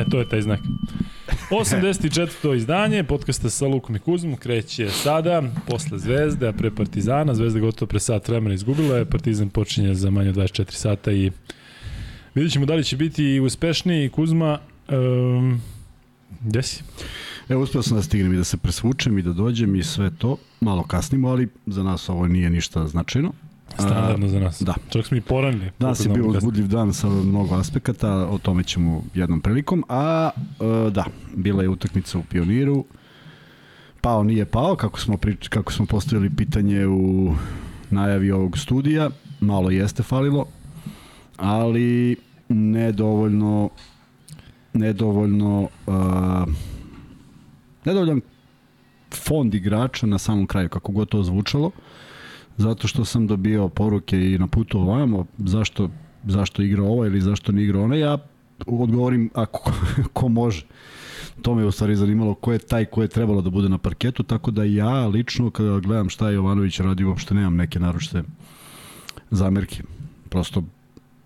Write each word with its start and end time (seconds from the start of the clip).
E, 0.00 0.04
to 0.10 0.18
je 0.18 0.28
taj 0.28 0.42
znak. 0.42 0.60
84. 1.50 2.56
izdanje 2.56 3.04
podcasta 3.04 3.50
sa 3.50 3.66
Lukom 3.66 3.96
i 3.96 3.98
Kuzmom 3.98 4.36
kreće 4.36 4.90
sada, 4.90 5.42
posle 5.66 5.98
Zvezde, 5.98 6.48
a 6.48 6.52
pre 6.52 6.70
Partizana. 6.70 7.34
Zvezda 7.34 7.60
gotovo 7.60 7.86
pre 7.86 8.00
sat 8.00 8.28
vremena 8.28 8.54
izgubila 8.54 8.96
je, 8.96 9.04
Partizan 9.04 9.50
počinje 9.50 9.94
za 9.94 10.10
manje 10.10 10.30
od 10.30 10.36
24 10.36 10.70
sata 10.70 11.12
i 11.12 11.30
vidjet 12.34 12.52
ćemo 12.52 12.66
da 12.66 12.74
li 12.74 12.84
će 12.84 12.96
biti 12.96 13.40
uspešniji 13.40 14.08
Kuzma. 14.08 14.58
Um, 14.88 15.60
gde 16.40 16.62
si? 16.62 16.82
Evo, 17.48 17.62
uspeo 17.62 17.82
sam 17.82 17.96
da 17.96 18.02
stignem 18.02 18.34
i 18.34 18.36
da 18.36 18.44
se 18.44 18.56
presvučem 18.56 19.18
i 19.18 19.22
da 19.22 19.32
dođem 19.32 19.76
i 19.76 19.82
sve 19.82 20.10
to. 20.18 20.36
Malo 20.60 20.82
kasnimo, 20.82 21.28
ali 21.28 21.48
za 21.66 21.82
nas 21.82 22.08
ovo 22.08 22.26
nije 22.26 22.50
ništa 22.50 22.86
značajno. 22.86 23.32
Standardno 23.80 24.28
za 24.28 24.40
nas. 24.40 24.62
Da. 24.62 24.74
Čak 24.88 25.06
smo 25.06 25.16
i 25.16 25.20
poranili. 25.20 25.70
Danas 25.78 26.04
je 26.04 26.08
bio 26.08 26.26
uzbudljiv 26.26 26.66
dan 26.68 26.94
sa 26.94 27.08
mnogo 27.08 27.54
aspekata, 27.54 28.28
o 28.28 28.38
tome 28.38 28.62
ćemo 28.62 29.02
jednom 29.14 29.40
prilikom. 29.40 29.84
A, 29.88 30.30
e, 30.60 30.90
da, 30.90 31.04
bila 31.34 31.62
je 31.62 31.68
utakmica 31.68 32.18
u 32.18 32.22
Pioniru. 32.22 32.84
Pao 34.00 34.22
nije 34.22 34.44
pao, 34.44 34.76
kako 34.76 35.00
smo, 35.00 35.16
prič, 35.16 35.48
kako 35.48 35.72
smo 35.72 35.86
postavili 35.86 36.30
pitanje 36.36 36.86
u 36.86 37.34
najavi 37.90 38.30
ovog 38.30 38.58
studija. 38.58 39.10
Malo 39.40 39.70
jeste 39.70 40.02
falilo, 40.02 40.46
ali 41.36 42.16
nedovoljno 42.48 43.70
nedovoljno 44.72 45.68
uh, 45.86 45.94
nedovoljan 47.84 48.20
fond 49.14 49.54
igrača 49.54 50.06
na 50.06 50.18
samom 50.18 50.46
kraju, 50.46 50.68
kako 50.68 50.92
god 50.92 51.08
to 51.08 51.22
zvučalo, 51.22 51.70
zato 52.60 52.88
što 52.88 53.04
sam 53.04 53.26
dobio 53.26 53.68
poruke 53.68 54.16
i 54.16 54.38
na 54.38 54.46
putu 54.46 54.78
ovamo, 54.78 55.26
zašto, 55.38 55.90
zašto 56.24 56.62
igra 56.62 56.82
ovo 56.82 57.06
ili 57.06 57.20
zašto 57.20 57.52
ne 57.52 57.62
igra 57.62 57.80
ona, 57.80 57.96
ja 57.96 58.18
odgovorim 58.66 59.30
ako 59.34 59.72
ko 60.12 60.28
može. 60.28 60.64
To 61.42 61.54
me 61.54 61.64
u 61.64 61.72
stvari 61.72 61.96
zanimalo 61.96 62.34
ko 62.34 62.52
je 62.52 62.58
taj 62.58 62.84
ko 62.84 63.02
je 63.02 63.08
trebalo 63.08 63.42
da 63.42 63.50
bude 63.50 63.68
na 63.68 63.78
parketu, 63.78 64.22
tako 64.22 64.50
da 64.50 64.64
ja 64.64 65.06
lično 65.06 65.50
kada 65.50 65.78
gledam 65.78 66.08
šta 66.08 66.28
je 66.28 66.34
Jovanović 66.34 66.80
radi, 66.80 67.04
uopšte 67.04 67.34
nemam 67.34 67.56
neke 67.56 67.80
naručite 67.80 68.22
zamerke. 69.30 69.82
Prosto 70.28 70.62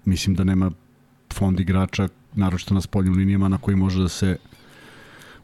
mislim 0.05 0.37
da 0.37 0.45
nema 0.45 0.71
fond 1.33 1.61
igrača, 1.61 2.09
naročito 2.35 2.75
na 2.75 2.81
spoljnim 2.81 3.15
linijama 3.15 3.49
na 3.49 3.59
koji 3.59 3.77
može 3.77 4.03
da 4.03 4.09
se 4.09 4.37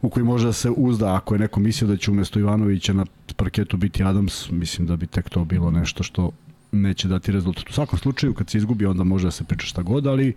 u 0.03 0.11
koji 0.11 0.25
može 0.25 0.47
da 0.47 0.53
se 0.53 0.71
uzda. 0.71 1.15
Ako 1.15 1.35
je 1.35 1.39
neko 1.39 1.61
mislio 1.61 1.89
da 1.89 1.97
će 1.97 2.11
umesto 2.11 2.39
Ivanovića 2.39 2.93
na 2.93 3.07
parketu 3.37 3.77
biti 3.77 4.05
Adams, 4.05 4.51
mislim 4.51 4.87
da 4.87 4.97
bi 4.97 5.07
tek 5.07 5.29
to 5.29 5.45
bilo 5.45 5.71
nešto 5.71 6.03
što 6.03 6.31
neće 6.73 7.09
dati 7.09 7.33
rezultat. 7.33 7.71
U 7.71 7.73
svakom 7.73 7.99
slučaju, 7.99 8.35
kad 8.35 8.51
se 8.51 8.59
izgubi, 8.59 8.87
onda 8.87 9.05
može 9.05 9.27
da 9.27 9.31
se 9.31 9.45
priča 9.45 9.67
šta 9.67 9.83
god, 9.83 10.07
ali 10.07 10.35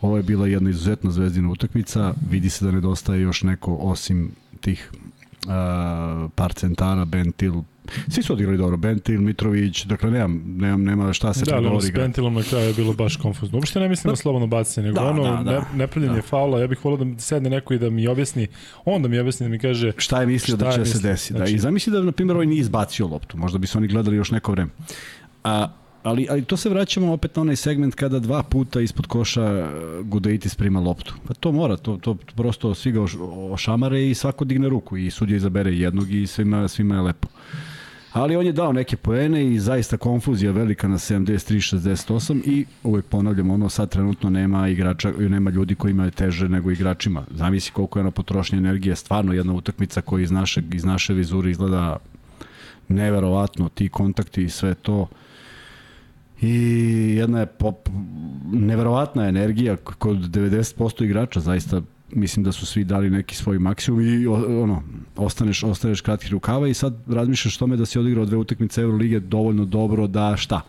ovo 0.00 0.16
je 0.16 0.22
bila 0.22 0.46
jedna 0.46 0.70
izuzetna 0.70 1.10
zvezdina 1.10 1.50
utakmica. 1.50 2.14
Vidi 2.30 2.50
se 2.50 2.64
da 2.64 2.70
nedostaje 2.70 3.22
još 3.22 3.42
neko 3.42 3.74
osim 3.74 4.30
tih 4.60 4.90
uh, 4.92 6.30
par 6.34 6.52
centara, 6.52 7.04
Bentil, 7.04 7.62
Svi 8.08 8.22
su 8.22 8.32
odigrali 8.32 8.58
dobro, 8.58 8.76
Bentil, 8.76 9.20
Mitrović, 9.20 9.84
dakle 9.84 10.10
nemam, 10.10 10.42
nemam, 10.56 10.84
nema 10.84 11.12
šta 11.12 11.34
se 11.34 11.44
da, 11.44 11.56
ali 11.56 11.82
s 11.82 11.90
Bentilom 11.90 12.34
na 12.34 12.42
kraju 12.42 12.66
je 12.66 12.74
bilo 12.74 12.92
baš 12.92 13.16
konfuzno. 13.16 13.58
Uopšte 13.58 13.80
ne 13.80 13.88
mislim 13.88 14.08
da. 14.08 14.12
na 14.12 14.16
slobodno 14.16 14.46
bacanje, 14.46 14.86
nego 14.86 15.00
da, 15.00 15.06
ono 15.06 15.22
da, 15.22 15.42
da, 15.42 15.60
ne, 15.60 15.64
nepravljanje 15.74 16.16
da. 16.16 16.22
faula, 16.22 16.60
ja 16.60 16.66
bih 16.66 16.84
volio 16.84 17.04
da 17.04 17.20
sedne 17.20 17.50
neko 17.50 17.74
i 17.74 17.78
da 17.78 17.90
mi 17.90 18.06
objasni, 18.06 18.46
on 18.84 19.02
da 19.02 19.08
mi 19.08 19.18
objasni 19.18 19.46
da 19.46 19.50
mi 19.50 19.58
kaže 19.58 19.92
šta 19.96 20.20
je 20.20 20.26
mislio 20.26 20.56
šta 20.56 20.64
da 20.64 20.72
će 20.72 20.80
je 20.80 20.86
se 20.86 21.08
desiti. 21.08 21.34
Znači, 21.34 21.52
da, 21.52 21.56
I 21.56 21.58
zamisli 21.58 21.92
da, 21.92 22.02
na 22.02 22.12
primjer, 22.12 22.36
ovaj 22.36 22.46
nije 22.46 22.60
izbacio 22.60 23.06
loptu, 23.06 23.38
možda 23.38 23.58
bi 23.58 23.66
se 23.66 23.78
oni 23.78 23.88
gledali 23.88 24.16
još 24.16 24.30
neko 24.30 24.52
vreme. 24.52 24.70
A, 25.44 25.68
ali, 26.02 26.26
ali 26.30 26.44
to 26.44 26.56
se 26.56 26.68
vraćamo 26.68 27.12
opet 27.12 27.36
na 27.36 27.42
onaj 27.42 27.56
segment 27.56 27.94
kada 27.94 28.18
dva 28.18 28.42
puta 28.42 28.80
ispod 28.80 29.06
koša 29.06 29.42
e, 29.42 29.70
Gudeitis 30.02 30.54
prima 30.54 30.80
loptu. 30.80 31.14
Pa 31.28 31.34
to 31.34 31.52
mora, 31.52 31.76
to, 31.76 31.96
to 31.96 32.14
prosto 32.36 32.74
svi 32.74 32.92
ga 32.92 33.00
ošamare 33.50 34.10
i 34.10 34.14
svako 34.14 34.44
digne 34.44 34.68
ruku 34.68 34.96
i 34.96 35.10
sudija 35.10 35.36
izabere 35.36 35.72
jednog 35.72 36.10
i 36.12 36.26
svima, 36.26 36.68
svima 36.68 36.94
je 36.94 37.00
lepo 37.00 37.28
ali 38.14 38.36
on 38.36 38.46
je 38.46 38.52
dao 38.52 38.72
neke 38.72 38.96
poene 38.96 39.46
i 39.46 39.58
zaista 39.58 39.96
konfuzija 39.96 40.52
velika 40.52 40.88
na 40.88 40.98
73-68 40.98 42.42
i 42.44 42.66
uvek 42.82 43.04
ponavljam 43.04 43.50
ono 43.50 43.68
sad 43.68 43.88
trenutno 43.88 44.30
nema 44.30 44.68
igrača, 44.68 45.12
nema 45.18 45.50
ljudi 45.50 45.74
koji 45.74 45.90
imaju 45.90 46.10
teže 46.10 46.48
nego 46.48 46.70
igračima. 46.70 47.24
Zamisli 47.30 47.72
koliko 47.72 47.98
je 47.98 48.04
na 48.04 48.10
potrošnje 48.10 48.58
energije, 48.58 48.96
stvarno 48.96 49.32
jedna 49.32 49.52
utakmica 49.52 50.00
koja 50.00 50.22
iz 50.22 50.30
naše, 50.30 50.62
iz 50.72 50.84
naše 50.84 51.14
vizure 51.14 51.50
izgleda 51.50 51.96
neverovatno, 52.88 53.68
ti 53.68 53.88
kontakti 53.88 54.42
i 54.42 54.50
sve 54.50 54.74
to. 54.74 55.08
I 56.40 56.54
jedna 57.18 57.40
je 57.40 57.46
pop, 57.46 57.88
neverovatna 58.52 59.28
energija 59.28 59.76
kod 59.76 60.18
90% 60.18 61.04
igrača, 61.04 61.40
zaista 61.40 61.82
mislim 62.12 62.44
da 62.44 62.52
su 62.52 62.66
svi 62.66 62.84
dali 62.84 63.10
neki 63.10 63.36
svoj 63.36 63.58
maksimum 63.58 64.00
i 64.00 64.26
ono, 64.26 64.82
ostaneš, 65.16 65.62
ostaneš 65.62 66.00
kratki 66.00 66.28
rukava 66.28 66.68
i 66.68 66.74
sad 66.74 66.94
razmišljaš 67.06 67.56
tome 67.56 67.76
da 67.76 67.86
si 67.86 67.98
odigrao 67.98 68.24
dve 68.24 68.36
utakmice 68.36 68.80
Eurolige 68.80 69.20
dovoljno 69.20 69.64
dobro 69.64 70.06
da 70.06 70.36
šta? 70.36 70.60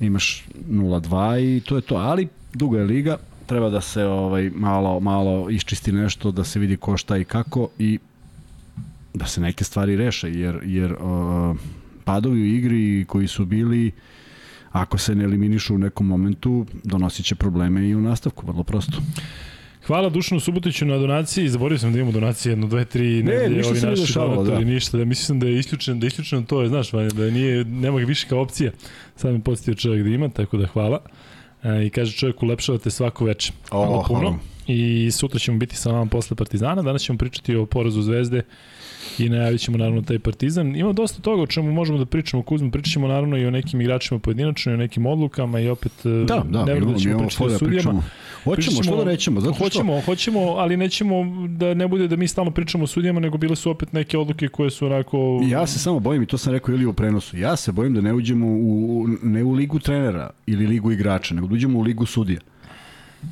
Imaš 0.00 0.44
0-2 0.70 1.56
i 1.56 1.60
to 1.60 1.76
je 1.76 1.82
to, 1.82 1.94
ali 1.94 2.28
duga 2.52 2.78
je 2.78 2.84
liga, 2.84 3.16
treba 3.46 3.70
da 3.70 3.80
se 3.80 4.04
ovaj 4.04 4.50
malo 4.54 5.00
malo 5.00 5.50
iščisti 5.50 5.92
nešto, 5.92 6.30
da 6.30 6.44
se 6.44 6.58
vidi 6.58 6.76
ko 6.76 6.96
šta 6.96 7.16
i 7.16 7.24
kako 7.24 7.68
i 7.78 7.98
da 9.14 9.26
se 9.26 9.40
neke 9.40 9.64
stvari 9.64 9.96
reše, 9.96 10.30
jer, 10.32 10.60
jer 10.64 10.92
uh, 10.92 11.56
padovi 12.04 12.42
u 12.42 12.46
igri 12.46 13.04
koji 13.08 13.28
su 13.28 13.44
bili 13.44 13.92
ako 14.72 14.98
se 14.98 15.14
ne 15.14 15.24
eliminišu 15.24 15.74
u 15.74 15.78
nekom 15.78 16.06
momentu, 16.06 16.66
donosit 16.84 17.26
će 17.26 17.34
probleme 17.34 17.88
i 17.88 17.94
u 17.94 18.00
nastavku, 18.00 18.46
vrlo 18.46 18.64
prosto. 18.64 18.98
Hvala 19.86 20.08
Dušanu 20.08 20.40
Subotiću 20.40 20.86
na 20.86 20.98
donaciji. 20.98 21.48
Zaboravio 21.48 21.78
sam 21.78 21.92
da 21.92 21.98
imamo 21.98 22.12
donacije, 22.12 22.52
jedno, 22.52 22.66
dve, 22.66 22.84
tri, 22.84 23.22
ne, 23.22 23.34
ne 23.34 23.48
ništa 23.48 23.74
se 23.74 23.86
ne 23.86 23.94
dešavalo, 23.94 24.44
da. 24.44 24.58
Ništa, 24.58 24.98
da 24.98 25.04
mislim 25.04 25.40
da 25.40 25.46
je 25.46 25.58
isključeno, 25.58 25.98
da 25.98 26.06
je 26.06 26.08
isključeno 26.08 26.42
to, 26.42 26.62
je, 26.62 26.68
znaš, 26.68 26.90
da 26.90 27.30
nije, 27.30 27.64
nema 27.64 27.98
ga 27.98 28.06
više 28.06 28.28
kao 28.28 28.40
opcija. 28.40 28.70
Sad 29.16 29.32
mi 29.32 29.40
podsjetio 29.40 29.74
čovjek 29.74 30.04
da 30.04 30.10
ima, 30.10 30.28
tako 30.28 30.56
da 30.56 30.66
hvala. 30.66 31.00
E, 31.62 31.86
I 31.86 31.90
kaže 31.90 32.12
čovjek, 32.12 32.42
ulepšavate 32.42 32.90
svako 32.90 33.24
veče. 33.24 33.52
Hvala 33.70 34.04
puno. 34.08 34.38
I 34.66 35.10
sutra 35.10 35.38
ćemo 35.38 35.58
biti 35.58 35.76
sa 35.76 35.90
vama 35.90 36.06
posle 36.06 36.36
Partizana. 36.36 36.82
Danas 36.82 37.02
ćemo 37.02 37.18
pričati 37.18 37.56
o 37.56 37.66
porazu 37.66 38.02
Zvezde 38.02 38.42
i 39.18 39.28
najavit 39.28 39.60
ćemo 39.60 39.78
naravno 39.78 40.02
taj 40.02 40.18
Partizan. 40.18 40.76
Ima 40.76 40.92
dosta 40.92 41.22
toga 41.22 41.42
o 41.42 41.46
čemu 41.46 41.72
možemo 41.72 41.98
da 41.98 42.06
pričamo, 42.06 42.42
Kuzma, 42.42 42.70
pričat 42.70 42.92
ćemo 42.92 43.08
naravno 43.08 43.38
i 43.38 43.46
o 43.46 43.50
nekim 43.50 43.80
igračima 43.80 44.20
pojedinačno 44.20 44.72
i 44.72 44.74
o 44.74 44.78
nekim 44.78 45.06
odlukama 45.06 45.60
i 45.60 45.68
opet 45.68 45.92
da, 46.04 46.42
da, 46.48 46.64
ne 46.64 46.80
da 46.80 46.98
ćemo 46.98 47.18
pričati 47.18 47.44
o 47.44 47.58
sudijama. 47.58 48.02
Hoćemo, 48.44 48.82
što 48.82 48.96
da 48.96 49.04
nećemo? 49.04 49.40
Zato 49.40 49.54
što... 49.54 49.64
Hoćemo, 49.64 50.00
hoćemo, 50.00 50.40
ali 50.40 50.76
nećemo 50.76 51.46
da 51.48 51.74
ne 51.74 51.88
bude 51.88 52.08
da 52.08 52.16
mi 52.16 52.28
stalno 52.28 52.50
pričamo 52.50 52.84
o 52.84 52.86
sudijama, 52.86 53.20
nego 53.20 53.38
bile 53.38 53.56
su 53.56 53.70
opet 53.70 53.92
neke 53.92 54.18
odluke 54.18 54.48
koje 54.48 54.70
su 54.70 54.86
onako... 54.86 55.40
Ja 55.48 55.66
se 55.66 55.78
samo 55.78 56.00
bojim, 56.00 56.22
i 56.22 56.26
to 56.26 56.38
sam 56.38 56.52
rekao 56.52 56.72
ili 56.72 56.86
u 56.86 56.92
prenosu, 56.92 57.36
ja 57.36 57.56
se 57.56 57.72
bojim 57.72 57.94
da 57.94 58.00
ne 58.00 58.14
uđemo 58.14 58.46
u, 58.46 59.06
ne 59.22 59.44
u 59.44 59.52
ligu 59.52 59.78
trenera 59.78 60.30
ili 60.46 60.66
ligu 60.66 60.92
igrača, 60.92 61.34
nego 61.34 61.46
da 61.46 61.54
uđemo 61.54 61.78
u 61.78 61.82
ligu 61.82 62.06
sudija. 62.06 62.40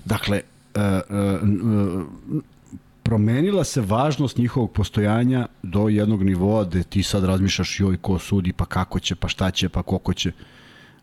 Dakle, 0.04 0.40
uh, 0.74 0.82
uh, 0.82 2.04
promenila 3.02 3.64
se 3.64 3.80
važnost 3.80 4.36
njihovog 4.36 4.72
postojanja 4.72 5.46
do 5.62 5.88
jednog 5.88 6.22
nivoa 6.22 6.64
gde 6.64 6.82
ti 6.82 7.02
sad 7.02 7.24
razmišljaš 7.24 7.80
joj 7.80 7.96
ko 7.96 8.18
sudi, 8.18 8.52
pa 8.52 8.64
kako 8.64 9.00
će, 9.00 9.14
pa 9.14 9.28
šta 9.28 9.50
će, 9.50 9.68
pa 9.68 9.82
koliko 9.82 10.14
će. 10.14 10.32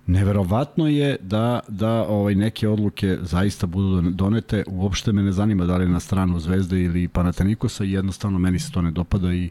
Neverovatno 0.09 0.87
je 0.87 1.17
da, 1.21 1.59
da 1.67 2.07
ovaj 2.07 2.35
neke 2.35 2.67
odluke 2.67 3.17
zaista 3.21 3.67
budu 3.67 4.01
donete. 4.01 4.63
Uopšte 4.67 5.11
me 5.11 5.23
ne 5.23 5.31
zanima 5.31 5.65
da 5.65 5.77
li 5.77 5.89
na 5.89 5.99
stranu 5.99 6.39
Zvezde 6.39 6.83
ili 6.83 7.07
Panatenikosa, 7.07 7.83
jednostavno 7.83 8.39
meni 8.39 8.59
se 8.59 8.71
to 8.71 8.81
ne 8.81 8.91
dopada 8.91 9.33
i 9.33 9.49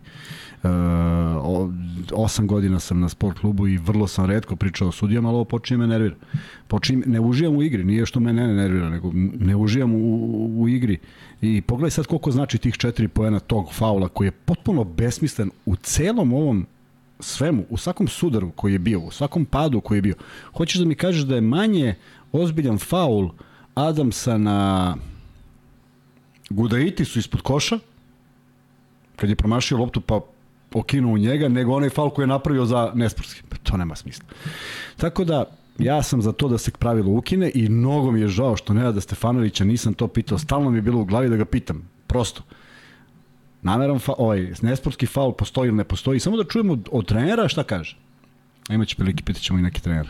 uh, 0.62 0.70
osam 2.12 2.46
godina 2.46 2.80
sam 2.80 3.00
na 3.00 3.08
sport 3.08 3.38
klubu 3.38 3.68
i 3.68 3.76
vrlo 3.76 4.06
sam 4.06 4.26
redko 4.26 4.56
pričao 4.56 4.88
o 4.88 4.92
sudijama, 4.92 5.28
ali 5.28 5.34
ovo 5.34 5.44
počinje 5.44 5.78
me 5.78 5.86
nervira. 5.86 6.16
Počinje, 6.68 7.02
ne 7.06 7.20
uživam 7.20 7.56
u 7.56 7.62
igri, 7.62 7.84
nije 7.84 8.06
što 8.06 8.20
me 8.20 8.32
ne 8.32 8.46
nervira, 8.54 8.90
nego 8.90 9.10
ne 9.40 9.56
uživam 9.56 9.94
u, 9.94 9.98
u, 9.98 10.62
u 10.62 10.68
igri. 10.68 10.98
I 11.40 11.60
pogledaj 11.60 11.90
sad 11.90 12.06
koliko 12.06 12.30
znači 12.30 12.58
tih 12.58 12.74
četiri 12.74 13.08
poena 13.08 13.40
tog 13.40 13.72
faula 13.72 14.08
koji 14.08 14.28
je 14.28 14.32
potpuno 14.32 14.84
besmislen 14.84 15.50
u 15.66 15.76
celom 15.76 16.32
ovom 16.32 16.66
svemu, 17.20 17.64
u 17.70 17.76
svakom 17.76 18.08
sudaru 18.08 18.50
koji 18.50 18.72
je 18.72 18.78
bio, 18.78 19.00
u 19.00 19.10
svakom 19.10 19.44
padu 19.44 19.80
koji 19.80 19.98
je 19.98 20.02
bio. 20.02 20.14
Hoćeš 20.56 20.80
da 20.80 20.86
mi 20.86 20.94
kažeš 20.94 21.22
da 21.22 21.34
je 21.34 21.40
manje 21.40 21.94
ozbiljan 22.32 22.78
faul 22.78 23.30
Adamsa 23.74 24.38
na 24.38 24.96
Gudaitisu 26.50 27.18
ispod 27.18 27.40
koša, 27.40 27.78
kad 29.16 29.30
je 29.30 29.36
promašio 29.36 29.78
loptu 29.78 30.00
pa 30.00 30.20
okinuo 30.74 31.14
u 31.14 31.18
njega, 31.18 31.48
nego 31.48 31.74
onaj 31.74 31.90
faul 31.90 32.10
koji 32.10 32.22
je 32.22 32.26
napravio 32.26 32.64
za 32.64 32.92
nesportski. 32.94 33.42
Pa 33.48 33.56
to 33.56 33.76
nema 33.76 33.94
smisla. 33.94 34.24
Tako 34.96 35.24
da, 35.24 35.44
ja 35.78 36.02
sam 36.02 36.22
za 36.22 36.32
to 36.32 36.48
da 36.48 36.58
se 36.58 36.70
pravilo 36.70 37.12
ukine 37.12 37.50
i 37.54 37.68
mnogo 37.68 38.10
mi 38.10 38.20
je 38.20 38.28
žao 38.28 38.56
što 38.56 38.74
da 38.74 39.00
Stefanovića 39.00 39.64
nisam 39.64 39.94
to 39.94 40.08
pitao. 40.08 40.38
Stalno 40.38 40.70
mi 40.70 40.78
je 40.78 40.82
bilo 40.82 41.00
u 41.00 41.04
glavi 41.04 41.28
da 41.28 41.36
ga 41.36 41.44
pitam. 41.44 41.88
Prosto. 42.06 42.42
Nameran 43.62 43.98
fa, 43.98 44.12
ovaj, 44.18 44.52
nesportski 44.62 45.06
faul 45.06 45.32
postoji 45.32 45.68
ili 45.68 45.76
ne 45.76 45.84
postoji. 45.84 46.20
Samo 46.20 46.36
da 46.36 46.44
čujemo 46.44 46.72
od, 46.72 46.88
od 46.92 47.06
trenera 47.06 47.48
šta 47.48 47.62
kaže. 47.62 47.96
Imaće 48.70 48.96
prilike, 48.96 49.24
pitaćemo 49.24 49.58
i 49.58 49.62
neki 49.62 49.82
trener. 49.82 50.08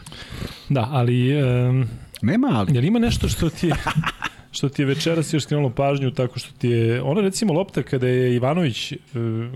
Da, 0.68 0.88
ali... 0.90 1.42
Um, 1.42 1.88
Nema 2.22 2.48
ali. 2.52 2.74
Jel 2.74 2.84
ima 2.84 2.98
nešto 2.98 3.28
što 3.28 3.50
ti 3.50 3.66
je... 3.66 3.74
što 4.56 4.68
ti 4.68 4.82
je 4.82 4.86
večeras 4.86 5.34
još 5.34 5.42
skrenulo 5.42 5.70
pažnju 5.70 6.10
tako 6.10 6.38
što 6.38 6.52
ti 6.58 6.68
je, 6.68 7.02
ona 7.02 7.20
recimo 7.20 7.52
lopta 7.52 7.82
kada 7.82 8.08
je 8.08 8.34
Ivanović 8.34 8.92
uh, 8.92 8.98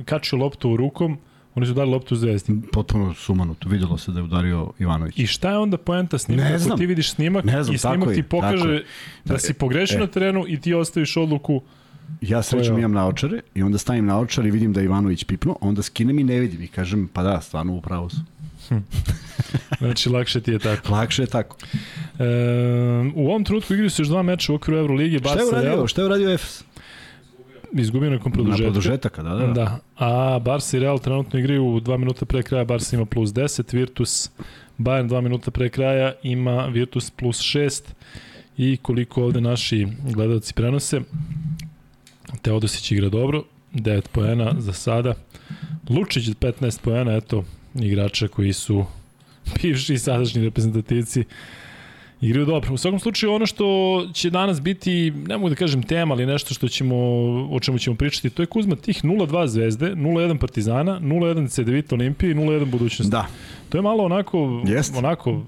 kačio 0.04 0.38
loptu 0.38 0.76
rukom, 0.76 1.18
Oni 1.54 1.66
su 1.66 1.74
dali 1.74 1.90
loptu 1.90 2.16
zvezdi. 2.16 2.60
Potpuno 2.72 3.14
sumanuto. 3.14 3.68
Videlo 3.68 3.98
se 3.98 4.12
da 4.12 4.18
je 4.18 4.24
udario 4.24 4.72
Ivanović. 4.78 5.18
I 5.18 5.26
šta 5.26 5.50
je 5.50 5.58
onda 5.58 5.76
poenta 5.76 6.18
snimka? 6.18 6.44
Ne 6.44 6.58
znam. 6.58 6.72
Ako 6.72 6.78
ti 6.78 6.86
vidiš 6.86 7.10
snimak 7.10 7.44
Ne 7.44 7.62
znam, 7.62 7.74
i 7.74 7.78
snimak 7.78 8.14
ti 8.14 8.22
pokaže 8.22 8.68
je. 8.68 8.84
da 9.24 9.32
Da, 9.34 9.38
si 9.38 9.54
pogrešio 9.54 9.96
e. 9.96 10.00
na 10.00 10.06
terenu 10.06 10.44
i 10.48 10.60
ti 10.60 10.74
ostaviš 10.74 11.16
odluku 11.16 11.62
Ja 12.20 12.42
srećom 12.42 12.74
je- 12.74 12.80
imam 12.80 12.92
naočare 12.92 13.40
i 13.54 13.62
onda 13.62 13.78
stavim 13.78 14.06
naočare 14.06 14.48
i 14.48 14.52
vidim 14.52 14.72
da 14.72 14.80
je 14.80 14.84
Ivanović 14.84 15.24
pipnuo, 15.24 15.56
onda 15.60 15.82
skinem 15.82 16.18
i 16.18 16.24
ne 16.24 16.40
vidim 16.40 16.62
i 16.62 16.68
kažem 16.68 17.08
pa 17.08 17.22
da, 17.22 17.40
stvarno 17.40 17.74
upravo 17.74 18.08
su. 18.10 18.16
Znači, 19.78 20.08
lakše 20.08 20.40
ti 20.40 20.50
je 20.50 20.58
tako. 20.58 20.92
Lakše 20.92 21.22
je 21.22 21.26
tako. 21.26 21.56
E, 22.18 22.24
u 23.14 23.28
ovom 23.28 23.44
trenutku 23.44 23.72
igraju 23.74 23.90
se 23.90 24.02
još 24.02 24.08
dva 24.08 24.22
meča 24.22 24.52
u 24.52 24.56
okviru 24.56 24.78
Euroligi. 24.78 25.18
Šta 25.18 25.28
je 25.30 25.46
uradio? 25.46 25.70
Real 25.70 25.86
Šta 25.86 26.00
je 26.00 26.06
uradio 26.06 26.30
Efes? 26.30 26.64
izgubio 27.72 28.10
Na 28.10 28.18
produžetka. 28.18 28.62
produžetaka, 28.62 29.22
da, 29.22 29.34
da. 29.34 29.46
Da. 29.46 29.78
A 29.96 30.38
Barca 30.38 30.76
i 30.76 30.80
Real 30.80 30.98
trenutno 30.98 31.38
igraju 31.38 31.80
dva 31.80 31.96
minuta 31.96 32.24
pre 32.24 32.42
kraja, 32.42 32.64
Barca 32.64 32.96
ima 32.96 33.04
plus 33.04 33.30
10, 33.30 33.74
Virtus 33.74 34.30
Bayern 34.78 35.08
dva 35.08 35.20
minuta 35.20 35.50
pre 35.50 35.68
kraja 35.68 36.12
ima 36.22 36.66
Virtus 36.66 37.10
plus 37.10 37.38
6 37.38 37.82
i 38.56 38.76
koliko 38.76 39.22
ovde 39.24 39.40
naši 39.40 39.86
gledalci 40.04 40.54
prenose 40.54 41.00
Teodosić 42.42 42.92
igra 42.92 43.08
dobro 43.08 43.42
9 43.74 44.08
poena 44.12 44.54
za 44.58 44.72
sada 44.72 45.14
Lučić 45.90 46.28
15 46.28 46.80
poena, 46.80 47.16
eto 47.16 47.44
igrača 47.74 48.28
koji 48.28 48.52
su 48.52 48.84
bivši 49.62 49.94
i 49.94 49.98
sadašnji 49.98 50.44
reprezentativci 50.44 51.24
igraju 52.22 52.46
dobro. 52.46 52.74
U 52.74 52.76
svakom 52.76 53.00
slučaju 53.00 53.32
ono 53.32 53.46
što 53.46 53.66
će 54.12 54.30
danas 54.30 54.60
biti, 54.62 55.10
ne 55.10 55.36
mogu 55.36 55.48
da 55.48 55.54
kažem 55.54 55.82
tema, 55.82 56.14
ali 56.14 56.26
nešto 56.26 56.54
što 56.54 56.68
ćemo, 56.68 56.96
o 57.50 57.60
čemu 57.60 57.78
ćemo 57.78 57.96
pričati, 57.96 58.30
to 58.30 58.42
je 58.42 58.46
Kuzma 58.46 58.76
tih 58.76 59.04
0-2 59.04 59.46
zvezde, 59.46 59.94
0-1 59.94 60.38
Partizana, 60.38 61.00
0-1 61.00 61.50
CDVita 61.50 61.94
Olimpije 61.94 62.30
i 62.30 62.34
0-1 62.34 62.64
budućnost. 62.64 63.10
Da, 63.10 63.26
To 63.68 63.78
je 63.78 63.82
malo 63.82 64.04
onako, 64.04 64.62
Jest. 64.66 64.96
onako 64.96 65.42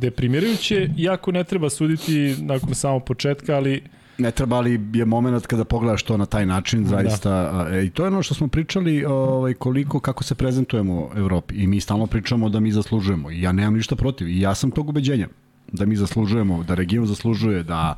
deprimirajuće, 0.00 0.90
iako 0.98 1.32
ne 1.32 1.44
treba 1.44 1.70
suditi 1.70 2.34
nakon 2.40 2.74
samog 2.74 3.04
početka, 3.04 3.56
ali 3.56 3.82
ne 4.20 4.30
treba 4.30 4.56
ali 4.56 4.80
je 4.92 5.04
moment 5.04 5.46
kada 5.46 5.64
pogledaš 5.64 6.02
to 6.02 6.16
na 6.16 6.26
taj 6.26 6.46
način, 6.46 6.86
zaista. 6.86 7.30
a, 7.32 7.66
E, 7.70 7.84
I 7.84 7.90
to 7.90 8.02
je 8.02 8.06
ono 8.08 8.22
što 8.22 8.34
smo 8.34 8.48
pričali, 8.48 9.04
ovaj, 9.04 9.54
koliko, 9.54 10.00
kako 10.00 10.24
se 10.24 10.34
prezentujemo 10.34 11.10
Evropi. 11.16 11.54
I 11.54 11.66
mi 11.66 11.80
stalno 11.80 12.06
pričamo 12.06 12.48
da 12.48 12.60
mi 12.60 12.72
zaslužujemo. 12.72 13.30
I 13.30 13.42
ja 13.42 13.52
nemam 13.52 13.74
ništa 13.74 13.96
protiv. 13.96 14.28
I 14.28 14.40
ja 14.40 14.54
sam 14.54 14.70
tog 14.70 14.88
ubeđenja. 14.88 15.28
Da 15.72 15.86
mi 15.86 15.96
zaslužujemo, 15.96 16.62
da 16.62 16.74
region 16.74 17.06
zaslužuje, 17.06 17.62
da 17.62 17.94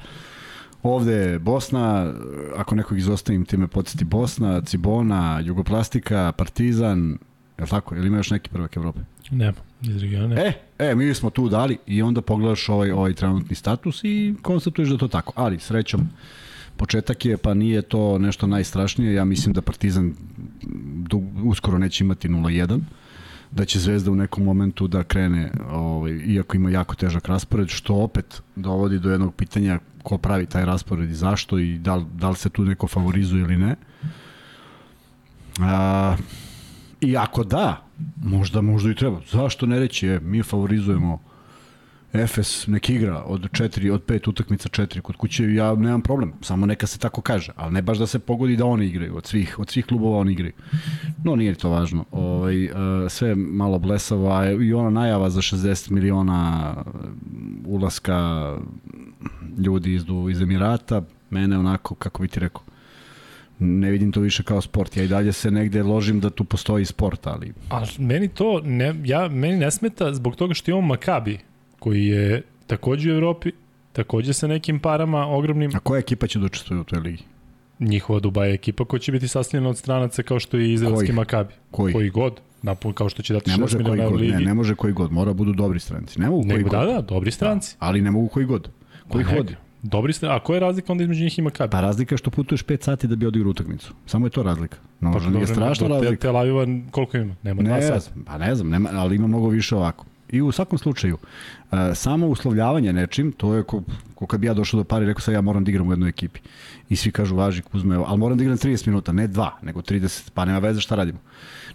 ovde 0.82 1.38
Bosna, 1.38 2.12
ako 2.56 2.74
nekog 2.74 2.98
izostavim, 2.98 3.44
time 3.44 3.66
podsjeti 3.66 4.04
Bosna, 4.04 4.60
Cibona, 4.60 5.40
Jugoplastika, 5.40 6.32
Partizan, 6.36 7.18
je 7.58 7.64
li 7.64 7.70
tako? 7.70 7.96
Ili 7.96 8.06
ima 8.06 8.16
još 8.16 8.30
neki 8.30 8.50
prvak 8.50 8.76
Evrope? 8.76 9.00
nema 9.30 9.71
iz 9.82 10.02
regiona. 10.02 10.36
E, 10.40 10.52
e, 10.78 10.94
mi 10.94 11.14
smo 11.14 11.30
tu 11.30 11.48
dali 11.48 11.78
i 11.86 12.02
onda 12.02 12.22
pogledaš 12.22 12.68
ovaj, 12.68 12.90
ovaj 12.90 13.14
trenutni 13.14 13.56
status 13.56 14.00
i 14.04 14.34
konstatuješ 14.42 14.88
da 14.88 14.96
to 14.98 15.08
tako. 15.08 15.32
Ali, 15.36 15.58
srećom, 15.58 16.08
početak 16.76 17.24
je, 17.24 17.36
pa 17.36 17.54
nije 17.54 17.82
to 17.82 18.18
nešto 18.18 18.46
najstrašnije. 18.46 19.14
Ja 19.14 19.24
mislim 19.24 19.52
da 19.52 19.62
Partizan 19.62 20.14
uskoro 21.44 21.78
neće 21.78 22.04
imati 22.04 22.28
0-1 22.28 22.80
da 23.50 23.64
će 23.64 23.78
Zvezda 23.78 24.10
u 24.10 24.14
nekom 24.14 24.44
momentu 24.44 24.86
da 24.88 25.02
krene, 25.02 25.50
ovaj, 25.70 26.12
iako 26.12 26.56
ima 26.56 26.70
jako 26.70 26.94
težak 26.94 27.28
raspored, 27.28 27.68
što 27.68 27.94
opet 27.94 28.42
dovodi 28.56 28.98
do 28.98 29.10
jednog 29.10 29.34
pitanja 29.34 29.78
ko 30.02 30.18
pravi 30.18 30.46
taj 30.46 30.64
raspored 30.64 31.10
i 31.10 31.14
zašto 31.14 31.58
i 31.58 31.78
da, 31.78 32.04
da 32.14 32.30
li 32.30 32.36
se 32.36 32.48
tu 32.48 32.64
neko 32.64 32.86
favorizuje 32.86 33.42
ili 33.42 33.56
ne. 33.56 33.76
A, 35.60 36.16
I 37.02 37.16
ako 37.16 37.44
da, 37.44 37.82
možda, 38.22 38.60
možda 38.60 38.90
i 38.90 38.94
treba. 38.94 39.20
Zašto 39.30 39.66
ne 39.66 39.78
reći, 39.78 40.08
e, 40.08 40.20
mi 40.20 40.42
favorizujemo 40.42 41.18
Efes 42.12 42.66
nek 42.66 42.90
igra 42.90 43.22
od 43.26 43.40
4 43.40 43.92
od 43.92 44.06
5 44.06 44.28
utakmica 44.28 44.68
4 44.68 45.00
kod 45.00 45.16
kuće 45.16 45.54
ja 45.54 45.74
nemam 45.74 46.02
problem 46.02 46.32
samo 46.40 46.66
neka 46.66 46.86
se 46.86 46.98
tako 46.98 47.20
kaže 47.20 47.52
ali 47.56 47.72
ne 47.72 47.82
baš 47.82 47.98
da 47.98 48.06
se 48.06 48.18
pogodi 48.18 48.56
da 48.56 48.66
oni 48.66 48.86
igraju 48.86 49.16
od 49.16 49.26
svih 49.26 49.58
od 49.58 49.70
svih 49.70 49.86
klubova 49.86 50.18
oni 50.18 50.32
igraju 50.32 50.52
no 51.24 51.36
nije 51.36 51.54
to 51.54 51.70
važno 51.70 52.04
ovaj 52.10 52.64
uh, 52.64 52.72
sve 53.08 53.28
je 53.28 53.34
malo 53.34 53.78
blesavo 53.78 54.32
a 54.32 54.50
i 54.50 54.72
ona 54.72 54.90
najava 54.90 55.30
za 55.30 55.40
60 55.40 55.90
miliona 55.90 56.74
uh, 56.76 56.92
ulaska 57.66 58.50
ljudi 59.58 59.94
iz 59.94 60.04
iz 60.30 60.40
Emirata 60.40 61.02
mene 61.30 61.58
onako 61.58 61.94
kako 61.94 62.22
bi 62.22 62.28
ti 62.28 62.40
rekao 62.40 62.62
ne 63.62 63.90
vidim 63.90 64.12
to 64.12 64.20
više 64.20 64.42
kao 64.42 64.60
sport 64.60 64.96
ja 64.96 65.04
i 65.04 65.08
dalje 65.08 65.32
se 65.32 65.50
negde 65.50 65.82
ložim 65.82 66.20
da 66.20 66.30
tu 66.30 66.44
postoji 66.44 66.84
sport 66.84 67.26
ali 67.26 67.52
A 67.70 67.84
meni 67.98 68.28
to, 68.28 68.60
ne, 68.64 68.94
ja, 69.04 69.28
meni 69.28 69.56
ne 69.56 69.70
smeta 69.70 70.14
zbog 70.14 70.36
toga 70.36 70.54
što 70.54 70.70
imamo 70.70 70.86
Makabi, 70.86 71.38
koji 71.78 72.06
je 72.06 72.42
takođe 72.66 73.12
u 73.12 73.14
Evropi, 73.14 73.52
takođe 73.92 74.32
sa 74.32 74.46
nekim 74.46 74.78
parama 74.80 75.26
ogromnim. 75.26 75.70
a 75.74 75.78
koja 75.78 75.98
ekipa 75.98 76.26
će 76.26 76.38
da 76.38 76.46
učestvuje 76.46 76.80
u 76.80 76.84
toj 76.84 77.00
ligi 77.00 77.22
Njihova 77.78 78.20
Dubaj 78.20 78.54
ekipa 78.54 78.84
koja 78.84 79.00
će 79.00 79.12
biti 79.12 79.28
sastavljena 79.28 79.70
od 79.70 79.78
stranaca 79.78 80.22
kao 80.22 80.40
što 80.40 80.56
je 80.56 80.72
izraelski? 80.72 81.12
Makabi. 81.12 81.54
Koji? 81.70 81.92
Koji 81.92 82.10
god. 82.10 82.40
Napol, 82.62 82.92
kao 82.92 83.08
što 83.08 83.22
će 83.22 83.34
dati 83.34 83.50
Ne 83.50 83.56
6 83.56 83.60
može 83.60 83.76
koji 83.76 83.84
miliona 83.84 84.08
u 84.08 84.10
god, 84.10 84.20
ligi. 84.20 84.32
ne, 84.32 84.40
ne 84.40 84.54
može 84.54 84.74
koji 84.74 84.92
god, 84.92 85.12
mora 85.12 85.32
budu 85.32 85.52
dobri 85.52 85.80
stranci. 85.80 86.20
Ne 86.20 86.30
mogu 86.30 86.42
koji 86.42 86.56
Nego, 86.56 86.68
god. 86.70 86.78
da, 86.78 86.92
da, 86.92 87.00
dobri 87.00 87.30
stranci. 87.30 87.76
Ali 87.78 88.00
ne 88.00 88.10
mogu 88.10 88.28
koji 88.28 88.46
god. 88.46 88.68
Koji 89.08 89.24
Pa 89.24 89.34
vodi? 89.34 89.56
Dobri 89.82 90.12
stranci. 90.12 90.36
A 90.36 90.44
koja 90.44 90.56
je 90.56 90.60
razlika 90.60 90.92
onda 90.92 91.04
između 91.04 91.24
njih 91.24 91.38
i 91.38 91.42
Makabi? 91.42 91.70
Pa 91.70 91.80
razlika 91.80 92.14
je 92.14 92.18
što 92.18 92.30
putuješ 92.30 92.64
5 92.64 92.82
sati 92.82 93.06
da 93.06 93.16
bi 93.16 93.26
odigrao 93.26 93.50
utakmicu. 93.50 93.94
Samo 94.06 94.26
je 94.26 94.30
to 94.30 94.42
razlika. 94.42 94.76
No, 95.00 95.10
možda 95.10 95.30
nije 95.30 95.40
dobro, 95.46 95.54
strašna 95.54 95.88
do 95.88 95.94
Te, 95.94 96.00
razlika. 96.00 96.20
Tel 96.20 96.36
Aviva 96.36 96.66
koliko 96.90 97.16
ima? 97.16 97.34
Nema 97.42 97.62
dva 97.62 97.76
Ne 97.76 97.82
sata. 97.82 98.00
znam, 98.00 98.24
pa 98.24 98.38
ne 98.38 98.54
znam, 98.54 98.68
nema, 98.68 98.90
ali 98.92 99.16
ima 99.16 99.26
mnogo 99.26 99.48
više 99.48 99.76
ovako. 99.76 100.04
I 100.30 100.42
u 100.42 100.52
svakom 100.52 100.78
slučaju, 100.78 101.16
uh, 101.72 101.78
samo 101.94 102.26
uslovljavanje 102.26 102.92
nečim, 102.92 103.32
to 103.32 103.54
je 103.54 103.62
ko, 103.62 103.82
ko 104.14 104.26
kad 104.26 104.40
bi 104.40 104.46
ja 104.46 104.54
došao 104.54 104.78
do 104.78 104.84
pari, 104.84 105.06
rekao 105.06 105.20
sad 105.20 105.34
ja 105.34 105.40
moram 105.40 105.64
da 105.64 105.70
igram 105.70 105.88
u 105.88 105.92
jednoj 105.92 106.08
ekipi. 106.08 106.40
I 106.88 106.96
svi 106.96 107.10
kažu, 107.12 107.36
važi, 107.36 107.62
Kuzme, 107.62 107.94
evo, 107.94 108.04
ali 108.08 108.18
moram 108.18 108.38
da 108.38 108.44
igram 108.44 108.58
30 108.58 108.86
minuta, 108.88 109.12
ne 109.12 109.28
2, 109.28 109.48
nego 109.62 109.80
30, 109.80 110.30
pa 110.34 110.44
nema 110.44 110.58
veze 110.58 110.80
šta 110.80 110.94
radimo. 110.94 111.18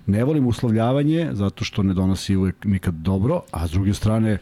Ne 0.06 0.24
volim 0.24 0.48
uslovljavanje 0.48 1.30
zato 1.32 1.64
što 1.64 1.84
ne 1.84 1.94
donosi 1.94 2.36
uvek 2.36 2.66
nikad 2.66 2.94
dobro, 2.94 3.42
a 3.52 3.68
s 3.68 3.72
druge 3.72 3.94
strane, 3.94 4.38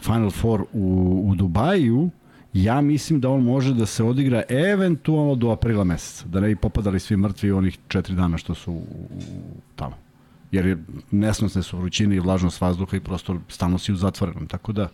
Final 0.00 0.30
Four 0.30 0.64
u, 0.72 1.22
u 1.26 1.34
Dubaju, 1.34 2.10
ja 2.54 2.80
mislim 2.80 3.20
da 3.20 3.30
on 3.30 3.42
može 3.42 3.74
da 3.74 3.86
se 3.86 4.04
odigra 4.04 4.42
eventualno 4.48 5.34
do 5.34 5.50
aprila 5.50 5.84
meseca, 5.84 6.28
da 6.28 6.40
ne 6.40 6.48
bi 6.48 6.56
popadali 6.56 7.00
svi 7.00 7.16
mrtvi 7.16 7.52
onih 7.52 7.78
četiri 7.88 8.14
dana 8.14 8.38
što 8.38 8.54
su 8.54 8.82
tamo 9.76 10.04
jer 10.54 10.66
je 10.66 10.78
nesnosne 11.10 11.62
su 11.62 11.78
vrućine 11.78 12.16
i 12.16 12.20
vlažnost 12.20 12.60
vazduha 12.60 12.96
i 12.96 13.00
prosto 13.00 13.40
stalno 13.48 13.78
si 13.78 13.92
u 13.92 13.96
zatvorenom, 13.96 14.46
tako 14.46 14.72
da 14.72 14.88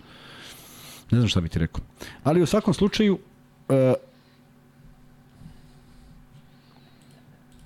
ne 1.11 1.19
znam 1.19 1.29
šta 1.29 1.41
bi 1.41 1.49
ti 1.49 1.59
rekao. 1.59 1.85
Ali 2.25 2.43
u 2.43 2.47
svakom 2.47 2.75
slučaju 2.75 3.19
e, 3.69 3.95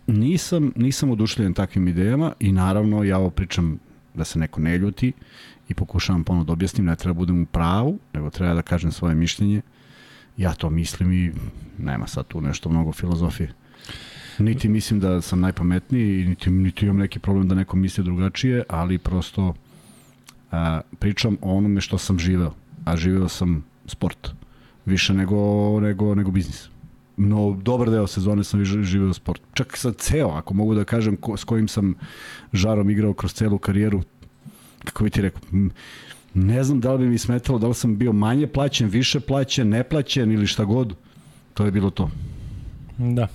nisam, 0.07 0.73
nisam 0.77 1.11
odušljen 1.11 1.55
takvim 1.55 1.89
idejama 1.89 2.33
i 2.41 2.53
naravno 2.53 3.05
ja 3.05 3.19
ovo 3.19 3.31
pričam 3.31 3.79
da 4.15 4.25
se 4.25 4.39
neko 4.39 4.61
ne 4.61 4.79
ljuti 4.79 5.13
i 5.69 5.75
pokušavam 5.75 6.25
ponovno 6.25 6.45
da 6.45 6.53
objasnim, 6.53 6.87
ne 6.87 6.97
treba 6.97 7.15
budem 7.15 7.43
u 7.43 7.47
pravu, 7.47 7.99
nego 8.13 8.31
treba 8.31 8.55
da 8.55 8.63
kažem 8.63 8.93
svoje 8.93 9.15
mišljenje. 9.15 9.63
Ja 10.37 10.55
to 10.55 10.71
mislim 10.71 11.13
i 11.13 11.33
nema 11.79 12.07
sad 12.07 12.27
tu 12.27 12.41
nešto 12.41 12.69
mnogo 12.69 12.93
filozofije. 12.93 13.53
Niti 14.39 14.69
mislim 14.69 15.01
da 15.01 15.21
sam 15.21 15.41
najpametniji, 15.41 16.25
niti, 16.25 16.51
niti 16.51 16.85
imam 16.85 16.97
neki 16.97 17.19
problem 17.19 17.49
da 17.49 17.55
neko 17.55 17.77
misli 17.77 18.05
drugačije, 18.05 18.63
ali 18.69 18.99
prosto 18.99 19.55
a, 20.51 20.81
pričam 20.99 21.37
o 21.41 21.57
onome 21.57 21.81
što 21.81 21.99
sam 21.99 22.19
živeo. 22.19 22.53
A 22.85 22.97
živeo 22.97 23.29
sam 23.29 23.65
sport. 23.87 24.31
Više 24.87 25.15
nego, 25.15 25.37
nego, 25.81 26.15
nego 26.15 26.31
biznis. 26.31 26.69
No, 27.17 27.59
dobar 27.63 27.91
deo 27.91 28.07
sezone 28.07 28.45
sam 28.45 28.65
živeo 28.65 29.13
sport. 29.13 29.43
Čak 29.53 29.77
sad 29.77 29.97
ceo, 29.97 30.29
ako 30.29 30.55
mogu 30.55 30.75
da 30.75 30.85
kažem, 30.85 31.17
ko, 31.17 31.37
s 31.37 31.45
kojim 31.45 31.69
sam 31.69 31.95
žarom 32.53 32.91
igrao 32.91 33.15
kroz 33.15 33.35
celu 33.35 33.59
karijeru, 33.59 34.03
kako 34.85 35.05
bi 35.05 35.11
ti 35.11 35.23
rekao, 35.23 35.41
ne 36.35 36.65
znam 36.65 36.81
da 36.81 36.93
li 36.93 36.99
bi 36.99 37.11
mi 37.11 37.19
smetalo, 37.19 37.59
da 37.59 37.69
li 37.69 37.75
sam 37.75 37.99
bio 37.99 38.13
manje 38.13 38.47
plaćen, 38.47 38.89
više 38.89 39.21
plaćen, 39.21 39.69
neplaćen 39.69 40.33
ili 40.33 40.47
šta 40.47 40.65
god. 40.65 40.95
To 41.55 41.65
je 41.65 41.71
bilo 41.71 41.91
to. 41.91 42.11
Da. 42.99 43.29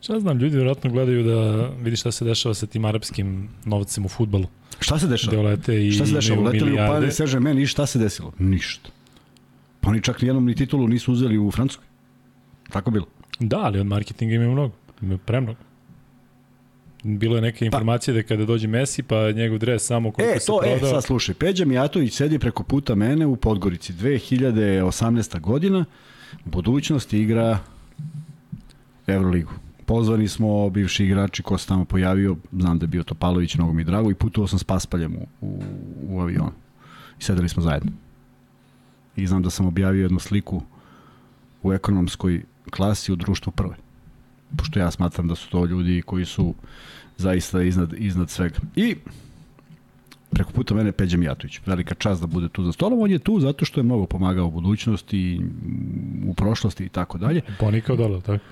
Šta 0.00 0.20
znam, 0.20 0.38
ljudi 0.38 0.56
vjerojatno 0.56 0.90
gledaju 0.90 1.22
da 1.22 1.68
vidi 1.82 1.96
šta 1.96 2.12
se 2.12 2.24
dešava 2.24 2.54
sa 2.54 2.66
tim 2.66 2.84
arapskim 2.84 3.48
novcem 3.64 4.04
u 4.04 4.08
futbolu. 4.08 4.46
Šta 4.80 4.98
se 4.98 5.06
dešava? 5.06 5.36
Gde 5.36 5.42
lete 5.42 5.86
i 5.86 5.92
Šta 5.92 6.06
se 6.06 6.14
dešava? 6.14 6.42
Leteli 6.42 6.72
u. 6.72 6.76
Paris 6.76 7.20
Saint-Germain 7.20 7.62
i 7.62 7.66
šta 7.66 7.86
se 7.86 7.98
desilo? 7.98 8.32
Ništa. 8.38 8.90
Pa 9.80 9.90
oni 9.90 10.02
čak 10.02 10.22
nijednom 10.22 10.46
ni 10.46 10.54
titulu 10.54 10.88
nisu 10.88 11.12
uzeli 11.12 11.38
u 11.38 11.50
Francuskoj. 11.50 11.86
Tako 12.70 12.90
bilo. 12.90 13.06
Da, 13.40 13.58
ali 13.58 13.80
od 13.80 13.86
marketinga 13.86 14.34
imaju 14.34 14.52
mnogo. 14.52 14.74
Imaju 15.02 15.18
premnogo. 15.18 15.67
Bilo 17.02 17.36
je 17.36 17.42
neke 17.42 17.64
informacije 17.64 18.14
da 18.14 18.22
kada 18.22 18.44
dođe 18.44 18.68
Messi, 18.68 19.02
pa 19.02 19.32
njegov 19.32 19.58
dres 19.58 19.86
samo 19.86 20.12
koliko 20.12 20.36
E, 20.36 20.40
se 20.40 20.46
to, 20.46 20.60
e, 20.64 20.78
prodao. 20.78 20.90
sad 20.90 21.04
slušaj, 21.04 21.34
Peđa 21.34 21.64
Mijatović 21.64 22.14
sedi 22.14 22.38
preko 22.38 22.62
puta 22.62 22.94
mene 22.94 23.26
u 23.26 23.36
Podgorici, 23.36 23.92
2018. 23.92 25.40
godina 25.40 25.84
budućnost 26.44 27.12
igra 27.12 27.58
Euroligu. 29.06 29.52
Pozvani 29.86 30.28
smo 30.28 30.70
bivši 30.70 31.04
igrači 31.04 31.42
ko 31.42 31.58
se 31.58 31.66
tamo 31.68 31.84
pojavio, 31.84 32.36
znam 32.52 32.78
da 32.78 32.84
je 32.84 32.88
bio 32.88 33.02
Topalović, 33.02 33.54
mnogo 33.54 33.72
mi 33.72 33.84
drago 33.84 34.10
i 34.10 34.14
putovao 34.14 34.48
sam 34.48 34.58
s 34.58 34.64
Paspaljem 34.64 35.16
u, 35.16 35.26
u, 35.40 35.62
u 36.08 36.20
avionu. 36.20 36.52
I 37.20 37.22
sedeli 37.22 37.48
smo 37.48 37.62
zajedno. 37.62 37.92
I 39.16 39.26
znam 39.26 39.42
da 39.42 39.50
sam 39.50 39.66
objavio 39.66 40.02
jednu 40.02 40.18
sliku 40.18 40.62
u 41.62 41.72
ekonomskoj 41.72 42.42
klasi 42.70 43.12
u 43.12 43.16
društvu 43.16 43.52
prve. 43.52 43.74
Pošto 44.56 44.80
ja 44.80 44.90
smatram 44.90 45.28
da 45.28 45.34
su 45.34 45.50
to 45.50 45.64
ljudi 45.64 46.02
koji 46.06 46.24
su 46.24 46.54
zaista 47.16 47.62
iznad, 47.62 47.92
iznad 47.92 48.30
svega. 48.30 48.56
I 48.76 48.96
preko 50.30 50.52
puta 50.52 50.74
mene 50.74 50.92
Peđa 50.92 51.16
Mijatović. 51.16 51.60
Velika 51.66 51.94
čast 51.94 52.20
da 52.20 52.26
bude 52.26 52.48
tu 52.48 52.64
za 52.64 52.72
stolom. 52.72 53.00
On 53.00 53.10
je 53.10 53.18
tu 53.18 53.40
zato 53.40 53.64
što 53.64 53.80
je 53.80 53.84
mnogo 53.84 54.06
pomagao 54.06 54.46
u 54.46 54.50
budućnosti, 54.50 55.40
u 56.26 56.34
prošlosti 56.34 56.84
i 56.84 56.88
tako 56.88 57.18
dalje. 57.18 57.40
Ponikao 57.60 57.96
dole, 57.96 58.20
tako? 58.20 58.44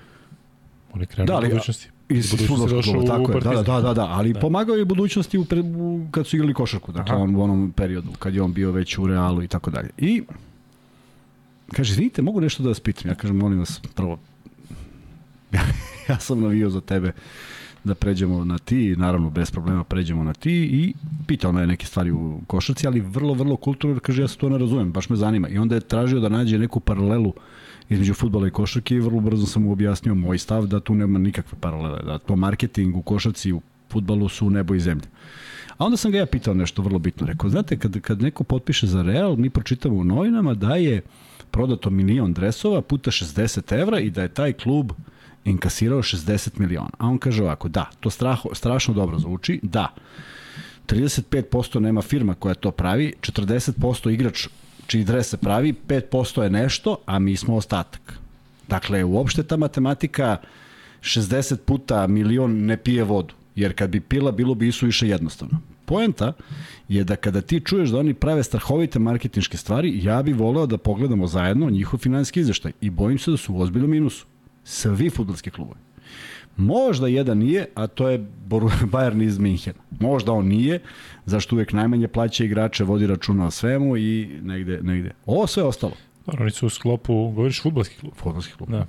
On 0.93 1.01
je 1.01 1.07
krenuo 1.07 1.27
Da, 1.27 1.35
ali- 1.35 1.47
u 1.47 1.49
budućnosti. 1.49 1.89
Iz 2.09 2.31
došao 2.31 2.81
kluba, 2.83 3.07
tako 3.07 3.31
je. 3.31 3.39
Da, 3.41 3.63
da, 3.63 3.81
da, 3.81 3.93
da, 3.93 4.05
ali 4.05 4.29
Da. 4.29 4.33
da. 4.33 4.39
pomagao 4.39 4.75
je 4.75 4.81
u 4.81 4.85
budućnosti 4.85 5.37
u, 5.37 5.45
pre, 5.45 5.61
u, 5.61 6.07
kad 6.11 6.27
su 6.27 6.35
igrali 6.35 6.53
košarku, 6.53 6.91
dakle 6.91 7.15
Aha. 7.15 7.23
on, 7.23 7.35
u 7.35 7.41
onom 7.41 7.73
periodu, 7.75 8.11
kad 8.19 8.35
je 8.35 8.41
on 8.41 8.53
bio 8.53 8.71
već 8.71 8.97
u 8.97 9.07
Realu 9.07 9.43
i 9.43 9.47
tako 9.47 9.71
dalje. 9.71 9.89
I 9.97 10.23
kaže, 11.73 11.91
izvinite, 11.91 12.21
mogu 12.21 12.41
nešto 12.41 12.63
da 12.63 12.69
vas 12.69 12.79
pitam? 12.79 13.11
Ja 13.11 13.15
kažem, 13.15 13.37
molim 13.37 13.59
vas, 13.59 13.81
prvo, 13.95 14.19
ja 16.09 16.19
sam 16.19 16.41
navio 16.41 16.69
za 16.69 16.81
tebe 16.81 17.11
da 17.83 17.95
pređemo 17.95 18.45
na 18.45 18.57
ti, 18.57 18.95
naravno 18.97 19.29
bez 19.29 19.51
problema 19.51 19.83
pređemo 19.83 20.23
na 20.23 20.33
ti 20.33 20.51
i 20.51 20.93
pitao 21.27 21.51
me 21.51 21.67
neke 21.67 21.85
stvari 21.85 22.11
u 22.11 22.39
košarci, 22.47 22.87
ali 22.87 22.99
vrlo, 22.99 23.33
vrlo 23.33 23.55
kulturno, 23.55 23.99
kaže 23.99 24.21
ja 24.21 24.27
se 24.27 24.37
to 24.37 24.49
ne 24.49 24.57
razumem, 24.57 24.91
baš 24.91 25.09
me 25.09 25.15
zanima. 25.15 25.49
I 25.49 25.57
onda 25.57 25.75
je 25.75 25.81
tražio 25.81 26.19
da 26.19 26.29
nađe 26.29 26.57
neku 26.57 26.79
paralelu 26.79 27.33
između 27.89 28.13
futbola 28.13 28.47
i 28.47 28.51
košarke 28.51 28.95
i 28.95 28.99
vrlo 28.99 29.19
brzo 29.19 29.45
sam 29.45 29.63
mu 29.63 29.71
objasnio 29.71 30.15
moj 30.15 30.37
stav 30.37 30.67
da 30.67 30.79
tu 30.79 30.95
nema 30.95 31.19
nikakve 31.19 31.57
paralele, 31.59 32.03
da 32.03 32.17
to 32.17 32.35
marketing 32.35 32.95
u 32.95 33.01
košarci 33.01 33.49
i 33.49 33.53
u 33.53 33.61
futbalu 33.89 34.29
su 34.29 34.49
nebo 34.49 34.75
i 34.75 34.79
zemlja. 34.79 35.07
A 35.77 35.85
onda 35.85 35.97
sam 35.97 36.11
ga 36.11 36.17
ja 36.17 36.25
pitao 36.25 36.53
nešto 36.53 36.81
vrlo 36.81 36.99
bitno. 36.99 37.27
Rekao, 37.27 37.49
znate, 37.49 37.77
kad, 37.77 37.99
kad 37.99 38.21
neko 38.21 38.43
potpiše 38.43 38.87
za 38.87 39.01
Real, 39.01 39.35
mi 39.35 39.49
pročitamo 39.49 39.95
u 39.95 40.03
novinama 40.03 40.53
da 40.53 40.75
je 40.75 41.01
prodato 41.51 41.89
milion 41.89 42.33
dresova 42.33 42.81
puta 42.81 43.11
60 43.11 43.81
evra 43.81 43.99
i 43.99 44.09
da 44.09 44.21
je 44.21 44.27
taj 44.27 44.53
klub 44.53 44.91
inkasirao 45.49 45.99
60 45.99 46.59
miliona. 46.59 46.89
A 46.97 47.07
on 47.07 47.17
kaže 47.17 47.43
ovako, 47.43 47.67
da, 47.67 47.89
to 47.99 48.09
straho, 48.09 48.49
strašno 48.53 48.93
dobro 48.93 49.19
zvuči, 49.19 49.59
da, 49.63 49.93
35% 50.87 51.79
nema 51.79 52.01
firma 52.01 52.33
koja 52.33 52.55
to 52.55 52.71
pravi, 52.71 53.13
40% 53.21 54.13
igrač 54.13 54.47
čiji 54.87 55.03
dres 55.03 55.29
se 55.29 55.37
pravi, 55.37 55.73
5% 55.87 56.41
je 56.41 56.49
nešto, 56.49 56.97
a 57.05 57.19
mi 57.19 57.35
smo 57.37 57.55
ostatak. 57.55 58.19
Dakle, 58.67 59.03
uopšte 59.03 59.43
ta 59.43 59.57
matematika 59.57 60.37
60 61.01 61.55
puta 61.55 62.07
milion 62.07 62.65
ne 62.65 62.77
pije 62.77 63.03
vodu, 63.03 63.33
jer 63.55 63.73
kad 63.73 63.89
bi 63.89 63.99
pila, 63.99 64.31
bilo 64.31 64.55
bi 64.55 64.67
isu 64.67 64.85
više 64.85 65.07
jednostavno. 65.07 65.59
Poenta 65.85 66.33
je 66.87 67.03
da 67.03 67.15
kada 67.15 67.41
ti 67.41 67.59
čuješ 67.59 67.89
da 67.89 67.99
oni 67.99 68.13
prave 68.13 68.43
strahovite 68.43 68.99
marketinške 68.99 69.57
stvari, 69.57 70.03
ja 70.03 70.21
bih 70.23 70.35
voleo 70.35 70.65
da 70.65 70.77
pogledamo 70.77 71.27
zajedno 71.27 71.69
njihov 71.69 71.99
finansijski 71.99 72.39
izveštaj 72.39 72.71
i 72.81 72.89
bojim 72.89 73.19
se 73.19 73.31
da 73.31 73.37
su 73.37 73.53
u 73.53 73.61
ozbiljnom 73.61 73.91
minusu. 73.91 74.25
Svi 74.67 75.09
futbolski 75.09 75.49
klubovi. 75.49 75.79
Možda 76.57 77.07
jedan 77.07 77.37
nije, 77.37 77.65
a 77.75 77.87
to 77.87 78.09
je 78.09 78.19
Bayern 78.93 79.23
iz 79.25 79.37
Minhena. 79.39 79.79
Možda 79.99 80.31
on 80.31 80.45
nije, 80.47 80.79
zašto 81.25 81.55
uvek 81.55 81.73
najmanje 81.73 82.07
plaća 82.07 82.43
igrače, 82.43 82.83
vodi 82.83 83.07
računa 83.07 83.45
o 83.45 83.51
svemu 83.51 83.97
i 83.97 84.39
negde, 84.41 84.79
negde. 84.81 85.11
Ovo 85.25 85.47
sve 85.47 85.63
ostalo. 85.63 85.93
Dobro, 86.25 86.43
oni 86.43 86.51
su 86.51 86.65
u 86.65 86.69
sklopu, 86.69 87.13
govoriš 87.13 87.61
futbalski 87.61 87.95
klub. 87.99 88.13
Futbolski 88.15 88.53
klub. 88.53 88.69
Da. 88.69 88.87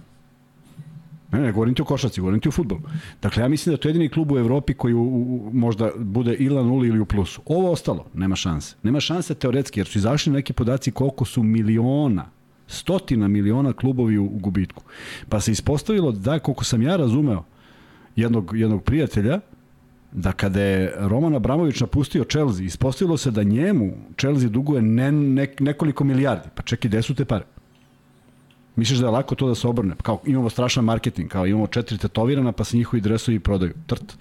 Ne, 1.32 1.40
ne, 1.40 1.52
govorim 1.52 1.74
ti 1.74 1.82
o 1.82 1.84
košarci, 1.84 2.20
govorim 2.20 2.40
ti 2.40 2.48
o 2.48 2.52
futbolu. 2.52 2.80
Dakle, 3.22 3.42
ja 3.42 3.48
mislim 3.48 3.74
da 3.74 3.80
to 3.80 3.88
je 3.88 3.90
jedini 3.90 4.08
klub 4.08 4.32
u 4.32 4.38
Evropi 4.38 4.74
koji 4.74 4.94
u, 4.94 5.02
u, 5.02 5.50
možda 5.52 5.90
bude 5.96 6.34
ili 6.34 6.54
na 6.54 6.62
nuli 6.62 6.88
ili 6.88 7.00
u 7.00 7.06
plusu. 7.06 7.42
Ovo 7.46 7.72
ostalo, 7.72 8.06
nema 8.14 8.36
šanse. 8.36 8.76
Nema 8.82 9.00
šanse 9.00 9.34
teoretski, 9.34 9.80
jer 9.80 9.86
su 9.86 9.98
izašli 9.98 10.32
neki 10.32 10.52
podaci 10.52 10.90
koliko 10.90 11.24
su 11.24 11.42
miliona, 11.42 12.24
stotina 12.68 13.28
miliona 13.28 13.72
klubovi 13.72 14.18
u, 14.18 14.24
u 14.24 14.38
gubitku. 14.38 14.82
Pa 15.28 15.40
se 15.40 15.52
ispostavilo 15.52 16.12
da, 16.12 16.38
koliko 16.38 16.64
sam 16.64 16.82
ja 16.82 16.96
razumeo, 16.96 17.44
jednog, 18.16 18.52
jednog 18.54 18.84
prijatelja, 18.84 19.40
da 20.12 20.32
kada 20.32 20.60
je 20.60 20.94
Roman 20.96 21.34
Abramović 21.34 21.80
napustio 21.80 22.24
Chelsea, 22.24 22.64
ispostavilo 22.64 23.16
se 23.16 23.30
da 23.30 23.42
njemu 23.42 23.92
Chelsea 24.18 24.48
duguje 24.48 24.82
ne, 24.82 25.12
ne, 25.12 25.46
nekoliko 25.60 26.04
milijardi. 26.04 26.48
Pa 26.54 26.62
čekaj, 26.62 26.88
gde 26.88 27.02
su 27.02 27.14
te 27.14 27.24
pare? 27.24 27.44
Misliš 28.76 28.98
da 28.98 29.06
je 29.06 29.10
lako 29.10 29.34
to 29.34 29.48
da 29.48 29.54
se 29.54 29.68
obrne? 29.68 29.94
Kao 30.02 30.20
imamo 30.26 30.50
strašan 30.50 30.84
marketing, 30.84 31.30
kao 31.30 31.46
imamo 31.46 31.66
četiri 31.66 31.98
tetovirana 31.98 32.52
pa 32.52 32.64
se 32.64 32.76
njihovi 32.76 33.00
dresovi 33.00 33.40
prodaju. 33.40 33.74
Trt. 33.86 34.16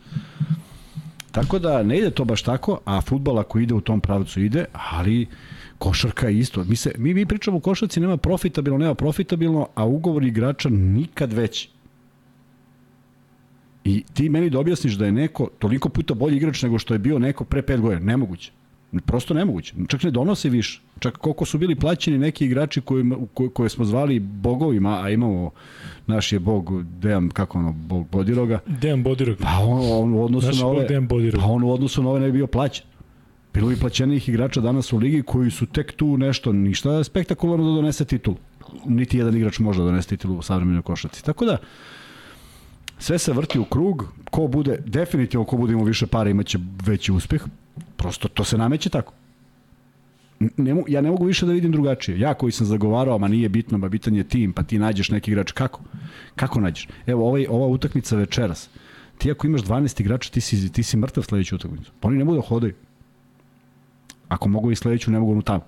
Tako 1.32 1.60
da 1.60 1.84
ne 1.84 1.98
ide 1.98 2.12
to 2.12 2.26
baš 2.26 2.44
tako, 2.44 2.80
a 2.86 3.02
futbol 3.02 3.40
ako 3.40 3.60
ide 3.60 3.74
u 3.74 3.82
tom 3.82 4.02
pravcu 4.02 4.42
ide, 4.42 4.66
ali 4.74 5.28
košarka 5.78 6.28
je 6.28 6.40
isto. 6.40 6.64
Mi, 6.64 6.76
se, 6.76 6.92
mi, 6.98 7.14
mi 7.14 7.26
pričamo 7.26 7.58
o 7.58 7.60
košarci, 7.60 8.00
nema 8.00 8.18
profitabilno, 8.18 8.78
nema 8.78 8.96
profitabilno, 8.96 9.68
a 9.76 9.86
ugovor 9.86 10.24
igrača 10.24 10.70
nikad 10.70 11.34
veći. 11.34 11.70
I 13.84 14.04
ti 14.14 14.30
meni 14.30 14.50
da 14.50 14.60
objasniš 14.60 14.94
da 14.94 15.06
je 15.06 15.12
neko 15.12 15.50
toliko 15.60 15.90
puta 15.90 16.14
bolji 16.14 16.38
igrač 16.38 16.62
nego 16.62 16.80
što 16.80 16.94
je 16.94 17.00
bio 17.00 17.20
neko 17.20 17.44
pre 17.44 17.62
pet 17.62 17.82
godina. 17.82 18.06
Nemoguće. 18.06 18.52
Prosto 19.06 19.34
nemoguće. 19.34 19.74
Čak 19.88 20.04
ne 20.04 20.12
donose 20.12 20.50
više. 20.50 20.82
Čak 21.00 21.18
koliko 21.18 21.46
su 21.46 21.58
bili 21.58 21.76
plaćeni 21.76 22.18
neki 22.18 22.46
igrači 22.46 22.82
koje, 22.82 23.04
koje, 23.34 23.50
koje 23.50 23.70
smo 23.70 23.86
zvali 23.86 24.20
bogovima, 24.20 25.04
a 25.04 25.10
imamo 25.10 25.52
naš 26.08 26.34
je 26.34 26.40
bog, 26.40 26.84
Dejan, 26.84 27.30
kako 27.30 27.58
ono, 27.58 27.72
bog 27.72 28.08
Bodiroga, 28.12 28.60
Dejan 28.68 29.04
Bodirog. 29.04 29.38
pa 29.38 29.60
on, 29.62 29.80
on 29.92 30.14
u 30.14 30.24
odnosu 30.24 30.48
Naš 30.48 30.58
na 30.58 30.64
bog 30.64 30.76
ove, 30.76 30.88
Dejan 30.88 31.08
Bodirog. 31.08 31.42
pa 31.42 31.48
on 31.48 31.64
u 31.64 31.72
odnosu 31.72 32.04
na 32.04 32.10
ove 32.10 32.20
ne 32.20 32.26
bi 32.26 32.32
bio 32.32 32.48
plaćen. 32.48 32.86
Bilo 33.58 33.70
bi 33.70 33.76
plaćenih 33.76 34.30
igrača 34.30 34.62
danas 34.62 34.94
u 34.94 34.98
ligi 34.98 35.24
koji 35.24 35.52
su 35.52 35.66
tek 35.66 35.94
tu 35.94 36.18
nešto, 36.18 36.52
ništa 36.54 37.04
spektakularno 37.04 37.66
da 37.66 37.76
donese 37.76 38.06
titul. 38.06 38.36
Niti 38.86 39.18
jedan 39.18 39.38
igrač 39.38 39.60
može 39.60 39.80
da 39.80 39.86
donese 39.86 40.10
titul 40.10 40.38
u 40.38 40.42
savremenoj 40.42 40.82
košarci. 40.82 41.24
Tako 41.26 41.46
da, 41.46 41.58
sve 43.00 43.18
se 43.18 43.34
vrti 43.34 43.60
u 43.60 43.66
krug, 43.66 44.06
ko 44.32 44.48
bude, 44.48 44.78
definitivno 44.86 45.46
ko 45.46 45.58
bude 45.58 45.74
imao 45.74 45.86
više 45.86 46.08
para 46.08 46.30
imaće 46.30 46.60
veći 46.86 47.12
uspeh, 47.12 47.46
prosto 47.96 48.28
to 48.28 48.44
se 48.44 48.58
nameće 48.58 48.90
tako. 48.90 49.14
Ne, 50.40 50.84
ja 50.88 51.02
ne 51.02 51.12
mogu 51.12 51.26
više 51.26 51.46
da 51.46 51.54
vidim 51.54 51.72
drugačije. 51.72 52.20
Ja 52.20 52.34
koji 52.34 52.52
sam 52.52 52.68
zagovarao, 52.68 53.18
ma 53.18 53.28
nije 53.28 53.50
bitno, 53.50 53.78
ma 53.78 53.90
bitan 53.90 54.16
je 54.16 54.24
tim, 54.24 54.54
pa 54.54 54.64
ti 54.64 54.80
nađeš 54.80 55.10
neki 55.10 55.32
igrač. 55.32 55.52
Kako? 55.52 55.82
Kako 56.36 56.60
nađeš? 56.60 56.88
Evo, 57.08 57.28
ovaj, 57.28 57.48
ova 57.50 57.68
utakmica 57.68 58.16
večeras. 58.16 58.70
Ti 59.18 59.32
ako 59.32 59.48
imaš 59.48 59.62
12 59.62 60.02
igrača, 60.02 60.30
ti 60.32 60.42
si, 60.42 60.72
ti 60.72 60.84
si 60.84 60.98
mrtav 60.98 61.24
sledeću 61.24 61.56
utakmicu. 61.56 61.92
Pa 62.00 62.08
oni 62.08 62.18
ne 62.18 62.34
da 62.34 62.42
hodaju. 62.42 62.74
Ako 64.30 64.50
mogu 64.50 64.72
i 64.72 64.76
sledeću, 64.76 65.12
ne 65.12 65.20
mogu 65.20 65.32
onu 65.32 65.42
tamo. 65.42 65.64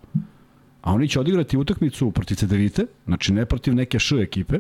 A 0.82 0.94
oni 0.94 1.08
će 1.08 1.20
odigrati 1.20 1.58
utakmicu 1.58 2.12
protiv 2.12 2.36
Cedevite, 2.36 2.86
znači 3.06 3.34
ne 3.34 3.46
protiv 3.46 3.76
neke 3.76 4.00
š 4.00 4.22
ekipe, 4.22 4.60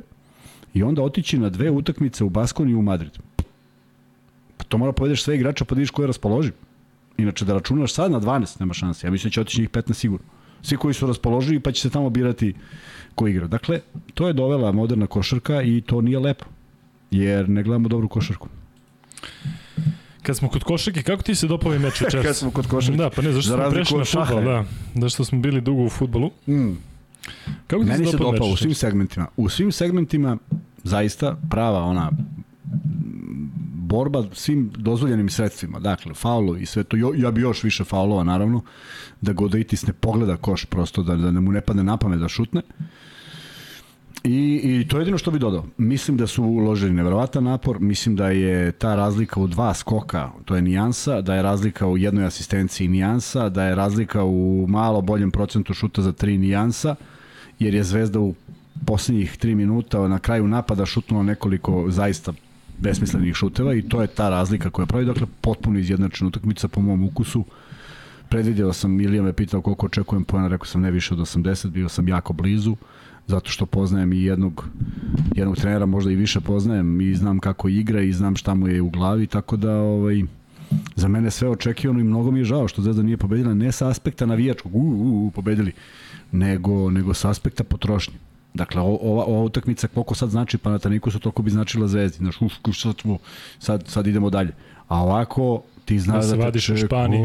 i 0.74 0.84
onda 0.84 1.04
otići 1.04 1.38
na 1.38 1.50
dve 1.50 1.72
utakmice 1.72 2.24
u 2.24 2.30
Baskoni 2.30 2.72
i 2.72 2.76
u 2.76 2.82
Madrid. 2.82 3.12
Pa 4.58 4.64
to 4.64 4.78
mora 4.78 4.92
povedeš 4.92 5.24
sve 5.24 5.36
igrača 5.36 5.66
pa 5.66 5.76
da 5.76 5.80
vidiš 5.80 5.92
ko 5.92 6.04
je 6.04 6.08
raspoloživ. 6.08 6.54
Inače 7.18 7.46
da 7.46 7.54
računaš 7.54 7.94
sad 7.94 8.12
na 8.12 8.20
12 8.20 8.60
nema 8.60 8.74
šanse. 8.74 9.08
Ja 9.08 9.12
mislim 9.12 9.30
da 9.30 9.34
će 9.34 9.42
otići 9.42 9.62
njih 9.62 9.70
15 9.70 9.94
sigurno. 9.94 10.26
Svi 10.62 10.78
koji 10.78 10.94
su 10.94 11.08
raspoloživi 11.08 11.60
pa 11.60 11.72
će 11.72 11.82
se 11.82 11.90
tamo 11.90 12.10
birati 12.10 12.54
ko 13.16 13.28
igra. 13.28 13.48
Dakle, 13.48 13.80
to 14.14 14.28
je 14.28 14.34
dovela 14.34 14.72
moderna 14.72 15.08
košarka 15.08 15.62
i 15.62 15.82
to 15.82 16.02
nije 16.02 16.20
lepo. 16.20 16.46
Jer 17.12 17.50
ne 17.50 17.64
gledamo 17.64 17.90
dobru 17.90 18.08
košarku. 18.08 18.48
Kad 20.22 20.38
smo 20.38 20.50
kod 20.50 20.64
košarke, 20.64 21.04
kako 21.04 21.24
ti 21.24 21.36
se 21.36 21.48
dopao 21.48 21.80
meč 21.80 22.02
večeras? 22.02 22.26
Kad 22.26 22.36
smo 22.36 22.52
kod 22.52 22.68
košarke. 22.68 22.98
Da, 22.98 23.10
pa 23.10 23.22
ne, 23.22 23.32
zašto 23.32 23.50
Za 23.50 23.56
smo 23.58 23.72
prešli 23.72 23.98
na 23.98 24.40
je. 24.40 24.46
da. 24.46 24.66
Zašto 24.96 25.26
smo 25.26 25.40
bili 25.40 25.62
dugo 25.62 25.84
u 25.84 25.90
futbolu. 25.90 26.32
Mm. 26.48 26.72
Kako 27.68 27.84
ti 27.84 27.90
Meni 27.90 28.06
se 28.06 28.12
dopao 28.12 28.32
dopao 28.32 28.48
u 28.48 28.58
svim 28.58 28.74
segmentima. 28.74 29.28
U 29.38 29.50
svim 29.50 29.72
segmentima 29.72 30.38
zaista 30.84 31.38
prava 31.50 31.80
ona 31.84 32.12
borba 33.90 34.24
svim 34.34 34.72
dozvoljenim 34.78 35.30
sredstvima. 35.30 35.80
Dakle, 35.80 36.14
faulovi 36.14 36.62
i 36.62 36.66
sve 36.66 36.84
to. 36.84 36.98
Jo, 36.98 37.14
ja 37.16 37.32
bi 37.32 37.42
još 37.42 37.64
više 37.64 37.84
faulova, 37.84 38.24
naravno, 38.24 38.62
da 39.22 39.34
Godaitis 39.34 39.88
ne 39.88 39.94
pogleda 39.94 40.38
koš 40.38 40.66
prosto, 40.66 41.04
da, 41.04 41.16
da 41.16 41.32
mu 41.32 41.52
ne 41.52 41.62
padne 41.62 41.84
na 41.84 41.98
pamet 41.98 42.20
da 42.20 42.28
šutne. 42.28 42.62
I, 44.24 44.62
I 44.64 44.88
to 44.88 44.98
je 44.98 45.02
jedino 45.02 45.18
što 45.18 45.32
bi 45.32 45.40
dodao. 45.40 45.66
Mislim 45.78 46.18
da 46.18 46.28
su 46.28 46.44
uložili 46.44 46.94
neverovatan 46.94 47.44
napor, 47.44 47.80
mislim 47.80 48.16
da 48.16 48.30
je 48.30 48.72
ta 48.72 48.96
razlika 48.96 49.40
u 49.40 49.48
dva 49.48 49.74
skoka, 49.74 50.30
to 50.46 50.56
je 50.56 50.62
nijansa, 50.62 51.22
da 51.22 51.36
je 51.36 51.42
razlika 51.42 51.88
u 51.88 51.98
jednoj 51.98 52.26
asistenciji 52.26 52.88
nijansa, 52.88 53.50
da 53.50 53.64
je 53.64 53.76
razlika 53.76 54.24
u 54.24 54.66
malo 54.68 55.02
boljem 55.02 55.32
procentu 55.32 55.74
šuta 55.74 56.02
za 56.02 56.12
tri 56.12 56.38
nijansa, 56.38 56.96
jer 57.60 57.74
je 57.74 57.84
Zvezda 57.84 58.20
u 58.20 58.34
poslednjih 58.86 59.38
3 59.38 59.56
minuta 59.56 60.08
na 60.08 60.20
kraju 60.20 60.48
napada 60.48 60.86
šutnula 60.86 61.24
nekoliko 61.24 61.86
zaista 61.90 62.34
besmislenih 62.78 63.36
šuteva 63.36 63.74
i 63.74 63.82
to 63.82 64.02
je 64.02 64.08
ta 64.08 64.30
razlika 64.30 64.70
koja 64.70 64.86
pravi, 64.86 65.06
dakle 65.06 65.28
potpuno 65.42 65.80
izjednačena 65.80 66.28
utakmica 66.28 66.68
po 66.68 66.82
mom 66.82 67.04
ukusu. 67.04 67.46
Predvideo 68.30 68.74
sam, 68.74 69.02
Ilija 69.02 69.24
me 69.24 69.34
pitao 69.34 69.62
koliko 69.62 69.86
očekujem 69.86 70.24
pojena, 70.24 70.48
rekao 70.48 70.66
sam 70.66 70.82
ne 70.82 70.92
više 70.92 71.14
od 71.14 71.20
80, 71.20 71.70
bio 71.70 71.90
sam 71.90 72.08
jako 72.08 72.34
blizu. 72.34 72.76
Zato 73.30 73.52
što 73.52 73.66
poznajem 73.66 74.14
i 74.14 74.24
jednog, 74.24 74.66
jednog 75.36 75.58
trenera, 75.58 75.86
možda 75.86 76.12
i 76.12 76.16
više 76.16 76.40
poznajem 76.42 77.02
i 77.02 77.16
znam 77.16 77.40
kako 77.40 77.70
igra 77.70 78.02
i 78.02 78.14
znam 78.14 78.36
šta 78.36 78.54
mu 78.54 78.68
je 78.68 78.82
u 78.82 78.90
glavi, 78.90 79.28
tako 79.28 79.58
da 79.58 79.74
ovaj, 79.74 80.24
za 80.96 81.08
mene 81.08 81.32
sve 81.32 81.50
očekivano 81.50 82.00
i 82.00 82.04
mnogo 82.04 82.32
mi 82.32 82.40
je 82.40 82.46
žao 82.46 82.68
što 82.68 82.82
Zvezda 82.82 83.04
nije 83.04 83.18
pobedila 83.18 83.54
ne 83.54 83.72
sa 83.72 83.88
aspekta 83.88 84.26
navijačkog, 84.26 84.76
u, 84.76 84.80
u, 84.80 85.28
u 85.28 85.32
pobedili, 85.32 85.72
nego, 86.32 86.90
nego 86.90 87.14
sa 87.14 87.30
aspekta 87.30 87.64
potrošnje. 87.64 88.16
Dakle, 88.54 88.82
ova, 88.82 89.24
ova 89.26 89.44
utakmica 89.44 89.88
koliko 89.88 90.16
sad 90.16 90.30
znači 90.30 90.58
Panatanikusu, 90.58 91.20
toliko 91.20 91.42
bi 91.42 91.52
značila 91.52 91.88
Zvezdi. 91.88 92.18
Znaš, 92.18 92.42
uf, 92.42 92.54
sad, 92.74 92.96
sad, 93.60 93.88
sad 93.88 94.08
idemo 94.08 94.30
dalje. 94.30 94.52
A 94.88 95.04
ovako, 95.04 95.62
ti 95.86 96.00
znaš 96.00 96.16
da, 96.16 96.22
da 96.22 96.28
se 96.28 96.36
vadiš 96.36 96.70
u 96.70 96.78
Španiji. 96.78 97.24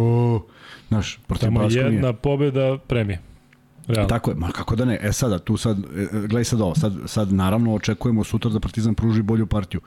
Znaš, 0.88 1.18
protiv 1.26 1.46
Tamo 1.46 1.60
Baskonije. 1.60 1.94
jedna 1.94 2.12
pobeda 2.12 2.78
premije. 2.86 3.20
Realno. 3.86 4.08
Tako 4.08 4.30
je, 4.30 4.34
ma 4.34 4.52
kako 4.52 4.76
da 4.76 4.84
ne. 4.84 4.98
E 5.02 5.12
sada, 5.12 5.38
tu 5.38 5.56
sad, 5.56 5.78
e, 5.78 6.08
gledaj 6.12 6.44
sad 6.44 6.60
ovo, 6.60 6.74
sad, 6.74 6.94
sad 7.06 7.32
naravno 7.32 7.74
očekujemo 7.74 8.24
sutra 8.24 8.50
da 8.50 8.60
Partizan 8.60 8.94
pruži 8.94 9.22
bolju 9.22 9.46
partiju. 9.46 9.80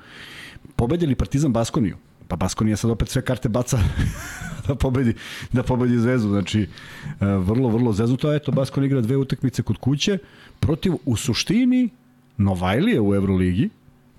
Pobedili 0.75 1.15
Partizan 1.15 1.53
Baskoniju, 1.53 1.97
pa 2.27 2.35
Baskonija 2.35 2.77
sad 2.77 2.91
opet 2.91 3.09
sve 3.09 3.21
karte 3.21 3.49
baca 3.49 3.79
da 4.67 4.75
pobedi, 4.75 5.13
da 5.51 5.63
pobedi 5.63 5.99
Zvezdu. 5.99 6.29
Znači, 6.29 6.61
e, 6.61 7.25
vrlo, 7.25 7.69
vrlo 7.69 7.93
zeznuto. 7.93 8.33
Eto, 8.33 8.51
Baskon 8.51 8.83
igra 8.83 9.01
dve 9.01 9.17
utakmice 9.17 9.63
kod 9.63 9.77
kuće 9.77 10.17
protiv, 10.59 10.93
u 11.05 11.15
suštini, 11.15 11.89
Novajlije 12.37 13.01
u 13.01 13.15
Euroligi. 13.15 13.69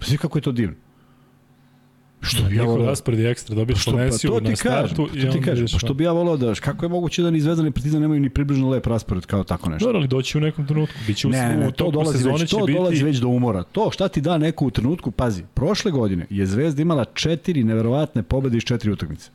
Svi 0.00 0.18
kako 0.18 0.38
je 0.38 0.42
to 0.42 0.52
divno. 0.52 0.76
Što 2.20 2.42
bi 2.42 2.56
ja 2.56 2.62
volao 2.62 2.86
raspored 2.86 3.20
je 3.20 3.30
ekstra, 3.30 3.54
dobiješ 3.54 3.82
što, 3.82 3.92
pa 3.92 4.10
to 4.10 4.40
ti 4.40 4.50
na 4.50 4.56
startu 4.56 5.06
kažem, 5.06 5.20
i 5.20 5.26
to 5.26 5.32
ti 5.32 5.40
kažem, 5.40 5.66
pa 5.72 5.78
što 5.78 5.94
bi 5.94 6.04
ja 6.04 6.12
volao 6.12 6.36
da, 6.36 6.54
kako 6.54 6.84
je 6.84 6.88
moguće 6.88 7.22
da 7.22 7.30
ni 7.30 7.40
Zvezda 7.40 7.62
ni 7.62 7.70
Partizan 7.70 8.00
nemaju 8.00 8.20
ni 8.20 8.30
približno 8.30 8.68
lep 8.68 8.86
raspored 8.86 9.26
kao 9.26 9.44
tako 9.44 9.70
nešto. 9.70 9.86
Dobro, 9.86 9.98
ali 9.98 10.08
doći 10.08 10.38
u 10.38 10.40
nekom 10.40 10.66
trenutku. 10.66 10.94
Biće 11.06 11.26
u, 11.28 11.30
Ne, 11.30 11.56
ne, 11.56 11.68
u 11.68 11.70
to 11.70 11.76
toku 11.76 11.92
dolazi 11.92 12.18
sezone 12.18 12.38
već, 12.38 12.50
će 12.50 12.56
to 12.56 12.66
biti... 12.66 12.78
dolazi 12.78 13.04
već 13.04 13.18
do 13.18 13.28
umora. 13.28 13.62
To 13.62 13.90
šta 13.90 14.08
ti 14.08 14.20
da 14.20 14.38
neko 14.38 14.64
u 14.64 14.70
trenutku, 14.70 15.10
pazi, 15.10 15.42
prošle 15.54 15.90
godine 15.90 16.26
je 16.30 16.46
Zvezda 16.46 16.82
imala 16.82 17.04
četiri 17.04 17.64
neverovatne 17.64 18.22
pobede 18.22 18.56
iz 18.56 18.62
četiri 18.62 18.90
utakmice. 18.90 19.30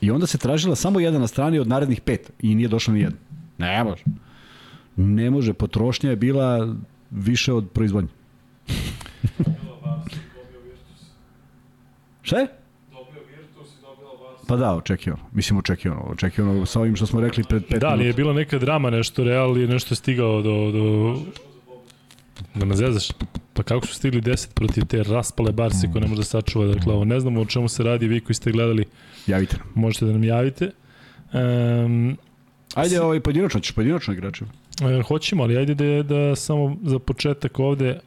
I 0.00 0.10
onda 0.10 0.26
se 0.26 0.38
tražila 0.38 0.76
samo 0.76 1.00
jedna 1.00 1.18
na 1.18 1.26
strani 1.26 1.58
od 1.58 1.68
narednih 1.68 2.00
pet 2.00 2.32
i 2.42 2.54
nije 2.54 2.68
došla 2.68 2.94
ni 2.94 3.00
jedna. 3.00 3.18
Ne 3.58 3.84
može. 3.84 4.02
Ne 4.96 5.30
može, 5.30 5.52
potrošnja 5.52 6.10
je 6.10 6.16
bila 6.16 6.74
više 7.10 7.52
od 7.52 7.70
proizvodnje. 7.70 8.10
Šta 12.24 12.38
je? 12.38 12.46
Pa 14.46 14.56
da, 14.56 14.74
očekivano. 14.74 15.22
Mislim 15.32 15.58
očekivano. 15.58 16.02
Očekivano 16.02 16.66
sa 16.66 16.80
ovim 16.80 16.96
što 16.96 17.06
smo 17.06 17.20
rekli 17.20 17.44
pred 17.44 17.64
pet 17.66 17.80
Da, 17.80 17.88
ali 17.88 17.98
je 17.98 18.04
minuta. 18.04 18.16
bila 18.16 18.32
neka 18.32 18.58
drama, 18.58 18.90
nešto 18.90 19.24
Real 19.24 19.58
je 19.58 19.66
nešto 19.68 19.94
stigao 19.94 20.42
do... 20.42 20.70
do... 20.72 21.16
Da 22.54 22.64
me 22.64 22.76
zezaš? 22.76 23.08
Pa 23.52 23.62
kako 23.62 23.86
su 23.86 23.94
stigli 23.94 24.20
10 24.20 24.54
protiv 24.54 24.84
te 24.84 25.02
raspale 25.02 25.52
Barse 25.52 25.88
koje 25.92 26.00
ne 26.02 26.08
može 26.08 26.20
da 26.20 26.24
sačuva? 26.24 26.66
Dakle, 26.66 26.92
ovo 26.94 27.04
ne 27.04 27.20
znamo 27.20 27.40
o 27.40 27.44
čemu 27.44 27.68
se 27.68 27.82
radi, 27.82 28.08
vi 28.08 28.20
koji 28.20 28.34
ste 28.34 28.52
gledali, 28.52 28.84
Javite 29.26 29.56
nam. 29.56 29.66
možete 29.74 30.04
da 30.04 30.12
nam 30.12 30.24
javite. 30.24 30.70
Um, 31.32 32.16
Ajde, 32.74 33.00
ovaj 33.00 33.20
pojedinačno, 33.20 33.60
ćeš 33.60 33.72
pojedinačno 33.72 34.14
igrače. 34.14 34.44
hoćemo, 35.08 35.42
ali 35.42 35.56
ajde 35.56 35.74
da, 35.74 36.02
da 36.04 36.36
samo 36.36 36.76
za 36.82 36.98
početak 36.98 37.58
ovde 37.58 38.00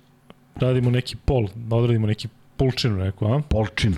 radimo 0.55 0.89
neki 0.89 1.15
pol, 1.15 1.47
da 1.55 1.75
odradimo 1.75 2.07
neki 2.07 2.27
polčinu 2.57 2.97
neku, 2.97 3.25
a? 3.27 3.41
Polčin. 3.41 3.95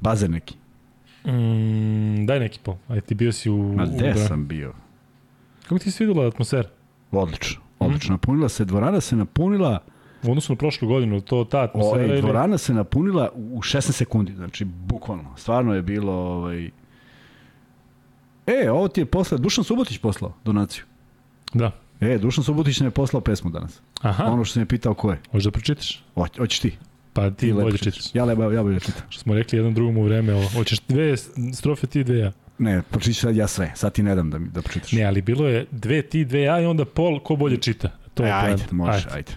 Bazen 0.00 0.30
neki. 0.30 0.54
Mm, 1.24 2.26
daj 2.26 2.40
neki 2.40 2.58
pol. 2.62 2.74
Ajde, 2.88 3.00
ti 3.00 3.14
bio 3.14 3.32
si 3.32 3.50
u... 3.50 3.74
Ma 3.76 3.84
u 3.84 3.86
gde 3.86 4.04
Bra- 4.06 4.26
sam 4.28 4.46
bio? 4.48 4.72
Kako 5.62 5.78
ti 5.78 5.90
se 5.90 6.04
videla 6.04 6.26
atmosfera? 6.26 6.68
Odlično. 7.12 7.60
Odlično. 7.78 8.12
Napunila 8.12 8.48
se, 8.48 8.64
dvorana 8.64 9.00
se 9.00 9.16
napunila, 9.16 9.78
U 10.22 10.30
odnosu 10.30 10.52
na 10.52 10.56
prošlu 10.56 10.88
godinu, 10.88 11.20
to 11.20 11.44
ta 11.44 11.60
atmosfera 11.60 11.94
ovaj, 11.94 12.08
ili... 12.08 12.20
dvorana 12.20 12.58
se 12.58 12.74
napunila 12.74 13.30
u 13.34 13.58
16 13.58 13.92
sekundi, 13.92 14.34
znači 14.34 14.64
bukvalno. 14.64 15.32
Stvarno 15.36 15.74
je 15.74 15.82
bilo 15.82 16.12
ovaj 16.12 16.70
E, 18.46 18.70
ovo 18.70 18.88
ti 18.88 19.00
je 19.00 19.06
posle, 19.06 19.38
Dušan 19.38 19.64
Subotić 19.64 19.98
poslao 19.98 20.32
donaciju. 20.44 20.84
Da. 21.54 21.70
E, 22.00 22.18
Dušan 22.18 22.44
Subotić 22.44 22.80
nam 22.80 22.86
je 22.86 22.90
poslao 22.90 23.20
pesmu 23.20 23.50
danas. 23.50 23.80
Aha, 24.02 24.24
Ono 24.24 24.44
što 24.44 24.52
sam 24.52 24.62
je 24.62 24.66
pitao 24.66 24.94
ko 24.94 25.10
je. 25.10 25.20
možda 25.32 25.50
pročitaš? 25.50 26.04
Hoć, 26.14 26.38
hoćeš 26.38 26.60
ti. 26.60 26.76
Pa 27.16 27.30
ti, 27.30 27.36
Ti 27.36 27.52
bolje 27.52 27.78
čitaš. 27.78 28.14
Ja 28.14 28.24
lepo, 28.24 28.50
ja 28.50 28.62
bolje 28.62 28.80
čitam. 28.80 29.02
Što 29.08 29.20
smo 29.22 29.34
rekli 29.34 29.58
jednom 29.58 29.74
drugom 29.74 29.96
u 29.96 30.02
vreme, 30.02 30.34
ovo. 30.34 30.48
hoćeš 30.48 30.78
dve 30.88 31.16
strofe 31.54 31.86
ti, 31.86 32.04
dve 32.04 32.18
ja. 32.18 32.32
Ne, 32.58 32.82
pročitaj 32.90 33.14
sad 33.14 33.36
ja 33.36 33.46
sve. 33.46 33.72
Sad 33.74 33.92
ti 33.92 34.02
ne 34.02 34.14
dam 34.14 34.30
da, 34.30 34.38
mi, 34.38 34.48
da 34.48 34.62
pročitaš. 34.62 34.92
Ne, 34.92 35.04
ali 35.04 35.22
bilo 35.22 35.48
je 35.48 35.66
dve 35.70 36.02
ti, 36.02 36.24
dve 36.24 36.40
ja 36.42 36.60
i 36.60 36.64
onda 36.64 36.84
pol 36.84 37.20
ko 37.20 37.36
bolje 37.36 37.56
čita. 37.56 37.88
To 38.14 38.24
e, 38.24 38.30
ajde, 38.30 38.56
poenta. 38.56 38.74
može, 38.74 38.92
ajde. 38.92 39.10
ajde. 39.14 39.32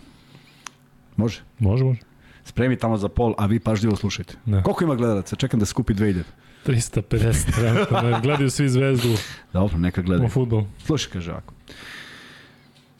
Može. 1.15 1.41
Može, 1.59 1.83
može. 1.83 1.99
Spremi 2.43 2.75
tamo 2.77 2.97
za 2.97 3.09
pol, 3.09 3.33
a 3.37 3.45
vi 3.45 3.59
pažljivo 3.59 3.95
slušajte. 3.95 4.33
Da. 4.45 4.63
Koliko 4.63 4.83
ima 4.83 4.95
gledalaca? 4.95 5.35
Čekam 5.35 5.59
da 5.59 5.65
skupi 5.65 5.93
2000. 5.93 6.23
350, 6.65 7.55
trenutno. 7.55 8.01
ne, 8.01 8.19
Gledaju 8.21 8.49
svi 8.49 8.69
zvezdu 8.69 9.09
Dobro, 9.53 9.77
neka 9.77 10.01
u 10.01 10.03
gledaju. 10.03 10.29
futbol. 10.29 10.63
Slušaj, 10.85 11.11
kaže 11.11 11.31
ovako. 11.31 11.53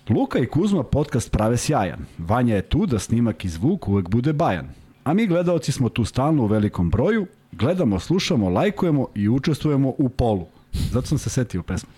Luka 0.10 0.40
i 0.40 0.46
Kuzma 0.46 0.84
podcast 0.84 1.32
prave 1.32 1.58
sjajan. 1.58 2.00
Vanja 2.18 2.56
je 2.56 2.62
tu 2.62 2.86
da 2.86 3.00
snimak 3.00 3.46
i 3.46 3.50
zvuk 3.50 3.88
uvek 3.88 4.10
bude 4.10 4.34
bajan. 4.34 4.70
A 5.04 5.14
mi 5.14 5.28
gledaoci 5.28 5.72
smo 5.72 5.90
tu 5.90 6.06
stalno 6.06 6.44
u 6.44 6.48
velikom 6.48 6.90
broju, 6.90 7.28
gledamo, 7.52 8.00
slušamo, 8.00 8.50
lajkujemo 8.50 9.08
i 9.16 9.30
učestvujemo 9.30 9.94
u 9.98 10.10
polu. 10.10 10.46
Zato 10.92 11.08
sam 11.08 11.18
se 11.18 11.30
setio 11.30 11.64
pesme. 11.64 11.90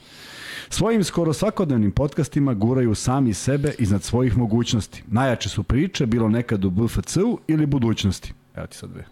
Svojim 0.70 1.04
skoro 1.04 1.34
svakodnevnim 1.34 1.92
podcastima 1.92 2.54
guraju 2.54 2.96
sami 2.96 3.34
sebe 3.34 3.74
iznad 3.80 4.04
svojih 4.04 4.38
mogućnosti. 4.38 5.04
Najjače 5.08 5.50
su 5.50 5.64
priče, 5.64 6.06
bilo 6.06 6.30
nekad 6.30 6.66
u 6.66 6.70
BFC-u 6.70 7.40
ili 7.48 7.66
budućnosti. 7.66 8.34
Evo 8.56 8.68
ti 8.68 8.78
sad 8.78 8.90
dve. 8.90 9.06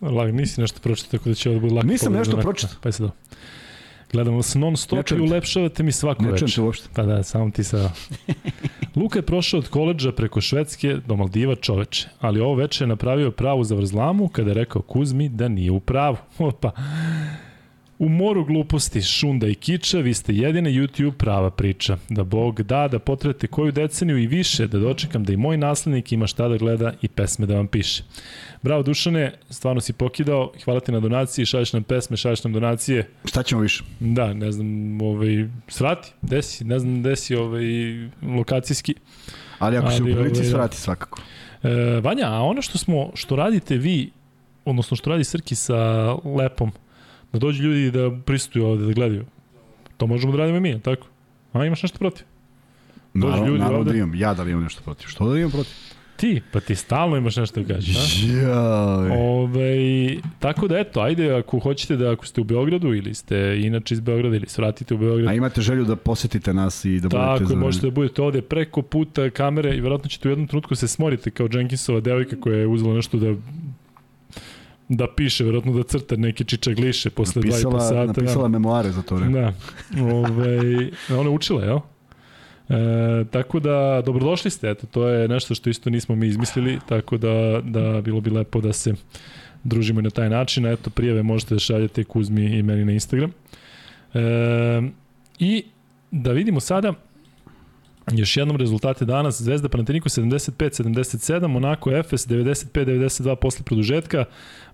Lag, 0.00 0.34
nisi 0.34 0.60
nešto 0.60 0.80
pročitao, 0.80 1.18
tako 1.18 1.28
da 1.28 1.34
će 1.34 1.50
ovo 1.50 1.60
biti 1.60 1.74
lako. 1.74 1.86
Nisam 1.86 2.12
nešto 2.12 2.36
pročitao. 2.36 2.76
Pa 2.82 2.88
je 2.88 2.92
sad 2.92 3.04
ovo. 3.04 3.12
Gledamo 4.12 4.36
vas 4.36 4.54
non 4.54 4.76
stop 4.76 5.10
i 5.10 5.20
ulepšavate 5.20 5.82
mi 5.82 5.92
svako 5.92 6.22
Ne 6.22 6.32
večer. 6.32 6.54
te 6.54 6.60
uopšte. 6.60 6.88
Pa 6.94 7.02
da, 7.02 7.22
samo 7.22 7.50
ti 7.50 7.64
sa... 7.64 7.90
Luka 8.96 9.18
je 9.18 9.22
prošao 9.22 9.58
od 9.58 9.68
koleđa 9.68 10.12
preko 10.12 10.40
Švedske 10.40 10.96
do 11.06 11.16
Maldiva 11.16 11.54
čoveče, 11.54 12.08
ali 12.20 12.40
ovo 12.40 12.54
veče 12.54 12.84
je 12.84 12.88
napravio 12.88 13.30
pravu 13.30 13.64
zavrzlamu 13.64 14.28
kada 14.28 14.50
je 14.50 14.54
rekao 14.54 14.82
Kuzmi 14.82 15.28
da 15.28 15.48
nije 15.48 15.70
u 15.70 15.80
pravu. 15.80 16.16
Opa. 16.38 16.70
U 17.98 18.08
moru 18.08 18.44
gluposti, 18.44 19.02
šunda 19.02 19.48
i 19.48 19.54
kiča, 19.54 19.98
vi 19.98 20.14
ste 20.14 20.34
jedina 20.34 20.70
YouTube 20.70 21.12
prava 21.12 21.50
priča. 21.50 21.96
Da 22.08 22.24
Bog 22.24 22.62
da, 22.62 22.88
da 22.88 22.98
potrete 22.98 23.46
koju 23.46 23.72
deceniju 23.72 24.18
i 24.18 24.26
više, 24.26 24.66
da 24.66 24.78
dočekam 24.78 25.24
da 25.24 25.32
i 25.32 25.36
moj 25.36 25.56
naslednik 25.56 26.12
ima 26.12 26.26
šta 26.26 26.48
da 26.48 26.56
gleda 26.56 26.92
i 27.02 27.08
pesme 27.08 27.46
da 27.46 27.54
vam 27.54 27.66
piše. 27.66 28.02
Bravo 28.62 28.82
Dušane, 28.82 29.32
stvarno 29.50 29.80
si 29.80 29.92
pokidao, 29.92 30.52
hvala 30.64 30.80
ti 30.80 30.92
na 30.92 31.00
donaciji, 31.00 31.46
šalješ 31.46 31.72
nam 31.72 31.82
pesme, 31.82 32.16
šalješ 32.16 32.44
nam 32.44 32.52
donacije. 32.52 33.08
Šta 33.24 33.42
ćemo 33.42 33.60
više? 33.60 33.84
Da, 34.00 34.34
ne 34.34 34.52
znam, 34.52 35.02
ovaj, 35.02 35.48
svrati, 35.68 36.12
desi, 36.22 36.64
ne 36.64 36.78
znam, 36.78 37.02
desi 37.02 37.34
ovaj, 37.34 37.64
lokacijski. 38.36 38.94
Ali 39.58 39.76
ako 39.76 39.90
se 39.90 40.02
u 40.02 40.06
prilici 40.06 40.40
ovaj, 40.40 40.50
svrati 40.50 40.76
svakako. 40.76 41.20
E, 41.62 42.00
Vanja, 42.02 42.26
a 42.26 42.42
ono 42.42 42.62
što 42.62 42.78
smo, 42.78 43.10
što 43.14 43.36
radite 43.36 43.76
vi, 43.76 44.10
odnosno 44.64 44.96
što 44.96 45.10
radi 45.10 45.24
Srki 45.24 45.54
sa 45.54 46.12
Lepom, 46.12 46.72
da 47.32 47.38
dođu 47.38 47.62
ljudi 47.62 47.90
da 47.90 48.10
pristuju 48.24 48.66
ovde, 48.66 48.86
da 48.86 48.92
gledaju, 48.92 49.24
to 49.96 50.06
možemo 50.06 50.32
da 50.32 50.38
radimo 50.38 50.56
i 50.56 50.60
mi, 50.60 50.80
tako? 50.80 51.06
A 51.52 51.64
imaš 51.64 51.82
nešto 51.82 51.98
protiv? 51.98 52.26
Dođu 53.14 53.26
Naravno, 53.30 53.46
ljudi 53.46 53.58
naravno 53.58 53.78
ovde. 53.78 53.90
da 53.90 53.96
imam. 53.98 54.14
Ja 54.14 54.34
da 54.34 54.42
li 54.42 54.50
imam 54.50 54.62
nešto 54.62 54.82
protiv? 54.82 55.06
Što 55.08 55.30
da 55.30 55.38
imam 55.38 55.50
protiv? 55.50 55.72
Ti, 56.16 56.42
pa 56.52 56.60
ti 56.60 56.74
stalno 56.74 57.16
imaš 57.16 57.36
nešto 57.36 57.62
da 57.62 57.74
kažeš? 57.74 58.22
Jaj. 58.22 59.18
Ove, 59.18 59.76
tako 60.38 60.68
da 60.68 60.78
eto, 60.78 61.00
ajde 61.00 61.34
ako 61.34 61.58
hoćete 61.58 61.96
da 61.96 62.12
ako 62.12 62.26
ste 62.26 62.40
u 62.40 62.44
Beogradu 62.44 62.94
ili 62.94 63.14
ste 63.14 63.60
inače 63.62 63.94
iz 63.94 64.00
Beograda 64.00 64.36
ili 64.36 64.46
svratite 64.46 64.94
u 64.94 64.98
Beograd, 64.98 65.28
A 65.28 65.34
imate 65.34 65.60
želju 65.60 65.84
da 65.84 65.96
posetite 65.96 66.54
nas 66.54 66.84
i 66.84 67.00
da 67.00 67.08
budete 67.08 67.26
Tako 67.26 67.42
je, 67.42 67.46
za... 67.46 67.56
možete 67.56 67.86
da 67.86 67.90
budete 67.90 68.22
ovde 68.22 68.42
preko 68.42 68.82
puta 68.82 69.30
kamere 69.30 69.76
i 69.76 69.80
verovatno 69.80 70.08
ćete 70.08 70.28
u 70.28 70.32
jednom 70.32 70.46
trenutku 70.48 70.74
se 70.74 70.88
smorite 70.88 71.30
kao 71.30 71.48
Jenkinsova 71.52 72.00
devojka 72.00 72.36
koja 72.40 72.58
je 72.58 72.66
uzela 72.66 72.94
nešto 72.94 73.18
da 73.18 73.34
da 74.88 75.06
piše, 75.16 75.44
verovatno 75.44 75.72
da 75.72 75.82
crta 75.82 76.16
neke 76.16 76.44
čičagliše 76.44 77.10
posle 77.10 77.42
napisala, 77.42 77.80
sata. 77.80 78.06
napisala 78.06 78.48
memoare 78.48 78.90
za 78.90 79.02
to 79.02 79.14
vreme. 79.14 79.40
Da. 79.40 79.52
Ove, 80.02 80.90
ona 81.10 81.22
je 81.22 81.28
učila, 81.28 81.64
jel? 81.64 81.78
E, 82.68 83.24
tako 83.30 83.60
da, 83.60 84.02
dobrodošli 84.06 84.50
ste, 84.50 84.70
eto, 84.70 84.86
to 84.86 85.08
je 85.08 85.28
nešto 85.28 85.54
što 85.54 85.70
isto 85.70 85.90
nismo 85.90 86.14
mi 86.16 86.26
izmislili, 86.26 86.78
tako 86.88 87.16
da, 87.16 87.60
da 87.64 88.00
bilo 88.00 88.20
bi 88.20 88.30
lepo 88.30 88.60
da 88.60 88.72
se 88.72 88.94
družimo 89.64 90.00
i 90.00 90.02
na 90.02 90.10
taj 90.10 90.30
način, 90.30 90.66
eto, 90.66 90.90
prijave 90.90 91.22
možete 91.22 91.54
da 91.54 91.58
šaljete 91.58 92.04
Kuzmi 92.04 92.44
i 92.44 92.62
meni 92.62 92.84
na 92.84 92.92
Instagram. 92.92 93.30
E, 94.14 94.20
I 95.38 95.64
da 96.10 96.32
vidimo 96.32 96.60
sada, 96.60 96.94
Još 98.12 98.36
jednom 98.36 98.56
rezultate 98.56 99.04
danas, 99.04 99.42
Zvezda 99.42 99.68
Panathinaiko 99.68 100.08
75-77, 100.08 101.46
Monaco 101.46 101.90
Efes 101.90 102.26
95-92 102.26 103.34
posle 103.34 103.64
produžetka, 103.64 104.24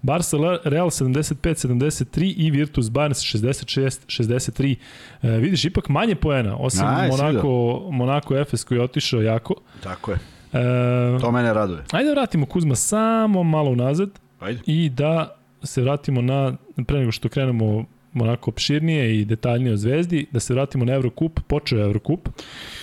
Barca 0.02 0.36
Real 0.64 0.86
75-73 0.86 2.34
i 2.36 2.50
Virtus 2.50 2.90
Barnes 2.90 3.18
66-63. 3.18 4.76
E, 5.22 5.28
vidiš, 5.30 5.64
ipak 5.64 5.88
manje 5.88 6.14
poena, 6.14 6.56
osim 6.56 6.86
Aj, 6.86 7.08
Monaco, 7.08 7.48
Monaco 7.90 8.36
Efes 8.36 8.64
koji 8.64 8.78
je 8.78 8.82
otišao 8.82 9.22
jako. 9.22 9.54
Tako 9.82 10.10
je. 10.10 10.18
E, 10.52 11.18
To 11.20 11.30
mene 11.32 11.54
raduje. 11.54 11.82
ajde 11.92 12.06
da 12.06 12.12
vratimo 12.12 12.46
Kuzma 12.46 12.74
samo 12.74 13.42
malo 13.42 13.70
unazad 13.70 14.10
Ajde. 14.40 14.60
i 14.66 14.88
da 14.88 15.36
se 15.62 15.82
vratimo 15.82 16.22
na, 16.22 16.56
pre 16.86 16.98
nego 16.98 17.12
što 17.12 17.28
krenemo 17.28 17.84
onako 18.22 18.50
opširnije 18.50 19.20
i 19.20 19.24
detaljnije 19.24 19.72
o 19.72 19.76
Zvezdi, 19.76 20.26
da 20.30 20.40
se 20.40 20.54
vratimo 20.54 20.84
na 20.84 20.94
Evrokup, 20.94 21.40
počeo 21.46 21.78
je 21.78 21.84
Evrokup, 21.84 22.28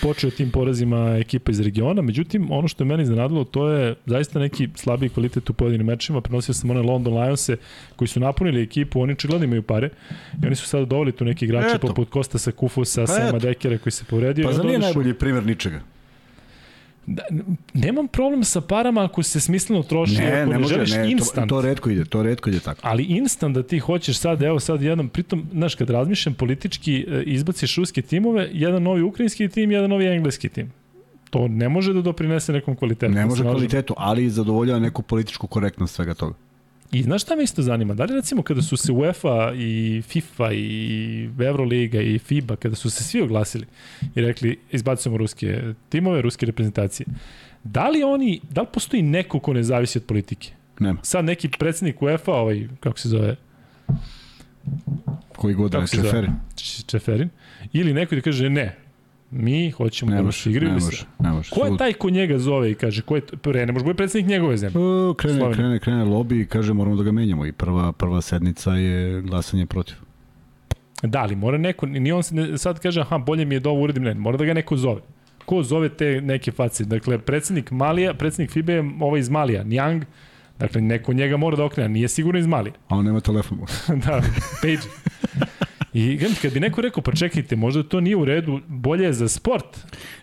počeo 0.02 0.28
je 0.28 0.36
tim 0.36 0.50
porazima 0.50 1.16
ekipa 1.18 1.50
iz 1.50 1.60
regiona, 1.60 2.02
međutim, 2.02 2.50
ono 2.50 2.68
što 2.68 2.84
je 2.84 2.88
meni 2.88 3.02
iznenadilo, 3.02 3.44
to 3.44 3.68
je 3.68 3.94
zaista 4.06 4.38
neki 4.38 4.68
slabiji 4.74 5.08
kvalitet 5.08 5.50
u 5.50 5.52
pojedinim 5.52 5.86
mečima, 5.86 6.20
prenosio 6.20 6.54
sam 6.54 6.70
one 6.70 6.82
London 6.82 7.14
Lionse 7.14 7.56
koji 7.96 8.08
su 8.08 8.20
napunili 8.20 8.62
ekipu, 8.62 9.00
oni 9.00 9.12
očigledno 9.12 9.44
imaju 9.44 9.62
pare 9.62 9.88
i 10.42 10.46
oni 10.46 10.56
su 10.56 10.66
sada 10.66 10.84
doveli 10.84 11.12
tu 11.12 11.24
neki 11.24 11.44
igrače 11.44 11.76
Eto. 11.76 11.86
poput 11.86 12.10
Kostasa 12.10 12.52
Kufusa, 12.52 13.00
Pa 13.00 13.06
Sema 13.06 13.28
eto. 13.28 13.38
Dekera 13.38 13.78
koji 13.78 13.92
se 13.92 14.04
povredio. 14.04 14.46
Pa 14.46 14.52
za 14.52 14.62
nije 14.62 14.78
najbolji 14.78 15.14
primjer 15.14 15.46
ničega. 15.46 15.91
Da, 17.06 17.22
nemam 17.74 18.08
problem 18.08 18.44
sa 18.44 18.60
parama 18.60 19.04
ako 19.04 19.22
se 19.22 19.40
smisleno 19.40 19.82
troši, 19.82 20.16
Ne, 20.16 20.42
ako 20.42 20.52
ne 20.52 20.58
može, 20.58 20.74
želiš 20.74 20.90
ne, 20.90 21.02
to, 21.02 21.08
instant. 21.08 21.48
to 21.48 21.60
redko 21.60 21.90
ide, 21.90 22.04
to 22.04 22.22
redko 22.22 22.50
ide 22.50 22.60
tako. 22.60 22.80
Ali 22.82 23.04
instant 23.04 23.54
da 23.54 23.62
ti 23.62 23.78
hoćeš 23.78 24.18
sad, 24.18 24.42
evo 24.42 24.60
sad 24.60 24.82
jednom, 24.82 25.08
pritom, 25.08 25.46
znaš, 25.52 25.74
kad 25.74 25.90
razmišljam 25.90 26.34
politički, 26.34 27.06
e, 27.08 27.22
izbaciš 27.22 27.76
ruske 27.76 28.02
timove, 28.02 28.48
jedan 28.52 28.82
novi 28.82 29.02
ukrajinski 29.02 29.48
tim, 29.48 29.70
jedan 29.70 29.90
novi 29.90 30.06
engleski 30.06 30.48
tim. 30.48 30.72
To 31.30 31.48
ne 31.48 31.68
može 31.68 31.92
da 31.92 32.00
doprinese 32.00 32.52
nekom 32.52 32.76
kvalitetu. 32.76 33.12
Ne 33.12 33.26
može 33.26 33.42
kvalitetu, 33.42 33.94
ali 33.96 34.30
zadovoljava 34.30 34.80
neku 34.80 35.02
političku 35.02 35.46
korektnost 35.46 35.94
svega 35.94 36.14
toga. 36.14 36.34
I 36.92 37.02
znaš 37.02 37.22
šta 37.22 37.36
me 37.36 37.42
isto 37.42 37.62
zanima? 37.62 37.94
Da 37.94 38.04
li 38.04 38.14
recimo 38.14 38.42
kada 38.42 38.62
su 38.62 38.76
se 38.76 38.92
UEFA 38.92 39.52
i 39.54 40.02
FIFA 40.02 40.52
i 40.52 40.68
Euroliga 41.40 42.00
i 42.00 42.18
FIBA, 42.18 42.56
kada 42.56 42.74
su 42.74 42.90
se 42.90 43.04
svi 43.04 43.20
oglasili 43.20 43.66
i 44.14 44.20
rekli 44.20 44.58
izbacujemo 44.72 45.18
ruske 45.18 45.60
timove, 45.88 46.22
ruske 46.22 46.46
reprezentacije, 46.46 47.06
da 47.64 47.88
li 47.88 48.02
oni, 48.02 48.40
da 48.50 48.60
li 48.60 48.66
postoji 48.72 49.02
neko 49.02 49.40
ko 49.40 49.52
ne 49.52 49.62
zavisi 49.62 49.98
od 49.98 50.04
politike? 50.04 50.52
Nema. 50.80 50.98
Sad 51.02 51.24
neki 51.24 51.48
predsednik 51.50 52.02
UEFA, 52.02 52.32
ovaj, 52.32 52.68
kako 52.80 52.98
se 52.98 53.08
zove, 53.08 53.36
Koji 55.36 55.54
god 55.54 55.70
da 55.70 55.76
Kako 55.76 55.82
ne 55.82 55.86
se 55.86 55.96
zove? 55.96 56.08
čeferi. 56.10 56.28
Č- 56.56 56.82
Čeferin, 56.84 57.28
ili 57.72 57.92
neko 57.92 58.14
da 58.14 58.20
kaže 58.20 58.50
ne, 58.50 58.76
mi 59.32 59.70
hoćemo 59.70 60.10
Ne 60.10 60.16
da 60.16 60.22
nas 60.22 60.46
igraju. 60.46 60.68
ne 60.68 60.74
može, 60.74 61.04
ne 61.18 61.30
može. 61.30 61.50
Ko 61.50 61.66
je 61.66 61.76
taj 61.76 61.92
ko 61.92 62.10
njega 62.10 62.38
zove 62.38 62.70
i 62.70 62.74
kaže, 62.74 63.02
ko 63.02 63.16
je, 63.16 63.22
pre, 63.22 63.66
ne 63.66 63.72
može 63.72 63.84
biti 63.84 63.96
predsednik 63.96 64.30
njegove 64.30 64.56
zemlje? 64.56 64.78
O, 64.78 65.14
krene, 65.14 65.36
Slovenija. 65.38 65.56
krene, 65.56 65.78
krene 65.78 66.04
lobby 66.04 66.42
i 66.42 66.46
kaže 66.46 66.72
moramo 66.72 66.96
da 66.96 67.02
ga 67.02 67.12
menjamo 67.12 67.46
i 67.46 67.52
prva, 67.52 67.92
prva 67.92 68.20
sednica 68.20 68.72
je 68.72 69.20
glasanje 69.22 69.66
protiv. 69.66 69.96
Da, 71.02 71.18
ali 71.18 71.36
mora 71.36 71.58
neko, 71.58 71.86
ni 71.86 72.12
on 72.12 72.22
se 72.22 72.34
ne, 72.34 72.58
sad 72.58 72.78
kaže, 72.78 73.00
aha, 73.00 73.18
bolje 73.18 73.44
mi 73.44 73.54
je 73.54 73.60
da 73.60 73.70
ovo 73.70 73.82
uradim, 73.82 74.02
ne, 74.02 74.14
mora 74.14 74.36
da 74.36 74.44
ga 74.44 74.54
neko 74.54 74.76
zove. 74.76 75.00
Ko 75.44 75.62
zove 75.62 75.88
te 75.88 76.20
neke 76.20 76.52
face? 76.52 76.84
Dakle, 76.84 77.18
predsednik 77.18 77.70
Malija, 77.70 78.14
predsednik 78.14 78.50
FIBE 78.50 78.72
je 78.72 78.90
ovaj 79.00 79.20
iz 79.20 79.28
Malija, 79.28 79.62
Njang, 79.62 80.04
dakle, 80.58 80.80
neko 80.80 81.12
njega 81.12 81.36
mora 81.36 81.56
da 81.56 81.64
okrene, 81.64 81.88
nije 81.88 82.08
sigurno 82.08 82.38
iz 82.40 82.46
Malija. 82.46 82.74
A 82.88 82.96
on 82.96 83.04
nema 83.04 83.20
telefon. 83.20 83.58
da, 84.06 84.22
page. 84.62 84.86
I 85.94 86.18
kad 86.42 86.52
bi 86.52 86.60
neko 86.60 86.80
rekao, 86.80 87.02
pa 87.02 87.12
čekajte, 87.12 87.56
možda 87.56 87.82
to 87.82 88.00
nije 88.00 88.16
u 88.16 88.24
redu, 88.24 88.60
bolje 88.68 89.04
je 89.04 89.12
za 89.12 89.28
sport. 89.28 89.78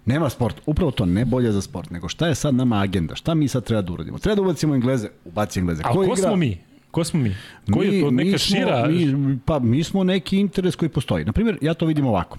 Nema 0.06 0.30
sport. 0.30 0.56
Upravo 0.66 0.92
to, 0.92 1.06
ne 1.06 1.26
bolje 1.26 1.52
za 1.52 1.62
sport, 1.62 1.90
nego 1.90 2.10
šta 2.10 2.28
je 2.28 2.36
sad 2.36 2.56
nama 2.56 2.82
agenda? 2.82 3.16
Šta 3.16 3.34
mi 3.34 3.48
sad 3.48 3.64
treba 3.64 3.82
da 3.82 3.94
uradimo? 3.94 4.20
Treba 4.20 4.36
da 4.36 4.42
ubacimo 4.42 4.76
Engleze, 4.76 5.10
ubaci 5.26 5.60
Engleze. 5.60 5.82
Ali 5.86 6.08
ko, 6.08 6.16
smo 6.16 6.36
mi? 6.36 6.58
Ko 6.92 7.04
smo 7.04 7.20
mi? 7.20 7.36
Koji 7.74 7.96
je 7.96 8.02
to 8.02 8.12
neka 8.12 8.38
smo, 8.38 8.58
šira... 8.58 8.88
Mi, 8.88 9.40
pa 9.46 9.60
mi 9.60 9.84
smo 9.84 10.04
neki 10.04 10.40
interes 10.40 10.76
koji 10.76 10.90
postoji. 10.90 11.26
Naprimjer, 11.26 11.58
ja 11.62 11.74
to 11.74 11.86
vidim 11.86 12.06
ovako. 12.06 12.38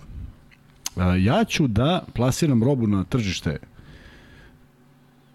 A, 0.96 1.16
Ja 1.16 1.44
ću 1.44 1.66
da 1.66 2.04
plasiram 2.14 2.64
robu 2.64 2.86
na 2.86 3.04
tržište 3.04 3.58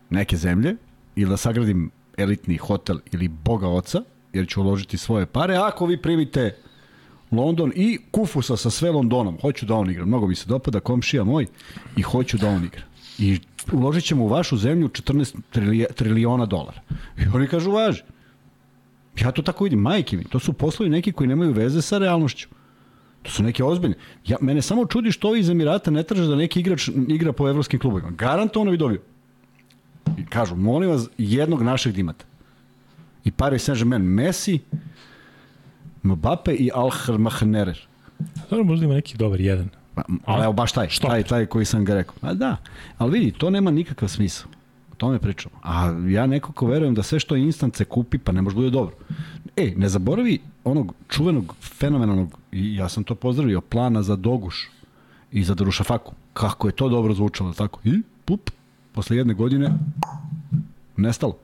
neke 0.10 0.38
zemlje 0.38 0.75
ili 1.15 1.29
da 1.29 1.38
sagradim 1.38 1.91
elitni 2.17 2.58
hotel 2.58 2.97
ili 3.12 3.27
boga 3.27 3.67
oca, 3.67 4.01
jer 4.34 4.47
ću 4.47 4.62
uložiti 4.62 4.97
svoje 4.97 5.25
pare. 5.25 5.55
Ako 5.55 5.86
vi 5.86 6.01
primite 6.01 6.55
London 7.32 7.72
i 7.76 8.00
Kufusa 8.12 8.58
sa 8.58 8.70
sve 8.70 8.92
Londonom, 8.92 9.38
hoću 9.42 9.66
da 9.66 9.76
on 9.76 9.90
igra. 9.90 10.06
Mnogo 10.06 10.28
mi 10.28 10.36
se 10.36 10.46
dopada, 10.48 10.80
komšija 10.80 11.24
moj, 11.24 11.46
i 11.98 12.02
hoću 12.02 12.38
da 12.38 12.50
on 12.50 12.66
igra. 12.66 12.82
I 13.20 13.40
uložit 13.72 14.04
ćemo 14.04 14.24
u 14.24 14.28
vašu 14.28 14.58
zemlju 14.58 14.90
14 14.90 15.36
trilija- 15.54 15.94
triliona 15.94 16.46
dolara. 16.46 16.82
I 17.18 17.28
oni 17.34 17.48
kažu, 17.48 17.72
važi. 17.72 18.02
Ja 19.20 19.32
to 19.32 19.42
tako 19.42 19.64
vidim, 19.64 19.80
majke 19.80 20.18
mi, 20.18 20.24
to 20.24 20.40
su 20.40 20.54
poslovi 20.54 20.90
neki 20.90 21.12
koji 21.12 21.28
nemaju 21.28 21.52
veze 21.52 21.82
sa 21.82 21.98
realnošću. 21.98 22.48
To 23.22 23.32
su 23.32 23.44
neke 23.44 23.64
ozbiljne. 23.64 23.96
Ja, 24.28 24.38
mene 24.42 24.62
samo 24.62 24.86
čudi 24.86 25.12
što 25.12 25.28
ovi 25.28 25.40
iz 25.40 25.50
Emirata 25.50 25.92
ne 25.92 26.04
traže 26.04 26.28
da 26.28 26.36
neki 26.36 26.60
igrač 26.60 26.90
igra 27.08 27.34
po 27.34 27.50
evropskim 27.50 27.80
klubovima. 27.80 28.12
Garantovano 28.12 28.72
bi 28.72 28.78
dobio. 28.78 29.02
I 30.18 30.26
kažu, 30.26 30.56
molim 30.56 30.90
vas, 30.90 31.08
jednog 31.18 31.62
našeg 31.62 31.98
imate. 31.98 32.26
I 33.24 33.32
Paris 33.32 33.64
Saint-Germain, 33.70 34.02
Messi, 34.02 34.60
Mbappe 36.06 36.54
i 36.54 36.70
Al 36.74 37.18
Mahnerer. 37.18 37.88
Dobro, 38.50 38.63
možda 38.63 38.86
ima 38.86 38.94
neki 38.94 39.18
dobar 39.18 39.41
jedan. 39.41 39.70
Pa, 39.96 40.04
ali 40.26 40.44
evo 40.44 40.54
baš 40.54 40.72
taj, 40.72 40.88
taj, 41.02 41.24
taj 41.24 41.46
koji 41.46 41.65
sam 41.65 41.86
ga 41.86 41.94
rekao. 41.94 42.15
A 42.22 42.34
da, 42.34 42.58
ali 42.98 43.20
vidi, 43.20 43.32
to 43.32 43.50
nema 43.50 43.72
nikakav 43.72 44.10
smisla. 44.10 44.52
O 44.91 44.96
tome 44.96 45.20
pričamo. 45.20 45.56
A 45.63 45.94
ja 46.08 46.26
nekako 46.28 46.68
verujem 46.68 46.96
da 46.96 47.04
sve 47.04 47.20
što 47.20 47.36
je 47.36 47.41
instant 47.41 47.76
se 47.76 47.86
kupi, 47.86 48.18
pa 48.18 48.32
ne 48.32 48.41
može 48.41 48.56
da 48.56 48.60
bude 48.60 48.70
dobro. 48.70 48.96
E, 49.56 49.74
ne 49.78 49.89
zaboravi 49.89 50.39
onog 50.63 50.94
čuvenog, 51.10 51.56
fenomenalnog, 51.62 52.38
i 52.52 52.76
ja 52.76 52.89
sam 52.89 53.04
to 53.04 53.15
pozdravio, 53.15 53.62
plana 53.62 54.04
za 54.04 54.15
Doguš 54.15 54.70
i 55.32 55.44
za 55.44 55.54
Darušafaku. 55.54 56.13
Kako 56.34 56.68
je 56.68 56.72
to 56.72 56.89
dobro 56.89 57.13
zvučalo, 57.13 57.54
tako? 57.54 57.80
I, 57.84 58.02
pup, 58.26 58.50
posle 58.91 59.18
jedne 59.18 59.34
godine, 59.34 59.72
nestalo. 60.98 61.38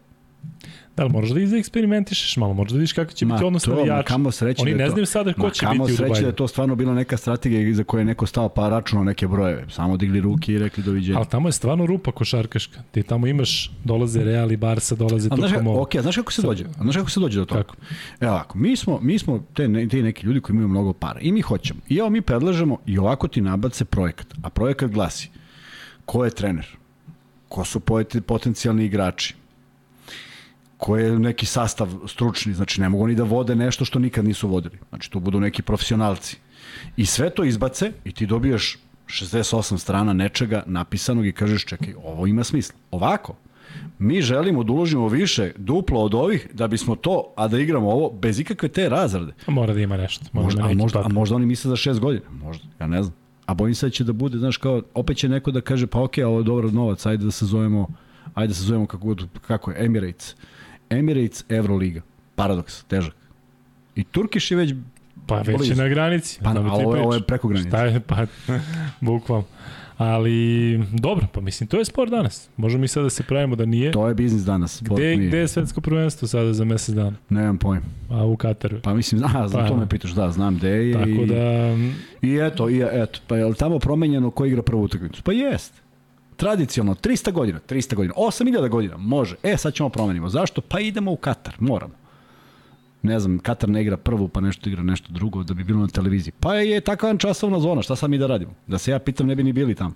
Da 0.98 1.04
li 1.04 1.10
moraš 1.10 1.30
da 1.30 1.58
eksperimentišeš 1.58 2.38
malo, 2.38 2.54
možda 2.54 2.74
da 2.74 2.78
vidiš 2.78 2.94
kako 2.94 3.12
će 3.12 3.26
biti 3.26 3.44
odnos 3.44 3.68
ma 3.68 3.76
navijača. 3.76 4.04
kamo 4.04 4.32
sreće 4.32 4.62
Oni 4.62 4.72
da 4.72 4.78
ne 4.78 4.86
to- 4.86 4.92
znaju 4.92 5.06
sada 5.06 5.34
ko 5.34 5.42
ma 5.42 5.50
će 5.50 5.60
kamo 5.60 5.74
biti 5.76 5.84
u 5.84 5.88
sreće 5.88 6.02
da 6.02 6.08
Dubaju. 6.10 6.28
je 6.28 6.36
to 6.36 6.48
stvarno 6.48 6.76
bila 6.76 6.94
neka 6.94 7.18
strategija 7.18 7.62
iza 7.62 7.84
koje 7.84 8.02
je 8.02 8.06
neko 8.06 8.26
stao 8.26 8.50
pa 8.50 8.70
računao 8.70 9.04
neke 9.04 9.28
brojeve. 9.28 9.66
Samo 9.70 9.98
digli 9.98 10.22
ruke 10.22 10.54
i 10.54 10.60
rekli 10.60 10.84
doviđenja. 10.84 11.18
Ali 11.18 11.28
tamo 11.28 11.48
je 11.48 11.52
stvarno 11.52 11.86
rupa 11.86 12.12
košarkaška. 12.12 12.82
Ti 12.92 13.04
tamo 13.04 13.28
imaš, 13.28 13.72
dolaze 13.84 14.24
Real 14.24 14.52
i 14.52 14.58
Barca, 14.58 14.96
dolaze 14.96 15.30
A 15.32 15.36
znaš, 15.36 15.52
Tukomo. 15.52 15.82
ok, 15.82 15.96
a 15.96 16.02
znaš 16.02 16.16
kako 16.16 16.32
se 16.32 16.42
dođe? 16.42 16.64
A 16.70 16.84
znaš 16.84 16.96
kako 16.96 17.10
se 17.10 17.20
dođe 17.20 17.40
do 17.40 17.46
toga? 17.46 17.64
Kako? 17.64 17.76
Evo 18.20 18.32
ovako, 18.32 18.58
mi 18.58 18.76
smo, 18.76 19.00
mi 19.02 19.20
smo 19.20 19.44
te, 19.54 19.68
ne, 19.68 19.88
te 19.88 19.98
neki 19.98 20.26
ljudi 20.26 20.42
koji 20.42 20.54
imaju 20.54 20.68
mnogo 20.68 20.94
para 20.94 21.20
i 21.20 21.32
mi 21.32 21.42
hoćemo. 21.42 21.80
I 21.90 21.98
evo 21.98 22.10
mi 22.10 22.22
predlažemo 22.22 22.78
i 22.86 22.98
ovako 22.98 23.28
ti 23.28 23.42
nabace 23.42 23.86
projekat. 23.86 24.28
A 24.42 24.50
projekat 24.50 24.92
glasi 24.92 25.30
ko 26.06 26.26
je 26.26 26.32
trener? 26.32 26.68
Ko 27.48 27.66
su 27.66 27.80
potencijalni 28.22 28.86
igrači? 28.86 29.36
Ko 30.82 30.98
je 30.98 31.20
neki 31.20 31.46
sastav 31.46 31.90
stručni, 32.08 32.54
znači 32.54 32.82
ne 32.82 32.90
mogu 32.90 33.04
oni 33.04 33.16
da 33.16 33.24
vode 33.24 33.56
nešto 33.56 33.86
što 33.86 34.00
nikad 34.00 34.26
nisu 34.26 34.48
vodili. 34.48 34.78
Znači 34.90 35.12
to 35.12 35.20
budu 35.20 35.40
neki 35.40 35.62
profesionalci. 35.62 36.38
I 36.98 37.06
sve 37.06 37.30
to 37.30 37.44
izbace 37.44 37.92
i 38.04 38.12
ti 38.12 38.26
dobijaš 38.26 38.78
68 39.08 39.78
strana 39.78 40.14
nečega 40.14 40.64
napisanog 40.66 41.26
i 41.26 41.32
kažeš 41.32 41.66
čekaj, 41.66 41.94
ovo 42.04 42.28
ima 42.28 42.44
smisla. 42.44 42.76
Ovako, 42.92 43.36
mi 44.00 44.22
želimo 44.22 44.64
da 44.64 44.74
uložimo 44.74 45.08
više 45.08 45.52
duplo 45.58 46.02
od 46.02 46.14
ovih 46.14 46.48
da 46.54 46.68
bismo 46.68 46.96
to, 46.96 47.34
a 47.36 47.48
da 47.48 47.60
igramo 47.60 47.90
ovo 47.92 48.10
bez 48.10 48.40
ikakve 48.40 48.70
te 48.70 48.90
razrade. 48.90 49.34
Mora 49.48 49.74
da 49.74 49.80
ima 49.80 49.98
nešto. 49.98 50.26
Mora 50.34 50.46
Možda, 50.46 50.64
da 50.64 50.70
a, 50.70 50.74
možda, 50.74 51.00
a 51.06 51.10
možda 51.10 51.36
oni 51.36 51.46
misle 51.46 51.70
za 51.70 51.76
šest 51.76 52.00
godina. 52.00 52.26
Možda, 52.30 52.66
ja 52.80 52.88
ne 52.88 53.04
znam. 53.04 53.16
A 53.46 53.54
bojim 53.54 53.76
se 53.76 53.86
da 53.86 53.90
će 53.90 54.04
da 54.04 54.14
bude, 54.14 54.38
znaš, 54.38 54.58
kao, 54.58 54.82
opet 54.94 55.18
će 55.18 55.30
neko 55.30 55.52
da 55.52 55.62
kaže, 55.62 55.88
pa 55.88 56.02
okej, 56.02 56.24
ovo 56.24 56.38
je 56.38 56.44
dobar 56.44 56.74
novac, 56.74 57.06
ajde 57.06 57.26
da 57.26 57.32
se 57.32 57.46
zovemo, 57.46 57.88
ajde 58.34 58.48
da 58.48 58.54
se 58.54 58.64
zovemo 58.64 58.86
kako, 58.86 59.16
kako 59.48 59.72
je, 59.72 59.86
Emirates. 59.86 60.36
Emirates 60.92 61.46
Euroliga. 61.50 62.02
Paradoks, 62.36 62.84
težak. 62.84 63.16
I 63.96 64.04
Turkiš 64.04 64.52
je 64.52 64.58
već 64.58 64.74
Pa 65.28 65.42
već 65.42 65.70
je 65.70 65.76
na 65.76 65.88
granici. 65.88 66.40
Pa, 66.44 66.54
Dobro 66.54 66.72
a 66.72 66.78
ti 66.78 66.86
ovo 66.86 66.98
ovo 67.04 67.14
je 67.14 67.22
preko 67.22 67.48
granice. 67.48 67.70
Šta 67.70 67.84
je, 67.84 68.00
pa, 68.00 68.26
bukvalno. 69.02 69.46
Ali, 69.98 70.80
dobro, 70.94 71.28
pa 71.32 71.42
mislim, 71.42 71.68
to 71.68 71.78
je 71.78 71.86
sport 71.86 72.12
danas. 72.12 72.50
Možemo 72.58 72.82
mi 72.82 72.88
sad 72.88 73.04
da 73.04 73.10
se 73.10 73.24
pravimo 73.24 73.56
da 73.56 73.66
nije. 73.66 73.92
To 73.92 74.08
je 74.08 74.14
biznis 74.16 74.44
danas. 74.44 74.78
sport 74.78 75.00
Gde, 75.00 75.16
nije. 75.16 75.28
gde 75.28 75.38
je 75.38 75.48
svetsko 75.48 75.82
prvenstvo 75.82 76.28
sada 76.28 76.54
za 76.54 76.66
mesec 76.66 76.96
dana? 76.96 77.14
Nemam 77.30 77.58
pojma. 77.58 77.86
A 78.10 78.26
u 78.26 78.36
Kataru. 78.36 78.80
Pa 78.84 78.94
mislim, 78.94 79.24
a, 79.24 79.48
za 79.48 79.58
Pa. 79.58 79.68
to 79.68 79.76
me 79.76 79.90
pitaš, 79.90 80.12
da, 80.12 80.32
znam 80.32 80.58
gde 80.58 80.70
je. 80.70 80.94
Tako 80.94 81.10
i, 81.10 81.26
da, 81.26 81.76
I 82.22 82.38
eto, 82.48 82.70
i 82.70 82.82
eto, 82.92 83.20
pa 83.28 83.38
je 83.38 83.46
li 83.46 83.56
tamo 83.56 83.80
promenjeno 83.80 84.32
ko 84.32 84.46
igra 84.46 84.62
prvu 84.62 84.84
utakmicu? 84.84 85.24
Pa 85.24 85.32
jest. 85.32 85.81
Tradicionalno, 86.42 86.96
300 86.96 87.32
godina, 87.32 87.60
300 87.70 87.96
godina, 87.96 88.14
8000 88.18 88.70
godina, 88.70 88.98
može. 88.98 89.36
E, 89.44 89.58
sad 89.58 89.74
ćemo 89.74 89.90
promenimo. 89.90 90.30
Zašto? 90.30 90.62
Pa 90.62 90.80
idemo 90.80 91.12
u 91.12 91.16
Katar, 91.16 91.56
moramo. 91.60 91.94
Ne 93.02 93.20
znam, 93.20 93.40
Katar 93.40 93.70
ne 93.70 93.82
igra 93.82 93.98
prvu, 93.98 94.28
pa 94.28 94.42
nešto 94.42 94.70
igra 94.70 94.84
nešto 94.84 95.14
drugo, 95.14 95.44
da 95.44 95.54
bi 95.54 95.64
bilo 95.64 95.80
na 95.80 95.88
televiziji. 95.88 96.34
Pa 96.40 96.56
je 96.56 96.82
takva 96.82 97.18
časovna 97.18 97.60
zona, 97.60 97.82
šta 97.82 97.96
sad 97.96 98.10
mi 98.10 98.18
da 98.18 98.28
radimo? 98.28 98.54
Da 98.68 98.78
se 98.78 98.92
ja 98.92 99.00
pitam, 99.00 99.28
ne 99.28 99.36
bi 99.36 99.44
ni 99.44 99.54
bili 99.54 99.76
tamo. 99.76 99.94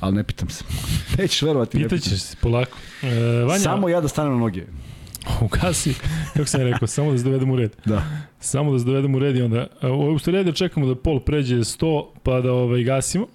ali 0.00 0.14
ne 0.14 0.24
pitam 0.24 0.48
se. 0.48 0.64
Nećeš 1.18 1.42
verovati. 1.42 1.78
Pitaćeš 1.82 2.20
se 2.20 2.36
polako. 2.40 2.78
E, 3.02 3.44
Vanja, 3.44 3.58
Samo 3.58 3.88
ja 3.88 4.00
da 4.00 4.08
stanem 4.08 4.32
na 4.32 4.38
noge. 4.38 4.66
ugasi, 5.44 5.94
kako 6.34 6.46
sam 6.46 6.60
rekao, 6.60 6.88
samo 6.88 7.12
da 7.12 7.18
se 7.18 7.24
dovedemo 7.24 7.54
u 7.54 7.56
red. 7.56 7.76
Da. 7.84 8.02
Samo 8.40 8.72
da 8.72 8.78
se 8.78 8.84
dovedemo 8.84 9.16
u 9.16 9.20
red 9.20 9.36
i 9.36 9.42
onda, 9.42 9.66
e, 9.82 9.88
u 9.88 10.18
stvari 10.18 10.44
da 10.44 10.52
čekamo 10.52 10.86
da 10.86 10.94
pol 10.94 11.20
pređe 11.20 11.56
100 11.56 12.06
pa 12.22 12.40
da 12.40 12.52
ovaj, 12.52 12.82
gasimo. 12.82 13.26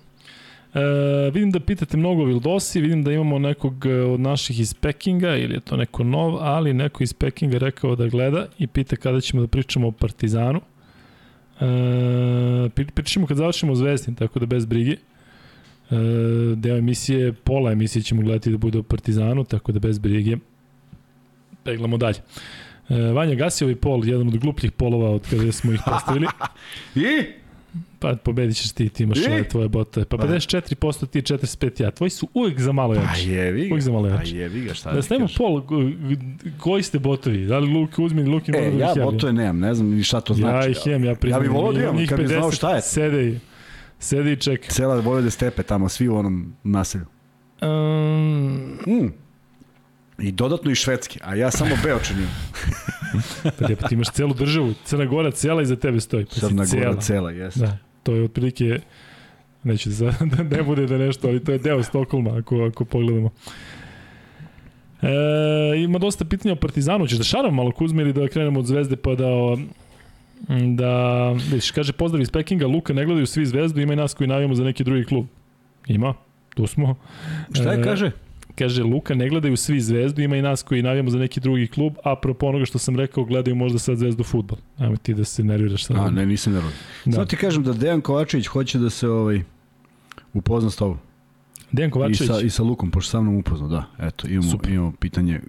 E, 0.73 1.31
vidim 1.33 1.51
da 1.51 1.59
pitate 1.59 1.97
mnogo 1.97 2.25
Vildosi, 2.25 2.81
vidim 2.81 3.03
da 3.03 3.11
imamo 3.11 3.39
nekog 3.39 3.85
e, 3.85 4.01
od 4.01 4.19
naših 4.19 4.59
iz 4.59 4.73
Pekinga 4.73 5.35
ili 5.35 5.53
je 5.53 5.59
to 5.59 5.77
neko 5.77 6.03
nov, 6.03 6.37
ali 6.39 6.73
neko 6.73 7.03
iz 7.03 7.13
Pekinga 7.13 7.57
rekao 7.57 7.95
da 7.95 8.07
gleda 8.07 8.47
i 8.57 8.67
pita 8.67 8.95
kada 8.95 9.21
ćemo 9.21 9.41
da 9.41 9.47
pričamo 9.47 9.87
o 9.87 9.91
Partizanu. 9.91 10.61
E, 11.61 12.69
pričamo 12.93 13.27
kad 13.27 13.37
završimo 13.37 13.75
Zvezdin, 13.75 14.15
tako 14.15 14.39
da 14.39 14.45
bez 14.45 14.65
brige. 14.65 14.91
E, 14.91 14.97
deo 16.55 16.77
emisije, 16.77 17.33
pola 17.33 17.71
emisije 17.71 18.03
ćemo 18.03 18.21
gledati 18.21 18.51
da 18.51 18.57
bude 18.57 18.79
o 18.79 18.83
Partizanu, 18.83 19.43
tako 19.43 19.71
da 19.71 19.79
bez 19.79 19.99
brige 19.99 20.37
peglamo 21.63 21.97
dalje. 21.97 22.17
E, 22.89 22.95
Vanja 22.95 23.35
Gasijevi 23.35 23.75
pol, 23.75 24.05
jedan 24.05 24.27
od 24.27 24.37
glupljih 24.37 24.71
polova 24.71 25.09
od 25.09 25.27
kada 25.29 25.51
smo 25.51 25.73
ih 25.73 25.79
postavili. 25.85 26.27
I? 26.95 27.40
Pa 28.01 28.15
pobedit 28.15 28.57
ćeš 28.57 28.71
ti, 28.71 28.89
ti 28.89 29.03
imaš 29.03 29.17
I? 29.17 29.25
ove 29.27 29.43
tvoje 29.43 29.67
bote. 29.67 30.05
Pa 30.05 30.17
54% 30.17 31.07
ti 31.07 31.21
45 31.23 31.83
ja. 31.83 31.91
Tvoji 31.91 32.09
su 32.09 32.27
uvek 32.33 32.59
za 32.59 32.71
malo 32.71 32.95
Pa 32.95 33.01
jači. 33.01 33.29
jevi 33.29 33.61
ga. 33.61 33.67
Uvijek 33.67 33.83
za 33.83 33.91
malo 33.91 34.03
Pa 34.05 34.13
jači. 34.13 34.37
jevi 34.37 34.61
ga, 34.61 34.73
šta 34.73 34.89
Da 34.89 34.95
da 34.95 35.01
stavimo 35.01 35.27
pol, 35.37 35.61
koji 36.57 36.83
ste 36.83 36.99
botovi? 36.99 37.45
Da 37.45 37.59
li 37.59 37.67
Luka 37.69 38.01
uzmi, 38.01 38.23
mora 38.23 38.41
E, 38.47 38.71
da 38.71 38.85
ja 38.85 38.93
botove 38.95 39.33
nemam, 39.33 39.59
ne 39.59 39.73
znam 39.73 39.87
ni 39.87 40.03
šta 40.03 40.21
to 40.21 40.33
znači. 40.33 40.67
Ja 40.67 40.71
ih 40.71 40.87
imam, 40.87 41.03
ja 41.03 41.15
priznam. 41.15 41.37
Ja 41.37 41.41
bih 41.41 41.51
volao 41.51 41.73
da 41.73 41.81
imam, 41.81 42.07
kad 42.07 42.19
bi 42.19 42.27
znao 42.27 42.41
50 42.41 42.55
šta 42.55 42.71
je. 42.71 42.81
Sede 42.81 43.27
i, 43.27 43.39
sede 43.99 44.31
i 44.31 44.35
čeka. 44.35 44.67
Cela 44.69 44.95
Vojvode 44.95 45.31
stepe 45.31 45.63
tamo, 45.63 45.89
svi 45.89 46.07
u 46.07 46.15
onom 46.15 46.53
naselju. 46.63 47.05
Um, 47.61 48.77
Mm. 48.87 49.07
I 50.19 50.31
dodatno 50.31 50.71
i 50.71 50.75
švedski, 50.75 51.19
a 51.23 51.35
ja 51.35 51.51
samo 51.51 51.75
Beočan 51.83 52.17
imam. 52.17 52.31
pa 53.59 53.67
pa 53.75 53.87
ti 53.87 53.93
imaš 53.95 54.07
celu 54.07 54.33
državu, 54.33 54.73
Crna 54.85 55.05
Gora 55.05 55.31
cela 55.31 55.61
iza 55.61 55.75
tebe 55.75 55.99
stoji. 55.99 56.25
Pa 56.25 56.31
Crna 56.31 56.49
Gora 56.55 56.65
cela. 56.67 56.95
cela, 56.97 57.31
jes. 57.31 57.55
Da, 57.55 57.77
to 58.03 58.15
je 58.15 58.23
otprilike 58.23 58.79
neću 59.63 59.89
da, 59.89 60.13
da 60.35 60.43
ne 60.43 60.63
bude 60.63 60.85
da 60.85 60.97
nešto, 60.97 61.27
ali 61.27 61.43
to 61.43 61.51
je 61.51 61.57
deo 61.57 61.83
Stokholma 61.83 62.37
ako, 62.37 62.65
ako 62.65 62.85
pogledamo. 62.85 63.29
E, 65.01 65.07
ima 65.77 65.99
dosta 65.99 66.25
pitanja 66.25 66.53
o 66.53 66.55
Partizanu, 66.55 67.07
ćeš 67.07 67.17
da 67.17 67.23
šaram 67.23 67.55
malo 67.55 67.71
Kuzme 67.71 68.01
ili 68.01 68.13
da 68.13 68.27
krenemo 68.27 68.59
od 68.59 68.65
Zvezde 68.65 68.95
pa 68.95 69.15
da 69.15 69.27
o, 69.27 69.57
da, 70.75 71.31
vidiš, 71.31 71.71
kaže 71.71 71.93
pozdrav 71.93 72.21
iz 72.21 72.29
Pekinga, 72.29 72.67
Luka 72.67 72.93
ne 72.93 73.05
gledaju 73.05 73.25
svi 73.25 73.45
Zvezdu, 73.45 73.81
ima 73.81 73.93
i 73.93 73.95
nas 73.95 74.13
koji 74.13 74.27
navijamo 74.27 74.55
za 74.55 74.63
neki 74.63 74.83
drugi 74.83 75.03
klub. 75.05 75.25
Ima, 75.87 76.13
tu 76.55 76.67
smo. 76.67 76.95
Šta 77.53 77.71
je 77.71 77.79
E, 77.79 77.83
kaže? 77.83 78.11
Kaže, 78.61 78.83
Luka 78.83 79.15
ne 79.15 79.29
gledaju 79.29 79.57
svi 79.57 79.81
Zvezdu, 79.81 80.21
ima 80.21 80.37
i 80.37 80.41
nas 80.41 80.63
koji 80.63 80.81
navijamo 80.81 81.09
za 81.09 81.17
neki 81.17 81.39
drugi 81.39 81.67
klub, 81.67 81.93
a 82.03 82.15
propo 82.15 82.47
onoga 82.47 82.65
što 82.65 82.79
sam 82.79 82.95
rekao, 82.95 83.23
gledaju 83.25 83.55
možda 83.55 83.79
sad 83.79 83.97
Zvezdu 83.97 84.23
futbol. 84.23 84.57
Ajmo 84.77 84.97
ti 84.97 85.13
da 85.13 85.23
se 85.23 85.43
nerviraš 85.43 85.85
sad. 85.85 85.97
A, 85.97 86.09
ne, 86.09 86.25
nisam 86.25 86.53
nervodan. 86.53 86.77
Da. 87.05 87.11
Samo 87.11 87.25
ti 87.25 87.35
kažem 87.35 87.63
da 87.63 87.73
Dejan 87.73 88.01
Kovačević 88.01 88.47
hoće 88.47 88.79
da 88.79 88.89
se 88.89 89.09
ovaj, 89.09 89.41
upozna 90.33 90.69
s 90.69 90.75
tobom. 90.75 90.97
Dejan 91.71 91.89
I 91.89 91.91
Kovačević. 91.91 92.31
sa, 92.31 92.41
I 92.41 92.49
sa 92.49 92.63
Lukom, 92.63 92.91
pošto 92.91 93.11
sa 93.11 93.21
mnom 93.21 93.37
upoznao, 93.37 93.69
da. 93.69 93.85
Eto, 93.99 94.27
imamo, 94.27 94.51
Super. 94.51 94.71
imamo 94.71 94.91
pitanje. 94.99 95.35
E, 95.35 95.39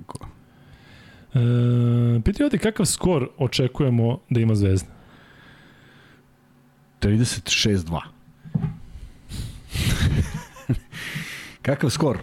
pitaju 2.25 2.47
ovde 2.47 2.59
kakav 2.59 2.87
skor 2.87 3.29
očekujemo 3.39 4.19
da 4.31 4.41
ima 4.41 4.55
Zvezda. 4.55 4.89
36-2. 7.01 8.01
Kakav 11.63 11.91
skor? 11.91 12.19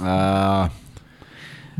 A, 0.00 0.68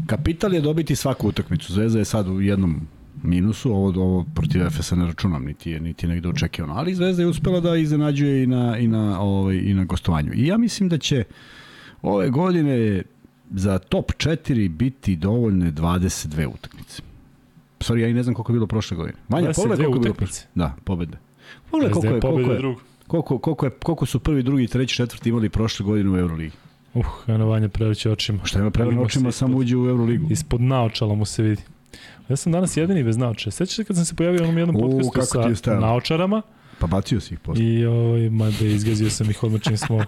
kapital 0.07 0.55
je 0.55 0.61
dobiti 0.61 0.97
svaku 0.97 1.29
utakmicu. 1.29 1.73
Zvezda 1.73 1.99
je 1.99 2.05
sad 2.05 2.29
u 2.29 2.41
jednom 2.41 2.81
minusu, 3.23 3.73
ovo, 3.73 3.89
ovo 4.03 4.27
protiv 4.35 4.71
FS 4.71 4.91
ne 4.91 5.07
računam, 5.07 5.45
niti 5.45 5.71
je, 5.71 5.81
niti 5.81 6.07
je 6.07 6.11
negde 6.11 6.29
očekivano. 6.29 6.75
Ali 6.75 6.95
Zvezda 6.95 7.23
je 7.23 7.29
uspela 7.29 7.61
da 7.61 7.77
iznenađuje 7.77 8.43
i 8.43 8.47
na, 8.47 8.79
i 8.79 8.89
na, 8.89 9.21
ovaj, 9.21 9.57
i 9.57 9.75
na 9.75 9.85
gostovanju. 9.85 10.33
I 10.35 10.47
ja 10.47 10.59
mislim 10.59 10.89
da 10.89 10.99
će 10.99 11.25
ove 12.03 12.31
godine 12.31 13.03
za 13.51 13.79
top 13.79 14.13
4 14.13 14.69
biti 14.69 15.17
dovoljne 15.17 15.73
22 15.73 16.47
utakmice. 16.55 17.03
Sorry, 17.81 17.99
ja 17.99 18.09
i 18.09 18.15
ne 18.15 18.23
znam 18.23 18.35
koliko 18.35 18.53
je 18.53 18.55
bilo 18.55 18.67
prošle 18.67 18.97
godine. 18.97 19.19
Vanja, 19.29 19.49
22 19.49 19.55
pogledaj 19.55 19.87
koliko 19.87 19.99
je 19.99 20.03
bilo 20.03 20.15
prošle. 20.15 20.47
Da, 20.55 20.75
pobede. 20.85 21.19
Pogledaj 21.71 21.93
koliko 21.93 22.15
je, 22.15 22.21
koliko 22.21 22.53
je, 22.53 22.77
koliko, 23.07 23.39
koliko, 23.39 23.67
je, 23.67 23.71
koliko 23.71 24.07
su 24.07 24.19
prvi, 24.19 24.43
drugi, 24.43 24.67
treći, 24.67 24.95
četvrti 24.95 25.29
imali 25.29 25.49
prošle 25.49 25.85
godine 25.85 26.11
u 26.11 26.17
Euroligi. 26.17 26.57
Uh, 26.97 27.07
Eno 27.27 27.47
Vanja 27.47 27.69
prevrće 27.69 28.11
očima. 28.11 28.39
Šta 28.45 28.59
ima 28.59 28.71
Vidimo 28.79 29.03
očima, 29.03 29.33
samo 29.33 29.59
uđe 29.59 29.77
u 29.77 29.89
Euroligu. 29.89 30.27
Ispod 30.31 30.61
naočala 30.61 31.15
mu 31.15 31.25
se 31.25 31.43
vidi. 31.43 31.63
Ja 32.29 32.37
sam 32.37 32.53
danas 32.53 32.77
jedini 32.77 33.05
bez 33.05 33.17
naočara. 33.17 33.51
Sećaš 33.51 33.77
se 33.77 33.85
kad 33.85 33.97
sam 33.97 34.05
se 34.05 34.15
pojavio 34.15 34.41
u 34.41 34.45
onom 34.45 34.59
jednom 34.59 34.77
podcastu 35.03 35.55
sa 35.55 35.81
naočarama 35.81 36.43
Pa 36.79 36.87
bacio 36.87 37.21
si 37.21 37.35
ih 37.35 37.41
posle. 37.41 37.65
i 37.65 37.87
ovaj, 37.87 38.31
mada 38.31 38.65
izgazio 38.65 39.11
sam 39.11 39.31
ih 39.31 39.43
odmah 39.43 39.61
čim 39.63 39.77
smo 39.77 40.05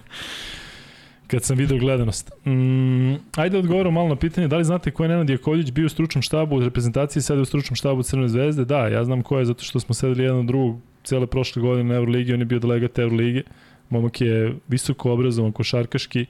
kad 1.26 1.44
sam 1.44 1.56
video 1.56 1.78
gledanost. 1.78 2.32
Mm, 2.46 3.14
ajde 3.36 3.58
odgovorim 3.58 3.92
malo 3.92 4.08
na 4.08 4.16
pitanje, 4.16 4.48
da 4.48 4.56
li 4.56 4.64
znate 4.64 4.90
ko 4.90 5.02
je 5.02 5.08
Nenad 5.08 5.30
Jakovljić 5.30 5.70
bio 5.70 5.86
u 5.86 5.88
stručnom 5.88 6.22
štabu 6.22 6.56
u 6.56 6.60
reprezentaciji, 6.60 7.22
sada 7.22 7.40
u 7.40 7.44
stručnom 7.44 7.76
štabu 7.76 8.02
Crvene 8.02 8.28
zvezde? 8.28 8.64
Da, 8.64 8.88
ja 8.88 9.04
znam 9.04 9.22
ko 9.22 9.38
je, 9.38 9.44
zato 9.44 9.64
što 9.64 9.80
smo 9.80 9.94
sedeli 9.94 10.24
jedan 10.24 10.46
drugog 10.46 10.80
cele 11.04 11.26
prošle 11.26 11.62
godine 11.62 11.84
na 11.84 11.94
Euroligi, 11.94 12.32
on 12.32 12.40
je 12.40 12.44
bio 12.44 12.58
delegat 12.58 12.98
Eurolige. 12.98 13.42
Momak 13.90 14.20
je 14.20 14.54
visoko 14.68 15.12
obrazovan, 15.12 15.52
košarkaški, 15.52 16.26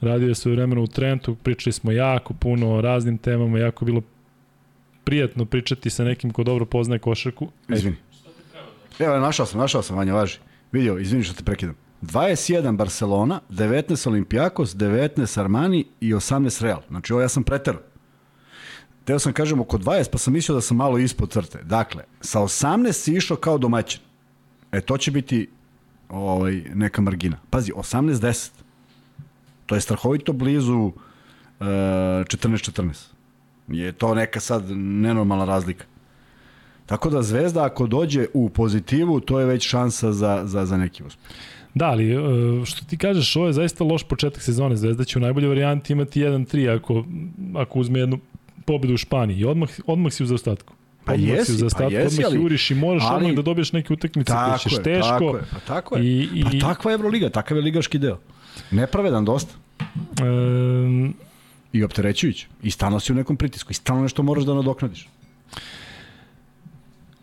radio 0.00 0.28
je 0.28 0.34
svoje 0.34 0.56
vremeno 0.56 0.82
u 0.82 0.86
Trentu, 0.86 1.34
pričali 1.34 1.72
smo 1.72 1.92
jako 1.92 2.34
puno 2.34 2.72
o 2.72 2.80
raznim 2.80 3.18
temama, 3.18 3.58
jako 3.58 3.84
bilo 3.84 4.02
prijatno 5.04 5.44
pričati 5.44 5.90
sa 5.90 6.04
nekim 6.04 6.30
ko 6.30 6.44
dobro 6.44 6.66
poznaje 6.66 6.98
košarku. 6.98 7.48
Izvini. 7.68 7.96
Evo, 8.98 9.18
našao 9.18 9.46
sam, 9.46 9.60
našao 9.60 9.82
sam, 9.82 9.96
Vanja, 9.96 10.14
važi. 10.14 10.38
Vidio, 10.72 10.98
izvini 10.98 11.24
što 11.24 11.34
te 11.34 11.44
prekidam. 11.44 11.74
21 12.02 12.76
Barcelona, 12.76 13.40
19 13.50 14.08
Olimpijakos, 14.08 14.74
19 14.74 15.40
Armani 15.40 15.84
i 16.00 16.14
18 16.14 16.62
Real. 16.62 16.80
Znači, 16.88 17.12
ovo 17.12 17.22
ja 17.22 17.28
sam 17.28 17.42
preterao. 17.42 17.80
Teo 19.04 19.18
sam 19.18 19.32
kažem 19.32 19.60
oko 19.60 19.78
20, 19.78 20.10
pa 20.12 20.18
sam 20.18 20.32
mislio 20.32 20.54
da 20.54 20.60
sam 20.60 20.76
malo 20.76 20.98
ispod 20.98 21.30
crte. 21.30 21.62
Dakle, 21.62 22.04
sa 22.20 22.40
18 22.40 22.92
si 22.92 23.14
išao 23.14 23.36
kao 23.36 23.58
domaćin. 23.58 24.00
E, 24.72 24.80
to 24.80 24.98
će 24.98 25.10
biti 25.10 25.48
ovaj, 26.08 26.62
neka 26.74 27.02
margina. 27.02 27.38
Pazi, 27.50 27.72
18-10. 27.72 28.50
To 29.66 29.74
je 29.74 29.80
strahovito 29.80 30.32
blizu 30.32 30.92
e, 31.60 31.64
14-14. 31.64 33.06
Je 33.68 33.92
to 33.92 34.14
neka 34.14 34.40
sad 34.40 34.64
nenormalna 34.70 35.44
razlika. 35.44 35.84
Tako 36.86 37.10
da 37.10 37.22
Zvezda 37.22 37.64
ako 37.64 37.86
dođe 37.86 38.26
u 38.34 38.48
pozitivu, 38.48 39.20
to 39.20 39.40
je 39.40 39.46
već 39.46 39.68
šansa 39.68 40.12
za, 40.12 40.42
za, 40.44 40.66
za 40.66 40.76
neki 40.76 41.02
uspeh. 41.04 41.26
Da, 41.74 41.86
ali 41.86 42.12
e, 42.12 42.16
što 42.64 42.84
ti 42.84 42.96
kažeš, 42.96 43.36
ovo 43.36 43.46
je 43.46 43.52
zaista 43.52 43.84
loš 43.84 44.02
početak 44.04 44.42
sezone. 44.42 44.76
Zvezda 44.76 45.04
će 45.04 45.18
u 45.18 45.22
najboljoj 45.22 45.48
varijanti 45.48 45.92
imati 45.92 46.20
1-3 46.20 46.76
ako, 46.76 47.04
ako 47.54 47.78
uzme 47.78 47.98
jednu 47.98 48.18
pobedu 48.64 48.94
u 48.94 48.96
Španiji 48.96 49.36
i 49.38 49.44
odmah, 49.44 49.68
odmah 49.86 50.12
si 50.12 50.22
u 50.22 50.26
zaostatku. 50.26 50.74
Pa 51.04 51.12
odmah 51.12 51.28
jesi, 51.28 51.44
si 51.46 51.52
u 51.52 51.54
pa 51.54 51.58
zaostatku, 51.58 51.92
jesi, 51.92 52.14
odmah 52.16 52.26
ali- 52.32 52.42
juriš 52.42 52.70
i 52.70 52.74
moraš 52.74 53.02
ali- 53.06 53.16
odmah 53.16 53.36
da 53.36 53.42
dobiješ 53.42 53.72
neke 53.72 53.92
utakmice 53.92 54.32
koje 54.32 54.58
ćeš 54.58 54.72
teško. 54.84 55.08
tako 55.08 55.36
je, 55.36 55.42
pa 55.52 55.58
tako 55.58 55.96
je. 55.96 56.04
I, 56.04 56.28
i, 56.34 56.42
Pa 56.60 56.68
takva 56.68 56.90
je 56.90 56.94
Euroliga, 56.94 57.30
takav 57.30 57.56
je 57.56 57.62
ligaški 57.62 57.98
deo. 57.98 58.18
Nepravedan 58.70 59.24
dosta. 59.24 59.54
e, 59.80 61.12
I 61.72 61.84
opterećujući. 61.84 62.46
I 62.62 62.70
stalno 62.70 63.00
si 63.00 63.12
u 63.12 63.14
nekom 63.14 63.36
pritisku. 63.36 63.70
I 63.70 63.74
stalno 63.74 64.02
nešto 64.02 64.22
moraš 64.22 64.44
da 64.44 64.54
nadoknadiš. 64.54 65.08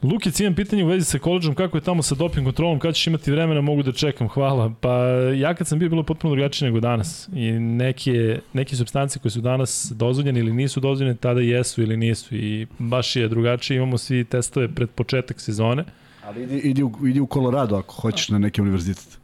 Lukic, 0.04 0.40
imam 0.40 0.56
pitanje 0.56 0.84
u 0.84 0.88
vezi 0.88 1.06
sa 1.06 1.20
koleđom, 1.20 1.56
kako 1.56 1.78
je 1.78 1.82
tamo 1.82 2.04
sa 2.04 2.16
doping 2.16 2.48
kontrolom, 2.48 2.80
kad 2.80 2.96
ćeš 2.96 3.08
imati 3.08 3.32
vremena, 3.32 3.62
mogu 3.62 3.84
da 3.84 3.92
čekam, 3.92 4.28
hvala. 4.28 4.74
Pa 4.82 4.98
ja 5.36 5.54
kad 5.54 5.68
sam 5.68 5.80
bio, 5.80 5.90
bilo 5.90 6.04
potpuno 6.04 6.36
drugačije 6.36 6.70
nego 6.70 6.80
danas. 6.80 7.30
I 7.36 7.52
neke, 7.52 8.40
neke 8.54 8.76
substancije 8.76 9.22
koje 9.22 9.32
su 9.32 9.42
danas 9.42 9.92
dozvoljene 9.96 10.40
ili 10.40 10.54
nisu 10.54 10.80
dozvoljene, 10.80 11.16
tada 11.16 11.42
jesu 11.42 11.82
ili 11.82 11.98
nisu. 11.98 12.36
I 12.36 12.68
baš 12.80 13.16
je 13.16 13.28
drugačije, 13.28 13.78
imamo 13.78 13.98
svi 13.98 14.24
testove 14.24 14.76
pred 14.76 14.90
početak 14.90 15.42
sezone. 15.42 15.84
Ali 16.26 16.44
idi, 16.44 16.58
idi, 16.58 16.84
u, 16.84 16.92
idi 17.08 17.20
u 17.20 17.28
Colorado 17.34 17.76
ako 17.76 17.94
hoćeš 17.94 18.30
na 18.30 18.40
neki 18.40 18.62
univerzitet. 18.62 19.20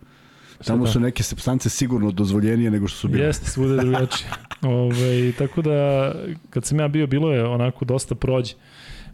Tamo 0.65 0.87
su 0.87 0.99
neke 0.99 1.23
substance 1.23 1.69
sigurno 1.69 2.11
dozvoljenije 2.11 2.71
nego 2.71 2.87
što 2.87 2.97
su 2.97 3.07
bile. 3.07 3.25
Jeste, 3.25 3.49
svuda 3.49 3.73
je 3.73 3.79
drugačije. 3.79 4.29
Ove, 4.61 5.31
tako 5.37 5.61
da, 5.61 6.11
kad 6.49 6.65
sam 6.65 6.79
ja 6.79 6.87
bio, 6.87 7.07
bilo 7.07 7.33
je 7.33 7.45
onako 7.45 7.85
dosta 7.85 8.15
prođe. 8.15 8.53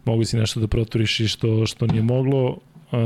Mogu 0.04 0.24
si 0.24 0.36
nešto 0.36 0.60
da 0.60 0.66
proturiš 0.66 1.20
i 1.20 1.28
što, 1.28 1.66
što 1.66 1.86
nije 1.86 2.02
moglo. 2.02 2.58
E, 2.92 2.96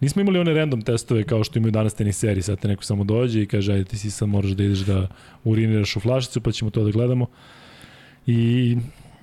nismo 0.00 0.22
imali 0.22 0.38
one 0.38 0.54
random 0.54 0.82
testove 0.82 1.24
kao 1.24 1.44
što 1.44 1.58
imaju 1.58 1.72
danas 1.72 1.94
tenis 1.94 2.18
seriji. 2.18 2.42
Sad 2.42 2.58
te 2.58 2.68
neko 2.68 2.84
samo 2.84 3.04
dođe 3.04 3.42
i 3.42 3.46
kaže, 3.46 3.72
ajde 3.72 3.84
ti 3.84 3.98
si 3.98 4.10
sad 4.10 4.28
moraš 4.28 4.50
da 4.50 4.64
ideš 4.64 4.78
da 4.78 5.08
uriniraš 5.44 5.96
u 5.96 6.00
flašicu, 6.00 6.40
pa 6.40 6.52
ćemo 6.52 6.70
to 6.70 6.84
da 6.84 6.90
gledamo. 6.90 7.26
I 8.26 8.76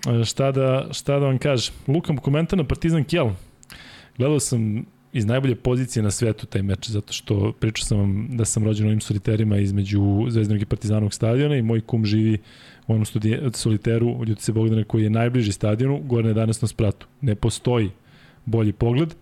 e, 0.08 0.26
šta 0.26 0.52
da, 0.52 0.88
šta 0.92 1.20
da 1.20 1.26
vam 1.26 1.38
kažem? 1.38 1.74
Lukam 1.88 2.18
komentar 2.18 2.58
na 2.58 2.64
Partizan 2.64 3.04
Kjell. 3.04 3.32
Gledao 4.18 4.40
sam 4.40 4.86
iz 5.14 5.26
najbolje 5.26 5.56
pozicije 5.56 6.04
na 6.04 6.12
svetu 6.12 6.46
taj 6.46 6.62
meč, 6.62 6.90
zato 6.90 7.14
što 7.14 7.54
pričao 7.60 7.86
sam 7.86 7.98
vam 7.98 8.28
da 8.32 8.46
sam 8.46 8.64
rođen 8.64 8.86
u 8.86 8.90
ovim 8.90 9.02
soliterima 9.02 9.58
između 9.58 10.26
Zvezdanog 10.30 10.62
i 10.62 10.66
Partizanovog 10.66 11.14
stadiona 11.14 11.56
i 11.56 11.62
moj 11.62 11.82
kum 11.82 12.06
živi 12.06 12.38
u 12.88 12.94
onom 12.94 13.06
studije, 13.06 13.50
soliteru 13.54 14.26
Ljutice 14.26 14.52
Bogdana 14.52 14.84
koji 14.84 15.04
je 15.04 15.10
najbliži 15.10 15.52
stadionu, 15.52 16.00
gore 16.00 16.34
na 16.34 16.46
11. 16.46 16.68
spratu. 16.68 17.08
Ne 17.22 17.36
postoji 17.36 17.90
bolji 18.46 18.74
pogled. 18.74 19.16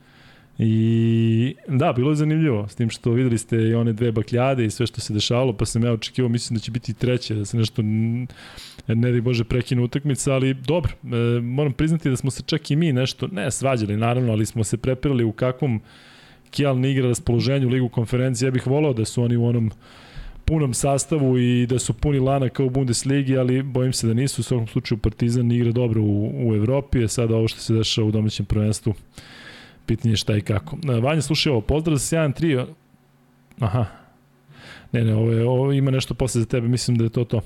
I 0.58 1.56
da, 1.68 1.94
bilo 1.94 2.10
je 2.10 2.16
zanimljivo, 2.16 2.68
s 2.68 2.76
tim 2.76 2.90
što 2.90 3.12
videli 3.12 3.38
ste 3.38 3.58
i 3.58 3.74
one 3.74 3.94
dve 3.94 4.12
bakljade 4.12 4.66
i 4.66 4.70
sve 4.70 4.88
što 4.88 5.02
se 5.02 5.14
dešavalo, 5.14 5.54
pa 5.54 5.66
sam 5.66 5.84
ja 5.84 5.92
očekivao, 5.92 6.30
mislim 6.30 6.58
da 6.58 6.62
će 6.62 6.72
biti 6.72 6.94
treće, 6.94 7.36
da 7.36 7.46
se 7.46 7.58
nešto 7.58 7.82
ne 8.88 9.12
da 9.12 9.22
Bože 9.22 9.44
prekine 9.44 9.82
utakmica, 9.82 10.34
ali 10.34 10.54
dobro, 10.54 10.92
e, 11.04 11.42
moram 11.42 11.74
priznati 11.74 12.10
da 12.10 12.16
smo 12.16 12.32
se 12.32 12.44
čak 12.46 12.72
i 12.72 12.76
mi 12.76 12.94
nešto, 12.94 13.28
ne 13.28 13.52
svađali 13.52 13.98
naravno, 13.98 14.32
ali 14.32 14.46
smo 14.46 14.64
se 14.64 14.78
prepirali 14.78 15.24
u 15.24 15.32
kakvom 15.32 15.82
Kijal 16.52 16.80
ne 16.80 16.92
igra 16.92 17.08
raspoloženju 17.08 17.70
ligu 17.70 17.90
konferencije. 17.90 18.48
Ja 18.48 18.52
bih 18.52 18.68
volao 18.68 18.94
da 18.94 19.06
su 19.06 19.24
oni 19.24 19.38
u 19.38 19.46
onom 19.46 19.72
punom 20.46 20.74
sastavu 20.74 21.38
i 21.38 21.66
da 21.68 21.80
su 21.80 21.94
puni 21.94 22.20
lana 22.20 22.50
kao 22.50 22.66
u 22.66 22.70
Bundesligi, 22.70 23.38
ali 23.38 23.64
bojim 23.64 23.94
se 23.94 24.08
da 24.08 24.14
nisu. 24.14 24.42
U 24.42 24.44
svakom 24.44 24.68
slučaju 24.68 24.98
Partizan 24.98 25.52
igra 25.52 25.72
dobro 25.72 26.02
u, 26.02 26.48
u 26.48 26.56
Evropi, 26.56 27.04
a 27.04 27.08
sada 27.08 27.36
ovo 27.36 27.48
što 27.48 27.60
se 27.60 27.74
dešava 27.74 28.08
u 28.08 28.12
domaćem 28.12 28.46
prvenstvu, 28.46 28.94
pitanje 29.86 30.16
šta 30.16 30.38
i 30.38 30.42
kako. 30.42 30.78
E, 30.90 31.00
Vanja, 31.00 31.22
slušaj 31.22 31.52
ovo, 31.52 31.62
pozdrav 31.62 31.98
za 31.98 32.18
7-3. 32.18 32.66
Aha. 33.60 33.86
Ne, 34.92 35.04
ne, 35.04 35.16
ovo, 35.16 35.32
je, 35.32 35.46
ovo 35.46 35.72
ima 35.72 35.92
nešto 35.92 36.14
posle 36.14 36.42
za 36.42 36.48
tebe, 36.48 36.68
mislim 36.68 36.98
da 36.98 37.04
je 37.04 37.10
to 37.10 37.24
to. 37.24 37.42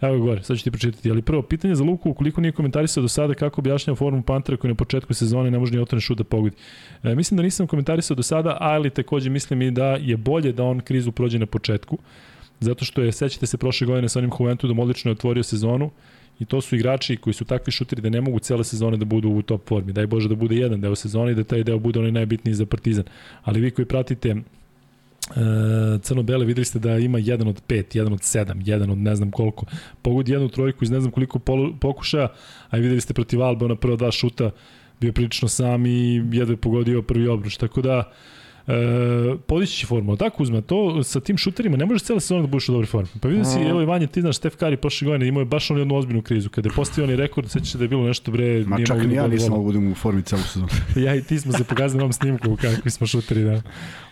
Evo 0.00 0.18
gore, 0.18 0.42
sad 0.42 0.58
ću 0.58 0.64
ti 0.64 0.70
pročitati. 0.70 1.10
Ali 1.10 1.22
prvo, 1.22 1.42
pitanje 1.42 1.74
za 1.74 1.84
Luku, 1.84 2.10
ukoliko 2.10 2.40
nije 2.40 2.52
komentarisao 2.52 3.02
do 3.02 3.08
sada 3.08 3.34
kako 3.34 3.60
objašnjava 3.60 3.96
formu 3.96 4.22
Pantera 4.22 4.56
koji 4.56 4.68
na 4.68 4.74
početku 4.74 5.14
sezone 5.14 5.50
ne 5.50 5.58
može 5.58 5.72
ni 5.72 5.78
otvoren 5.78 6.00
šut 6.00 6.18
da 6.18 6.24
pogodi. 6.24 6.56
E, 7.02 7.14
mislim 7.14 7.36
da 7.36 7.42
nisam 7.42 7.66
komentarisao 7.66 8.14
do 8.14 8.22
sada, 8.22 8.56
ali 8.60 8.90
takođe 8.90 9.30
mislim 9.30 9.62
i 9.62 9.70
da 9.70 9.86
je 9.86 10.16
bolje 10.16 10.52
da 10.52 10.64
on 10.64 10.80
krizu 10.80 11.12
prođe 11.12 11.38
na 11.38 11.46
početku. 11.46 11.98
Zato 12.60 12.84
što 12.84 13.02
je, 13.02 13.12
sećate 13.12 13.46
se 13.46 13.56
prošle 13.56 13.86
godine 13.86 14.08
sa 14.08 14.18
onim 14.18 14.30
Juventusom 14.40 14.78
odlično 14.78 15.10
je 15.10 15.12
otvorio 15.12 15.42
sezonu 15.42 15.90
i 16.38 16.44
to 16.44 16.60
su 16.60 16.76
igrači 16.76 17.16
koji 17.16 17.34
su 17.34 17.44
takvi 17.44 17.72
šuteri 17.72 18.02
da 18.02 18.10
ne 18.10 18.20
mogu 18.20 18.38
cele 18.38 18.64
sezone 18.64 18.96
da 18.96 19.04
budu 19.04 19.28
u 19.28 19.42
top 19.42 19.68
formi. 19.68 19.92
Daj 19.92 20.06
Bože 20.06 20.28
da 20.28 20.34
bude 20.34 20.56
jedan 20.56 20.80
deo 20.80 20.94
sezone 20.94 21.32
i 21.32 21.34
da 21.34 21.44
taj 21.44 21.64
deo 21.64 21.78
bude 21.78 21.98
onaj 21.98 22.12
najbitniji 22.12 22.54
za 22.54 22.66
Partizan. 22.66 23.04
Ali 23.42 23.60
vi 23.60 23.70
koji 23.70 23.86
pratite 23.86 24.36
E, 25.30 25.98
crno-bele 25.98 26.44
videli 26.44 26.64
ste 26.64 26.78
da 26.78 26.98
ima 26.98 27.18
jedan 27.18 27.48
od 27.48 27.62
pet, 27.66 27.94
jedan 27.94 28.12
od 28.12 28.22
sedam, 28.22 28.60
jedan 28.64 28.90
od 28.90 28.98
ne 28.98 29.16
znam 29.16 29.30
koliko. 29.30 29.66
Pogodi 30.02 30.32
jednu 30.32 30.48
trojku 30.48 30.84
iz 30.84 30.90
ne 30.90 31.00
znam 31.00 31.12
koliko 31.12 31.38
pokušaja, 31.80 32.28
a 32.70 32.76
videli 32.76 33.00
ste 33.00 33.14
protiv 33.14 33.42
Albe, 33.42 33.64
ona 33.64 33.76
prva 33.76 33.96
dva 33.96 34.10
šuta 34.10 34.50
bio 35.00 35.12
prilično 35.12 35.48
sam 35.48 35.86
i 35.86 36.14
jedva 36.32 36.52
je 36.52 36.56
pogodio 36.56 37.02
prvi 37.02 37.28
obruč. 37.28 37.56
Tako 37.56 37.82
da, 37.82 37.98
e, 37.98 38.06
podići 39.46 39.76
će 39.76 39.86
formu. 39.86 40.16
Tako 40.16 40.42
uzme, 40.42 40.62
to 40.62 41.02
sa 41.02 41.20
tim 41.20 41.38
šuterima 41.38 41.76
ne 41.76 41.86
možeš 41.86 42.02
cela 42.02 42.20
sezona 42.20 42.40
da 42.40 42.46
budeš 42.46 42.68
u 42.68 42.72
dobroj 42.72 42.86
formi. 42.86 43.08
Pa 43.20 43.28
vidi 43.28 43.44
si, 43.44 43.58
evo 43.58 43.82
Ivanje, 43.82 44.06
ti 44.06 44.20
znaš, 44.20 44.36
Stef 44.36 44.56
Kari 44.56 44.76
prošle 44.76 45.06
godine 45.06 45.28
imao 45.28 45.40
je 45.40 45.44
baš 45.44 45.70
on 45.70 45.78
jednu 45.78 45.96
ozbiljnu 45.96 46.22
krizu. 46.22 46.48
Kada 46.48 46.68
je 46.68 46.72
postavio 46.72 47.04
onaj 47.04 47.16
rekord, 47.16 47.50
sećaš 47.50 47.72
se 47.72 47.78
da 47.78 47.84
je 47.84 47.88
bilo 47.88 48.06
nešto 48.06 48.30
bre... 48.30 48.64
Ma 48.66 48.84
čak 48.84 49.06
ni 49.06 49.14
ja 49.14 49.26
nisam 49.26 49.50
mogu 49.50 49.72
da 49.72 49.78
budem 49.78 49.92
u 49.92 49.94
formi 49.94 50.22
celu 50.22 50.42
sezonu. 50.42 50.68
ja 51.06 51.14
i 51.14 51.22
ti 51.22 51.38
smo 51.38 51.52
se 51.52 51.64
pokazali 51.64 51.98
na 51.98 52.04
ovom 52.04 52.12
snimku 52.12 52.56
kakvi 52.56 52.90
smo 52.90 53.06
šuteri. 53.06 53.44
Da. 53.44 53.62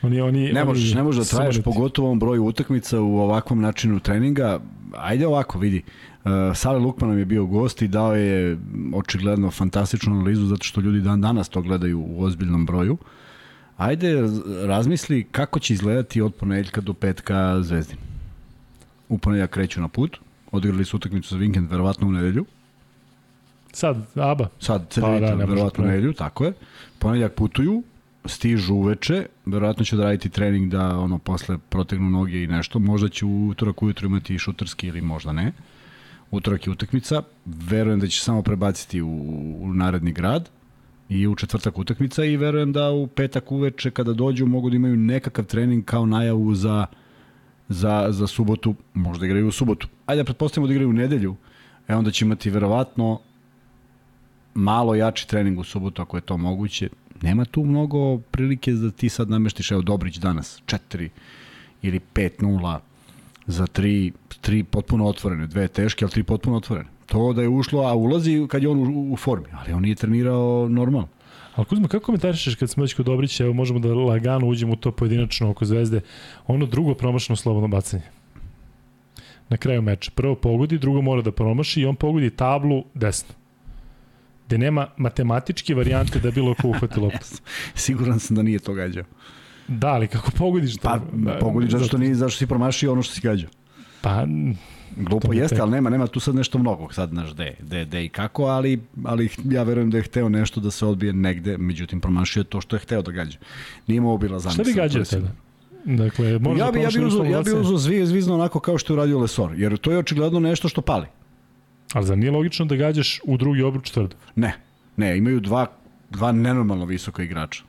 Oni, 0.02 0.20
oni, 0.20 0.52
ne 0.52 0.64
možeš, 0.64 0.84
oni, 0.84 0.94
ne 0.94 1.02
možeš 1.02 1.24
da 1.24 1.36
traješ 1.36 1.62
pogotovo 1.64 2.08
ovom 2.08 2.18
broju 2.18 2.44
utakmica 2.44 3.00
u 3.00 3.18
ovakvom 3.18 3.60
načinu 3.60 4.00
treninga. 4.00 4.60
Ajde 4.96 5.26
ovako, 5.26 5.58
vidi. 5.58 5.82
Uh, 6.24 6.30
Sale 6.54 6.78
Lukman 6.78 7.10
nam 7.10 7.18
je 7.18 7.24
bio 7.24 7.46
gost 7.46 7.82
i 7.82 7.88
dao 7.88 8.14
je 8.14 8.58
očigledno 8.94 9.50
fantastičnu 9.50 10.12
analizu 10.12 10.46
zato 10.46 10.64
što 10.64 10.80
ljudi 10.80 11.00
dan 11.00 11.20
danas 11.20 11.48
to 11.48 11.62
gledaju 11.62 12.00
u 12.00 12.22
ozbiljnom 12.22 12.66
broju. 12.66 12.92
Uh, 12.92 12.98
Ajde, 13.76 14.14
razmisli 14.66 15.26
kako 15.32 15.58
će 15.58 15.74
izgledati 15.74 16.20
od 16.20 16.34
ponedeljka 16.34 16.80
do 16.80 16.92
petka 16.92 17.62
Zvezdin. 17.62 17.98
U 19.08 19.18
ponedeljak 19.18 19.50
kreću 19.50 19.80
na 19.80 19.88
put, 19.88 20.18
odigrali 20.52 20.84
su 20.84 20.96
utakmicu 20.96 21.28
za 21.28 21.36
vikend, 21.38 21.70
verovatno 21.70 22.08
u 22.08 22.12
nedelju. 22.12 22.44
Sad, 23.72 24.06
aba. 24.14 24.48
Sad, 24.60 24.86
celi 24.90 25.06
pa, 25.06 25.12
vikend, 25.12 25.38
da, 25.38 25.44
verovatno 25.44 25.84
u 25.84 25.86
nedelju, 25.86 26.12
tako 26.12 26.44
je. 26.44 26.52
Ponedeljak 26.98 27.34
putuju, 27.34 27.82
stižu 28.24 28.74
uveče, 28.74 29.26
verovatno 29.46 29.84
će 29.84 29.96
odraditi 29.96 30.28
trening 30.28 30.70
da 30.70 30.98
ono 30.98 31.18
posle 31.18 31.58
protegnu 31.58 32.10
noge 32.10 32.42
i 32.42 32.46
nešto, 32.46 32.78
možda 32.78 33.08
će 33.08 33.26
u 33.26 33.48
utorak 33.48 33.82
ujutro 33.82 34.06
imati 34.06 34.38
šutarski 34.38 34.86
ili 34.86 35.00
možda 35.00 35.32
ne. 35.32 35.52
Utorak 36.30 36.66
je 36.66 36.72
utakmica, 36.72 37.22
verujem 37.44 38.00
da 38.00 38.06
će 38.06 38.20
samo 38.20 38.42
prebaciti 38.42 39.02
u, 39.02 39.08
u 39.60 39.74
naredni 39.74 40.12
grad, 40.12 40.50
i 41.14 41.26
u 41.28 41.34
četvrtak 41.34 41.78
utakmica 41.78 42.24
i 42.24 42.36
verujem 42.36 42.72
da 42.72 42.90
u 42.90 43.06
petak 43.06 43.52
uveče 43.52 43.90
kada 43.90 44.12
dođu 44.12 44.46
mogu 44.46 44.70
da 44.70 44.76
imaju 44.76 44.96
nekakav 44.96 45.44
trening 45.44 45.84
kao 45.84 46.06
najavu 46.06 46.54
za, 46.54 46.86
za, 47.68 48.06
za 48.10 48.26
subotu, 48.26 48.74
možda 48.94 49.26
igraju 49.26 49.48
u 49.48 49.52
subotu. 49.52 49.88
Ajde 50.06 50.22
da 50.22 50.24
pretpostavimo 50.24 50.66
da 50.66 50.72
igraju 50.72 50.90
u 50.90 50.92
nedelju, 50.92 51.36
e 51.88 51.94
onda 51.94 52.10
će 52.10 52.24
imati 52.24 52.50
verovatno 52.50 53.20
malo 54.54 54.94
jači 54.94 55.28
trening 55.28 55.58
u 55.58 55.64
subotu 55.64 56.02
ako 56.02 56.16
je 56.16 56.20
to 56.20 56.36
moguće. 56.36 56.88
Nema 57.22 57.44
tu 57.44 57.64
mnogo 57.64 58.18
prilike 58.18 58.72
da 58.72 58.90
ti 58.90 59.08
sad 59.08 59.30
nameštiš, 59.30 59.70
evo 59.70 59.82
Dobrić 59.82 60.16
danas, 60.16 60.62
4 60.66 61.08
ili 61.82 62.00
5-0 62.14 62.78
za 63.46 63.66
3, 63.66 64.12
3 64.42 64.62
potpuno 64.62 65.06
otvorene, 65.06 65.46
dve 65.46 65.68
teške, 65.68 66.04
ali 66.04 66.12
3 66.12 66.22
potpuno 66.22 66.56
otvorene. 66.56 66.93
To 67.06 67.32
da 67.32 67.42
je 67.42 67.48
ušlo, 67.48 67.82
a 67.82 67.94
ulazi 67.94 68.46
kad 68.48 68.62
je 68.62 68.68
on 68.68 68.78
u, 68.78 69.12
u 69.12 69.16
formi, 69.16 69.46
ali 69.52 69.72
on 69.72 69.82
nije 69.82 69.94
trenirao 69.94 70.68
normalno. 70.68 71.08
Ali 71.54 71.66
Kuzma, 71.66 71.88
kako 71.88 72.04
komentarišeš 72.04 72.54
kad 72.54 72.70
smo 72.70 72.82
već 72.82 72.94
kod 72.94 73.06
Dobrića, 73.06 73.44
evo 73.44 73.52
možemo 73.52 73.78
da 73.78 73.94
lagano 73.94 74.46
uđemo 74.46 74.72
u 74.72 74.76
to 74.76 74.92
pojedinačno 74.92 75.50
oko 75.50 75.64
Zvezde, 75.64 76.00
ono 76.46 76.66
drugo 76.66 76.94
promašno 76.94 77.36
slobodno 77.36 77.68
bacanje. 77.68 78.02
Na 79.48 79.56
kraju 79.56 79.82
meča. 79.82 80.10
Prvo 80.14 80.34
pogodi, 80.34 80.78
drugo 80.78 81.02
mora 81.02 81.22
da 81.22 81.32
promaši 81.32 81.80
i 81.80 81.86
on 81.86 81.96
pogodi 81.96 82.30
tablu 82.30 82.84
desno. 82.94 83.34
Gde 84.46 84.58
nema 84.58 84.86
matematičke 84.96 85.74
varijante 85.74 86.20
da 86.20 86.30
bilo 86.30 86.54
ko 86.54 86.68
uhvati 86.68 87.00
loptu. 87.00 87.26
Siguran 87.74 88.20
sam 88.20 88.36
da 88.36 88.42
nije 88.42 88.58
to 88.58 88.74
gađao. 88.74 89.04
Da, 89.68 89.88
ali 89.88 90.08
kako 90.08 90.30
pogodiš 90.30 90.76
to? 90.76 90.82
Pa, 90.82 91.00
pogodiš 91.40 91.70
zato 91.70 91.84
što, 91.84 91.98
nije, 91.98 92.14
zašto 92.14 92.38
si 92.38 92.46
promašio 92.46 92.92
ono 92.92 93.02
što 93.02 93.14
si 93.14 93.20
gađao. 93.20 93.50
Pa, 94.04 94.26
Glupo 94.96 95.32
jeste, 95.32 95.60
ali 95.60 95.70
nema, 95.70 95.90
nema 95.90 96.06
tu 96.06 96.20
sad 96.20 96.34
nešto 96.34 96.58
mnogo, 96.58 96.92
sad 96.92 97.08
znaš 97.08 97.34
gde, 97.34 97.54
gde, 97.60 97.84
gde 97.84 98.04
i 98.04 98.08
kako, 98.08 98.44
ali, 98.44 98.80
ali 99.04 99.28
ja 99.44 99.62
verujem 99.62 99.90
da 99.90 99.96
je 99.96 100.02
hteo 100.02 100.28
nešto 100.28 100.60
da 100.60 100.70
se 100.70 100.86
odbije 100.86 101.12
negde, 101.12 101.58
međutim 101.58 102.00
promašio 102.00 102.44
to 102.44 102.60
što 102.60 102.76
je 102.76 102.80
hteo 102.80 103.02
da 103.02 103.12
gađa. 103.12 103.38
Nije 103.86 103.96
imao 103.96 104.18
bila 104.18 104.38
zamisla. 104.38 104.64
Šta 104.64 104.70
bi 104.70 104.76
gađao 104.76 105.04
tada? 105.04 105.28
Dakle, 105.84 106.38
možda 106.38 106.64
ja 106.64 106.72
bi, 106.72 106.80
ja 106.80 106.88
bi 106.94 107.04
uzao, 107.04 107.24
ja 107.24 107.42
bi 107.42 107.52
uzao 107.52 107.78
zvi, 107.78 108.06
zvizno 108.06 108.34
onako 108.34 108.60
kao 108.60 108.78
što 108.78 108.92
je 108.92 108.94
uradio 108.94 109.18
Lesor, 109.18 109.54
jer 109.56 109.76
to 109.76 109.92
je 109.92 109.98
očigledno 109.98 110.40
nešto 110.40 110.68
što 110.68 110.82
pali. 110.82 111.06
Ali 111.92 112.06
za 112.06 112.14
nije 112.14 112.30
logično 112.30 112.66
da 112.66 112.76
gađaš 112.76 113.20
u 113.24 113.36
drugi 113.36 113.62
obruč 113.62 113.90
tvrdo? 113.90 114.16
Ne, 114.36 114.52
ne, 114.96 115.18
imaju 115.18 115.40
dva, 115.40 115.66
dva 116.10 116.32
nenormalno 116.32 116.84
visoka 116.84 117.22
igrača. 117.22 117.62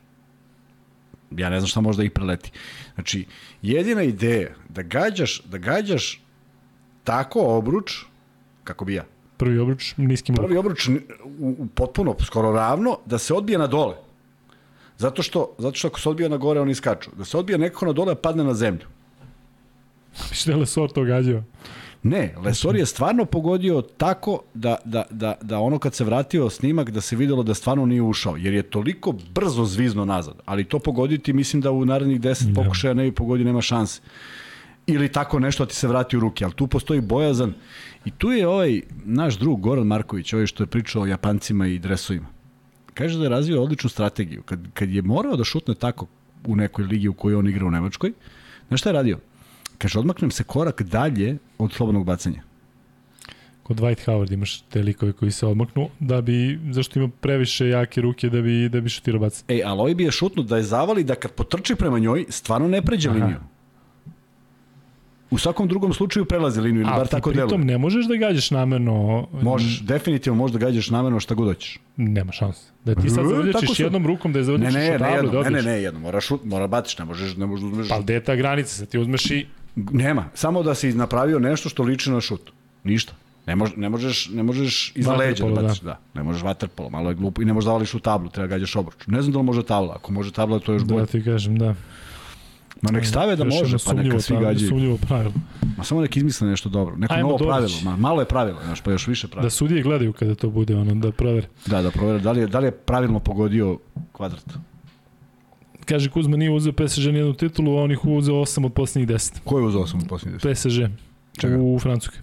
Ja 1.38 1.50
ne 1.50 1.60
znam 1.60 1.68
šta 1.68 1.82
možda 1.82 2.04
ih 2.04 2.12
preleti. 2.12 2.52
Znači, 2.96 3.26
jedina 3.62 4.04
ideja 4.04 4.50
da 4.70 4.82
gađaš, 4.82 5.42
da 5.42 5.58
gađaš 5.58 6.25
tako 7.06 7.42
obruč, 7.58 8.04
kako 8.64 8.86
bi 8.86 8.94
ja? 8.94 9.06
Prvi 9.38 9.60
obruč 9.60 9.94
niskim 9.98 10.36
Prvi 10.36 10.58
obruč 10.58 10.88
u, 10.88 10.94
u 11.40 11.68
potpuno, 11.68 12.16
skoro 12.26 12.52
ravno, 12.52 12.98
da 13.06 13.18
se 13.18 13.34
odbije 13.34 13.58
na 13.58 13.68
dole. 13.68 13.96
Zato 14.98 15.24
što, 15.24 15.56
zato 15.58 15.78
što 15.78 15.88
ako 15.88 16.00
se 16.00 16.10
odbija 16.10 16.30
na 16.30 16.38
gore, 16.38 16.60
oni 16.60 16.76
skaču. 16.76 17.12
Da 17.18 17.26
se 17.26 17.38
odbije 17.38 17.58
nekako 17.58 17.86
na 17.86 17.94
dole, 17.94 18.16
padne 18.16 18.44
na 18.44 18.54
zemlju. 18.54 18.88
Što 20.32 20.52
je 20.52 20.58
Lesor 20.58 20.92
to 20.92 21.04
gađao? 21.04 21.44
Ne, 22.04 22.36
Lesor 22.44 22.76
je 22.76 22.86
stvarno 22.86 23.26
pogodio 23.26 23.82
tako 23.82 24.42
da, 24.54 24.76
da, 24.86 25.04
da, 25.10 25.34
da 25.42 25.60
ono 25.60 25.80
kad 25.80 25.94
se 25.94 26.04
vratio 26.04 26.50
snimak 26.50 26.90
da 26.90 27.02
se 27.02 27.16
videlo 27.16 27.44
da 27.44 27.54
stvarno 27.54 27.86
nije 27.86 28.02
ušao, 28.02 28.38
jer 28.38 28.54
je 28.54 28.64
toliko 28.64 29.14
brzo 29.34 29.66
zvizno 29.66 30.06
nazad, 30.06 30.36
ali 30.46 30.64
to 30.64 30.80
pogoditi 30.80 31.34
mislim 31.34 31.62
da 31.62 31.72
u 31.72 31.86
narednih 31.86 32.22
10 32.22 32.56
pokušaja 32.56 32.94
ne 32.94 33.04
bi 33.04 33.12
pogodio, 33.12 33.46
nema 33.46 33.62
šanse 33.62 34.02
ili 34.88 35.12
tako 35.12 35.40
nešto 35.40 35.66
ti 35.66 35.76
se 35.76 35.88
vrati 35.88 36.18
u 36.18 36.20
ruke, 36.20 36.46
ali 36.46 36.54
tu 36.54 36.68
postoji 36.68 37.02
bojazan 37.02 37.54
i 38.06 38.12
tu 38.12 38.32
je 38.32 38.48
ovaj 38.48 38.82
naš 39.06 39.38
drug 39.38 39.62
Goran 39.62 39.88
Marković, 39.88 40.34
ovaj 40.34 40.48
što 40.48 40.64
je 40.64 40.68
pričao 40.68 41.02
o 41.02 41.06
Japancima 41.06 41.68
i 41.68 41.80
dresovima. 41.80 42.28
Kaže 42.94 43.18
da 43.18 43.24
je 43.24 43.30
razvio 43.30 43.64
odličnu 43.64 43.90
strategiju. 43.90 44.44
Kad, 44.44 44.60
kad 44.74 44.90
je 44.90 45.02
morao 45.02 45.36
da 45.36 45.44
šutne 45.44 45.76
tako 45.76 46.08
u 46.48 46.56
nekoj 46.56 46.86
ligi 46.86 47.08
u 47.08 47.14
kojoj 47.14 47.36
on 47.36 47.48
igra 47.48 47.66
u 47.66 47.72
Nemačkoj, 47.72 48.12
znaš 48.68 48.80
šta 48.80 48.90
je 48.90 48.94
radio? 48.94 49.20
Kaže, 49.78 50.00
odmaknem 50.00 50.32
se 50.32 50.44
korak 50.44 50.82
dalje 50.82 51.38
od 51.58 51.74
slobodnog 51.74 52.06
bacanja. 52.06 52.42
Kod 53.64 53.80
White 53.80 54.06
Howard 54.06 54.34
imaš 54.34 54.62
te 54.62 54.84
likove 54.84 55.14
koji 55.14 55.32
se 55.32 55.46
odmaknu, 55.46 55.90
da 56.00 56.22
bi, 56.22 56.60
zašto 56.72 57.00
ima 57.00 57.10
previše 57.22 57.68
jake 57.68 58.02
ruke 58.02 58.30
da 58.30 58.42
bi, 58.42 58.70
da 58.70 58.82
bi 58.82 58.90
šutirao 58.90 59.20
baca. 59.20 59.44
E, 59.48 59.62
ali 59.66 59.80
ovaj 59.80 59.96
bi 59.96 60.04
je 60.04 60.12
šutno 60.12 60.44
da 60.44 60.58
je 60.58 60.64
zavali 60.64 61.04
da 61.04 61.16
kad 61.16 61.32
potrči 61.32 61.76
prema 61.76 62.00
njoj, 62.00 62.26
stvarno 62.30 62.68
ne 62.68 62.82
pređe 62.82 63.10
Aha. 63.10 63.18
liniju 63.18 63.40
U 65.32 65.38
svakom 65.38 65.68
drugom 65.68 65.94
slučaju 65.94 66.26
prelazi 66.26 66.62
liniju, 66.62 66.82
ili 66.82 66.90
A 66.90 66.98
bar 66.98 67.08
tako 67.08 67.30
pritom 67.30 67.50
deluje. 67.50 67.66
ne 67.66 67.78
možeš 67.78 68.06
da 68.06 68.16
gađaš 68.18 68.52
namerno. 68.52 69.28
Možeš, 69.34 69.82
definitivno 69.82 70.38
možeš 70.38 70.54
da 70.54 70.60
gađaš 70.60 70.90
namerno 70.90 71.20
šta 71.20 71.36
god 71.36 71.48
hoćeš. 71.48 71.80
Nema 71.98 72.32
šanse. 72.32 72.62
Da 72.86 72.96
ti 72.96 73.10
sad 73.10 73.26
E, 73.26 73.28
zavrljačiš 73.28 73.80
jednom 73.80 74.08
rukom 74.08 74.34
da 74.34 74.40
je 74.40 74.42
Ne, 74.42 74.46
zavrljačiš 74.46 74.74
ne, 74.76 74.82
ne, 74.82 75.12
jedno, 75.12 75.32
da 75.32 75.38
ne, 75.40 75.44
ne, 75.44 75.50
odeš. 75.50 75.66
ne, 75.66 75.82
jedno, 75.82 76.00
moraš, 76.00 76.26
mora 76.44 76.68
batiš, 76.68 76.98
ne 76.98 77.06
možeš, 77.06 77.36
ne 77.36 77.46
možeš 77.46 77.62
da 77.62 77.68
uzmeš. 77.68 77.88
Pa 77.90 78.00
gde 78.00 78.14
je 78.14 78.24
ta 78.24 78.36
granica? 78.36 78.70
Sad 78.70 78.88
ti 78.88 79.00
uzmeš 79.00 79.26
i... 79.26 79.46
Nema, 79.76 80.26
samo 80.34 80.64
da 80.64 80.76
si 80.76 80.94
napravio 80.94 81.40
nešto 81.40 81.70
što 81.70 81.84
liči 81.84 82.12
na 82.12 82.22
šut. 82.22 82.52
Ništa. 82.84 83.14
Ne, 83.48 83.56
mož, 83.56 83.70
ne 83.76 83.90
možeš, 83.90 84.30
ne 84.30 84.44
možeš 84.44 84.92
iza 84.96 85.14
leđa 85.14 85.46
da 85.46 85.62
baciš, 85.62 85.82
da. 85.82 86.00
Ne 86.14 86.24
možeš 86.24 86.42
vaterpolo, 86.44 86.90
malo 86.90 87.10
je 87.10 87.16
glupo 87.16 87.42
i 87.42 87.46
ne 87.46 87.54
možeš 87.54 87.66
da 87.66 87.72
vališ 87.72 87.94
u 87.94 88.00
tablu, 88.00 88.30
treba 88.30 88.48
gađaš 88.48 88.76
obruč. 88.76 89.08
Ne 89.08 89.22
znam 89.22 89.32
da 89.34 89.40
li 89.40 89.46
može 89.46 89.64
tabla, 89.64 89.94
ako 89.96 90.12
može 90.12 90.32
tabla 90.32 90.60
to 90.60 90.72
je 90.72 90.76
još 90.76 90.84
Da 90.84 90.94
bolje. 90.94 91.06
ti 91.06 91.24
kažem, 91.24 91.58
da. 91.58 91.76
Ma 92.86 92.92
nek 92.92 93.06
stave 93.06 93.36
da 93.36 93.44
može, 93.44 93.78
pa 93.86 93.94
neka 93.94 94.20
svi 94.20 94.38
gađaju. 94.42 94.70
Sumnjivo 94.70 94.98
pravilo. 94.98 95.34
Ma 95.78 95.84
samo 95.84 96.02
nek 96.02 96.18
izmisle 96.18 96.48
nešto 96.48 96.70
dobro. 96.70 96.96
Neko 96.96 97.14
Ajmo 97.14 97.28
novo 97.28 97.38
Dobrić. 97.38 97.52
pravilo, 97.52 97.92
ma, 97.92 97.98
malo 97.98 98.22
je 98.22 98.26
pravilo, 98.26 98.60
znaš, 98.66 98.82
pa 98.82 98.92
još 98.92 99.08
više 99.08 99.28
pravilo. 99.28 99.46
Da 99.46 99.50
sudije 99.50 99.84
gledaju 99.84 100.14
kada 100.14 100.36
to 100.36 100.50
bude, 100.50 100.76
ono, 100.76 100.96
da 100.96 101.12
provere. 101.12 101.48
Da, 101.66 101.82
da 101.82 101.92
provere 101.92 102.20
da 102.20 102.32
li 102.32 102.40
je, 102.40 102.48
da 102.48 102.60
li 102.60 102.68
je 102.68 102.72
pravilno 102.72 103.20
pogodio 103.20 103.80
kvadrat. 104.12 104.54
Kaže 105.86 106.10
Kuzma 106.10 106.38
nije 106.38 106.52
uzeo 106.52 106.74
PSG 106.74 107.00
nijednu 107.00 107.34
titulu, 107.34 107.78
a 107.78 107.84
on 107.84 107.92
ih 107.92 108.06
uzeo 108.06 108.36
8 108.36 108.66
od 108.66 108.74
posljednjih 108.74 109.10
10. 109.10 109.40
Ko 109.44 109.60
je 109.60 109.66
uzao 109.66 109.88
sam 109.88 110.00
u 110.00 110.08
posljednji 110.08 110.40
deset? 110.44 110.72
PSG. 110.72 110.82
Čega? 111.40 111.58
U 111.58 111.80
Francuskoj. 111.80 112.20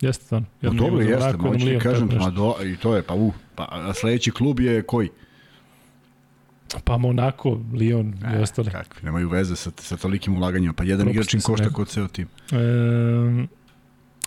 Jeste 0.00 0.24
stvarno. 0.24 0.46
Je 0.62 0.70
dobro, 0.70 0.94
uzeo 0.94 1.08
jeste, 1.08 1.36
ma 1.36 1.48
hoću 1.48 1.66
ti 1.66 1.78
kažem, 1.78 2.08
ma 2.18 2.30
do, 2.30 2.54
i 2.64 2.76
to 2.76 2.96
je, 2.96 3.02
pa 3.02 3.14
u, 3.14 3.32
pa 3.54 3.68
a 3.70 3.94
sledeći 3.94 4.30
klub 4.30 4.60
je 4.60 4.82
koji? 4.82 5.08
Pa 6.84 6.98
Monaco, 6.98 7.48
Lyon 7.72 8.12
i 8.32 8.42
ostali. 8.42 8.70
Kakvi, 8.70 9.00
nemaju 9.02 9.28
veze 9.28 9.56
sa, 9.56 9.70
sa 9.76 9.96
tolikim 9.96 10.36
ulaganjima, 10.36 10.72
pa 10.72 10.84
jedan 10.84 11.08
igrač 11.08 11.34
im 11.34 11.40
košta 11.40 11.70
kod 11.70 11.88
ceo 11.88 12.08
tim. 12.08 12.28
E, 12.52 13.46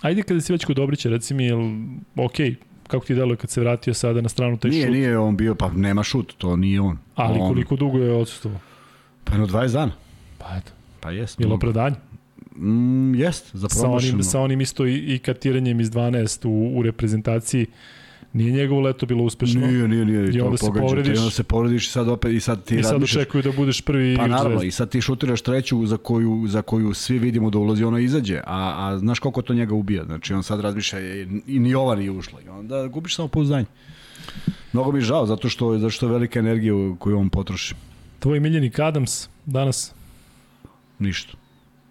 ajde 0.02 0.22
kada 0.22 0.40
si 0.40 0.52
već 0.52 0.64
kod 0.64 0.76
Dobrića, 0.76 1.08
reci 1.08 1.34
mi, 1.34 1.44
jel, 1.44 1.60
ok, 2.16 2.32
kako 2.84 3.06
ti 3.06 3.14
deluje 3.14 3.36
kad 3.36 3.50
se 3.50 3.60
vratio 3.60 3.94
sada 3.94 4.20
na 4.20 4.28
stranu 4.28 4.56
taj 4.56 4.70
Nije, 4.70 4.86
šut, 4.86 4.92
nije 4.92 5.18
on 5.18 5.36
bio, 5.36 5.54
pa 5.54 5.70
nema 5.70 6.02
šut, 6.02 6.34
to 6.38 6.56
nije 6.56 6.80
on. 6.80 6.98
ali 7.14 7.38
on, 7.40 7.48
koliko 7.48 7.76
dugo 7.76 7.98
je 7.98 8.12
odsustovao? 8.12 8.58
Pa 9.24 9.32
jedno 9.32 9.46
20 9.48 9.72
dana. 9.72 9.92
Pa 10.38 10.56
eto, 10.56 10.72
Pa 11.00 11.10
jest. 11.10 11.40
je 11.40 11.44
li 11.44 11.48
mnogo. 11.48 11.56
opravdanje? 11.56 11.96
Mm, 12.56 13.14
jest, 13.14 13.50
za 13.52 13.68
Sa 13.68 13.80
promašeno. 13.80 14.12
onim, 14.12 14.22
sa 14.24 14.40
onim 14.40 14.60
isto 14.60 14.86
i, 14.86 15.14
i 15.14 15.18
katiranjem 15.18 15.80
iz 15.80 15.90
12 15.90 16.46
u, 16.46 16.78
u 16.78 16.82
reprezentaciji, 16.82 17.66
nije 18.32 18.52
njegovo 18.52 18.80
leto 18.80 19.06
bilo 19.06 19.24
uspešno. 19.24 19.66
Nije, 19.66 19.88
nije, 19.88 20.04
nije, 20.04 20.34
I 20.34 20.40
onda 20.40 20.56
se 20.56 20.70
povrediš. 20.78 21.16
I 21.16 21.18
onda 21.18 21.30
se 21.30 21.42
povrediš 21.42 21.86
i 21.86 21.90
sad 21.90 22.08
opet, 22.08 22.32
i 22.32 22.40
sad 22.40 22.64
ti 22.64 22.76
I 22.76 22.82
sad 22.82 23.02
očekuju 23.02 23.42
da 23.42 23.52
budeš 23.52 23.80
prvi 23.80 24.16
Pa 24.16 24.24
igrač 24.24 24.30
naravno, 24.30 24.50
Zvezde. 24.50 24.66
i 24.66 24.70
sad 24.70 24.90
ti 24.90 25.00
šutiraš 25.00 25.42
treću 25.42 25.86
za 25.86 25.96
koju, 25.96 26.44
za 26.48 26.62
koju 26.62 26.94
svi 26.94 27.18
vidimo 27.18 27.50
da 27.50 27.58
ulazi, 27.58 27.84
ona 27.84 28.00
izađe, 28.00 28.40
a, 28.46 28.74
a 28.78 28.98
znaš 28.98 29.18
koliko 29.18 29.42
to 29.42 29.54
njega 29.54 29.74
ubija. 29.74 30.04
Znači 30.04 30.34
on 30.34 30.42
sad 30.42 30.60
razmišlja 30.60 31.00
i, 31.00 31.26
i 31.46 31.58
ni 31.58 31.74
ova 31.74 31.94
nije 31.94 32.10
ušla. 32.10 32.40
I 32.46 32.48
onda 32.48 32.86
gubiš 32.86 33.16
samo 33.16 33.28
pouzdanje. 33.28 33.66
Mnogo 34.72 34.92
mi 34.92 34.98
je 34.98 35.02
žao, 35.02 35.26
zato 35.26 35.48
što, 35.48 35.78
zato 35.78 35.90
što 35.90 36.06
je 36.06 36.12
velika 36.12 36.38
energija 36.38 36.74
koju 36.98 37.18
on 37.18 37.28
potroši. 37.28 37.74
Tvoj 38.18 38.40
miljenik 38.40 38.78
Adams 38.78 39.28
danas, 39.46 39.94
Ništa. 40.98 41.41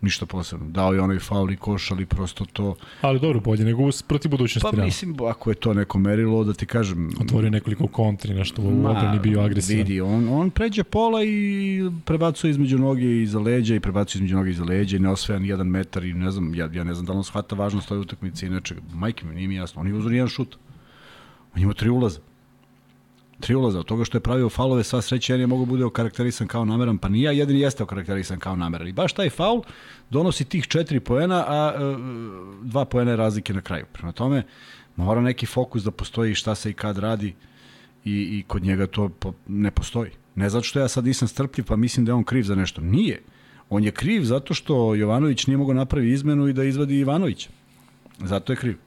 Ništa 0.01 0.25
posebno. 0.25 0.69
Dao 0.69 0.93
je 0.93 1.01
onaj 1.01 1.19
faul 1.19 1.51
i 1.51 1.57
koš, 1.57 1.91
ali 1.91 2.05
prosto 2.05 2.45
to... 2.45 2.75
ali 3.01 3.19
dobro, 3.19 3.39
bolje 3.39 3.65
nego 3.65 3.89
protiv 4.07 4.31
budućnosti. 4.31 4.63
Pa 4.63 4.69
realno. 4.71 4.85
mislim, 4.85 5.15
ako 5.29 5.51
je 5.51 5.55
to 5.55 5.73
neko 5.73 5.99
merilo, 5.99 6.43
da 6.43 6.53
ti 6.53 6.65
kažem... 6.65 7.09
Otvorio 7.21 7.49
nekoliko 7.49 7.87
kontri, 7.87 8.33
nešto 8.33 8.61
u 8.61 8.67
obrani 8.67 9.19
bio 9.19 9.41
agresivan. 9.41 9.77
Vidi, 9.77 10.01
on, 10.01 10.29
on 10.29 10.49
pređe 10.49 10.83
pola 10.83 11.23
i 11.23 11.81
prebacuje 12.05 12.51
između 12.51 12.77
noge 12.77 13.05
i 13.05 13.21
iza 13.21 13.39
leđa 13.39 13.75
i 13.75 13.79
prebacuje 13.79 14.19
između 14.19 14.35
noge 14.35 14.49
i 14.49 14.51
iza 14.51 14.63
leđa 14.63 14.97
i 14.97 14.99
ne 14.99 15.09
osvaja 15.09 15.39
ni 15.39 15.47
jedan 15.47 15.67
metar 15.67 16.03
i 16.03 16.13
ne 16.13 16.31
znam, 16.31 16.55
ja, 16.55 16.69
ja 16.73 16.83
ne 16.83 16.93
znam 16.93 17.05
da 17.05 17.11
li 17.11 17.17
on 17.17 17.23
shvata 17.23 17.55
važnost 17.55 17.91
ove 17.91 17.99
utakmice 17.99 18.47
inače, 18.47 18.75
majke 18.93 19.25
mi, 19.25 19.35
nije 19.35 19.47
mi 19.47 19.55
jasno, 19.55 19.81
on 19.81 19.87
je 19.87 19.93
uzor 19.93 20.13
jedan 20.13 20.29
šut. 20.29 20.57
On 21.55 21.61
ima 21.61 21.73
tri 21.73 21.89
ulaza. 21.89 22.19
Tri 23.41 23.55
ulaza, 23.55 23.79
od 23.79 23.85
toga 23.85 24.05
što 24.05 24.17
je 24.17 24.21
pravio 24.21 24.49
faulove, 24.49 24.83
sva 24.83 25.01
sreća, 25.01 25.33
jedan 25.33 25.41
je 25.41 25.47
mogu 25.47 25.65
bude 25.65 25.85
okarakterisan 25.85 26.47
kao 26.47 26.65
nameran, 26.65 26.97
pa 26.97 27.09
nije, 27.09 27.37
jedini 27.37 27.59
jeste 27.59 27.83
okarakterisan 27.83 28.39
kao 28.39 28.55
nameran. 28.55 28.87
I 28.87 28.93
baš 28.93 29.13
taj 29.13 29.29
faul 29.29 29.61
donosi 30.09 30.45
tih 30.45 30.67
četiri 30.67 30.99
poena, 30.99 31.45
a 31.47 31.73
e, 31.75 31.79
dva 32.63 32.85
poena 32.85 33.11
je 33.11 33.17
razlike 33.17 33.53
na 33.53 33.61
kraju. 33.61 33.85
Prema 33.93 34.11
tome, 34.11 34.43
mora 34.95 35.21
neki 35.21 35.45
fokus 35.45 35.83
da 35.83 35.91
postoji 35.91 36.35
šta 36.35 36.55
se 36.55 36.69
i 36.69 36.73
kad 36.73 36.97
radi 36.97 37.35
i, 38.05 38.39
i 38.39 38.43
kod 38.47 38.63
njega 38.63 38.87
to 38.87 39.09
po, 39.09 39.33
ne 39.47 39.71
postoji. 39.71 40.11
Ne 40.35 40.49
zato 40.49 40.63
što 40.63 40.79
ja 40.79 40.87
sad 40.87 41.05
nisam 41.05 41.27
strpljiv 41.27 41.65
pa 41.65 41.75
mislim 41.75 42.05
da 42.05 42.09
je 42.09 42.13
on 42.13 42.23
kriv 42.23 42.43
za 42.43 42.55
nešto. 42.55 42.81
Nije. 42.81 43.21
On 43.69 43.83
je 43.83 43.91
kriv 43.91 44.23
zato 44.23 44.53
što 44.53 44.95
Jovanović 44.95 45.47
nije 45.47 45.57
mogao 45.57 45.73
napravi 45.73 46.11
izmenu 46.11 46.47
i 46.47 46.53
da 46.53 46.63
izvadi 46.63 46.99
Ivanovića. 46.99 47.49
Zato 48.19 48.53
je 48.53 48.57
kriv. 48.57 48.77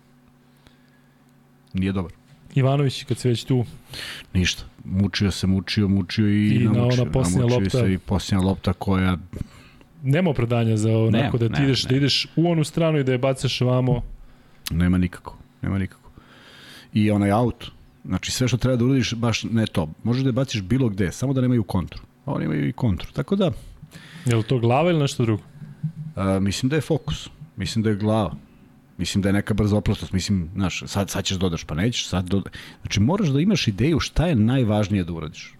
Nije 1.73 1.93
dobar. 1.93 2.13
Ivanović, 2.55 3.05
kad 3.05 3.19
se 3.19 3.29
već 3.29 3.45
tu, 3.45 3.65
Ništa. 4.35 4.65
Mučio 4.85 5.31
se, 5.31 5.47
mučio, 5.47 5.89
mučio 5.89 6.29
i, 6.29 6.49
I 6.49 6.59
na 6.59 6.73
namučio. 6.73 7.03
ona 7.03 7.13
posljednja 7.13 7.45
lopta. 7.45 7.71
Se 7.79 7.93
I 7.93 7.99
posljednja 7.99 8.45
lopta 8.45 8.73
koja... 8.73 9.19
nema 10.03 10.31
opravdanja 10.31 10.77
za 10.77 10.99
onako 10.99 11.39
Ne, 11.39 11.49
da 11.49 11.55
ti 11.55 11.61
ne, 11.61 11.67
ideš, 11.67 11.85
ne. 11.85 11.89
da 11.89 11.97
ideš 11.97 12.27
u 12.37 12.51
onu 12.51 12.65
stranu 12.65 12.99
i 12.99 13.05
da 13.05 13.13
je 13.13 13.19
bacaš 13.19 13.61
vamo. 13.61 14.03
Nema 14.71 14.99
nikako. 14.99 15.37
Nema 15.63 15.79
nikako. 15.79 16.11
I 16.93 17.11
onaj 17.11 17.31
aut. 17.31 17.65
Znači 18.05 18.31
sve 18.33 18.49
što 18.49 18.57
treba 18.57 18.77
da 18.77 18.85
uradiš, 18.85 19.15
baš 19.15 19.43
ne 19.43 19.67
to. 19.67 19.89
Možeš 20.03 20.23
da 20.23 20.29
je 20.29 20.33
baciš 20.33 20.63
bilo 20.63 20.89
gde, 20.89 21.13
samo 21.13 21.33
da 21.33 21.41
nemaju 21.41 21.63
kontru. 21.65 22.03
A 22.25 22.33
oni 22.33 22.45
imaju 22.45 22.69
i 22.69 22.73
kontru. 22.73 23.13
Tako 23.13 23.37
da, 23.37 23.51
Je 24.27 24.37
li 24.37 24.43
to 24.43 24.59
glava 24.59 24.91
ili 24.91 24.99
nešto 25.01 25.23
drugo? 25.25 25.43
A, 26.17 26.39
mislim 26.39 26.71
da 26.71 26.77
je 26.77 26.83
fokus. 26.83 27.29
Mislim 27.57 27.83
da 27.83 27.91
je 27.91 27.97
glava. 27.97 28.35
Mislim 28.99 29.23
da 29.23 29.29
je 29.29 29.33
neka 29.33 29.55
brza 29.55 29.77
oprostost. 29.77 30.13
Mislim, 30.13 30.51
znaš, 30.55 30.83
sad, 30.87 31.11
sad 31.11 31.25
ćeš 31.25 31.37
dodaš, 31.37 31.65
pa 31.65 31.75
nećeš, 31.75 32.09
sad 32.09 32.29
doda... 32.29 32.51
Znači, 32.81 33.01
moraš 33.01 33.29
da 33.29 33.41
imaš 33.41 33.69
ideju 33.69 34.01
šta 34.01 34.27
je 34.27 34.37
najvažnije 34.37 35.05
da 35.05 35.13
uradiš. 35.13 35.55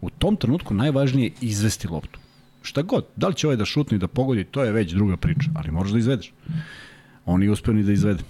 U 0.00 0.10
tom 0.10 0.36
trenutku 0.36 0.74
najvažnije 0.74 1.26
je 1.26 1.32
izvesti 1.40 1.88
loptu. 1.88 2.18
Šta 2.62 2.82
god. 2.82 3.06
Da 3.16 3.28
li 3.28 3.34
će 3.34 3.46
ovaj 3.46 3.56
da 3.56 3.64
šutne 3.64 3.96
i 3.96 3.98
da 3.98 4.08
pogodi, 4.08 4.44
to 4.44 4.64
je 4.64 4.72
već 4.72 4.92
druga 4.92 5.16
priča. 5.16 5.50
Ali 5.54 5.70
moraš 5.70 5.90
da 5.90 5.98
izvedeš. 5.98 6.32
On 7.26 7.42
je 7.42 7.50
uspeo 7.50 7.74
ni 7.74 7.82
da 7.82 7.92
izvede. 7.92 8.22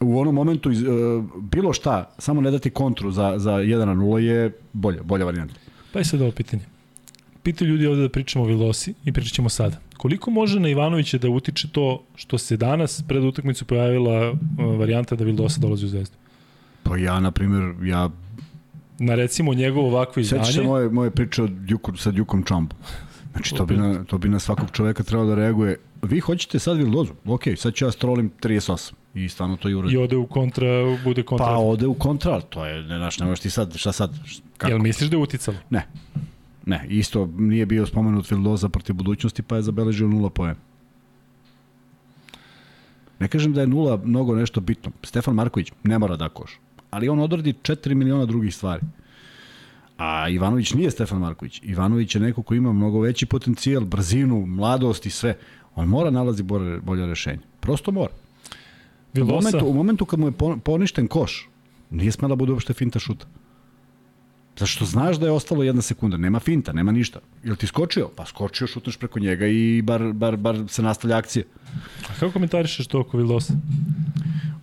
U 0.00 0.20
onom 0.20 0.34
momentu 0.34 0.70
iz, 0.70 0.82
uh, 0.82 1.24
bilo 1.40 1.72
šta, 1.72 2.14
samo 2.18 2.40
ne 2.40 2.50
dati 2.50 2.70
kontru 2.70 3.10
za, 3.10 3.34
za 3.38 3.52
1 3.52 3.84
na 3.84 3.94
0 3.94 4.16
je 4.16 4.52
bolja, 4.72 5.02
bolja 5.02 5.24
varijanta. 5.24 5.54
Pa 5.92 6.00
i 6.00 6.04
sad 6.04 6.20
ovo 6.20 6.32
pitanje. 6.32 6.62
Pitaju 7.42 7.70
ljudi 7.70 7.86
ovde 7.86 8.02
da 8.02 8.08
pričamo 8.08 8.44
o 8.44 8.48
Vilosi 8.48 8.94
i 9.04 9.12
pričat 9.12 9.32
ćemo 9.32 9.48
sada. 9.48 9.80
Koliko 9.98 10.30
može 10.30 10.60
na 10.60 10.68
Ivanovića 10.68 11.18
da 11.18 11.28
utiče 11.28 11.68
to 11.68 12.04
što 12.14 12.38
se 12.38 12.56
danas 12.56 13.02
pred 13.08 13.24
utakmicu 13.24 13.64
pojavila 13.64 14.30
uh, 14.30 14.38
varijanta 14.78 15.16
da 15.16 15.24
Vildosa 15.24 15.60
dolazi 15.60 15.84
u 15.84 15.88
Zvezdu? 15.88 16.16
Pa 16.82 16.96
ja, 16.96 17.20
na 17.20 17.30
primjer, 17.30 17.74
ja 17.82 18.10
Na 18.98 19.14
recimo 19.14 19.54
njegovo 19.54 19.88
ovako 19.88 20.12
Sećaš 20.12 20.46
se 20.46 20.50
izdanje, 20.50 20.68
moje, 20.68 20.88
moje 20.88 21.10
priče 21.10 21.42
od 21.42 21.50
Djuku, 21.50 21.96
sa 21.96 22.10
Djukom 22.10 22.42
Čambu. 22.42 22.76
Znači, 23.32 23.54
to 23.54 23.66
bi, 23.66 23.76
na, 23.76 24.04
to 24.04 24.18
bi 24.18 24.28
na 24.28 24.38
svakog 24.38 24.70
čoveka 24.72 25.02
trebalo 25.02 25.28
da 25.28 25.34
reaguje. 25.34 25.76
Vi 26.02 26.20
hoćete 26.20 26.58
sad 26.58 26.76
Vildozu? 26.76 27.12
Ok, 27.24 27.42
sad 27.56 27.74
ću 27.74 27.84
ja 27.84 27.90
strolim 27.90 28.30
38. 28.42 28.92
I 29.14 29.28
stvarno 29.28 29.56
to 29.56 29.68
i 29.68 29.72
i 29.72 29.74
uradi. 29.74 29.96
ode 29.96 30.16
u 30.16 30.26
kontra, 30.26 30.66
bude 31.04 31.22
kontra. 31.22 31.46
Pa 31.46 31.56
ode 31.56 31.86
u 31.86 31.94
kontra, 31.94 32.40
to 32.40 32.66
je, 32.66 32.82
ne 32.82 32.96
znaš, 32.96 33.18
ne 33.18 33.26
možeš 33.26 33.40
ti 33.40 33.50
sad, 33.50 33.76
šta 33.76 33.92
sad? 33.92 34.10
Kako? 34.56 34.70
Jel 34.70 34.78
misliš 34.78 35.10
da 35.10 35.16
je 35.16 35.22
uticalo? 35.22 35.56
Ne. 35.70 35.86
Ne, 36.68 36.86
isto 36.88 37.26
nije 37.38 37.66
bio 37.66 37.86
spomenut 37.86 38.30
Vildoza 38.30 38.68
protiv 38.68 38.94
budućnosti, 38.94 39.42
pa 39.42 39.56
je 39.56 39.62
zabeležio 39.62 40.08
nula 40.08 40.30
poena. 40.30 40.60
Ne 43.18 43.28
kažem 43.28 43.52
da 43.52 43.60
je 43.60 43.66
nula 43.66 43.96
mnogo 44.04 44.34
nešto 44.34 44.60
bitno. 44.60 44.90
Stefan 45.02 45.34
Marković 45.34 45.72
ne 45.84 45.98
mora 45.98 46.16
da 46.16 46.28
koš. 46.28 46.58
Ali 46.90 47.08
on 47.08 47.20
odradi 47.20 47.52
4 47.52 47.94
miliona 47.94 48.26
drugih 48.26 48.54
stvari. 48.54 48.82
A 49.98 50.28
Ivanović 50.28 50.74
nije 50.74 50.90
Stefan 50.90 51.18
Marković. 51.18 51.60
Ivanović 51.62 52.14
je 52.14 52.20
neko 52.20 52.42
ko 52.42 52.54
ima 52.54 52.72
mnogo 52.72 53.00
veći 53.00 53.26
potencijal, 53.26 53.84
brzinu, 53.84 54.46
mladost 54.46 55.06
i 55.06 55.10
sve. 55.10 55.36
On 55.74 55.88
mora 55.88 56.10
nalazi 56.10 56.42
bolje, 56.42 56.80
bolje 56.80 57.06
rešenje. 57.06 57.40
Prosto 57.60 57.90
mora. 57.90 58.12
U 59.14 59.24
momentu, 59.24 59.66
u 59.66 59.74
momentu 59.74 60.04
kad 60.04 60.20
mu 60.20 60.26
je 60.26 60.32
pon- 60.32 60.60
poništen 60.60 61.08
koš, 61.08 61.48
nije 61.90 62.12
smela 62.12 62.28
da 62.28 62.36
bude 62.36 62.52
uopšte 62.52 62.72
finta 62.72 62.98
šuta. 62.98 63.26
Zašto 64.58 64.84
znaš 64.84 65.16
da 65.16 65.26
je 65.26 65.32
ostalo 65.32 65.62
jedna 65.62 65.82
sekunda, 65.82 66.16
nema 66.16 66.40
finta, 66.40 66.72
nema 66.72 66.92
ništa. 66.92 67.20
Jel 67.44 67.56
ti 67.56 67.66
skočio? 67.66 68.08
Pa 68.08 68.26
skočio, 68.26 68.66
šutneš 68.66 68.96
preko 68.96 69.18
njega 69.18 69.46
i 69.46 69.82
bar, 69.82 70.12
bar, 70.12 70.36
bar 70.36 70.64
se 70.68 70.82
nastavlja 70.82 71.16
akcija. 71.16 71.44
a 72.02 72.14
kako 72.14 72.32
komentarišeš 72.32 72.86
to 72.86 73.00
oko 73.00 73.18
Vilosa? 73.18 73.52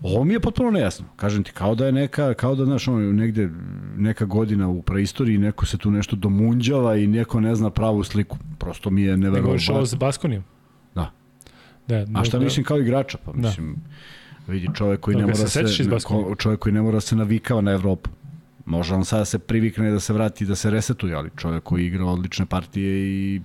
Ovo 0.04 0.24
mi 0.24 0.34
je 0.34 0.40
potpuno 0.40 0.72
nejasno. 0.72 1.06
Kažem 1.16 1.44
ti, 1.44 1.52
kao 1.52 1.76
da 1.76 1.86
je 1.86 1.92
neka, 1.92 2.34
kao 2.34 2.56
da, 2.56 2.66
znaš, 2.66 2.88
ono, 2.88 3.12
negde 3.14 3.50
neka 3.98 4.26
godina 4.26 4.68
u 4.68 4.82
preistoriji, 4.82 5.38
neko 5.38 5.66
se 5.66 5.78
tu 5.78 5.92
nešto 5.92 6.16
domunđava 6.16 6.96
i 6.96 7.08
neko 7.08 7.40
ne 7.40 7.56
zna 7.56 7.70
pravu 7.70 8.04
sliku. 8.04 8.38
Prosto 8.60 8.90
mi 8.90 9.02
je 9.02 9.18
Ne 9.18 9.30
govoriš 9.30 9.42
ovo 9.42 9.52
neverovatno. 9.52 9.86
sa 9.88 9.96
Baskonijom? 9.98 10.44
Da. 10.96 11.12
Da, 11.88 12.06
A 12.14 12.24
šta 12.24 12.38
da, 12.38 12.44
mislim 12.44 12.64
kao 12.64 12.80
igrača? 12.80 13.18
Pa 13.18 13.32
Da. 13.32 13.38
mislim, 13.40 13.76
vidi 14.48 14.70
čovek 14.74 15.00
koji 15.00 15.16
Da, 15.16 15.20
ne 15.20 15.26
mora 15.28 15.48
se 15.48 15.64
ko- 16.04 16.36
čovek 16.38 16.60
koji 16.60 16.74
ne 16.74 16.82
mora 16.82 17.00
se 17.00 17.16
navikava 17.16 17.62
na 17.62 17.72
Evropu. 17.72 18.10
Može 18.66 18.96
on 18.96 19.06
sada 19.06 19.26
se 19.26 19.40
privikne 19.40 19.92
da 19.92 20.00
se 20.00 20.14
vrati, 20.14 20.46
da 20.46 20.56
se 20.56 20.70
resetuje, 20.70 21.16
ali 21.16 21.30
čovek 21.38 21.64
koji 21.64 21.86
igra 21.86 22.06
odlične 22.06 22.46
partije 22.46 23.08
i 23.08 23.42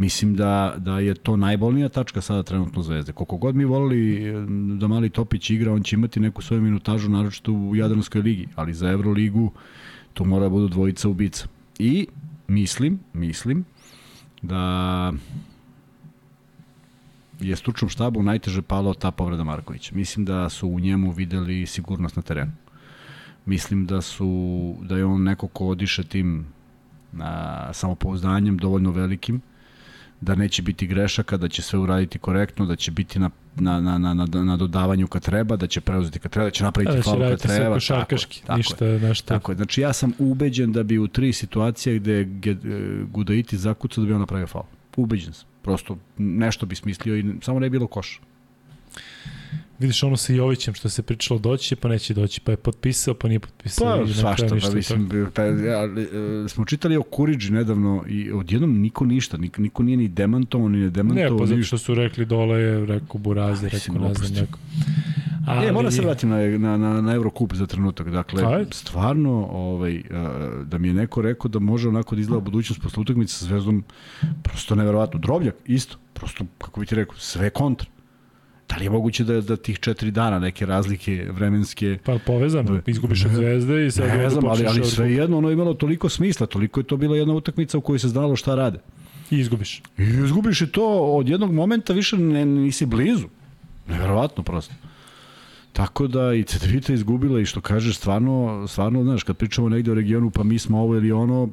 Mislim 0.00 0.34
da, 0.34 0.74
da 0.78 0.98
je 0.98 1.14
to 1.14 1.36
najbolnija 1.36 1.88
tačka 1.88 2.20
sada 2.20 2.42
trenutno 2.42 2.82
Zvezde. 2.82 3.12
Koliko 3.12 3.36
god 3.36 3.56
mi 3.56 3.64
volili 3.64 4.28
e, 4.28 4.32
da 4.78 4.88
Mali 4.88 5.10
Topić 5.10 5.50
igra, 5.50 5.72
on 5.72 5.82
će 5.82 5.96
imati 5.96 6.20
neku 6.20 6.42
svoju 6.42 6.62
minutažu, 6.62 7.10
naročito 7.10 7.52
u 7.52 7.76
Jadranskoj 7.76 8.22
ligi, 8.22 8.48
ali 8.54 8.74
za 8.74 8.90
Euroligu 8.90 9.52
to 10.14 10.24
mora 10.24 10.42
da 10.42 10.48
budu 10.48 10.68
dvojica 10.68 11.08
ubica. 11.08 11.46
I 11.78 12.06
mislim, 12.48 12.98
mislim 13.12 13.64
da 14.42 15.12
je 17.40 17.56
stručnom 17.56 17.88
štabu 17.88 18.22
najteže 18.22 18.62
palo 18.62 18.94
ta 18.94 19.10
povreda 19.10 19.44
Markovića. 19.44 19.94
Mislim 19.94 20.24
da 20.24 20.48
su 20.48 20.68
u 20.68 20.80
njemu 20.80 21.10
videli 21.10 21.66
sigurnost 21.66 22.16
na 22.16 22.22
terenu. 22.22 22.52
Mislim 23.46 23.86
da 23.86 24.00
su 24.00 24.74
da 24.82 24.96
je 24.96 25.04
on 25.04 25.22
neko 25.22 25.48
ko 25.48 25.66
odiše 25.66 26.04
tim 26.04 26.46
a, 27.20 27.70
samopouzdanjem 27.72 28.58
dovoljno 28.58 28.90
velikim 28.90 29.40
da 30.20 30.34
neće 30.34 30.62
biti 30.62 30.86
grešaka, 30.86 31.36
da 31.36 31.48
će 31.48 31.62
sve 31.62 31.78
uraditi 31.78 32.18
korektno, 32.18 32.66
da 32.66 32.76
će 32.76 32.90
biti 32.90 33.18
na, 33.18 33.30
na, 33.56 33.80
na, 33.80 33.98
na, 33.98 34.14
na, 34.14 34.26
na 34.44 34.56
dodavanju 34.56 35.06
kad 35.06 35.22
treba, 35.22 35.56
da 35.56 35.66
će 35.66 35.80
preuzeti 35.80 36.18
kad 36.18 36.32
treba, 36.32 36.44
da 36.44 36.50
će 36.50 36.64
napraviti 36.64 36.96
da 36.96 37.02
faul 37.02 37.20
kad 37.20 37.40
treba. 37.40 37.74
Da 37.74 37.80
će 37.80 37.94
raditi 37.94 38.42
sve 38.46 38.56
ništa 38.56 38.86
je, 38.86 39.00
nešto. 39.00 39.28
Tako 39.28 39.52
je, 39.52 39.56
znači 39.56 39.80
ja 39.80 39.92
sam 39.92 40.12
ubeđen 40.18 40.72
da 40.72 40.82
bi 40.82 40.98
u 40.98 41.08
tri 41.08 41.32
situacije 41.32 41.98
gde 41.98 42.12
je 42.12 42.28
Gudaiti 43.10 43.56
zakucao 43.56 44.04
da 44.04 44.08
bi 44.08 44.14
on 44.14 44.20
napravio 44.20 44.46
faul. 44.46 44.64
Ubeđen 44.96 45.32
sam. 45.32 45.48
Prosto 45.62 45.98
nešto 46.18 46.66
bi 46.66 46.74
smislio 46.74 47.16
i 47.16 47.24
samo 47.42 47.60
ne 47.60 47.66
je 47.66 47.70
bilo 47.70 47.86
koša. 47.86 48.20
Vidiš 49.80 50.02
ono 50.02 50.16
sa 50.16 50.32
Jovićem 50.32 50.74
što 50.74 50.88
se 50.88 51.02
pričalo 51.02 51.40
doći, 51.40 51.76
pa 51.76 51.88
neće 51.88 52.14
doći, 52.14 52.40
pa 52.40 52.50
je 52.52 52.56
potpisao, 52.56 53.14
pa 53.14 53.28
nije 53.28 53.40
potpisao. 53.40 53.98
Pa 54.06 54.12
svašta, 54.12 54.46
pa 54.48 54.74
mislim, 54.74 55.08
pa, 55.34 55.42
ja, 55.42 55.84
e, 55.84 56.48
smo 56.48 56.64
čitali 56.64 56.96
o 56.96 57.02
Kuriđi 57.02 57.52
nedavno 57.52 58.04
i 58.08 58.32
odjednom 58.32 58.80
niko 58.80 59.04
ništa, 59.04 59.36
niko, 59.36 59.62
niko 59.62 59.82
nije 59.82 59.96
ni 59.96 60.08
demantovao, 60.08 60.68
ni 60.68 60.78
ne 60.78 60.90
demantovao. 60.90 61.32
Ne, 61.32 61.38
pa 61.38 61.46
zato 61.46 61.62
što 61.62 61.78
su 61.78 61.94
rekli 61.94 62.24
dole 62.24 62.60
je, 62.60 62.86
rekao 62.86 63.18
Burazi, 63.18 63.68
rekao 63.68 64.08
ne 64.08 64.14
znam 64.14 64.32
neko. 64.32 64.58
Ali... 65.46 65.66
E, 65.66 65.72
moram 65.72 65.92
se 65.92 66.02
vratim 66.02 66.28
na, 66.28 66.36
na, 66.58 66.76
na, 66.76 67.00
na 67.00 67.14
Eurocup 67.14 67.54
za 67.54 67.66
trenutak. 67.66 68.10
Dakle, 68.10 68.44
Ajde. 68.44 68.70
stvarno, 68.72 69.48
ovaj, 69.50 69.96
e, 69.96 70.02
da 70.64 70.78
mi 70.78 70.88
je 70.88 70.94
neko 70.94 71.22
rekao 71.22 71.48
da 71.48 71.58
može 71.58 71.88
onako 71.88 72.14
da 72.14 72.20
izgleda 72.20 72.40
budućnost 72.40 72.82
posle 72.82 73.00
utakmice 73.00 73.34
sa 73.34 73.44
Zvezdom, 73.44 73.84
prosto 74.42 74.74
neverovatno. 74.74 75.20
Drobljak, 75.20 75.54
isto. 75.66 75.96
Prosto, 76.12 76.44
kako 76.58 76.80
bi 76.80 76.86
ti 76.86 76.94
rekao, 76.94 77.16
sve 77.16 77.50
kontra. 77.50 77.88
Da 78.70 78.76
li 78.76 78.84
je 78.84 78.90
moguće 78.90 79.24
da, 79.24 79.40
da 79.40 79.56
tih 79.56 79.78
četiri 79.78 80.10
dana 80.10 80.38
neke 80.38 80.66
razlike 80.66 81.26
vremenske... 81.30 81.98
Pa 82.04 82.18
povezano, 82.26 82.74
da, 82.74 82.80
izgubiš 82.86 83.24
od 83.24 83.30
zvezde 83.30 83.86
i 83.86 83.90
sad... 83.90 84.08
Ne 84.08 84.30
znam, 84.30 84.44
ali, 84.44 84.66
ali 84.66 84.84
sve 84.84 85.12
jedno 85.12 85.38
ono 85.38 85.48
je 85.48 85.52
imalo 85.52 85.74
toliko 85.74 86.08
smisla, 86.08 86.46
toliko 86.46 86.80
je 86.80 86.84
to 86.84 86.96
bila 86.96 87.16
jedna 87.16 87.34
utakmica 87.34 87.78
u 87.78 87.80
kojoj 87.80 87.98
se 87.98 88.08
znalo 88.08 88.36
šta 88.36 88.54
rade. 88.54 88.78
I 89.30 89.38
izgubiš. 89.38 89.82
I 89.98 90.02
izgubiš 90.02 90.60
i 90.60 90.66
to 90.66 91.00
od 91.00 91.28
jednog 91.28 91.52
momenta 91.52 91.92
više 91.92 92.16
ne, 92.16 92.44
nisi 92.44 92.86
blizu. 92.86 93.28
Neverovatno 93.88 94.42
prosto. 94.42 94.74
Tako 95.72 96.06
da 96.06 96.34
i 96.34 96.44
Cedevita 96.44 96.92
izgubila 96.92 97.40
i 97.40 97.44
što 97.44 97.60
kažeš 97.60 97.96
stvarno, 97.96 98.66
stvarno, 98.68 99.02
znaš, 99.02 99.22
kad 99.22 99.36
pričamo 99.36 99.68
negde 99.68 99.90
o 99.90 99.94
regionu 99.94 100.30
pa 100.30 100.42
mi 100.42 100.58
smo 100.58 100.80
ovo 100.80 100.96
ili 100.96 101.12
ono, 101.12 101.48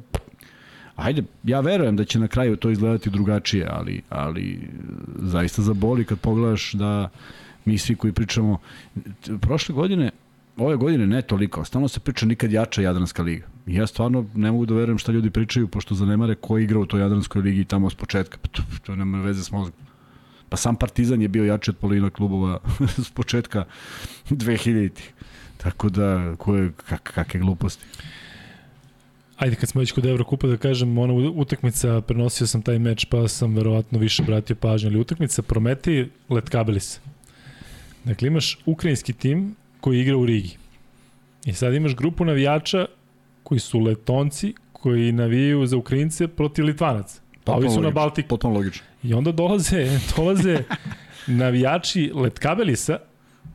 ajde, 0.98 1.22
ja 1.44 1.60
verujem 1.60 1.96
da 1.96 2.04
će 2.04 2.18
na 2.18 2.28
kraju 2.28 2.56
to 2.56 2.70
izgledati 2.70 3.10
drugačije, 3.10 3.66
ali, 3.70 4.02
ali 4.08 4.68
zaista 5.18 5.62
zaboli 5.62 6.04
kad 6.04 6.18
pogledaš 6.18 6.72
da 6.72 7.08
mi 7.64 7.78
svi 7.78 7.94
koji 7.94 8.12
pričamo, 8.12 8.58
prošle 9.40 9.74
godine, 9.74 10.10
ove 10.56 10.76
godine 10.76 11.06
ne 11.06 11.22
toliko, 11.22 11.64
stalno 11.64 11.88
se 11.88 12.00
priča 12.00 12.26
nikad 12.26 12.52
jača 12.52 12.82
Jadranska 12.82 13.22
liga. 13.22 13.46
Ja 13.66 13.86
stvarno 13.86 14.26
ne 14.34 14.52
mogu 14.52 14.66
da 14.66 14.74
verujem 14.74 14.98
šta 14.98 15.12
ljudi 15.12 15.30
pričaju, 15.30 15.68
pošto 15.68 15.94
zanemare 15.94 16.34
ko 16.34 16.58
igra 16.58 16.78
u 16.78 16.86
toj 16.86 17.00
Jadranskoj 17.00 17.42
ligi 17.42 17.64
tamo 17.64 17.90
s 17.90 17.94
početka. 17.94 18.38
Pa 18.42 18.48
to, 18.48 18.62
to 18.84 18.96
nema 18.96 19.20
veze 19.22 19.44
s 19.44 19.50
mozgom. 19.50 19.80
Pa 20.48 20.56
sam 20.56 20.76
Partizan 20.76 21.22
je 21.22 21.28
bio 21.28 21.44
jači 21.44 21.70
od 21.70 21.76
polovina 21.76 22.10
klubova 22.10 22.58
s 23.06 23.10
početka 23.10 23.64
2000-ih. 24.30 25.12
Tako 25.56 25.88
da, 25.88 26.34
koje, 26.38 26.72
kak, 26.88 27.12
kakve 27.14 27.40
gluposti. 27.40 27.84
Ajde, 29.38 29.56
kad 29.56 29.68
smo 29.68 29.80
već 29.80 29.92
kod 29.92 30.06
Evrokupa, 30.06 30.46
da 30.46 30.56
kažem, 30.56 30.98
ona 30.98 31.14
utakmica, 31.14 32.00
prenosio 32.00 32.46
sam 32.46 32.62
taj 32.62 32.78
meč, 32.78 33.04
pa 33.04 33.28
sam 33.28 33.54
verovatno 33.54 33.98
više 33.98 34.22
bratio 34.22 34.56
pažnju, 34.56 34.88
ali 34.88 35.00
utakmica 35.00 35.42
Prometi 35.42 36.08
Letkabelis. 36.28 37.00
Dakle, 38.04 38.28
imaš 38.28 38.58
ukrajinski 38.66 39.12
tim 39.12 39.56
koji 39.80 40.00
igra 40.00 40.16
u 40.16 40.26
Rigi. 40.26 40.56
I 41.44 41.52
sad 41.52 41.74
imaš 41.74 41.94
grupu 41.94 42.24
navijača 42.24 42.86
koji 43.42 43.58
su 43.58 43.78
letonci, 43.78 44.54
koji 44.72 45.12
navijaju 45.12 45.66
za 45.66 45.76
Ukrajince 45.76 46.28
protiv 46.28 46.64
Litvanaca. 46.64 47.20
Pa 47.44 47.52
ovi 47.52 47.70
su 47.70 47.80
na 47.80 47.90
Baltiku. 47.90 48.28
Potpuno 48.28 48.54
logično. 48.54 48.86
I 49.02 49.14
onda 49.14 49.32
dolaze, 49.32 49.86
dolaze 50.16 50.58
navijači 51.26 52.12
Letkabelisa 52.14 52.98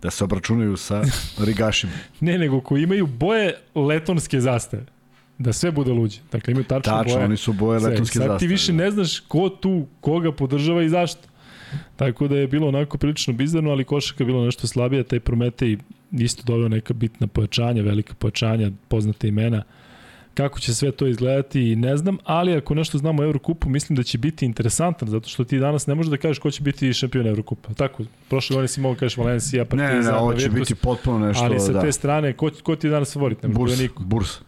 da 0.02 0.12
se 0.12 0.24
obračunaju 0.24 0.78
sa 0.78 1.04
Rigašima. 1.40 1.94
ne, 2.20 2.38
nego 2.38 2.62
koji 2.62 2.84
imaju 2.84 3.08
boje 3.08 3.56
letonske 3.76 4.42
zastave 4.42 4.86
da 5.38 5.54
sve 5.54 5.72
bude 5.72 5.92
luđe. 5.92 6.20
Dakle, 6.32 6.52
imaju 6.52 6.64
tačno, 6.64 6.94
tačno 6.94 7.14
boje. 7.14 7.26
oni 7.26 7.38
su 7.38 7.54
boje 7.54 7.80
letonske 7.80 8.20
zastave. 8.20 8.40
Sad 8.40 8.40
ti 8.40 8.48
više 8.48 8.72
da. 8.72 8.78
ne 8.78 8.92
znaš 8.92 9.20
ko 9.20 9.50
tu, 9.50 9.86
koga 10.02 10.32
podržava 10.32 10.84
i 10.84 10.90
zašto. 10.90 11.28
Tako 11.96 12.28
da 12.28 12.38
je 12.38 12.48
bilo 12.48 12.68
onako 12.68 12.98
prilično 12.98 13.34
bizarno, 13.34 13.72
ali 13.72 13.84
košaka 13.84 14.24
je 14.24 14.26
bilo 14.26 14.46
nešto 14.46 14.68
slabije, 14.68 15.04
taj 15.04 15.20
Prometej 15.20 15.78
isto 16.12 16.44
doveo 16.46 16.68
neka 16.68 16.94
bitna 16.94 17.28
pojačanja, 17.28 17.84
velika 17.84 18.14
pojačanja, 18.14 18.72
poznate 18.88 19.28
imena. 19.28 19.64
Kako 20.34 20.60
će 20.60 20.74
sve 20.74 20.92
to 20.92 21.08
izgledati 21.08 21.76
ne 21.76 21.98
znam, 21.98 22.18
ali 22.24 22.56
ako 22.56 22.76
nešto 22.76 22.98
znamo 22.98 23.22
o 23.22 23.26
Eurokupu, 23.26 23.70
mislim 23.70 23.96
da 23.96 24.04
će 24.04 24.18
biti 24.18 24.46
interesantan, 24.46 25.10
zato 25.10 25.30
što 25.30 25.44
ti 25.44 25.60
danas 25.60 25.88
ne 25.88 25.96
možeš 25.96 26.10
da 26.10 26.18
kažeš 26.18 26.40
ko 26.40 26.52
će 26.52 26.64
biti 26.64 26.94
šampion 26.94 27.28
Eurokupa. 27.28 27.74
Tako, 27.74 28.04
prošle 28.30 28.54
godine 28.54 28.68
si 28.68 28.82
mogu 28.82 28.96
da 28.96 29.00
kažeš 29.00 29.18
Valencija, 29.18 29.66
Partizan, 29.66 29.96
ne, 29.96 30.02
ne, 30.02 30.14
ovo 30.14 30.34
će 30.34 30.50
biti 30.50 30.76
potpuno 30.76 31.20
nešto, 31.20 31.44
Ali 31.44 31.60
sa 31.60 31.72
da. 31.72 31.82
te 31.82 31.92
strane, 31.92 32.34
ko, 32.34 32.50
ko 32.64 32.76
ti 32.76 32.88
je 32.88 32.92
danas 32.92 33.14
favorit? 33.14 33.44
Ne 33.44 33.50
burs, 33.50 33.74
burs. 34.00 34.40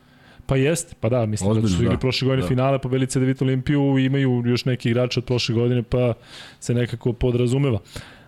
Pa 0.45 0.55
jest, 0.55 0.95
pa 0.99 1.09
da, 1.09 1.25
mislim 1.25 1.49
Ozbiljno, 1.49 1.69
da 1.69 1.75
su 1.75 1.83
igli 1.83 1.95
da. 1.95 1.99
prošle 1.99 2.25
godine 2.25 2.41
da. 2.41 2.47
finale, 2.47 2.79
pobedili 2.79 3.07
Cedevita 3.07 3.45
Olimpiju 3.45 3.99
i 3.99 4.05
imaju 4.05 4.43
još 4.45 4.65
neki 4.65 4.89
igrači 4.89 5.19
od 5.19 5.25
prošle 5.25 5.55
godine, 5.55 5.83
pa 5.83 6.13
se 6.59 6.73
nekako 6.73 7.13
podrazumeva. 7.13 7.79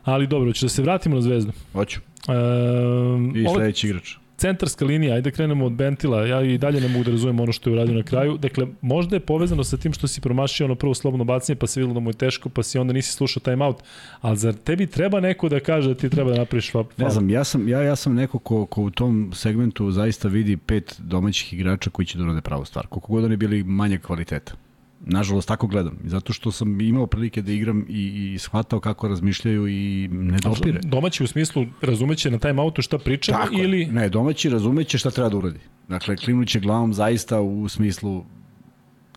Ali 0.03 0.27
dobro, 0.27 0.53
ću 0.53 0.65
da 0.65 0.69
se 0.69 0.81
vratimo 0.81 1.15
na 1.15 1.21
Zvezdu. 1.21 1.51
Hoću. 1.73 1.99
E, 2.27 3.39
I 3.39 3.45
sledeći 3.53 3.87
igrač 3.87 4.15
centarska 4.37 4.85
linija, 4.85 5.15
ajde 5.15 5.29
da 5.29 5.35
krenemo 5.35 5.65
od 5.65 5.71
Bentila, 5.71 6.25
ja 6.25 6.41
i 6.41 6.57
dalje 6.57 6.81
ne 6.81 6.87
mogu 6.87 7.03
da 7.03 7.11
razumem 7.11 7.39
ono 7.39 7.51
što 7.51 7.69
je 7.69 7.73
uradio 7.73 7.95
na 7.95 8.03
kraju. 8.03 8.37
Dakle, 8.37 8.67
možda 8.81 9.15
je 9.15 9.19
povezano 9.19 9.63
sa 9.63 9.77
tim 9.77 9.93
što 9.93 10.07
si 10.07 10.21
promašio 10.21 10.65
ono 10.65 10.75
prvo 10.75 10.93
slobodno 10.93 11.25
bacanje, 11.25 11.55
pa 11.55 11.67
se 11.67 11.79
videlo 11.79 11.93
da 11.93 11.99
mu 11.99 12.09
je 12.09 12.13
teško, 12.13 12.49
pa 12.49 12.63
si 12.63 12.77
onda 12.77 12.93
nisi 12.93 13.11
slušao 13.11 13.41
time 13.41 13.65
out. 13.65 13.77
Ali 14.21 14.37
zar 14.37 14.53
tebi 14.53 14.87
treba 14.87 15.19
neko 15.19 15.49
da 15.49 15.59
kaže 15.59 15.87
da 15.87 15.95
ti 15.95 16.09
treba 16.09 16.31
da 16.31 16.37
napraviš 16.37 16.71
faul? 16.71 16.85
Ne 16.97 17.09
znam, 17.09 17.29
ja 17.29 17.43
sam, 17.43 17.67
ja, 17.67 17.81
ja 17.81 17.95
sam 17.95 18.15
neko 18.15 18.39
ko, 18.39 18.65
ko 18.65 18.81
u 18.81 18.89
tom 18.89 19.31
segmentu 19.33 19.91
zaista 19.91 20.27
vidi 20.27 20.57
pet 20.57 20.95
domaćih 20.99 21.53
igrača 21.53 21.89
koji 21.89 22.05
će 22.05 22.17
da 22.17 22.23
urade 22.23 22.41
pravu 22.41 22.65
stvar. 22.65 22.87
Koliko 22.87 23.13
god 23.13 23.23
oni 23.23 23.35
bili 23.35 23.63
manje 23.63 23.97
kvaliteta. 23.97 24.66
Nažalost, 25.05 25.47
tako 25.47 25.67
gledam. 25.67 25.97
Zato 26.03 26.33
što 26.33 26.51
sam 26.51 26.81
imao 26.81 27.07
prilike 27.07 27.41
da 27.41 27.51
igram 27.51 27.85
i, 27.89 28.33
i 28.33 28.39
shvatao 28.39 28.79
kako 28.79 29.07
razmišljaju 29.07 29.67
i 29.67 30.07
ne 30.11 30.37
dopire. 30.37 30.79
Domaći 30.83 31.23
u 31.23 31.27
smislu 31.27 31.65
razumeće 31.81 32.31
na 32.31 32.39
time 32.39 32.61
outu 32.61 32.81
šta 32.81 32.97
priča 32.97 33.31
tako, 33.31 33.53
ili... 33.53 33.85
Ne, 33.85 34.09
domaći 34.09 34.49
razumeće 34.49 34.97
šta 34.97 35.11
treba 35.11 35.29
da 35.29 35.37
uradi. 35.37 35.59
Dakle, 35.87 36.17
klinuće 36.17 36.59
glavom 36.59 36.93
zaista 36.93 37.41
u 37.41 37.69
smislu 37.69 38.25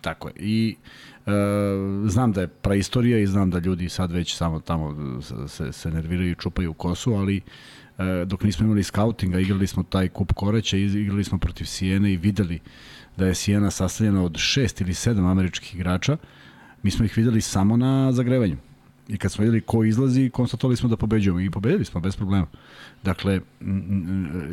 tako 0.01 0.27
je. 0.27 0.33
I 0.37 0.75
e, 1.25 1.31
znam 2.05 2.31
da 2.31 2.41
je 2.41 2.47
praistorija 2.47 3.19
i 3.19 3.27
znam 3.27 3.49
da 3.49 3.59
ljudi 3.59 3.89
sad 3.89 4.11
već 4.11 4.35
samo 4.35 4.59
tamo 4.59 4.95
se, 5.47 5.71
se 5.71 5.91
nerviraju 5.91 6.31
i 6.31 6.35
čupaju 6.35 6.73
kosu, 6.73 7.13
ali 7.13 7.37
e, 7.37 8.25
dok 8.25 8.43
nismo 8.43 8.65
imali 8.65 8.83
skautinga, 8.83 9.39
igrali 9.39 9.67
smo 9.67 9.83
taj 9.83 10.07
kup 10.07 10.33
koreća, 10.33 10.77
igrali 10.77 11.23
smo 11.23 11.37
protiv 11.37 11.65
Sijene 11.65 12.13
i 12.13 12.17
videli 12.17 12.59
da 13.17 13.27
je 13.27 13.35
Sijena 13.35 13.71
sastavljena 13.71 14.23
od 14.23 14.37
šest 14.37 14.81
ili 14.81 14.93
sedam 14.93 15.25
američkih 15.25 15.75
igrača, 15.75 16.17
mi 16.83 16.91
smo 16.91 17.05
ih 17.05 17.17
videli 17.17 17.41
samo 17.41 17.77
na 17.77 18.11
zagrevanju. 18.11 18.57
I 19.07 19.17
kad 19.17 19.31
smo 19.31 19.43
videli 19.43 19.61
ko 19.61 19.83
izlazi, 19.83 20.29
konstatovali 20.29 20.77
smo 20.77 20.89
da 20.89 20.97
pobeđujemo 20.97 21.39
i 21.39 21.49
pobedili 21.49 21.85
smo 21.85 22.01
bez 22.01 22.15
problema. 22.15 22.47
Dakle, 23.03 23.39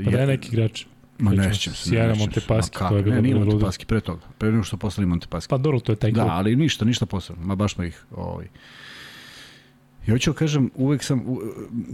pa 0.04 0.10
da 0.10 0.20
je 0.20 0.26
neki 0.26 0.48
igrač. 0.48 0.84
Ma 1.18 1.32
ne 1.32 1.54
se. 1.54 1.70
Sjajna 1.74 2.14
Montepaski, 2.14 2.78
to 2.78 2.96
je 2.96 3.02
bilo 3.02 3.16
ne, 3.16 3.22
nije 3.22 3.34
Montepaski, 3.34 3.86
pre 3.86 4.00
toga. 4.00 4.22
Pre 4.38 4.52
nego 4.52 4.62
što 4.62 4.76
poslali 4.76 5.06
Montepaski. 5.06 5.50
Pa 5.50 5.58
dobro, 5.58 5.80
to 5.80 5.92
je 5.92 5.96
taj 5.96 6.12
Da, 6.12 6.26
ali 6.26 6.56
ništa, 6.56 6.84
ništa 6.84 7.06
posebno. 7.06 7.46
Ma 7.46 7.54
baš 7.54 7.74
smo 7.74 7.84
ih 7.84 8.04
ovaj, 8.10 8.46
I 10.08 10.10
hoću 10.10 10.32
da 10.32 10.38
kažem, 10.38 10.70
uvek 10.74 11.02
sam, 11.02 11.20
u, 11.26 11.40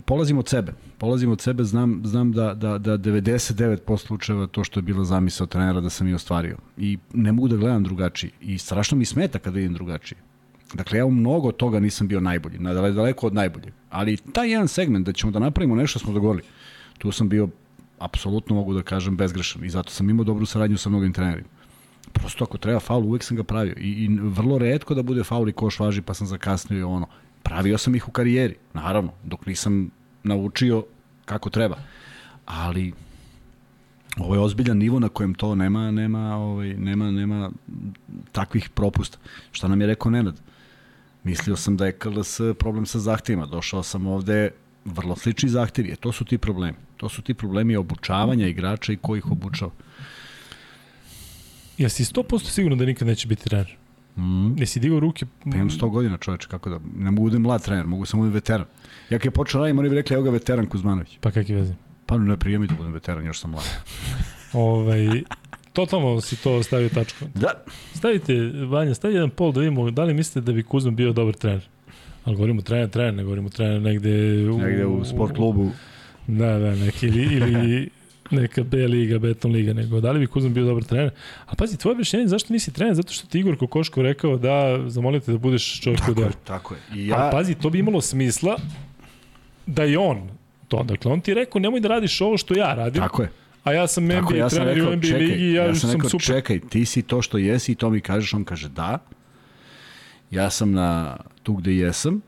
polazim 0.05 0.39
od 0.39 0.49
sebe. 0.49 0.73
Polazim 0.99 1.31
od 1.31 1.41
sebe, 1.41 1.65
znam, 1.65 2.03
znam 2.05 2.33
da, 2.33 2.55
da, 2.55 2.79
da 2.79 2.99
99% 2.99 3.97
slučajeva 3.97 4.47
to 4.47 4.65
što 4.65 4.79
je 4.79 4.83
bila 4.83 5.05
zamisao 5.05 5.47
trenera 5.47 5.81
da 5.81 5.91
sam 5.91 6.09
i 6.09 6.15
ostvario. 6.15 6.57
I 6.77 6.99
ne 7.13 7.33
mogu 7.33 7.49
da 7.49 7.57
gledam 7.57 7.85
drugačije. 7.85 8.31
I 8.41 8.59
strašno 8.59 8.99
mi 8.99 9.05
smeta 9.05 9.39
kada 9.39 9.55
vidim 9.55 9.75
drugačije. 9.75 10.19
Dakle, 10.75 10.99
ja 10.99 11.07
u 11.07 11.11
mnogo 11.11 11.53
toga 11.53 11.81
nisam 11.81 12.09
bio 12.09 12.21
najbolji, 12.21 12.59
daleko 12.59 13.27
od 13.27 13.35
najboljeg. 13.35 13.73
Ali 13.91 14.17
taj 14.17 14.51
jedan 14.51 14.69
segment 14.69 15.07
da 15.07 15.13
ćemo 15.13 15.33
da 15.33 15.39
napravimo 15.39 15.75
nešto 15.75 15.99
smo 15.99 16.13
dogovorili, 16.13 16.45
tu 16.99 17.13
sam 17.13 17.29
bio, 17.29 17.49
apsolutno 17.99 18.55
mogu 18.55 18.75
da 18.75 18.83
kažem, 18.83 19.17
bezgrešan. 19.17 19.65
I 19.65 19.71
zato 19.71 19.91
sam 19.91 20.11
imao 20.11 20.25
dobru 20.25 20.47
saradnju 20.47 20.79
sa 20.79 20.89
mnogim 20.89 21.13
trenerima. 21.13 21.49
prosto 22.13 22.45
ako 22.45 22.59
treba 22.59 22.81
faul, 22.81 23.05
uvek 23.05 23.23
sam 23.23 23.37
ga 23.37 23.45
pravio. 23.45 23.75
I, 23.79 23.91
i 23.91 24.09
vrlo 24.23 24.59
redko 24.59 24.95
da 24.95 25.03
bude 25.03 25.25
faul 25.25 25.49
i 25.49 25.53
koš 25.53 25.79
važi, 25.79 26.03
pa 26.03 26.15
sam 26.15 26.27
zakasnio 26.27 26.79
i 26.79 26.83
ono. 26.83 27.07
Pravio 27.45 27.79
sam 27.79 27.95
ih 27.95 28.09
u 28.09 28.11
karijeri, 28.11 28.57
naravno, 28.73 29.13
dok 29.25 29.47
nisam 29.47 29.91
naučio 30.23 30.85
kako 31.25 31.51
treba. 31.51 31.77
Ali 32.47 32.93
ovo 34.17 34.35
je 34.35 34.41
ozbiljan 34.41 34.79
nivo 34.79 35.01
na 35.01 35.09
kojem 35.09 35.35
to 35.35 35.55
nema 35.55 35.91
nema 35.91 36.37
ovaj 36.37 36.75
nema 36.75 37.11
nema 37.11 37.51
takvih 38.33 38.69
propusta. 38.69 39.19
Šta 39.53 39.69
nam 39.69 39.81
je 39.81 39.87
rekao 39.87 40.11
Nenad? 40.11 40.41
Mislio 41.25 41.57
sam 41.57 41.77
da 41.77 41.87
je 41.87 41.93
KLS 41.93 42.41
problem 42.59 42.87
sa 42.87 42.99
zahtevima. 42.99 43.47
Došao 43.47 43.83
sam 43.83 44.07
ovde 44.07 44.51
vrlo 44.85 45.17
slični 45.17 45.49
zahtevi. 45.49 45.91
E, 45.93 45.97
to 45.97 46.13
su 46.13 46.25
ti 46.25 46.39
problemi. 46.39 46.77
To 46.97 47.09
su 47.09 47.23
ti 47.23 47.35
problemi 47.35 47.77
obučavanja 47.77 48.47
igrača 48.47 48.93
i 48.93 48.97
ko 48.97 49.17
ih 49.17 49.31
obučava. 49.31 49.71
Jesi 51.79 52.05
100% 52.05 52.51
sigurno 52.51 52.77
da 52.77 52.85
nikad 52.85 53.09
neće 53.09 53.29
biti 53.29 53.45
trener? 53.45 53.77
Mm. 54.17 54.59
Jesi 54.59 54.81
digao 54.81 55.01
ruke? 55.01 55.27
Pa 55.45 55.57
imam 55.57 55.71
100 55.71 55.91
godina 55.91 56.17
čoveče, 56.17 56.49
kako 56.49 56.71
da, 56.71 56.79
ne 56.97 57.11
mogu 57.11 57.31
da 57.31 57.39
mlad 57.39 57.65
trener, 57.65 57.87
mogu 57.87 58.07
samo 58.07 58.25
da 58.25 58.31
veteran. 58.31 58.67
Ja 59.11 59.19
kad 59.19 59.25
je 59.25 59.31
počeo 59.31 59.61
radim, 59.61 59.79
oni 59.79 59.89
bi 59.89 59.95
rekli, 59.95 60.15
evo 60.15 60.23
ga 60.23 60.31
veteran 60.31 60.67
Kuzmanović. 60.67 61.19
Pa 61.21 61.31
kakve 61.31 61.57
veze? 61.57 61.75
Pa 62.07 62.19
ne 62.19 62.37
prijemi 62.37 62.67
da 62.67 62.75
budem 62.75 62.93
veteran, 62.93 63.27
još 63.27 63.41
sam 63.41 63.51
mlad. 63.51 63.65
Ovaj, 64.53 65.23
totalno 65.73 66.21
si 66.21 66.37
to 66.37 66.63
stavio 66.63 66.89
tačku. 66.89 67.25
Da. 67.35 67.53
Stavite, 67.95 68.35
Vanja, 68.69 68.95
stavi 68.95 69.15
jedan 69.15 69.31
pol 69.31 69.53
da 69.53 69.61
vidimo 69.61 69.91
da 69.91 70.05
li 70.05 70.15
mislite 70.15 70.41
da 70.41 70.53
bi 70.53 70.63
Kuzma 70.63 70.91
bio 70.91 71.13
dobar 71.13 71.35
trener. 71.35 71.69
Ali 72.25 72.37
govorimo 72.37 72.63
trener, 72.63 72.91
trener, 72.91 73.15
ne 73.15 73.25
govorimo 73.25 73.49
trener 73.49 73.83
negde 73.83 74.11
u... 74.51 74.59
Negde 74.59 74.87
u 74.87 75.05
sport 75.05 75.35
klubu. 75.35 75.71
Da, 76.27 76.59
da, 76.59 76.75
neki, 76.75 77.07
ili, 77.07 77.53
ili 77.53 77.91
neka 78.31 78.63
B 78.63 78.77
liga, 78.77 79.19
beton 79.19 79.53
liga, 79.53 79.73
nego 79.73 80.01
da 80.01 80.13
li 80.13 80.19
bi 80.19 80.27
Kuzma 80.27 80.51
bio 80.51 80.65
dobar 80.65 80.85
trener. 80.85 81.11
A 81.47 81.55
pazi, 81.55 81.79
tvoje 81.79 81.93
objašnjenje 81.93 82.29
zašto 82.29 82.53
nisi 82.53 82.73
trener? 82.73 82.95
Zato 82.95 83.13
što 83.13 83.27
ti 83.27 83.39
Igor 83.39 83.57
Kokoško 83.57 84.03
rekao 84.03 84.37
da 84.37 84.85
zamolite 84.87 85.33
da 85.33 85.39
budeš 85.39 85.81
čovjek 85.81 86.01
Tako 86.01 86.15
delu. 86.15 86.27
je, 86.27 86.33
tako 86.45 86.75
je. 86.75 86.81
I 86.95 87.07
Ja... 87.09 87.17
Ali 87.17 87.31
pazi, 87.33 87.55
to 87.55 87.71
bi 87.71 87.79
imalo 87.79 88.01
smisla 88.01 88.57
da 89.67 89.83
je 89.83 89.99
on 89.99 90.29
to. 90.69 90.83
Dakle, 90.83 91.13
on 91.13 91.21
ti 91.21 91.31
je 91.31 91.35
rekao 91.35 91.61
nemoj 91.61 91.81
da 91.81 91.89
radiš 91.89 92.21
ovo 92.21 92.37
što 92.37 92.59
ja 92.59 92.75
radim, 92.75 93.03
tako 93.03 93.23
je. 93.23 93.31
a 93.65 93.73
ja 93.73 93.87
sam 93.87 94.05
NBA 94.05 94.15
Tako, 94.15 94.35
ja 94.35 94.51
sam 94.51 94.57
trener 94.57 94.75
rekao, 94.75 94.93
u 94.93 94.97
NBA 94.97 95.07
čekaj, 95.07 95.21
ligi 95.21 95.53
ja, 95.53 95.65
ja 95.65 95.75
sam 95.75 95.91
sam 95.91 95.93
rekao, 95.93 96.11
super. 96.11 96.27
čekaj, 96.27 96.61
ti 96.61 96.85
si 96.85 97.03
to 97.03 97.23
što 97.23 97.39
jesi 97.39 97.73
i 97.73 97.75
to 97.75 97.91
mi 97.91 98.01
kažeš, 98.01 98.35
on 98.35 98.45
kaže 98.45 98.69
da. 98.69 98.99
Ja 100.31 100.51
sam 100.51 100.73
na 100.73 101.17
tu 101.43 101.55
gde 101.55 101.77
jesam, 101.77 102.21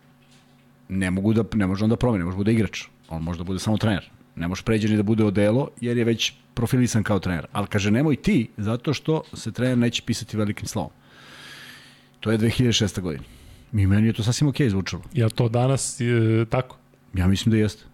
ne 0.88 1.10
mogu 1.10 1.32
da, 1.32 1.44
ne 1.54 1.66
može 1.66 1.84
on 1.84 1.90
da 1.90 1.96
promeni, 1.96 2.18
ne 2.18 2.24
može 2.24 2.34
da 2.34 2.38
bude 2.38 2.52
igrač. 2.52 2.84
On 3.08 3.22
može 3.22 3.38
da 3.38 3.44
bude 3.44 3.58
samo 3.58 3.78
trener. 3.78 4.10
Ne 4.36 4.48
može 4.48 4.62
pređe 4.62 4.88
ni 4.88 4.96
da 4.96 5.02
bude 5.02 5.24
odelo, 5.24 5.68
jer 5.80 5.96
je 5.96 6.04
već 6.04 6.32
profilisan 6.54 7.02
kao 7.02 7.18
trener. 7.18 7.46
Ali 7.52 7.66
kaže, 7.66 7.90
nemoj 7.90 8.16
ti, 8.16 8.48
zato 8.56 8.94
što 8.94 9.22
se 9.32 9.52
trener 9.52 9.78
neće 9.78 10.02
pisati 10.06 10.36
velikim 10.36 10.66
slovom. 10.66 10.90
To 12.20 12.30
je 12.30 12.38
2006. 12.38 13.00
godina. 13.00 13.24
I 13.72 13.86
meni 13.86 14.06
je 14.06 14.12
to 14.12 14.22
sasvim 14.22 14.48
okej 14.48 14.66
okay 14.66 14.70
zvučalo. 14.70 15.02
Ja 15.12 15.28
to 15.28 15.48
danas 15.48 16.00
e, 16.00 16.44
tako. 16.50 16.76
Ja 17.14 17.26
mislim 17.26 17.50
da 17.50 17.56
jeste. 17.56 17.84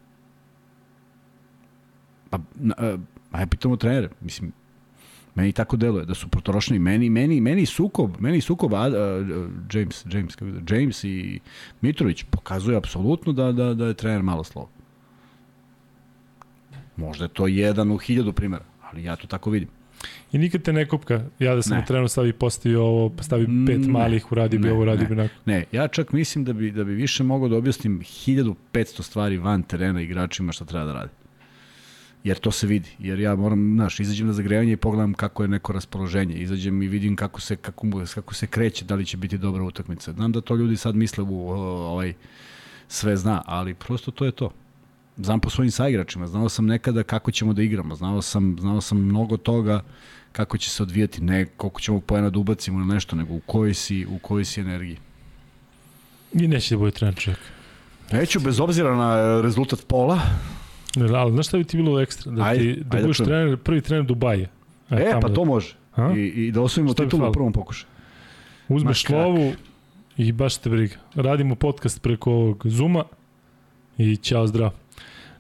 Pa, 2.30 2.38
na, 2.54 2.74
a, 2.78 2.96
a 3.30 3.40
ja 3.40 3.46
pitamo 3.46 3.76
trenere, 3.76 4.08
mislim, 4.20 4.52
meni 5.34 5.52
tako 5.52 5.76
deluje, 5.76 6.04
da 6.06 6.14
su 6.14 6.28
potrošni, 6.28 6.78
meni, 6.78 7.10
meni, 7.10 7.40
meni 7.40 7.66
sukob, 7.66 8.20
meni 8.20 8.40
sukob, 8.40 8.74
a, 8.74 8.78
a, 8.78 8.88
James, 9.72 10.04
James, 10.12 10.36
da, 10.40 10.76
James 10.76 11.04
i 11.04 11.40
Mitrović 11.80 12.24
pokazuje 12.30 12.76
apsolutno 12.76 13.32
da, 13.32 13.52
da, 13.52 13.74
da 13.74 13.86
je 13.86 13.94
trener 13.94 14.22
malo 14.22 14.44
slovo. 14.44 14.70
Možda 17.02 17.24
je 17.24 17.28
to 17.28 17.46
jedan 17.46 17.90
u 17.90 17.98
hiljadu 17.98 18.32
primjera, 18.32 18.64
ali 18.82 19.04
ja 19.04 19.16
to 19.16 19.26
tako 19.26 19.50
vidim. 19.50 19.68
I 20.32 20.38
nikad 20.38 20.62
te 20.62 20.72
ne 20.72 20.88
kopka. 20.88 21.24
Ja 21.38 21.54
da 21.54 21.62
sam 21.62 21.76
Ne. 21.76 21.82
u 21.82 21.86
trenu 21.86 22.08
stavi 22.08 22.32
postavio 22.32 22.82
ovo, 22.84 23.12
stavi 23.20 23.46
pet 23.66 23.80
Ne. 23.80 23.88
malih, 23.88 24.32
uradi 24.32 24.58
bi 24.58 24.66
Ne, 24.66 24.72
ovo, 24.72 24.82
uradi 24.82 25.02
ne. 25.02 25.06
bi 25.08 25.12
onako. 25.12 25.34
Ne, 25.44 25.64
ja 25.72 25.88
čak 25.88 26.12
mislim 26.12 26.44
da 26.44 26.52
bi, 26.52 26.70
da 26.70 26.84
bi 26.84 26.94
više 26.94 27.22
mogao 27.24 27.48
da 27.48 27.56
objasnim 27.56 28.00
1500 28.00 29.02
stvari 29.02 29.38
van 29.38 29.62
terena 29.62 30.00
igračima 30.00 30.52
šta 30.52 30.64
treba 30.64 30.84
da 30.84 30.92
rade. 30.92 31.10
Jer 32.24 32.38
to 32.38 32.50
se 32.50 32.66
vidi. 32.66 32.88
Jer 32.98 33.20
ja 33.20 33.34
moram, 33.36 33.74
znaš, 33.74 34.00
izađem 34.00 34.26
na 34.26 34.32
zagrevanje 34.32 34.72
i 34.72 34.76
pogledam 34.76 35.14
kako 35.14 35.42
je 35.42 35.48
neko 35.48 35.72
raspoloženje. 35.72 36.34
Izađem 36.36 36.82
i 36.82 36.88
vidim 36.88 37.16
kako 37.16 37.40
se, 37.40 37.56
kako, 37.56 37.86
kako 38.14 38.34
se 38.34 38.46
kreće, 38.46 38.84
da 38.84 38.94
li 38.94 39.06
će 39.06 39.16
biti 39.16 39.38
dobra 39.38 39.62
utakmica. 39.64 40.12
Znam 40.12 40.32
da 40.32 40.40
to 40.40 40.54
ljudi 40.56 40.76
sad 40.76 40.94
misle 40.94 41.24
u 41.24 41.50
ovaj, 41.50 42.12
sve 42.88 43.16
zna, 43.16 43.42
ali 43.46 43.74
prosto 43.74 44.10
to 44.10 44.24
je 44.24 44.32
to. 44.32 44.50
Znam 45.16 45.40
po 45.40 45.50
svojim 45.50 45.70
saigračima, 45.70 46.26
znao 46.26 46.48
sam 46.48 46.66
nekada 46.66 47.02
kako 47.02 47.30
ćemo 47.30 47.52
da 47.52 47.62
igramo, 47.62 47.94
znao 47.94 48.22
sam, 48.22 48.56
znao 48.60 48.80
sam 48.80 48.98
mnogo 48.98 49.36
toga 49.36 49.82
kako 50.32 50.58
će 50.58 50.70
se 50.70 50.82
odvijati, 50.82 51.22
ne 51.22 51.44
koliko 51.46 51.80
ćemo 51.80 52.00
poena 52.00 52.30
da 52.30 52.38
ubacimo 52.38 52.78
na 52.78 52.94
nešto, 52.94 53.16
nego 53.16 53.34
u 53.34 53.40
kojoj 53.46 53.74
si, 53.74 54.06
u 54.06 54.18
kojoj 54.18 54.44
si 54.44 54.60
energiji. 54.60 54.96
I 56.32 56.48
neće 56.48 56.74
da 56.74 56.78
bude 56.78 56.90
trener 56.90 57.14
čovjek. 57.16 57.40
Neću, 58.12 58.40
bez 58.40 58.60
obzira 58.60 58.96
na 58.96 59.18
e, 59.18 59.42
rezultat 59.42 59.86
pola. 59.86 60.20
Ne, 60.96 61.16
ali 61.16 61.32
znaš 61.32 61.46
šta 61.48 61.58
bi 61.58 61.64
ti 61.64 61.76
bilo 61.76 62.00
ekstra? 62.00 62.32
Da, 62.32 62.42
Ajde, 62.44 62.74
ti, 62.74 62.80
da 62.80 62.96
ajde 62.96 62.96
da 62.96 63.02
budeš 63.02 63.16
čujem. 63.16 63.26
trener, 63.28 63.56
prvi 63.56 63.80
trener 63.80 64.04
Dubaja. 64.06 64.48
E, 64.90 65.10
tamo 65.10 65.20
pa 65.20 65.28
da- 65.28 65.34
to 65.34 65.44
može. 65.44 65.74
A? 65.94 66.12
I, 66.16 66.20
I 66.26 66.52
da 66.52 66.60
osvojimo 66.60 66.94
titulu 66.94 67.28
u 67.28 67.32
prvom 67.32 67.52
pokušaju. 67.52 67.88
Uzmeš 68.68 69.08
Ma 69.08 69.16
lovu 69.16 69.52
i 70.16 70.32
baš 70.32 70.56
te 70.56 70.70
briga. 70.70 70.96
Radimo 71.14 71.54
podcast 71.54 72.02
preko 72.02 72.32
ovog 72.32 72.62
Zuma 72.66 73.04
i 73.98 74.16
ćao 74.16 74.46
zdrav. 74.46 74.70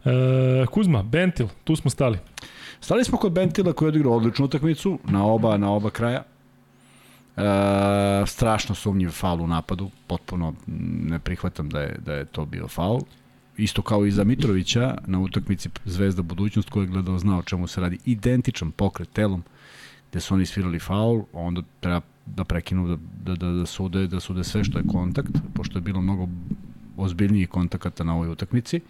E, 0.04 0.66
Kuzma, 0.66 1.02
Bentil, 1.02 1.46
tu 1.64 1.76
smo 1.76 1.90
stali. 1.90 2.18
Stali 2.80 3.04
smo 3.04 3.18
kod 3.18 3.32
Bentila 3.32 3.72
koji 3.72 3.86
je 3.86 3.88
odigrao 3.88 4.16
odličnu 4.16 4.44
utakmicu 4.44 4.98
na 5.04 5.26
oba, 5.26 5.56
na 5.56 5.72
oba 5.72 5.90
kraja. 5.90 6.22
E, 7.36 8.26
strašno 8.26 8.74
sumnjiv 8.74 9.10
faul 9.10 9.42
u 9.42 9.46
napadu, 9.46 9.90
potpuno 10.06 10.54
ne 11.06 11.18
prihvatam 11.18 11.68
da 11.68 11.80
je, 11.80 11.98
da 12.04 12.14
je 12.14 12.24
to 12.24 12.44
bio 12.44 12.68
faul. 12.68 13.00
Isto 13.56 13.82
kao 13.82 14.06
i 14.06 14.10
za 14.10 14.24
Mitrovića 14.24 14.98
na 15.06 15.20
utakmici 15.20 15.68
Zvezda 15.84 16.22
budućnost 16.22 16.70
koji 16.70 16.84
je 16.84 16.88
gledao 16.88 17.18
znao 17.18 17.38
o 17.38 17.42
čemu 17.42 17.66
se 17.66 17.80
radi. 17.80 17.98
Identičan 18.04 18.70
pokret 18.70 19.12
telom 19.12 19.42
gde 20.10 20.20
su 20.20 20.34
oni 20.34 20.46
svirali 20.46 20.78
faul, 20.78 21.22
onda 21.32 21.62
treba 21.80 22.00
da 22.26 22.44
prekinu 22.44 22.88
da, 22.88 22.96
da, 23.24 23.34
da, 23.34 23.50
da, 23.50 23.66
sude, 23.66 24.06
da 24.06 24.20
sude 24.20 24.44
sve 24.44 24.64
što 24.64 24.78
je 24.78 24.84
kontakt, 24.92 25.30
pošto 25.54 25.78
je 25.78 25.82
bilo 25.82 26.00
mnogo 26.00 26.28
ozbiljnijih 26.96 27.48
kontakata 27.48 28.04
na 28.04 28.14
ovoj 28.14 28.28
utakmici. 28.28 28.80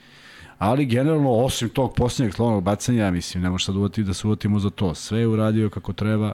Ali 0.62 0.86
generalno, 0.86 1.30
osim 1.30 1.68
tog 1.68 1.94
posljednjeg 1.94 2.34
slovnog 2.34 2.62
bacanja, 2.62 3.10
mislim, 3.10 3.42
ne 3.42 3.50
može 3.50 3.64
sad 3.64 3.76
uvati 3.76 4.02
da 4.02 4.14
se 4.14 4.26
uvatimo 4.26 4.58
za 4.58 4.70
to. 4.70 4.94
Sve 4.94 5.20
je 5.20 5.26
uradio 5.26 5.70
kako 5.70 5.92
treba 5.92 6.32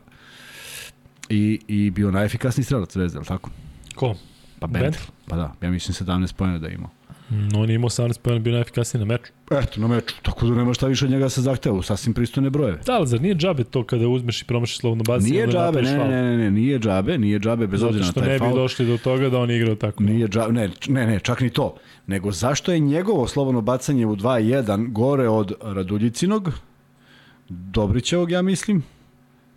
i, 1.28 1.60
i 1.68 1.90
bio 1.90 2.10
najefikasniji 2.10 2.64
strelac 2.64 2.92
Zvezda, 2.92 3.16
je 3.16 3.20
li 3.20 3.26
tako? 3.26 3.50
Ko? 3.94 4.14
Pa. 4.58 4.66
Bentil. 4.66 5.00
Pa 5.28 5.36
da, 5.36 5.54
ja 5.62 5.70
mislim 5.70 6.08
17 6.08 6.32
pojena 6.34 6.58
da 6.58 6.66
je 6.66 6.74
imao. 6.74 6.90
No, 7.30 7.60
on 7.60 7.70
je 7.70 7.74
imao 7.74 7.88
18 7.88 8.18
pojena, 8.18 8.40
bio 8.40 8.52
najefikasniji 8.52 8.98
na 8.98 9.04
meču. 9.04 9.32
Eto, 9.50 9.80
na 9.80 9.86
meču, 9.88 10.14
tako 10.22 10.46
da 10.46 10.54
nema 10.54 10.74
šta 10.74 10.86
više 10.86 11.04
od 11.04 11.10
njega 11.10 11.28
se 11.28 11.40
zahteva, 11.40 11.76
u 11.76 11.82
sasvim 11.82 12.14
pristojne 12.14 12.50
brojeve. 12.50 12.78
Da, 12.86 12.92
ali 12.92 13.06
zar 13.06 13.20
nije 13.20 13.34
džabe 13.34 13.64
to 13.64 13.84
kada 13.84 14.08
uzmeš 14.08 14.42
i 14.42 14.44
promašiš 14.44 14.78
slovno 14.78 15.04
bacanje? 15.04 15.30
Nije 15.30 15.46
džabe, 15.46 15.82
ne, 15.82 15.96
faul? 15.96 16.08
ne, 16.10 16.22
ne, 16.22 16.36
ne, 16.36 16.50
nije 16.50 16.78
džabe, 16.78 17.18
nije 17.18 17.38
džabe, 17.38 17.66
bez 17.66 17.80
Zato 17.80 17.88
obzira 17.88 18.06
na 18.06 18.12
što 18.12 18.20
taj 18.20 18.28
ne 18.28 18.34
bi 18.34 18.38
faul. 18.38 18.54
došli 18.56 18.86
do 18.86 18.98
toga 18.98 19.28
da 19.28 19.38
on 19.38 19.50
igrao 19.50 19.74
tako. 19.74 20.02
Nije 20.02 20.28
džabe, 20.28 20.52
ne, 20.52 20.70
ne, 20.88 21.06
ne, 21.06 21.20
čak 21.20 21.40
ni 21.40 21.50
to. 21.50 21.74
Nego 22.06 22.32
zašto 22.32 22.72
je 22.72 22.78
njegovo 22.78 23.26
slobodno 23.28 23.60
bacanje 23.60 24.06
u 24.06 24.16
2-1 24.16 24.92
gore 24.92 25.28
od 25.28 25.52
Raduljicinog, 25.62 26.50
Dobrićevog, 27.48 28.30
ja 28.30 28.42
mislim, 28.42 28.82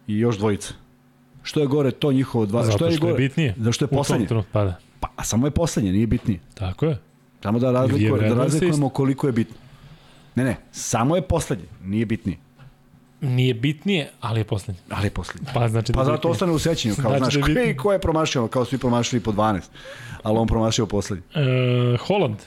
i 0.08 0.20
još 0.20 0.38
dvojica. 0.38 0.74
Što 1.44 1.60
je 1.60 1.68
gore 1.68 1.92
to 1.92 2.12
njihovo 2.12 2.46
dva? 2.46 2.64
Zato 2.64 2.78
što 2.78 2.86
je, 2.86 2.92
što 2.92 3.08
je 3.08 3.12
gore? 3.12 3.24
bitnije. 3.24 3.56
Zašto 3.58 3.86
je 3.86 3.90
poslednje? 3.90 4.28
pa 4.52 4.64
da. 4.64 4.80
Pa, 5.00 5.08
a 5.16 5.24
samo 5.24 5.48
je 5.48 5.52
poslednje, 5.52 5.92
nije 5.92 6.08
bitnije. 6.08 6.40
Tako 6.54 6.86
je. 6.86 6.98
Samo 7.44 7.60
da, 7.60 7.72
razliku, 7.72 8.18
da 8.18 8.34
razlikujemo 8.34 8.90
koliko 8.90 9.28
je 9.28 9.34
bitno. 9.34 9.56
Ne, 10.36 10.44
ne, 10.44 10.58
samo 10.72 11.16
je 11.16 11.22
poslednje, 11.22 11.66
nije 11.84 12.06
bitnije. 12.06 12.38
Nije 13.22 13.54
bitnije, 13.54 14.12
ali 14.22 14.40
je 14.40 14.44
poslednji. 14.44 14.82
Ali 14.90 15.06
je 15.06 15.10
poslednje. 15.12 15.48
Pa 15.54 15.68
znači 15.68 15.92
da 15.92 15.96
Pa 15.96 16.02
je 16.02 16.06
zato 16.06 16.30
ostane 16.30 16.52
u 16.52 16.60
sećanju, 16.60 16.96
kao 17.02 17.18
Znači 17.18 17.40
znaš, 17.40 17.54
da 17.54 17.60
je 17.60 17.78
ko, 17.78 17.94
je, 17.94 18.00
promašio, 18.00 18.48
kao 18.48 18.66
svi 18.66 18.78
promašili 18.78 19.20
po 19.20 19.32
12, 19.32 19.62
ali 20.24 20.38
on 20.38 20.48
promašio 20.48 20.86
poslednji. 20.86 21.24
E, 21.36 21.98
Holland. 21.98 22.38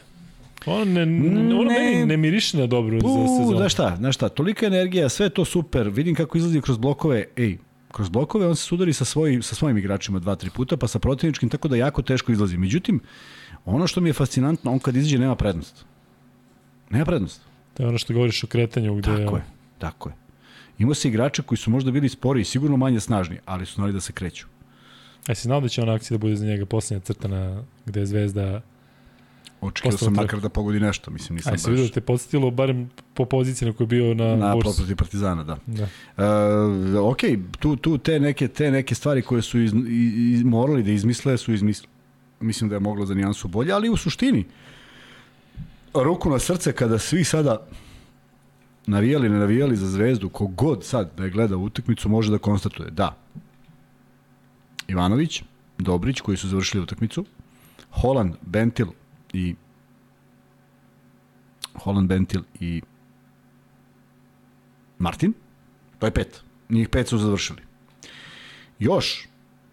On 0.66 0.88
ne, 0.88 1.06
ne, 1.06 1.54
ono 1.54 1.70
meni 1.70 2.06
ne 2.06 2.16
miriše 2.16 2.58
na 2.58 2.66
dobro 2.66 3.00
za 3.00 3.28
sezonu. 3.38 3.56
znaš 3.56 3.72
šta, 3.72 3.96
znaš 3.96 4.14
šta, 4.14 4.28
tolika 4.28 4.66
energija, 4.66 5.08
sve 5.08 5.28
to 5.28 5.44
super, 5.44 5.88
vidim 5.88 6.14
kako 6.14 6.38
izlazi 6.38 6.60
kroz 6.60 6.78
blokove, 6.78 7.24
ej, 7.36 7.58
kroz 7.92 8.08
blokove 8.08 8.46
on 8.46 8.56
se 8.56 8.62
sudari 8.62 8.92
sa, 8.92 9.04
svojim, 9.04 9.42
sa 9.42 9.54
svojim 9.54 9.78
igračima 9.78 10.18
dva, 10.18 10.36
tri 10.36 10.50
puta, 10.50 10.76
pa 10.76 10.88
sa 10.88 10.98
protivničkim, 10.98 11.48
tako 11.48 11.68
da 11.68 11.76
jako 11.76 12.02
teško 12.02 12.32
izlazi. 12.32 12.56
Međutim, 12.56 13.00
ono 13.64 13.86
što 13.86 14.00
mi 14.00 14.08
je 14.08 14.12
fascinantno, 14.12 14.72
on 14.72 14.78
kad 14.78 14.96
izađe 14.96 15.18
nema 15.18 15.36
prednost. 15.36 15.84
Nema 16.90 17.04
prednost. 17.04 17.40
To 17.74 17.82
je 17.82 17.88
ono 17.88 17.98
što 17.98 18.14
govoriš 18.14 18.44
o 18.44 18.46
kretanju 18.46 18.94
gde 18.94 19.16
Tako 19.16 19.36
je, 19.36 19.42
tako 19.78 20.08
je. 20.08 20.14
Imao 20.78 20.94
se 20.94 21.08
igrače 21.08 21.42
koji 21.42 21.58
su 21.58 21.70
možda 21.70 21.90
bili 21.90 22.08
spori, 22.08 22.44
sigurno 22.44 22.76
manje 22.76 23.00
snažni, 23.00 23.38
ali 23.44 23.66
su 23.66 23.74
znali 23.74 23.92
da 23.92 24.00
se 24.00 24.12
kreću. 24.12 24.46
A 25.26 25.34
si 25.34 25.42
znao 25.42 25.60
da 25.60 25.68
će 25.68 25.82
ona 25.82 25.94
akcija 25.94 26.18
da 26.18 26.20
bude 26.20 26.36
za 26.36 26.46
njega 26.46 26.66
poslednja 26.66 27.04
crta 27.04 27.28
na, 27.28 27.62
gde 27.86 28.00
je 28.00 28.06
Zvezda 28.06 28.60
Očekio 29.66 29.98
sam 29.98 30.12
makar 30.12 30.40
da 30.40 30.48
pogodi 30.48 30.80
nešto, 30.80 31.10
mislim, 31.10 31.36
nisam 31.36 31.52
Aj, 31.52 31.58
se 31.58 31.70
vidio 31.70 31.86
da 31.86 31.92
te 31.92 32.00
podsjetilo 32.00 32.50
barem 32.50 32.90
po 33.14 33.24
poziciji 33.24 33.68
na 33.68 33.74
kojoj 33.74 33.84
je 33.84 33.88
bio 33.88 34.14
na, 34.14 34.36
na 34.36 34.54
bursu. 34.54 34.76
protiv 34.76 34.96
Partizana, 34.96 35.44
da. 35.44 35.58
Da. 35.66 35.84
Uh, 35.84 37.10
ok, 37.10 37.20
tu, 37.58 37.76
tu 37.76 37.98
te, 37.98 38.20
neke, 38.20 38.48
te 38.48 38.70
neke 38.70 38.94
stvari 38.94 39.22
koje 39.22 39.42
su 39.42 39.60
iz, 39.60 39.72
i, 39.74 40.40
i, 40.40 40.44
morali 40.44 40.82
da 40.82 40.90
izmisle, 40.90 41.38
su 41.38 41.52
izmislili. 41.52 41.93
Mislim 42.40 42.70
da 42.70 42.76
je 42.76 42.80
moglo 42.80 43.06
za 43.06 43.14
nijansu 43.14 43.48
bolje, 43.48 43.72
ali 43.72 43.90
u 43.90 43.96
suštini, 43.96 44.44
ruku 45.94 46.30
na 46.30 46.38
srce 46.38 46.72
kada 46.72 46.98
svi 46.98 47.24
sada 47.24 47.66
navijali, 48.86 49.28
ne 49.28 49.38
navijali 49.38 49.76
za 49.76 49.86
zvezdu, 49.86 50.28
kogod 50.28 50.84
sad 50.84 51.10
da 51.16 51.24
je 51.24 51.30
gleda 51.30 51.56
utakmicu 51.56 52.08
može 52.08 52.30
da 52.30 52.38
konstatuje 52.38 52.90
da 52.90 53.16
Ivanović, 54.88 55.42
Dobrić 55.78 56.20
koji 56.20 56.36
su 56.36 56.48
završili 56.48 56.82
utakmicu, 56.82 57.24
Holand, 57.90 58.34
Bentil 58.42 58.86
i 59.32 59.54
Holand, 61.74 62.08
Bentil 62.08 62.42
i 62.60 62.82
Martin, 64.98 65.32
to 65.98 66.06
je 66.06 66.10
pet. 66.10 66.42
Njih 66.68 66.88
pet 66.88 67.08
su 67.08 67.18
završili. 67.18 67.62
Još 68.78 69.28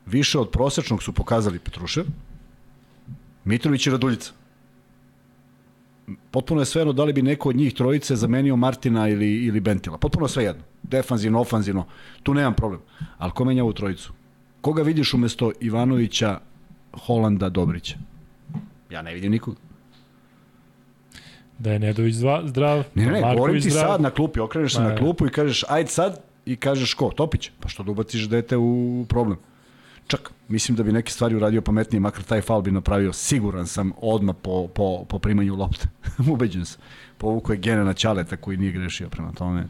više 0.05 0.39
od 0.39 0.49
prosečnog 0.49 1.03
su 1.03 1.13
pokazali 1.13 1.59
Petrušev, 1.59 2.05
Mitrović 3.45 3.87
i 3.87 3.91
Raduljica. 3.91 4.31
Potpuno 6.31 6.61
je 6.61 6.65
svejedno 6.65 6.93
da 6.93 7.03
li 7.03 7.13
bi 7.13 7.21
neko 7.21 7.49
od 7.49 7.55
njih 7.55 7.73
trojice 7.73 8.15
zamenio 8.15 8.55
Martina 8.55 9.07
ili, 9.09 9.45
ili 9.45 9.59
Bentila. 9.59 9.97
Potpuno 9.97 10.25
je 10.25 10.29
svejedno. 10.29 10.63
Defanzivno, 10.83 11.39
ofanzivno. 11.41 11.85
Tu 12.23 12.33
nemam 12.33 12.53
problem. 12.53 12.81
Ali 13.17 13.31
ko 13.31 13.45
menja 13.45 13.63
ovu 13.63 13.73
trojicu? 13.73 14.13
Koga 14.61 14.83
vidiš 14.83 15.13
umesto 15.13 15.51
Ivanovića, 15.59 16.39
Holanda, 16.93 17.49
Dobrića? 17.49 17.97
Ja 18.89 19.01
ne 19.01 19.13
vidim 19.13 19.31
nikoga. 19.31 19.57
Da 21.59 21.71
je 21.71 21.79
Nedović 21.79 22.15
zva, 22.15 22.41
zdrav, 22.45 22.83
Ne, 22.95 23.05
ne, 23.05 23.11
Marković 23.11 23.35
govorim 23.37 23.61
ti 23.61 23.69
zdrav. 23.69 23.87
sad 23.87 24.01
na 24.01 24.09
klupi, 24.09 24.39
okreneš 24.39 24.73
se 24.75 24.81
na 24.81 24.95
klupu 24.95 25.27
i 25.27 25.29
kažeš, 25.29 25.63
ajde 25.69 25.89
sad, 25.89 26.21
i 26.45 26.55
kažeš 26.55 26.93
ko, 26.93 27.11
Topić, 27.11 27.51
pa 27.59 27.69
što 27.69 27.83
da 27.83 27.91
ubaciš 27.91 28.29
dete 28.29 28.57
u 28.57 29.05
problem. 29.09 29.37
Čak, 30.07 30.31
mislim 30.51 30.75
da 30.75 30.83
bi 30.83 30.91
neke 30.91 31.11
stvari 31.11 31.35
uradio 31.35 31.61
pametnije, 31.61 31.99
makar 31.99 32.23
taj 32.23 32.41
faul 32.41 32.61
bi 32.61 32.71
napravio, 32.71 33.13
siguran 33.13 33.67
sam, 33.67 33.91
odmah 34.01 34.35
po, 34.41 34.67
po, 34.67 35.05
po 35.09 35.19
primanju 35.19 35.55
lopte. 35.55 35.87
Ubeđen 36.31 36.65
sam. 36.65 36.81
Povuko 37.17 37.53
je 37.53 37.57
Gene 37.59 37.83
na 37.83 37.93
Ćaleta 37.93 38.37
koji 38.37 38.57
nije 38.57 38.71
grešio 38.71 39.09
prema 39.09 39.31
tome. 39.31 39.65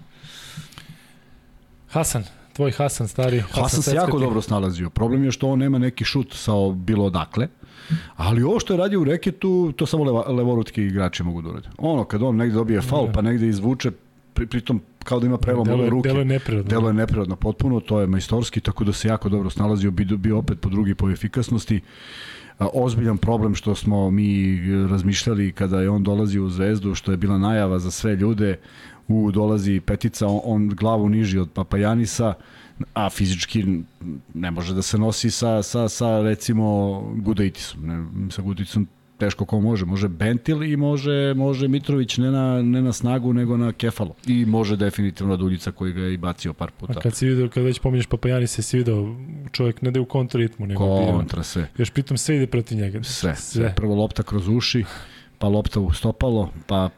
Hasan, 1.90 2.24
tvoj 2.54 2.72
Hasan 2.72 3.08
stari. 3.08 3.40
Hasan 3.40 3.70
se 3.70 3.82
svetski 3.82 3.96
jako 3.96 4.20
dobro 4.20 4.42
snalazio. 4.42 4.90
Problem 4.90 5.24
je 5.24 5.32
što 5.32 5.50
on 5.50 5.60
nema 5.60 5.78
neki 5.78 6.06
šut 6.06 6.34
sa 6.34 6.52
bilo 6.76 7.06
odakle. 7.06 7.48
Ali 8.16 8.44
ovo 8.44 8.60
što 8.60 8.74
je 8.74 8.78
radio 8.78 9.02
u 9.02 9.04
reketu, 9.04 9.74
to 9.76 9.86
samo 9.86 10.04
leva, 10.04 10.28
levorutki 10.28 10.84
igrači 10.84 11.24
mogu 11.24 11.42
da 11.42 11.50
urade. 11.50 11.70
Ono, 11.78 12.04
kad 12.04 12.24
on 12.24 12.36
negde 12.36 12.56
dobije 12.56 12.82
faul, 12.82 13.08
Da. 13.08 13.12
pa 13.12 13.22
negde 13.22 13.48
izvuče, 13.48 13.92
pri, 14.34 14.48
pritom 14.48 14.82
kao 15.04 15.20
da 15.20 15.26
ima 15.28 15.38
prelom 15.38 15.66
Delo 15.66 15.90
ruke. 15.90 16.10
delo 16.10 16.20
je 16.20 16.26
neprirodno. 16.26 16.70
Delo 16.70 16.88
je 16.88 16.94
neprirodno 16.94 17.36
potpuno, 17.36 17.80
to 17.80 18.00
je 18.00 18.08
majstorski, 18.08 18.60
tako 18.60 18.84
da 18.84 18.94
se 18.94 19.08
jako 19.08 19.30
dobro 19.30 19.50
snalazio, 19.50 19.92
bio, 19.92 20.18
bio 20.18 20.38
opet 20.38 20.60
po 20.60 20.70
drugi 20.70 20.96
po 20.96 21.10
efikasnosti. 21.10 21.82
A, 22.60 22.68
ozbiljan 22.74 23.18
problem 23.18 23.56
što 23.56 23.76
smo 23.76 24.12
mi 24.12 24.60
razmišljali 24.90 25.52
kada 25.52 25.82
je 25.82 25.90
on 25.90 26.04
dolazio 26.04 26.44
u 26.44 26.50
Zvezdu, 26.50 26.96
što 26.96 27.12
je 27.12 27.18
bila 27.18 27.38
najava 27.38 27.80
za 27.80 27.92
sve 27.92 28.16
ljude, 28.16 28.58
u 29.08 29.32
dolazi 29.32 29.80
petica, 29.80 30.28
on, 30.28 30.42
on 30.44 30.70
glavu 30.70 31.10
niži 31.10 31.40
od 31.40 31.52
Papajanisa, 31.52 32.34
a 32.94 33.10
fizički 33.10 33.66
ne 34.34 34.52
može 34.52 34.74
da 34.74 34.82
se 34.82 34.98
nosi 34.98 35.32
sa, 35.32 35.64
sa, 35.64 35.90
sa 35.90 36.22
recimo 36.22 37.00
Gudaitisom. 37.16 37.80
Ne, 37.86 38.32
sa 38.32 38.42
Gudaitisom 38.42 38.88
teško 39.22 39.46
ko 39.46 39.60
može. 39.60 39.86
Može 39.86 40.08
Bentil 40.08 40.64
i 40.64 40.78
može, 40.78 41.34
može 41.34 41.68
Mitrović 41.68 42.18
ne 42.18 42.32
na, 42.32 42.62
ne 42.62 42.82
na 42.82 42.94
snagu, 42.94 43.34
nego 43.34 43.58
na 43.58 43.72
kefalo. 43.74 44.16
I 44.28 44.46
može 44.46 44.76
definitivno 44.76 45.38
Duljica 45.38 45.72
koji 45.72 45.94
ga 45.94 46.02
je 46.02 46.14
i 46.14 46.18
bacio 46.18 46.54
par 46.54 46.72
puta. 46.72 46.94
A 46.98 47.02
kad 47.02 47.16
si 47.16 47.28
video, 47.28 47.50
kad 47.50 47.64
već 47.64 47.80
pominješ 47.80 48.06
Papajani, 48.06 48.48
se 48.48 48.62
si 48.62 48.78
video, 48.78 49.16
čovjek 49.52 49.82
ne 49.82 49.92
da 49.92 50.00
je 50.00 50.02
u 50.02 50.06
kontraritmu, 50.06 50.66
nego 50.66 50.86
bio, 50.86 51.12
Kontra 51.12 51.44
sve. 51.44 51.68
još 51.78 51.90
pritom 51.90 52.18
sve 52.18 52.36
ide 52.36 52.48
protiv 52.48 52.78
njega. 52.78 53.04
Sve. 53.04 53.36
sve. 53.36 53.74
Prvo 53.76 53.96
lopta 53.96 54.24
kroz 54.24 54.48
uši, 54.48 54.86
pa 55.38 55.48
lopta 55.48 55.80
u 55.80 55.94
stopalo, 55.94 56.50
pa 56.68 56.90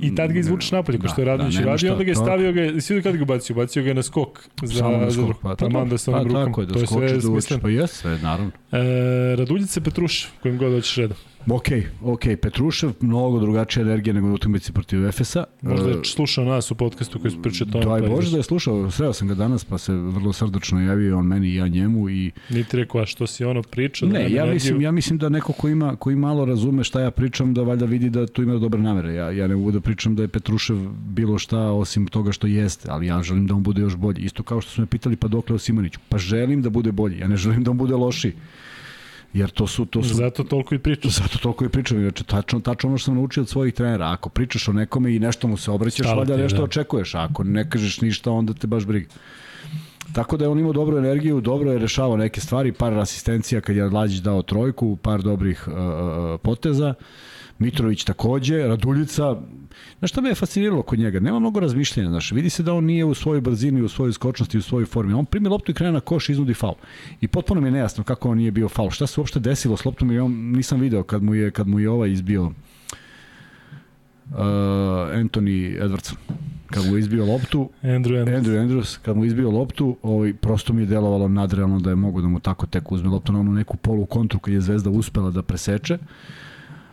I 0.00 0.14
tad 0.14 0.32
ga 0.32 0.38
izvučeš 0.38 0.72
napolje, 0.72 0.98
kao 0.98 1.08
što 1.08 1.20
je 1.20 1.24
Radović 1.24 1.54
nema 1.54 1.66
radio, 1.66 1.78
šta, 1.78 1.92
onda 1.92 2.04
ga 2.04 2.10
je 2.10 2.14
to- 2.14 2.20
stavio, 2.24 2.52
ga, 2.52 2.80
si 2.80 2.94
vidio 2.94 3.10
kad 3.12 3.18
ga 3.18 3.24
bacio, 3.24 3.56
bacio 3.56 3.82
ga 3.82 3.88
je 3.88 3.94
na 3.94 4.02
skok 4.02 4.48
za, 4.62 4.78
Samo 4.78 4.96
na 4.96 5.10
skok, 5.10 5.36
pa, 5.42 5.54
to, 5.56 5.68
taman 5.68 5.88
da 5.88 5.98
sa 5.98 6.12
pa, 6.12 6.18
rukom, 6.22 6.44
tako 6.44 6.60
je, 6.60 6.66
da 6.66 6.72
to 6.72 6.80
je 6.80 6.86
skočiš, 6.86 7.08
sve 7.08 7.08
da 7.08 7.16
učiš, 7.16 7.30
smisleno. 7.30 7.62
pa 7.62 7.68
jes, 7.68 7.90
sve, 7.90 8.18
naravno. 8.22 8.50
E, 8.72 9.36
Raduljice 9.36 9.80
Petruš, 9.80 10.28
kojim 10.42 10.58
god 10.58 10.72
hoćeš 10.72 10.96
redom. 10.96 11.16
Ok, 11.50 11.68
ok, 12.02 12.20
Petrušev, 12.42 12.92
mnogo 13.00 13.40
drugačija 13.40 13.82
energija 13.82 14.14
nego 14.14 14.26
na 14.26 14.34
utakmici 14.34 14.72
protiv 14.72 15.06
Efesa. 15.06 15.44
Možda 15.62 15.88
E, 15.88 15.92
je 15.92 16.04
slušao 16.04 16.44
nas 16.44 16.70
u 16.70 16.74
podcastu 16.74 17.18
koji 17.18 17.30
su 17.30 17.42
pričali 17.42 17.70
o 17.70 17.72
tome. 17.72 17.84
Daj 17.84 18.00
pa 18.00 18.08
Bože 18.14 18.30
da 18.30 18.36
je 18.36 18.42
slušao, 18.42 18.90
sreo 18.90 19.12
sam 19.12 19.28
ga 19.28 19.34
danas 19.34 19.64
pa 19.64 19.78
se 19.78 19.92
vrlo 19.92 20.32
srdačno 20.32 20.80
javio 20.80 21.18
on 21.18 21.26
meni 21.26 21.48
i 21.48 21.54
ja 21.54 21.68
njemu 21.68 22.10
i 22.10 22.30
Niti 22.50 22.76
rekao, 22.76 23.00
a 23.00 23.06
što 23.06 23.26
si 23.26 23.44
ono 23.44 23.62
pričao? 23.62 24.08
da 24.08 24.12
ne, 24.12 24.24
nema 24.24 24.36
ja 24.36 24.46
mislim, 24.46 24.80
ja 24.80 24.90
mislim 24.90 25.18
da 25.18 25.28
neko 25.28 25.52
ko 25.52 25.68
ima 25.68 25.96
koji 25.96 26.16
malo 26.16 26.44
razume 26.44 26.84
šta 26.84 27.00
ja 27.00 27.10
pričam 27.10 27.54
da 27.54 27.62
valjda 27.62 27.84
vidi 27.84 28.10
da 28.10 28.26
tu 28.26 28.42
ima 28.42 28.58
dobre 28.58 28.80
namere. 28.82 29.14
Ja 29.14 29.30
ja 29.30 29.46
ne 29.46 29.56
mogu 29.56 29.72
da 29.72 29.80
pričam 29.80 30.14
da 30.16 30.22
je 30.22 30.28
Petrušev 30.28 30.76
bilo 31.08 31.38
šta 31.38 31.58
osim 31.60 32.06
toga 32.06 32.32
što 32.32 32.46
jeste, 32.46 32.88
ali 32.90 33.06
ja 33.06 33.22
želim 33.22 33.46
da 33.46 33.54
on 33.54 33.62
bude 33.62 33.82
još 33.82 33.96
bolji. 33.96 34.20
Isto 34.22 34.42
kao 34.42 34.60
što 34.60 34.70
su 34.70 34.80
me 34.80 34.86
pitali 34.86 35.16
pa 35.16 35.28
dokle 35.28 35.54
o 35.54 35.58
Simoniću. 35.58 36.00
Pa 36.08 36.18
želim 36.18 36.62
da 36.62 36.70
bude 36.70 36.92
bolji. 36.92 37.18
Ja 37.18 37.28
ne 37.28 37.36
želim 37.36 37.64
da 37.64 37.70
on 37.70 37.78
bude 37.78 37.94
lošiji. 37.94 38.32
Jer 39.36 39.50
to 39.50 39.66
su 39.66 39.84
to 39.86 40.02
su 40.02 40.14
Zato 40.14 40.44
toliko 40.44 40.74
i 40.74 40.78
pričao. 40.78 41.10
Zato 41.10 41.38
toliko 41.38 41.64
i 41.64 41.68
pričam, 41.68 41.98
inače 42.00 42.24
tačno, 42.24 42.60
tačno 42.60 42.88
ono 42.88 42.98
što 42.98 43.04
sam 43.04 43.14
naučio 43.14 43.42
od 43.42 43.48
svojih 43.48 43.74
trenera. 43.74 44.10
Ako 44.10 44.28
pričaš 44.28 44.68
o 44.68 44.72
nekome 44.72 45.14
i 45.14 45.18
nešto 45.18 45.48
mu 45.48 45.56
se 45.56 45.70
obraćaš, 45.70 46.06
valjda 46.16 46.36
nešto 46.36 46.58
da. 46.58 46.64
očekuješ, 46.64 47.14
ako 47.14 47.44
ne 47.44 47.70
kažeš 47.70 48.00
ništa, 48.00 48.30
onda 48.30 48.54
te 48.54 48.66
baš 48.66 48.86
briga. 48.86 49.08
Tako 50.12 50.36
da 50.36 50.44
je 50.44 50.48
on 50.48 50.58
imao 50.58 50.72
dobru 50.72 50.98
energiju, 50.98 51.40
dobro 51.40 51.72
je 51.72 51.78
rešavao 51.78 52.16
neke 52.16 52.40
stvari, 52.40 52.72
par 52.72 52.98
asistencija 52.98 53.60
kad 53.60 53.76
je 53.76 53.84
Lađić 53.84 54.18
dao 54.18 54.42
trojku, 54.42 54.96
par 54.96 55.22
dobrih 55.22 55.68
uh, 55.68 55.74
uh, 55.74 56.40
poteza. 56.42 56.94
Mitrović 57.58 58.04
takođe, 58.04 58.66
Raduljica, 58.66 59.36
znaš 59.98 60.10
šta 60.10 60.20
me 60.20 60.28
je 60.28 60.34
fasciniralo 60.34 60.82
kod 60.82 60.98
njega? 60.98 61.20
Nema 61.20 61.38
mnogo 61.38 61.60
razmišljenja, 61.60 62.10
znaš, 62.10 62.32
vidi 62.32 62.50
se 62.50 62.62
da 62.62 62.74
on 62.74 62.84
nije 62.84 63.04
u 63.04 63.14
svojoj 63.14 63.40
brzini, 63.40 63.82
u 63.82 63.88
svojoj 63.88 64.12
skočnosti, 64.12 64.58
u 64.58 64.62
svojoj 64.62 64.86
formi. 64.86 65.12
On 65.12 65.24
primi 65.24 65.48
loptu 65.48 65.70
i 65.70 65.74
krene 65.74 65.92
na 65.92 66.00
koš 66.00 66.28
i 66.28 66.32
iznudi 66.32 66.54
faul. 66.54 66.74
I 67.20 67.28
potpuno 67.28 67.60
mi 67.60 67.66
je 67.66 67.72
nejasno 67.72 68.04
kako 68.04 68.30
on 68.30 68.38
nije 68.38 68.50
bio 68.50 68.68
faul. 68.68 68.90
Šta 68.90 69.06
se 69.06 69.20
uopšte 69.20 69.40
desilo 69.40 69.76
s 69.76 69.84
loptom 69.84 70.12
i 70.12 70.18
on 70.18 70.32
nisam 70.32 70.80
video 70.80 71.02
kad 71.02 71.22
mu 71.22 71.34
je, 71.34 71.50
kad 71.50 71.68
mu 71.68 71.80
je 71.80 71.90
ovaj 71.90 72.10
izbio 72.10 72.42
uh, 72.44 72.52
Anthony 75.14 75.82
Edwardson. 75.82 76.16
Kad 76.70 76.86
mu 76.86 76.96
je 76.96 77.00
izbio 77.00 77.24
loptu, 77.24 77.70
Andrew 77.82 78.24
Andrews. 78.24 78.38
Andrew 78.38 78.60
Andrews, 78.60 78.98
kad 79.02 79.16
mu 79.16 79.24
je 79.24 79.26
izbio 79.26 79.50
loptu, 79.50 79.96
ovaj, 80.02 80.34
prosto 80.34 80.72
mi 80.72 80.82
je 80.82 80.86
delovalo 80.86 81.28
nadrealno 81.28 81.80
da 81.80 81.90
je 81.90 81.96
mogo 81.96 82.20
da 82.20 82.28
mu 82.28 82.40
tako 82.40 82.66
tek 82.66 82.92
uzme 82.92 83.08
loptu 83.08 83.32
na 83.32 83.40
onu 83.40 83.52
neku 83.52 83.76
polu 83.76 84.06
kontru 84.06 84.38
kad 84.38 84.54
je 84.54 84.60
Zvezda 84.60 84.90
uspela 84.90 85.30
da 85.30 85.42
preseče. 85.42 85.98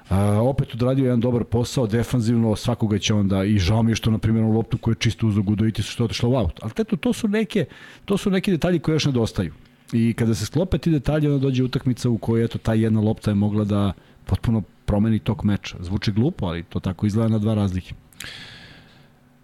A, 0.09 0.41
opet 0.41 0.73
odradio 0.73 1.05
jedan 1.05 1.19
dobar 1.19 1.43
posao, 1.43 1.87
defanzivno, 1.87 2.55
svakoga 2.55 2.99
će 2.99 3.13
onda, 3.13 3.43
i 3.43 3.59
žao 3.59 3.83
mi 3.83 3.91
je 3.91 3.95
što, 3.95 4.11
na 4.11 4.17
primjer, 4.17 4.45
loptu 4.45 4.77
koju 4.77 4.91
je 4.91 4.99
čisto 4.99 5.27
uzao 5.27 5.43
Gudovitis 5.43 5.85
što 5.85 6.03
je 6.03 6.09
u 6.23 6.35
aut. 6.35 6.59
Ali 6.61 6.71
teto, 6.71 6.95
to 6.95 7.13
su 7.13 7.27
neke, 7.27 7.65
to 8.05 8.17
su 8.17 8.29
neki 8.29 8.51
detalji 8.51 8.79
koji 8.79 8.95
još 8.95 9.05
nedostaju. 9.05 9.53
I 9.93 10.13
kada 10.13 10.35
se 10.35 10.45
sklope 10.45 10.77
ti 10.77 10.91
detalji, 10.91 11.27
onda 11.27 11.39
dođe 11.39 11.63
utakmica 11.63 12.09
u 12.09 12.17
kojoj, 12.17 12.45
eto, 12.45 12.57
ta 12.57 12.73
jedna 12.73 13.01
lopta 13.01 13.31
je 13.31 13.35
mogla 13.35 13.63
da 13.63 13.93
potpuno 14.25 14.63
promeni 14.85 15.19
tok 15.19 15.43
meča. 15.43 15.77
Zvuči 15.79 16.11
glupo, 16.11 16.45
ali 16.45 16.63
to 16.63 16.79
tako 16.79 17.05
izgleda 17.05 17.29
na 17.29 17.39
dva 17.39 17.53
razlike. 17.53 17.93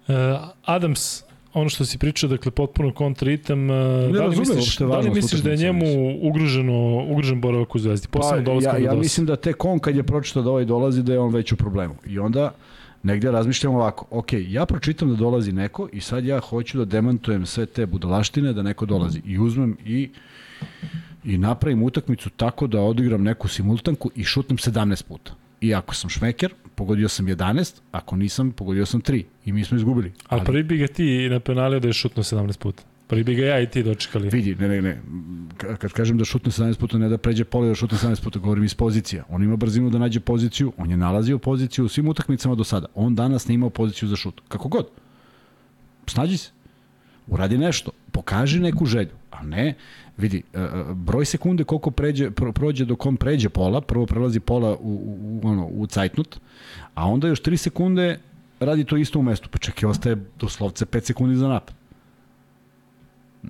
Uh, 0.07 0.15
Adams, 0.65 1.23
ono 1.53 1.69
što 1.69 1.85
si 1.85 1.97
pričao, 1.97 2.29
dakle, 2.29 2.51
potpuno 2.51 2.93
kontraritam. 2.93 3.69
Uh, 3.69 3.75
da 4.13 4.25
li 4.25 4.37
misliš, 4.37 4.77
da 4.77 4.99
li 4.99 5.09
misliš 5.09 5.41
da 5.41 5.51
je 5.51 5.57
njemu 5.57 5.85
ugroženo, 6.21 7.05
ugrožen 7.09 7.41
boravak 7.41 7.75
u 7.75 7.79
Zvezdi? 7.79 8.07
Pa, 8.11 8.19
ja, 8.61 8.77
ja 8.77 8.93
mislim 8.93 9.25
da 9.25 9.35
tek 9.35 9.65
on 9.65 9.79
kad 9.79 9.95
je 9.95 10.03
pročitao 10.03 10.43
da 10.43 10.49
ovaj 10.49 10.65
dolazi 10.65 11.03
da 11.03 11.13
je 11.13 11.19
on 11.19 11.33
već 11.33 11.51
u 11.51 11.55
problemu. 11.55 11.95
I 12.07 12.19
onda 12.19 12.51
negde 13.03 13.31
razmišljam 13.31 13.75
ovako, 13.75 14.05
ok, 14.09 14.27
ja 14.33 14.65
pročitam 14.65 15.09
da 15.09 15.15
dolazi 15.15 15.51
neko 15.51 15.89
i 15.93 16.01
sad 16.01 16.25
ja 16.25 16.39
hoću 16.39 16.77
da 16.77 16.85
demantujem 16.85 17.45
sve 17.45 17.65
te 17.65 17.85
budalaštine 17.85 18.53
da 18.53 18.63
neko 18.63 18.85
dolazi. 18.85 19.21
I 19.25 19.39
uzmem 19.39 19.77
i 19.85 20.09
i 21.23 21.37
napravim 21.37 21.83
utakmicu 21.83 22.29
tako 22.29 22.67
da 22.67 22.81
odigram 22.81 23.23
neku 23.23 23.47
simultanku 23.47 24.11
i 24.15 24.23
šutnem 24.23 24.57
17 24.57 25.03
puta. 25.03 25.33
I 25.61 25.73
ako 25.75 25.95
sam 25.95 26.09
šmeker, 26.09 26.53
pogodio 26.79 27.09
sam 27.09 27.25
11, 27.27 27.81
ako 27.91 28.15
nisam, 28.15 28.51
pogodio 28.51 28.85
sam 28.85 29.01
3. 29.01 29.23
I 29.45 29.51
mi 29.51 29.65
smo 29.65 29.77
izgubili. 29.77 30.11
Ali 30.27 30.45
prvi 30.45 30.63
bi 30.63 30.77
ga 30.77 30.87
ti 30.87 31.29
na 31.29 31.39
penalio 31.41 31.79
da 31.79 31.87
je 31.87 31.93
šutno 31.95 32.23
17 32.23 32.57
puta. 32.57 32.83
Prvi 33.07 33.23
bi 33.23 33.35
ga 33.35 33.45
ja 33.45 33.59
i 33.59 33.67
ti 33.67 33.83
dočekali. 33.83 34.29
Vidi, 34.29 34.55
ne, 34.55 34.67
ne, 34.67 34.81
ne. 34.81 35.01
Ka- 35.57 35.75
Kad 35.77 35.91
kažem 35.91 36.17
da 36.17 36.25
šutne 36.25 36.51
17 36.51 36.77
puta, 36.77 36.97
ne 36.97 37.09
da 37.09 37.17
pređe 37.17 37.43
pole 37.45 37.67
da 37.67 37.75
šutne 37.75 37.97
17 37.97 38.23
puta, 38.23 38.39
govorim 38.39 38.63
iz 38.63 38.73
pozicija. 38.75 39.23
On 39.29 39.43
ima 39.43 39.55
brzinu 39.55 39.89
da 39.89 39.97
nađe 39.99 40.19
poziciju, 40.21 40.73
on 40.77 40.91
je 40.91 40.97
nalazio 40.97 41.37
poziciju 41.39 41.85
u 41.85 41.89
svim 41.89 42.07
utakmicama 42.07 42.55
do 42.55 42.63
sada. 42.63 42.87
On 42.95 43.15
danas 43.15 43.47
nije 43.47 43.55
imao 43.55 43.69
poziciju 43.71 44.09
za 44.09 44.15
šut. 44.15 44.41
Kako 44.47 44.69
god. 44.69 44.87
Snađi 46.07 46.37
se. 46.37 46.51
uradi 47.27 47.57
nešto, 47.57 47.91
pokaži 48.11 48.59
neku 48.59 48.85
želju, 48.85 49.15
a 49.31 49.43
ne, 49.43 49.73
vidi, 50.19 50.43
e, 50.53 50.59
e, 50.59 50.67
broj 50.93 51.25
sekunde 51.25 51.63
koliko 51.63 51.91
pređe, 51.91 52.31
pro, 52.31 52.51
prođe 52.51 52.85
dok 52.85 53.05
on 53.05 53.17
pređe 53.17 53.49
pola, 53.49 53.81
prvo 53.81 54.05
prelazi 54.05 54.39
pola 54.39 54.77
u, 54.79 54.93
u, 55.43 55.47
ono, 55.47 55.65
u 55.65 55.87
cajtnut, 55.87 56.39
a 56.93 57.07
onda 57.07 57.27
još 57.27 57.41
3 57.41 57.57
sekunde 57.57 58.19
radi 58.59 58.83
to 58.83 58.97
isto 58.97 59.19
u 59.19 59.23
mestu, 59.23 59.49
pa 59.51 59.57
čekaj, 59.57 59.89
ostaje 59.89 60.17
doslovce 60.39 60.85
5 60.85 61.01
sekundi 61.01 61.35
za 61.35 61.47
napad 61.47 61.79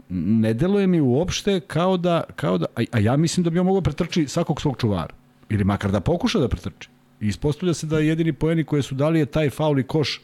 ne 0.09 0.53
deluje 0.53 0.87
mi 0.87 1.01
uopšte 1.01 1.59
kao 1.59 1.97
da, 1.97 2.23
kao 2.35 2.57
da 2.57 2.65
a, 2.75 2.83
a 2.91 2.99
ja 2.99 3.17
mislim 3.17 3.43
da 3.43 3.49
bi 3.49 3.59
on 3.59 3.65
mogao 3.65 3.81
pretrči 3.81 4.27
svakog 4.27 4.61
svog 4.61 4.77
čuvara. 4.77 5.13
Ili 5.49 5.63
makar 5.63 5.91
da 5.91 5.99
pokuša 5.99 6.39
da 6.39 6.47
pretrči. 6.47 6.89
I 7.21 7.27
ispostavlja 7.27 7.73
se 7.73 7.87
da 7.87 7.99
jedini 7.99 8.33
poeni 8.33 8.63
koje 8.63 8.81
su 8.81 8.95
dali 8.95 9.19
je 9.19 9.25
taj 9.25 9.49
faul 9.49 9.79
i 9.79 9.83
koš 9.83 10.21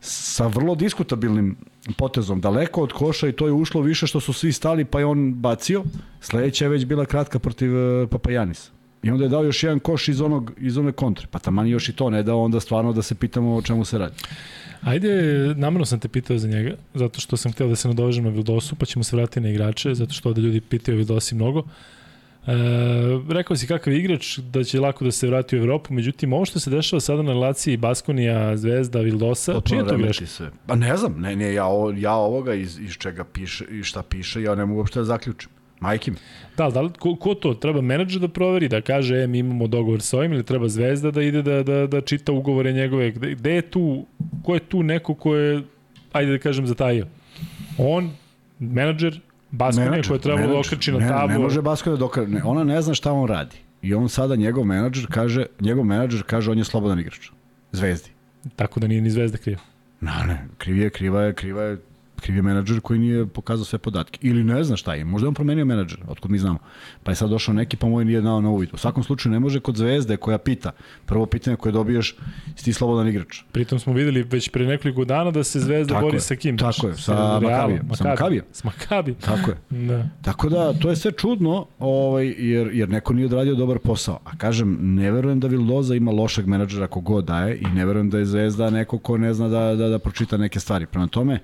sa 0.00 0.46
vrlo 0.46 0.74
diskutabilnim 0.74 1.56
potezom, 1.96 2.40
daleko 2.40 2.82
od 2.82 2.92
koša 2.92 3.28
i 3.28 3.32
to 3.32 3.46
je 3.46 3.52
ušlo 3.52 3.80
više 3.80 4.06
što 4.06 4.20
su 4.20 4.32
svi 4.32 4.52
stali 4.52 4.84
pa 4.84 4.98
je 4.98 5.06
on 5.06 5.34
bacio. 5.34 5.84
Sledeća 6.20 6.64
je 6.64 6.68
već 6.68 6.84
bila 6.84 7.04
kratka 7.04 7.38
protiv 7.38 7.76
uh, 7.76 8.08
Papajanisa. 8.10 8.70
I 9.02 9.10
onda 9.10 9.24
je 9.24 9.28
dao 9.28 9.44
još 9.44 9.62
jedan 9.62 9.78
koš 9.78 10.08
iz, 10.08 10.20
onog, 10.20 10.52
iz 10.58 10.78
one 10.78 10.92
kontre. 10.92 11.26
Pa 11.30 11.38
taman 11.38 11.66
još 11.66 11.88
i 11.88 11.92
to 11.92 12.10
ne 12.10 12.22
dao 12.22 12.42
onda 12.42 12.60
stvarno 12.60 12.92
da 12.92 13.02
se 13.02 13.14
pitamo 13.14 13.56
o 13.56 13.62
čemu 13.62 13.84
se 13.84 13.98
radi. 13.98 14.14
Ajde, 14.82 15.08
namjerno 15.56 15.84
sam 15.86 16.00
te 16.00 16.08
pitao 16.08 16.38
za 16.38 16.48
njega, 16.48 16.74
zato 16.94 17.20
što 17.20 17.36
sam 17.36 17.52
hteo 17.52 17.68
da 17.68 17.76
se 17.76 17.88
nadovežem 17.88 18.24
na 18.24 18.30
Vildosu, 18.30 18.76
pa 18.76 18.86
ćemo 18.86 19.04
se 19.04 19.16
vratiti 19.16 19.40
na 19.40 19.48
igrače, 19.48 19.94
zato 19.94 20.12
što 20.12 20.28
ovde 20.28 20.40
ljudi 20.40 20.60
pitaju 20.60 20.96
Vildosi 20.96 21.34
mnogo. 21.34 21.62
E, 22.46 22.52
rekao 23.28 23.56
si 23.56 23.66
kakav 23.66 23.92
igrač, 23.92 24.38
da 24.38 24.64
će 24.64 24.80
lako 24.80 25.04
da 25.04 25.10
se 25.10 25.26
vrati 25.26 25.56
u 25.56 25.58
Evropu, 25.58 25.94
međutim, 25.94 26.32
ovo 26.32 26.44
što 26.44 26.60
se 26.60 26.70
dešava 26.70 27.00
sada 27.00 27.22
na 27.22 27.32
relaciji 27.32 27.76
Baskonija, 27.76 28.56
Zvezda, 28.56 29.00
Vildosa, 29.00 29.60
čija 29.60 29.80
je 29.80 29.86
to 29.86 29.96
greška? 29.96 30.26
Se. 30.26 30.50
Pa 30.66 30.74
ne 30.74 30.96
znam, 30.96 31.20
ne, 31.20 31.36
ne, 31.36 31.54
ja, 31.54 31.66
ja 31.96 32.14
ovoga 32.14 32.54
iz, 32.54 32.78
iz 32.80 32.92
čega 32.92 33.24
piše 33.24 33.64
i 33.64 33.82
šta 33.82 34.02
piše, 34.02 34.42
ja 34.42 34.54
ne 34.54 34.66
mogu 34.66 34.80
uopšte 34.80 34.98
da 34.98 35.04
zaključim. 35.04 35.50
Majke 35.80 36.10
mi. 36.10 36.16
Da, 36.56 36.70
da 36.70 36.80
li, 36.80 36.90
ko, 36.98 37.14
ko 37.16 37.34
to? 37.34 37.54
Treba 37.54 37.80
menadžer 37.80 38.20
da 38.20 38.28
proveri, 38.28 38.68
da 38.68 38.80
kaže, 38.80 39.16
e, 39.22 39.26
mi 39.26 39.38
imamo 39.38 39.66
dogovor 39.66 40.02
sa 40.02 40.18
ovim, 40.18 40.32
ili 40.32 40.44
treba 40.44 40.68
Zvezda 40.68 41.10
da 41.10 41.22
ide 41.22 41.42
da, 41.42 41.62
da, 41.62 41.86
da 41.86 42.00
čita 42.00 42.32
ugovore 42.32 42.72
njegove? 42.72 43.10
Gde, 43.10 43.34
gde 43.34 43.54
je 43.54 43.62
tu, 43.62 44.06
ko 44.42 44.54
je 44.54 44.60
tu 44.60 44.82
neko 44.82 45.14
ko 45.14 45.34
je, 45.36 45.62
ajde 46.12 46.32
da 46.32 46.38
kažem, 46.38 46.66
zatajio? 46.66 47.06
On, 47.78 48.10
menadžer, 48.58 49.20
Baskonija 49.50 50.02
koja 50.02 50.16
je 50.16 50.20
trebalo 50.20 50.52
da 50.52 50.58
okreći 50.58 50.92
na 50.92 51.08
tabu. 51.08 51.28
Ne, 51.28 51.34
ne 51.34 51.38
može 51.38 51.62
Baskonija 51.62 51.98
da 51.98 52.04
okreći, 52.04 52.30
ne, 52.30 52.42
ona 52.44 52.64
ne 52.64 52.82
zna 52.82 52.94
šta 52.94 53.12
on 53.12 53.28
radi. 53.28 53.56
I 53.82 53.94
on 53.94 54.08
sada, 54.08 54.36
njegov 54.36 54.64
menadžer 54.64 55.06
kaže, 55.10 55.46
njegov 55.60 55.84
menadžer 55.84 56.22
kaže 56.22 56.50
on 56.50 56.58
je 56.58 56.64
slobodan 56.64 57.00
igrač. 57.00 57.30
Zvezdi. 57.72 58.10
Tako 58.56 58.80
da 58.80 58.86
nije 58.86 59.00
ni 59.00 59.10
Zvezda 59.10 59.38
kriva. 59.38 59.60
Na, 60.00 60.24
ne, 60.26 60.48
kriv 60.58 60.78
je, 60.78 60.90
kriva 60.90 61.22
je, 61.22 61.34
kriva 61.34 61.62
je 61.62 61.78
kriv 62.20 62.36
je 62.36 62.42
menadžer 62.42 62.80
koji 62.80 62.98
nije 62.98 63.26
pokazao 63.26 63.64
sve 63.64 63.78
podatke. 63.78 64.18
Ili 64.22 64.44
ne 64.44 64.64
zna 64.64 64.76
šta 64.76 64.94
je, 64.94 65.04
možda 65.04 65.24
je 65.24 65.28
on 65.28 65.34
promenio 65.34 65.64
menadžer, 65.64 65.98
otkud 66.08 66.30
mi 66.30 66.38
znamo. 66.38 66.58
Pa 67.02 67.10
je 67.10 67.14
sad 67.14 67.30
došao 67.30 67.54
neki, 67.54 67.76
pa 67.76 67.86
moj 67.86 68.04
nije 68.04 68.20
dao 68.20 68.40
na 68.40 68.50
uvid. 68.50 68.68
U 68.72 68.76
svakom 68.76 69.02
slučaju 69.02 69.32
ne 69.32 69.40
može 69.40 69.60
kod 69.60 69.76
zvezde 69.76 70.16
koja 70.16 70.38
pita, 70.38 70.72
prvo 71.06 71.26
pitanje 71.26 71.56
koje 71.56 71.72
dobiješ, 71.72 72.16
si 72.56 72.64
ti 72.64 72.72
slobodan 72.72 73.08
igrač. 73.08 73.42
Pritom 73.52 73.78
smo 73.78 73.92
videli 73.92 74.22
već 74.22 74.48
pre 74.48 74.66
nekoliko 74.66 75.04
dana 75.04 75.30
da 75.30 75.44
se 75.44 75.60
zvezda 75.60 75.94
tako 75.94 76.06
bori 76.06 76.16
je, 76.16 76.20
sa 76.20 76.36
kim? 76.36 76.58
Tako 76.58 76.88
je, 76.88 76.94
sa 76.94 77.40
Makabijem. 77.40 77.88
Sa 77.94 78.08
Makabijem. 78.08 78.44
Sa 78.52 78.68
Makabijem. 78.68 79.18
Tako 79.20 79.50
je. 79.50 79.56
da. 79.70 80.08
Tako 80.22 80.48
da, 80.48 80.72
to 80.72 80.90
je 80.90 80.96
sve 80.96 81.12
čudno, 81.12 81.66
ovaj, 81.78 82.26
jer, 82.38 82.70
jer 82.72 82.88
neko 82.88 83.12
nije 83.12 83.26
odradio 83.26 83.54
dobar 83.54 83.78
posao. 83.78 84.18
A 84.24 84.36
kažem, 84.36 84.78
ne 84.80 85.10
verujem 85.10 85.40
da 85.40 85.48
Vildoza 85.48 85.94
ima 85.94 86.10
lošeg 86.10 86.46
menadžera 86.46 86.86
kogod 86.86 87.24
daje 87.24 87.56
i 87.56 87.66
ne 87.74 87.86
verujem 87.86 88.10
da 88.10 88.18
je 88.18 88.24
zvezda 88.24 88.70
neko 88.70 88.98
ko 88.98 89.18
ne 89.18 89.34
zna 89.34 89.48
da, 89.48 89.74
da, 89.74 89.88
da 89.88 89.98
pročita 89.98 90.36
neke 90.36 90.60
stvari. 90.60 90.86
Prema 90.86 91.06
tome, 91.06 91.40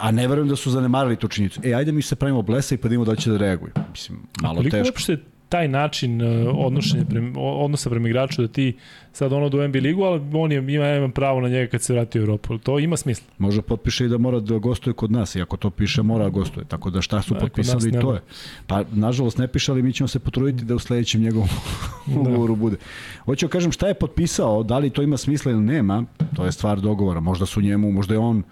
a 0.00 0.10
ne 0.10 0.28
verujem 0.28 0.48
da 0.48 0.56
su 0.56 0.70
zanemarili 0.70 1.16
tu 1.16 1.28
činjenicu. 1.28 1.60
E, 1.64 1.74
ajde 1.74 1.92
mi 1.92 2.02
se 2.02 2.16
pravimo 2.16 2.42
blesa 2.42 2.74
i 2.74 2.78
pa 2.78 2.88
da 2.88 3.04
da 3.04 3.16
će 3.16 3.30
da 3.30 3.36
reaguju. 3.36 3.72
Mislim, 3.92 4.18
malo 4.42 4.62
teško. 4.62 4.88
uopšte 4.88 5.16
taj 5.48 5.68
način 5.68 6.22
uh, 6.22 6.54
odnošenja 6.54 7.04
prema, 7.04 7.40
odnosa 7.40 7.90
prema 7.90 8.08
igraču 8.08 8.42
da 8.42 8.48
ti 8.48 8.76
sad 9.12 9.32
ono 9.32 9.48
do 9.48 9.68
NBA 9.68 9.78
ligu, 9.78 10.02
ali 10.02 10.22
on 10.32 10.52
je, 10.52 10.58
ima, 10.58 10.88
ima 10.88 11.08
pravo 11.08 11.40
na 11.40 11.48
njega 11.48 11.70
kad 11.70 11.82
se 11.82 11.92
vrati 11.92 12.18
u 12.18 12.20
Europu. 12.20 12.58
To 12.58 12.78
ima 12.78 12.96
smisla. 12.96 13.26
Može 13.38 13.62
potpiše 13.62 14.04
i 14.04 14.08
da 14.08 14.18
mora 14.18 14.40
da 14.40 14.58
gostuje 14.58 14.94
kod 14.94 15.10
nas 15.10 15.34
i 15.34 15.42
ako 15.42 15.56
to 15.56 15.70
piše 15.70 16.02
mora 16.02 16.24
da 16.24 16.30
gostuje. 16.30 16.64
Tako 16.64 16.90
da 16.90 17.02
šta 17.02 17.22
su 17.22 17.34
da, 17.34 17.40
potpisali 17.40 18.00
to 18.00 18.14
je. 18.14 18.20
Pa 18.66 18.84
nažalost 18.92 19.38
ne 19.38 19.48
piše, 19.48 19.72
ali 19.72 19.82
mi 19.82 19.92
ćemo 19.92 20.08
se 20.08 20.18
potruditi 20.18 20.64
da 20.64 20.74
u 20.74 20.78
sledećem 20.78 21.20
njegovom 21.20 21.48
da. 22.06 22.20
ugovoru 22.20 22.56
bude. 22.56 22.76
Hoću 23.24 23.46
da 23.46 23.50
kažem 23.50 23.72
šta 23.72 23.88
je 23.88 23.94
potpisao, 23.94 24.62
da 24.62 24.78
li 24.78 24.90
to 24.90 25.02
ima 25.02 25.16
smisla 25.16 25.52
ili 25.52 25.62
nema, 25.62 26.04
to 26.36 26.44
je 26.44 26.52
stvar 26.52 26.80
dogovora. 26.80 27.20
Možda 27.20 27.46
su 27.46 27.60
njemu, 27.60 27.92
možda 27.92 28.14
je 28.14 28.18
on 28.18 28.42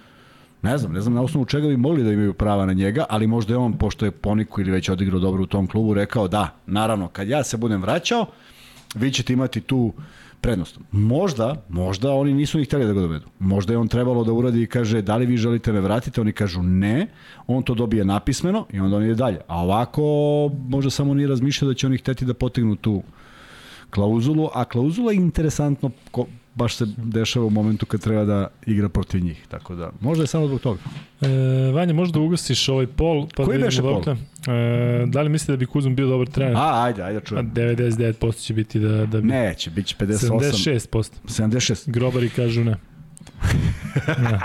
Ne 0.62 0.78
znam, 0.78 0.92
ne 0.92 1.00
znam 1.00 1.14
na 1.14 1.22
osnovu 1.22 1.44
čega 1.44 1.68
bi 1.68 1.76
mogli 1.76 2.04
da 2.04 2.12
imaju 2.12 2.34
prava 2.34 2.66
na 2.66 2.72
njega, 2.72 3.04
ali 3.08 3.26
možda 3.26 3.54
je 3.54 3.58
on, 3.58 3.78
pošto 3.78 4.04
je 4.04 4.10
Poniku 4.10 4.60
ili 4.60 4.70
već 4.70 4.88
odigrao 4.88 5.20
dobro 5.20 5.42
u 5.42 5.46
tom 5.46 5.66
klubu, 5.66 5.94
rekao 5.94 6.28
da, 6.28 6.48
naravno, 6.66 7.08
kad 7.08 7.28
ja 7.28 7.44
se 7.44 7.56
budem 7.56 7.82
vraćao, 7.82 8.26
vi 8.94 9.12
ćete 9.12 9.32
imati 9.32 9.60
tu 9.60 9.92
prednost. 10.40 10.78
Možda, 10.92 11.64
možda 11.68 12.12
oni 12.12 12.34
nisu 12.34 12.58
ni 12.58 12.64
hteli 12.64 12.86
da 12.86 12.92
ga 12.92 13.00
dovedu. 13.00 13.26
Možda 13.38 13.72
je 13.72 13.78
on 13.78 13.88
trebalo 13.88 14.24
da 14.24 14.32
uradi 14.32 14.62
i 14.62 14.66
kaže 14.66 15.02
da 15.02 15.16
li 15.16 15.26
vi 15.26 15.36
želite 15.36 15.72
me 15.72 15.80
vratiti, 15.80 16.20
oni 16.20 16.32
kažu 16.32 16.62
ne, 16.62 17.06
on 17.46 17.62
to 17.62 17.74
dobije 17.74 18.04
napismeno 18.04 18.66
i 18.72 18.80
onda 18.80 18.96
on 18.96 19.04
ide 19.04 19.14
dalje. 19.14 19.40
A 19.46 19.62
ovako 19.62 20.02
možda 20.68 20.90
samo 20.90 21.14
nije 21.14 21.28
razmišljao 21.28 21.68
da 21.68 21.74
će 21.74 21.86
oni 21.86 21.98
hteti 21.98 22.24
da 22.24 22.34
potegnu 22.34 22.76
tu 22.76 23.02
klauzulu, 23.90 24.48
a 24.54 24.64
klauzula 24.64 25.12
je 25.12 25.16
interesantno 25.16 25.90
baš 26.56 26.76
se 26.76 26.86
dešava 26.96 27.46
u 27.46 27.50
momentu 27.50 27.86
kad 27.86 28.00
treba 28.00 28.24
da 28.24 28.48
igra 28.66 28.88
protiv 28.88 29.24
njih. 29.24 29.46
Tako 29.48 29.74
da, 29.74 29.90
možda 30.00 30.22
je 30.22 30.26
samo 30.26 30.46
zbog 30.46 30.60
toga. 30.60 30.80
E, 31.20 31.28
Vanja, 31.74 31.94
možda 31.94 32.20
ugasiš 32.20 32.68
ovaj 32.68 32.86
pol. 32.86 33.26
Pa 33.36 33.44
Koji 33.44 33.58
da 33.58 33.64
beše 33.64 33.82
pol? 33.82 34.02
E, 34.06 35.06
da 35.06 35.22
li 35.22 35.28
mislite 35.28 35.52
da 35.52 35.56
bi 35.56 35.66
Kuzum 35.66 35.96
bio 35.96 36.06
dobar 36.06 36.26
trener? 36.26 36.56
A, 36.56 36.82
ajde, 36.84 37.02
ajde, 37.02 37.20
čujem. 37.20 37.52
99% 37.54 38.40
će 38.40 38.54
biti 38.54 38.78
da... 38.78 39.06
da 39.06 39.20
bi... 39.20 39.28
Neće, 39.28 39.70
bit 39.70 39.86
će 39.86 39.96
58. 39.96 40.88
76%. 40.88 41.10
76. 41.24 41.90
Grobari 41.90 42.28
kažu 42.28 42.64
ne. 42.64 42.76
ne. 44.06 44.40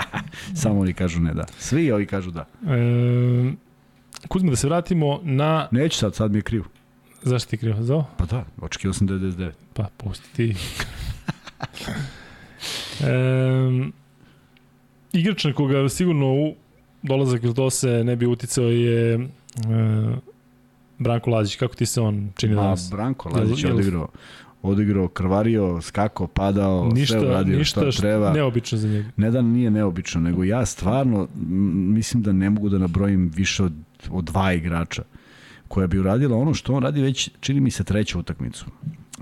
Samo 0.62 0.80
oni 0.80 0.92
kažu 0.92 1.20
ne, 1.20 1.34
da. 1.34 1.44
Svi 1.58 1.92
ovi 1.92 2.06
kažu 2.06 2.30
da. 2.30 2.46
E, 2.66 3.52
Kuzma, 4.28 4.50
da 4.50 4.56
se 4.56 4.66
vratimo 4.66 5.20
na... 5.22 5.68
Neću 5.70 5.98
sad, 5.98 6.14
sad 6.14 6.32
mi 6.32 6.38
je 6.38 6.42
krivo. 6.42 6.64
Zašto 7.22 7.50
ti 7.50 7.56
krivo? 7.56 7.82
Za 7.82 7.94
ovo? 7.94 8.06
Pa 8.16 8.24
da, 8.24 8.44
očekio 8.60 8.92
sam 8.92 9.08
99. 9.08 9.50
Pa, 9.74 9.88
pusti 9.96 10.32
ti. 10.36 10.54
E, 13.00 13.90
igrač 15.12 15.44
na 15.44 15.52
koga 15.52 15.88
sigurno 15.88 16.26
u 16.26 16.54
dolazak 17.02 17.42
Vildose 17.42 18.04
ne 18.04 18.16
bi 18.16 18.26
uticao 18.26 18.64
je 18.64 19.14
e, 19.14 19.28
Branko 20.98 21.30
Lazić. 21.30 21.56
Kako 21.56 21.74
ti 21.74 21.86
se 21.86 22.00
on 22.00 22.30
čini 22.36 22.54
danas? 22.54 22.92
A, 22.92 22.96
Branko 22.96 23.28
Lazić 23.28 23.64
je 23.64 23.72
odigrao 23.72 24.08
odigrao, 24.62 25.08
krvario, 25.08 25.80
skako, 25.80 26.26
padao, 26.26 26.88
ništa, 26.88 27.18
sve 27.18 27.28
uradio 27.28 27.58
ništa 27.58 27.92
šta 27.92 28.00
treba. 28.00 28.32
neobično 28.32 28.78
za 28.78 28.88
njega. 28.88 29.08
Ne 29.16 29.30
da 29.30 29.42
nije 29.42 29.70
neobično, 29.70 30.20
nego 30.20 30.44
ja 30.44 30.66
stvarno 30.66 31.28
mislim 31.94 32.22
da 32.22 32.32
ne 32.32 32.50
mogu 32.50 32.68
da 32.68 32.78
nabrojim 32.78 33.30
više 33.34 33.64
od, 33.64 33.72
od 34.10 34.24
dva 34.24 34.52
igrača 34.52 35.02
koja 35.68 35.86
bi 35.86 35.98
uradila 35.98 36.36
ono 36.36 36.54
što 36.54 36.74
on 36.74 36.82
radi 36.82 37.02
već, 37.02 37.30
čini 37.40 37.60
mi 37.60 37.70
se, 37.70 37.84
treću 37.84 38.18
utakmicu. 38.18 38.66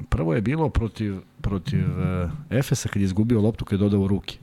Prvo 0.08 0.34
je 0.34 0.40
bilo 0.40 0.68
protiv, 0.68 1.16
protiv 1.40 1.80
uh, 1.80 2.30
Efesa 2.50 2.88
kad 2.88 3.02
je 3.02 3.04
izgubio 3.04 3.40
loptu 3.40 3.64
kad 3.64 3.80
je 3.80 3.82
dodao 3.82 4.08
ruke. 4.08 4.38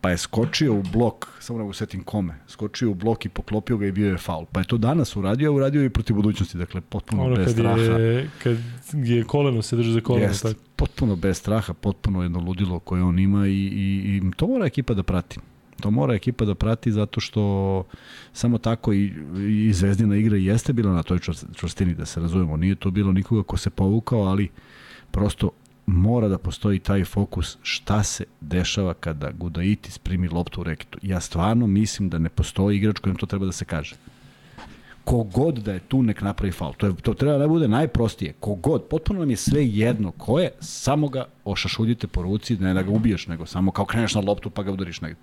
Pa 0.00 0.10
je 0.10 0.18
skočio 0.18 0.74
u 0.74 0.82
blok, 0.82 1.28
samo 1.40 1.64
ne 1.64 1.74
setim 1.74 2.02
kome, 2.02 2.34
skočio 2.48 2.90
u 2.90 2.94
blok 2.94 3.26
i 3.26 3.28
poklopio 3.28 3.76
ga 3.76 3.86
i 3.86 3.92
bio 3.92 4.10
je 4.10 4.18
faul. 4.18 4.44
Pa 4.52 4.60
je 4.60 4.66
to 4.66 4.78
danas 4.78 5.16
uradio, 5.16 5.50
a 5.50 5.54
uradio 5.54 5.84
i 5.84 5.90
protiv 5.90 6.16
budućnosti, 6.16 6.58
dakle 6.58 6.80
potpuno 6.80 7.24
ono, 7.24 7.36
bez 7.36 7.44
kad 7.44 7.54
straha. 7.54 7.80
Je, 7.80 8.30
kad 8.42 8.56
je 8.92 9.24
koleno 9.24 9.62
se 9.62 9.76
drži 9.76 9.92
za 9.92 10.00
koleno. 10.00 10.26
Jest, 10.26 10.42
tako. 10.42 10.60
potpuno 10.76 11.16
bez 11.16 11.38
straha, 11.38 11.72
potpuno 11.74 12.22
jedno 12.22 12.40
ludilo 12.40 12.78
koje 12.78 13.02
on 13.02 13.18
ima 13.18 13.46
i, 13.46 13.50
i, 13.50 14.16
i 14.16 14.30
to 14.36 14.46
mora 14.46 14.66
ekipa 14.66 14.94
da 14.94 15.02
prati. 15.02 15.40
To 15.82 15.90
mora 15.90 16.14
ekipa 16.14 16.44
da 16.44 16.54
prati 16.54 16.92
zato 16.92 17.20
što 17.20 17.42
samo 18.32 18.58
tako 18.58 18.92
i, 18.92 19.12
i 19.66 19.72
Zvezdina 19.72 20.16
igra 20.16 20.36
jeste 20.36 20.72
bila 20.72 20.92
na 20.92 21.02
toj 21.02 21.18
čvrstini, 21.54 21.94
da 21.94 22.06
se 22.06 22.20
razumemo. 22.20 22.56
Nije 22.56 22.74
to 22.74 22.90
bilo 22.90 23.12
nikoga 23.12 23.42
ko 23.42 23.56
se 23.56 23.70
povukao, 23.70 24.20
ali 24.20 24.48
prosto 25.10 25.50
mora 25.86 26.28
da 26.28 26.38
postoji 26.38 26.78
taj 26.78 27.04
fokus 27.04 27.58
šta 27.62 28.02
se 28.02 28.24
dešava 28.40 28.94
kada 28.94 29.30
Gudaitis 29.30 29.98
primi 29.98 30.28
loptu 30.28 30.60
u 30.60 30.64
reketu. 30.64 30.98
Ja 31.02 31.20
stvarno 31.20 31.66
mislim 31.66 32.08
da 32.08 32.18
ne 32.18 32.28
postoji 32.28 32.76
igrač 32.76 32.98
kojem 32.98 33.16
to 33.16 33.26
treba 33.26 33.46
da 33.46 33.52
se 33.52 33.64
kaže. 33.64 33.96
Kogod 35.04 35.58
da 35.58 35.72
je 35.72 35.80
tu 35.80 36.02
nek 36.02 36.20
napravi 36.20 36.52
faul. 36.52 36.74
To, 36.74 36.86
je, 36.86 36.94
to 36.94 37.14
treba 37.14 37.38
da 37.38 37.48
bude 37.48 37.68
najprostije. 37.68 38.32
Kogod, 38.40 38.84
potpuno 38.90 39.20
nam 39.20 39.30
je 39.30 39.36
sve 39.36 39.66
jedno 39.66 40.10
ko 40.10 40.38
je, 40.40 40.50
samo 40.60 41.08
ga 41.08 41.24
ošašuljite 41.44 42.06
po 42.06 42.22
ruci, 42.22 42.56
ne 42.56 42.74
da 42.74 42.82
ga 42.82 42.90
ubiješ, 42.90 43.26
nego 43.26 43.46
samo 43.46 43.70
kao 43.70 43.84
kreneš 43.84 44.14
na 44.14 44.20
loptu 44.20 44.50
pa 44.50 44.62
ga 44.62 44.72
udariš 44.72 45.00
negde. 45.00 45.18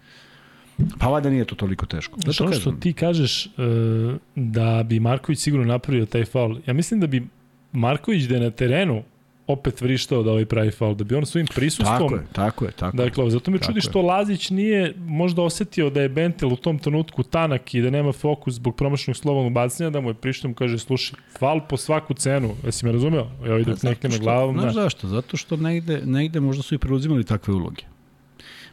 Pa 1.00 1.08
valjda 1.08 1.30
nije 1.30 1.46
to 1.46 1.56
toliko 1.56 1.86
teško. 1.86 2.20
Da 2.26 2.34
što, 2.34 2.52
što 2.54 2.72
ti 2.72 2.94
kažeš 2.94 3.46
uh, 3.46 3.52
da 4.36 4.84
bi 4.84 5.00
Marković 5.00 5.40
sigurno 5.40 5.66
napravio 5.66 6.06
taj 6.06 6.26
faul, 6.26 6.58
ja 6.66 6.74
mislim 6.74 7.00
da 7.00 7.08
bi 7.08 7.28
Marković 7.72 8.24
da 8.24 8.36
je 8.36 8.42
na 8.42 8.52
terenu 8.52 9.04
opet 9.48 9.82
vrištao 9.82 10.24
da 10.24 10.32
ovaj 10.32 10.46
pravi 10.46 10.72
faul, 10.72 10.96
da 10.96 11.04
bi 11.04 11.16
on 11.16 11.26
svojim 11.26 11.48
prisustvom... 11.48 11.98
Tako 12.00 12.16
je, 12.16 12.22
tako 12.32 12.66
je. 12.66 12.72
Tako 12.72 12.98
dakle, 12.98 13.30
zato 13.30 13.52
me 13.52 13.58
čudi 13.60 13.82
što 13.82 14.02
Lazić 14.02 14.50
nije 14.50 14.94
možda 14.98 15.42
osetio 15.42 15.90
da 15.90 16.02
je 16.02 16.10
Bentel 16.10 16.54
u 16.54 16.56
tom 16.56 16.80
trenutku 16.80 17.24
tanak 17.24 17.74
i 17.74 17.82
da 17.82 17.90
nema 17.90 18.12
fokus 18.12 18.54
zbog 18.54 18.76
promašenog 18.76 19.18
slobodnog 19.18 19.54
bacanja, 19.54 19.90
da 19.90 20.02
mu 20.02 20.10
je 20.10 20.14
prišto 20.14 20.48
mu 20.48 20.54
kaže, 20.54 20.80
slušaj, 20.80 21.20
faul 21.40 21.62
po 21.70 21.78
svaku 21.78 22.14
cenu, 22.14 22.56
jesi 22.66 22.86
me 22.86 22.92
razumeo? 22.92 23.28
Evo 23.46 23.58
ide 23.58 23.72
Pa 23.82 23.90
nekne 23.90 24.10
što- 24.10 24.20
glavom. 24.20 24.60
Znaš 24.60 24.74
Da. 24.76 24.82
zašto? 24.82 25.08
Zato 25.08 25.38
što 25.38 25.56
negde, 25.58 26.02
negde 26.06 26.40
možda 26.40 26.64
su 26.64 26.76
i 26.76 26.78
preuzimali 26.78 27.24
takve 27.24 27.54
uloge. 27.54 27.84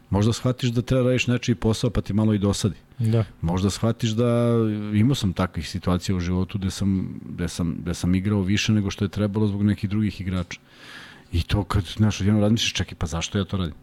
Možda 0.09 0.33
shvatiš 0.33 0.69
da 0.69 0.81
treba 0.81 1.03
da 1.03 1.09
radiš 1.09 1.27
nečiji 1.27 1.55
posao 1.55 1.89
pa 1.89 2.01
ti 2.01 2.13
malo 2.13 2.33
i 2.33 2.37
dosadi. 2.37 2.75
da. 2.99 3.23
Možda 3.41 3.69
shvatiš 3.69 4.09
da 4.09 4.55
imao 4.93 5.15
sam 5.15 5.33
takvih 5.33 5.69
situacija 5.69 6.15
u 6.15 6.19
životu 6.19 6.57
gde 6.57 6.71
sam, 6.71 7.19
gde 7.25 7.47
sam, 7.47 7.75
gde 7.81 7.93
sam 7.93 8.15
igrao 8.15 8.41
više 8.41 8.71
nego 8.71 8.91
što 8.91 9.05
je 9.05 9.09
trebalo 9.09 9.47
zbog 9.47 9.63
nekih 9.63 9.89
drugih 9.89 10.21
igrača. 10.21 10.59
I 11.31 11.43
to 11.43 11.63
kad, 11.63 11.83
znaš, 11.83 12.21
jedno 12.21 12.41
razmišljaš, 12.41 12.73
čekaj, 12.73 12.95
pa 12.97 13.05
zašto 13.05 13.37
ja 13.37 13.45
to 13.45 13.57
radim? 13.57 13.75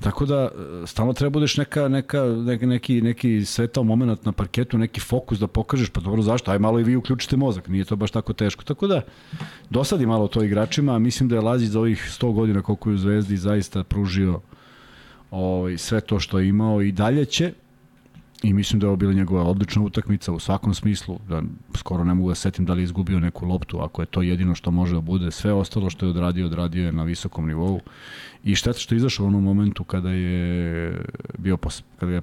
Tako 0.00 0.26
da, 0.26 0.48
stalno 0.86 1.12
treba 1.12 1.30
budeš 1.30 1.56
neka, 1.56 1.88
neka, 1.88 2.22
neka, 2.22 2.66
neki, 2.66 3.02
neki 3.02 3.44
svetao 3.44 3.84
moment 3.84 4.24
na 4.24 4.32
parketu, 4.32 4.78
neki 4.78 5.00
fokus 5.00 5.38
da 5.38 5.46
pokažeš, 5.46 5.90
pa 5.90 6.00
dobro, 6.00 6.22
zašto? 6.22 6.50
Aj 6.50 6.58
malo 6.58 6.80
i 6.80 6.84
vi 6.84 6.96
uključite 6.96 7.36
mozak, 7.36 7.68
nije 7.68 7.84
to 7.84 7.96
baš 7.96 8.10
tako 8.10 8.32
teško. 8.32 8.64
Tako 8.64 8.86
da, 8.86 9.02
dosadi 9.70 10.06
malo 10.06 10.28
to 10.28 10.42
igračima, 10.42 10.94
a 10.94 10.98
mislim 10.98 11.28
da 11.28 11.34
je 11.34 11.40
Lazić 11.40 11.68
za 11.68 11.80
ovih 11.80 12.08
100 12.20 12.32
godina 12.32 12.62
koliko 12.62 12.90
je 12.90 12.94
u 12.94 12.98
Zvezdi 12.98 13.36
zaista 13.36 13.84
pružio 13.84 14.40
ovaj, 15.30 15.78
sve 15.78 16.00
to 16.00 16.20
što 16.20 16.38
je 16.38 16.48
imao 16.48 16.82
i 16.82 16.92
dalje 16.92 17.24
će, 17.24 17.52
I 18.42 18.52
mislim 18.52 18.80
da 18.80 18.86
je 18.86 18.88
ovo 18.88 18.96
bila 18.96 19.12
njegova 19.12 19.44
odlična 19.44 19.82
utakmica 19.82 20.32
u 20.32 20.38
svakom 20.38 20.74
smislu, 20.74 21.18
da 21.28 21.42
skoro 21.76 22.04
ne 22.04 22.14
mogu 22.14 22.28
da 22.28 22.34
setim 22.34 22.64
da 22.64 22.72
li 22.72 22.80
je 22.80 22.84
izgubio 22.84 23.20
neku 23.20 23.46
loptu, 23.46 23.80
ako 23.80 24.02
je 24.02 24.06
to 24.06 24.22
jedino 24.22 24.54
što 24.54 24.70
može 24.70 24.94
da 24.94 25.00
bude. 25.00 25.30
Sve 25.30 25.52
ostalo 25.52 25.90
što 25.90 26.06
je 26.06 26.10
odradio, 26.10 26.46
odradio 26.46 26.84
je 26.86 26.92
na 26.92 27.04
visokom 27.04 27.46
nivou. 27.46 27.80
I 28.44 28.54
šteta 28.54 28.78
što 28.78 28.94
je 28.94 28.96
izašao 28.96 29.24
u 29.24 29.28
onom 29.28 29.44
momentu 29.44 29.84
kada 29.84 30.10
je 30.10 31.02
bio 31.38 31.56
pos, 31.56 31.82
kada 31.98 32.12
je 32.12 32.22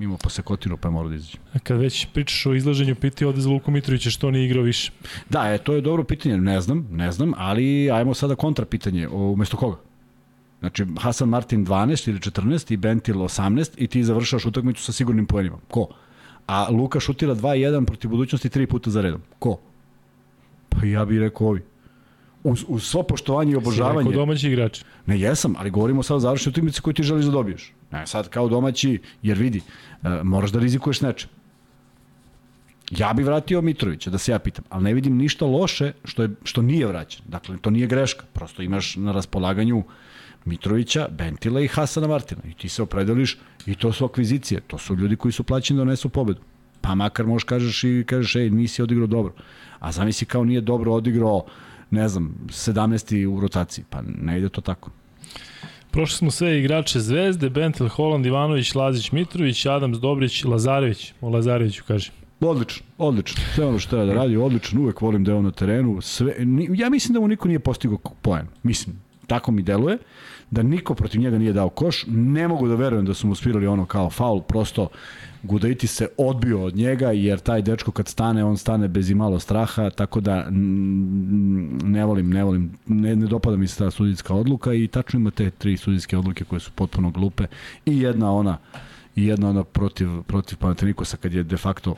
imao 0.00 0.16
posekotinu 0.16 0.76
pa 0.76 0.88
je 0.88 0.92
morao 0.92 1.08
da 1.08 1.14
izađe. 1.14 1.38
Kad 1.62 1.78
već 1.78 2.06
pričaš 2.12 2.46
o 2.46 2.54
izlaženju, 2.54 2.94
piti 2.94 3.24
ovde 3.24 3.40
za 3.40 3.50
Luku 3.50 3.70
Mitrovića 3.70 4.10
što 4.10 4.30
nije 4.30 4.46
igrao 4.46 4.62
više. 4.62 4.92
Da, 5.30 5.54
e, 5.54 5.58
to 5.58 5.74
je 5.74 5.80
dobro 5.80 6.04
pitanje, 6.04 6.36
ne 6.36 6.60
znam, 6.60 6.86
ne 6.90 7.12
znam, 7.12 7.32
ali 7.36 7.90
ajmo 7.90 8.14
sada 8.14 8.34
kontra 8.34 8.64
pitanje, 8.64 9.08
o, 9.08 9.32
umesto 9.32 9.56
koga? 9.56 9.76
Znači, 10.60 10.86
Hasan 11.00 11.28
Martin 11.28 11.66
12 11.66 12.08
ili 12.08 12.18
14 12.18 12.72
i 12.72 12.76
Bentil 12.76 13.16
18 13.16 13.70
i 13.76 13.86
ti 13.86 14.04
završavaš 14.04 14.46
utakmicu 14.46 14.82
sa 14.82 14.92
sigurnim 14.92 15.26
poenima. 15.26 15.56
Ko? 15.68 15.88
A 16.46 16.70
Luka 16.70 17.00
šutira 17.00 17.34
2-1 17.34 17.86
protiv 17.86 18.10
budućnosti 18.10 18.48
tri 18.48 18.66
puta 18.66 18.90
za 18.90 19.00
redom. 19.00 19.20
Ko? 19.38 19.58
Pa 20.68 20.86
ja 20.86 21.04
bih 21.04 21.20
rekao 21.20 21.46
ovi. 21.46 21.62
Uz, 22.44 22.64
uz 22.68 22.82
svo 22.82 23.02
poštovanje 23.02 23.52
i 23.52 23.56
obožavanje. 23.56 23.98
rekao 23.98 24.12
domaći 24.12 24.48
igrač. 24.48 24.84
Ne, 25.06 25.20
jesam, 25.20 25.54
ali 25.58 25.70
govorimo 25.70 26.02
sad 26.02 26.16
o 26.16 26.20
završnoj 26.20 26.50
utakmici 26.50 26.80
koju 26.80 26.94
ti 26.94 27.02
želiš 27.02 27.24
da 27.24 27.30
dobiješ. 27.30 27.72
Ne, 27.90 28.06
sad 28.06 28.28
kao 28.28 28.48
domaći, 28.48 28.98
jer 29.22 29.38
vidi, 29.38 29.62
e, 30.02 30.22
moraš 30.22 30.50
da 30.50 30.58
rizikuješ 30.58 31.00
nečem. 31.00 31.30
Ja 32.90 33.12
bih 33.12 33.26
vratio 33.26 33.62
Mitrovića, 33.62 34.10
da 34.10 34.18
se 34.18 34.32
ja 34.32 34.38
pitam, 34.38 34.64
ali 34.68 34.84
ne 34.84 34.94
vidim 34.94 35.16
ništa 35.16 35.44
loše 35.46 35.92
što, 36.04 36.22
je, 36.22 36.30
što 36.44 36.62
nije 36.62 36.86
vraćen. 36.86 37.22
Dakle, 37.28 37.56
to 37.60 37.70
nije 37.70 37.86
greška. 37.86 38.24
Prosto 38.32 38.62
imaš 38.62 38.96
na 38.96 39.12
raspolaganju 39.12 39.82
Mitrovića, 40.46 41.08
Bentila 41.10 41.60
i 41.60 41.68
Hasana 41.68 42.06
Martina. 42.06 42.42
I 42.48 42.54
ti 42.54 42.68
se 42.68 42.82
opredeliš 42.82 43.38
i 43.66 43.74
to 43.74 43.92
su 43.92 44.04
akvizicije. 44.04 44.60
To 44.60 44.78
su 44.78 44.96
ljudi 44.96 45.16
koji 45.16 45.32
su 45.32 45.44
plaćeni 45.44 45.78
da 45.78 45.84
donesu 45.84 46.08
pobedu. 46.08 46.40
Pa 46.80 46.94
makar 46.94 47.26
možeš 47.26 47.44
kažeš 47.44 47.84
i 47.84 48.04
kažeš, 48.06 48.36
ej, 48.36 48.50
nisi 48.50 48.82
odigrao 48.82 49.06
dobro. 49.06 49.32
A 49.78 49.92
zamisli 49.92 50.26
kao 50.26 50.44
nije 50.44 50.60
dobro 50.60 50.92
odigrao, 50.92 51.44
ne 51.90 52.08
znam, 52.08 52.34
17. 52.48 53.26
u 53.26 53.40
rotaciji. 53.40 53.84
Pa 53.90 54.02
ne 54.02 54.38
ide 54.38 54.48
to 54.48 54.60
tako. 54.60 54.90
Prošli 55.90 56.16
smo 56.16 56.30
sve 56.30 56.58
igrače 56.58 57.00
Zvezde, 57.00 57.50
Bentel, 57.50 57.88
Holand, 57.88 58.26
Ivanović, 58.26 58.74
Lazić, 58.74 59.12
Mitrović, 59.12 59.66
Adams, 59.66 59.98
Dobrić, 59.98 60.44
Lazarević. 60.44 61.12
O 61.20 61.28
Lazareviću 61.28 61.84
kaže. 61.88 62.12
Odlično, 62.40 62.86
odlično. 62.98 63.42
Sve 63.54 63.66
ono 63.66 63.78
što 63.78 63.96
je 63.98 64.06
da 64.06 64.14
radi, 64.14 64.36
odlično. 64.36 64.80
Uvek 64.80 65.00
volim 65.00 65.24
da 65.24 65.30
je 65.32 65.36
on 65.38 65.44
na 65.44 65.50
terenu. 65.50 66.00
Sve, 66.00 66.34
ja 66.74 66.90
mislim 66.90 67.14
da 67.14 67.20
mu 67.20 67.28
niko 67.28 67.48
nije 67.48 67.58
postigao 67.58 67.98
poen. 68.22 68.46
Mislim, 68.62 68.96
tako 69.26 69.52
mi 69.52 69.62
deluje. 69.62 69.98
Da 70.50 70.62
niko 70.62 70.94
protiv 70.94 71.20
njega 71.20 71.38
nije 71.38 71.52
dao 71.52 71.68
koš. 71.68 72.04
Ne 72.08 72.48
mogu 72.48 72.68
da 72.68 72.74
verujem 72.74 73.06
da 73.06 73.14
su 73.14 73.26
mu 73.26 73.34
svirali 73.34 73.66
ono 73.66 73.86
kao 73.86 74.10
faul. 74.10 74.42
Prosto 74.42 74.88
Gudaiti 75.42 75.86
se 75.86 76.08
odbio 76.18 76.64
od 76.64 76.76
njega, 76.76 77.10
jer 77.10 77.38
taj 77.38 77.62
dečko 77.62 77.90
kad 77.90 78.08
stane, 78.08 78.44
on 78.44 78.56
stane 78.56 78.88
bez 78.88 79.10
imalo 79.10 79.38
straha, 79.38 79.90
tako 79.90 80.20
da 80.20 80.46
ne 80.50 82.04
volim, 82.04 82.30
ne 82.30 82.44
volim, 82.44 82.72
ne, 82.86 83.16
ne 83.16 83.26
dopada 83.26 83.56
mi 83.56 83.66
se 83.66 83.78
ta 83.78 83.90
sudijska 83.90 84.34
odluka 84.34 84.72
i 84.72 84.88
tačno 84.88 85.20
ima 85.20 85.30
te 85.30 85.50
tri 85.50 85.76
sudijske 85.76 86.16
odluke 86.16 86.44
koje 86.44 86.60
su 86.60 86.70
potpuno 86.74 87.10
glupe 87.10 87.44
i 87.86 88.00
jedna 88.00 88.32
ona 88.32 88.58
i 89.16 89.26
jedna 89.26 89.50
ona 89.50 89.64
protiv, 89.64 90.22
protiv 90.22 90.58
Panatenikosa 90.58 91.16
kad 91.16 91.32
je 91.32 91.42
de 91.42 91.56
facto 91.56 91.94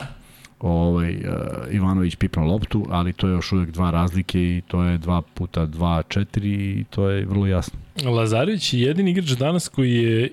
ovaj, 0.60 1.14
uh, 1.14 1.22
Ivanović 1.70 2.16
pipnuo 2.16 2.46
loptu, 2.46 2.86
ali 2.90 3.12
to 3.12 3.28
je 3.28 3.32
još 3.32 3.52
uvek 3.52 3.70
dva 3.70 3.90
razlike 3.90 4.40
i 4.40 4.62
to 4.68 4.82
je 4.82 4.98
2 4.98 5.22
puta 5.34 5.66
2, 5.66 6.02
4 6.20 6.80
i 6.80 6.84
to 6.90 7.08
je 7.08 7.24
vrlo 7.24 7.46
jasno. 7.46 7.78
Lazarević 8.04 8.74
je 8.74 8.80
jedini 8.80 9.10
igrač 9.10 9.28
danas 9.30 9.68
koji 9.68 9.94
je 9.94 10.30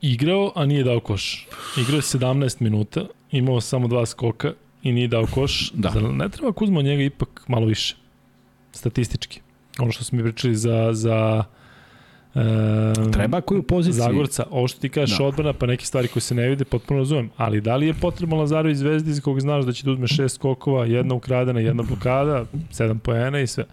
igrao, 0.00 0.52
a 0.54 0.66
nije 0.66 0.84
dao 0.84 1.00
koš. 1.00 1.48
Igrao 1.76 1.96
je 1.96 2.02
17 2.02 2.62
minuta, 2.62 3.04
imao 3.30 3.60
samo 3.60 3.88
dva 3.88 4.06
skoka 4.06 4.52
i 4.82 4.92
nije 4.92 5.08
dao 5.08 5.26
koš. 5.26 5.70
Da. 5.74 5.90
Zar 5.90 6.02
ne 6.02 6.28
treba 6.28 6.52
Kuzma 6.52 6.82
njega 6.82 7.02
ipak 7.02 7.44
malo 7.48 7.66
više? 7.66 7.96
Statistički. 8.72 9.40
Ono 9.78 9.92
što 9.92 10.04
smo 10.04 10.16
mi 10.16 10.22
pričali 10.22 10.56
za... 10.56 10.88
za 10.92 11.44
e, 12.38 13.10
Treba 13.12 13.40
koju 13.40 13.62
poziciju? 13.62 14.02
Zagorca, 14.02 14.44
ovo 14.50 14.68
što 14.68 14.80
ti 14.80 14.88
kažeš 14.88 15.18
Da. 15.18 15.24
odbrana, 15.24 15.52
pa 15.52 15.66
neke 15.66 15.86
stvari 15.86 16.08
koje 16.08 16.20
se 16.20 16.34
ne 16.34 16.48
vide, 16.48 16.64
potpuno 16.64 16.98
razumem. 17.00 17.30
Ali 17.36 17.60
da 17.60 17.76
li 17.76 17.86
je 17.86 17.94
potrebno 17.94 18.36
Lazarević 18.36 18.76
zvezdi 18.76 19.10
iz 19.10 19.20
kog 19.20 19.40
znaš 19.40 19.64
da 19.64 19.72
će 19.72 19.84
da 19.84 19.90
uzme 19.90 20.06
šest 20.06 20.34
skokova, 20.34 20.86
jedna 20.86 21.14
ukradena, 21.14 21.60
jedna 21.60 21.82
blokada, 21.82 22.44
sedam 22.70 22.98
poena 22.98 23.40
i 23.40 23.46
sve. 23.46 23.64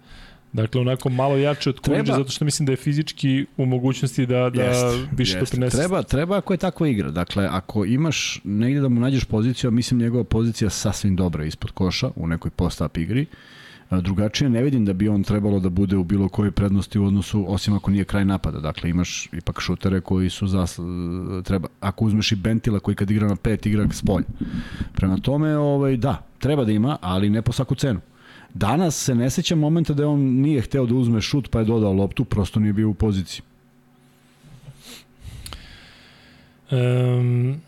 Dakle, 0.52 0.80
onako 0.80 1.08
malo 1.08 1.36
jače 1.36 1.70
od 1.70 1.80
Kuriđa, 1.80 2.02
Treba- 2.04 2.18
zato 2.18 2.30
što 2.30 2.44
mislim 2.44 2.66
da 2.66 2.72
je 2.72 2.76
fizički 2.76 3.46
u 3.56 3.66
mogućnosti 3.66 4.26
da, 4.26 4.50
da 4.50 4.62
Jeste, 4.62 4.86
više 5.12 5.30
jeste. 5.30 5.40
doprinese. 5.40 5.76
Treba, 5.76 6.02
treba 6.02 6.36
ako 6.36 6.52
je 6.54 6.58
takva 6.58 6.88
igra. 6.88 7.10
Dakle, 7.10 7.48
ako 7.50 7.84
imaš 7.84 8.40
negde 8.44 8.80
da 8.80 8.88
mu 8.88 9.00
nađeš 9.00 9.24
poziciju, 9.24 9.68
a 9.68 9.70
mislim 9.70 10.00
njegova 10.00 10.24
pozicija 10.24 10.70
sasvim 10.70 11.16
dobra 11.16 11.44
ispod 11.44 11.70
koša 11.70 12.10
u 12.16 12.26
nekoj 12.26 12.50
post-up 12.50 12.96
igri, 12.96 13.22
a, 13.22 13.36
drugačije 13.90 14.50
ne 14.50 14.62
vidim 14.62 14.84
da 14.84 14.92
bi 14.92 15.08
on 15.08 15.22
trebalo 15.22 15.60
da 15.60 15.68
bude 15.68 15.96
u 15.96 16.04
bilo 16.04 16.28
kojoj 16.28 16.50
prednosti 16.50 16.98
u 16.98 17.04
odnosu, 17.04 17.44
osim 17.48 17.74
ako 17.74 17.90
nije 17.90 18.04
kraj 18.04 18.24
napada. 18.24 18.60
Dakle, 18.60 18.90
imaš 18.90 19.28
ipak 19.32 19.60
šutere 19.60 20.00
koji 20.00 20.30
su 20.30 20.46
za, 20.46 20.66
treba, 21.44 21.68
ako 21.80 22.04
uzmeš 22.04 22.32
i 22.32 22.36
Bentila 22.36 22.80
koji 22.80 22.94
kad 22.94 23.10
igra 23.10 23.28
na 23.28 23.36
pet, 23.36 23.66
igra 23.66 23.88
s 23.90 24.02
polja. 24.02 24.26
Prema 24.92 25.16
tome, 25.16 25.56
ovaj, 25.56 25.96
da, 25.96 26.22
treba 26.38 26.64
da 26.64 26.72
ima, 26.72 26.96
ali 27.00 27.30
ne 27.30 27.42
po 27.42 27.52
svaku 27.52 27.74
cenu. 27.74 28.00
Danas 28.54 29.04
se 29.04 29.14
ne 29.14 29.30
sećam 29.30 29.58
momenta 29.58 29.94
da 29.94 30.08
on 30.08 30.20
nije 30.20 30.62
hteo 30.62 30.86
da 30.86 30.94
uzme 30.94 31.20
šut 31.20 31.50
pa 31.50 31.58
je 31.58 31.64
dodao 31.64 31.92
loptu, 31.92 32.24
prosto 32.24 32.60
nije 32.60 32.72
bio 32.72 32.88
u 32.88 32.94
poziciji. 32.94 33.42
Um, 36.70 37.60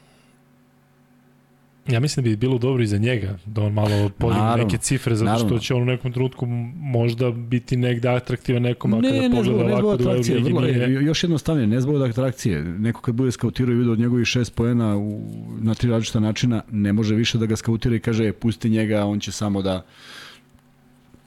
ja 1.89 2.01
mislim 2.01 2.25
da 2.25 2.31
bi 2.31 2.37
bilo 2.37 2.59
dobro 2.59 2.83
i 2.83 2.87
za 2.87 2.99
njega, 2.99 3.39
da 3.47 3.63
on 3.63 3.73
malo 3.73 4.11
podigne 4.19 4.57
neke 4.57 4.79
cifre, 4.79 5.17
zato 5.17 5.31
naravno. 5.31 5.49
što 5.49 5.59
će 5.59 5.75
on 5.75 5.83
u 5.83 5.85
nekom 5.85 6.13
trenutku 6.13 6.47
možda 6.77 7.31
biti 7.31 7.77
negde 7.77 8.09
atraktivan 8.09 8.63
nekom, 8.63 8.95
a 8.95 9.01
Ne, 9.01 9.09
kada 9.09 9.29
ne, 9.29 9.31
pogleda 9.31 9.65
ne 9.65 9.69
zbog 9.69 9.83
ovako 9.83 9.97
da 9.97 10.09
u 10.09 10.11
atrakcije, 10.11 10.35
Euroligi 10.35 10.53
vrlo, 10.53 10.67
nije... 10.67 10.93
je, 10.95 11.05
još 11.05 11.25
jednostavnije, 11.25 11.67
ne 11.67 11.81
zbog 11.81 12.03
atrakcije. 12.03 12.63
Neko 12.63 13.01
kad 13.01 13.15
bude 13.15 13.33
skautirao 13.33 13.73
i 13.73 13.77
vidio 13.77 13.93
od 13.93 13.99
njegovih 13.99 14.27
šest 14.27 14.55
poena 14.55 14.97
u, 14.97 15.21
na 15.61 15.75
tri 15.75 15.91
različita 15.91 16.21
načina, 16.21 16.63
ne 16.71 16.93
može 16.93 17.15
više 17.15 17.39
da 17.39 17.47
ga 17.47 17.57
skautira 17.57 17.97
i 17.97 18.01
kaže, 18.01 18.29
e, 18.29 18.33
pusti 18.33 18.71
njega, 18.71 19.05
on 19.05 19.21
će 19.21 19.33
samo 19.33 19.63
da 19.63 19.85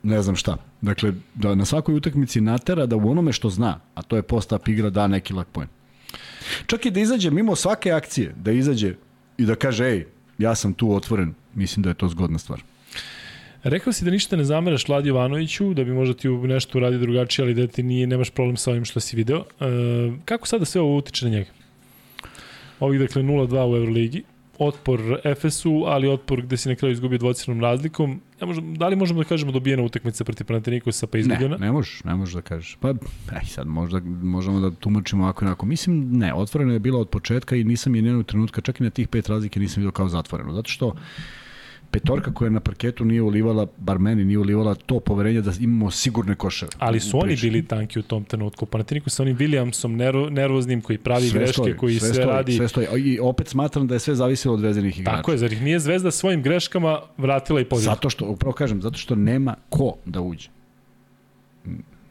ne 0.04 0.22
znam 0.22 0.36
šta. 0.36 0.58
Dakle, 0.82 1.14
da 1.36 1.56
na 1.56 1.66
svakoj 1.66 1.96
utakmici 1.96 2.42
natera 2.42 2.86
da 2.86 2.96
u 2.96 3.12
onome 3.12 3.34
što 3.34 3.50
zna, 3.50 3.80
a 3.96 4.02
to 4.02 4.16
je 4.16 4.22
post-up 4.22 4.68
igra, 4.68 4.90
da 4.90 5.08
neki 5.08 5.34
lak 5.34 5.48
poen. 5.52 5.68
Čak 6.66 6.86
i 6.86 6.92
da 6.92 7.00
izađe 7.00 7.32
mimo 7.32 7.56
svake 7.56 7.92
akcije, 7.92 8.34
da 8.38 8.52
izađe 8.52 8.94
i 9.38 9.46
da 9.46 9.56
kaže, 9.56 9.86
ej, 9.86 10.06
ja 10.42 10.56
sam 10.56 10.74
tu 10.74 10.96
otvoren, 10.96 11.34
mislim 11.56 11.84
da 11.84 11.90
je 11.90 11.96
to 11.96 12.08
zgodna 12.08 12.40
stvar. 12.40 12.62
Rekao 13.64 13.94
si 13.94 14.06
da 14.06 14.12
ništa 14.12 14.36
ne 14.36 14.44
zameraš 14.44 14.88
Vladi 14.88 15.10
Jovanoviću, 15.10 15.74
da 15.74 15.84
bi 15.84 15.94
možda 15.94 16.14
ti 16.14 16.28
nešto 16.28 16.78
uradio 16.78 17.00
drugačije, 17.00 17.46
ali 17.46 17.54
da 17.54 17.68
ti 17.68 17.84
nije, 17.84 18.08
nemaš 18.08 18.30
problem 18.30 18.58
sa 18.58 18.72
ovim 18.72 18.86
što 18.86 19.00
si 19.00 19.16
video. 19.16 19.44
E, 19.60 19.66
kako 20.26 20.48
sada 20.48 20.66
sve 20.66 20.82
ovo 20.82 20.98
utiče 20.98 21.26
na 21.26 21.32
njega? 21.32 21.50
Ovih, 22.80 23.00
dakle, 23.00 23.24
0-2 23.24 23.72
u 23.72 23.76
Euroligi, 23.76 24.24
otpor 24.62 25.20
Efesu, 25.24 25.84
ali 25.88 26.08
otpor 26.08 26.42
gde 26.42 26.58
si 26.58 26.70
na 26.70 26.76
kraju 26.76 26.92
izgubio 26.92 27.18
dvocijenom 27.18 27.62
razlikom. 27.62 28.22
Ja 28.42 28.48
možda, 28.48 28.62
da 28.78 28.88
li 28.88 28.96
možemo 28.96 29.24
da 29.24 29.30
kažemo 29.30 29.52
dobijena 29.52 29.84
utakmica 29.84 30.24
protiv 30.24 30.48
Panatenikosa 30.48 31.08
pa 31.08 31.18
izgubljena? 31.18 31.58
Ne, 31.58 31.66
ne 31.66 31.72
možeš, 31.72 32.04
ne 32.04 32.16
možeš 32.16 32.36
da 32.36 32.42
kažeš. 32.42 32.78
Pa, 32.80 32.90
aj 33.36 33.46
sad, 33.46 33.68
možda 33.68 34.02
možemo 34.22 34.60
da 34.60 34.72
tumačimo 34.72 35.24
ovako 35.24 35.46
onako. 35.46 35.66
Mislim, 35.66 36.18
ne, 36.18 36.34
otvoreno 36.34 36.74
je 36.74 36.80
bilo 36.80 37.00
od 37.00 37.10
početka 37.10 37.56
i 37.56 37.64
nisam 37.64 37.96
je 37.96 38.02
njenog 38.02 38.26
trenutka, 38.26 38.62
čak 38.62 38.80
i 38.80 38.84
na 38.84 38.90
tih 38.90 39.08
pet 39.08 39.30
razlike 39.30 39.60
nisam 39.60 39.82
vidio 39.82 39.92
kao 39.92 40.10
zatvoreno. 40.10 40.54
Zato 40.54 40.70
što 40.70 40.94
petorka 41.92 42.34
koja 42.34 42.50
na 42.50 42.60
parketu 42.60 43.06
nije 43.06 43.22
ulivala, 43.22 43.68
bar 43.78 44.00
meni 44.00 44.26
nije 44.26 44.38
ulivala 44.40 44.76
to 44.76 45.00
poverenje 45.00 45.42
da 45.42 45.52
imamo 45.60 45.92
sigurne 45.92 46.36
koševe. 46.36 46.72
Ali 46.80 47.00
su 47.00 47.20
oni 47.20 47.36
bili 47.42 47.66
tanki 47.66 48.00
u 48.00 48.04
tom 48.04 48.24
trenutku. 48.24 48.66
Panatiniku 48.66 49.10
sa 49.10 49.24
onim 49.24 49.38
Williamsom 49.38 49.96
nervo, 49.96 50.30
nervoznim 50.30 50.82
koji 50.82 50.98
pravi 50.98 51.28
sve 51.28 51.40
greške, 51.40 51.54
stoji, 51.54 51.78
koji 51.78 52.00
sve, 52.00 52.08
sve 52.08 52.14
stoji, 52.14 52.28
radi. 52.28 52.58
Sve 52.58 52.68
stoji. 52.68 52.88
I 52.98 53.20
opet 53.20 53.48
smatram 53.48 53.88
da 53.88 53.96
je 53.96 54.00
sve 54.00 54.16
zavisilo 54.16 54.54
od 54.54 54.62
vezenih 54.62 55.00
igrača. 55.00 55.18
Tako 55.18 55.32
je, 55.32 55.38
zar 55.38 55.54
ih 55.54 55.62
nije 55.62 55.80
Zvezda 55.80 56.12
svojim 56.12 56.42
greškama 56.42 57.00
vratila 57.18 57.62
i 57.62 57.66
pozivu? 57.66 57.94
Zato 57.94 58.10
što, 58.10 58.26
upravo 58.26 58.54
kažem, 58.54 58.82
zato 58.82 58.98
što 58.98 59.16
nema 59.16 59.56
ko 59.70 59.96
da 60.06 60.22
uđe. 60.22 60.50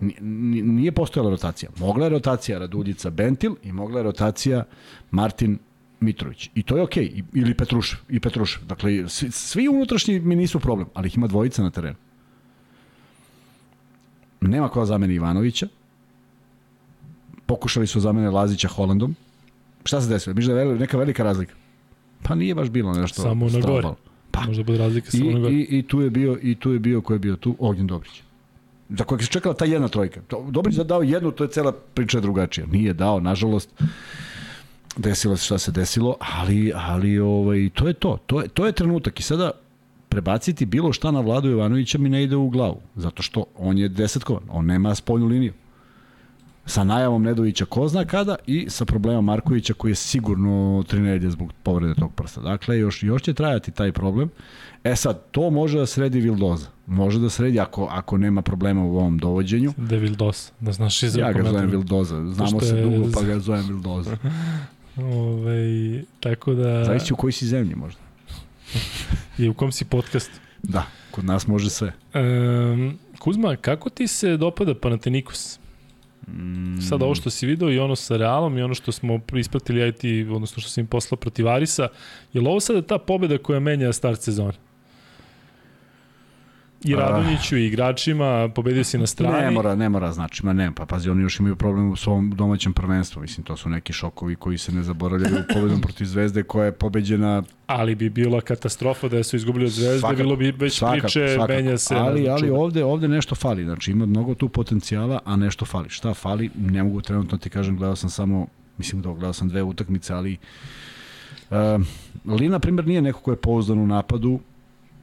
Nije 0.00 0.92
postojala 0.92 1.30
rotacija. 1.30 1.70
Mogla 1.78 2.06
je 2.06 2.10
rotacija 2.10 2.58
Raduljica 2.58 3.10
Bentil 3.10 3.54
i 3.62 3.72
mogla 3.72 3.98
je 3.98 4.02
rotacija 4.02 4.64
Martin 5.10 5.58
Mitrović. 6.00 6.50
I 6.54 6.62
to 6.62 6.76
je 6.76 6.82
okej. 6.82 7.10
Okay. 7.10 7.22
Ili 7.34 7.54
Petrušev. 7.54 7.98
I 8.08 8.20
Petrušev. 8.20 8.64
Dakle, 8.64 9.08
svi, 9.08 9.30
svi 9.30 9.68
unutrašnji 9.68 10.20
mi 10.20 10.36
nisu 10.36 10.60
problem, 10.60 10.88
ali 10.94 11.06
ih 11.06 11.16
ima 11.16 11.26
dvojica 11.26 11.62
na 11.62 11.70
terenu. 11.70 11.96
Nema 14.40 14.68
ko 14.68 14.84
zameni 14.84 15.14
Ivanovića. 15.14 15.68
Pokušali 17.46 17.86
su 17.86 18.00
zamene 18.00 18.30
Lazića 18.30 18.68
Holandom. 18.68 19.14
Šta 19.84 20.00
se 20.00 20.08
desilo? 20.08 20.34
Miš 20.34 20.44
da 20.44 20.60
je 20.60 20.74
neka 20.74 20.98
velika 20.98 21.24
razlika? 21.24 21.54
Pa 22.22 22.34
nije 22.34 22.54
baš 22.54 22.68
bilo 22.68 22.92
nešto. 22.92 23.22
Samo 23.22 23.48
na 23.48 23.60
gore. 23.60 23.88
Pa. 24.30 24.40
Možda 24.46 24.62
bude 24.62 24.78
razlika 24.78 25.10
samo 25.10 25.30
I, 25.30 25.34
na 25.34 25.40
gore. 25.40 25.54
I, 25.54 25.78
I 25.78 25.82
tu 25.82 26.00
je 26.00 26.10
bio, 26.10 26.38
i 26.42 26.54
tu 26.54 26.72
je 26.72 26.78
bio, 26.78 27.00
ko 27.00 27.12
je 27.12 27.18
bio 27.18 27.36
tu? 27.36 27.56
Ognjen 27.58 27.86
Dobrić 27.86 28.22
za 28.90 29.04
kojeg 29.04 29.22
se 29.22 29.28
čekala 29.28 29.54
ta 29.54 29.64
jedna 29.64 29.88
trojka. 29.88 30.20
Dobrić 30.50 30.76
da 30.76 30.84
dao 30.84 31.02
jednu, 31.02 31.30
to 31.30 31.44
je 31.44 31.50
cela 31.50 31.72
priča 31.72 32.20
drugačija. 32.20 32.66
Nije 32.66 32.92
dao, 32.94 33.20
nažalost 33.20 33.82
desilo 34.96 35.36
se 35.36 35.44
šta 35.44 35.58
se 35.58 35.72
desilo, 35.72 36.16
ali, 36.18 36.72
ali 36.74 37.18
ovaj, 37.18 37.70
to 37.74 37.88
je 37.88 37.94
to. 37.94 38.18
To 38.26 38.40
je, 38.40 38.48
to 38.48 38.66
je 38.66 38.72
trenutak 38.72 39.20
i 39.20 39.22
sada 39.22 39.50
prebaciti 40.08 40.66
bilo 40.66 40.92
šta 40.92 41.10
na 41.10 41.20
Vladu 41.20 41.48
Jovanovića 41.48 41.98
mi 41.98 42.08
ne 42.08 42.22
ide 42.22 42.36
u 42.36 42.48
glavu, 42.48 42.80
zato 42.96 43.22
što 43.22 43.44
on 43.58 43.78
je 43.78 43.88
desetkovan, 43.88 44.42
on 44.48 44.66
nema 44.66 44.94
spoljnu 44.94 45.26
liniju. 45.26 45.52
Sa 46.66 46.84
najavom 46.84 47.22
Nedovića 47.22 47.64
ko 47.64 47.88
zna 47.88 48.04
kada 48.04 48.36
i 48.46 48.66
sa 48.70 48.84
problemom 48.84 49.24
Markovića 49.24 49.74
koji 49.74 49.90
je 49.90 49.94
sigurno 49.94 50.84
tri 50.88 51.30
zbog 51.30 51.52
povrede 51.62 51.94
tog 51.94 52.12
prsta. 52.14 52.40
Dakle, 52.40 52.78
još, 52.78 53.02
još 53.02 53.22
će 53.22 53.34
trajati 53.34 53.70
taj 53.70 53.92
problem. 53.92 54.30
E 54.84 54.96
sad, 54.96 55.22
to 55.30 55.50
može 55.50 55.78
da 55.78 55.86
sredi 55.86 56.20
Vildoza. 56.20 56.66
Može 56.86 57.18
da 57.18 57.30
sredi 57.30 57.60
ako, 57.60 57.88
ako 57.90 58.18
nema 58.18 58.42
problema 58.42 58.84
u 58.84 58.96
ovom 58.96 59.18
dovođenju. 59.18 59.72
Da 59.76 59.94
je 59.94 60.00
Vildoza, 60.00 60.50
da 60.60 60.72
znaš 60.72 61.02
iz 61.02 61.16
Ja 61.16 61.32
ga 61.32 61.42
zovem 61.42 61.70
Vildoza, 61.70 62.26
znamo 62.26 62.60
se 62.60 62.82
dugo 62.82 63.10
pa 63.14 63.22
ga 63.22 63.38
zovem 63.38 63.66
Vildoza. 63.68 64.16
Ove, 65.02 66.02
tako 66.20 66.54
da... 66.54 66.84
Zavisi 66.84 67.12
u 67.12 67.16
kojoj 67.16 67.32
si 67.32 67.46
zemlji 67.46 67.74
možda. 67.74 68.00
I 69.38 69.48
u 69.48 69.54
kom 69.54 69.72
si 69.72 69.84
podcast. 69.84 70.30
Da, 70.62 70.86
kod 71.10 71.24
nas 71.24 71.46
može 71.46 71.70
sve. 71.70 71.92
Um, 72.14 72.98
Kuzma, 73.18 73.56
kako 73.56 73.90
ti 73.90 74.06
se 74.06 74.36
dopada 74.36 74.74
Panathinaikos? 74.74 75.58
Mm. 76.28 76.80
Sad 76.80 77.02
ovo 77.02 77.14
što 77.14 77.30
si 77.30 77.46
video 77.46 77.70
i 77.70 77.78
ono 77.78 77.96
sa 77.96 78.16
Realom 78.16 78.58
i 78.58 78.62
ono 78.62 78.74
što 78.74 78.92
smo 78.92 79.20
ispratili 79.36 79.88
IT, 79.88 80.30
odnosno 80.30 80.60
što 80.60 80.70
si 80.70 80.80
im 80.80 80.86
poslao 80.86 81.16
protiv 81.16 81.48
Arisa, 81.48 81.88
je 82.32 82.40
li 82.40 82.48
ovo 82.48 82.60
sada 82.60 82.82
ta 82.82 82.98
pobeda 82.98 83.38
koja 83.38 83.60
menja 83.60 83.92
start 83.92 84.20
sezona? 84.20 84.52
I 86.84 86.94
Radonjiću 86.94 87.56
i 87.56 87.66
igračima, 87.66 88.48
pobedio 88.54 88.84
si 88.84 88.98
na 88.98 89.06
strani. 89.06 89.44
Ne 89.44 89.50
mora, 89.50 89.74
ne 89.74 89.88
mora 89.88 90.12
znači, 90.12 90.46
ma 90.46 90.52
ne, 90.52 90.72
pa 90.74 90.86
pazi, 90.86 91.10
oni 91.10 91.22
još 91.22 91.40
imaju 91.40 91.56
problem 91.56 91.90
u 91.90 91.96
svom 91.96 92.30
domaćem 92.30 92.72
prvenstvu, 92.72 93.22
mislim, 93.22 93.44
to 93.44 93.56
su 93.56 93.68
neki 93.68 93.92
šokovi 93.92 94.36
koji 94.36 94.58
se 94.58 94.72
ne 94.72 94.82
zaboravljaju 94.82 95.44
pobedom 95.54 95.80
protiv 95.80 96.04
Zvezde 96.04 96.42
koja 96.42 96.64
je 96.64 96.72
pobeđena... 96.72 97.42
Ali 97.66 97.94
bi 97.94 98.10
bila 98.10 98.40
katastrofa 98.40 99.08
da 99.08 99.22
su 99.22 99.36
izgubili 99.36 99.64
od 99.64 99.70
Zvezde, 99.70 99.98
svakako, 99.98 100.22
bilo 100.22 100.36
bi 100.36 100.50
već 100.50 100.78
svakako, 100.78 101.00
priče, 101.00 101.28
svakako. 101.34 101.52
menja 101.52 101.78
se... 101.78 101.94
Ali, 101.94 102.28
ali 102.28 102.50
ovde, 102.50 102.84
ovde 102.84 103.08
nešto 103.08 103.34
fali, 103.34 103.64
znači 103.64 103.90
ima 103.90 104.06
mnogo 104.06 104.34
tu 104.34 104.48
potencijala, 104.48 105.20
a 105.24 105.36
nešto 105.36 105.64
fali. 105.64 105.88
Šta 105.88 106.14
fali, 106.14 106.50
ne 106.58 106.82
mogu 106.82 107.00
trenutno 107.00 107.38
ti 107.38 107.50
kažem, 107.50 107.76
gledao 107.76 107.96
sam 107.96 108.10
samo, 108.10 108.46
mislim 108.78 109.02
da 109.02 109.08
gledao 109.08 109.32
sam 109.32 109.48
dve 109.48 109.62
utakmice, 109.62 110.14
ali... 110.14 110.36
Uh, 111.50 111.56
Lina, 112.24 112.58
primjer, 112.58 112.86
nije 112.86 113.02
neko 113.02 113.20
ko 113.20 113.30
je 113.30 113.36
pouzdan 113.36 113.78
u 113.78 113.86
napadu, 113.86 114.40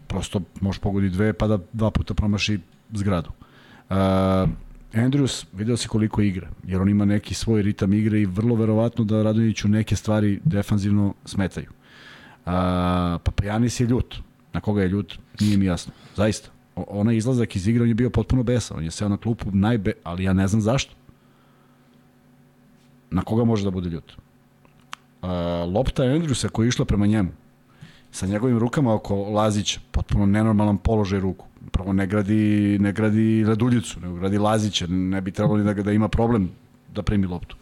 prosto 0.08 0.42
može 0.62 0.80
pogodi 0.80 1.10
dve 1.10 1.34
pa 1.34 1.48
da 1.48 1.60
dva 1.74 1.92
puta 1.92 2.14
promaši 2.14 2.60
zgradu. 2.94 3.30
Uh, 3.90 3.96
Andrews, 4.94 5.46
video 5.54 5.78
si 5.78 5.88
koliko 5.88 6.22
igra, 6.22 6.50
jer 6.64 6.82
on 6.82 6.90
ima 6.90 7.06
neki 7.06 7.34
svoj 7.34 7.62
ritam 7.62 7.94
igre 7.94 8.22
i 8.22 8.26
vrlo 8.26 8.56
verovatno 8.56 9.04
da 9.04 9.24
Radonjiću 9.24 9.68
neke 9.68 9.96
stvari 9.96 10.40
defanzivno 10.44 11.14
smetaju. 11.26 11.70
Uh, 11.70 12.52
Papajanis 13.24 13.80
je 13.80 13.88
ljut. 13.88 14.16
Na 14.54 14.62
koga 14.62 14.82
je 14.82 14.88
ljut, 14.88 15.18
nije 15.40 15.58
mi 15.58 15.66
jasno. 15.66 15.94
Zaista. 16.16 16.50
O, 16.76 16.86
onaj 16.88 17.16
izlazak 17.16 17.56
iz 17.56 17.68
igre, 17.68 17.84
on 17.84 17.90
je 17.90 17.96
bio 17.96 18.10
potpuno 18.10 18.44
besan. 18.44 18.78
On 18.78 18.84
je 18.84 18.92
seo 18.92 19.10
na 19.10 19.18
klupu 19.18 19.52
najbe, 19.52 19.94
ali 20.04 20.24
ja 20.24 20.34
ne 20.34 20.48
znam 20.48 20.62
zašto. 20.62 20.96
Na 23.12 23.22
koga 23.22 23.44
može 23.44 23.64
da 23.64 23.72
bude 23.72 23.90
ljut? 23.90 24.14
Uh, 25.22 25.30
lopta 25.74 26.04
Andrewsa 26.04 26.50
koja 26.50 26.66
je 26.66 26.68
išla 26.68 26.86
prema 26.86 27.06
njemu, 27.06 27.30
sa 28.12 28.26
njegovim 28.26 28.60
rukama 28.60 28.94
oko 28.94 29.16
Lazića, 29.16 29.80
potpuno 29.92 30.26
nenormalan 30.26 30.78
položaj 30.78 31.20
ruku. 31.20 31.46
Prvo 31.72 31.94
ne 31.94 32.08
gradi, 32.08 32.78
ne 32.80 32.92
gradi 32.92 33.44
Raduljicu, 33.48 34.00
nego 34.00 34.16
gradi 34.16 34.38
Lazića, 34.38 34.88
ne 34.88 35.22
bi 35.22 35.32
trebalo 35.32 35.58
ni 35.58 35.64
da, 35.64 35.74
da 35.74 35.92
ima 35.92 36.08
problem 36.08 36.50
da 36.96 37.02
primi 37.02 37.28
loptu. 37.28 37.56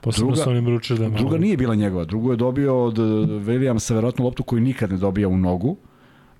Posebno 0.00 0.34
druga, 0.34 0.58
im 0.58 0.68
ručili 0.68 0.98
da 0.98 1.08
malo... 1.08 1.18
Druga 1.18 1.38
nije 1.38 1.56
bila 1.56 1.74
njegova, 1.74 2.04
drugo 2.04 2.30
je 2.30 2.36
dobio 2.36 2.84
od 2.84 2.98
Williamsa 2.98 3.94
verovatno 3.94 4.24
loptu 4.24 4.42
koju 4.42 4.60
nikad 4.60 4.90
ne 4.90 4.96
dobija 4.96 5.28
u 5.28 5.36
nogu, 5.36 5.76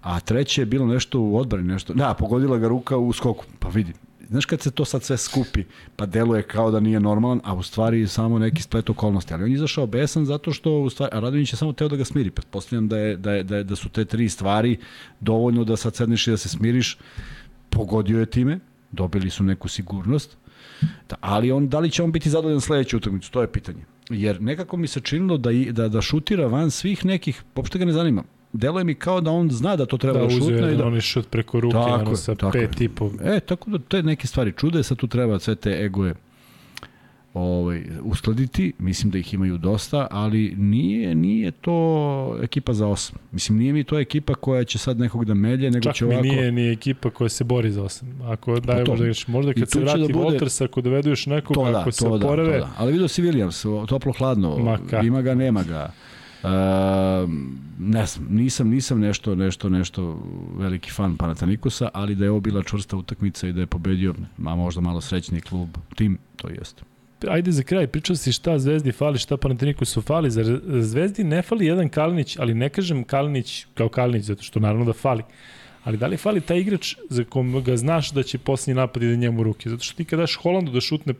a 0.03 0.20
treće 0.20 0.62
je 0.62 0.66
bilo 0.66 0.87
nešto 0.87 1.20
u 1.20 1.37
odbrani, 1.37 1.68
nešto, 1.68 1.95
da, 1.95 2.14
pogodila 2.14 2.59
ga 2.59 2.68
ruka 2.68 2.97
u 2.97 3.12
skoku, 3.12 3.45
pa 3.59 3.68
vidi, 3.68 3.93
znaš 4.29 4.45
kad 4.45 4.61
se 4.61 4.70
to 4.70 4.85
sad 4.85 5.03
sve 5.03 5.16
skupi, 5.16 5.64
pa 5.97 6.07
deluje 6.07 6.43
kao 6.43 6.70
da 6.70 6.81
nije 6.81 7.01
normalan, 7.01 7.41
a 7.45 7.55
u 7.55 7.62
stvari 7.62 8.07
samo 8.07 8.39
neki 8.39 8.62
splet 8.62 8.91
okolnosti. 8.91 9.35
Ali 9.35 9.43
on 9.43 9.51
je 9.51 9.55
izašao 9.55 9.87
besan 9.87 10.24
zato 10.24 10.53
što 10.53 10.72
u 10.72 10.91
stvari, 10.91 11.11
a 11.16 11.20
Radonjić 11.20 11.53
je 11.53 11.57
samo 11.57 11.72
teo 11.72 11.89
da 11.89 11.97
ga 11.97 12.05
smiri. 12.05 12.31
Pretpostavljam 12.31 12.89
da, 12.89 12.99
je, 12.99 13.16
da, 13.16 13.33
je, 13.33 13.43
da, 13.43 13.57
je, 13.57 13.64
da 13.64 13.76
su 13.76 13.89
te 13.89 14.05
tri 14.05 14.29
stvari 14.29 14.79
dovoljno 15.20 15.64
da 15.64 15.76
sad 15.76 15.95
sedneš 15.95 16.26
i 16.26 16.31
da 16.31 16.37
se 16.37 16.49
smiriš. 16.49 16.99
Pogodio 17.70 18.20
je 18.20 18.26
time, 18.26 18.59
dobili 18.93 19.31
su 19.31 19.45
neku 19.45 19.68
sigurnost, 19.68 20.37
da, 21.09 21.16
ali 21.20 21.53
on, 21.53 21.68
da 21.68 21.79
li 21.79 21.91
će 21.91 22.03
on 22.03 22.12
biti 22.12 22.31
zadovoljan 22.31 22.61
sledeću 22.61 22.97
utakmicu, 22.97 23.31
to 23.31 23.41
je 23.41 23.53
pitanje. 23.53 23.85
Jer 24.11 24.43
nekako 24.43 24.76
mi 24.76 24.87
se 24.87 25.01
činilo 25.01 25.39
da, 25.39 25.51
da, 25.72 25.89
da 25.89 26.01
šutira 26.01 26.47
van 26.47 26.70
svih 26.70 27.05
nekih, 27.05 27.43
uopšte 27.55 27.79
ga 27.79 27.85
ne 27.85 27.93
zanima 27.93 28.24
deluje 28.59 28.84
mi 28.84 28.94
kao 28.94 29.20
da 29.20 29.30
on 29.30 29.50
zna 29.50 29.76
da 29.76 29.86
to 29.86 29.98
treba 29.98 30.18
da, 30.18 30.24
da 30.24 30.30
šutne. 30.30 30.61
Da, 30.61 30.66
uzeo 30.66 30.86
on 30.86 31.00
šut 31.00 31.30
preko 31.30 31.61
ruke, 31.61 31.74
tako, 31.74 31.94
ono 31.94 32.16
sa 32.16 32.34
tako. 32.34 32.52
pet 32.52 32.80
i 32.80 32.90
E, 33.24 33.40
tako 33.40 33.70
da 33.70 33.78
te 33.78 34.02
neke 34.02 34.26
stvari 34.26 34.52
čude, 34.56 34.82
sad 34.82 34.98
tu 34.98 35.06
treba 35.06 35.38
sve 35.38 35.54
te 35.54 35.70
egoje 35.70 36.14
ovaj, 37.34 37.82
uskladiti, 38.02 38.72
mislim 38.78 39.11
da 39.11 39.18
ih 39.18 39.34
imaju 39.34 39.59
dosta, 39.59 40.06
ali 40.11 40.54
nije 40.56 41.14
nije 41.14 41.50
to 41.50 42.38
ekipa 42.42 42.72
za 42.72 42.86
osam. 42.86 43.16
Mislim, 43.32 43.59
nije 43.59 43.72
mi 43.72 43.84
to 43.84 43.98
ekipa 43.98 44.34
koja 44.34 44.64
će 44.64 44.78
sad 44.78 44.98
nekog 44.98 45.24
da 45.24 45.34
melje, 45.34 45.70
nego 45.70 45.84
Čak 45.84 45.94
će 45.94 46.04
ovako... 46.04 46.22
Čak 46.22 46.24
mi 46.24 46.36
nije 46.36 46.52
ni 46.52 46.72
ekipa 46.72 47.11
koja 47.11 47.28
se 47.28 47.44
bori 47.44 47.70
za 47.70 47.82
osam. 47.82 48.20
Ako 48.24 48.61
daje 48.61 48.84
možda, 48.88 49.04
možda 49.26 49.52
kad 49.52 49.70
se 49.70 49.80
vrati 49.80 50.00
da 50.00 50.06
bude... 50.06 50.38
Walters, 50.38 50.64
ako 50.64 50.80
dovedu 50.80 51.09
još 51.09 51.26
nekog, 51.26 51.54
to 51.54 51.70
da, 51.70 51.80
ako 51.80 51.92
se 51.92 52.06
oporave... 52.06 52.52
Da, 52.52 52.61
to 52.61 52.66
da. 52.66 52.72
Ali 52.78 52.92
vidio 52.92 53.09
si 53.09 53.22
Williams, 53.22 53.86
toplo 53.86 54.12
hladno, 54.12 54.78
ima 55.02 55.22
ga, 55.22 55.34
nema 55.34 55.62
ga. 55.62 55.92
Uh, 56.43 57.30
ne 57.78 58.07
znam, 58.07 58.26
nisam, 58.30 58.68
nisam 58.68 59.01
nešto, 59.01 59.34
nešto, 59.34 59.68
nešto 59.68 60.22
veliki 60.59 60.91
fan 60.91 61.16
Panatanikosa, 61.16 61.89
ali 61.93 62.14
da 62.14 62.24
je 62.24 62.30
ovo 62.30 62.41
bila 62.41 62.62
čvrsta 62.62 62.97
utakmica 62.97 63.49
i 63.49 63.53
da 63.53 63.61
je 63.61 63.66
pobedio, 63.66 64.14
a 64.47 64.55
možda 64.55 64.80
malo 64.80 65.01
srećni 65.01 65.41
klub, 65.41 65.68
tim, 65.95 66.18
to 66.36 66.49
jeste. 66.49 66.82
Ajde 67.28 67.53
za 67.53 67.62
kraj, 67.62 67.86
pričao 67.86 68.16
si 68.16 68.32
šta 68.32 68.59
Zvezdi 68.59 68.93
fali, 68.93 69.18
šta 69.18 69.36
Panatanikosu 69.36 70.03
fali, 70.03 70.30
zar 70.30 70.61
Zvezdi 70.80 71.24
ne 71.24 71.43
fali 71.43 71.66
jedan 71.66 71.89
Kalinić, 71.89 72.36
ali 72.36 72.55
ne 72.55 72.68
kažem 72.68 73.04
Kalinić 73.04 73.67
kao 73.75 73.88
Kalinić, 73.88 74.25
zato 74.25 74.42
što 74.42 74.61
naravno 74.61 74.84
da 74.84 74.92
fali, 74.92 75.22
ali 75.88 75.96
da 75.96 76.06
li 76.06 76.16
fali 76.16 76.40
taj 76.40 76.58
igrač 76.60 76.96
za 77.08 77.24
kom 77.24 77.62
ga 77.64 77.76
znaš 77.76 78.10
da 78.10 78.22
će 78.22 78.38
posljednji 78.38 78.74
napad 78.74 79.02
ide 79.02 79.16
njemu 79.16 79.40
u 79.40 79.42
ruke? 79.42 79.70
Zato 79.70 79.84
što 79.84 79.96
ti 79.96 80.04
kada 80.04 80.20
daš 80.20 80.34
Holandu 80.36 80.72
da 80.72 80.80
šutne 80.80 81.14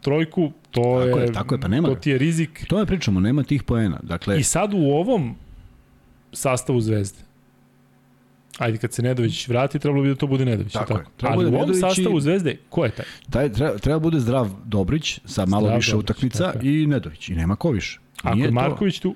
trojku, 0.00 0.52
to 0.70 0.82
tako 0.82 1.18
je, 1.18 1.24
je, 1.24 1.32
tako 1.32 1.54
je, 1.54 1.60
pa 1.60 1.68
nema 1.68 1.88
to 1.88 1.94
ti 1.94 2.10
je 2.10 2.18
rizik. 2.18 2.64
To 2.68 2.78
je 2.78 2.86
pričamo, 2.86 3.20
nema 3.20 3.42
tih 3.42 3.62
poena. 3.62 4.00
Dakle... 4.02 4.38
I 4.38 4.42
sad 4.42 4.74
u 4.74 4.78
ovom 4.78 5.34
sastavu 6.32 6.80
Zvezde, 6.80 7.18
Ajde, 8.58 8.78
kad 8.78 8.92
se 8.92 9.02
Nedović 9.02 9.48
vrati, 9.48 9.78
trebalo 9.78 10.02
bi 10.02 10.08
da 10.08 10.14
to 10.14 10.26
bude 10.26 10.44
Nedović. 10.44 10.72
Tako, 10.72 10.94
tako. 10.94 11.10
Treba 11.16 11.34
Ali 11.34 11.46
u 11.46 11.54
ovom 11.54 11.74
sastavu 11.74 12.20
Zvezde, 12.20 12.56
ko 12.68 12.84
je 12.84 12.90
taj? 12.90 13.06
taj 13.30 13.52
treba, 13.52 13.78
treba 13.78 13.98
bude 13.98 14.20
zdrav 14.20 14.50
Dobrić 14.64 15.20
sa 15.24 15.46
malo 15.46 15.66
zdrav 15.66 15.76
više 15.76 15.92
Dobrić, 15.92 16.04
utakmica 16.04 16.52
tako. 16.52 16.66
i 16.66 16.86
Nedović. 16.86 17.28
I 17.28 17.34
nema 17.34 17.56
ko 17.56 17.70
više. 17.70 18.00
Ako 18.22 18.38
je 18.38 18.50
Marković 18.50 18.98
tu, 18.98 19.14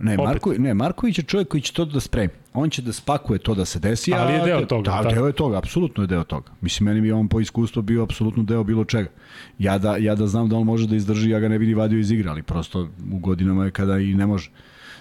Ne, 0.00 0.16
Marko, 0.16 0.52
ne, 0.58 0.74
Marković 0.74 1.18
je 1.18 1.24
čovjek 1.24 1.48
koji 1.48 1.60
će 1.60 1.72
to 1.72 1.84
da 1.84 2.00
spremi. 2.00 2.32
On 2.54 2.70
će 2.70 2.82
da 2.82 2.92
spakuje 2.92 3.38
to 3.38 3.54
da 3.54 3.64
se 3.64 3.78
desi. 3.78 4.12
Ali 4.14 4.32
je 4.34 4.44
deo 4.44 4.64
toga. 4.66 4.90
Da, 5.02 5.10
deo 5.10 5.26
je 5.26 5.32
toga, 5.32 5.58
apsolutno 5.58 6.02
je 6.02 6.06
deo 6.06 6.24
toga. 6.24 6.50
Mislim, 6.60 6.88
meni 6.88 7.00
bi 7.00 7.12
on 7.12 7.28
po 7.28 7.40
iskustvu 7.40 7.82
bio 7.82 8.02
apsolutno 8.02 8.42
deo 8.42 8.64
bilo 8.64 8.84
čega. 8.84 9.10
Ja 9.58 9.78
da, 9.78 9.96
ja 9.96 10.14
da 10.14 10.26
znam 10.26 10.48
da 10.48 10.56
on 10.56 10.66
može 10.66 10.86
da 10.86 10.96
izdrži, 10.96 11.30
ja 11.30 11.40
ga 11.40 11.48
ne 11.48 11.58
bi 11.58 11.66
ni 11.66 11.74
vadio 11.74 11.98
iz 11.98 12.10
igre, 12.10 12.30
ali 12.30 12.42
prosto 12.42 12.88
u 13.12 13.18
godinama 13.18 13.64
je 13.64 13.70
kada 13.70 13.98
i 13.98 14.14
ne 14.14 14.26
može. 14.26 14.50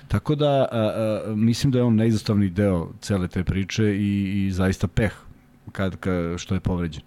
Tako 0.07 0.35
da 0.35 0.47
a, 0.47 0.67
a, 0.71 1.35
mislim 1.35 1.71
da 1.71 1.79
je 1.79 1.83
on 1.83 1.95
neizostavni 1.95 2.49
deo 2.49 2.89
cele 3.01 3.27
te 3.27 3.43
priče 3.43 3.83
i, 3.83 4.45
i 4.45 4.51
zaista 4.51 4.87
peh 4.87 5.13
kad, 5.71 5.95
kad, 5.95 6.39
što 6.39 6.53
je 6.53 6.59
povređen. 6.59 7.03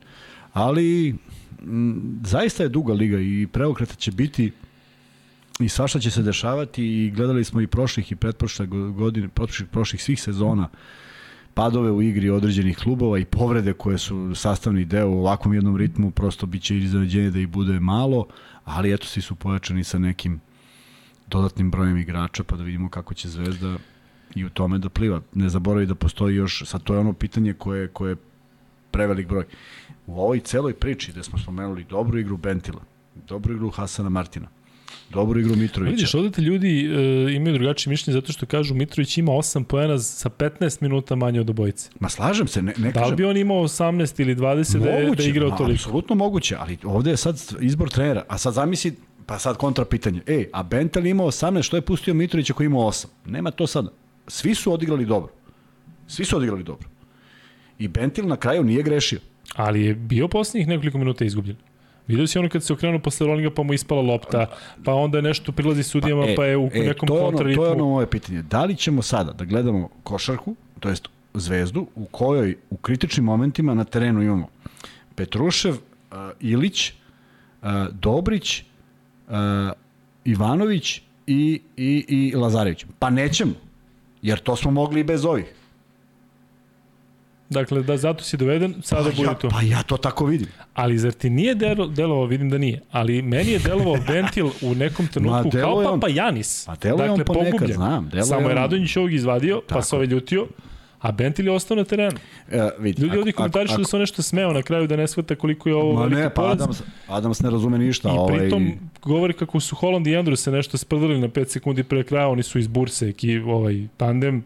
Ali 0.53 1.15
m, 1.63 2.21
zaista 2.25 2.63
je 2.63 2.69
duga 2.69 2.93
liga 2.93 3.19
i 3.19 3.47
preokreta 3.53 3.95
će 3.95 4.13
biti 4.13 4.53
i 5.61 5.69
svašta 5.69 5.99
će 5.99 6.11
se 6.11 6.23
dešavati 6.23 6.85
i 6.85 7.11
gledali 7.11 7.45
smo 7.45 7.61
i 7.61 7.67
prošlih 7.67 8.13
i 8.13 8.17
pretprošle 8.17 8.67
godine, 8.97 9.29
prošlih, 9.29 9.69
prošlih 9.69 10.03
svih 10.03 10.23
sezona 10.23 10.69
padove 11.55 11.91
u 11.91 12.03
igri 12.03 12.31
određenih 12.31 12.79
klubova 12.79 13.19
i 13.19 13.25
povrede 13.25 13.73
koje 13.73 13.99
su 13.99 14.35
sastavni 14.35 14.85
deo 14.85 15.11
u 15.11 15.19
ovakvom 15.19 15.55
jednom 15.55 15.77
ritmu, 15.77 16.11
prosto 16.11 16.47
bit 16.47 16.63
će 16.63 16.77
iznenađenje 16.77 17.31
da 17.31 17.39
ih 17.39 17.49
bude 17.49 17.81
malo, 17.81 18.27
ali 18.65 18.95
eto 18.95 19.07
svi 19.07 19.23
su 19.23 19.35
pojačani 19.35 19.85
sa 19.85 19.99
nekim 19.99 20.41
dodatnim 21.27 21.71
brojem 21.71 21.97
igrača, 21.97 22.45
pa 22.45 22.57
da 22.57 22.63
vidimo 22.63 22.89
kako 22.89 23.15
će 23.15 23.29
Zvezda 23.29 23.77
i 24.35 24.45
u 24.45 24.51
tome 24.51 24.79
da 24.79 24.89
pliva. 24.89 25.21
Ne 25.35 25.49
zaboravi 25.49 25.87
da 25.87 25.95
postoji 25.95 26.37
još, 26.37 26.63
sad 26.67 26.83
to 26.83 26.95
je 26.95 27.01
ono 27.01 27.13
pitanje 27.13 27.53
koje, 27.53 27.89
koje 27.89 28.11
je 28.11 28.17
prevelik 28.91 29.29
broj. 29.29 29.45
U 30.07 30.21
ovoj 30.21 30.41
celoj 30.41 30.75
priči 30.75 31.13
gde 31.13 31.23
smo 31.23 31.39
spomenuli 31.39 31.85
dobru 31.85 32.19
igru 32.19 32.37
Bentila, 32.37 32.83
dobru 33.29 33.55
igru 33.55 33.71
Hasana 33.71 34.09
Martina, 34.09 34.49
dobru 35.11 35.41
igru 35.41 35.57
Mitrovića. 35.57 35.91
Vidiš, 35.91 36.15
ovde 36.15 36.31
te 36.31 36.43
ljudi 36.43 36.87
e, 36.87 37.33
imaju 37.33 37.59
drugačije 37.59 37.91
mišljenje 37.91 38.15
zato 38.15 38.33
što 38.33 38.47
kažu 38.47 38.75
Mitrović 38.75 39.19
ima 39.19 39.33
8 39.33 39.65
poena 39.65 39.99
sa 39.99 40.29
15 40.29 40.83
minuta 40.83 41.15
manje 41.15 41.41
od 41.41 41.51
obojice. 41.51 41.91
Ma 42.01 42.09
slažem 42.09 42.47
se, 42.49 42.63
ne, 42.63 42.75
ne 42.79 42.93
Da 42.93 43.07
li 43.07 43.17
bi 43.17 43.25
on 43.25 43.37
imao 43.37 43.63
18 43.63 44.21
ili 44.23 44.37
20 44.37 44.79
da 44.79 44.91
je, 44.91 45.11
da 45.15 45.23
je 45.23 45.29
igrao 45.29 45.51
toliko? 45.51 45.73
Apsolutno 45.73 46.15
moguće, 46.15 46.57
ali 46.59 46.79
ovde 46.85 47.11
je 47.11 47.17
sad 47.17 47.41
izbor 47.61 47.91
trenera, 47.91 48.25
a 48.29 48.39
sad 48.39 48.55
zamisli, 48.55 48.95
pa 49.27 49.39
sad 49.39 49.57
kontra 49.57 49.85
pitanje, 49.85 50.21
e, 50.27 50.45
a 50.53 50.63
Bentel 50.63 51.07
imao 51.07 51.27
18, 51.27 51.63
što 51.63 51.77
je 51.77 51.81
pustio 51.81 52.15
Mitrovića 52.15 52.53
koji 52.53 52.67
imao 52.67 52.83
8? 52.83 53.07
Nema 53.27 53.51
to 53.51 53.67
sad. 53.67 53.87
Svi 54.27 54.55
su 54.55 54.73
odigrali 54.73 55.07
dobro. 55.07 55.33
Svi 56.07 56.25
su 56.25 56.37
odigrali 56.37 56.63
dobro. 56.63 56.89
I 57.79 57.89
Bentil 57.89 58.27
na 58.27 58.37
kraju 58.37 58.65
nije 58.65 58.83
grešio. 58.83 59.21
Ali 59.55 59.85
je 59.85 59.95
bio 59.95 60.29
poslednjih 60.29 60.69
nekoliko 60.69 60.99
minuta 60.99 61.25
izgubljen. 61.25 61.57
Vidio 62.11 62.27
si 62.27 62.39
ono 62.39 62.49
kad 62.49 62.63
se 62.63 62.73
okrenuo 62.73 63.01
posle 63.01 63.27
rollinga 63.27 63.51
pa 63.51 63.63
mu 63.63 63.73
ispala 63.73 64.03
lopta, 64.03 64.47
pa 64.85 64.95
onda 64.95 65.21
nešto 65.21 65.53
prilazi 65.53 65.83
sudijama 65.83 66.23
pa, 66.23 66.31
e, 66.31 66.35
pa 66.37 66.45
je 66.45 66.57
u 66.57 66.71
e, 66.75 66.81
nekom 66.81 67.09
to 67.09 67.17
je 67.17 67.23
ono, 67.23 67.39
To 67.39 67.65
je 67.65 67.71
ono 67.71 67.89
moje 67.89 68.07
pitanje. 68.07 68.43
Da 68.43 68.65
li 68.65 68.77
ćemo 68.77 69.03
sada 69.03 69.33
da 69.33 69.45
gledamo 69.45 69.89
košarku, 70.03 70.55
to 70.81 70.89
jest 70.89 71.09
zvezdu, 71.35 71.87
u 71.95 72.05
kojoj 72.05 72.57
u 72.71 72.77
kritičnim 72.77 73.25
momentima 73.25 73.75
na 73.75 73.85
terenu 73.85 74.23
imamo 74.23 74.49
Petrušev, 75.15 75.75
uh, 75.75 76.17
Ilić, 76.41 76.93
uh, 77.63 77.69
Dobrić, 77.93 78.63
uh, 79.29 79.35
Ivanović 80.25 81.03
i, 81.27 81.61
i, 81.77 82.05
i 82.09 82.37
Lazarević. 82.37 82.87
Pa 82.99 83.11
nećemo, 83.11 83.53
jer 84.23 84.39
to 84.39 84.57
smo 84.57 84.71
mogli 84.71 85.01
i 85.01 85.05
bez 85.05 85.25
ovih. 85.25 85.60
Dakle, 87.51 87.83
da 87.83 87.97
zato 87.97 88.25
si 88.25 88.37
doveden, 88.37 88.75
sada 88.83 89.11
pa 89.11 89.17
bude 89.17 89.29
ja, 89.29 89.35
to. 89.35 89.49
Pa 89.49 89.63
ja 89.63 89.83
to 89.83 89.97
tako 89.97 90.25
vidim. 90.25 90.49
Ali 90.75 90.99
zar 90.99 91.13
ti 91.13 91.31
nije 91.31 91.55
delo, 91.55 91.87
delovao, 91.87 92.27
vidim 92.27 92.51
da 92.51 92.59
nije, 92.59 92.81
ali 92.91 93.23
meni 93.23 93.51
je 93.51 93.59
delovao 93.59 93.97
Bentil 94.09 94.47
u 94.63 94.75
nekom 94.75 95.07
trenutku 95.07 95.51
kao 95.51 95.83
Papa 95.85 96.09
Janis. 96.09 96.67
Pa 96.67 96.75
delo 96.75 96.97
dakle, 96.97 97.13
on 97.13 97.21
ponekad, 97.25 97.53
pogubljen. 97.53 97.77
znam. 97.77 98.11
Samo 98.25 98.41
je 98.41 98.47
on... 98.47 98.53
Radonjić 98.53 98.97
ovog 98.97 99.13
izvadio, 99.13 99.55
tako. 99.55 99.75
pa 99.75 99.83
se 99.83 99.97
ovaj 99.97 100.07
ljutio, 100.07 100.47
a 101.01 101.13
Bentil 101.13 101.47
je 101.47 101.53
ostao 101.53 101.77
na 101.77 101.85
terenu. 101.85 102.19
E, 102.51 102.71
vidi, 102.79 103.03
Ljudi 103.03 103.19
ovdje 103.19 103.33
komentarišu 103.33 103.79
da 103.79 103.85
se 103.85 103.97
on 103.97 104.01
nešto 104.01 104.23
smeo 104.23 104.53
na 104.53 104.63
kraju 104.63 104.87
da 104.87 104.97
ne 104.97 105.09
shvata 105.09 105.35
koliko 105.35 105.69
je 105.69 105.75
ovo 105.75 105.93
Ma 105.93 106.01
veliki 106.01 106.23
ne, 106.23 106.29
pa 106.29 106.43
poraz. 106.43 106.61
Adams, 106.61 106.83
Adams 107.09 107.41
ne 107.41 107.51
razume 107.51 107.79
ništa. 107.79 108.09
I 108.09 108.13
ovaj... 108.19 108.39
pritom 108.39 108.73
govori 109.03 109.33
kako 109.33 109.61
su 109.61 109.77
Holland 109.77 110.07
i 110.07 110.11
Andrews 110.11 110.37
se 110.37 110.51
nešto 110.51 110.79
sprdali 110.79 111.19
na 111.19 111.29
5 111.29 111.49
sekundi 111.49 111.83
pre 111.83 112.03
kraja, 112.03 112.29
oni 112.29 112.43
su 112.43 112.59
iz 112.59 112.67
burse, 112.67 113.09
ekip, 113.09 113.47
ovaj 113.47 113.87
tandem, 113.97 114.45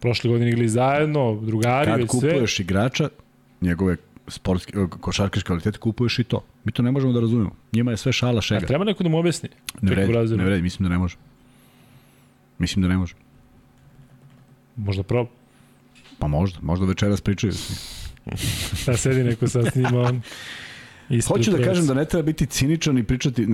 prošle 0.00 0.30
godine 0.30 0.50
igli 0.50 0.68
zajedno, 0.68 1.40
drugari, 1.42 1.86
Kad 1.86 1.98
sve. 1.98 2.06
kupuješ 2.08 2.60
igrača, 2.60 3.08
njegove 3.60 3.96
sportske, 4.28 4.72
košarkaške 5.00 5.46
kvalitete, 5.46 5.78
kupuješ 5.78 6.18
i 6.18 6.24
to. 6.24 6.44
Mi 6.64 6.72
to 6.72 6.82
ne 6.82 6.92
možemo 6.92 7.12
da 7.12 7.20
razumemo. 7.20 7.50
Njima 7.72 7.90
je 7.90 7.96
sve 7.96 8.12
šala 8.12 8.40
šega. 8.40 8.64
A 8.64 8.68
treba 8.68 8.84
neko 8.84 9.02
da 9.02 9.08
mu 9.08 9.18
objasni. 9.18 9.48
Ne 9.80 9.90
vredi, 9.90 10.36
ne 10.36 10.44
vredi, 10.44 10.62
mislim 10.62 10.88
da 10.88 10.92
ne 10.92 10.98
može. 10.98 11.16
Mislim 12.58 12.82
da 12.82 12.88
ne 12.88 12.96
može. 12.96 13.14
Možda 14.76 15.02
prob. 15.02 15.26
Pa 16.18 16.26
možda, 16.26 16.58
možda 16.62 16.86
večeras 16.86 17.20
pričaju. 17.20 17.52
Da 18.86 18.96
sedi 18.96 19.24
neko 19.24 19.48
sad 19.48 19.72
snima 19.72 20.00
on. 20.08 20.22
Hoću 21.28 21.50
da 21.50 21.64
kažem 21.64 21.86
da 21.86 21.94
ne 21.94 22.04
treba 22.04 22.22
biti 22.22 22.46
ciničan 22.46 22.98
i 22.98 23.04
pričati, 23.04 23.46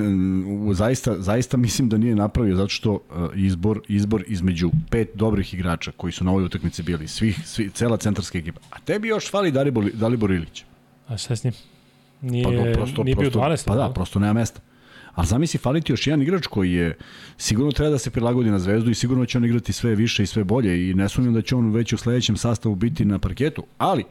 zaista, 0.73 1.21
zaista 1.21 1.57
mislim 1.57 1.89
da 1.89 1.99
nije 1.99 2.15
napravio, 2.15 2.57
zato 2.57 2.69
što 2.69 2.93
uh, 2.93 3.01
izbor, 3.35 3.81
izbor 3.89 4.25
između 4.27 4.71
pet 4.91 5.11
dobrih 5.15 5.55
igrača 5.55 5.93
koji 5.97 6.13
su 6.13 6.25
na 6.25 6.31
ovoj 6.31 6.45
utakmici 6.45 6.83
bili, 6.83 7.09
svih, 7.09 7.39
svi, 7.47 7.71
cela 7.71 7.97
centarska 7.97 8.39
ekipa. 8.39 8.61
A 8.71 8.79
tebi 8.79 9.09
još 9.09 9.31
fali 9.31 9.51
Dalibor, 9.51 9.91
Dalibor 9.93 10.31
Ilić. 10.31 10.65
A 11.09 11.17
šta 11.17 11.37
s 11.37 11.45
njim? 11.45 11.53
Nije, 12.21 12.45
Pa 12.45 12.51
do, 12.51 12.73
prosto, 12.73 13.05
nije 13.05 13.17
bio 13.17 13.31
prosto, 13.31 13.49
12. 13.49 13.67
Pa 13.67 13.75
da, 13.77 13.93
prosto 13.95 14.19
nema 14.19 14.33
mesta. 14.33 14.61
A 15.15 15.25
zamisli, 15.25 15.59
fali 15.59 15.81
ti 15.81 15.93
još 15.93 16.07
jedan 16.07 16.23
igrač 16.23 16.47
koji 16.47 16.73
je 16.73 16.97
sigurno 17.37 17.73
treba 17.73 17.91
da 17.91 17.99
se 17.99 18.11
prilagodi 18.11 18.51
na 18.51 18.59
zvezdu 18.59 18.91
i 18.91 18.95
sigurno 18.95 19.27
će 19.27 19.39
on 19.39 19.45
igrati 19.45 19.73
sve 19.73 19.95
više 19.95 20.23
i 20.23 20.27
sve 20.27 20.45
bolje 20.45 20.91
i 20.91 20.95
ne 20.95 21.09
sumnjam 21.09 21.35
da 21.35 21.43
će 21.43 21.57
on 21.57 21.73
već 21.73 21.93
u 21.93 21.97
sledećem 21.97 22.37
sastavu 22.37 22.75
biti 22.75 23.05
na 23.05 23.19
parketu, 23.19 23.65
ali 23.79 24.05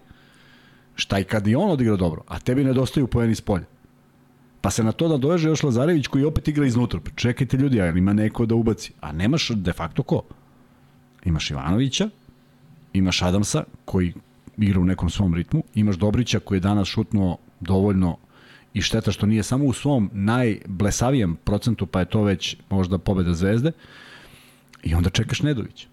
šta 0.96 1.20
i 1.20 1.24
kad 1.24 1.48
i 1.48 1.56
on 1.56 1.72
odigra 1.72 1.96
dobro, 1.96 2.24
a 2.28 2.40
tebi 2.40 2.64
nedostaju 2.64 3.08
poeni 3.08 3.36
s 3.36 3.42
polja. 3.42 3.66
Pa 4.62 4.72
se 4.72 4.84
na 4.84 4.92
to 4.92 5.08
da 5.08 5.18
doveže 5.18 5.50
još 5.50 5.64
Lazarević 5.64 6.08
koji 6.08 6.24
opet 6.24 6.48
igra 6.48 6.66
iznutra. 6.66 7.00
Pa 7.00 7.12
Čekajte 7.16 7.58
ljudi, 7.58 7.82
a 7.82 7.88
ima 7.88 8.14
neko 8.14 8.46
da 8.46 8.56
ubaci. 8.56 8.94
A 9.02 9.12
nemaš 9.12 9.50
de 9.50 9.74
facto 9.74 10.04
ko? 10.04 10.22
Imaš 11.26 11.52
Ivanovića, 11.52 12.10
imaš 12.94 13.22
Adamsa 13.22 13.64
koji 13.86 14.14
igra 14.58 14.80
u 14.80 14.86
nekom 14.86 15.10
svom 15.10 15.36
ritmu, 15.36 15.64
imaš 15.76 15.96
Dobrića 15.96 16.40
koji 16.40 16.58
je 16.58 16.60
danas 16.62 16.88
šutnuo 16.88 17.38
dovoljno 17.60 18.18
i 18.74 18.82
šteta 18.82 19.12
što 19.12 19.26
nije 19.26 19.44
samo 19.44 19.66
u 19.66 19.74
svom 19.74 20.10
najblesavijem 20.14 21.36
procentu, 21.36 21.86
pa 21.86 22.00
je 22.00 22.06
to 22.06 22.24
već 22.24 22.58
možda 22.70 22.98
pobeda 22.98 23.34
zvezde, 23.34 23.72
i 24.84 24.94
onda 24.94 25.10
čekaš 25.10 25.42
Nedović. 25.42 25.88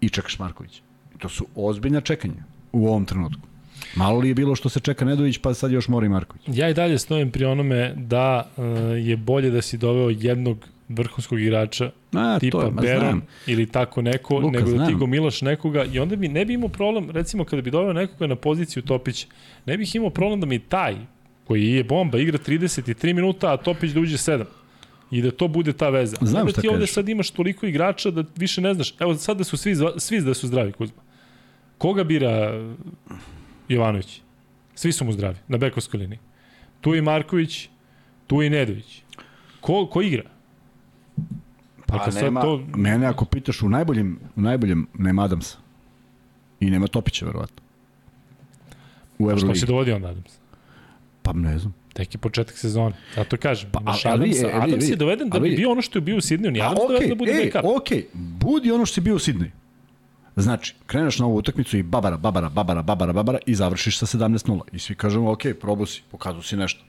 I 0.00 0.08
čekaš 0.08 0.38
Marković. 0.38 0.82
To 1.18 1.28
su 1.28 1.46
ozbiljna 1.54 2.00
čekanja 2.00 2.57
u 2.72 2.88
ovom 2.88 3.04
trenutku. 3.04 3.48
Malo 3.96 4.18
li 4.18 4.28
je 4.28 4.34
bilo 4.34 4.54
što 4.54 4.68
se 4.68 4.80
čeka 4.80 5.04
Nedović, 5.04 5.38
pa 5.38 5.54
sad 5.54 5.72
još 5.72 5.88
mora 5.88 6.06
i 6.06 6.08
Marković. 6.08 6.42
Ja 6.46 6.68
i 6.68 6.74
dalje 6.74 6.98
stojim 6.98 7.30
pri 7.30 7.44
onome 7.44 7.94
da 7.96 8.50
uh, 8.56 8.64
je 9.06 9.16
bolje 9.16 9.50
da 9.50 9.62
si 9.62 9.78
doveo 9.78 10.10
jednog 10.10 10.68
vrhunskog 10.88 11.40
igrača 11.40 11.90
A, 12.12 12.38
tipa 12.38 12.64
je, 12.64 12.70
Beron 12.70 13.00
znam. 13.00 13.22
ili 13.46 13.66
tako 13.66 14.02
neko, 14.02 14.38
Luka, 14.38 14.58
nego 14.58 14.70
da 14.70 14.76
ti 14.76 14.90
znam. 14.90 14.98
gomilaš 14.98 15.42
nekoga 15.42 15.84
i 15.84 15.98
onda 15.98 16.16
bi 16.16 16.28
ne 16.28 16.44
bi 16.44 16.54
imao 16.54 16.68
problem, 16.68 17.10
recimo 17.10 17.44
kada 17.44 17.62
bi 17.62 17.70
doveo 17.70 17.92
nekoga 17.92 18.26
na 18.26 18.36
poziciju 18.36 18.82
Topić, 18.82 19.26
ne 19.66 19.76
bih 19.76 19.94
imao 19.94 20.10
problem 20.10 20.40
da 20.40 20.46
mi 20.46 20.58
taj 20.58 20.96
koji 21.46 21.64
je 21.64 21.84
bomba 21.84 22.18
igra 22.18 22.38
33 22.38 23.12
minuta, 23.12 23.52
a 23.52 23.56
Topić 23.56 23.90
da 23.90 24.00
uđe 24.00 24.16
7 24.16 24.44
i 25.10 25.22
da 25.22 25.30
to 25.30 25.48
bude 25.48 25.72
ta 25.72 25.88
veza. 25.88 26.16
Znam 26.20 26.46
da 26.46 26.52
ti 26.52 26.68
ovde 26.68 26.80
kažeš. 26.80 26.94
sad 26.94 27.08
imaš 27.08 27.30
toliko 27.30 27.66
igrača 27.66 28.10
da 28.10 28.24
više 28.36 28.60
ne 28.60 28.74
znaš. 28.74 28.94
Evo 28.98 29.14
sad 29.14 29.38
da 29.38 29.44
su 29.44 29.56
svi, 29.56 29.74
svi 29.96 30.20
da 30.20 30.34
su 30.34 30.46
zdravi 30.46 30.72
Kuzma. 30.72 31.02
Koga 31.78 32.04
bira 32.04 32.52
Jovanović? 33.68 34.20
Svi 34.74 34.92
su 34.92 35.04
mu 35.04 35.12
zdravi, 35.12 35.36
na 35.48 35.58
bekovskoj 35.58 35.98
liniji. 35.98 36.18
Tu 36.80 36.94
je 36.94 37.02
Marković, 37.02 37.68
tu 38.26 38.42
je 38.42 38.46
i 38.46 38.50
Nedović. 38.50 39.02
Ko, 39.60 39.86
ko 39.86 40.02
igra? 40.02 40.22
Pa 41.86 42.10
sad 42.10 42.22
nema, 42.24 42.40
to- 42.40 42.64
mene 42.76 43.06
ako 43.06 43.24
pitaš 43.24 43.62
u 43.62 43.68
najboljem, 43.68 44.18
u 44.36 44.40
najboljem 44.40 44.86
nema 44.94 45.24
Adamsa. 45.24 45.56
I 46.60 46.70
nema 46.70 46.86
Topića, 46.86 47.26
verovatno. 47.26 47.56
U 49.18 49.24
Što 49.24 49.30
Euroligi. 49.30 49.58
si 49.58 49.66
dovodio 49.66 49.96
onda 49.96 50.08
Adams? 50.08 50.32
Pa 51.22 51.32
ne 51.32 51.58
znam. 51.58 51.74
Tek 51.92 52.14
je 52.14 52.18
početak 52.18 52.56
sezone. 52.56 52.94
Zato 53.14 53.36
kažem, 53.36 53.70
Pa, 53.72 53.80
pa, 53.80 53.90
ali- 54.04 54.14
Adamsa. 54.14 54.46
e, 54.46 54.52
Adams 54.52 54.72
vidi, 54.74 54.86
je 54.86 54.96
doveden 54.96 55.28
da 55.30 55.40
bi 55.40 55.50
bio 55.50 55.70
ono 55.70 55.82
što 55.82 55.98
je 55.98 56.02
bio 56.02 56.16
u 56.16 56.20
Sidneju. 56.20 56.52
Ni 56.52 56.60
Adams 56.60 56.80
doveden 56.80 57.08
da 57.08 57.14
bude 57.14 57.32
ej, 57.32 57.44
backup. 57.44 57.70
okej, 57.76 58.06
budi 58.14 58.70
ono 58.70 58.86
što 58.86 58.94
si 58.94 59.00
bio 59.00 59.14
u 59.14 59.18
Sidneju. 59.18 59.50
Znači, 60.42 60.74
kreneš 60.86 61.18
na 61.18 61.26
ovu 61.26 61.36
utakmicu 61.36 61.76
i 61.76 61.82
babara, 61.82 62.16
babara, 62.16 62.48
babara, 62.48 62.82
babara, 62.82 63.12
babara 63.12 63.38
i 63.46 63.54
završiš 63.54 63.98
sa 63.98 64.06
17-0. 64.06 64.60
I 64.72 64.78
svi 64.78 64.94
kažemo, 64.94 65.32
ok, 65.32 65.42
probao 65.60 65.86
si, 65.86 66.02
pokazao 66.10 66.42
si 66.42 66.56
nešto. 66.56 66.84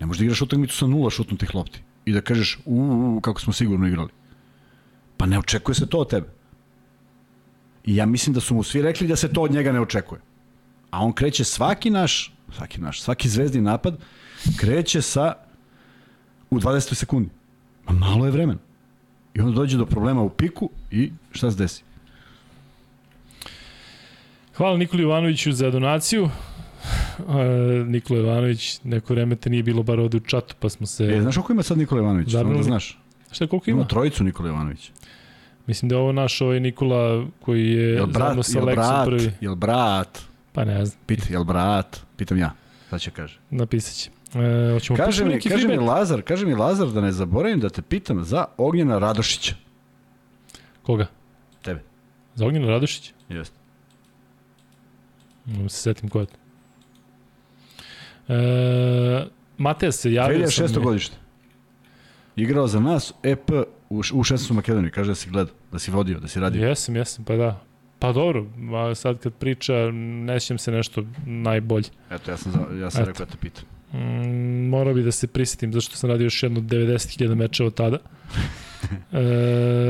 Ne 0.00 0.06
možeš 0.06 0.18
da 0.18 0.24
igraš 0.24 0.42
utakmicu 0.42 0.76
sa 0.76 0.86
nula 0.86 1.10
šutnutih 1.10 1.54
lopti 1.54 1.82
i 2.04 2.12
da 2.12 2.20
kažeš, 2.20 2.58
u, 2.64 2.74
u, 2.74 3.16
u, 3.16 3.20
kako 3.20 3.40
smo 3.40 3.52
sigurno 3.52 3.86
igrali. 3.86 4.08
Pa 5.16 5.26
ne 5.26 5.38
očekuje 5.38 5.74
se 5.74 5.86
to 5.86 5.98
od 5.98 6.10
tebe. 6.10 6.26
I 7.84 7.96
ja 7.96 8.06
mislim 8.06 8.34
da 8.34 8.40
su 8.40 8.54
mu 8.54 8.62
svi 8.62 8.82
rekli 8.82 9.08
da 9.08 9.16
se 9.16 9.32
to 9.32 9.42
od 9.42 9.52
njega 9.52 9.72
ne 9.72 9.80
očekuje. 9.80 10.20
A 10.90 11.04
on 11.04 11.12
kreće 11.12 11.44
svaki 11.44 11.90
naš, 11.90 12.34
svaki 12.56 12.80
naš, 12.80 13.02
svaki 13.02 13.28
zvezdni 13.28 13.60
napad, 13.60 13.98
kreće 14.56 15.02
sa 15.02 15.34
u 16.50 16.58
20 16.58 16.94
sekundi. 16.94 17.30
Ma 17.86 17.92
malo 17.92 18.24
je 18.24 18.30
vremena. 18.30 18.58
I 19.34 19.40
onda 19.40 19.54
dođe 19.54 19.78
do 19.78 19.86
problema 19.86 20.22
u 20.22 20.30
piku 20.30 20.70
i 20.90 21.12
šta 21.32 21.50
se 21.50 21.56
desi? 21.56 21.84
Hvala 24.62 24.76
Nikoli 24.76 25.02
Ivanoviću 25.02 25.52
za 25.52 25.70
donaciju. 25.70 26.28
E, 27.18 27.84
Nikola 27.84 28.20
Ivanović, 28.20 28.80
neko 28.84 29.14
vreme 29.14 29.36
te 29.36 29.50
nije 29.50 29.62
bilo 29.62 29.82
bar 29.82 30.00
ovde 30.00 30.16
u 30.16 30.20
čatu, 30.20 30.54
pa 30.60 30.68
smo 30.68 30.86
se... 30.86 31.04
E, 31.04 31.20
znaš 31.20 31.34
koliko 31.34 31.52
ima 31.52 31.62
sad 31.62 31.78
Nikola 31.78 32.00
Ivanović? 32.00 32.26
Da 32.26 32.38
Zabrinuli. 32.38 32.64
znaš. 32.64 32.98
Šta 33.30 33.46
koliko 33.46 33.70
Ima 33.70 33.78
ima? 33.78 33.88
trojicu 33.88 34.24
Nikola 34.24 34.48
Jovanović. 34.48 34.90
Mislim 35.66 35.88
da 35.88 35.94
je 35.94 36.00
ovo 36.00 36.12
naš 36.12 36.40
ovaj 36.40 36.60
Nikola 36.60 37.26
koji 37.40 37.66
je 37.66 37.88
Jel 37.94 38.06
brat, 38.06 38.22
zajedno 38.22 38.42
sa 38.42 38.58
jel 38.58 38.68
Aleksom 38.68 38.94
brat, 38.94 39.06
prvi. 39.06 39.32
jel 39.40 39.54
brat, 39.54 40.18
Pa 40.52 40.64
ne 40.64 40.86
znam, 40.86 40.98
pita, 41.06 41.26
jel 41.30 41.44
brat, 41.44 42.00
pitam 42.16 42.38
ja, 42.38 42.52
šta 42.86 42.98
će 42.98 43.10
kaže. 43.10 43.38
napisat 43.50 43.94
će. 43.94 44.10
E, 44.38 44.72
hoćemo 44.72 44.96
Kaže 44.96 45.24
mi, 45.24 45.40
kaže 45.40 45.68
mi? 45.68 45.76
Lazar, 45.76 46.22
kaže 46.22 46.46
mi 46.46 46.54
Lazar 46.54 46.88
da 46.88 47.00
ne 47.00 47.12
zaboravim 47.12 47.60
da 47.60 47.68
te 47.68 47.82
pitam 47.82 48.24
za 48.24 48.44
Ognjena 48.56 48.98
Radošića. 48.98 49.54
Koga? 50.82 51.06
Tebe. 51.62 51.82
Za 52.34 52.46
Ognjena 52.46 52.66
Radošić? 52.66 53.12
Jeste. 53.28 53.61
Ne 55.46 55.68
se 55.68 55.76
setim 55.78 56.08
ko 56.08 56.20
je 56.20 56.26
to. 56.26 56.34
E, 58.28 59.26
Mateja 59.58 59.92
se 59.92 60.12
javio 60.12 60.38
sam 60.40 60.66
2006. 60.66 60.76
mi- 60.76 60.82
godište. 60.82 61.16
Igrao 62.36 62.66
za 62.66 62.80
nas 62.80 63.12
EP 63.22 63.50
u, 63.50 63.64
u 63.90 64.22
16. 64.22 64.52
Makedoniji. 64.52 64.90
Kaže 64.90 65.10
da 65.10 65.14
si 65.14 65.30
gledao, 65.30 65.54
da 65.72 65.78
si 65.78 65.90
vodio, 65.90 66.20
da 66.20 66.28
si 66.28 66.40
radio. 66.40 66.68
Jesam, 66.68 66.96
jesam, 66.96 67.24
pa 67.24 67.36
da. 67.36 67.60
Pa 67.98 68.12
dobro, 68.12 68.46
a 68.82 68.94
sad 68.94 69.18
kad 69.18 69.34
priča, 69.34 69.74
ne 69.92 70.40
sjećam 70.40 70.58
se 70.58 70.72
nešto 70.72 71.04
najbolje. 71.26 71.88
Eto, 72.10 72.30
ja 72.30 72.36
sam, 72.36 72.52
za, 72.52 72.58
ja 72.76 72.90
sam 72.90 73.02
Eto. 73.02 73.10
rekao 73.10 73.26
da 73.26 73.32
te 73.32 73.38
pitam. 73.38 73.64
Mm, 73.92 74.68
morao 74.68 74.94
bi 74.94 75.02
da 75.02 75.12
se 75.12 75.26
prisjetim, 75.26 75.72
zašto 75.72 75.96
sam 75.96 76.10
radio 76.10 76.24
još 76.24 76.42
jedno 76.42 76.60
90.000 76.60 77.34
meča 77.34 77.64
od 77.64 77.74
tada. 77.74 77.98
E, 79.12 79.18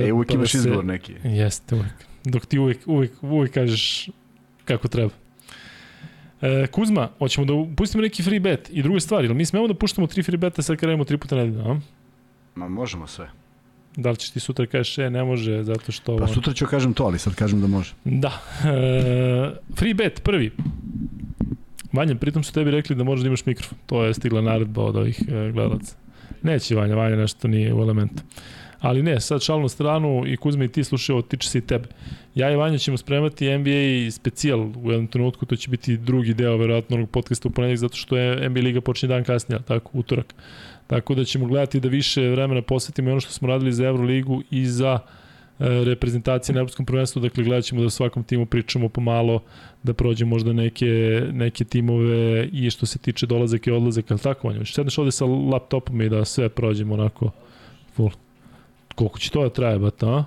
E, 0.03 0.12
uvijek 0.12 0.29
pa 0.29 0.33
da 0.33 0.35
imaš 0.35 0.53
se- 0.53 0.59
izgovor 0.59 0.85
neki. 0.85 1.15
Jeste, 1.24 1.74
uvijek. 1.74 1.93
Dok 2.24 2.47
ti 2.47 2.59
uvijek, 2.59 2.79
uvijek, 2.87 3.12
uvijek 3.23 3.55
kažeš 3.55 4.09
kako 4.65 4.89
treba. 4.89 5.11
E, 6.43 6.66
Kuzma, 6.66 7.09
hoćemo 7.19 7.47
da 7.47 7.74
pustimo 7.77 8.02
neki 8.02 8.23
free 8.23 8.40
bet. 8.40 8.70
I 8.73 8.82
druga 8.82 9.01
stvar, 9.01 9.24
jel 9.24 9.35
mi 9.35 9.44
smemo 9.44 9.69
da 9.69 9.74
puštamo 9.74 10.06
tri 10.06 10.23
free 10.23 10.39
beta 10.39 10.62
sad 10.62 10.77
kad 10.77 10.86
radimo 10.86 11.05
tri 11.05 11.16
puta 11.16 11.36
nedelju, 11.36 11.60
a? 11.70 11.81
Ma 12.55 12.69
možemo 12.69 13.06
sve. 13.06 13.31
Da 13.97 14.10
li 14.10 14.16
ćeš 14.16 14.31
ti 14.31 14.40
sutra 14.40 14.66
kažeš, 14.66 14.98
e, 14.98 15.10
ne 15.10 15.24
može, 15.24 15.62
zato 15.62 15.93
što... 15.93 16.16
Pa 16.16 16.27
sutra 16.27 16.52
ću 16.52 16.66
kažem 16.66 16.94
to, 16.94 17.05
ali 17.05 17.19
sad 17.19 17.35
kažem 17.35 17.60
da 17.60 17.66
može. 17.66 17.93
Da. 18.05 18.32
E, 18.64 19.55
free 19.77 19.94
bet, 19.94 20.23
prvi. 20.23 20.52
Vanja, 21.93 22.14
pritom 22.14 22.43
su 22.43 22.52
tebi 22.52 22.70
rekli 22.70 22.97
da 22.97 23.05
možeš 23.05 23.23
da 23.23 23.27
imaš 23.27 23.47
mikrofon. 23.47 23.78
To 23.86 24.05
je 24.05 24.14
stigla 24.14 24.40
naredba 24.40 24.82
od 24.82 24.97
ovih 24.97 25.23
e, 25.28 25.51
gledalaca. 25.52 25.97
Neće 26.43 26.74
Vanja, 26.74 26.94
Vanja 26.94 27.16
nešto 27.16 27.48
nije 27.48 27.74
u 27.74 27.81
elementu. 27.81 28.23
Ali 28.83 29.03
ne, 29.03 29.21
sad 29.21 29.43
šalnu 29.43 29.69
stranu 29.69 30.23
i 30.27 30.37
Kuzma 30.37 30.65
i 30.65 30.69
ti 30.69 30.85
slušaj, 30.85 31.23
tiče 31.29 31.49
se 31.49 31.59
i 31.59 31.61
tebe. 31.61 31.89
Ja 32.35 32.51
i 32.53 32.57
Vanja 32.57 32.79
ćemo 32.79 32.97
spremati 32.97 33.59
NBA 33.59 34.11
specijal 34.11 34.61
u 34.61 34.91
jednom 34.91 35.07
trenutku, 35.07 35.47
to 35.47 35.57
će 35.57 35.71
biti 35.71 35.97
drugi 35.97 36.35
deo 36.35 36.57
verovatno 36.57 36.97
onog 36.97 37.11
podcasta 37.11 37.49
u 37.49 37.53
ponedjeljak 37.53 37.79
zato 37.79 37.97
što 37.97 38.17
je 38.17 38.49
NBA 38.49 38.61
liga 38.61 38.81
počinje 38.81 39.09
dan 39.09 39.25
kasnije, 39.25 39.61
tako, 39.63 39.91
utorak. 39.95 40.35
Tako 40.87 41.15
da 41.15 41.25
ćemo 41.25 41.47
gledati 41.47 41.81
da 41.81 41.89
više 41.89 42.29
vremena 42.29 42.63
posvetimo 42.63 43.11
ono 43.11 43.21
što 43.21 43.33
smo 43.33 43.49
radili 43.49 43.73
za 43.73 43.85
Euroligu 43.85 44.43
i 44.51 44.67
za 44.67 44.99
e, 44.99 45.65
reprezentacije 45.85 46.55
na 46.55 46.59
Evropskom 46.59 46.87
prvenstvu, 46.87 47.23
dakle 47.23 47.45
gledat 47.45 47.65
ćemo 47.65 47.81
da 47.81 47.87
o 47.87 47.91
svakom 47.91 48.25
timu 48.25 48.47
pričamo 48.47 48.89
pomalo, 48.89 49.43
da 49.83 49.95
prođe 49.95 50.25
možda 50.25 50.53
neke, 50.53 51.23
neke 51.33 51.65
timove 51.65 52.49
i 52.53 52.71
što 52.71 52.87
se 52.87 52.99
tiče 52.99 53.27
dolazaka 53.27 53.71
i 53.71 53.75
odlazaka, 53.75 54.15
ali 54.15 54.21
tako 54.21 54.49
Vanja, 54.49 54.59
hoćeš 54.59 54.75
sedneš 54.75 54.99
ovde 54.99 55.13
sa 55.13 55.25
laptopom 55.25 56.03
i 56.03 56.09
da 56.09 56.25
sve 56.25 56.49
prođemo 56.49 56.95
onako 56.95 57.31
full. 57.95 58.11
Koliko 59.03 59.19
će 59.19 59.31
to 59.31 59.43
da 59.43 59.49
traje, 59.49 59.79
bata, 59.79 60.07
a? 60.09 60.24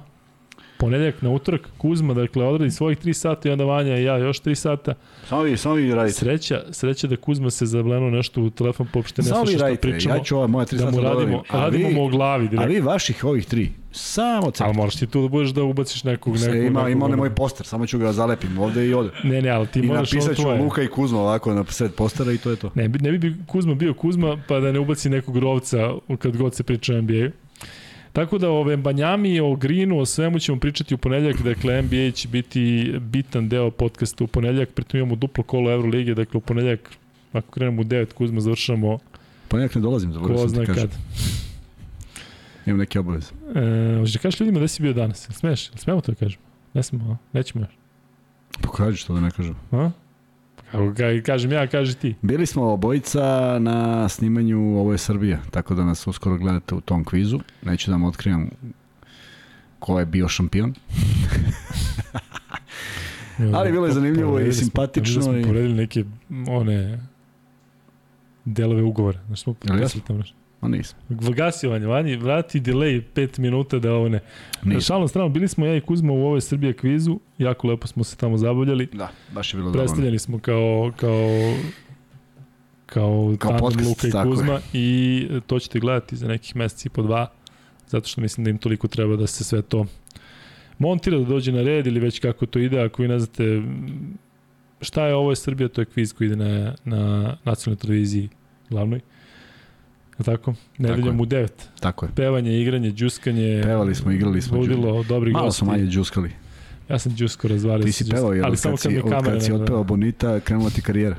Ponedljak 0.77 1.21
na 1.21 1.29
utorak, 1.29 1.61
Kuzma, 1.77 2.13
dakle, 2.13 2.45
odradi 2.45 2.71
svojih 2.71 2.97
3 2.99 3.13
sata 3.13 3.49
i 3.49 3.51
onda 3.51 3.63
Vanja 3.63 3.97
i 3.97 4.03
ja 4.03 4.17
još 4.17 4.41
3 4.41 4.55
sata. 4.55 4.93
Samo 5.29 5.41
vi, 5.41 5.57
samo 5.57 5.75
vi 5.75 5.93
radite. 5.95 6.17
Sreća, 6.17 6.63
sreća 6.71 7.07
da 7.07 7.15
Kuzma 7.15 7.49
se 7.49 7.65
zablenuo 7.65 8.09
nešto 8.09 8.41
u 8.41 8.49
telefon, 8.49 8.87
pa 8.93 8.99
uopšte 8.99 9.21
ne 9.21 9.27
Samo 9.27 9.41
vi 9.41 9.47
sluša 9.47 9.57
šta 9.57 9.65
radite. 9.65 9.81
pričamo. 9.81 10.15
Ja 10.15 10.23
ću 10.23 10.37
ova 10.37 10.47
moja 10.47 10.65
tri 10.65 10.77
da 10.77 10.83
sata 10.83 10.95
mu 10.95 11.01
da 11.01 11.09
radimo, 11.09 11.21
odavim. 11.37 11.41
A 11.49 11.61
radimo 11.61 11.87
vi, 11.87 11.93
mu 11.95 12.03
o 12.05 12.07
glavi 12.07 12.45
a 12.45 12.49
direkt. 12.49 12.69
vi 12.69 12.79
vaših 12.79 13.23
ovih 13.23 13.45
tri, 13.45 13.71
samo 13.91 14.41
Ali 14.43 14.51
crte. 14.53 14.73
moraš 14.73 14.95
ti 14.95 15.07
tu 15.07 15.21
da 15.21 15.27
budeš 15.27 15.49
da 15.49 15.63
ubaciš 15.63 16.03
nekog, 16.03 16.33
nekog, 16.37 16.55
Ima, 16.55 16.79
nekog 16.79 16.91
ima 16.91 17.05
onaj 17.05 17.17
moj 17.17 17.35
poster, 17.35 17.65
samo 17.65 17.87
ću 17.87 17.99
ga 17.99 18.11
zalepim 18.11 18.57
ovde 18.57 18.87
i 18.87 18.93
ovde. 18.93 19.11
Ne, 19.23 19.41
ne, 19.41 19.49
ali 19.49 19.67
ti 19.67 19.79
I 19.79 19.81
moraš 19.81 20.13
ono 20.13 20.19
napisat 20.19 20.35
ću 20.35 20.41
tvoje. 20.41 20.61
Luka 20.61 20.81
i 20.83 20.87
Kuzma 20.87 21.19
ovako 21.19 21.53
na 21.53 21.65
sred 21.69 21.93
postera 21.93 22.31
i 22.31 22.37
to 22.37 22.49
je 22.49 22.55
to. 22.55 22.71
Ne, 22.75 22.87
ne 22.87 23.11
bi 23.11 23.35
Kuzma 23.47 23.73
bio 23.75 23.93
Kuzma, 23.93 24.37
pa 24.47 24.59
da 24.59 24.71
ne 24.71 24.79
ubaci 24.79 25.09
nekog 25.09 25.37
rovca 25.37 25.93
kad 26.19 26.37
god 26.37 26.55
se 26.55 26.63
priča 26.63 26.93
o 26.93 27.01
NBA-u. 27.01 27.44
Tako 28.15 28.37
da 28.37 28.49
o 28.49 28.77
Banjami, 28.77 29.39
o 29.39 29.55
Greenu, 29.55 29.99
o 29.99 30.05
svemu 30.05 30.39
ćemo 30.39 30.59
pričati 30.59 30.93
u 30.93 30.97
ponedljak, 30.97 31.41
dakle 31.41 31.81
NBA 31.81 32.11
će 32.11 32.27
biti 32.27 32.93
bitan 32.99 33.49
deo 33.49 33.71
podcasta 33.71 34.23
u 34.23 34.27
ponedljak, 34.27 34.69
pritom 34.69 34.99
imamo 34.99 35.15
duplo 35.15 35.43
kolo 35.43 35.71
Evrolige, 35.71 36.13
dakle 36.13 36.37
u 36.37 36.41
ponedljak, 36.41 36.89
ako 37.33 37.51
krenemo 37.51 37.81
u 37.81 37.85
9, 37.85 38.13
Kuzma, 38.13 38.41
završamo 38.41 38.99
nekak 39.53 39.75
ne 39.75 39.81
dolazim, 39.81 40.13
zaboravio 40.13 40.39
sam 40.39 40.49
zna 40.49 40.59
ti 40.59 40.65
kažem. 40.65 40.89
kad. 40.89 40.97
Imam 42.65 42.79
neke 42.79 42.99
obaveze. 42.99 43.31
E, 43.55 43.97
hoćeš 43.99 44.13
da 44.13 44.19
kažeš 44.19 44.39
ljudima 44.39 44.59
gde 44.59 44.67
si 44.67 44.81
bio 44.81 44.93
danas? 44.93 45.29
Smeš? 45.31 45.71
Smemo 45.75 46.01
to 46.01 46.11
da 46.11 46.15
kažemo? 46.15 46.43
Ne 46.73 46.83
smemo? 46.83 47.17
Nećemo 47.33 47.65
još. 47.65 47.73
Pa 48.61 48.71
kaži 48.71 48.97
što 48.97 49.13
da 49.13 49.19
ne 49.19 49.31
kažem. 49.31 49.55
A? 49.71 49.91
Kako 50.75 50.91
ga, 50.91 51.21
kažem 51.21 51.51
ja, 51.51 51.67
kaži 51.67 51.95
ti. 51.95 52.15
Bili 52.21 52.45
smo 52.45 52.63
obojica 52.65 53.21
na 53.59 54.09
snimanju 54.09 54.59
Ovo 54.71 54.91
je 54.91 54.97
Srbija, 54.97 55.39
tako 55.51 55.75
da 55.75 55.83
nas 55.83 56.07
uskoro 56.07 56.37
gledate 56.37 56.75
u 56.75 56.81
tom 56.81 57.03
kvizu. 57.03 57.39
Neću 57.61 57.87
da 57.87 57.95
vam 57.95 58.03
otkrivam 58.03 58.49
ko 59.79 59.99
je 59.99 60.05
bio 60.05 60.27
šampion. 60.27 60.73
Ali 63.53 63.71
bilo 63.71 63.85
je 63.85 63.93
zanimljivo 63.93 64.39
i 64.39 64.53
simpatično 64.53 65.21
Smo, 65.21 65.33
i- 65.33 65.43
povredili 65.43 65.73
neke 65.73 66.03
one 66.49 66.99
delove 68.45 68.83
ugovora. 68.83 69.19
Znaš 69.27 69.41
smo 69.41 69.53
potpisali 69.53 70.03
tamo 70.07 70.19
nešto. 70.19 70.35
Ma 70.65 70.77
nisam. 70.77 70.99
Gasio 71.09 71.69
Vanji, 71.69 72.15
vrati 72.15 72.61
delay 72.61 73.01
5 73.15 73.39
minuta 73.39 73.79
da 73.79 73.93
ovo 73.93 74.09
ne. 74.09 74.19
Na 74.63 74.73
Nisam. 74.73 74.81
šalnom 74.81 75.07
stranu, 75.07 75.29
bili 75.29 75.47
smo 75.47 75.65
ja 75.65 75.75
i 75.75 75.81
Kuzma 75.81 76.13
u 76.13 76.25
ovoj 76.25 76.41
Srbija 76.41 76.73
kvizu, 76.73 77.19
jako 77.37 77.67
lepo 77.67 77.87
smo 77.87 78.03
se 78.03 78.17
tamo 78.17 78.37
zabavljali. 78.37 78.87
Da, 78.93 79.09
baš 79.33 79.53
je 79.53 79.57
bilo 79.57 79.69
dobro. 79.69 79.79
Predstavljeni 79.79 80.19
smo 80.19 80.39
kao, 80.39 80.91
kao 80.95 81.53
kao, 82.85 83.35
Kao 83.39 83.57
podcast, 83.57 83.89
Luka 83.89 84.07
i 84.07 84.11
tako 84.11 84.27
je. 84.27 84.31
Kuzma 84.31 84.59
i 84.73 85.27
to 85.47 85.59
ćete 85.59 85.79
gledati 85.79 86.15
za 86.15 86.27
nekih 86.27 86.55
meseci 86.55 86.87
i 86.87 86.89
po 86.89 87.01
dva, 87.01 87.27
zato 87.87 88.07
što 88.07 88.21
mislim 88.21 88.43
da 88.43 88.49
im 88.49 88.57
toliko 88.57 88.87
treba 88.87 89.15
da 89.15 89.27
se 89.27 89.43
sve 89.43 89.61
to 89.61 89.85
montira, 90.77 91.17
da 91.17 91.25
dođe 91.25 91.51
na 91.51 91.61
red 91.61 91.87
ili 91.87 91.99
već 91.99 92.19
kako 92.19 92.45
to 92.45 92.59
ide, 92.59 92.81
ako 92.81 93.01
vi 93.01 93.07
ne 93.07 93.19
znate 93.19 93.61
šta 94.81 95.05
je 95.05 95.15
ovo 95.15 95.29
je 95.29 95.35
Srbija, 95.35 95.69
to 95.69 95.81
je 95.81 95.85
kviz 95.85 96.13
koji 96.13 96.25
ide 96.27 96.35
na, 96.35 96.75
na 96.85 97.35
nacionalnoj 97.43 97.81
televiziji 97.81 98.29
glavnoj. 98.69 98.97
Je 98.97 99.03
tako? 100.17 100.53
Nedeljom 100.77 101.19
u 101.19 101.25
9. 101.25 101.47
Tako 101.79 102.05
je. 102.05 102.11
Pevanje, 102.11 102.61
igranje, 102.61 102.91
džuskanje. 102.91 103.61
Pevali 103.63 103.95
smo, 103.95 104.11
igrali 104.11 104.41
smo. 104.41 104.57
Ludilo, 104.57 105.03
dobri 105.03 105.31
Malo 105.31 105.45
gosti. 105.45 105.57
smo 105.57 105.67
manje 105.67 105.85
džuskali. 105.85 106.31
Ja 106.89 106.99
sam 106.99 107.11
džusko 107.13 107.47
razvalio. 107.47 107.85
Ti 107.85 107.91
si 107.91 108.09
pevao, 108.09 108.33
jer 108.33 108.45
ali 108.45 108.57
samo 108.57 108.77
kad 108.77 108.91
mi 108.91 109.01
kamera 109.01 109.21
kad 109.23 109.43
si 109.43 109.51
otpevao 109.51 109.83
Bonita, 109.83 110.39
krenula 110.39 110.69
ti 110.69 110.81
karijera. 110.81 111.15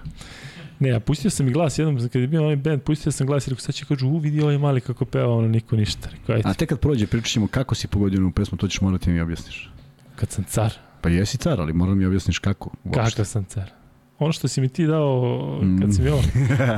Ne, 0.78 0.88
ja 0.88 1.00
pustio 1.00 1.30
sam 1.30 1.48
i 1.48 1.52
glas 1.52 1.78
jednom, 1.78 2.08
kad 2.08 2.22
je 2.22 2.28
bio 2.28 2.42
onaj 2.42 2.56
band, 2.56 2.82
pustio 2.82 3.12
sam 3.12 3.26
glas 3.26 3.46
i 3.46 3.50
rekao, 3.50 3.60
sad 3.60 3.74
će 3.74 3.84
kažu, 3.84 4.08
u, 4.08 4.18
vidi 4.18 4.40
ovaj 4.40 4.58
mali 4.58 4.80
kako 4.80 5.04
peva, 5.04 5.28
ono, 5.28 5.48
niko 5.48 5.76
ništa. 5.76 6.08
Rekao, 6.10 6.34
ajde, 6.34 6.48
A 6.48 6.54
tek 6.54 6.68
kad 6.68 6.80
prođe, 6.80 7.06
pričat 7.06 7.28
ćemo 7.28 7.46
kako 7.46 7.74
si 7.74 7.88
pogodio 7.88 8.26
u 8.26 8.30
pesmu, 8.30 8.58
to 8.58 8.68
ćeš 8.68 8.80
morati 8.80 9.10
mi 9.10 9.20
objasniš. 9.20 9.70
kad 10.16 10.30
sam 10.30 10.44
car, 10.44 10.72
Pa 11.00 11.08
jesi 11.08 11.38
car, 11.38 11.60
ali 11.60 11.72
moram 11.72 11.98
mi 11.98 12.06
objasniš 12.06 12.38
kako. 12.38 12.70
uopšte. 12.84 13.02
kakav 13.02 13.24
sam 13.24 13.44
car. 13.44 13.70
Ono 14.18 14.32
što 14.32 14.48
si 14.48 14.60
mi 14.60 14.68
ti 14.68 14.86
dao, 14.86 15.58
Mm. 15.62 15.80
kad 15.80 15.94
si 15.94 16.02
mi 16.02 16.08
ovo, 16.08 16.22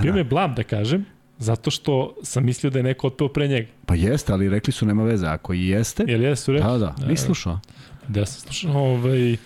bio 0.02 0.14
me 0.14 0.24
blam 0.32 0.54
da 0.54 0.62
kažem, 0.62 1.04
zato 1.38 1.70
što 1.70 2.14
sam 2.22 2.44
mislio 2.44 2.70
da 2.70 2.78
je 2.78 2.82
neko 2.82 3.06
otpeo 3.06 3.28
pre 3.28 3.48
njega. 3.48 3.68
Pa 3.86 3.94
jeste, 3.94 4.32
ali 4.32 4.48
rekli 4.48 4.72
su 4.72 4.86
nema 4.86 5.04
veze. 5.04 5.26
Ako 5.26 5.54
i 5.54 5.68
jeste, 5.68 6.04
Jel 6.08 6.22
jesu 6.22 6.52
rekli? 6.52 6.68
da, 6.68 6.78
da, 6.78 7.06
nisi 7.06 7.24
slušao. 7.24 7.60
Da 8.08 8.26
sam 8.26 8.40
slušao, 8.40 8.82
ovaj, 8.82 9.36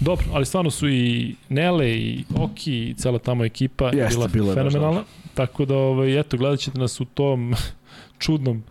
dobro, 0.00 0.26
ali 0.32 0.46
stvarno 0.46 0.70
su 0.70 0.88
i 0.88 1.34
Nele 1.48 1.90
i 1.90 2.24
Oki 2.36 2.88
i 2.88 2.94
cela 2.94 3.18
tamo 3.18 3.44
ekipa 3.44 3.90
Jeste, 3.94 4.28
bila 4.32 4.48
je 4.50 4.54
baš 4.54 4.64
fenomenalna. 4.72 5.04
Tako 5.34 5.64
da, 5.64 5.76
ovaj, 5.76 6.20
eto, 6.20 6.36
gledat 6.36 6.60
ćete 6.60 6.78
nas 6.78 7.00
u 7.00 7.04
tom 7.04 7.54
čudnom, 8.18 8.62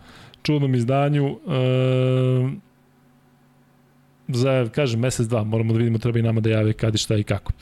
čudnom 0.42 0.74
izdanju. 0.74 1.26
E, 1.26 2.65
za, 4.28 4.68
kažem, 4.74 5.00
mesec, 5.00 5.26
dva, 5.26 5.44
moramo 5.44 5.72
da 5.72 5.78
vidimo, 5.78 5.98
treba 5.98 6.18
i 6.18 6.22
nama 6.22 6.40
da 6.40 6.50
jave 6.50 6.72
kad 6.72 6.94
i 6.94 6.98
šta 6.98 7.16
i 7.16 7.22
kako. 7.22 7.52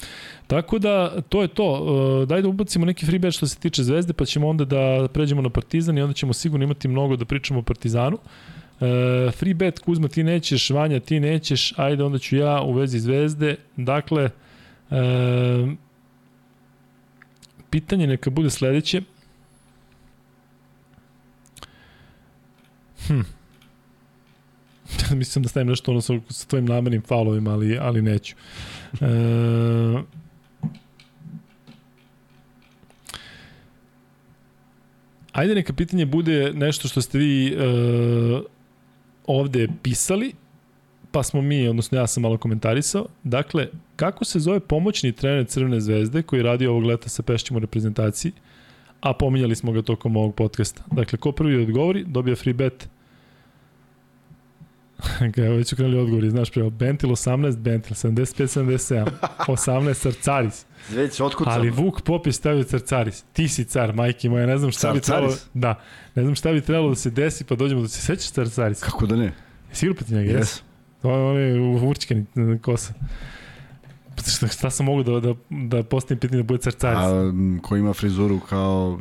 Tako 0.47 0.79
da, 0.79 1.21
to 1.29 1.43
je 1.43 1.49
to. 1.49 1.87
E, 2.23 2.27
daj 2.27 2.43
da 2.43 2.49
ubacimo 2.49 2.87
neki 2.87 3.07
free 3.07 3.19
bet 3.19 3.35
što 3.35 3.47
se 3.47 3.59
tiče 3.59 3.83
Zvezde, 3.83 4.13
pa 4.13 4.25
ćemo 4.25 4.49
onda 4.49 4.65
da 4.65 5.09
pređemo 5.13 5.43
na 5.43 5.51
Partizan 5.51 5.99
i 5.99 6.03
onda 6.03 6.15
ćemo 6.15 6.33
sigurno 6.33 6.65
imati 6.65 6.89
mnogo 6.89 7.17
da 7.17 7.25
pričamo 7.25 7.61
o 7.61 7.63
Partizanu. 7.63 8.19
E, 8.81 9.31
free 9.31 9.55
bet, 9.55 9.79
Kuzma, 9.79 10.09
ti 10.09 10.25
nećeš, 10.25 10.71
Vanja, 10.71 11.01
ti 11.01 11.21
nećeš, 11.21 11.73
ajde, 11.77 12.05
onda 12.05 12.19
ću 12.19 12.37
ja 12.37 12.63
u 12.63 12.73
vezi 12.73 12.99
Zvezde. 12.99 13.57
Dakle, 13.77 14.31
e, 14.91 15.67
pitanje 17.71 18.07
neka 18.07 18.31
bude 18.31 18.51
sledeće. 18.51 19.03
Hm. 23.07 23.21
Mislim 25.15 25.43
da 25.43 25.49
stavim 25.49 25.69
nešto 25.69 25.91
ono 25.91 26.01
sa, 26.01 26.15
sa 26.29 26.47
tvojim 26.47 26.67
namernim 26.67 27.03
faulovima, 27.03 27.53
ali, 27.53 27.79
ali 27.79 28.03
neću. 28.03 28.35
E, 29.01 30.25
Ajde 35.35 35.55
neka 35.55 35.73
pitanje 35.73 36.07
bude 36.07 36.53
nešto 36.53 36.89
što 36.89 37.01
ste 37.01 37.19
vi 37.19 37.49
e, 37.49 37.57
ovde 39.27 39.69
pisali, 39.83 40.33
pa 41.11 41.23
smo 41.23 41.43
mi, 41.43 41.69
odnosno 41.69 41.99
ja 41.99 42.07
sam 42.07 42.23
malo 42.23 42.39
komentarisao, 42.39 43.07
dakle, 43.23 43.69
kako 43.97 44.25
se 44.25 44.39
zove 44.39 44.61
pomoćni 44.61 45.13
trener 45.13 45.47
Crvene 45.47 45.81
zvezde 45.81 46.23
koji 46.23 46.43
radi 46.43 46.67
ovog 46.67 46.85
leta 46.85 47.09
sa 47.09 47.23
Pešćem 47.23 47.57
u 47.57 47.61
reprezentaciji, 47.61 48.33
a 49.01 49.13
pominjali 49.13 49.57
smo 49.57 49.73
ga 49.73 49.83
tokom 49.83 50.17
ovog 50.17 50.35
podcasta. 50.35 50.83
Dakle, 50.93 51.19
ko 51.19 51.33
prvi 51.33 51.63
odgovori, 51.63 52.05
dobija 52.05 52.37
free 52.37 52.55
bet. 52.55 52.89
Evo 55.37 55.57
već 55.57 55.73
ukrenuli 55.73 55.99
odgovori, 55.99 56.31
znaš 56.31 56.51
prema, 56.51 56.71
Bentil 56.71 57.11
18, 57.11 57.57
Bentil 57.57 57.97
75, 57.97 58.61
77, 58.61 59.07
18 59.47 59.95
Sarcaris. 59.95 60.67
Već 60.91 61.21
otkucam. 61.21 61.53
Ali 61.53 61.71
Vuk 61.71 62.03
Pop 62.03 62.27
je 62.27 62.33
stavio 62.33 62.65
Carcaris. 62.65 63.25
Ti 63.33 63.49
si 63.49 63.65
car, 63.65 63.95
majke 63.95 64.29
moja, 64.29 64.47
ne 64.47 64.59
znam 64.59 64.71
šta 64.71 64.93
bi 64.93 65.01
trebalo... 65.01 65.35
Da, 65.55 65.81
ne 66.15 66.23
znam 66.23 66.35
šta 66.35 66.53
bi 66.53 66.61
trebalo 66.61 66.89
da 66.89 66.95
se 66.95 67.11
desi, 67.11 67.45
pa 67.45 67.55
dođemo 67.55 67.83
da 67.83 67.89
se 67.89 68.01
sećaš 68.01 68.31
Carcaris. 68.31 68.81
Kako 68.81 69.07
da 69.07 69.17
ne? 69.17 69.33
Sigurno 69.73 69.97
protiv 69.97 70.17
njega, 70.17 70.39
Yes. 70.39 70.61
To 71.03 71.11
je 71.11 71.25
onaj 71.25 71.89
určkani 71.89 72.27
kosa. 72.63 72.93
Pa 74.17 74.23
Šta, 74.23 74.47
šta 74.49 74.71
sam 74.71 74.87
mogu 74.87 75.03
da, 75.03 75.21
da, 75.21 75.35
da 75.51 75.83
postavim 75.83 76.19
pitanje 76.19 76.43
da 76.43 76.47
bude 76.47 76.63
Carcaris? 76.63 76.99
A 76.99 77.33
ko 77.63 77.77
ima 77.77 77.93
frizuru 77.93 78.41
kao 78.41 78.99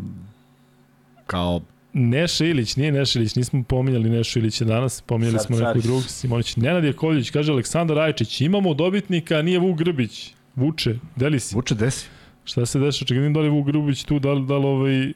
kao 1.28 1.62
Neša 1.94 2.46
Ilić, 2.46 2.76
nije 2.76 2.92
Neša 2.92 3.20
Ilić, 3.20 3.36
nismo 3.36 3.64
pominjali 3.64 4.10
Nešu 4.10 4.40
Ilića 4.40 4.66
danas, 4.66 5.02
pominjali 5.02 5.40
smo 5.40 5.58
neku 5.58 5.82
drugu, 5.82 6.02
Simonić. 6.02 6.56
Nenad 6.56 6.84
Jakovljević, 6.84 7.30
kaže 7.30 7.52
Aleksandar 7.52 7.98
Rajčić, 7.98 8.42
imamo 8.42 8.74
dobitnika, 8.74 9.42
nije 9.42 9.60
Vuk 9.60 9.78
Grbić. 9.78 10.34
Vuče, 10.56 10.96
deli 11.16 11.40
si? 11.40 11.56
vuče 11.56 11.76
desi. 11.76 12.08
Šta 12.46 12.66
se 12.66 12.80
dešava? 12.80 13.08
Čekaj, 13.08 13.30
da 13.30 13.40
li 13.40 13.50
Vuk 13.50 13.66
Grubić 13.66 14.04
tu, 14.04 14.20
da 14.20 14.34
li, 14.34 14.46
da 14.46 14.58
li, 14.58 14.66
ovaj, 14.66 15.14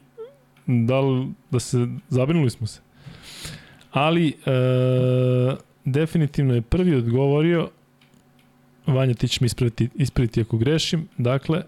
da 0.68 1.00
li, 1.00 1.28
da 1.52 1.60
se, 1.60 1.88
zabrinuli 2.10 2.50
smo 2.50 2.68
se. 2.68 2.82
Ali, 3.92 4.28
e, 4.28 5.56
definitivno 5.86 6.54
je 6.54 6.62
prvi 6.62 6.96
odgovorio, 6.96 7.70
Vanja, 8.88 9.14
ti 9.14 9.28
ćeš 9.28 9.42
mi 9.42 9.46
ispraviti, 9.46 9.90
ispraviti 9.96 10.42
ako 10.42 10.58
grešim, 10.58 11.08
dakle, 11.18 11.64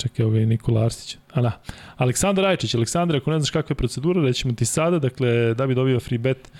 čekaj, 0.00 0.22
evo 0.22 0.32
ga 0.32 0.40
i 0.40 0.46
Nikola 0.46 0.84
Arsić. 0.84 1.16
A 1.32 1.42
da, 1.42 1.60
Aleksandar 1.96 2.44
Rajčić, 2.44 2.74
Aleksandar, 2.74 3.16
ako 3.16 3.30
ne 3.30 3.38
znaš 3.38 3.50
kakva 3.50 3.72
je 3.72 3.76
procedura, 3.76 4.22
rećemo 4.22 4.54
ti 4.54 4.64
sada, 4.64 4.98
dakle, 4.98 5.54
da 5.54 5.66
bi 5.66 5.74
dobio 5.74 6.00
free 6.00 6.18
bet 6.18 6.50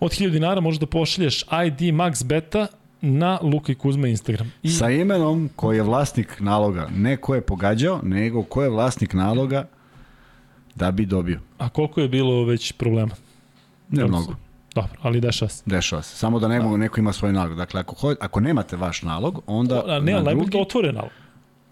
od 0.00 0.10
1000 0.12 0.30
dinara, 0.30 0.60
možeš 0.60 0.80
da 0.80 0.86
pošalješ 0.86 1.42
ID 1.42 1.80
Max 1.94 2.24
Beta 2.24 2.66
na 3.00 3.38
Luka 3.42 3.72
i 3.72 3.74
Kuzma 3.74 4.08
Instagram. 4.08 4.52
I 4.62 4.70
Sa 4.70 4.90
imenom 4.90 5.50
koji 5.56 5.76
je 5.76 5.82
vlasnik 5.82 6.40
naloga. 6.40 6.88
Ne 6.96 7.16
ko 7.16 7.34
je 7.34 7.40
pogađao, 7.40 8.00
nego 8.02 8.42
ko 8.42 8.62
je 8.62 8.70
vlasnik 8.70 9.12
naloga 9.12 9.66
da 10.74 10.90
bi 10.90 11.06
dobio. 11.06 11.40
A 11.58 11.68
koliko 11.68 12.00
je 12.00 12.08
bilo 12.08 12.44
već 12.44 12.72
problema? 12.72 13.14
Ne 13.88 14.00
Dobro 14.00 14.08
mnogo. 14.08 14.34
Dobro, 14.74 14.92
ali 15.02 15.20
dešava 15.20 15.48
se. 15.48 15.62
Dešava 15.66 16.02
se. 16.02 16.16
Samo 16.16 16.38
da 16.38 16.48
ne 16.48 16.60
mogu, 16.60 16.76
neko 16.76 17.00
ima 17.00 17.12
svoj 17.12 17.32
nalog. 17.32 17.56
Dakle, 17.56 17.80
ako, 17.80 17.94
ho, 17.94 18.14
ako 18.20 18.40
nemate 18.40 18.76
vaš 18.76 19.02
nalog, 19.02 19.42
onda 19.46 19.82
A, 19.86 20.00
ne, 20.00 20.12
na 20.12 20.22
najbolje 20.22 20.34
drugi... 20.34 20.50
da 20.50 20.58
otvore 20.58 20.92
nalog. 20.92 21.10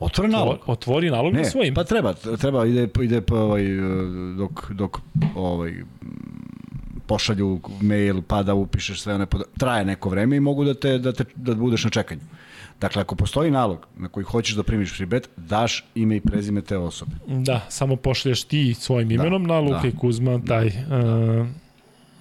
Otvore 0.01 0.29
nalog. 0.29 0.59
Otvori 0.67 1.11
nalog 1.11 1.35
na 1.35 1.41
Ne, 1.41 1.51
svojim. 1.51 1.75
pa 1.75 1.85
treba, 1.85 2.13
treba 2.13 2.67
ide 2.67 2.89
ide 3.03 3.21
pa 3.21 3.35
ovaj 3.35 3.65
dok 4.39 4.71
dok 4.71 4.99
ovaj 5.35 5.75
pošalju 7.07 7.61
mail 7.81 8.23
pa 8.23 8.43
da 8.43 8.55
upišeš 8.55 9.01
sve 9.01 9.15
one 9.15 9.27
poda... 9.27 9.45
traje 9.59 9.85
neko 9.85 10.09
vreme 10.09 10.37
i 10.37 10.41
mogu 10.41 10.65
da 10.65 10.75
te 10.75 10.99
da 10.99 11.13
te 11.13 11.25
da 11.35 11.55
budeš 11.55 11.85
na 11.85 11.91
čekanju. 11.91 12.21
Dakle, 12.81 13.03
ako 13.03 13.15
postoji 13.15 13.51
nalog 13.51 13.87
na 13.97 14.09
koji 14.09 14.25
hoćeš 14.25 14.55
da 14.55 14.63
primiš 14.63 14.97
free 14.97 15.07
bet, 15.07 15.29
daš 15.37 15.85
ime 15.95 16.17
i 16.17 16.21
prezime 16.21 16.63
te 16.63 16.77
osobe. 16.77 17.13
Da, 17.27 17.61
samo 17.69 17.97
pošalješ 17.97 18.45
ti 18.45 18.75
svojim 18.75 19.11
imenom 19.11 19.43
na 19.43 19.61
Luka 19.61 19.81
da. 19.83 19.89
i 19.89 19.97
Kuzma 19.97 20.41
taj 20.47 20.67
uh, 20.67 21.47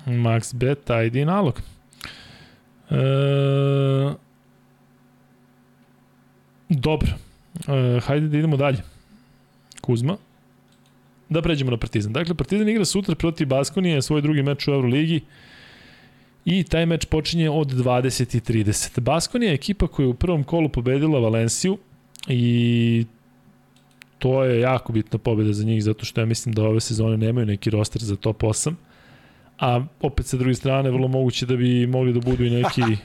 Max 0.06 0.56
Bet 0.56 0.90
ID 1.06 1.28
nalog. 1.28 1.62
Uh, 2.90 2.96
dobro. 6.70 7.10
Uh, 7.56 8.04
hajde 8.04 8.28
da 8.28 8.38
idemo 8.38 8.58
dalje. 8.58 8.82
Kuzma. 9.82 10.18
Da 11.30 11.42
pređemo 11.42 11.72
na 11.72 11.78
Partizan. 11.78 12.14
Dakle, 12.14 12.36
Partizan 12.36 12.70
igra 12.70 12.86
sutra 12.86 13.16
protiv 13.16 13.48
Baskonije, 13.48 14.02
svoj 14.02 14.22
drugi 14.22 14.44
meč 14.44 14.68
u 14.68 14.72
Euroligi. 14.72 15.22
I 16.46 16.64
taj 16.64 16.86
meč 16.86 17.06
počinje 17.06 17.50
od 17.50 17.72
20.30. 17.72 19.00
Baskonija 19.00 19.50
je 19.50 19.56
ekipa 19.56 19.88
koja 19.88 20.04
je 20.04 20.08
u 20.08 20.14
prvom 20.14 20.44
kolu 20.44 20.70
pobedila 20.70 21.20
Valenciju 21.20 21.78
i 22.28 23.06
to 24.20 24.44
je 24.44 24.60
jako 24.60 24.94
bitna 24.94 25.20
pobeda 25.20 25.54
za 25.54 25.64
njih 25.64 25.84
zato 25.84 26.06
što 26.06 26.22
ja 26.22 26.26
mislim 26.26 26.56
da 26.56 26.64
ove 26.64 26.80
sezone 26.80 27.18
nemaju 27.18 27.46
neki 27.46 27.70
roster 27.70 28.02
za 28.02 28.16
top 28.16 28.44
8 28.44 28.74
a 29.60 29.86
opet 30.02 30.26
sa 30.26 30.38
druge 30.38 30.54
strane 30.54 30.92
vrlo 30.92 31.08
moguće 31.08 31.46
da 31.46 31.56
bi 31.56 31.88
mogli 31.88 32.14
da 32.14 32.20
budu 32.20 32.46
i 32.46 32.50
neki 32.50 32.82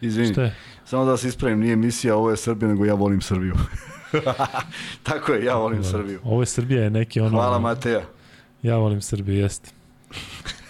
Izvini, 0.00 0.32
šta 0.32 0.42
je? 0.42 0.54
Samo 0.84 1.04
da 1.04 1.10
vas 1.10 1.24
ispravim, 1.24 1.60
nije 1.60 1.72
emisija 1.72 2.16
Ovo 2.16 2.30
je 2.30 2.36
Srbija, 2.36 2.68
nego 2.68 2.84
ja 2.84 2.94
volim 2.94 3.20
Srbiju. 3.20 3.54
Tako 5.02 5.32
je, 5.32 5.44
ja 5.44 5.54
volim 5.54 5.84
Srbiju. 5.84 6.20
Ovo 6.24 6.42
je 6.42 6.46
Srbija 6.46 6.82
je 6.82 6.90
neki 6.90 7.20
ono 7.20 7.30
Hvala 7.30 7.58
Mateja. 7.58 8.02
ja 8.62 8.76
volim 8.76 9.00
Srbiju 9.02 9.36
jeste 9.36 9.70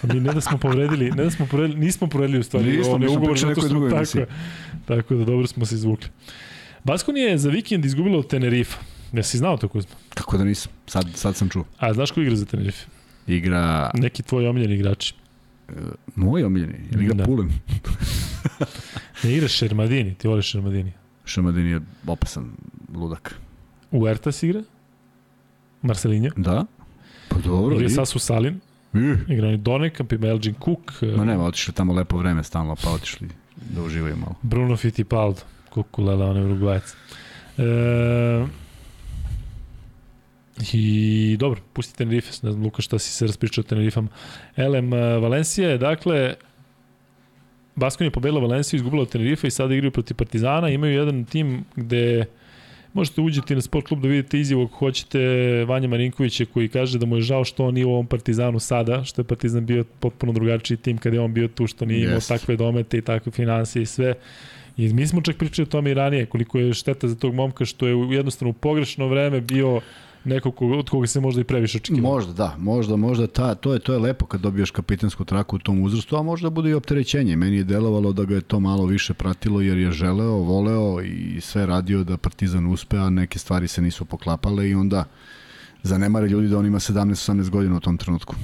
Pa 0.01 0.15
mi 0.15 0.21
ne 0.21 0.33
da 0.33 0.41
smo 0.41 0.59
povredili, 0.59 1.11
ne 1.11 1.25
da 1.25 1.31
smo 1.31 1.47
povredili, 1.47 1.81
nismo 1.81 2.07
povredili 2.07 2.39
u 2.39 2.43
stvari 2.43 2.77
Nismo, 2.77 2.93
onaj 2.93 3.09
mi 3.09 3.17
ugovor 3.17 3.33
pričali 3.33 3.55
nekoj 3.55 3.69
drugoj 3.69 3.91
tako, 3.91 3.97
emisiji. 3.99 4.25
tako 4.87 5.15
da 5.15 5.25
dobro 5.25 5.47
smo 5.47 5.67
se 5.67 5.75
izvukli. 5.75 6.09
Baskonija 6.85 7.29
je 7.29 7.39
za 7.39 7.51
vikend 7.51 7.85
izgubila 7.85 8.19
od 8.19 8.29
Tenerifa. 8.29 8.79
Jesi 9.13 9.39
znao 9.39 9.57
to 9.57 9.69
Kuzma? 9.69 9.95
Kako 10.15 10.39
da 10.39 10.45
nisam? 10.45 10.73
Sad, 10.87 11.07
sad 11.15 11.37
sam 11.37 11.49
čuo. 11.49 11.65
A 11.79 11.95
znaš 11.95 12.11
ko 12.11 12.21
igra 12.21 12.37
za 12.37 12.45
Tenerife? 12.45 12.87
Igra 13.27 13.91
Neki 13.95 14.23
tvoji 14.23 14.47
omiljeni 14.47 14.75
igrači. 14.75 15.15
moj 16.17 16.45
omiljeni, 16.45 16.75
ili 16.93 17.05
igra 17.05 17.15
Da. 17.15 17.25
Pulen. 17.25 17.49
Ne 19.25 19.33
igra 19.33 19.49
Šermadini, 19.49 20.15
ti 20.15 20.29
voliš 20.29 20.47
Šermadini. 20.47 20.93
Šamadin 21.25 21.67
je 21.67 21.81
opasan 22.07 22.51
ludak. 22.95 23.35
Uertas 23.91 24.43
igra, 24.43 24.63
Marcelinho, 25.83 26.31
Da? 26.37 26.65
Pa 27.29 27.39
dobro. 27.39 27.77
igra 27.77 27.89
Sasu 27.89 28.19
Salin, 28.19 28.61
i- 28.95 29.33
igra 29.33 29.51
i 29.51 29.57
Donekamp, 29.57 30.13
ima 30.13 30.27
Elgin 30.27 30.55
Cook, 30.55 30.93
Ma 31.17 31.25
nema, 31.25 31.45
otišli 31.45 31.75
tamo 31.75 31.93
lepo 31.93 32.19
vreme 32.19 32.45
stalno, 32.45 32.77
pa 32.77 32.91
otišli 32.91 33.29
da 33.71 33.83
uživaju 33.83 34.17
malo. 34.17 34.35
Bruno 34.43 34.77
Fittipaldo, 34.77 35.41
Kukulela, 35.71 36.27
on 36.27 36.37
je 36.37 36.45
Uruguajac. 36.45 36.95
E, 37.59 38.47
I 40.73 40.85
dobro, 41.41 41.61
pusti 41.73 41.97
Tenerife, 41.97 42.31
ne 42.43 42.53
znam 42.53 42.65
Luka 42.65 42.83
šta 42.83 42.99
si 42.99 43.13
se 43.13 43.27
raspričao 43.27 43.63
o 43.63 43.69
Tenerifama. 43.69 44.09
Elem, 44.57 44.93
e, 44.93 45.19
Valencija 45.19 45.69
je, 45.71 45.79
dakle, 45.79 46.35
Baskon 47.77 48.05
je 48.05 48.11
pobedila 48.11 48.41
Valenciju, 48.41 48.79
izgubila 48.79 49.03
od 49.03 49.09
Tenerife 49.09 49.47
i 49.47 49.51
sada 49.51 49.75
igraju 49.75 49.91
protiv 49.91 50.15
Partizana. 50.15 50.69
Imaju 50.69 50.93
jedan 50.93 51.25
tim 51.25 51.65
gde 51.77 52.25
možete 52.93 53.21
uđeti 53.21 53.55
na 53.55 53.61
sport 53.61 53.87
klub 53.87 54.03
da 54.03 54.09
vidite 54.09 54.41
izjavu 54.41 54.65
ako 54.65 54.77
hoćete 54.77 55.19
Vanja 55.69 55.89
Marinkovića 55.89 56.45
koji 56.45 56.69
kaže 56.69 56.99
da 56.99 57.07
mu 57.07 57.17
je 57.17 57.23
žao 57.23 57.45
što 57.45 57.67
on 57.67 57.75
nije 57.75 57.87
u 57.87 57.93
ovom 57.93 58.07
Partizanu 58.07 58.61
sada, 58.61 59.05
što 59.05 59.21
je 59.21 59.27
Partizan 59.27 59.67
bio 59.67 59.85
potpuno 60.01 60.33
drugačiji 60.33 60.77
tim 60.77 60.99
kada 60.99 61.17
je 61.17 61.21
on 61.21 61.35
bio 61.35 61.49
tu, 61.49 61.67
što 61.67 61.85
nije 61.85 62.03
imao 62.03 62.15
Jeste. 62.15 62.39
takve 62.39 62.57
domete 62.57 62.99
i 62.99 63.03
takve 63.03 63.33
financije 63.33 63.83
i 63.83 63.87
sve. 63.87 64.15
I 64.77 64.93
mi 64.93 65.07
smo 65.07 65.23
čak 65.23 65.37
pričali 65.37 65.67
o 65.67 65.71
tome 65.71 65.91
i 65.91 65.95
ranije, 65.95 66.27
koliko 66.27 66.59
je 66.59 66.75
šteta 66.75 67.09
za 67.09 67.15
tog 67.15 67.35
momka 67.35 67.65
što 67.65 67.87
je 67.87 68.17
jednostavno 68.17 68.51
u 68.51 68.53
pogrešno 68.53 69.09
vreme 69.09 69.41
bio 69.41 69.81
neko 70.25 70.51
ko, 70.51 70.67
od 70.67 70.91
koga 70.91 71.07
se 71.07 71.21
možda 71.21 71.41
i 71.41 71.45
previše 71.45 71.79
očekivalo. 71.79 72.15
Možda, 72.15 72.33
da, 72.33 72.55
možda, 72.59 72.97
možda 72.97 73.27
ta, 73.27 73.55
to 73.55 73.73
je 73.73 73.79
to 73.79 73.93
je 73.93 73.99
lepo 73.99 74.27
kad 74.27 74.41
dobiješ 74.41 74.71
kapitensku 74.71 75.25
traku 75.25 75.57
u 75.57 75.59
tom 75.59 75.83
uzrastu, 75.83 76.17
a 76.17 76.23
možda 76.23 76.51
bude 76.51 76.71
i 76.71 76.75
opterećenje. 76.75 77.37
Meni 77.37 77.57
je 77.57 77.65
delovalo 77.65 78.13
da 78.13 78.25
ga 78.25 78.35
je 78.35 78.41
to 78.41 78.61
malo 78.61 78.87
više 78.87 79.15
pratilo 79.15 79.61
jer 79.61 79.79
je 79.79 79.93
želeo, 79.93 80.33
voleo 80.33 81.01
i 81.03 81.41
sve 81.41 81.67
radio 81.67 82.05
da 82.05 82.17
Partizan 82.17 82.67
uspe, 82.67 82.97
a 82.97 83.11
neke 83.11 83.39
stvari 83.39 83.69
se 83.69 83.83
nisu 83.83 84.05
poklapale 84.05 84.69
i 84.71 84.75
onda 84.75 85.05
zanemare 85.83 86.29
ljudi 86.29 86.49
da 86.49 86.59
on 86.59 86.67
ima 86.67 86.79
17-18 86.79 87.51
godina 87.51 87.77
u 87.77 87.81
tom 87.81 87.99
trenutku. 87.99 88.35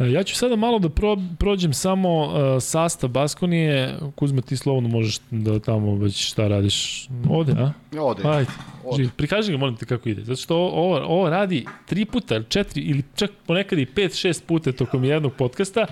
E, 0.00 0.12
Ja 0.12 0.22
ću 0.22 0.36
sada 0.36 0.56
malo 0.56 0.78
da 0.78 0.88
pro, 0.88 1.16
prođem 1.38 1.72
samo 1.72 2.24
uh, 2.24 2.32
sastav 2.60 3.10
Baskonije. 3.10 3.98
Kuzma, 4.14 4.42
ti 4.42 4.56
slobodno 4.56 4.88
možeš 4.88 5.18
da 5.30 5.58
tamo 5.58 5.94
već 5.94 6.30
šta 6.30 6.48
radiš. 6.48 7.08
Ode, 7.30 7.52
a? 7.52 7.72
Ode. 8.00 8.22
Ajde, 8.24 8.50
Ode. 8.84 9.08
Prikaži 9.16 9.52
ga, 9.52 9.58
molim 9.58 9.76
te 9.76 9.86
kako 9.86 10.08
ide. 10.08 10.24
Zato 10.24 10.40
što 10.40 10.56
ovo, 10.56 11.00
ovo, 11.04 11.30
radi 11.30 11.66
tri 11.86 12.04
puta, 12.04 12.42
četiri, 12.42 12.82
ili 12.82 13.02
čak 13.14 13.30
ponekad 13.46 13.78
i 13.78 13.86
pet, 13.86 14.14
šest 14.14 14.46
puta 14.46 14.72
tokom 14.72 15.04
jednog 15.04 15.32
podcasta, 15.34 15.86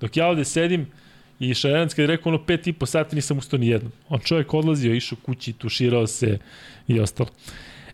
dok 0.00 0.16
ja 0.16 0.26
ovde 0.26 0.44
sedim 0.44 0.86
i 1.40 1.54
Šarenac 1.54 1.94
kad 1.94 1.98
je 1.98 2.06
rekao 2.06 2.30
ono 2.30 2.44
pet 2.44 2.66
i 2.66 2.72
po 2.72 2.86
sati 2.86 3.16
nisam 3.16 3.38
ustao 3.38 3.58
ni 3.58 3.68
jednom. 3.68 3.92
On 4.08 4.18
čovjek 4.18 4.54
odlazio, 4.54 4.94
išao 4.94 5.18
kući, 5.22 5.52
tuširao 5.52 6.06
se 6.06 6.38
i 6.88 7.00
ostalo. 7.00 7.28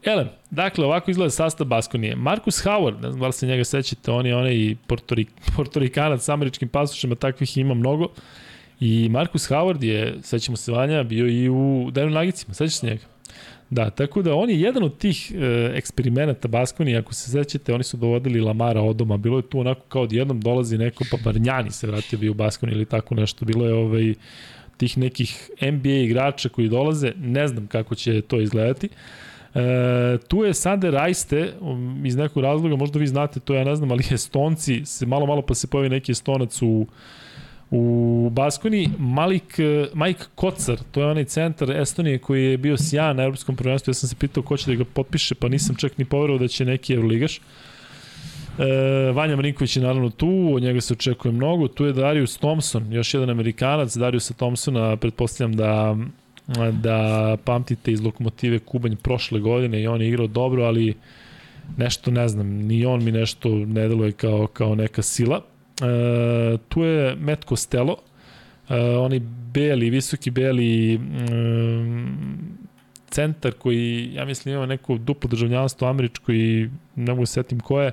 Ele, 0.06 0.26
dakle, 0.50 0.84
ovako 0.84 1.10
izgleda 1.10 1.30
sastav 1.30 1.66
Baskonije. 1.66 2.16
Marcus 2.16 2.64
Howard, 2.64 3.02
ne 3.02 3.10
znam 3.10 3.20
da 3.20 3.26
li 3.26 3.32
se 3.32 3.46
njega 3.46 3.64
sećate, 3.64 4.10
on 4.10 4.26
je 4.26 4.36
onaj 4.36 4.76
portorik, 4.86 5.28
portorikanac 5.56 6.22
sa 6.22 6.32
američkim 6.32 6.68
pasušima, 6.68 7.14
takvih 7.14 7.56
ima 7.56 7.74
mnogo. 7.74 8.08
I 8.80 9.08
Marcus 9.08 9.50
Howard 9.50 9.84
je, 9.84 10.14
sećamo 10.22 10.56
se 10.56 10.72
Vanja, 10.72 11.02
bio 11.02 11.28
i 11.28 11.48
u 11.48 11.90
Denver 11.92 12.12
Nagicima, 12.12 12.54
sećaš 12.54 12.78
se 12.78 12.86
njega? 12.86 13.02
Da, 13.70 13.90
tako 13.90 14.22
da 14.22 14.34
on 14.34 14.50
je 14.50 14.60
jedan 14.60 14.82
od 14.82 14.98
tih 14.98 15.32
e, 15.34 15.72
eksperimenata 15.74 16.48
Baskoni, 16.48 16.96
ako 16.96 17.14
se 17.14 17.30
sećate, 17.30 17.74
oni 17.74 17.84
su 17.84 17.96
dovodili 17.96 18.40
Lamara 18.40 18.80
od 18.80 18.96
doma, 18.96 19.16
bilo 19.16 19.38
je 19.38 19.48
tu 19.50 19.60
onako 19.60 19.80
kao 19.88 20.02
odjednom 20.02 20.40
dolazi 20.40 20.78
neko, 20.78 21.04
pa 21.10 21.16
Barnjani 21.24 21.70
se 21.70 21.86
vratio 21.86 22.18
bio 22.18 22.30
u 22.30 22.34
Baskoni 22.34 22.72
ili 22.72 22.84
tako 22.84 23.14
nešto, 23.14 23.44
bilo 23.44 23.66
je 23.66 23.74
ovaj, 23.74 24.14
tih 24.76 24.98
nekih 24.98 25.50
NBA 25.62 25.90
igrača 25.90 26.48
koji 26.48 26.68
dolaze, 26.68 27.12
ne 27.16 27.48
znam 27.48 27.66
kako 27.66 27.94
će 27.94 28.20
to 28.20 28.40
izgledati. 28.40 28.88
Tu 30.28 30.44
je 30.44 30.54
Sander 30.54 30.92
Rajste, 30.92 31.52
um, 31.60 32.06
iz 32.06 32.16
nekog 32.16 32.42
razloga, 32.42 32.76
možda 32.76 32.98
vi 32.98 33.06
znate 33.06 33.40
to, 33.40 33.54
ja 33.54 33.64
ne 33.64 33.76
znam, 33.76 33.90
ali 33.90 34.04
Estonci, 34.10 34.84
se 34.84 35.06
malo 35.06 35.26
malo 35.26 35.42
pa 35.42 35.54
se 35.54 35.66
pojavi 35.66 35.88
neki 35.88 36.12
Estonac 36.12 36.62
u 36.62 36.86
U 37.70 38.30
Baskoni 38.32 38.90
Malik, 38.98 39.58
Mike 39.94 40.24
Kocar, 40.34 40.78
to 40.90 41.00
je 41.00 41.06
onaj 41.06 41.24
centar 41.24 41.70
Estonije 41.70 42.18
koji 42.18 42.44
je 42.44 42.58
bio 42.58 42.76
sjajan 42.76 43.16
na 43.16 43.22
evropskom 43.22 43.56
prvenstvu. 43.56 43.90
Ja 43.90 43.94
sam 43.94 44.08
se 44.08 44.16
pitao 44.16 44.42
ko 44.42 44.56
će 44.56 44.70
da 44.70 44.76
ga 44.76 44.84
potpiše, 44.84 45.34
pa 45.34 45.48
nisam 45.48 45.74
čak 45.76 45.98
ni 45.98 46.04
poverovao 46.04 46.38
da 46.38 46.48
će 46.48 46.64
neki 46.64 46.94
Euroligaš. 46.94 47.38
E, 47.38 47.42
Vanja 49.14 49.36
Marinković 49.36 49.76
je 49.76 49.82
naravno 49.82 50.10
tu, 50.10 50.52
od 50.54 50.62
njega 50.62 50.80
se 50.80 50.92
očekuje 50.92 51.32
mnogo. 51.32 51.68
Tu 51.68 51.84
je 51.84 51.92
Darius 51.92 52.38
Thompson, 52.38 52.92
još 52.92 53.14
jedan 53.14 53.30
Amerikanac. 53.30 53.96
Dariusa 53.96 54.34
Thompsona, 54.34 54.96
pretpostavljam 54.96 55.56
da 55.56 55.96
da 56.72 57.36
pamtite 57.44 57.92
iz 57.92 58.00
Lokomotive 58.00 58.58
Kubanj 58.58 58.96
prošle 58.96 59.40
godine 59.40 59.82
i 59.82 59.86
on 59.86 60.02
je 60.02 60.08
igrao 60.08 60.26
dobro, 60.26 60.64
ali 60.64 60.94
nešto 61.76 62.10
ne 62.10 62.28
znam, 62.28 62.46
ni 62.46 62.86
on 62.86 63.04
mi 63.04 63.12
nešto 63.12 63.48
ne 63.48 63.88
deluje 63.88 64.12
kao, 64.12 64.46
kao 64.46 64.74
neka 64.74 65.02
sila. 65.02 65.40
E, 65.82 66.58
tu 66.68 66.82
je 66.82 67.16
Matt 67.16 67.44
Costello, 67.44 67.96
e, 68.68 68.80
onaj 68.80 69.20
beli, 69.52 69.90
visoki 69.90 70.30
beli 70.30 70.98
mm, 70.98 72.66
centar 73.10 73.52
koji, 73.52 74.10
ja 74.14 74.24
mislim, 74.24 74.54
ima 74.54 74.66
neko 74.66 74.98
duplo 74.98 75.30
državljanstvo 75.30 75.88
američko 75.88 76.32
i 76.32 76.70
ne 76.94 77.12
mogu 77.12 77.22
da 77.22 77.26
setim 77.26 77.60
ko 77.60 77.80
je, 77.80 77.92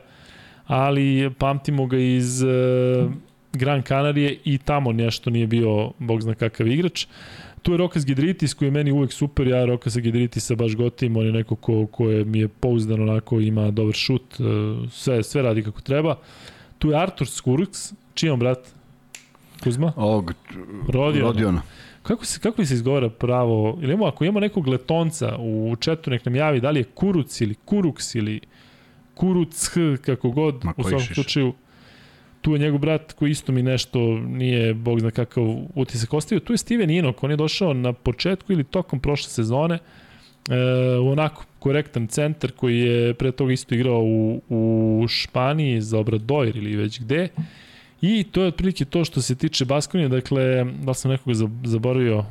ali 0.66 1.32
pamtimo 1.38 1.86
ga 1.86 1.98
iz 1.98 2.44
e, 2.44 2.48
Gran 3.54 3.82
Canarije 3.82 4.38
i 4.46 4.58
tamo 4.58 4.92
nešto 4.92 5.30
nije 5.30 5.48
bio, 5.48 5.92
bog 6.00 6.22
zna 6.22 6.36
kakav 6.36 6.68
igrač. 6.68 7.06
Tu 7.64 7.72
je 7.72 7.78
Rokas 7.78 8.06
Gidritis 8.06 8.54
koji 8.54 8.68
je 8.68 8.72
meni 8.72 8.92
uvek 8.92 9.14
super, 9.14 9.48
ja 9.48 9.66
Rokasa 9.66 10.00
Gidritisa 10.00 10.56
baš 10.56 10.76
gotivim, 10.76 11.18
on 11.18 11.26
je 11.26 11.32
neko 11.32 11.56
ko, 11.56 11.86
ko 11.88 12.10
je, 12.10 12.26
mi 12.26 12.40
je 12.40 12.48
pouzdan 12.48 13.02
onako, 13.02 13.40
ima 13.40 13.72
dobar 13.72 13.96
šut, 13.96 14.40
e, 14.40 14.44
sve, 14.92 15.24
sve 15.24 15.42
radi 15.42 15.64
kako 15.64 15.82
treba. 15.82 16.18
Tu 16.78 16.90
je 16.90 16.98
Artur 17.02 17.28
Skurks, 17.28 17.94
čiji 18.14 18.30
on 18.30 18.40
brat? 18.40 18.60
Kuzma? 19.64 19.94
Ovog, 19.96 20.34
Rodiona. 20.88 21.28
Rodiona. 21.28 21.62
Kako 22.04 22.26
se, 22.26 22.40
kako 22.40 22.66
se 22.66 22.74
izgovara 22.74 23.10
pravo? 23.10 23.78
Ili 23.82 23.94
imamo, 23.94 24.06
ako 24.06 24.24
imamo 24.24 24.40
nekog 24.40 24.68
letonca 24.68 25.38
u 25.40 25.76
četu, 25.80 26.10
nek 26.10 26.26
nam 26.26 26.36
javi 26.36 26.60
da 26.60 26.72
li 26.72 26.80
je 26.80 26.84
Kuruc 26.84 27.42
ili 27.42 27.56
Kuruks 27.56 28.16
ili 28.16 28.40
Kuruc, 29.14 29.70
kako 30.06 30.30
god, 30.30 30.66
Ma, 30.66 30.74
u 30.78 30.84
svakom 30.84 31.00
slučaju. 31.00 31.54
Tu 32.44 32.54
je 32.54 32.60
njegov 32.60 32.80
brat 32.80 33.14
koji 33.14 33.32
isto 33.32 33.52
mi 33.52 33.64
nešto 33.64 34.00
nije, 34.20 34.74
bog 34.74 35.00
zna 35.00 35.12
kakav 35.12 35.44
utisak 35.76 36.14
ostavio. 36.14 36.40
Tu 36.40 36.54
je 36.54 36.58
Steven 36.58 36.90
Inok, 36.90 37.24
on 37.24 37.32
je 37.32 37.38
došao 37.38 37.74
na 37.74 37.94
početku 37.94 38.54
ili 38.54 38.64
tokom 38.64 39.00
prošle 39.00 39.30
sezone. 39.30 39.80
E, 40.50 40.56
onako, 40.98 41.46
korektan 41.60 42.08
centar 42.08 42.52
koji 42.52 42.80
je 42.80 43.14
pre 43.14 43.32
toga 43.32 43.54
isto 43.54 43.76
igrao 43.76 44.02
u, 44.04 44.42
u 44.50 45.06
Španiji 45.08 45.82
za 45.82 46.00
Obradoir 46.00 46.58
ili 46.58 46.76
već 46.76 47.02
gde. 47.02 47.28
I 48.02 48.24
to 48.24 48.42
je 48.42 48.48
otprilike 48.48 48.86
to 48.86 49.06
što 49.06 49.22
se 49.22 49.36
tiče 49.36 49.66
Baskonije, 49.66 50.10
dakle, 50.10 50.66
da 50.84 50.94
sam 50.94 51.12
nekoga 51.12 51.36
zaboravio, 51.64 52.26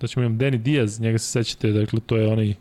da 0.00 0.06
ćemo 0.06 0.26
imam 0.26 0.38
Deni 0.38 0.58
Diaz, 0.58 1.00
njega 1.00 1.18
se 1.18 1.30
sećate, 1.30 1.70
dakle, 1.70 2.00
to 2.06 2.16
je 2.16 2.28
onaj 2.28 2.54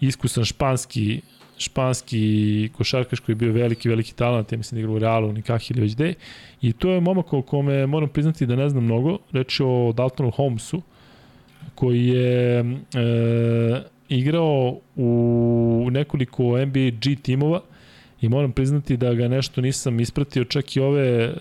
iskusan 0.00 0.44
španski 0.44 1.20
španski 1.60 2.70
košarkaš 2.76 3.20
koji 3.20 3.32
je 3.32 3.36
bio 3.36 3.52
veliki, 3.52 3.88
veliki 3.88 4.14
talent, 4.14 4.52
ja 4.52 4.58
mislim 4.58 4.76
da 4.76 4.80
igra 4.80 4.92
u 4.92 4.98
Realu, 4.98 5.32
nikak 5.32 5.70
ili 5.70 5.80
već 5.80 5.94
gde. 5.94 6.14
I 6.62 6.72
to 6.72 6.90
je 6.90 7.00
momak 7.00 7.32
o 7.32 7.42
kome 7.42 7.86
moram 7.86 8.08
priznati 8.08 8.46
da 8.46 8.56
ne 8.56 8.68
znam 8.68 8.84
mnogo, 8.84 9.18
reći 9.32 9.62
o 9.62 9.92
Daltonu 9.96 10.30
Holmesu, 10.30 10.82
koji 11.74 12.06
je 12.06 12.58
e, 12.58 12.64
igrao 14.08 14.78
u 14.96 15.88
nekoliko 15.90 16.42
NBA 16.42 16.90
G 17.00 17.16
timova 17.22 17.60
i 18.20 18.28
moram 18.28 18.52
priznati 18.52 18.96
da 18.96 19.14
ga 19.14 19.28
nešto 19.28 19.60
nisam 19.60 20.00
ispratio, 20.00 20.44
čak 20.44 20.76
i 20.76 20.80
ove, 20.80 21.28
uh, 21.28 21.36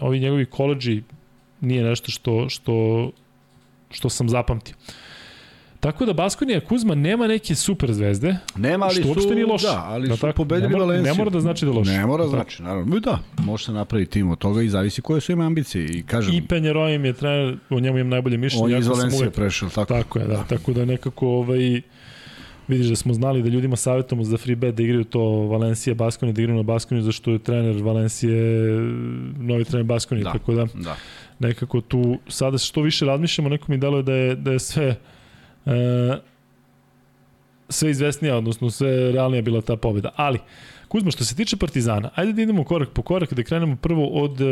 ovi 0.00 0.20
njegovi 0.20 0.46
koleđi 0.46 1.02
nije 1.60 1.84
nešto 1.84 2.10
što, 2.10 2.48
što, 2.48 3.10
što 3.90 4.08
sam 4.08 4.28
zapamtio. 4.28 4.74
Tako 5.76 6.06
da 6.06 6.12
Baskonija 6.12 6.60
Kuzma 6.60 6.94
nema 6.94 7.26
neke 7.26 7.54
super 7.54 7.92
zvezde. 7.92 8.36
Nema, 8.56 8.84
ali 8.86 8.94
što 9.02 9.20
su, 9.20 9.30
nije 9.30 9.46
loše. 9.46 9.66
da, 9.66 9.84
ali 9.84 10.08
da 10.08 10.14
su 10.14 10.20
tako, 10.20 10.32
pobedili 10.34 10.62
ne 10.62 10.72
mora, 10.72 10.84
Valenciju. 10.84 11.04
Ne 11.06 11.14
mora 11.14 11.30
da 11.30 11.40
znači 11.40 11.64
da 11.64 11.70
je 11.70 11.78
loše. 11.78 11.90
Ne 11.90 12.06
mora 12.06 12.24
da 12.24 12.30
znači, 12.30 12.62
naravno. 12.62 13.00
Da, 13.00 13.18
može 13.38 13.64
se 13.64 13.72
napraviti 13.72 14.10
tim 14.10 14.30
od 14.30 14.38
toga 14.38 14.62
i 14.62 14.68
zavisi 14.68 15.02
koje 15.02 15.20
su 15.20 15.32
ima 15.32 15.46
ambicije. 15.46 15.84
I 15.86 16.02
kažem, 16.02 16.34
I 16.34 16.42
Penjero 16.42 16.88
im 16.88 17.04
je 17.04 17.12
trener, 17.12 17.56
o 17.70 17.80
njemu 17.80 17.98
imam 17.98 18.10
najbolje 18.10 18.36
mišljenje. 18.36 18.64
on 18.64 18.70
je 18.70 18.78
iz 18.78 18.86
Valencije 18.88 19.20
uvek- 19.20 19.34
prešao, 19.34 19.68
tako? 19.68 19.86
Tako 19.86 20.18
je, 20.18 20.26
da. 20.26 20.44
Tako 20.44 20.72
da 20.72 20.84
nekako 20.84 21.28
ovaj, 21.28 21.80
vidiš 22.68 22.86
da 22.86 22.96
smo 22.96 23.14
znali 23.14 23.42
da 23.42 23.48
ljudima 23.48 23.76
savjetujemo 23.76 24.24
za 24.24 24.36
free 24.36 24.56
bet 24.56 24.74
da 24.74 24.82
igraju 24.82 25.04
to 25.04 25.20
Valencija 25.22 25.94
Baskoni, 25.94 26.32
da 26.32 26.40
igraju 26.40 26.56
na 26.56 26.62
Baskoni 26.64 27.02
zašto 27.02 27.30
je 27.30 27.38
trener 27.38 27.82
Valencije 27.82 28.70
novi 29.38 29.64
trener 29.64 29.84
Baskoni, 29.84 30.22
Da. 30.22 30.32
tako 30.32 30.54
da 30.54 30.66
Da. 30.74 30.96
nekako 31.38 31.80
tu 31.80 32.18
sada 32.28 32.58
što 32.58 32.82
više 32.82 33.04
razmišljamo, 33.04 33.48
neko 33.48 33.64
mi 33.68 33.78
deluje 33.78 34.02
da 34.02 34.12
je, 34.12 34.34
da 34.36 34.52
je 34.52 34.58
sve 34.58 34.96
e, 35.66 36.18
sve 37.68 37.90
izvesnija, 37.90 38.36
odnosno 38.36 38.70
sve 38.70 39.12
realnija 39.12 39.42
bila 39.42 39.60
ta 39.60 39.76
pobjeda. 39.76 40.10
Ali, 40.16 40.38
Kuzma, 40.88 41.10
što 41.10 41.24
se 41.24 41.36
tiče 41.36 41.56
Partizana, 41.56 42.10
ajde 42.14 42.32
da 42.32 42.42
idemo 42.42 42.64
korak 42.64 42.88
po 42.90 43.02
korak, 43.02 43.32
da 43.34 43.42
krenemo 43.42 43.76
prvo 43.76 44.06
od 44.06 44.40
e, 44.40 44.44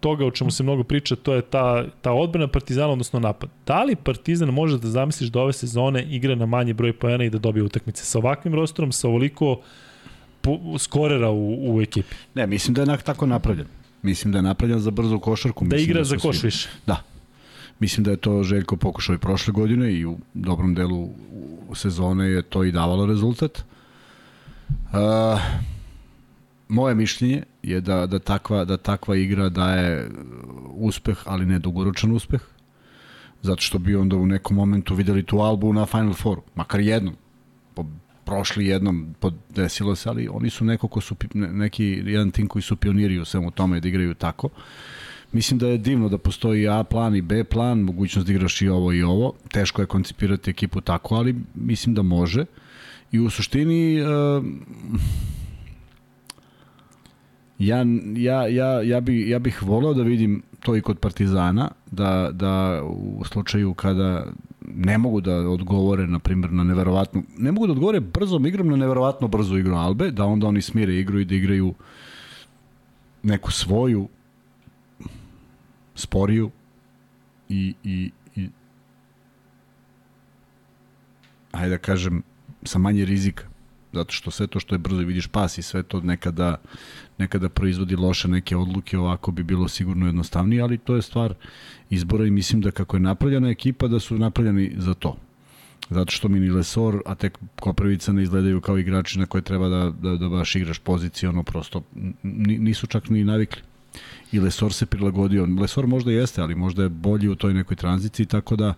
toga 0.00 0.26
o 0.26 0.30
čemu 0.30 0.50
se 0.50 0.62
mnogo 0.62 0.84
priča, 0.84 1.16
to 1.16 1.34
je 1.34 1.42
ta, 1.42 1.84
ta 2.00 2.12
odbrana 2.12 2.48
Partizana, 2.48 2.92
odnosno 2.92 3.20
napad. 3.20 3.50
Da 3.66 3.84
li 3.84 3.96
Partizan 3.96 4.48
može 4.48 4.78
da 4.78 4.88
zamisliš 4.88 5.30
da 5.30 5.40
ove 5.40 5.52
sezone 5.52 6.02
igra 6.10 6.34
na 6.34 6.46
manji 6.46 6.72
broj 6.72 6.92
pojena 6.92 7.24
i 7.24 7.30
da 7.30 7.38
dobije 7.38 7.62
utakmice 7.62 8.04
sa 8.04 8.18
ovakvim 8.18 8.54
rosterom, 8.54 8.92
sa 8.92 9.08
ovoliko 9.08 9.60
po, 10.40 10.78
skorera 10.78 11.30
u, 11.30 11.74
u 11.74 11.82
ekipi? 11.82 12.14
Ne, 12.34 12.46
mislim 12.46 12.74
da 12.74 12.82
je 12.82 12.98
tako 12.98 13.26
napravljen. 13.26 13.66
Mislim 14.02 14.32
da 14.32 14.38
je 14.38 14.42
napravljen 14.42 14.78
za 14.78 14.90
brzu 14.90 15.18
košarku. 15.18 15.64
Da 15.64 15.76
igra 15.76 16.04
su 16.04 16.10
za 16.10 16.16
koš 16.16 16.42
više. 16.42 16.68
Da. 16.86 17.02
Mislim 17.82 18.04
da 18.04 18.10
je 18.10 18.16
to 18.16 18.42
Željko 18.42 18.76
pokušao 18.76 19.14
i 19.14 19.18
prošle 19.18 19.52
godine 19.52 19.92
i 19.92 20.06
u 20.06 20.18
dobrom 20.34 20.74
delu 20.74 21.08
sezone 21.74 22.28
je 22.28 22.42
to 22.42 22.64
i 22.64 22.72
davalo 22.72 23.06
rezultat. 23.06 23.64
Uh, 24.68 25.40
moje 26.68 26.94
mišljenje 26.94 27.42
je 27.62 27.80
da, 27.80 28.06
da, 28.06 28.18
takva, 28.18 28.64
da 28.64 28.76
takva 28.76 29.16
igra 29.16 29.48
daje 29.48 30.10
uspeh, 30.74 31.18
ali 31.24 31.46
ne 31.46 31.58
dugoročan 31.58 32.12
uspeh. 32.12 32.40
Zato 33.42 33.62
što 33.62 33.78
bi 33.78 33.96
onda 33.96 34.16
u 34.16 34.26
nekom 34.26 34.56
momentu 34.56 34.94
videli 34.94 35.22
tu 35.22 35.40
Albu 35.40 35.72
na 35.72 35.86
Final 35.86 36.14
Fouru, 36.14 36.42
makar 36.54 36.80
jednom. 36.80 37.16
Po, 37.74 37.86
prošli 38.24 38.66
jednom 38.66 39.14
desilo 39.50 39.96
se, 39.96 40.08
ali 40.08 40.28
oni 40.28 40.50
su 40.50 40.64
neko 40.64 40.88
ko 40.88 41.00
su, 41.00 41.16
neki, 41.34 42.02
jedan 42.06 42.30
tim 42.30 42.48
koji 42.48 42.62
su 42.62 42.76
pioniri 42.76 43.18
u 43.18 43.24
svemu 43.24 43.50
tome 43.50 43.80
da 43.80 43.88
igraju 43.88 44.14
tako. 44.14 44.48
Mislim 45.32 45.58
da 45.58 45.68
je 45.68 45.78
divno 45.78 46.08
da 46.08 46.18
postoji 46.18 46.68
A 46.68 46.84
plan 46.84 47.16
i 47.16 47.22
B 47.22 47.44
plan, 47.44 47.80
mogućnost 47.80 48.26
da 48.26 48.32
igraš 48.32 48.62
i 48.62 48.68
ovo 48.68 48.92
i 48.92 49.02
ovo. 49.02 49.32
Teško 49.52 49.82
je 49.82 49.86
koncipirati 49.86 50.50
ekipu 50.50 50.80
tako, 50.80 51.14
ali 51.14 51.36
mislim 51.54 51.94
da 51.94 52.02
može. 52.02 52.44
I 53.12 53.20
u 53.20 53.30
suštini 53.30 54.02
uh, 54.02 54.44
ja, 57.58 57.84
ja, 58.16 58.46
ja, 58.46 58.82
ja, 58.82 59.00
bi, 59.00 59.28
ja 59.28 59.38
bih 59.38 59.62
voleo 59.62 59.94
da 59.94 60.02
vidim 60.02 60.42
to 60.60 60.76
i 60.76 60.80
kod 60.80 60.98
Partizana, 60.98 61.70
da, 61.90 62.30
da 62.32 62.82
u 62.84 63.24
slučaju 63.24 63.74
kada 63.74 64.26
ne 64.74 64.98
mogu 64.98 65.20
da 65.20 65.36
odgovore, 65.36 66.06
na 66.06 66.18
primjer, 66.18 66.52
na 66.52 66.64
neverovatnu, 66.64 67.22
ne 67.38 67.52
mogu 67.52 67.66
da 67.66 67.72
odgovore 67.72 68.00
brzom 68.00 68.46
igrom 68.46 68.68
na 68.68 68.76
neverovatno 68.76 69.28
brzu 69.28 69.58
igru 69.58 69.74
Albe, 69.74 70.10
da 70.10 70.24
onda 70.24 70.46
oni 70.46 70.62
smire 70.62 70.94
igru 70.94 71.20
i 71.20 71.24
da 71.24 71.34
igraju 71.34 71.74
neku 73.22 73.52
svoju 73.52 74.08
sporiju 76.02 76.50
i, 77.48 77.74
i, 77.84 78.10
i 78.36 78.48
ajde 81.52 81.68
da 81.70 81.78
kažem 81.78 82.22
sa 82.62 82.78
manje 82.78 83.04
rizika 83.04 83.44
zato 83.92 84.12
što 84.12 84.30
sve 84.30 84.46
to 84.46 84.60
što 84.60 84.74
je 84.74 84.78
brzo 84.78 85.02
i 85.02 85.04
vidiš 85.04 85.26
pas 85.26 85.58
i 85.58 85.62
sve 85.62 85.82
to 85.82 86.00
nekada 86.00 86.56
nekada 87.18 87.48
proizvodi 87.48 87.96
loše 87.96 88.28
neke 88.28 88.56
odluke 88.56 88.98
ovako 88.98 89.30
bi 89.32 89.42
bilo 89.42 89.68
sigurno 89.68 90.06
jednostavnije 90.06 90.62
ali 90.62 90.78
to 90.78 90.96
je 90.96 91.02
stvar 91.02 91.34
izbora 91.90 92.26
i 92.26 92.30
mislim 92.30 92.60
da 92.60 92.70
kako 92.70 92.96
je 92.96 93.00
napravljena 93.00 93.48
ekipa 93.50 93.88
da 93.88 94.00
su 94.00 94.18
napravljeni 94.18 94.72
za 94.76 94.94
to. 94.94 95.16
Zato 95.90 96.12
što 96.12 96.28
mi 96.28 96.40
ni 96.40 96.50
Lesor, 96.50 97.02
a 97.06 97.14
tek 97.14 97.38
Koprivica 97.60 98.12
ne 98.12 98.22
izgledaju 98.22 98.60
kao 98.60 98.78
igrači 98.78 99.18
na 99.18 99.26
koje 99.26 99.42
treba 99.42 99.68
da, 99.68 99.90
da, 99.90 100.16
da 100.16 100.28
baš 100.28 100.56
igraš 100.56 100.78
poziciono, 100.78 101.42
prosto 101.42 101.82
n- 101.94 102.14
nisu 102.64 102.86
čak 102.86 103.08
ni 103.10 103.24
navikli 103.24 103.62
i 104.32 104.40
Lesor 104.40 104.72
se 104.72 104.86
prilagodio. 104.86 105.48
Lesor 105.60 105.86
možda 105.86 106.12
jeste, 106.12 106.42
ali 106.42 106.54
možda 106.54 106.82
je 106.82 106.88
bolji 106.88 107.28
u 107.28 107.34
toj 107.34 107.54
nekoj 107.54 107.76
tranziciji, 107.76 108.26
tako 108.26 108.56
da 108.56 108.74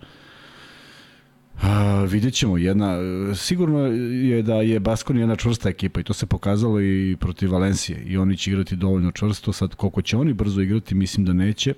A, 1.62 2.04
vidjet 2.10 2.34
ćemo, 2.34 2.58
jedna, 2.58 2.96
sigurno 3.34 3.86
je 3.86 4.42
da 4.42 4.54
je 4.54 4.80
Baskoni 4.80 5.20
jedna 5.20 5.36
čvrsta 5.36 5.68
ekipa 5.68 6.00
i 6.00 6.04
to 6.04 6.12
se 6.12 6.26
pokazalo 6.26 6.80
i 6.80 7.16
protiv 7.20 7.52
Valencije. 7.52 8.02
I 8.06 8.16
oni 8.16 8.36
će 8.36 8.50
igrati 8.50 8.76
dovoljno 8.76 9.12
čvrsto, 9.12 9.52
sad 9.52 9.74
koliko 9.74 10.02
će 10.02 10.16
oni 10.16 10.32
brzo 10.32 10.60
igrati, 10.60 10.94
mislim 10.94 11.26
da 11.26 11.32
neće, 11.32 11.74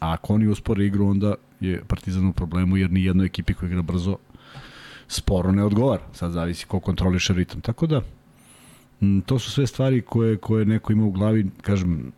a 0.00 0.12
ako 0.12 0.34
oni 0.34 0.46
uspore 0.48 0.86
igru, 0.86 1.08
onda 1.08 1.34
je 1.60 1.82
Partizan 1.88 2.26
u 2.26 2.32
problemu, 2.32 2.76
jer 2.76 2.90
ni 2.90 3.04
jednoj 3.04 3.26
ekipi 3.26 3.54
koja 3.54 3.66
igra 3.66 3.82
brzo 3.82 4.16
sporo 5.08 5.52
ne 5.52 5.64
odgovara, 5.64 6.02
sad 6.12 6.32
zavisi 6.32 6.66
ko 6.66 6.80
kontroliše 6.80 7.34
ritam, 7.34 7.60
tako 7.60 7.86
da 7.86 8.02
to 9.26 9.38
su 9.38 9.50
sve 9.50 9.66
stvari 9.66 10.00
koje, 10.02 10.36
koje 10.36 10.64
neko 10.64 10.92
ima 10.92 11.04
u 11.04 11.10
glavi, 11.10 11.50
kažem, 11.62 12.12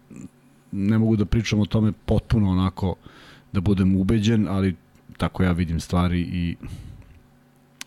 ne 0.73 0.99
mogu 0.99 1.17
da 1.17 1.25
pričam 1.25 1.61
o 1.61 1.67
tome 1.67 1.93
potpuno 2.07 2.51
onako 2.51 2.95
da 3.53 3.61
budem 3.61 3.97
ubeđen, 3.97 4.49
ali 4.49 4.77
tako 5.17 5.43
ja 5.43 5.53
vidim 5.53 5.81
stvari 5.81 6.21
i 6.21 6.57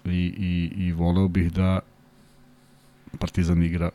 i, 0.05 0.34
i, 0.38 0.72
i 0.77 0.91
voleo 0.91 1.27
bih 1.27 1.53
da 1.53 1.80
Partizan 3.19 3.64
igra 3.64 3.89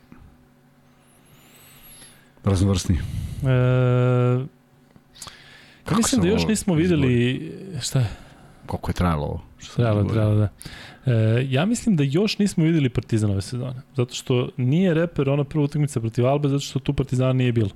raznovrsni. 2.43 2.95
E, 2.95 4.45
Kako 5.83 5.97
mislim 5.97 6.21
da 6.21 6.27
još 6.27 6.47
nismo 6.47 6.73
videli 6.73 7.41
šta 7.81 7.99
je? 7.99 8.09
Koliko 8.65 8.89
je 8.89 8.95
trajalo 8.95 9.25
ovo? 9.25 9.41
Trajalo, 9.75 10.03
trajalo, 10.03 10.35
da. 10.35 10.49
E, 11.05 11.47
ja 11.49 11.65
mislim 11.65 11.95
da 11.95 12.03
još 12.03 12.37
nismo 12.37 12.63
videli 12.63 12.89
Partizan 12.89 13.31
ove 13.31 13.41
sezone. 13.41 13.81
Zato 13.95 14.13
što 14.13 14.49
nije 14.57 14.93
reper 14.93 15.29
ona 15.29 15.43
prva 15.43 15.63
utakmica 15.63 15.99
protiv 15.99 16.25
Albe, 16.25 16.49
zato 16.49 16.59
što 16.59 16.79
tu 16.79 16.93
Partizana 16.93 17.33
nije 17.33 17.51
bilo. 17.51 17.69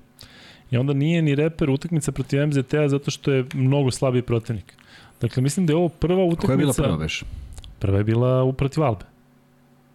I 0.71 0.77
onda 0.77 0.93
nije 0.93 1.21
ni 1.21 1.35
reper 1.35 1.69
utakmica 1.69 2.11
protiv 2.11 2.47
MZT-a 2.47 2.89
zato 2.89 3.11
što 3.11 3.31
je 3.31 3.45
mnogo 3.53 3.91
slabiji 3.91 4.21
protivnik. 4.21 4.73
Dakle, 5.21 5.43
mislim 5.43 5.65
da 5.65 5.73
je 5.73 5.77
ovo 5.77 5.89
prva 5.89 6.23
utakmica... 6.23 6.45
Koja 6.45 6.53
je 6.53 6.57
bila 6.57 6.73
prva 6.73 6.95
veš? 6.95 7.23
Prva 7.79 7.97
je 7.97 8.03
bila 8.03 8.43
u 8.43 8.53
protiv 8.53 8.83
Albe. 8.83 9.05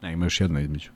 Ne, 0.02 0.12
ima 0.12 0.26
još 0.26 0.40
jedna 0.40 0.60
između. 0.60 0.90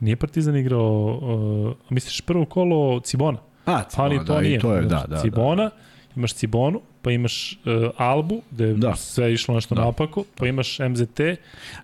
Nije 0.00 0.16
Partizan 0.16 0.56
igrao, 0.56 1.18
uh, 1.22 1.74
misliš 1.90 2.20
prvo 2.20 2.44
kolo 2.44 3.00
Cibona? 3.00 3.38
A, 3.66 3.82
Cibona, 3.88 4.08
Ali 4.08 4.26
to 4.26 4.34
da, 4.34 4.40
nije. 4.40 4.60
to 4.60 4.74
je, 4.74 4.82
da, 4.82 5.04
da. 5.08 5.20
Cibona, 5.20 5.62
da. 5.62 5.70
imaš 6.16 6.34
Cibonu, 6.34 6.80
pa 7.02 7.10
imaš 7.10 7.52
uh, 7.52 7.90
Albu, 7.96 8.42
gde 8.50 8.64
je 8.64 8.74
da. 8.74 8.96
sve 8.96 9.32
išlo 9.32 9.54
nešto 9.54 9.74
da. 9.74 9.80
naopako, 9.80 10.24
pa 10.38 10.46
imaš 10.46 10.78
MZT. 10.78 11.20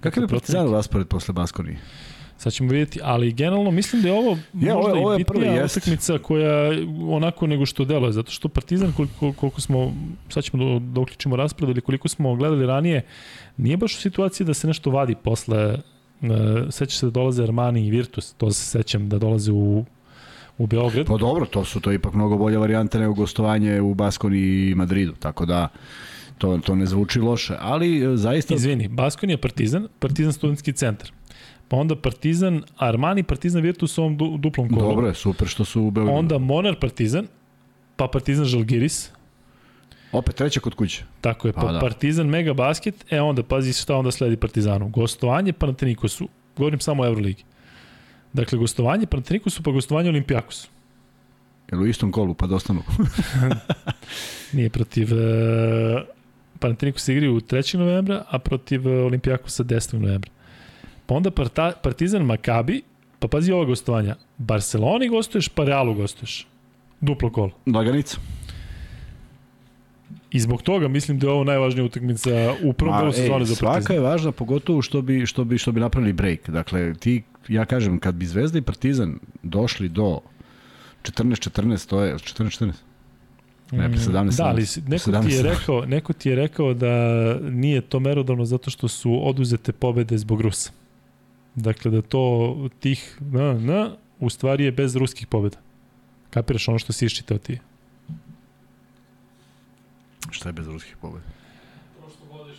Kakav 0.00 0.22
je 0.22 0.28
Partizan 0.28 0.72
raspored 0.72 1.08
posle 1.08 1.32
Baskonije? 1.34 1.78
Sad 2.40 2.52
ćemo 2.52 2.70
vidjeti, 2.70 3.00
ali 3.02 3.32
generalno 3.32 3.70
mislim 3.70 4.02
da 4.02 4.08
je 4.08 4.14
ovo 4.14 4.30
ja, 4.54 4.74
možda 4.74 4.92
ovo, 4.92 5.00
ovo 5.00 5.12
je 5.12 5.20
i 5.20 5.24
bitnija 5.24 5.64
utakmica 5.64 6.18
koja 6.18 6.70
onako 7.08 7.46
nego 7.46 7.66
što 7.66 7.84
deluje, 7.84 8.12
zato 8.12 8.32
što 8.32 8.48
Partizan 8.48 8.92
koliko, 8.92 9.32
koliko 9.32 9.60
smo, 9.60 9.92
sad 10.28 10.44
ćemo 10.44 10.78
da, 10.78 11.00
uključimo 11.00 11.36
raspored 11.36 11.70
ili 11.70 11.80
koliko 11.80 12.08
smo 12.08 12.34
gledali 12.36 12.66
ranije, 12.66 13.02
nije 13.56 13.76
baš 13.76 13.96
u 13.96 14.00
situaciji 14.00 14.46
da 14.46 14.54
se 14.54 14.66
nešto 14.66 14.90
vadi 14.90 15.14
posle, 15.14 15.74
uh, 15.74 16.28
seća 16.70 16.98
se 16.98 17.06
da 17.06 17.10
dolaze 17.10 17.42
Armani 17.42 17.86
i 17.86 17.90
Virtus, 17.90 18.32
to 18.32 18.50
se 18.50 18.64
sećam 18.64 19.08
da 19.08 19.18
dolaze 19.18 19.52
u 19.52 19.84
u 20.58 20.66
Beograd. 20.66 21.06
Pa 21.06 21.16
dobro, 21.16 21.46
to 21.46 21.64
su 21.64 21.80
to 21.80 21.92
ipak 21.92 22.14
mnogo 22.14 22.36
bolje 22.36 22.58
varijante 22.58 22.98
nego 22.98 23.14
gostovanje 23.14 23.80
u 23.80 23.94
Baskoni 23.94 24.38
i 24.38 24.74
Madridu, 24.74 25.12
tako 25.12 25.46
da 25.46 25.68
to, 26.38 26.58
to 26.58 26.74
ne 26.74 26.86
zvuči 26.86 27.20
loše, 27.20 27.56
ali 27.60 28.04
e, 28.04 28.16
zaista... 28.16 28.54
Izvini, 28.54 28.88
Baskoni 28.88 29.32
je 29.32 29.36
Partizan, 29.36 29.88
Partizan 29.98 30.32
studentski 30.32 30.72
centar 30.72 31.12
pa 31.70 31.76
onda 31.76 31.96
Partizan, 31.96 32.62
Armani, 32.76 33.22
Partizan 33.22 33.62
Virtus 33.62 33.98
u 33.98 34.02
ovom 34.02 34.16
du, 34.16 34.36
duplom 34.38 34.68
kolu. 34.68 34.80
Dobro 34.80 35.06
je, 35.06 35.14
super 35.14 35.48
što 35.48 35.64
su 35.64 35.82
u 35.82 35.90
Beogradu. 35.90 36.18
Onda 36.18 36.38
Monar 36.38 36.74
Partizan, 36.80 37.26
pa 37.96 38.08
Partizan 38.08 38.44
Žalgiris. 38.44 39.10
Opet 40.12 40.34
treća 40.34 40.60
kod 40.60 40.74
kuće. 40.74 41.04
Tako 41.20 41.48
je, 41.48 41.52
pa, 41.52 41.60
pa 41.60 41.72
da. 41.72 41.80
Partizan 41.80 42.26
Mega 42.26 42.54
Basket, 42.54 43.04
e 43.10 43.20
onda 43.20 43.42
pazi 43.42 43.72
šta 43.72 43.96
onda 43.96 44.10
sledi 44.10 44.36
Partizanu. 44.36 44.88
Gostovanje 44.88 45.52
Panatenikosu, 45.52 46.28
govorim 46.56 46.80
samo 46.80 47.02
o 47.02 47.06
Euroligi. 47.06 47.44
Dakle, 48.32 48.58
gostovanje 48.58 49.06
Panatenikosu, 49.06 49.62
pa 49.62 49.70
gostovanje 49.70 50.08
Olimpijakosu. 50.08 50.68
Jel 51.72 51.82
u 51.82 51.86
istom 51.86 52.12
kolu, 52.12 52.34
pa 52.34 52.46
dostanu? 52.46 52.82
Nije 54.52 54.70
protiv... 54.70 55.08
Uh, 55.12 55.20
Panathinaikos 56.58 57.08
igri 57.08 57.28
u 57.28 57.40
3. 57.40 57.78
novembra, 57.78 58.24
a 58.28 58.38
protiv 58.38 58.88
e, 58.88 59.02
Olimpijakosa 59.02 59.64
10. 59.64 59.98
novembra. 59.98 60.30
Pa 61.10 61.14
onda 61.14 61.30
Parta, 61.30 61.72
Partizan 61.82 62.22
Makabi, 62.22 62.82
pa 63.18 63.28
pazi 63.28 63.52
ova 63.52 63.64
gostovanja. 63.64 64.14
Barceloni 64.38 65.08
gostuješ, 65.08 65.48
pa 65.48 65.64
Realu 65.64 65.94
gostuješ. 65.94 66.46
Duplo 67.00 67.30
kolo. 67.30 67.50
Laganica. 67.66 68.16
I 70.30 70.40
zbog 70.40 70.62
toga 70.62 70.88
mislim 70.88 71.18
da 71.18 71.26
je 71.26 71.32
ovo 71.32 71.44
najvažnija 71.44 71.84
utakmica 71.84 72.54
u 72.62 72.72
prvom 72.72 72.98
delu 72.98 73.12
sezone 73.12 73.44
za 73.44 73.54
Partizan. 73.54 73.82
Svaka 73.82 73.94
je 73.94 74.00
važna, 74.00 74.32
pogotovo 74.32 74.82
što 74.82 75.02
bi, 75.02 75.26
što 75.26 75.44
bi, 75.44 75.58
što 75.58 75.72
bi 75.72 75.80
napravili 75.80 76.12
break. 76.12 76.50
Dakle, 76.50 76.94
ti, 76.94 77.22
ja 77.48 77.64
kažem, 77.64 77.98
kad 77.98 78.14
bi 78.14 78.26
Zvezda 78.26 78.58
i 78.58 78.62
Partizan 78.62 79.18
došli 79.42 79.88
do 79.88 80.20
14-14, 81.02 81.88
to 81.88 82.02
je 82.02 82.14
14-14. 82.14 82.72
Ne, 83.72 83.88
17, 83.88 84.36
da, 84.36 84.44
ali 84.44 84.62
neko 84.88 85.10
17. 85.10 85.26
ti, 85.26 85.34
je 85.34 85.42
rekao, 85.42 85.84
neko 85.86 86.12
ti 86.12 86.28
je 86.28 86.36
rekao 86.36 86.74
da 86.74 87.34
nije 87.40 87.80
to 87.80 88.00
merodavno 88.00 88.44
zato 88.44 88.70
što 88.70 88.88
su 88.88 89.28
oduzete 89.28 89.72
pobede 89.72 90.18
zbog 90.18 90.40
Rusa. 90.40 90.79
Dakle, 91.54 91.90
da 91.90 92.02
to 92.02 92.68
tih 92.80 93.18
na, 93.20 93.52
na, 93.52 93.96
u 94.18 94.30
stvari 94.30 94.64
je 94.64 94.72
bez 94.72 94.96
ruskih 94.96 95.26
pobjeda. 95.26 95.58
Kapiraš 96.30 96.68
ono 96.68 96.78
što 96.78 96.92
si 96.92 97.06
iščitao 97.06 97.38
ti? 97.38 97.58
Šta 100.30 100.48
je 100.48 100.52
bez 100.52 100.66
ruskih 100.66 100.96
pobjeda? 101.00 101.40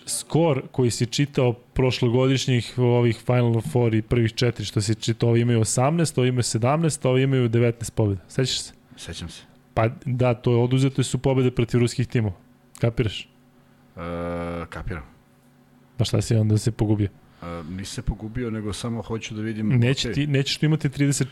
skor 0.06 0.62
koji 0.72 0.92
si 0.92 1.06
čitao 1.06 1.54
prošlogodišnjih 1.54 2.74
ovih 2.78 3.18
Final 3.26 3.62
Four 3.72 3.94
i 3.94 4.02
prvih 4.02 4.34
četiri 4.34 4.66
što 4.66 4.82
si 4.82 4.96
čitao, 4.96 5.30
ovi 5.30 5.42
imaju 5.42 5.60
18, 5.60 6.20
ovi 6.20 6.30
imaju 6.30 6.44
17, 6.44 7.08
ovi 7.08 7.24
imaju 7.24 7.50
19 7.50 7.92
pobjeda. 7.92 8.22
Sećaš 8.28 8.62
se? 8.62 8.74
Sećam 8.98 9.30
se. 9.30 9.42
Pa 9.74 9.90
da, 10.06 10.34
to 10.34 10.52
je 10.52 10.58
oduzeto 10.58 11.04
su 11.04 11.18
pobjede 11.18 11.52
protiv 11.52 11.80
ruskih 11.80 12.08
timova. 12.08 12.36
Kapiraš? 12.80 13.22
E, 13.22 14.00
kapiram. 14.70 15.04
Pa 15.98 16.06
šta 16.06 16.22
si 16.22 16.36
onda 16.36 16.58
se 16.58 16.72
pogubio? 16.72 17.10
Uh, 17.42 17.48
nisi 17.70 17.94
se 17.94 18.02
pogubio, 18.02 18.50
nego 18.50 18.74
samo 18.74 19.02
hoću 19.02 19.36
da 19.36 19.42
vidim... 19.42 19.68
Neće 19.68 20.10
okay. 20.10 20.14
ti, 20.14 20.28
nećeš 20.28 20.58
ti 20.58 20.66
imati 20.66 20.90
30... 20.90 21.26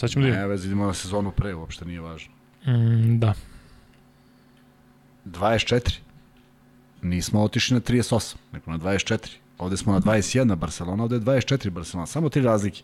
Sad 0.00 0.10
ćemo 0.10 0.26
da 0.26 0.32
Ne, 0.32 0.46
već 0.46 0.64
idemo 0.64 0.86
na 0.86 0.94
sezonu 0.94 1.30
pre, 1.30 1.54
uopšte 1.54 1.84
nije 1.84 2.00
važno. 2.00 2.32
Mm, 2.66 3.18
da. 3.18 3.34
24. 5.24 5.98
Nismo 7.02 7.42
otišli 7.42 7.74
na 7.74 7.80
38, 7.80 8.36
nego 8.52 8.70
na 8.70 8.78
24. 8.78 9.28
Ovde 9.58 9.76
smo 9.76 9.92
na 9.92 10.00
21 10.00 10.54
Barcelona, 10.54 11.02
ovde 11.02 11.16
je 11.16 11.20
24 11.20 11.70
Barcelona. 11.70 12.06
Samo 12.06 12.28
tri 12.28 12.42
razlike. 12.42 12.82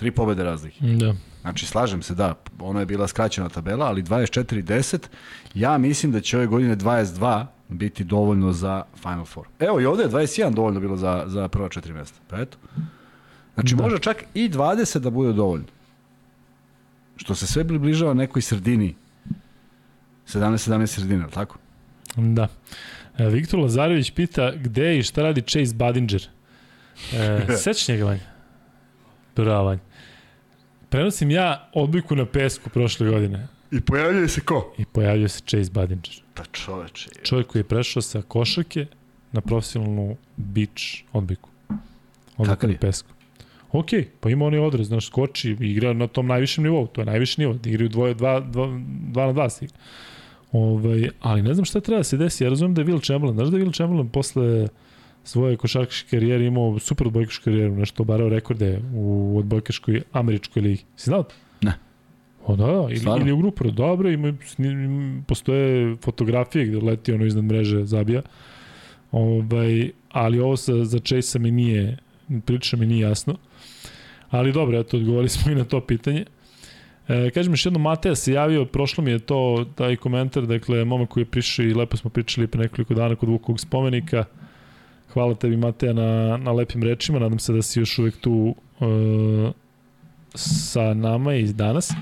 Tri 0.00 0.10
pobede 0.10 0.44
razlike. 0.44 0.78
Da. 0.80 1.14
Znači, 1.40 1.66
slažem 1.66 2.02
se, 2.02 2.14
da, 2.14 2.34
ono 2.58 2.80
je 2.80 2.86
bila 2.86 3.08
skraćena 3.08 3.48
tabela, 3.48 3.86
ali 3.86 4.02
24-10. 4.02 4.98
Ja 5.54 5.78
mislim 5.78 6.12
da 6.12 6.20
će 6.20 6.36
ove 6.36 6.46
godine 6.46 6.76
22 6.76 7.46
biti 7.68 8.04
dovoljno 8.04 8.52
za 8.52 8.84
Final 8.96 9.24
Four. 9.24 9.46
Evo 9.58 9.80
i 9.80 9.86
ovde 9.86 10.02
je 10.02 10.08
21 10.08 10.54
dovoljno 10.54 10.80
bilo 10.80 10.96
za, 10.96 11.24
za 11.26 11.48
prva 11.48 11.68
četiri 11.68 11.92
mesta. 11.92 12.18
Pa 12.28 12.40
eto. 12.40 12.58
Znači 13.54 13.74
da. 13.74 13.82
može 13.82 13.98
čak 13.98 14.24
i 14.34 14.48
20 14.48 14.98
da 14.98 15.10
bude 15.10 15.32
dovoljno. 15.32 15.66
Što 17.16 17.34
se 17.34 17.46
sve 17.46 17.68
približava 17.68 18.14
nekoj 18.14 18.42
sredini. 18.42 18.94
17-17 20.26 20.86
sredina, 20.86 21.28
tako? 21.28 21.58
Da. 22.16 22.48
E, 23.18 23.28
Viktor 23.28 23.60
Lazarević 23.60 24.10
pita 24.10 24.52
gde 24.56 24.98
i 24.98 25.02
šta 25.02 25.22
radi 25.22 25.42
Chase 25.42 25.74
Badinger. 25.74 26.28
E, 27.12 27.46
Sećaš 27.62 27.88
njega, 27.88 28.04
Vanja? 28.04 28.20
Bravo, 29.36 29.64
Vanja. 29.64 29.89
Prenosim 30.90 31.30
ja 31.30 31.70
odliku 31.74 32.16
na 32.16 32.26
pesku 32.26 32.70
prošle 32.70 33.10
godine. 33.10 33.48
I 33.70 33.80
pojavljuje 33.80 34.28
se 34.28 34.40
ko? 34.40 34.74
I 34.78 34.84
pojavljuje 34.84 35.28
se 35.28 35.42
Chase 35.46 35.70
Badinger. 35.70 36.22
Pa 36.34 36.44
čoveče. 36.52 37.10
Je. 37.16 37.24
Čovjek 37.24 37.46
koji 37.46 37.60
je 37.60 37.64
prešao 37.64 38.02
sa 38.02 38.22
košarke 38.22 38.86
na 39.32 39.40
profesionalnu 39.40 40.16
beach 40.36 40.82
odbiku. 41.12 41.48
Odbiku 42.36 42.66
na 42.66 42.74
pesku. 42.80 43.08
Ok, 43.72 43.86
pa 44.20 44.30
ima 44.30 44.44
onaj 44.46 44.58
odrez, 44.58 44.86
znaš, 44.86 45.06
skoči 45.06 45.56
i 45.60 45.70
igra 45.70 45.92
na 45.92 46.06
tom 46.06 46.26
najvišem 46.26 46.64
nivou, 46.64 46.86
to 46.86 47.00
je 47.00 47.04
najviši 47.04 47.40
nivo, 47.40 47.52
da 47.54 47.70
igraju 47.70 47.88
dvoje, 47.88 48.14
dva, 48.14 48.40
dva, 48.40 48.80
dva 49.12 49.26
na 49.26 49.32
dva 49.32 49.50
si. 49.50 49.68
Ovaj, 50.52 51.08
ali 51.20 51.42
ne 51.42 51.54
znam 51.54 51.64
šta 51.64 51.80
treba 51.80 51.98
da 51.98 52.04
se 52.04 52.16
desi, 52.16 52.44
ja 52.44 52.50
razumijem 52.50 52.74
da 52.74 52.80
je 52.80 52.86
Will 52.86 53.06
Chamberlain, 53.06 53.36
znaš 53.36 53.48
da 53.48 53.58
je 53.58 53.64
Will 53.64 53.76
Chamberlain 53.76 54.08
posle 54.08 54.68
svoje 55.30 55.56
košarkaške 55.56 56.08
karijere 56.10 56.46
imao 56.46 56.78
super 56.78 57.06
odbojkašku 57.06 57.44
karijeru, 57.44 57.76
nešto 57.76 58.02
obarao 58.02 58.28
rekorde 58.28 58.80
u 58.94 59.34
odbojkaškoj 59.38 60.02
američkoj 60.12 60.62
ligi. 60.62 60.84
Si 60.96 61.10
znao 61.10 61.22
to? 61.22 61.34
O 62.46 62.56
da, 62.56 62.66
da, 62.66 62.72
ili, 62.72 63.20
ili 63.20 63.32
u 63.32 63.36
grupu, 63.36 63.70
dobro, 63.70 64.10
ima, 64.10 64.32
postoje 65.26 65.96
fotografije 65.96 66.66
gde 66.66 66.80
leti 66.80 67.12
ono 67.12 67.26
iznad 67.26 67.44
mreže, 67.44 67.84
zabija. 67.84 68.22
Ovaj, 69.12 69.90
ali 70.08 70.40
ovo 70.40 70.56
sa, 70.56 70.84
za 70.84 70.98
Chase 70.98 71.38
mi 71.38 71.50
nije, 71.50 71.96
priča 72.44 72.76
mi 72.76 72.86
nije 72.86 73.00
jasno. 73.00 73.36
Ali 74.30 74.52
dobro, 74.52 74.78
eto, 74.78 74.96
odgovorili 74.96 75.28
smo 75.28 75.52
i 75.52 75.54
na 75.54 75.64
to 75.64 75.80
pitanje. 75.80 76.24
E, 77.08 77.30
kažem 77.30 77.52
još 77.52 77.66
jedno, 77.66 77.78
Mateja 77.78 78.14
se 78.14 78.32
javio, 78.32 78.64
prošlo 78.64 79.04
mi 79.04 79.10
je 79.10 79.18
to, 79.18 79.66
taj 79.74 79.96
komentar, 79.96 80.46
dakle, 80.46 80.84
momak 80.84 81.08
koji 81.08 81.22
je 81.22 81.30
prišao 81.30 81.64
i 81.64 81.74
lepo 81.74 81.96
smo 81.96 82.10
pričali 82.10 82.46
pre 82.46 82.60
nekoliko 82.60 82.94
dana 82.94 83.16
kod 83.16 83.28
Vukovog 83.28 83.60
spomenika, 83.60 84.24
Hvala 85.12 85.34
tebi 85.34 85.56
Mateja 85.56 85.92
na, 85.92 86.36
na 86.36 86.52
lepim 86.52 86.82
rečima, 86.82 87.18
nadam 87.18 87.38
se 87.38 87.52
da 87.52 87.62
si 87.62 87.78
još 87.78 87.98
uvek 87.98 88.16
tu 88.16 88.54
uh, 88.80 89.52
sa 90.34 90.94
nama 90.94 91.34
i 91.34 91.52
danas. 91.52 91.92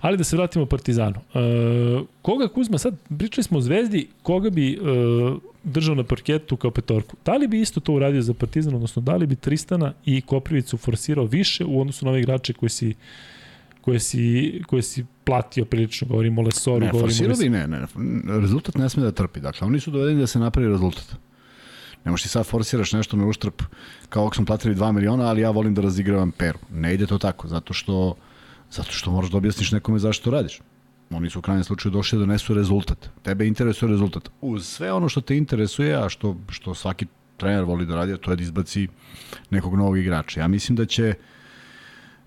Ali 0.00 0.16
da 0.16 0.24
se 0.24 0.36
vratimo 0.36 0.66
Partizanu. 0.66 1.16
Uh, 1.34 2.06
koga 2.22 2.48
Kuzma, 2.48 2.78
sad 2.78 2.94
pričali 3.18 3.44
smo 3.44 3.58
o 3.58 3.60
Zvezdi, 3.60 4.08
koga 4.22 4.50
bi 4.50 4.78
uh, 4.78 5.38
držao 5.64 5.94
na 5.94 6.04
parketu 6.04 6.56
kao 6.56 6.70
petorku? 6.70 7.16
Da 7.24 7.36
li 7.36 7.48
bi 7.48 7.60
isto 7.60 7.80
to 7.80 7.92
uradio 7.92 8.22
za 8.22 8.34
Partizan, 8.34 8.74
odnosno 8.74 9.02
da 9.02 9.16
li 9.16 9.26
bi 9.26 9.36
Tristana 9.36 9.92
i 10.04 10.20
Koprivicu 10.20 10.76
forsirao 10.76 11.24
više 11.24 11.64
u 11.64 11.80
odnosu 11.80 12.04
na 12.04 12.10
ove 12.10 12.20
igrače 12.20 12.52
koji 12.52 12.70
si 12.70 12.94
koje 13.80 14.00
si, 14.00 14.62
koje 14.66 14.82
si 14.82 15.04
platio 15.24 15.64
prilično, 15.64 16.08
govorimo 16.08 16.40
o 16.40 16.44
Lesoru, 16.44 16.84
ne, 16.84 16.90
govorimo 16.92 17.32
o... 17.32 17.48
Ne, 17.48 17.66
ne, 17.66 17.86
rezultat 18.40 18.74
ne 18.74 18.88
sme 18.88 19.02
da 19.02 19.12
trpi, 19.12 19.40
dakle, 19.40 19.66
oni 19.66 19.80
su 19.80 19.90
dovedeni 19.90 20.20
da 20.20 20.26
se 20.26 20.38
napravi 20.38 20.68
rezultat. 20.68 21.16
Ne 22.04 22.10
možeš 22.10 22.22
ti 22.22 22.28
sad 22.28 22.46
forsiraš 22.46 22.92
nešto 22.92 23.16
na 23.16 23.26
uštrp 23.26 23.62
kao 24.08 24.26
ako 24.26 24.34
smo 24.34 24.44
platili 24.44 24.74
2 24.74 24.92
miliona, 24.92 25.24
ali 25.24 25.40
ja 25.40 25.50
volim 25.50 25.74
da 25.74 25.82
razigravam 25.82 26.32
peru. 26.32 26.58
Ne 26.72 26.94
ide 26.94 27.06
to 27.06 27.18
tako, 27.18 27.48
zato 27.48 27.74
što, 27.74 28.16
zato 28.70 28.92
što 28.92 29.10
moraš 29.10 29.30
da 29.30 29.36
objasniš 29.36 29.72
nekome 29.72 29.98
zašto 29.98 30.30
radiš. 30.30 30.60
Oni 31.10 31.30
su 31.30 31.38
u 31.38 31.42
krajnjem 31.42 31.64
slučaju 31.64 31.92
došli 31.92 32.18
da 32.18 32.20
donesu 32.20 32.54
rezultat. 32.54 33.08
Tebe 33.22 33.46
interesuje 33.46 33.90
rezultat. 33.90 34.28
Uz 34.40 34.66
sve 34.66 34.92
ono 34.92 35.08
što 35.08 35.20
te 35.20 35.36
interesuje, 35.36 35.94
a 36.04 36.08
što, 36.08 36.36
što 36.48 36.74
svaki 36.74 37.06
trener 37.36 37.64
voli 37.64 37.86
da 37.86 37.94
radi, 37.94 38.16
to 38.16 38.30
je 38.30 38.36
da 38.36 38.42
izbaci 38.42 38.88
nekog 39.50 39.74
novog 39.74 39.98
igrača. 39.98 40.40
Ja 40.40 40.48
mislim 40.48 40.76
da 40.76 40.86
će 40.86 41.14
uh, 41.18 41.39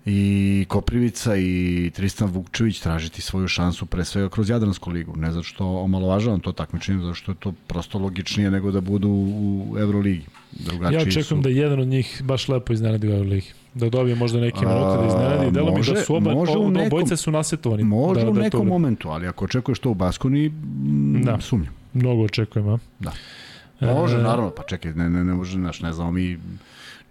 i 0.06 0.64
Koprivica 0.68 1.36
i 1.36 1.90
Tristan 1.94 2.28
Vukčević 2.28 2.80
tražiti 2.80 3.22
svoju 3.22 3.48
šansu 3.48 3.86
pre 3.86 4.04
svega 4.04 4.28
kroz 4.28 4.50
Jadransku 4.50 4.90
ligu. 4.90 5.16
Ne 5.16 5.32
zato 5.32 5.42
što 5.42 5.66
omalovažavam 5.66 6.40
to 6.40 6.52
takmičenje, 6.52 7.02
zato 7.02 7.14
što 7.14 7.32
je 7.32 7.36
to 7.36 7.52
prosto 7.66 7.98
logičnije 7.98 8.50
nego 8.50 8.70
da 8.70 8.80
budu 8.80 9.08
u 9.08 9.76
Euroligi. 9.78 10.24
Drugačiji 10.52 10.96
ja 10.96 11.02
očekujem 11.02 11.42
su... 11.42 11.42
da 11.42 11.48
jedan 11.48 11.80
od 11.80 11.88
njih 11.88 12.22
baš 12.24 12.48
lepo 12.48 12.72
iznenadi 12.72 13.08
u 13.08 13.10
Euroligi. 13.10 13.52
Da 13.74 13.88
dobije 13.90 14.16
možda 14.16 14.40
neke 14.40 14.66
minute 14.66 14.98
da 15.00 15.06
iznenadi. 15.06 15.50
Delo 15.50 15.74
mi 15.74 15.82
da 15.82 16.02
su 16.02 16.16
oba, 16.16 16.34
može 16.34 16.58
u 16.58 16.70
nekom, 16.70 16.86
obojce 16.86 17.16
su 17.16 17.30
nasetovani. 17.30 17.84
Može 17.84 18.20
da, 18.20 18.30
u 18.30 18.32
da 18.32 18.40
nekom 18.40 18.60
to... 18.60 18.64
momentu, 18.64 19.08
ali 19.08 19.26
ako 19.26 19.44
očekuješ 19.44 19.78
to 19.78 19.90
u 19.90 19.94
Baskoni, 19.94 20.52
da. 21.24 21.40
sumnjam. 21.40 21.74
Mnogo 21.92 22.22
očekujem, 22.22 22.68
a? 22.68 22.78
Da. 22.98 23.12
Može, 23.80 24.16
e... 24.16 24.22
naravno, 24.22 24.50
pa 24.50 24.62
čekaj, 24.62 24.92
ne, 24.92 25.10
ne, 25.10 25.24
ne 25.24 25.34
može, 25.34 25.58
znaš, 25.58 25.80
ne 25.80 25.92
znamo 25.92 26.10
mi 26.10 26.38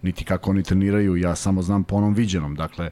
niti 0.04 0.24
kako 0.24 0.50
oni 0.50 0.62
treniraju, 0.62 1.16
ja 1.16 1.34
samo 1.34 1.62
znam 1.62 1.84
po 1.84 1.96
onom 1.96 2.14
viđenom, 2.14 2.54
dakle, 2.54 2.90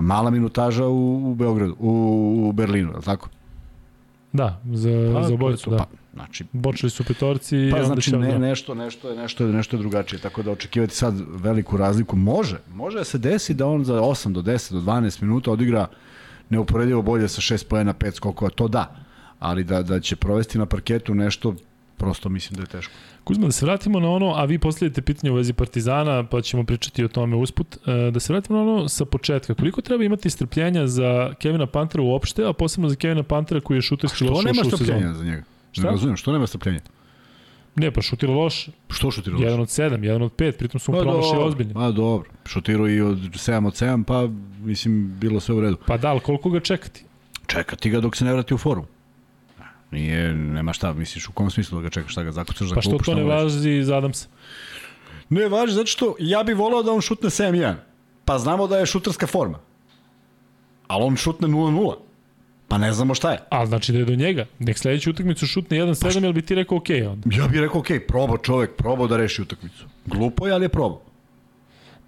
mala 0.00 0.30
minutaža 0.30 0.86
u, 0.86 1.30
u 1.30 1.34
Beogradu, 1.34 1.76
u, 1.78 2.44
u 2.48 2.52
Berlinu, 2.52 2.90
je 2.90 2.96
li 2.96 3.04
tako? 3.04 3.28
Da, 4.32 4.60
za, 4.72 4.90
pa, 5.14 5.22
za 5.22 5.34
obojicu, 5.34 5.70
da. 5.70 5.76
Pa, 5.76 5.86
znači, 6.14 6.44
Počeli 6.62 6.90
su 6.90 7.04
petorci 7.04 7.70
pa, 7.72 7.84
znači, 7.84 8.16
ne, 8.16 8.32
da. 8.32 8.38
nešto, 8.38 8.74
nešto, 8.74 9.10
je, 9.10 9.16
nešto, 9.16 9.46
je, 9.46 9.52
nešto 9.52 9.76
je 9.76 9.80
drugačije, 9.80 10.20
tako 10.20 10.42
da 10.42 10.50
očekivati 10.50 10.94
sad 10.94 11.14
veliku 11.28 11.76
razliku 11.76 12.16
može, 12.16 12.58
može 12.74 12.98
da 12.98 13.04
se 13.04 13.18
desi 13.18 13.54
da 13.54 13.66
on 13.66 13.84
za 13.84 13.94
8 13.94 14.32
do 14.32 14.42
10 14.42 14.72
do 14.72 14.80
12 14.80 15.22
minuta 15.22 15.50
odigra 15.50 15.86
neuporedivo 16.50 17.02
bolje 17.02 17.28
sa 17.28 17.40
6 17.40 17.66
pojena, 17.68 17.94
5 17.94 18.14
skokova, 18.14 18.50
to 18.50 18.68
da, 18.68 18.96
ali 19.38 19.64
da, 19.64 19.82
da 19.82 20.00
će 20.00 20.16
provesti 20.16 20.58
na 20.58 20.66
parketu 20.66 21.14
nešto, 21.14 21.54
prosto 21.98 22.28
mislim 22.28 22.56
da 22.56 22.62
je 22.62 22.66
teško. 22.66 22.92
Kuzma, 23.24 23.46
da 23.46 23.52
se 23.52 23.66
vratimo 23.66 24.00
na 24.00 24.10
ono, 24.10 24.34
a 24.36 24.44
vi 24.44 24.58
postavljate 24.58 25.02
pitanje 25.02 25.32
u 25.32 25.34
vezi 25.34 25.52
Partizana, 25.52 26.24
pa 26.24 26.40
ćemo 26.40 26.64
pričati 26.64 27.04
o 27.04 27.08
tome 27.08 27.36
usput. 27.36 27.76
E, 27.86 28.10
da 28.10 28.20
se 28.20 28.32
vratimo 28.32 28.58
na 28.58 28.64
ono 28.64 28.88
sa 28.88 29.04
početka. 29.04 29.54
Koliko 29.54 29.80
treba 29.80 30.04
imati 30.04 30.30
strpljenja 30.30 30.86
za 30.86 31.34
Kevina 31.38 31.66
Pantera 31.66 32.02
uopšte, 32.02 32.44
a 32.46 32.52
posebno 32.52 32.88
za 32.88 32.96
Kevina 32.96 33.22
Pantera 33.22 33.60
koji 33.60 33.78
je 33.78 33.82
šuterski 33.82 34.24
loš 34.24 34.38
ušao 34.38 34.50
u 34.50 34.54
sezonu? 34.54 34.64
Što 34.64 34.76
nema 34.76 34.76
strpljenja 34.76 35.14
za 35.14 35.24
njega? 35.24 35.42
Šta? 35.72 35.82
Ne 35.82 35.90
razumijem, 35.90 36.16
što 36.16 36.32
nema 36.32 36.46
strpljenja? 36.46 36.80
Ne, 37.74 37.90
pa 37.90 38.02
šutira 38.02 38.32
loš. 38.32 38.68
Što 38.90 39.10
šutira 39.10 39.36
loš? 39.36 39.42
Jedan 39.42 39.60
od 39.60 39.70
sedam, 39.70 40.04
jedan 40.04 40.22
od 40.22 40.32
pet, 40.32 40.58
pritom 40.58 40.80
su 40.80 40.92
mu 40.92 40.98
pa 41.04 41.38
ozbiljni. 41.38 41.74
Pa 41.74 41.90
dobro, 41.90 42.30
šutirao 42.46 42.88
i 42.88 43.00
od 43.00 43.18
7 43.18 43.66
od 43.66 43.72
7, 43.72 44.04
pa 44.04 44.28
mislim 44.60 45.18
bilo 45.20 45.40
sve 45.40 45.54
u 45.54 45.60
redu. 45.60 45.76
Pa 45.86 45.96
da, 45.96 46.08
ali 46.08 46.20
koliko 46.20 46.50
ga 46.50 46.60
čekati? 46.60 47.04
Čekati 47.46 47.90
ga 47.90 48.00
dok 48.00 48.16
se 48.16 48.24
ne 48.24 48.32
vrati 48.32 48.54
u 48.54 48.58
forum. 48.58 48.84
Nije, 49.90 50.34
nema 50.34 50.72
šta, 50.72 50.92
misliš 50.92 51.28
u 51.28 51.32
kom 51.32 51.50
smislu 51.50 51.78
da 51.78 51.82
ga 51.82 51.90
čekaš, 51.90 52.12
šta 52.12 52.22
ga 52.22 52.32
zakucaš 52.32 52.68
za 52.68 52.74
Pa 52.74 52.82
što 52.82 52.98
to 52.98 53.14
ne 53.14 53.24
važi 53.24 53.84
za 53.84 53.96
Adamsa? 53.96 54.28
Ne 55.28 55.48
važi, 55.48 55.72
zato 55.72 55.86
što 55.86 56.14
ja 56.18 56.42
bih 56.42 56.56
volao 56.56 56.82
da 56.82 56.92
on 56.92 57.00
šutne 57.00 57.30
7-1. 57.30 57.74
Pa 58.24 58.38
znamo 58.38 58.66
da 58.66 58.78
je 58.78 58.86
šuterska 58.86 59.26
forma. 59.26 59.58
Ali 60.86 61.04
on 61.04 61.16
šutne 61.16 61.48
0-0. 61.48 61.94
Pa 62.68 62.78
ne 62.78 62.92
znamo 62.92 63.14
šta 63.14 63.30
je. 63.30 63.38
A 63.50 63.66
znači 63.66 63.92
da 63.92 63.98
je 63.98 64.04
do 64.04 64.14
njega. 64.14 64.46
Nek 64.58 64.78
sledeću 64.78 65.10
utakmicu 65.10 65.46
šutne 65.46 65.78
1-7, 65.78 66.20
pa 66.20 66.26
jel 66.26 66.32
bi 66.32 66.42
ti 66.42 66.54
rekao 66.54 66.78
okej 66.78 67.00
okay 67.00 67.08
onda? 67.08 67.36
Ja 67.36 67.48
bih 67.48 67.60
rekao 67.60 67.80
okej, 67.80 67.98
okay, 67.98 68.06
probao 68.06 68.38
čovek, 68.38 68.76
probao 68.76 69.06
da 69.06 69.16
reši 69.16 69.42
utakmicu. 69.42 69.84
Glupo 70.06 70.46
je, 70.46 70.52
ali 70.52 70.64
je 70.64 70.68
probao. 70.68 71.02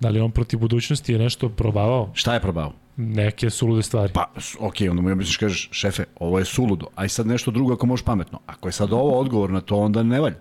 Da 0.00 0.08
li 0.08 0.20
on 0.20 0.30
protiv 0.30 0.58
budućnosti 0.58 1.12
je 1.12 1.18
nešto 1.18 1.48
probavao? 1.48 2.10
Šta 2.14 2.34
je 2.34 2.40
probao? 2.40 2.72
Neke 2.96 3.50
sulude 3.50 3.82
stvari. 3.82 4.12
Pa, 4.12 4.30
ok, 4.60 4.74
onda 4.90 5.02
mu 5.02 5.08
ja 5.08 5.14
misliš 5.14 5.36
kažeš, 5.36 5.68
šefe, 5.72 6.04
ovo 6.20 6.38
je 6.38 6.44
suludo, 6.44 6.86
aj 6.94 7.08
sad 7.08 7.26
nešto 7.26 7.50
drugo 7.50 7.74
ako 7.74 7.86
možeš 7.86 8.04
pametno. 8.04 8.40
Ako 8.46 8.68
je 8.68 8.72
sad 8.72 8.92
ovo 8.92 9.18
odgovor 9.20 9.50
na 9.50 9.60
to, 9.60 9.76
onda 9.76 10.02
ne 10.02 10.20
valja. 10.20 10.36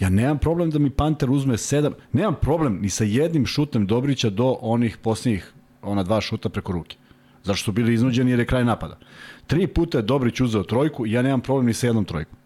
Ja 0.00 0.10
nemam 0.10 0.38
problem 0.38 0.70
da 0.70 0.78
mi 0.78 0.90
Panter 0.90 1.30
uzme 1.30 1.56
sedam, 1.58 1.92
nemam 2.12 2.34
problem 2.40 2.78
ni 2.82 2.90
sa 2.90 3.04
jednim 3.04 3.46
šutem 3.46 3.86
Dobrića 3.86 4.30
do 4.30 4.56
onih 4.60 4.96
posljednjih, 4.96 5.52
ona 5.82 6.02
dva 6.02 6.20
šuta 6.20 6.48
preko 6.48 6.72
ruke. 6.72 6.96
Zašto 7.44 7.64
su 7.64 7.72
bili 7.72 7.94
iznuđeni 7.94 8.30
jer 8.30 8.38
je 8.38 8.46
kraj 8.46 8.64
napada. 8.64 8.98
Tri 9.46 9.66
puta 9.66 9.98
je 9.98 10.02
Dobrić 10.02 10.40
uzeo 10.40 10.62
trojku 10.62 11.06
ja 11.06 11.22
nemam 11.22 11.40
problem 11.40 11.66
ni 11.66 11.74
sa 11.74 11.86
jednom 11.86 12.04
trojkom. 12.04 12.36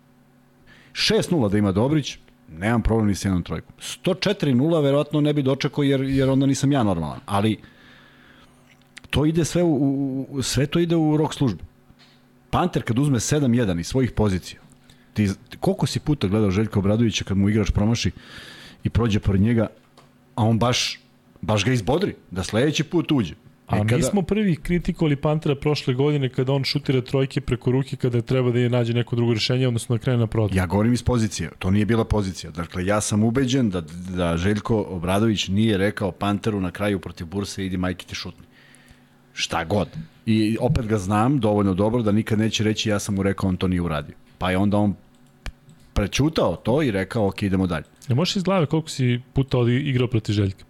6-0 0.93 1.51
da 1.51 1.59
ima 1.59 1.73
Dobrić, 1.73 2.19
nemam 2.51 2.83
problem 2.83 3.09
ni 3.09 3.15
sa 3.15 3.29
jednom 3.29 3.43
trojkom. 3.43 3.75
104-0 3.79 4.83
verovatno 4.83 5.21
ne 5.21 5.33
bi 5.33 5.43
dočekao 5.43 5.85
jer, 5.85 6.01
jer 6.01 6.31
onda 6.31 6.47
nisam 6.47 6.73
ja 6.73 6.83
normalan. 6.83 7.21
Ali 7.27 7.59
to 9.11 9.27
ide 9.27 9.45
sve 9.45 9.63
u, 9.63 10.27
u 10.31 10.43
sve 10.43 10.67
to 10.67 10.79
ide 10.79 10.97
u 10.97 11.17
rok 11.17 11.35
službe. 11.35 11.65
Panter 12.51 12.83
kad 12.83 12.99
uzme 12.99 13.19
7-1 13.19 13.81
iz 13.81 13.87
svojih 13.87 14.13
pozicija, 14.13 14.61
ti, 15.15 15.31
koliko 15.61 15.87
si 15.87 16.01
puta 16.01 16.29
gledao 16.29 16.51
Željka 16.51 16.79
Obradovića 16.79 17.25
kad 17.25 17.37
mu 17.37 17.49
igrač 17.49 17.71
promaši 17.71 18.11
i 18.85 18.91
prođe 18.91 19.21
pored 19.21 19.41
njega, 19.41 19.67
a 20.35 20.45
on 20.45 20.59
baš, 20.59 21.01
baš 21.41 21.65
ga 21.65 21.73
izbodri, 21.73 22.15
da 22.31 22.43
sledeći 22.43 22.85
put 22.85 23.13
uđe. 23.13 23.35
A 23.71 23.79
kada... 23.79 23.97
mi 23.97 24.03
smo 24.03 24.23
prvi 24.23 24.57
kritikovali 24.57 25.17
Pantera 25.17 25.55
prošle 25.55 25.95
godine 25.95 26.29
kada 26.29 26.53
on 26.53 26.65
šutira 26.65 27.01
trojke 27.01 27.41
preko 27.41 27.71
ruke 27.71 27.97
kada 27.97 28.21
treba 28.21 28.51
da 28.51 28.59
je 28.59 28.71
nađe 28.71 28.95
neko 28.95 29.17
drugo 29.17 29.35
rešenje, 29.35 29.69
odnosno 29.69 29.97
da 29.97 30.03
krene 30.03 30.19
na 30.19 30.27
prodaj. 30.27 30.59
Ja 30.59 30.67
govorim 30.67 30.93
iz 30.93 31.03
pozicije, 31.03 31.51
to 31.59 31.71
nije 31.71 31.87
bila 31.87 32.05
pozicija. 32.05 32.51
Dakle, 32.51 32.87
ja 32.87 33.01
sam 33.01 33.25
ubeđen 33.25 33.71
da, 33.71 33.81
da 34.17 34.37
Željko 34.37 34.87
Obradović 34.89 35.49
nije 35.49 35.79
rekao 35.79 36.13
Panteru 36.13 36.61
na 36.61 36.71
kraju 36.71 36.99
protiv 36.99 37.27
Burse 37.27 37.67
idi 37.67 37.77
majke 37.77 38.07
ti 38.07 38.15
šutni 38.15 38.51
šta 39.33 39.65
god. 39.65 39.89
I 40.27 40.57
opet 40.61 40.87
ga 40.87 40.99
znam 40.99 41.41
dovoljno 41.41 41.75
dobro 41.75 42.03
da 42.03 42.13
nikad 42.13 42.39
neće 42.39 42.65
reći 42.65 42.89
ja 42.89 42.99
sam 42.99 43.15
mu 43.15 43.23
rekao 43.23 43.49
on 43.49 43.57
to 43.57 43.69
nije 43.69 43.81
uradio. 43.81 44.15
Pa 44.39 44.51
je 44.51 44.59
onda 44.59 44.77
on 44.77 44.95
prećutao 45.93 46.57
to 46.57 46.83
i 46.83 46.91
rekao 46.91 47.27
ok, 47.27 47.43
idemo 47.43 47.67
dalje. 47.67 47.85
Ne 48.09 48.15
možeš 48.15 48.37
iz 48.37 48.43
glave 48.43 48.67
koliko 48.67 48.89
si 48.89 49.21
puta 49.33 49.59
igrao 49.69 50.09
protiv 50.09 50.33
Željka? 50.33 50.65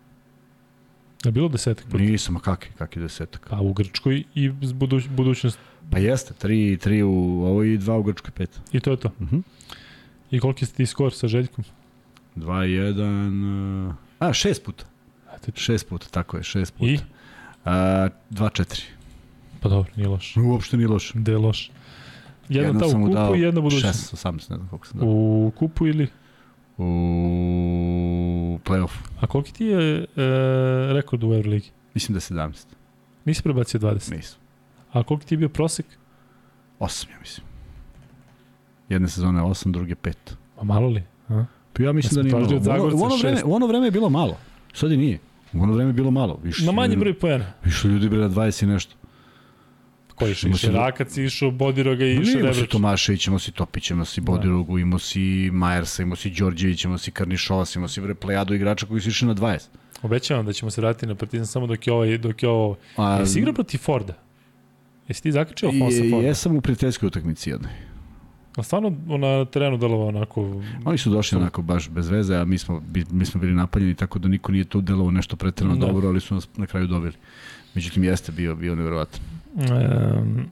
Je 1.25 1.31
bilo 1.31 1.49
desetak 1.49 1.85
puta? 1.85 2.03
Nisam, 2.03 2.37
a 2.37 2.41
kakvi, 2.41 2.71
kakvi 2.79 3.03
desetak? 3.03 3.47
Pa 3.51 3.61
u 3.61 3.73
Grčkoj 3.73 4.25
i 4.35 4.49
buduć, 4.49 5.09
budućnost. 5.09 5.59
Pa 5.91 5.99
jeste, 5.99 6.35
tri, 6.35 6.79
tri 6.81 7.03
u 7.03 7.43
ovo 7.45 7.65
i 7.65 7.79
dva 7.79 7.97
u 7.97 8.03
Grčkoj, 8.03 8.31
pet. 8.31 8.61
I 8.73 8.81
to 8.81 8.91
je 8.91 8.97
to? 8.97 9.09
Uh 9.09 9.23
mhm. 9.23 9.37
-huh. 9.37 9.43
I 10.31 10.41
koliki 10.41 10.67
ste 10.67 10.77
ti 10.77 10.87
skor 10.87 11.13
sa 11.13 11.29
Željkom? 11.29 11.65
2-1... 12.37 13.93
A, 14.19 14.33
šest 14.33 14.65
puta. 14.65 14.85
Šest 15.55 15.89
puta, 15.89 16.07
tako 16.11 16.37
je, 16.37 16.43
šest 16.43 16.75
puta. 16.75 16.91
I? 16.91 16.99
2-4. 17.65 18.83
Pa 19.61 19.69
dobro, 19.69 19.93
nije 19.97 20.09
loš. 20.09 20.37
Uopšte 20.37 20.77
nije 20.77 20.89
loš. 20.89 21.13
Gde 21.15 21.33
je 21.33 21.39
loš? 21.39 21.71
Jedna, 22.49 22.67
jedna 22.67 22.81
ta 22.81 22.87
u 22.87 23.07
kupu 23.07 23.37
i 23.37 23.41
jedna 23.41 23.61
budućnost. 23.61 24.13
6, 24.13 24.29
18, 24.29 24.51
ne 24.51 24.57
znam 24.57 24.69
koliko 24.69 24.87
sam 24.87 25.01
dao. 25.01 25.09
U 25.09 25.53
kupu 25.57 25.87
ili? 25.87 26.09
U 26.81 28.59
play-off. 28.65 28.93
A 29.21 29.27
koliki 29.27 29.53
ti 29.53 29.65
je 29.65 29.99
e, 30.01 30.07
rekord 30.93 31.25
u 31.25 31.35
Euroligi? 31.35 31.71
Mislim 31.95 32.15
da 32.15 32.17
je 32.17 32.49
17. 32.49 32.67
Nisi 33.25 33.43
prebacio 33.43 33.81
20? 33.81 34.17
Nisam. 34.17 34.39
A 34.93 35.03
koliki 35.03 35.27
ti 35.27 35.35
je 35.35 35.39
bio 35.39 35.49
prosek? 35.49 35.87
8, 36.81 37.11
ja 37.11 37.19
mislim. 37.21 37.47
Jedne 38.89 39.09
sezone 39.09 39.43
8, 39.43 39.71
druge 39.71 39.95
5. 39.95 40.13
A 40.61 40.65
malo 40.65 40.89
li? 40.89 41.03
A? 41.29 41.45
Pa 41.73 41.83
ja 41.83 41.93
mislim 41.93 42.27
ja 42.27 42.33
da 42.33 42.39
nije 42.39 42.61
malo. 42.61 42.87
U 42.87 42.87
ono, 42.87 42.97
u, 42.97 43.05
ono 43.05 43.17
vreme, 43.17 43.45
u 43.45 43.55
ono 43.55 43.67
vreme 43.67 43.87
je 43.87 43.91
bilo 43.91 44.09
malo. 44.09 44.37
Sad 44.75 44.93
i 44.93 44.97
nije. 44.97 45.19
U 45.53 45.63
ono 45.63 45.73
vreme 45.73 45.91
je 45.91 45.95
bilo 45.95 46.11
malo. 46.11 46.41
Više, 46.43 46.65
na 46.65 46.73
manji 46.73 46.97
broj 46.97 47.19
pojena. 47.19 47.53
Više 47.65 47.89
ljudi 47.89 48.09
bre 48.09 48.19
na 48.19 48.29
20 48.29 48.63
i 48.63 48.67
nešto. 48.67 48.95
Ko 50.21 50.27
je 50.27 50.33
išao? 50.33 50.51
Išao 50.51 50.73
Rakac, 50.73 51.17
išao 51.17 51.51
Bodiroga 51.51 52.05
i 52.05 52.17
išao. 52.17 52.41
Imamo 52.41 52.55
si 52.55 52.67
Tomašević, 52.67 53.27
imamo 53.27 53.39
si 53.39 53.53
Topić, 53.53 53.91
imamo 53.91 54.05
si 54.05 54.21
da. 54.21 54.25
Bodirogu, 54.25 54.79
imamo 54.79 54.99
si 54.99 55.51
Majersa, 55.53 56.03
imamo 56.03 56.17
si 56.17 56.31
Đorđević, 56.31 56.85
imamo 56.85 56.99
si 56.99 57.11
Karnišovas, 57.11 57.77
imamo 57.77 57.89
si 57.89 58.01
bre 58.01 58.15
plejadu 58.15 58.55
igrača 58.55 58.87
koji 58.87 59.01
su 59.01 59.09
išli 59.09 59.29
na 59.29 59.35
20. 59.35 59.61
Obećavam 60.03 60.47
da 60.47 60.53
ćemo 60.53 60.71
se 60.71 60.81
vratiti 60.81 61.07
na 61.07 61.15
Partizan 61.15 61.47
samo 61.47 61.67
dok 61.67 61.87
je 61.87 61.93
ovaj, 61.93 62.19
dok 62.19 62.43
je 62.43 62.49
ovo... 62.49 62.77
A, 62.97 63.17
Jesi 63.19 63.39
igrao 63.39 63.55
protiv 63.55 63.79
Forda? 63.79 64.15
Jesi 65.09 65.23
ti 65.23 65.33
zakačio 65.33 65.71
Fon 65.79 65.93
sa 65.93 66.03
Forda? 66.11 66.27
Jesam 66.27 66.57
u 66.57 66.61
prijateljskoj 66.61 67.07
utakmici 67.07 67.51
jednoj. 67.51 67.73
A 68.57 68.63
stvarno 68.63 68.97
na 69.19 69.45
terenu 69.45 69.77
delovao 69.77 70.09
onako... 70.09 70.63
Oni 70.85 70.99
su 70.99 71.11
došli 71.11 71.39
onako 71.39 71.63
baš 71.63 71.89
bez 71.89 72.09
veze, 72.09 72.37
a 72.37 72.45
mi 72.45 72.59
smo, 72.59 72.83
mi 73.11 73.27
smo 73.27 73.41
bili 73.41 73.55
napaljeni, 73.55 73.95
tako 73.95 74.19
da 74.19 74.29
niko 74.29 74.53
nije 74.53 74.65
tu 74.65 74.81
delovao 74.81 75.11
nešto 75.11 75.37
pretredno 75.37 75.77
da. 75.77 75.87
dobro, 75.87 76.09
ali 76.09 76.21
su 76.21 76.35
nas 76.35 76.49
na 76.57 76.67
kraju 76.67 76.87
dobili. 76.87 77.15
Međutim, 77.75 78.05
jeste 78.05 78.33
bio, 78.33 78.55
bio 78.55 78.75
nevjerovatan. 78.75 79.21
Um, 79.55 80.51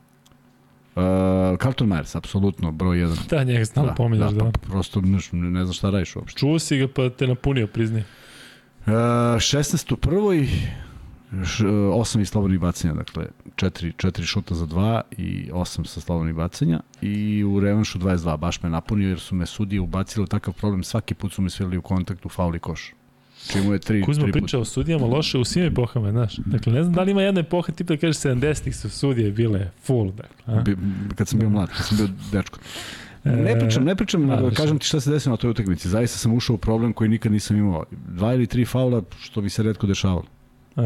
Uh, 0.98 1.58
Carlton 1.58 1.88
Myers, 1.88 2.16
apsolutno, 2.16 2.72
broj 2.72 2.98
jedan. 2.98 3.16
Da, 3.30 3.44
njega 3.44 3.64
stalno 3.64 3.88
da, 3.88 3.94
pominjaš, 3.94 4.32
da. 4.32 4.44
da. 4.44 4.50
Pa, 4.50 4.58
prosto 4.58 5.00
ne, 5.00 5.18
ne 5.32 5.64
znam 5.64 5.72
šta 5.72 5.90
radiš 5.90 6.16
uopšte. 6.16 6.38
Čuo 6.38 6.58
si 6.58 6.78
ga 6.78 6.88
pa 6.88 7.10
te 7.10 7.26
napunio, 7.26 7.66
prizni. 7.66 8.04
Uh, 8.86 8.92
16. 8.92 9.92
u 9.92 9.96
prvoj, 9.96 10.48
š, 11.44 11.66
osam 11.94 12.20
i 12.20 12.26
slobodnih 12.26 12.60
bacanja, 12.60 12.94
dakle, 12.94 13.26
četiri, 13.56 13.92
četiri 13.96 14.26
šuta 14.26 14.54
za 14.54 14.66
dva 14.66 15.02
i 15.10 15.50
osam 15.52 15.84
sa 15.84 16.00
slobodnih 16.00 16.34
bacanja 16.34 16.80
i 17.02 17.44
u 17.44 17.60
revanšu 17.60 17.98
22, 17.98 18.36
baš 18.36 18.62
me 18.62 18.70
napunio 18.70 19.08
jer 19.08 19.20
su 19.20 19.34
me 19.34 19.46
sudije 19.46 19.80
ubacili 19.80 20.24
u 20.24 20.26
takav 20.26 20.54
problem, 20.54 20.84
svaki 20.84 21.14
put 21.14 21.32
su 21.32 21.42
me 21.42 21.50
svirali 21.50 21.76
u 21.76 21.82
kontaktu, 21.82 22.28
faul 22.28 22.56
i 22.56 22.58
koš. 22.58 22.92
Čemu 23.52 23.72
je 23.72 23.78
tri, 23.78 24.02
Kuzma 24.02 24.22
tri 24.22 24.32
priča 24.32 24.58
o 24.58 24.64
sudijama 24.64 25.06
loše 25.06 25.38
u 25.38 25.44
svim 25.44 25.64
epohama, 25.64 26.10
znaš. 26.10 26.36
Dakle, 26.36 26.72
ne 26.72 26.82
znam 26.82 26.94
da 26.94 27.02
li 27.02 27.10
ima 27.10 27.22
jedna 27.22 27.40
epoha 27.40 27.72
tipa 27.72 27.94
da 27.94 28.00
kažeš 28.00 28.16
70-ih 28.16 28.76
su 28.76 28.90
sudije 28.90 29.30
bile 29.30 29.70
full, 29.82 30.12
dakle. 30.12 30.54
A? 30.54 30.60
Bi, 30.60 30.76
kad 31.14 31.28
sam 31.28 31.38
bio 31.38 31.48
mlad, 31.48 31.68
kad 31.68 31.86
sam 31.86 31.96
bio 31.96 32.08
dečko. 32.32 32.58
Ne 33.24 33.58
pričam, 33.58 33.84
ne 33.84 33.96
pričam, 33.96 34.26
nego 34.26 34.50
kažem 34.50 34.78
ti 34.78 34.86
šta 34.86 35.00
se 35.00 35.10
desilo 35.10 35.32
na 35.32 35.36
toj 35.36 35.50
utakmici. 35.50 35.88
Zaista 35.88 36.18
sam 36.18 36.34
ušao 36.34 36.54
u 36.54 36.58
problem 36.58 36.92
koji 36.92 37.10
nikad 37.10 37.32
nisam 37.32 37.56
imao. 37.56 37.84
Dva 37.90 38.34
ili 38.34 38.46
tri 38.46 38.64
faula, 38.64 39.02
što 39.20 39.40
bi 39.40 39.50
se 39.50 39.62
redko 39.62 39.86
dešavalo. 39.86 40.24
Uh, 40.76 40.84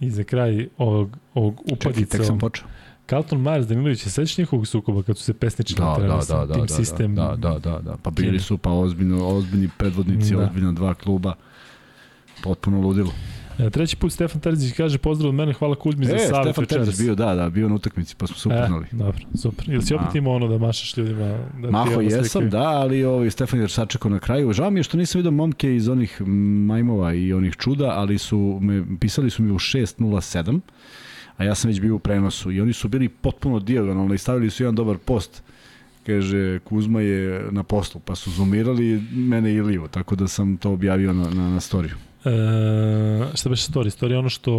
I 0.00 0.10
za 0.10 0.24
kraj 0.24 0.68
ovog, 0.78 1.18
ovog 1.34 1.60
upadica... 1.60 2.00
Čekaj, 2.00 2.18
tek 2.18 2.26
sam 2.26 2.38
počeo. 2.38 2.66
Carlton 3.06 3.38
Myers, 3.38 3.66
Danilović, 3.66 4.00
se 4.00 4.10
sećaš 4.10 4.38
njihovog 4.38 4.66
sukoba 4.66 5.02
kad 5.02 5.18
su 5.18 5.24
se 5.24 5.34
pesnički 5.34 5.80
da, 5.80 5.96
da, 6.00 6.06
da, 6.28 6.46
da, 6.46 6.54
tim 6.54 6.66
da, 6.66 6.74
sistem? 6.74 7.14
Da, 7.14 7.36
da, 7.38 7.58
da, 7.58 7.78
da, 7.78 7.96
pa 8.02 8.10
bili 8.10 8.40
su 8.40 8.58
pa 8.58 8.70
ozbiljno, 8.70 9.28
ozbiljni 9.28 9.68
predvodnici, 9.78 10.34
da. 10.34 10.42
ozbiljno 10.42 10.72
dva 10.72 10.94
kluba. 10.94 11.34
Potpuno 12.42 12.80
ludilo. 12.80 13.12
E, 13.58 13.70
treći 13.70 13.96
put 13.96 14.12
Stefan 14.12 14.40
Terzić 14.40 14.72
kaže 14.72 14.98
pozdrav 14.98 15.28
od 15.28 15.34
mene, 15.34 15.52
hvala 15.52 15.74
Kuzmi 15.74 16.06
e, 16.06 16.08
za 16.08 16.18
savjet 16.18 16.54
Stefan 16.54 16.66
Terzić 16.66 16.98
bio, 16.98 17.14
da, 17.14 17.34
da, 17.34 17.50
bio 17.50 17.68
na 17.68 17.74
utakmici, 17.74 18.16
pa 18.16 18.26
smo 18.26 18.36
se 18.36 18.48
upoznali. 18.48 18.86
E, 18.92 18.96
dobro, 18.96 19.20
super. 19.34 19.68
Ili 19.68 19.82
si 19.82 19.94
opet 19.94 20.14
imao 20.14 20.34
ono 20.34 20.48
da 20.48 20.58
mašaš 20.58 20.96
ljudima? 20.96 21.38
Da 21.62 21.70
Maho 21.70 22.00
jesam, 22.00 22.24
slikaju? 22.24 22.50
da, 22.50 22.68
ali 22.68 23.04
ovaj, 23.04 23.30
Stefan 23.30 23.60
je 23.60 23.68
sačekao 23.68 24.10
na 24.10 24.18
kraju. 24.18 24.52
Žao 24.52 24.70
mi 24.70 24.78
je 24.78 24.82
što 24.84 24.96
nisam 24.96 25.18
vidio 25.18 25.30
momke 25.30 25.76
iz 25.76 25.88
onih 25.88 26.22
majmova 26.66 27.14
i 27.14 27.32
onih 27.32 27.56
čuda, 27.56 27.90
ali 27.90 28.18
su 28.18 28.58
me, 28.62 28.84
pisali 29.00 29.30
su 29.30 29.42
mi 29.42 29.50
u 29.50 29.58
6.07, 29.58 30.60
a 31.36 31.44
ja 31.44 31.54
sam 31.54 31.68
već 31.68 31.80
bio 31.80 31.94
u 31.94 31.98
prenosu 31.98 32.52
i 32.52 32.60
oni 32.60 32.72
su 32.72 32.88
bili 32.88 33.08
potpuno 33.08 33.58
dijagonalno 33.58 34.14
i 34.14 34.18
stavili 34.18 34.50
su 34.50 34.62
jedan 34.62 34.74
dobar 34.74 34.98
post 34.98 35.42
kaže 36.06 36.58
Kuzma 36.58 37.00
je 37.00 37.46
na 37.50 37.62
poslu, 37.62 38.00
pa 38.04 38.14
su 38.14 38.30
zoomirali 38.30 39.02
mene 39.12 39.50
i 39.50 39.54
Iliju, 39.54 39.88
tako 39.90 40.16
da 40.16 40.28
sam 40.28 40.56
to 40.56 40.70
objavio 40.70 41.12
na, 41.12 41.30
na, 41.30 41.50
na 41.50 41.60
storiju. 41.60 41.94
E, 42.24 43.36
šta 43.36 43.48
beše 43.48 43.72
story? 43.72 44.00
Story 44.00 44.10
je 44.10 44.18
ono 44.18 44.28
što 44.28 44.50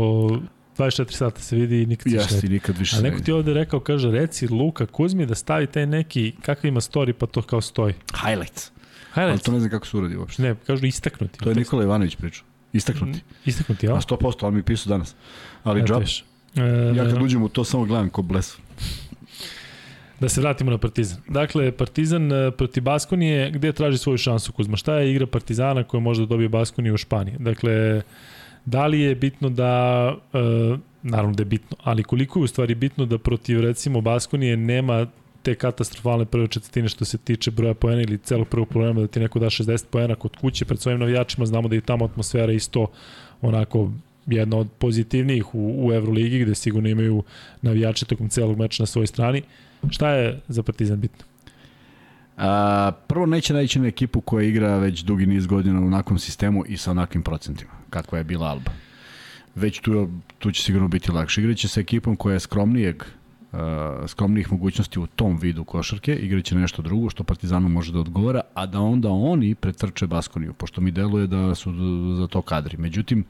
24 0.78 1.12
sata 1.12 1.42
se 1.42 1.56
vidi 1.56 1.82
i 1.82 1.86
nikad 1.86 2.14
Jeste, 2.14 2.48
nikad 2.50 2.78
više 2.78 2.98
A 2.98 3.02
neko 3.02 3.20
ti 3.20 3.32
ovde 3.32 3.54
rekao, 3.54 3.80
kaže, 3.80 4.12
reci 4.12 4.48
Luka 4.48 4.86
Kuzmi 4.86 5.26
da 5.26 5.36
stavi 5.36 5.68
taj 5.68 5.86
neki, 5.86 6.34
kakav 6.42 6.66
ima 6.66 6.82
story, 6.82 7.14
pa 7.14 7.26
to 7.26 7.42
kao 7.42 7.62
stoji. 7.62 7.94
Highlights. 8.26 8.72
Highlights. 9.14 9.32
Ali 9.32 9.40
to 9.40 9.52
ne 9.52 9.60
znam 9.60 9.72
kako 9.72 9.88
se 9.88 9.98
uradi 9.98 10.16
uopšte. 10.16 10.44
Ne, 10.44 10.56
kažu 10.68 10.86
istaknuti. 10.86 11.40
To 11.40 11.50
je 11.50 11.56
Nikola 11.56 11.84
Ivanović 11.84 12.16
pričao. 12.16 12.46
Istaknuti. 12.74 13.20
Istaknuti, 13.46 13.86
ja. 13.86 13.94
A 13.94 14.02
100%, 14.02 14.48
on 14.48 14.56
mi 14.56 14.64
pisao 14.64 14.90
danas. 14.90 15.16
Ali 15.64 15.84
džab. 15.84 16.02
E, 16.02 16.62
ja 16.96 17.04
kad 17.04 17.22
uđem 17.22 17.44
u 17.44 17.50
to 17.50 17.64
samo 17.64 17.86
gledam 17.86 18.10
ko 18.10 18.22
bles. 18.22 18.58
Da 20.20 20.30
se 20.30 20.42
vratimo 20.42 20.72
na 20.72 20.78
Partizan. 20.78 21.22
Dakle, 21.28 21.72
Partizan 21.72 22.32
e, 22.32 22.52
proti 22.52 22.82
Baskonije, 22.82 23.52
gde 23.52 23.72
traži 23.72 23.98
svoju 23.98 24.18
šansu 24.18 24.54
Kuzma? 24.54 24.78
Šta 24.78 24.96
je 24.96 25.12
igra 25.12 25.28
Partizana 25.28 25.84
koja 25.84 26.02
može 26.02 26.22
da 26.22 26.26
dobije 26.26 26.50
Baskonije 26.50 26.94
u 26.94 26.98
Španiji? 26.98 27.36
Dakle, 27.40 28.02
da 28.66 28.88
li 28.88 29.00
je 29.02 29.16
bitno 29.16 29.50
da, 29.50 30.14
e, 30.34 30.38
naravno 31.04 31.36
da 31.36 31.42
je 31.42 31.46
bitno, 31.46 31.78
ali 31.84 32.04
koliko 32.04 32.40
je 32.40 32.44
u 32.44 32.48
stvari 32.48 32.76
bitno 32.76 33.06
da 33.06 33.18
protiv 33.18 33.62
recimo 33.62 34.02
Baskonije 34.02 34.58
nema 34.58 35.06
te 35.44 35.56
katastrofalne 35.56 36.26
prve 36.26 36.48
četvrtine 36.48 36.90
što 36.90 37.06
se 37.06 37.18
tiče 37.18 37.52
broja 37.52 37.74
poena 37.74 38.02
ili 38.02 38.18
celog 38.18 38.48
prvog 38.48 38.70
problema 38.70 39.02
da 39.02 39.08
ti 39.08 39.20
neko 39.20 39.40
da 39.40 39.46
60 39.46 39.86
poena 39.92 40.16
kod 40.16 40.36
kuće 40.36 40.66
pred 40.66 40.80
svojim 40.80 41.00
navijačima, 41.00 41.46
znamo 41.46 41.68
da 41.68 41.76
je 41.76 41.82
tamo 41.82 42.06
atmosfera 42.06 42.54
isto 42.54 42.88
onako 43.42 43.92
jedna 44.26 44.58
od 44.58 44.68
pozitivnijih 44.80 45.56
u, 45.56 45.88
u 45.88 45.94
Euroligi 45.94 46.40
gde 46.40 46.56
sigurno 46.56 46.90
imaju 46.90 47.24
navijače 47.62 48.06
tokom 48.06 48.30
celog 48.30 48.58
meča 48.60 48.84
na 48.84 48.88
svojoj 48.88 49.08
strani. 49.08 49.42
Šta 49.90 50.10
je 50.10 50.42
za 50.48 50.64
Partizan 50.64 51.00
bitno? 51.00 51.26
A, 52.38 52.92
prvo 53.08 53.26
neće 53.26 53.54
naći 53.54 53.80
na 53.80 53.88
ekipu 53.88 54.22
koja 54.22 54.48
igra 54.48 54.78
već 54.78 55.02
dugi 55.02 55.26
niz 55.26 55.48
godina 55.48 55.82
u 55.82 55.86
onakvom 55.86 56.20
sistemu 56.20 56.64
i 56.68 56.78
sa 56.78 56.92
onakvim 56.92 57.24
procentima, 57.24 57.72
kakva 57.90 58.18
je 58.18 58.24
bila 58.24 58.48
Alba. 58.48 58.72
Već 59.56 59.80
tu, 59.80 60.10
tu 60.40 60.52
će 60.52 60.64
sigurno 60.64 60.88
biti 60.88 61.12
lakše. 61.12 61.42
Igraće 61.42 61.68
sa 61.68 61.80
ekipom 61.80 62.16
koja 62.16 62.34
je 62.34 62.40
skromnijeg 62.40 63.04
uh, 63.52 63.60
skromnijih 64.08 64.52
mogućnosti 64.52 65.00
u 65.00 65.08
tom 65.08 65.38
vidu 65.38 65.64
košarke, 65.64 66.16
igraće 66.16 66.56
nešto 66.56 66.82
drugo 66.82 67.10
što 67.10 67.24
Partizanu 67.24 67.70
može 67.70 67.94
da 67.94 68.00
odgovara, 68.00 68.42
a 68.54 68.66
da 68.66 68.80
onda 68.80 69.10
oni 69.10 69.56
pretrče 69.56 70.08
Baskoniju, 70.08 70.54
pošto 70.54 70.82
mi 70.82 70.92
deluje 70.92 71.28
da 71.28 71.56
su 71.56 71.74
za 72.18 72.28
to 72.28 72.42
kadri. 72.42 72.78
Međutim, 72.78 73.20
uh, 73.20 73.26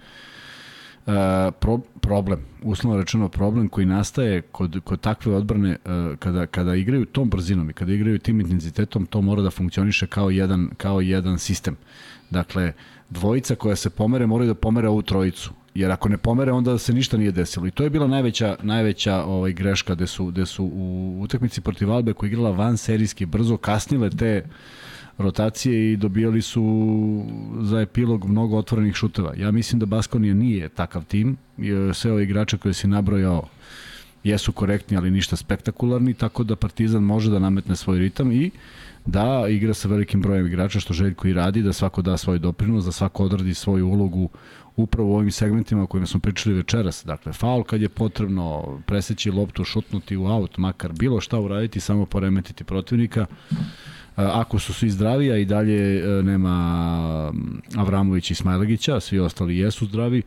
E, 1.08 1.52
pro, 1.60 1.80
problem, 2.02 2.40
uslovno 2.64 3.00
rečeno 3.00 3.30
problem 3.30 3.68
koji 3.68 3.86
nastaje 3.86 4.42
kod, 4.42 4.80
kod 4.84 5.02
takve 5.02 5.36
odbrane 5.36 5.70
uh, 5.70 6.18
kada, 6.20 6.46
kada 6.46 6.76
igraju 6.76 7.06
tom 7.06 7.30
brzinom 7.30 7.70
i 7.70 7.74
kada 7.74 7.94
igraju 7.94 8.20
tim 8.20 8.42
intenzitetom, 8.42 9.06
to 9.06 9.22
mora 9.22 9.42
da 9.42 9.52
funkcioniše 9.52 10.08
kao 10.08 10.30
jedan, 10.30 10.70
kao 10.78 11.02
jedan 11.02 11.40
sistem. 11.40 11.76
Dakle, 12.30 12.74
dvojica 13.10 13.56
koja 13.56 13.76
se 13.76 13.90
pomere 13.90 14.28
moraju 14.28 14.48
da 14.48 14.54
pomere 14.54 14.88
ovu 14.88 15.02
trojicu. 15.02 15.52
Jer 15.76 15.92
ako 15.92 16.10
ne 16.10 16.18
pomere, 16.18 16.52
onda 16.52 16.78
se 16.78 16.94
ništa 16.94 17.18
nije 17.18 17.32
desilo. 17.32 17.68
I 17.68 17.72
to 17.72 17.84
je 17.84 17.90
bila 17.90 18.08
najveća, 18.08 18.56
najveća 18.62 19.24
ovaj, 19.24 19.54
greška 19.54 19.96
gde 19.96 20.08
su, 20.08 20.26
gde 20.26 20.46
su 20.46 20.66
u 20.74 21.18
utakmici 21.22 21.62
protiv 21.62 21.92
Albe 21.92 22.14
koja 22.14 22.28
igrala 22.28 22.52
van 22.52 22.78
serijski 22.78 23.26
brzo 23.26 23.58
kasnile 23.58 24.10
te 24.10 24.44
uh, 24.46 24.52
rotacije 25.18 25.94
i 25.94 25.98
dobijali 25.98 26.42
su 26.42 27.24
za 27.62 27.82
epilog 27.82 28.26
mnogo 28.30 28.58
otvorenih 28.58 28.96
šuteva. 28.96 29.34
Ja 29.38 29.52
mislim 29.52 29.80
da 29.80 29.86
Baskonija 29.86 30.34
nije 30.34 30.70
takav 30.70 31.06
tim. 31.06 31.38
Sve 31.94 32.12
ove 32.12 32.24
igrače 32.24 32.58
koje 32.58 32.74
si 32.74 32.88
nabrojao 32.88 33.48
jesu 34.24 34.52
korektni, 34.52 34.98
ali 34.98 35.12
ništa 35.12 35.36
spektakularni, 35.36 36.14
tako 36.14 36.44
da 36.44 36.56
Partizan 36.56 37.04
može 37.04 37.32
da 37.32 37.40
nametne 37.40 37.76
svoj 37.76 38.00
ritam 38.00 38.32
i 38.32 38.52
da 39.06 39.46
igra 39.50 39.74
sa 39.74 39.88
velikim 39.88 40.22
brojem 40.22 40.48
igrača, 40.48 40.80
što 40.80 40.94
Željko 40.94 41.28
i 41.28 41.34
radi, 41.34 41.62
da 41.62 41.74
svako 41.74 42.02
da 42.02 42.18
svoj 42.18 42.40
doprinos, 42.40 42.86
da 42.86 42.92
svako 42.92 43.24
odradi 43.24 43.54
svoju 43.54 43.88
ulogu 43.88 44.30
upravo 44.76 45.10
u 45.10 45.16
ovim 45.16 45.32
segmentima 45.32 45.84
o 45.84 45.88
kojima 45.88 46.08
smo 46.08 46.20
pričali 46.20 46.56
večeras. 46.56 47.06
Dakle, 47.06 47.34
faul 47.34 47.64
kad 47.64 47.82
je 47.82 47.90
potrebno 47.90 48.78
preseći 48.86 49.32
loptu, 49.32 49.64
šutnuti 49.64 50.18
u 50.18 50.26
aut, 50.26 50.58
makar 50.58 50.94
bilo 50.94 51.22
šta 51.22 51.40
uraditi, 51.40 51.80
samo 51.80 52.06
poremetiti 52.06 52.64
protivnika 52.64 53.26
ako 54.16 54.60
su 54.60 54.74
svi 54.74 54.90
zdravi, 54.90 55.32
a 55.32 55.38
i 55.38 55.46
dalje 55.46 56.00
e, 56.00 56.24
nema 56.24 57.34
Avramović 57.78 58.32
i 58.32 58.36
Smajlagića, 58.36 59.00
svi 59.00 59.20
ostali 59.20 59.58
jesu 59.58 59.86
zdravi, 59.86 60.22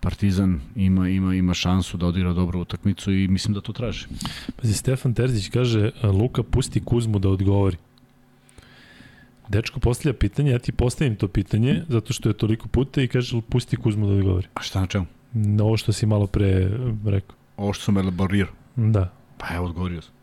Partizan 0.00 0.60
ima 0.76 1.08
ima 1.08 1.34
ima 1.34 1.54
šansu 1.54 1.96
da 1.96 2.06
odigra 2.06 2.32
dobru 2.32 2.60
utakmicu 2.60 3.12
i 3.12 3.28
mislim 3.28 3.54
da 3.54 3.60
to 3.60 3.72
traži. 3.72 4.06
Pazi, 4.56 4.74
Stefan 4.74 5.14
Terzić 5.14 5.48
kaže 5.48 5.90
Luka 6.02 6.42
pusti 6.42 6.80
Kuzmu 6.84 7.18
da 7.18 7.28
odgovori. 7.28 7.76
Dečko 9.48 9.80
postavlja 9.80 10.18
pitanje, 10.18 10.50
ja 10.50 10.58
ti 10.58 10.72
postavim 10.72 11.16
to 11.16 11.28
pitanje 11.28 11.82
zato 11.88 12.12
što 12.12 12.28
je 12.28 12.32
toliko 12.32 12.68
puta 12.68 13.02
i 13.02 13.08
kaže 13.08 13.40
pusti 13.48 13.76
Kuzmu 13.76 14.06
da 14.06 14.12
odgovori. 14.12 14.46
A 14.54 14.62
šta 14.62 14.80
na 14.80 14.86
čemu? 14.86 15.06
Na 15.32 15.64
ovo 15.64 15.76
što 15.76 15.92
si 15.92 16.06
malo 16.06 16.26
pre 16.26 16.70
rekao. 17.04 17.36
Ovo 17.56 17.72
što 17.72 17.84
sam 17.84 17.98
elaborirao. 17.98 18.52
Da. 18.76 19.12
Pa 19.38 19.54
evo 19.54 19.66
odgovorio 19.66 20.02
sam. 20.02 20.13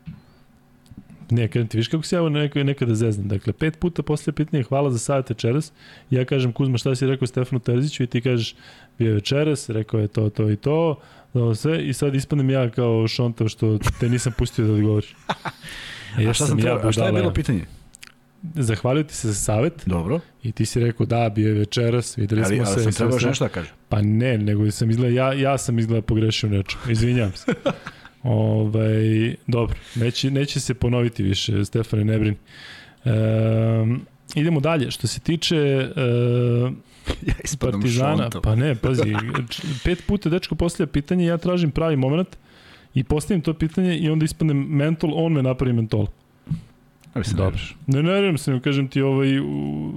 Ne, 1.32 1.48
kažem 1.48 1.68
ti, 1.68 1.76
viš 1.76 1.88
kako 1.88 2.02
se 2.02 2.16
ja 2.16 2.28
neko, 2.28 2.58
nekada 2.58 2.94
zeznem. 2.94 3.28
Dakle, 3.28 3.52
pet 3.52 3.78
puta 3.78 4.02
posle 4.02 4.32
pitanja 4.32 4.62
hvala 4.62 4.90
za 4.90 4.98
savjet 4.98 5.30
večeras. 5.30 5.72
Ja 6.10 6.24
kažem, 6.24 6.52
Kuzma, 6.52 6.78
šta 6.78 6.94
si 6.94 7.06
rekao 7.06 7.26
Stefanu 7.26 7.60
Terziću 7.60 8.02
i 8.02 8.06
ti 8.06 8.20
kažeš, 8.20 8.54
bio 8.98 9.08
je 9.08 9.14
večeras, 9.14 9.68
rekao 9.68 10.00
je 10.00 10.08
to, 10.08 10.30
to 10.30 10.50
i 10.50 10.56
to, 10.56 11.00
da 11.34 11.54
sve, 11.54 11.84
i 11.84 11.92
sad 11.92 12.14
ispadnem 12.14 12.50
ja 12.50 12.70
kao 12.70 13.08
šontav 13.08 13.48
što 13.48 13.78
te 14.00 14.08
nisam 14.08 14.32
pustio 14.38 14.66
da 14.66 14.72
odgovoriš. 14.72 15.14
E, 16.18 16.26
a 16.28 16.32
šta, 16.32 16.46
sam 16.46 16.58
ja 16.58 16.80
a 16.82 16.92
šta 16.92 17.06
je 17.06 17.12
bilo 17.12 17.32
pitanje? 17.32 17.64
Zahvalio 18.54 19.02
ti 19.02 19.14
se 19.14 19.28
za 19.28 19.34
savet. 19.34 19.82
Dobro. 19.86 20.20
I 20.42 20.52
ti 20.52 20.66
si 20.66 20.80
rekao 20.80 21.06
da, 21.06 21.28
bio 21.28 21.48
je 21.48 21.54
večeras, 21.54 22.18
videli 22.18 22.42
ali, 22.44 22.56
smo 22.56 22.64
ali 22.66 22.74
se. 22.74 22.80
Ali 22.80 22.92
sam 22.92 22.92
trebao 22.92 23.28
nešto 23.28 23.44
da 23.44 23.48
kažem? 23.48 23.72
Pa 23.88 24.02
ne, 24.02 24.38
nego 24.38 24.70
sam 24.70 24.90
izgleda, 24.90 25.14
ja, 25.14 25.32
ja 25.32 25.58
sam 25.58 25.78
izgleda 25.78 26.02
pogrešio 26.02 26.50
nečem. 26.50 26.80
Izvinjam 26.90 27.32
se. 27.32 27.52
Ovaj, 28.22 29.34
dobro, 29.46 29.76
neće, 29.94 30.30
neće 30.30 30.60
se 30.60 30.74
ponoviti 30.74 31.22
više, 31.22 31.64
Stefane, 31.64 32.04
ne 32.04 32.18
brini. 32.18 32.36
E, 33.04 33.10
idemo 34.34 34.60
dalje. 34.60 34.90
Što 34.90 35.06
se 35.06 35.20
tiče 35.20 35.56
e, 35.56 35.90
ja 37.26 37.34
Partizana, 37.60 38.22
šontom. 38.22 38.42
pa 38.42 38.54
ne, 38.54 38.74
pazi, 38.74 39.14
pet 39.84 40.06
puta 40.06 40.28
dečko 40.28 40.54
postavlja 40.54 40.92
pitanje, 40.92 41.24
ja 41.24 41.36
tražim 41.36 41.70
pravi 41.70 41.96
moment 41.96 42.36
i 42.94 43.04
postavim 43.04 43.40
to 43.40 43.54
pitanje 43.54 43.98
i 43.98 44.10
onda 44.10 44.24
ispadnem 44.24 44.66
mentol, 44.68 45.10
on 45.14 45.32
me 45.32 45.42
napravi 45.42 45.72
mentol. 45.72 46.06
Ajde 47.14 47.28
se 47.28 47.36
Dobro. 47.36 47.60
Ne 47.86 48.02
nerviram 48.02 48.38
se, 48.38 48.60
kažem 48.64 48.88
ti, 48.88 49.02
ovaj, 49.02 49.38
u 49.40 49.92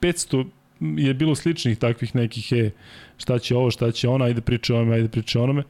500 0.00 0.44
je 0.80 1.14
bilo 1.14 1.34
sličnih 1.34 1.78
takvih 1.78 2.14
nekih, 2.16 2.52
e, 2.52 2.70
šta 3.16 3.38
će 3.38 3.56
ovo, 3.56 3.70
šta 3.70 3.90
će 3.92 4.08
ono, 4.08 4.24
ajde 4.24 4.40
priče 4.40 4.74
onome, 4.74 4.94
ajde 4.94 5.08
priče 5.08 5.38
onome. 5.38 5.62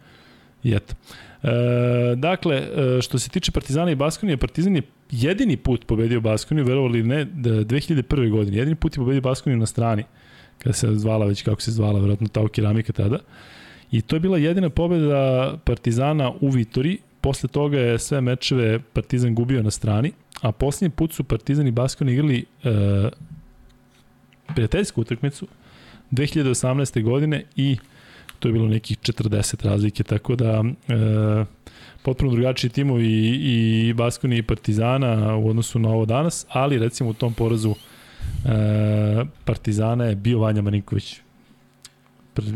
I 0.65 0.75
eto. 0.75 0.95
E, 1.43 2.17
dakle, 2.17 2.57
e, 2.57 3.03
što 3.03 3.19
se 3.19 3.31
tiče 3.31 3.53
Partizana 3.53 3.91
i 3.91 3.95
Baskonije, 3.95 4.37
Partizan 4.37 4.77
je 4.77 4.83
jedini 5.11 5.57
put 5.57 5.87
pobedio 5.87 6.21
Baskoniju, 6.21 6.65
verovali 6.65 7.03
ne, 7.03 7.25
da 7.25 7.51
2001. 7.51 8.31
godine, 8.31 8.57
jedini 8.57 8.75
put 8.75 8.97
je 8.97 9.01
pobedio 9.01 9.21
Baskoniju 9.21 9.59
na 9.59 9.67
strani, 9.67 10.05
kada 10.59 10.73
se 10.73 10.95
zvala 10.95 11.27
već 11.27 11.43
kako 11.43 11.61
se 11.61 11.71
zvala, 11.71 12.01
verovatno 12.01 12.29
Tao 12.29 12.49
Keramika 12.49 12.93
tada. 12.93 13.19
I 13.91 14.03
to 14.03 14.17
je 14.17 14.21
bila 14.21 14.39
jedina 14.39 14.71
pobeda 14.71 15.57
Partizana 15.65 16.33
u 16.41 16.49
Vitori, 16.49 16.99
posle 17.21 17.49
toga 17.49 17.79
je 17.79 17.99
sve 17.99 18.21
mečeve 18.21 18.81
Partizan 18.93 19.35
gubio 19.35 19.63
na 19.63 19.71
strani, 19.71 20.13
a 20.41 20.53
posljednji 20.53 20.91
put 20.91 21.13
su 21.13 21.25
Partizan 21.25 21.67
i 21.67 21.71
Baskon 21.71 22.09
igrali 22.09 22.45
e, 22.65 22.71
prijateljsku 24.55 25.01
utakmicu 25.01 25.47
2018. 26.11 27.03
godine 27.03 27.45
i 27.57 27.77
to 28.41 28.49
je 28.49 28.53
bilo 28.53 28.69
nekih 28.69 28.99
40 28.99 29.65
razlike, 29.65 30.03
tako 30.03 30.37
da 30.37 30.65
e, 30.89 31.45
potpuno 32.03 32.33
drugačiji 32.33 32.71
timovi 32.71 33.07
i, 33.07 33.89
i 33.89 33.93
Baskoni 33.93 34.39
i 34.39 34.43
Partizana 34.43 35.37
u 35.37 35.49
odnosu 35.49 35.79
na 35.79 35.89
ovo 35.89 36.05
danas, 36.07 36.47
ali 36.49 36.79
recimo 36.79 37.11
u 37.11 37.15
tom 37.15 37.35
porazu 37.35 37.75
e, 38.45 39.25
Partizana 39.45 40.05
je 40.05 40.15
bio 40.15 40.39
Vanja 40.39 40.63
Marinković. 40.63 41.21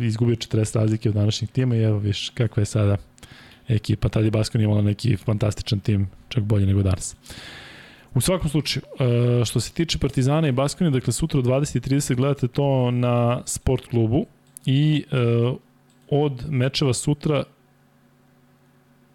Izgubio 0.00 0.36
40 0.36 0.78
razlike 0.78 1.08
od 1.08 1.14
današnjeg 1.14 1.50
tima 1.50 1.76
i 1.76 1.82
evo 1.82 1.98
viš 1.98 2.30
kakva 2.34 2.60
je 2.60 2.66
sada 2.66 2.96
ekipa. 3.68 4.08
Tad 4.08 4.24
je 4.24 4.30
Baskoni 4.30 4.64
imala 4.64 4.82
neki 4.82 5.16
fantastičan 5.16 5.80
tim, 5.80 6.08
čak 6.28 6.42
bolje 6.42 6.66
nego 6.66 6.82
danas. 6.82 7.16
U 8.14 8.20
svakom 8.20 8.50
slučaju, 8.50 8.82
e, 9.00 9.44
što 9.44 9.60
se 9.60 9.72
tiče 9.72 9.98
Partizana 9.98 10.48
i 10.48 10.52
Baskoni, 10.52 10.90
dakle 10.90 11.12
sutra 11.12 11.40
u 11.40 11.42
20.30 11.42 12.14
gledate 12.14 12.48
to 12.48 12.90
na 12.90 13.42
sport 13.46 13.86
klubu 13.86 14.26
i 14.66 15.04
e, 15.10 15.16
od 16.22 16.44
mečeva 16.50 16.92
sutra 16.92 17.44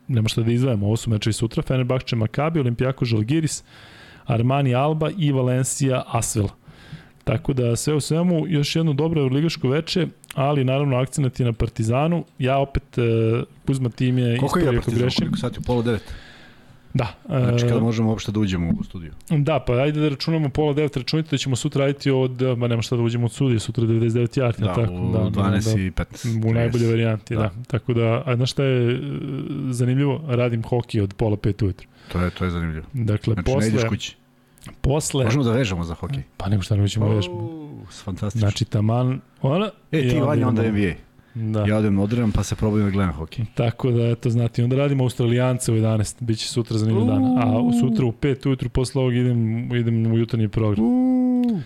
nema 0.09 0.27
šta 0.30 0.41
da 0.41 0.51
izvajamo, 0.51 0.85
ovo 0.85 0.97
su 0.97 1.09
mečevi 1.09 1.34
sutra, 1.34 1.63
Fenerbahče 1.63 2.15
Makabi, 2.15 2.59
Olimpijako 2.59 3.05
Žalgiris, 3.05 3.63
Armani 4.26 4.76
Alba 4.76 5.09
i 5.17 5.31
Valencija 5.31 6.03
Asvel. 6.07 6.47
Tako 7.23 7.53
da 7.53 7.76
sve 7.76 7.93
u 7.93 7.99
svemu 7.99 8.47
još 8.47 8.76
jedno 8.76 8.93
dobro 8.93 9.26
ligaško 9.26 9.69
veče, 9.69 10.07
ali 10.34 10.63
naravno 10.63 10.97
akcenat 10.97 11.39
je 11.39 11.45
na 11.45 11.53
Partizanu. 11.53 12.26
Ja 12.39 12.57
opet, 12.57 12.97
uh, 12.97 13.43
Kuzma 13.67 13.89
tim 13.89 14.17
je 14.17 14.38
Koliko 14.38 14.59
je 14.59 14.65
Partizan? 14.65 15.09
Koliko 15.17 15.38
sati? 15.38 15.59
U 15.59 15.61
polo 15.61 15.81
devet? 15.81 16.13
Da. 16.99 17.13
Znači 17.27 17.67
kada 17.67 17.80
možemo 17.80 18.09
uopšte 18.09 18.31
da 18.31 18.39
uđemo 18.39 18.73
u 18.80 18.84
studiju? 18.84 19.11
Da, 19.30 19.59
pa 19.67 19.73
ajde 19.73 20.01
da 20.01 20.09
računamo 20.09 20.49
pola 20.49 20.73
9, 20.73 20.97
računite 20.97 21.30
da 21.31 21.38
ćemo 21.38 21.55
sutra 21.55 21.85
raditi 21.85 22.11
od, 22.11 22.41
ma 22.57 22.67
nema 22.67 22.81
šta 22.81 22.95
da 22.95 23.01
uđemo 23.01 23.26
od 23.26 23.31
studija, 23.31 23.59
sutra 23.59 23.84
99 23.84 24.39
jarti. 24.39 24.61
Da, 24.61 24.73
tako, 24.73 24.93
u 24.93 25.11
da, 25.11 25.19
12 25.19 25.76
da, 25.76 25.81
i 25.81 25.91
15. 25.91 26.49
U 26.49 26.53
najbolje 26.53 26.88
varijanti, 26.88 27.35
da. 27.35 27.41
da. 27.41 27.51
Tako 27.67 27.93
da, 27.93 28.23
a 28.26 28.35
znaš 28.35 28.51
šta 28.51 28.63
je 28.63 28.93
e, 28.93 28.99
zanimljivo? 29.69 30.21
Radim 30.27 30.63
hoki 30.63 31.01
od 31.01 31.13
pola 31.13 31.38
5 31.38 31.63
ujutru. 31.63 31.88
To 32.11 32.21
je, 32.21 32.30
to 32.30 32.45
je 32.45 32.51
zanimljivo. 32.51 32.85
Dakle, 32.93 33.34
znači, 33.34 33.45
posle... 33.45 33.61
ne 33.61 33.67
ideš 33.67 33.89
kući. 33.89 34.15
Posle... 34.81 35.26
Možemo 35.26 35.43
da 35.43 35.51
vežemo 35.51 35.84
za 35.84 35.93
hokej. 35.93 36.23
Pa 36.38 36.49
nego 36.49 36.61
šta 36.61 36.76
ne 36.76 36.88
ćemo 36.88 37.05
oh, 37.05 37.15
vežemo. 37.15 37.49
Fantastično. 38.03 38.39
Znači, 38.39 38.65
taman, 38.65 39.21
ona... 39.41 39.69
E, 39.91 40.09
ti 40.09 40.19
vanja 40.19 40.47
onda 40.47 40.71
NBA. 40.71 41.09
Da. 41.34 41.65
Ja 41.68 41.77
odem 41.77 41.99
odream 41.99 42.31
pa 42.31 42.43
se 42.43 42.56
probudim 42.56 42.85
da 42.85 42.91
gledam 42.91 43.14
hokej. 43.14 43.45
Tako 43.56 43.91
da, 43.91 44.07
eto, 44.07 44.30
znate, 44.30 44.64
onda 44.64 44.76
radimo 44.76 45.03
Australijance 45.03 45.72
u 45.72 45.76
11, 45.76 46.23
bit 46.23 46.39
će 46.39 46.47
sutra 46.47 46.77
zanimljiv 46.77 47.06
dan. 47.06 47.23
A 47.38 47.72
sutra 47.80 48.06
u 48.06 48.11
5 48.11 48.47
ujutru 48.47 48.69
posle 48.69 49.01
ovog 49.01 49.15
idem, 49.15 49.76
idem 49.76 50.11
u 50.11 50.18
jutarnji 50.18 50.47
program. 50.47 50.85
Uh. 50.85 51.61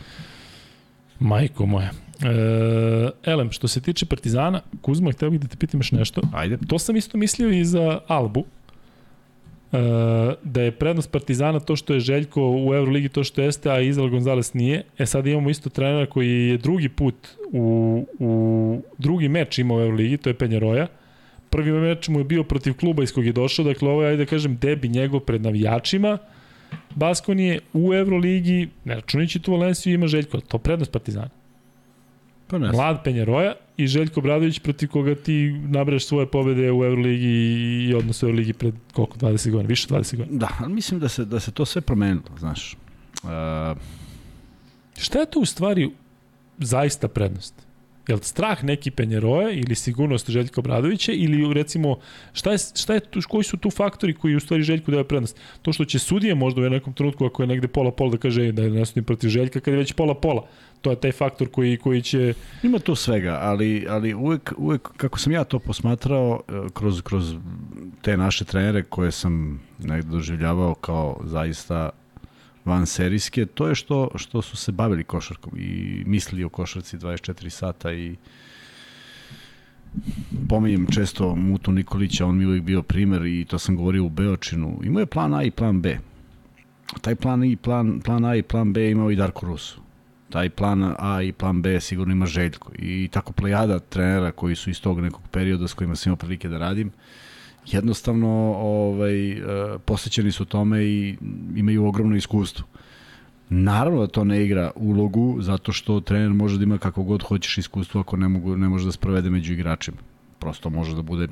Majko 1.19 1.65
moja. 1.65 1.89
E, 2.21 3.31
Elem, 3.31 3.51
što 3.51 3.67
se 3.67 3.81
tiče 3.81 4.05
Partizana, 4.05 4.61
Kuzma, 4.81 5.11
htio 5.11 5.29
bih 5.29 5.39
da 5.39 5.47
te 5.47 5.57
pitam 5.57 5.79
još 5.79 5.91
nešto. 5.91 6.21
Ajde. 6.33 6.57
To 6.67 6.79
sam 6.79 6.95
isto 6.95 7.17
mislio 7.17 7.49
i 7.49 7.65
za 7.65 7.99
Albu. 8.07 8.45
E, 9.73 9.77
da 10.43 10.61
je 10.61 10.71
prednost 10.71 11.11
Partizana 11.11 11.59
to 11.59 11.75
što 11.75 11.93
je 11.93 11.99
Željko 11.99 12.41
u 12.65 12.73
Euroligi 12.73 13.09
to 13.09 13.23
što 13.23 13.41
jeste, 13.41 13.71
a 13.71 13.79
Izrael 13.79 14.09
Gonzales 14.09 14.53
nije. 14.53 14.83
E 14.97 15.05
sad 15.05 15.27
imamo 15.27 15.49
isto 15.49 15.69
trenera 15.69 16.05
koji 16.05 16.47
je 16.47 16.57
drugi 16.57 16.89
put 16.89 17.15
u, 17.51 18.05
u 18.19 18.81
drugi 18.97 19.29
meč 19.29 19.57
imao 19.59 19.77
u 19.77 19.81
Euroligi, 19.81 20.17
to 20.17 20.29
je 20.29 20.33
Penjaroja. 20.33 20.87
Prvi 21.49 21.71
meč 21.71 22.07
mu 22.07 22.19
je 22.19 22.23
bio 22.23 22.43
protiv 22.43 22.73
kluba 22.73 23.03
iz 23.03 23.13
kog 23.13 23.25
je 23.25 23.33
došao, 23.33 23.65
dakle 23.65 23.89
ovo 23.89 24.03
je, 24.03 24.09
ajde 24.09 24.25
da 24.25 24.29
kažem, 24.29 24.57
debi 24.61 24.89
njegov 24.89 25.19
pred 25.19 25.41
navijačima. 25.41 26.17
Baskonije 26.95 27.59
u 27.73 27.93
Euroligi, 27.93 28.69
ne 28.85 28.95
računajući 28.95 29.39
tu 29.39 29.51
Valenciju, 29.51 29.93
ima 29.93 30.07
Željko, 30.07 30.39
to 30.39 30.57
prednost 30.57 30.91
Partizana. 30.91 31.29
Pa 32.53 32.59
ne. 32.59 32.71
Mlad 32.71 33.03
Penjaroja 33.03 33.53
i 33.77 33.87
Željko 33.87 34.21
Bradović 34.21 34.59
protiv 34.59 34.89
koga 34.89 35.15
ti 35.15 35.61
nabraš 35.67 36.05
svoje 36.05 36.27
pobede 36.27 36.71
u 36.71 36.83
Euroligi 36.83 37.87
i 37.89 37.93
odnos 37.93 38.23
u 38.23 38.25
Euroligi 38.25 38.53
pred 38.53 38.73
koliko 38.93 39.17
20 39.17 39.51
godina, 39.51 39.67
više 39.67 39.87
20 39.87 40.17
godina. 40.17 40.37
Da, 40.37 40.49
ali 40.59 40.73
mislim 40.73 40.99
da 40.99 41.09
se 41.09 41.25
da 41.25 41.39
se 41.39 41.51
to 41.51 41.65
sve 41.65 41.81
promenilo, 41.81 42.37
znaš. 42.39 42.77
Uh... 43.23 43.29
Šta 44.97 45.19
je 45.19 45.25
to 45.25 45.39
u 45.39 45.45
stvari 45.45 45.89
zaista 46.57 47.07
prednost? 47.07 47.53
Je 48.07 48.15
li 48.15 48.23
strah 48.23 48.63
neki 48.63 48.91
Penjeroja 48.91 49.51
ili 49.51 49.75
sigurnost 49.75 50.29
Željka 50.29 50.61
Obradovića 50.61 51.11
ili 51.11 51.53
recimo 51.53 51.97
šta 52.33 52.51
je, 52.51 52.57
šta 52.57 52.93
je 52.93 52.99
tu, 52.99 53.19
koji 53.29 53.43
su 53.43 53.57
tu 53.57 53.69
faktori 53.69 54.13
koji 54.13 54.35
u 54.35 54.39
stvari 54.39 54.63
Željku 54.63 54.91
daje 54.91 55.03
prednost? 55.03 55.39
To 55.61 55.73
što 55.73 55.85
će 55.85 55.99
sudije 55.99 56.35
možda 56.35 56.61
u 56.61 56.69
nekom 56.69 56.93
trenutku 56.93 57.25
ako 57.25 57.43
je 57.43 57.47
negde 57.47 57.67
pola-pola 57.67 58.11
da 58.11 58.17
kaže 58.17 58.51
da 58.51 58.61
je 58.61 58.69
nesudni 58.69 59.03
protiv 59.03 59.29
Željka 59.29 59.59
kad 59.59 59.73
je 59.73 59.77
već 59.77 59.93
pola-pola. 59.93 60.47
To 60.83 60.91
je 60.91 60.99
taj 60.99 61.11
faktor 61.11 61.47
koji, 61.47 61.77
koji 61.77 62.01
će... 62.01 62.33
Ima 62.63 62.79
tu 62.79 62.95
svega, 62.95 63.39
ali, 63.41 63.85
ali 63.89 64.13
uvek, 64.13 64.53
uvek, 64.57 64.89
kako 64.97 65.19
sam 65.19 65.31
ja 65.33 65.43
to 65.43 65.59
posmatrao 65.59 66.41
e, 66.47 66.51
kroz, 66.73 67.01
kroz 67.01 67.35
te 68.01 68.17
naše 68.17 68.45
trenere 68.45 68.83
koje 68.83 69.11
sam 69.11 69.61
negde 69.79 70.09
doživljavao 70.09 70.75
kao 70.75 71.19
zaista 71.23 71.89
van 72.65 72.85
serijske, 72.85 73.45
to 73.45 73.67
je 73.67 73.75
što, 73.75 74.11
što 74.15 74.41
su 74.41 74.57
se 74.57 74.71
bavili 74.71 75.03
košarkom 75.03 75.53
i 75.57 76.03
mislili 76.05 76.43
o 76.43 76.49
košarci 76.49 76.97
24 76.97 77.49
sata 77.49 77.93
i 77.93 78.15
pominjem 80.49 80.87
često 80.87 81.35
Mutu 81.35 81.71
Nikolića, 81.71 82.25
on 82.25 82.37
mi 82.37 82.45
uvijek 82.45 82.63
bio 82.63 82.81
primer 82.81 83.25
i 83.25 83.45
to 83.45 83.59
sam 83.59 83.75
govorio 83.75 84.05
u 84.05 84.09
Beočinu. 84.09 84.79
Imao 84.83 84.99
je 84.99 85.05
plan 85.05 85.33
A 85.33 85.43
i 85.43 85.51
plan 85.51 85.81
B. 85.81 85.97
Taj 87.01 87.15
plan, 87.15 87.43
i 87.43 87.55
plan, 87.55 88.01
plan 88.05 88.25
A 88.25 88.35
i 88.35 88.43
plan 88.43 88.73
B 88.73 88.91
imao 88.91 89.11
i 89.11 89.15
Darko 89.15 89.45
Rusu. 89.45 89.81
Taj 90.33 90.49
plan 90.49 90.95
A 90.99 91.21
i 91.21 91.31
plan 91.31 91.61
B 91.61 91.79
sigurno 91.79 92.13
ima 92.13 92.25
Željko. 92.25 92.71
I 92.79 93.09
tako 93.11 93.33
plejada 93.33 93.79
trenera 93.79 94.31
koji 94.31 94.55
su 94.55 94.69
iz 94.69 94.81
tog 94.81 95.01
nekog 95.01 95.21
perioda 95.31 95.67
s 95.67 95.73
kojima 95.73 95.95
sam 95.95 96.09
imao 96.09 96.17
prilike 96.17 96.49
da 96.49 96.57
radim, 96.57 96.87
uh, 96.87 96.93
jednostavno 97.65 98.29
ovaj, 98.57 99.31
e, 99.31 99.37
posvećeni 99.85 100.31
su 100.31 100.45
tome 100.45 100.83
i 100.83 101.17
imaju 101.55 101.85
ogromno 101.85 102.15
iskustvo. 102.15 102.65
Naravno 103.49 104.01
da 104.01 104.07
to 104.07 104.23
ne 104.23 104.43
igra 104.43 104.71
ulogu, 104.75 105.37
zato 105.41 105.71
što 105.71 105.99
trener 105.99 106.29
može 106.29 106.57
da 106.57 106.63
ima 106.63 106.77
kako 106.77 107.03
god 107.03 107.23
hoćeš 107.23 107.57
iskustvo 107.57 108.01
ako 108.01 108.17
ne, 108.17 108.27
mogu, 108.27 108.57
ne 108.57 108.69
može 108.69 108.85
da 108.85 108.91
sprovede 108.91 109.29
među 109.29 109.53
igračima. 109.53 109.97
Prosto 110.39 110.69
može 110.69 110.95
da 110.95 111.01
bude 111.01 111.27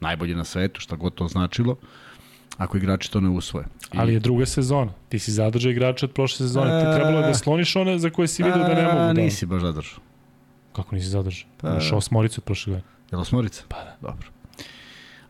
najbolje 0.00 0.36
na 0.36 0.44
svetu, 0.44 0.80
šta 0.80 0.96
god 0.96 1.14
to 1.14 1.28
značilo, 1.28 1.76
ako 2.58 2.76
igrači 2.76 3.12
to 3.12 3.20
ne 3.20 3.28
usvoje. 3.28 3.66
I... 3.92 3.98
Ali 3.98 4.12
je 4.12 4.20
druga 4.20 4.46
sezona. 4.46 4.92
Ti 5.08 5.18
si 5.18 5.32
zadržao 5.32 5.70
igrača 5.70 6.06
od 6.06 6.12
prošle 6.12 6.36
sezone. 6.36 6.80
Ti 6.80 6.96
trebalo 6.96 7.20
da 7.20 7.34
sloniš 7.34 7.76
one 7.76 7.98
za 7.98 8.10
koje 8.10 8.28
si 8.28 8.42
vidio 8.42 8.62
da 8.62 8.74
ne 8.74 8.82
mogu 8.82 8.96
da... 8.96 9.12
Nisi 9.12 9.46
baš 9.46 9.62
zadržao. 9.62 9.98
Kako 10.72 10.94
nisi 10.94 11.08
zadržao? 11.08 11.48
Pa... 11.60 11.68
Imaš 11.68 11.92
osmoricu 11.92 12.40
od 12.40 12.44
prošle 12.44 12.70
godine. 12.70 12.88
Je 13.10 13.16
li 13.16 13.22
osmorica? 13.22 13.62
Pa 13.68 13.76
da. 13.76 13.96
Dobro. 14.00 14.28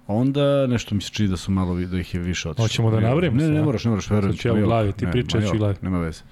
Onda 0.06 0.66
nešto 0.66 0.94
mi 0.94 1.00
se 1.00 1.10
čini 1.10 1.28
da 1.28 1.36
su 1.36 1.50
malo 1.50 1.74
da 1.74 1.98
ih 1.98 2.14
je 2.14 2.20
više 2.20 2.48
otišlo. 2.48 2.64
Hoćemo 2.64 2.90
da 2.90 3.00
navrimo? 3.00 3.36
Ne, 3.36 3.48
ne, 3.48 3.54
ne 3.54 3.62
moraš, 3.62 3.84
ne 3.84 3.90
moraš, 3.90 4.10
verujem. 4.10 4.32
Sad 4.32 4.40
ću 4.40 4.48
ja 4.48 4.54
u 4.54 4.60
glavi, 4.66 4.92
ti 4.92 5.06
pričaš 5.12 5.44
u 5.54 5.58
glavi. 5.58 5.74
Nema 5.82 5.98
veze. 5.98 6.22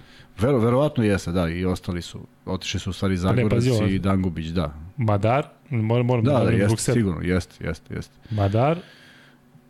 Vero, 0.41 0.59
verovatno 0.59 1.05
jeste, 1.05 1.33
da, 1.33 1.49
i 1.49 1.65
ostali 1.65 2.03
su. 2.03 2.21
Otišli 2.47 2.81
su 2.81 2.91
u 2.91 2.93
stvari 2.93 3.17
Zagorac 3.17 3.65
ne, 3.81 3.95
i 3.95 3.99
Dangubić, 3.99 4.47
da. 4.47 4.75
Madar, 4.97 5.47
moram, 5.71 6.07
moram 6.07 6.25
da, 6.25 6.33
da, 6.33 6.45
da 6.45 6.51
jeste, 6.51 6.93
sigurno, 6.93 7.21
jeste, 7.23 7.65
jeste, 7.65 7.95
jeste. 7.95 8.15
Madar, 8.31 8.79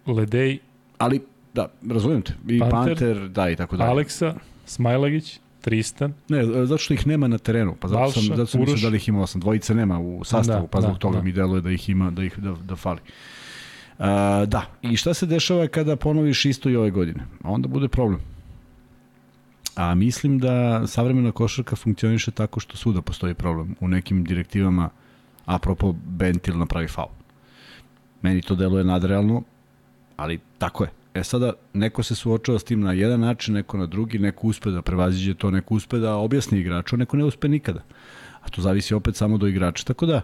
Ledej, 0.06 0.58
ali, 0.98 1.20
da, 1.54 1.68
razumijem 1.90 2.22
te, 2.22 2.32
i 2.48 2.58
Panter, 2.58 2.70
Panter 2.70 3.28
da, 3.28 3.50
i 3.50 3.56
tako 3.56 3.76
dalje. 3.76 3.90
Aleksa, 3.90 4.34
Smajlagić, 4.64 5.40
Tristan. 5.60 6.14
Ne, 6.28 6.44
zato 6.44 6.78
što 6.78 6.94
ih 6.94 7.06
nema 7.06 7.28
na 7.28 7.38
terenu, 7.38 7.76
pa 7.80 7.88
zato 7.88 8.00
Balša, 8.00 8.20
sam, 8.20 8.36
zato 8.36 8.46
sam 8.46 8.60
mislio 8.60 8.82
da 8.82 8.88
li 8.88 8.96
ih 8.96 9.08
ima 9.08 9.22
osam. 9.22 9.40
Dvojice 9.40 9.74
nema 9.74 9.98
u 9.98 10.24
sastavu, 10.24 10.62
da, 10.62 10.68
pa 10.68 10.80
zbog 10.80 10.92
da, 10.92 10.98
toga 10.98 11.16
da. 11.16 11.22
mi 11.22 11.32
deluje 11.32 11.60
da 11.60 11.70
ih 11.70 11.88
ima, 11.88 12.10
da 12.10 12.24
ih 12.24 12.38
da, 12.38 12.54
da 12.64 12.76
fali. 12.76 13.00
Uh, 13.98 14.04
da, 14.46 14.62
i 14.82 14.96
šta 14.96 15.14
se 15.14 15.26
dešava 15.26 15.68
kada 15.68 15.96
ponoviš 15.96 16.44
isto 16.44 16.70
i 16.70 16.76
ove 16.76 16.90
godine? 16.90 17.26
Onda 17.44 17.68
bude 17.68 17.88
problem. 17.88 18.20
A 19.74 19.94
mislim 19.94 20.38
da 20.38 20.86
savremena 20.86 21.32
košarka 21.32 21.76
funkcioniše 21.76 22.30
tako 22.30 22.60
što 22.60 22.76
svuda 22.76 23.02
postoji 23.02 23.34
problem. 23.34 23.74
U 23.80 23.88
nekim 23.88 24.24
direktivama, 24.24 24.90
apropo, 25.44 25.94
Bentil 26.06 26.58
napravi 26.58 26.88
faul. 26.88 27.10
Meni 28.22 28.42
to 28.42 28.54
deluje 28.54 28.84
nadrealno, 28.84 29.42
ali 30.16 30.40
tako 30.58 30.84
je. 30.84 30.90
E 31.14 31.24
sada, 31.24 31.52
neko 31.72 32.02
se 32.02 32.14
suočava 32.14 32.58
s 32.58 32.64
tim 32.64 32.80
na 32.80 32.92
jedan 32.92 33.20
način, 33.20 33.54
neko 33.54 33.78
na 33.78 33.86
drugi, 33.86 34.18
neko 34.18 34.46
uspe 34.46 34.70
da 34.70 34.82
prevaziđe 34.82 35.34
to, 35.34 35.50
neko 35.50 35.74
uspe 35.74 35.98
da 35.98 36.14
objasni 36.14 36.58
igraču, 36.58 36.96
neko 36.96 37.16
ne 37.16 37.24
uspe 37.24 37.48
nikada. 37.48 37.82
A 38.40 38.48
to 38.48 38.62
zavisi 38.62 38.94
opet 38.94 39.16
samo 39.16 39.38
do 39.38 39.46
igrača. 39.46 39.84
Tako 39.84 40.06
da, 40.06 40.20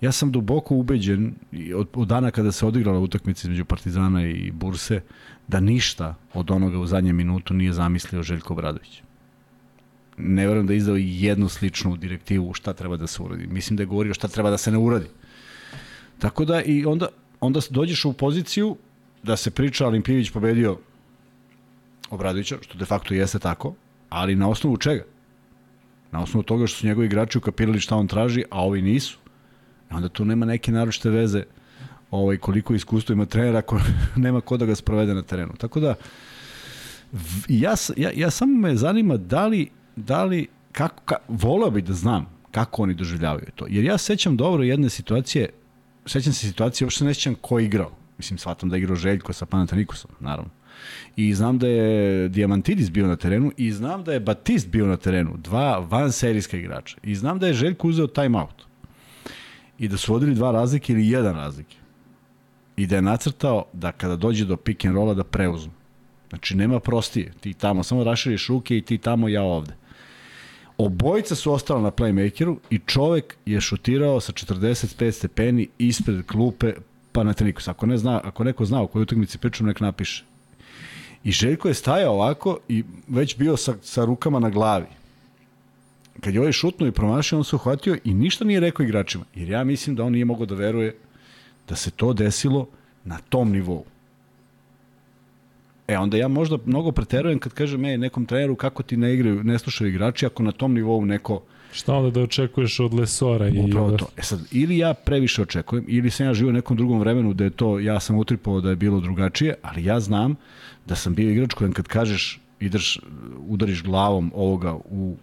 ja 0.00 0.12
sam 0.12 0.32
duboko 0.32 0.74
ubeđen 0.74 1.34
od, 1.76 1.88
od 1.94 2.08
dana 2.08 2.30
kada 2.30 2.52
se 2.52 2.66
odigrala 2.66 2.98
utakmica 2.98 3.40
između 3.44 3.64
Partizana 3.64 4.26
i 4.26 4.50
Burse, 4.50 5.00
da 5.48 5.60
ništa 5.60 6.14
od 6.34 6.50
onoga 6.50 6.78
u 6.78 6.86
zadnjem 6.86 7.16
minutu 7.16 7.54
nije 7.54 7.72
zamislio 7.72 8.22
Željko 8.22 8.54
Bradović. 8.54 9.02
Ne 10.16 10.46
verujem 10.46 10.66
da 10.66 10.72
je 10.72 10.76
izdao 10.76 10.96
jednu 10.96 11.48
sličnu 11.48 11.96
direktivu 11.96 12.54
šta 12.54 12.72
treba 12.72 12.96
da 12.96 13.06
se 13.06 13.22
uradi. 13.22 13.46
Mislim 13.46 13.76
da 13.76 13.82
je 13.82 13.86
govorio 13.86 14.14
šta 14.14 14.28
treba 14.28 14.50
da 14.50 14.58
se 14.58 14.70
ne 14.70 14.78
uradi. 14.78 15.06
Tako 16.18 16.44
da 16.44 16.62
i 16.62 16.84
onda, 16.84 17.08
onda 17.40 17.60
dođeš 17.70 18.04
u 18.04 18.12
poziciju 18.12 18.76
da 19.22 19.36
se 19.36 19.50
priča 19.50 19.86
Alimpijević 19.86 20.30
pobedio 20.30 20.78
Obradovića, 22.10 22.56
što 22.60 22.78
de 22.78 22.84
facto 22.84 23.14
jeste 23.14 23.38
tako, 23.38 23.74
ali 24.08 24.36
na 24.36 24.48
osnovu 24.48 24.76
čega? 24.76 25.04
Na 26.12 26.22
osnovu 26.22 26.42
toga 26.42 26.66
što 26.66 26.78
su 26.78 26.86
njegovi 26.86 27.06
igrači 27.06 27.38
ukapirali 27.38 27.80
šta 27.80 27.96
on 27.96 28.06
traži, 28.06 28.44
a 28.50 28.64
ovi 28.64 28.82
nisu. 28.82 29.18
I 29.90 29.94
onda 29.94 30.08
tu 30.08 30.24
nema 30.24 30.46
neke 30.46 30.72
naročite 30.72 31.10
veze 31.10 31.44
ovaj, 32.10 32.36
koliko 32.36 32.74
iskustva 32.74 33.12
ima 33.12 33.26
trenera 33.26 33.58
ako 33.58 33.80
nema 34.16 34.40
ko 34.40 34.56
da 34.56 34.66
ga 34.66 34.74
sprovede 34.74 35.14
na 35.14 35.22
terenu. 35.22 35.52
Tako 35.58 35.80
da, 35.80 35.94
ja, 37.48 37.74
ja, 37.96 38.10
ja 38.14 38.30
samo 38.30 38.60
me 38.60 38.76
zanima 38.76 39.16
da 39.16 39.46
li, 39.46 39.70
da 39.96 40.24
li 40.24 40.48
kako, 40.72 41.02
ka, 41.04 41.16
voleo 41.28 41.70
bih 41.70 41.84
da 41.84 41.92
znam 41.92 42.26
kako 42.50 42.82
oni 42.82 42.94
doživljavaju 42.94 43.46
to. 43.54 43.66
Jer 43.68 43.84
ja 43.84 43.98
sećam 43.98 44.36
dobro 44.36 44.62
jedne 44.62 44.88
situacije, 44.88 45.48
sećam 46.06 46.32
se 46.32 46.46
situacije, 46.46 46.86
uopšte 46.86 47.04
ne 47.04 47.14
sećam 47.14 47.34
ko 47.34 47.58
je 47.58 47.64
igrao. 47.64 48.01
Mislim, 48.22 48.38
shvatam 48.38 48.68
da 48.68 48.76
je 48.76 48.82
igrao 48.82 48.96
Željko 48.96 49.32
sa 49.32 49.46
Panatanikosom, 49.46 50.10
naravno. 50.20 50.50
I 51.16 51.34
znam 51.34 51.58
da 51.58 51.66
je 51.68 52.28
Diamantidis 52.28 52.90
bio 52.90 53.06
na 53.06 53.16
terenu 53.16 53.52
i 53.56 53.72
znam 53.72 54.04
da 54.04 54.12
je 54.12 54.20
Batist 54.20 54.68
bio 54.68 54.86
na 54.86 54.96
terenu, 54.96 55.36
dva 55.36 55.78
van 55.78 56.12
serijska 56.12 56.56
igrača. 56.56 56.96
I 57.02 57.14
znam 57.14 57.38
da 57.38 57.46
je 57.46 57.54
Željko 57.54 57.88
uzeo 57.88 58.06
timeout. 58.06 58.62
I 59.78 59.88
da 59.88 59.96
su 59.96 60.12
vodili 60.12 60.34
dva 60.34 60.52
razlike 60.52 60.92
ili 60.92 61.08
jedan 61.08 61.34
razlike. 61.34 61.76
I 62.76 62.86
da 62.86 62.96
je 62.96 63.02
nacrtao 63.02 63.64
da 63.72 63.92
kada 63.92 64.16
dođe 64.16 64.44
do 64.44 64.56
pick 64.56 64.84
and 64.84 64.94
rolla 64.94 65.14
da 65.14 65.24
preuzmu. 65.24 65.72
Znači, 66.28 66.56
nema 66.56 66.80
prostije. 66.80 67.32
Ti 67.40 67.54
tamo, 67.54 67.82
samo 67.82 68.04
raširiš 68.04 68.48
ruke 68.48 68.76
i 68.76 68.82
ti 68.82 68.98
tamo, 68.98 69.28
ja 69.28 69.42
ovde. 69.42 69.74
Obojica 70.78 71.34
su 71.34 71.52
ostala 71.52 71.80
na 71.80 71.90
playmakeru 71.90 72.56
i 72.70 72.78
čovek 72.78 73.36
je 73.46 73.60
šutirao 73.60 74.20
sa 74.20 74.32
45 74.32 75.10
stepeni 75.10 75.68
ispred 75.78 76.26
klupe 76.26 76.72
Panathinaikos. 77.12 77.68
Ako, 77.68 77.86
ne 77.86 77.98
zna, 77.98 78.20
ako 78.24 78.44
neko 78.44 78.64
zna 78.64 78.82
o 78.82 78.86
kojoj 78.86 79.02
utakmici 79.02 79.38
pričam, 79.38 79.66
nek 79.66 79.80
napiše. 79.80 80.24
I 81.24 81.32
Željko 81.32 81.68
je 81.68 81.74
stajao 81.74 82.14
ovako 82.14 82.58
i 82.68 82.84
već 83.08 83.36
bio 83.38 83.56
sa, 83.56 83.74
sa 83.82 84.04
rukama 84.04 84.38
na 84.38 84.50
glavi. 84.50 84.86
Kad 86.20 86.34
je 86.34 86.40
ovaj 86.40 86.52
šutnuo 86.52 86.88
i 86.88 86.92
promašio, 86.92 87.38
on 87.38 87.44
se 87.44 87.56
uhvatio 87.56 87.98
i 88.04 88.14
ništa 88.14 88.44
nije 88.44 88.60
rekao 88.60 88.84
igračima. 88.84 89.24
Jer 89.34 89.48
ja 89.48 89.64
mislim 89.64 89.96
da 89.96 90.04
on 90.04 90.12
nije 90.12 90.24
mogao 90.24 90.46
da 90.46 90.54
veruje 90.54 90.94
da 91.68 91.76
se 91.76 91.90
to 91.90 92.12
desilo 92.12 92.66
na 93.04 93.18
tom 93.28 93.52
nivou. 93.52 93.84
E, 95.88 95.98
onda 95.98 96.16
ja 96.16 96.28
možda 96.28 96.58
mnogo 96.66 96.92
preterujem 96.92 97.38
kad 97.38 97.52
kažem, 97.52 97.84
ej, 97.84 97.98
nekom 97.98 98.26
treneru 98.26 98.56
kako 98.56 98.82
ti 98.82 98.96
ne 98.96 99.14
igraju, 99.14 99.44
ne 99.44 99.58
slušaju 99.58 99.90
igrači, 99.90 100.26
ako 100.26 100.42
na 100.42 100.52
tom 100.52 100.74
nivou 100.74 101.04
neko 101.04 101.42
Šta 101.72 101.94
onda 101.94 102.10
da 102.10 102.20
očekuješ 102.20 102.80
od 102.80 102.94
Lesora? 102.94 103.48
I 103.48 103.60
Upravo 103.60 103.86
onda... 103.86 103.96
to. 103.96 104.06
E 104.16 104.22
sad, 104.22 104.40
ili 104.50 104.78
ja 104.78 104.94
previše 104.94 105.42
očekujem, 105.42 105.84
ili 105.88 106.10
sam 106.10 106.26
ja 106.26 106.34
živio 106.34 106.50
u 106.50 106.52
nekom 106.52 106.76
drugom 106.76 107.00
vremenu 107.00 107.34
da 107.34 107.44
je 107.44 107.50
to, 107.50 107.78
ja 107.78 108.00
sam 108.00 108.18
utripao 108.18 108.60
da 108.60 108.70
je 108.70 108.76
bilo 108.76 109.00
drugačije, 109.00 109.54
ali 109.62 109.84
ja 109.84 110.00
znam 110.00 110.34
da 110.86 110.94
sam 110.94 111.14
bio 111.14 111.30
igrač 111.30 111.54
kojem 111.54 111.72
kad 111.72 111.88
kažeš 111.88 112.42
ideš, 112.60 112.98
udariš 113.48 113.82
glavom 113.82 114.32
ovoga 114.34 114.74
u 114.74 115.16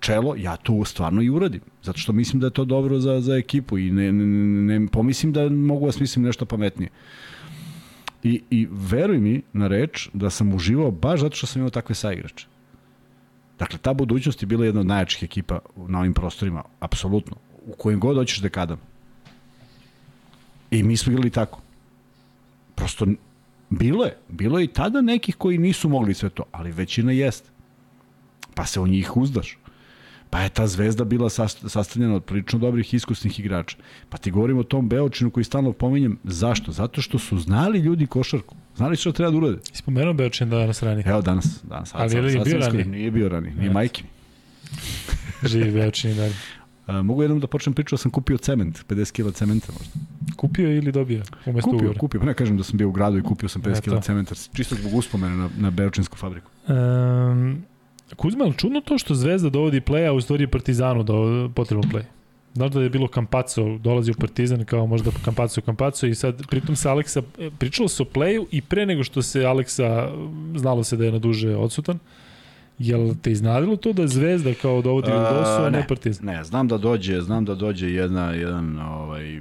čelo, 0.00 0.34
ja 0.36 0.56
to 0.56 0.84
stvarno 0.84 1.22
i 1.22 1.30
uradim. 1.30 1.60
Zato 1.82 1.98
što 1.98 2.12
mislim 2.12 2.40
da 2.40 2.46
je 2.46 2.50
to 2.50 2.64
dobro 2.64 2.98
za, 2.98 3.20
za 3.20 3.36
ekipu 3.36 3.78
i 3.78 3.90
ne, 3.90 4.12
ne, 4.12 4.26
ne, 4.26 4.78
ne 4.78 4.86
pomislim 4.88 5.32
da 5.32 5.48
mogu 5.48 5.86
da 5.86 5.92
smislim 5.92 6.24
nešto 6.24 6.46
pametnije. 6.46 6.90
I, 8.22 8.42
I 8.50 8.68
veruj 8.70 9.18
mi 9.18 9.42
na 9.52 9.68
reč 9.68 10.08
da 10.12 10.30
sam 10.30 10.54
uživao 10.54 10.90
baš 10.90 11.20
zato 11.20 11.36
što 11.36 11.46
sam 11.46 11.60
imao 11.60 11.70
takve 11.70 11.94
saigrače. 11.94 12.46
Dakle, 13.60 13.78
ta 13.78 13.94
budućnost 13.94 14.42
je 14.42 14.46
bila 14.46 14.64
jedna 14.64 14.80
od 14.80 14.86
najjačih 14.86 15.22
ekipa 15.22 15.58
na 15.76 15.98
ovim 15.98 16.14
prostorima, 16.14 16.62
apsolutno. 16.80 17.36
U 17.66 17.72
kojim 17.72 18.00
god 18.00 18.16
hoćeš 18.16 18.40
dekadama. 18.40 18.80
I 20.70 20.82
mi 20.82 20.96
smo 20.96 21.12
igrali 21.12 21.30
tako. 21.30 21.60
Prosto, 22.74 23.06
bilo 23.70 24.04
je. 24.04 24.16
Bilo 24.28 24.58
je 24.58 24.64
i 24.64 24.72
tada 24.72 25.00
nekih 25.00 25.36
koji 25.36 25.58
nisu 25.58 25.88
mogli 25.88 26.14
sve 26.14 26.30
to, 26.30 26.42
ali 26.52 26.72
većina 26.72 27.12
jeste. 27.12 27.50
Pa 28.54 28.66
se 28.66 28.80
o 28.80 28.86
njih 28.86 29.16
uzdaš. 29.16 29.58
Pa 30.30 30.40
je 30.40 30.48
ta 30.48 30.66
zvezda 30.66 31.04
bila 31.04 31.30
sastavljena 31.68 32.14
od 32.14 32.24
prilično 32.24 32.58
dobrih 32.58 32.94
iskusnih 32.94 33.40
igrača. 33.40 33.76
Pa 34.08 34.18
ti 34.18 34.30
govorim 34.30 34.58
o 34.58 34.62
tom 34.62 34.88
Beočinu 34.88 35.30
koji 35.30 35.44
stalno 35.44 35.72
pominjem. 35.72 36.18
Zašto? 36.24 36.72
Zato 36.72 37.02
što 37.02 37.18
su 37.18 37.38
znali 37.38 37.78
ljudi 37.78 38.06
košarku. 38.06 38.56
Znali 38.76 38.96
što 38.96 39.12
treba 39.12 39.30
da 39.30 39.36
urade. 39.36 39.58
Spomenuo 39.72 40.12
Beočin 40.12 40.50
danas 40.50 40.82
ranije. 40.82 41.04
Evo 41.08 41.22
danas. 41.22 41.60
danas 41.62 41.90
Ali 41.94 42.14
je 42.14 42.20
li 42.20 42.40
bio 42.44 42.58
ranije? 42.58 42.84
Nije 42.84 43.10
bio 43.10 43.28
ranije. 43.28 43.54
Nije 43.54 43.70
majke 43.70 44.02
mi. 44.02 44.08
Živi 45.50 45.70
Beočin 45.72 46.10
i 46.10 46.14
dalje. 46.14 46.34
A, 46.86 47.02
mogu 47.02 47.22
jednom 47.22 47.40
da 47.40 47.46
počnem 47.46 47.74
priču 47.74 47.94
da 47.94 47.98
sam 47.98 48.10
kupio 48.10 48.36
cement, 48.38 48.84
50 48.88 49.12
kg 49.12 49.34
cementa 49.34 49.72
možda. 49.72 49.94
Kupio 50.36 50.76
ili 50.76 50.92
dobio? 50.92 51.22
Umesto 51.46 51.70
kupio, 51.70 51.76
ugovora. 51.78 51.98
kupio, 51.98 52.20
pa 52.20 52.26
ne 52.26 52.34
kažem 52.34 52.56
da 52.56 52.64
sam 52.64 52.76
bio 52.76 52.88
u 52.88 52.92
gradu 52.92 53.18
i 53.18 53.22
kupio 53.22 53.48
sam 53.48 53.62
50 53.62 53.80
kg 53.80 54.02
cementa, 54.02 54.34
čisto 54.52 54.74
zbog 54.74 54.94
uspomene 54.94 55.36
na, 55.36 55.48
na 55.58 55.70
Beočinsku 55.70 56.16
fabriku. 56.16 56.50
Um, 56.68 57.64
Kuzma, 58.16 58.44
ali 58.44 58.54
čudno 58.56 58.80
to 58.80 58.98
što 58.98 59.14
Zvezda 59.14 59.50
dovodi 59.50 59.80
play-a, 59.80 60.12
u 60.12 60.20
stvari 60.20 60.46
Partizanu 60.46 61.02
da 61.02 61.12
potreban 61.54 61.90
play. 61.90 62.02
Znaš 62.54 62.70
da 62.70 62.82
je 62.82 62.90
bilo 62.90 63.08
Kampaco, 63.08 63.78
dolazi 63.78 64.10
u 64.10 64.14
Partizan 64.14 64.64
kao 64.64 64.86
možda 64.86 65.10
Kampaco, 65.24 65.60
Kampaco 65.60 66.06
i 66.06 66.14
sad 66.14 66.46
pritom 66.46 66.76
se 66.76 66.88
Aleksa, 66.88 67.22
pričalo 67.58 67.88
se 67.88 68.02
o 68.02 68.06
playu 68.06 68.46
i 68.50 68.62
pre 68.62 68.86
nego 68.86 69.04
što 69.04 69.22
se 69.22 69.44
Aleksa, 69.44 70.08
znalo 70.56 70.84
se 70.84 70.96
da 70.96 71.04
je 71.04 71.12
na 71.12 71.18
duže 71.18 71.56
odsutan, 71.56 71.98
Jel 72.80 73.14
te 73.22 73.32
iznadilo 73.32 73.76
to 73.76 73.92
da 73.92 74.06
Zvezda 74.06 74.54
kao 74.62 74.82
dovodi 74.82 75.10
Vildosu, 75.10 75.62
a 75.62 75.70
ne, 75.70 75.78
ne 75.78 75.86
Partizan? 75.88 76.26
Ne, 76.26 76.44
znam 76.44 76.68
da 76.68 76.78
dođe, 76.78 77.20
znam 77.20 77.44
da 77.44 77.54
dođe 77.54 77.92
jedna, 77.92 78.32
jedan, 78.32 78.78
ovaj, 78.78 79.40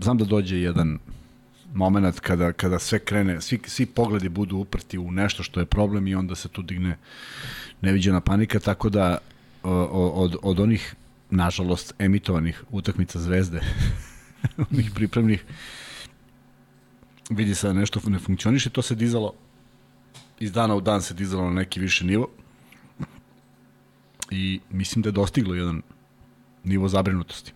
znam 0.00 0.18
da 0.18 0.24
dođe 0.24 0.60
jedan 0.60 0.98
moment 1.74 2.20
kada, 2.20 2.52
kada 2.52 2.78
sve 2.78 2.98
krene, 2.98 3.40
svi, 3.40 3.60
svi 3.66 3.86
pogledi 3.86 4.28
budu 4.28 4.56
uprti 4.56 4.98
u 4.98 5.10
nešto 5.10 5.42
što 5.42 5.60
je 5.60 5.66
problem 5.66 6.06
i 6.06 6.14
onda 6.14 6.34
se 6.34 6.48
tu 6.48 6.62
digne 6.62 6.96
neviđena 7.80 8.20
panika, 8.20 8.58
tako 8.58 8.88
da 8.88 9.18
od, 9.62 10.36
od 10.42 10.60
onih, 10.60 10.94
nažalost, 11.30 11.94
emitovanih 11.98 12.64
utakmica 12.70 13.20
zvezde, 13.20 13.60
onih 14.70 14.90
pripremnih, 14.94 15.44
vidi 17.30 17.54
se 17.54 17.66
da 17.66 17.72
nešto 17.72 18.00
ne 18.06 18.18
funkcioniše, 18.18 18.70
to 18.70 18.82
se 18.82 18.94
dizalo 18.94 19.34
iz 20.40 20.52
dana 20.52 20.74
u 20.74 20.80
dan 20.80 21.02
se 21.02 21.14
dizalo 21.14 21.44
na 21.44 21.54
neki 21.54 21.80
više 21.80 22.04
nivo 22.04 22.28
i 24.30 24.60
mislim 24.70 25.02
da 25.02 25.08
je 25.08 25.12
dostiglo 25.12 25.54
jedan 25.54 25.82
nivo 26.64 26.88
zabrinutosti. 26.88 27.52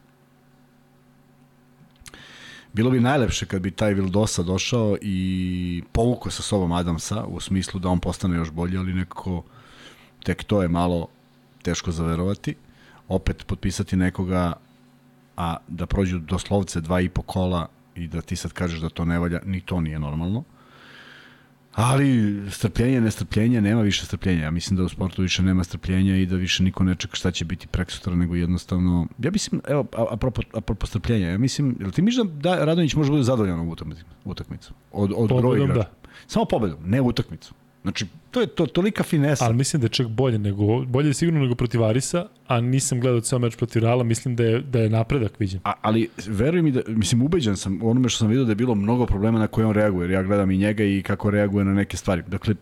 Bilo 2.73 2.91
bi 2.91 3.01
najlepše 3.01 3.47
kad 3.47 3.63
bi 3.63 3.71
taj 3.71 3.95
Vildosa 3.95 4.43
došao 4.43 4.97
i 5.01 5.83
povukao 5.93 6.31
sa 6.31 6.43
sobom 6.43 6.73
Adamsa 6.73 7.25
u 7.25 7.41
smislu 7.41 7.81
da 7.81 7.89
on 7.89 8.01
postane 8.01 8.37
još 8.37 8.51
bolji, 8.51 8.79
ali 8.79 8.95
nekako 8.95 9.43
tek 10.25 10.45
to 10.45 10.63
je 10.63 10.69
malo 10.69 11.09
teško 11.63 11.93
zaverovati. 11.93 12.55
Opet 13.09 13.47
potpisati 13.47 13.97
nekoga, 13.97 14.53
a 15.37 15.57
da 15.69 15.87
prođu 15.87 16.19
doslovce 16.19 16.81
dva 16.81 17.01
i 17.01 17.09
po 17.09 17.23
kola 17.23 17.69
i 17.95 18.07
da 18.07 18.21
ti 18.21 18.37
sad 18.37 18.53
kažeš 18.53 18.81
da 18.81 18.89
to 18.89 19.05
ne 19.05 19.19
valja, 19.19 19.41
ni 19.45 19.61
to 19.61 19.81
nije 19.81 19.99
normalno. 19.99 20.45
Ali 21.75 22.43
strpljenje, 22.51 23.01
nestrpljenje, 23.01 23.61
nema 23.61 23.83
više 23.83 24.05
strpljenja. 24.05 24.43
Ja 24.43 24.51
mislim 24.51 24.77
da 24.77 24.83
u 24.83 24.89
sportu 24.89 25.23
više 25.23 25.43
nema 25.43 25.65
strpljenja 25.65 26.17
i 26.17 26.27
da 26.27 26.37
više 26.37 26.63
niko 26.63 26.85
ne 26.85 26.95
čeka 26.95 27.17
šta 27.17 27.31
će 27.31 27.45
biti 27.45 27.67
preksutra, 27.67 28.15
nego 28.15 28.35
jednostavno... 28.35 29.07
Ja 29.19 29.31
mislim, 29.31 29.61
evo, 29.69 29.87
apropo, 30.11 30.43
apropo 30.55 30.87
strpljenja, 30.87 31.31
ja 31.31 31.39
mislim, 31.39 31.77
jel 31.81 31.91
ti 31.91 32.03
misliš 32.03 32.27
da, 32.27 32.57
da 32.57 32.65
Radonjić 32.65 32.95
može 32.95 33.09
da 33.09 33.13
bude 33.13 33.23
zadovoljan 33.23 33.61
u 33.61 33.77
utakmicu? 34.25 34.75
Od, 34.93 35.13
od 35.17 35.29
broja 35.29 35.65
igrača? 35.65 35.81
Da. 35.81 35.91
Samo 36.27 36.45
pobedom, 36.45 36.79
ne 36.85 37.01
utakmicu. 37.01 37.55
Znači, 37.83 38.07
to 38.31 38.41
je 38.41 38.47
to 38.47 38.67
tolika 38.67 39.03
finesa. 39.03 39.45
Ali 39.45 39.57
mislim 39.57 39.81
da 39.81 39.85
je 39.85 39.91
čak 39.91 40.09
bolje 40.09 40.39
nego 40.39 40.85
bolje 40.85 41.09
je 41.09 41.15
sigurno 41.15 41.41
nego 41.41 41.55
protiv 41.55 41.85
Arisa, 41.85 42.27
a 42.47 42.61
nisam 42.61 43.01
gledao 43.01 43.21
ceo 43.21 43.39
meč 43.39 43.57
protiv 43.57 43.83
Reala, 43.83 44.05
mislim 44.05 44.37
da 44.37 44.45
je 44.45 44.61
da 44.61 44.79
je 44.79 44.91
napredak 44.91 45.41
viđen. 45.41 45.61
A, 45.65 45.73
ali 45.83 46.09
veruj 46.27 46.63
mi 46.63 46.71
da 46.71 46.81
mislim 46.87 47.23
ubeđen 47.23 47.57
sam 47.57 47.83
u 47.83 47.91
onome 47.91 48.09
što 48.09 48.19
sam 48.19 48.29
video 48.29 48.45
da 48.45 48.51
je 48.51 48.57
bilo 48.57 48.75
mnogo 48.75 49.07
problema 49.07 49.39
na 49.39 49.47
koje 49.47 49.67
on 49.67 49.75
reaguje, 49.75 50.05
jer 50.05 50.11
ja 50.11 50.23
gledam 50.23 50.51
i 50.51 50.57
njega 50.57 50.85
i 50.85 51.03
kako 51.03 51.31
reaguje 51.31 51.65
na 51.65 51.75
neke 51.75 51.97
stvari. 51.97 52.23
Dakle, 52.27 52.55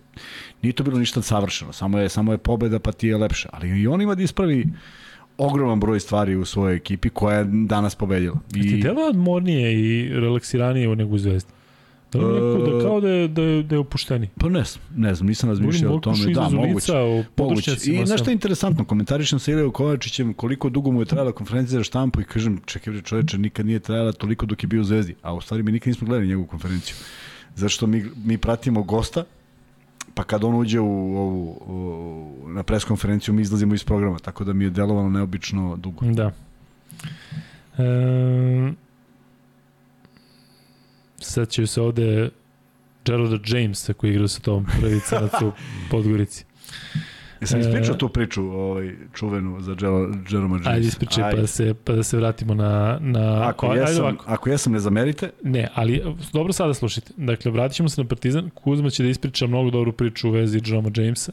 nije 0.63 0.73
to 0.73 0.85
bilo 0.85 0.99
ništa 0.99 1.23
savršeno, 1.23 1.73
samo 1.73 1.99
je 1.99 2.09
samo 2.09 2.33
je 2.33 2.39
pobeda 2.39 2.79
pa 2.79 2.93
ti 2.93 3.09
je 3.09 3.17
lepše, 3.17 3.49
ali 3.53 3.81
i 3.81 3.87
on 3.87 4.03
ima 4.03 4.15
da 4.15 4.23
ispravi 4.23 4.67
ogroman 5.39 5.81
broj 5.81 6.01
stvari 6.01 6.37
u 6.37 6.45
svojoj 6.45 6.77
ekipi 6.77 7.09
koja 7.11 7.39
je 7.39 7.47
danas 7.51 7.95
pobedila. 7.95 8.39
I... 8.55 8.63
Ti 8.63 8.81
delo 8.83 9.03
odmornije 9.03 9.75
i 9.75 10.09
relaksiranije 10.09 10.97
nego 10.97 11.15
u 11.15 11.19
Zvezdi? 11.19 11.60
Da 12.13 12.19
neko 12.19 12.69
E, 12.69 12.73
da 12.73 12.85
kao 12.85 13.01
da 13.01 13.09
je, 13.09 13.29
da 13.29 13.43
je, 13.43 13.63
da 13.63 13.75
je 13.75 13.79
opušteni? 13.79 14.29
Pa 14.39 14.49
ne 14.49 14.65
znam, 14.65 14.85
ne 14.97 15.15
znam, 15.15 15.27
nisam 15.29 15.49
razmišljao 15.49 15.95
o 15.95 15.99
tome. 15.99 16.33
Da, 16.35 16.49
moguće. 16.49 16.93
Moguće. 17.37 17.73
I 17.73 17.77
sam. 17.77 17.95
nešto 17.95 18.31
je 18.31 18.33
interesantno, 18.33 18.85
komentarišem 18.85 19.39
sa 19.39 19.53
Iliju 19.53 19.73
Kovačićem 19.73 20.35
koliko 20.35 20.69
dugo 20.69 20.91
mu 20.91 21.03
je 21.03 21.05
trajala 21.05 21.33
konferencija 21.33 21.79
za 21.79 21.85
štampu 21.85 22.21
i 22.21 22.25
kažem, 22.25 22.61
čekaj 22.67 22.93
bre 22.93 23.03
čoveče, 23.03 23.39
nikad 23.39 23.67
nije 23.67 23.79
trajala 23.79 24.13
toliko 24.13 24.47
dok 24.47 24.63
je 24.63 24.67
bio 24.67 24.81
u 24.81 24.85
Zvezdi, 24.85 25.15
a 25.23 25.35
u 25.35 25.41
stvari 25.41 25.63
mi 25.63 25.73
nikad 25.73 25.89
nismo 25.89 26.07
gledali 26.07 26.29
njegovu 26.29 26.47
konferenciju. 26.47 26.97
Zašto 27.55 27.87
mi, 27.87 28.05
mi 28.25 28.39
pratimo 28.39 28.83
gosta, 28.83 29.25
pa 30.15 30.25
kad 30.25 30.45
on 30.45 30.55
uđe 30.55 30.81
u, 30.81 31.17
ovu, 31.17 31.57
u, 31.67 32.49
na 32.49 32.63
preskonferenciju 32.63 33.35
mi 33.35 33.43
izlazimo 33.43 33.75
iz 33.75 33.85
programa, 33.85 34.19
tako 34.19 34.45
da 34.45 34.53
mi 34.53 34.65
je 34.65 34.71
delovalo 34.71 35.11
neobično 35.11 35.77
dugo. 35.77 36.07
Da. 36.07 36.33
E, 37.79 38.73
će 41.49 41.67
se 41.67 41.81
ovde 41.81 42.31
Geralda 43.05 43.39
Jamesa 43.47 43.93
koji 43.93 44.11
igra 44.11 44.29
sa 44.29 44.41
tom 44.41 44.67
prvi 44.81 45.01
crnac 45.09 45.33
u 45.43 45.53
Podgorici. 45.91 46.45
Jesam 47.41 47.59
E, 47.59 47.61
ispričao 47.61 47.95
tu 47.95 48.09
priču 48.09 48.43
ovaj, 48.43 48.95
čuvenu 49.15 49.61
za 49.61 49.71
Jer- 49.71 50.25
Jeroma 50.31 50.55
Jamesa? 50.57 50.71
Ajde 50.71 50.87
ispričaj 50.87 51.31
pa 51.31 51.37
da 51.37 51.47
se, 51.47 51.75
pa 51.85 51.93
da 51.93 52.03
se 52.03 52.17
vratimo 52.17 52.55
na... 52.55 52.99
na 53.01 53.49
Ako, 53.49 53.67
ajde 53.67 53.81
jesam, 53.81 54.05
ovako. 54.05 54.25
ako 54.29 54.51
jesam, 54.51 54.73
ne 54.73 54.79
zamerite. 54.79 55.31
Ne, 55.43 55.69
ali 55.75 56.03
dobro 56.33 56.53
sada 56.53 56.75
slušajte. 56.75 57.13
Dakle, 57.17 57.51
vratit 57.51 57.77
ćemo 57.77 57.89
se 57.89 58.03
na 58.03 58.09
Partizan. 58.09 58.51
Kuzma 58.55 58.91
će 58.91 59.03
da 59.03 59.09
ispriča 59.09 59.47
mnogo 59.47 59.71
dobru 59.71 59.93
priču 59.93 60.29
u 60.29 60.33
vezi 60.33 60.61
Jeroma 60.67 60.91
Jamesa. 60.97 61.33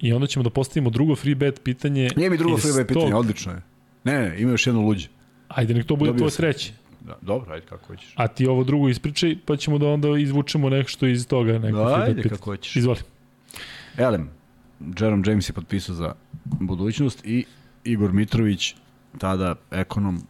I 0.00 0.12
onda 0.12 0.26
ćemo 0.26 0.42
da 0.42 0.50
postavimo 0.50 0.90
drugo 0.90 1.16
free 1.16 1.34
bet 1.34 1.60
pitanje. 1.62 2.10
Nije 2.16 2.30
mi 2.30 2.38
drugo 2.38 2.56
iz 2.56 2.64
freeway 2.64 2.86
pitanje, 2.86 3.14
odlično 3.14 3.52
je. 3.52 3.62
Ne, 4.04 4.18
ne, 4.28 4.40
ima 4.40 4.50
još 4.50 4.66
jedno 4.66 4.80
luđe. 4.82 5.08
Ajde, 5.48 5.74
nek 5.74 5.86
to 5.86 5.96
bude 5.96 6.08
Dobio 6.10 6.18
tvoje 6.18 6.30
treće. 6.30 6.72
Da, 7.04 7.18
dobro, 7.22 7.52
ajde 7.52 7.66
kako 7.66 7.86
hoćeš. 7.86 8.14
A 8.16 8.28
ti 8.28 8.46
ovo 8.46 8.64
drugo 8.64 8.88
ispričaj, 8.88 9.36
pa 9.46 9.56
ćemo 9.56 9.78
da 9.78 9.86
onda 9.86 10.08
izvučemo 10.18 10.70
nešto 10.70 11.06
iz 11.06 11.26
toga. 11.26 11.58
Neko 11.58 11.84
bet 11.84 11.94
Ajde 11.94 12.14
pitanje. 12.14 12.36
kako 12.36 12.44
hoćeš. 12.50 12.76
Izvoli. 12.76 12.98
Elem, 13.96 14.30
Jerome 15.00 15.22
James 15.26 15.48
je 15.48 15.52
potpisao 15.52 15.94
za 15.94 16.14
budućnost 16.44 17.24
i 17.24 17.44
Igor 17.84 18.12
Mitrović, 18.12 18.74
tada 19.18 19.54
ekonom 19.70 20.22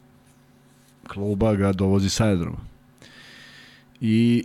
kluba, 1.08 1.54
ga 1.54 1.72
dovozi 1.72 2.08
sa 2.08 2.24
aerodroma. 2.24 2.58
I 4.00 4.44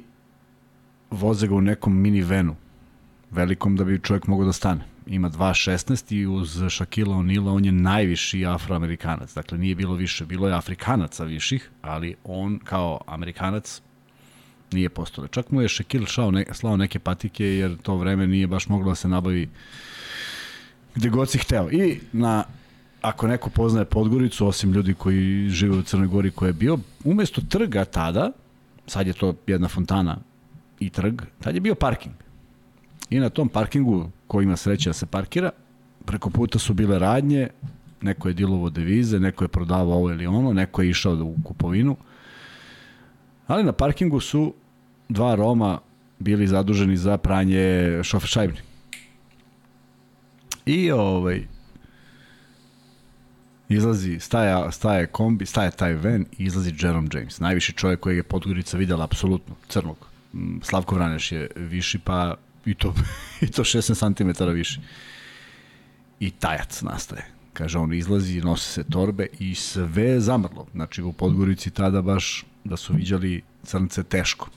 voze 1.11 1.47
ga 1.47 1.55
u 1.55 1.61
nekom 1.61 2.01
minivenu, 2.01 2.55
velikom 3.31 3.75
da 3.75 3.83
bi 3.83 3.99
čovjek 4.03 4.27
mogao 4.27 4.45
da 4.45 4.53
stane. 4.53 4.81
Ima 5.09 5.29
2.16 5.29 6.13
i 6.15 6.25
uz 6.27 6.57
Shaquilla 6.57 7.15
O'Neala 7.15 7.51
on 7.51 7.65
je 7.65 7.71
najviši 7.71 8.45
afroamerikanac. 8.45 9.33
Dakle, 9.33 9.57
nije 9.57 9.75
bilo 9.75 9.95
više, 9.95 10.25
bilo 10.25 10.47
je 10.47 10.53
afrikanaca 10.53 11.23
viših, 11.23 11.69
ali 11.81 12.15
on 12.23 12.59
kao 12.63 13.01
amerikanac 13.07 13.81
nije 14.71 14.89
postao. 14.89 15.27
Čak 15.27 15.51
mu 15.51 15.61
je 15.61 15.67
Shaquille 15.67 16.07
šao 16.07 16.31
ne, 16.31 16.45
slao 16.51 16.77
neke 16.77 16.99
patike 16.99 17.45
jer 17.45 17.77
to 17.77 17.95
vreme 17.95 18.27
nije 18.27 18.47
baš 18.47 18.67
moglo 18.67 18.91
da 18.91 18.95
se 18.95 19.07
nabavi 19.07 19.49
gde 20.95 21.09
god 21.09 21.29
si 21.29 21.37
hteo. 21.37 21.71
I 21.71 21.99
na 22.11 22.43
ako 23.01 23.27
neko 23.27 23.49
poznaje 23.49 23.85
Podgoricu, 23.85 24.47
osim 24.47 24.73
ljudi 24.73 24.93
koji 24.93 25.49
žive 25.49 25.77
u 25.77 25.81
Crnoj 25.81 26.07
Gori 26.07 26.31
koji 26.31 26.49
je 26.49 26.53
bio, 26.53 26.77
umesto 27.03 27.41
trga 27.41 27.85
tada, 27.85 28.31
sad 28.87 29.07
je 29.07 29.13
to 29.13 29.35
jedna 29.47 29.67
fontana 29.67 30.17
i 30.79 30.89
trg, 30.89 31.21
tad 31.39 31.55
je 31.55 31.61
bio 31.61 31.75
parking. 31.75 32.15
I 33.09 33.19
na 33.19 33.29
tom 33.29 33.49
parkingu, 33.49 34.09
ko 34.29 34.41
ima 34.41 34.57
sreće 34.57 34.89
da 34.89 34.93
se 34.93 35.05
parkira, 35.05 35.49
preko 36.05 36.29
puta 36.29 36.59
su 36.59 36.73
bile 36.73 36.99
radnje, 36.99 37.47
neko 38.01 38.27
je 38.27 38.33
dilovo 38.33 38.69
devize, 38.69 39.19
neko 39.19 39.43
je 39.43 39.47
prodavao 39.47 39.97
ovo 39.97 40.11
ili 40.11 40.27
ono, 40.27 40.53
neko 40.53 40.81
je 40.81 40.89
išao 40.89 41.13
u 41.13 41.35
kupovinu, 41.43 41.97
ali 43.47 43.63
na 43.63 43.71
parkingu 43.71 44.19
su 44.19 44.53
dva 45.09 45.35
Roma 45.35 45.79
bili 46.19 46.47
zaduženi 46.47 46.97
za 46.97 47.17
pranje 47.17 47.99
šofer 48.03 48.29
šajbni. 48.29 48.59
I 50.65 50.91
ovaj 50.91 51.43
izlazi, 53.69 54.19
staje, 54.19 54.71
staje 54.71 55.07
kombi, 55.07 55.45
staje 55.45 55.71
taj 55.71 55.93
ven 55.93 56.25
i 56.37 56.43
izlazi 56.43 56.73
Jerome 56.79 57.09
James, 57.13 57.39
najviši 57.39 57.73
čovjek 57.73 57.99
kojeg 57.99 58.17
je 58.17 58.23
Podgorica 58.23 58.77
videla 58.77 59.03
apsolutno, 59.03 59.55
crnog. 59.67 59.97
Mm, 60.33 60.61
Slavko 60.61 60.95
Vraneš 60.95 61.31
je 61.31 61.49
viši, 61.55 61.99
pa 61.99 62.35
i 62.69 62.73
to, 62.75 62.93
i 63.45 63.47
to 63.47 63.63
16 63.63 64.15
cm 64.17 64.43
viši. 64.53 64.79
I 66.19 66.31
tajac 66.31 66.81
nastaje. 66.81 67.25
Kaže, 67.53 67.77
on 67.77 67.93
izlazi, 67.93 68.41
nose 68.41 68.71
se 68.71 68.83
torbe 68.83 69.27
i 69.39 69.55
sve 69.55 70.03
je 70.03 70.19
zamrlo. 70.21 70.67
Znači, 70.71 71.01
u 71.01 71.13
Podgorici 71.13 71.71
tada 71.71 72.01
baš 72.01 72.45
da 72.63 72.77
su 72.77 72.93
viđali 72.93 73.41
crnce 73.63 74.03
teško. 74.03 74.49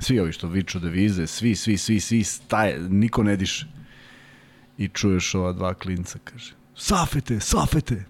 Svi 0.00 0.20
ovi 0.20 0.32
što 0.32 0.48
viču 0.48 0.78
devize, 0.78 1.26
svi, 1.26 1.54
svi, 1.54 1.76
svi, 1.76 2.00
svi 2.00 2.24
staje, 2.24 2.80
niko 2.80 3.22
ne 3.22 3.36
diše. 3.36 3.66
I 4.78 4.88
čuješ 4.88 5.34
ova 5.34 5.52
dva 5.52 5.74
klinca, 5.74 6.18
kaže, 6.24 6.52
safete, 6.76 7.40
safete, 7.40 8.04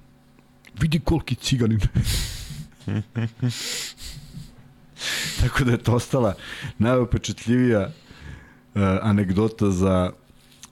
vidi 0.80 1.00
koliki 1.00 1.34
ciganin. 1.34 1.80
Tako 5.40 5.64
da 5.64 5.70
je 5.70 5.78
to 5.78 5.94
ostala 5.94 6.34
najupečetljivija 6.78 7.86
uh, 7.86 7.92
anegdota 9.02 9.70
za 9.70 10.10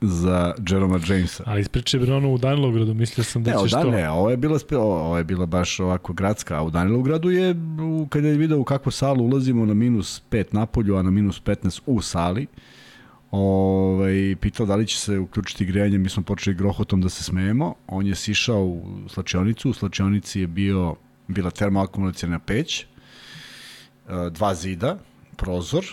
za 0.01 0.55
Jeroma 0.71 1.01
Jamesa. 1.09 1.43
Ali 1.47 1.61
ispričaj 1.61 2.01
bre 2.01 2.15
ono 2.15 2.31
u 2.31 2.39
Danilovgradu, 2.39 2.95
mislio 2.95 3.25
sam 3.25 3.43
da 3.43 3.51
Ne, 3.51 3.63
ćeš 3.63 3.73
to. 3.73 3.91
ne, 3.91 4.11
ovo 4.11 4.31
je 4.31 4.37
bila 4.37 4.59
ovo 4.73 5.19
je 5.19 5.25
bila 5.25 5.47
baš 5.47 5.81
ovako 5.81 6.13
gradska, 6.13 6.59
a 6.59 6.63
u 6.63 6.71
Danilovgradu 6.71 7.31
je 7.31 7.55
kada 8.09 8.29
je 8.29 8.35
video 8.37 8.59
u 8.59 8.65
kakvu 8.65 8.93
salu 8.93 9.25
ulazimo 9.25 9.67
na 9.67 9.75
minus 9.75 10.23
5 10.31 10.45
na 10.53 10.67
polju, 10.67 10.97
a 10.97 11.03
na 11.03 11.11
minus 11.11 11.43
15 11.43 11.81
u 11.87 12.03
sali. 12.03 12.47
Ovaj 13.31 14.37
pitao 14.41 14.67
da 14.67 14.77
li 14.77 14.87
će 14.87 14.99
se 14.99 15.19
uključiti 15.19 15.65
grejanje, 15.65 15.99
mi 15.99 16.09
smo 16.09 16.23
počeli 16.23 16.57
grohotom 16.57 17.01
da 17.01 17.09
se 17.09 17.23
smejemo. 17.25 17.75
On 17.87 18.07
je 18.07 18.15
sišao 18.15 18.65
u 18.65 18.83
slačionicu, 19.09 19.71
u 19.71 19.75
slačionici 19.75 20.41
je 20.41 20.47
bio 20.47 20.95
bila 21.29 21.51
termoakumulacijna 21.51 22.39
peć, 22.39 22.81
e, 22.81 22.87
dva 24.31 24.55
zida, 24.55 24.99
prozor, 25.37 25.85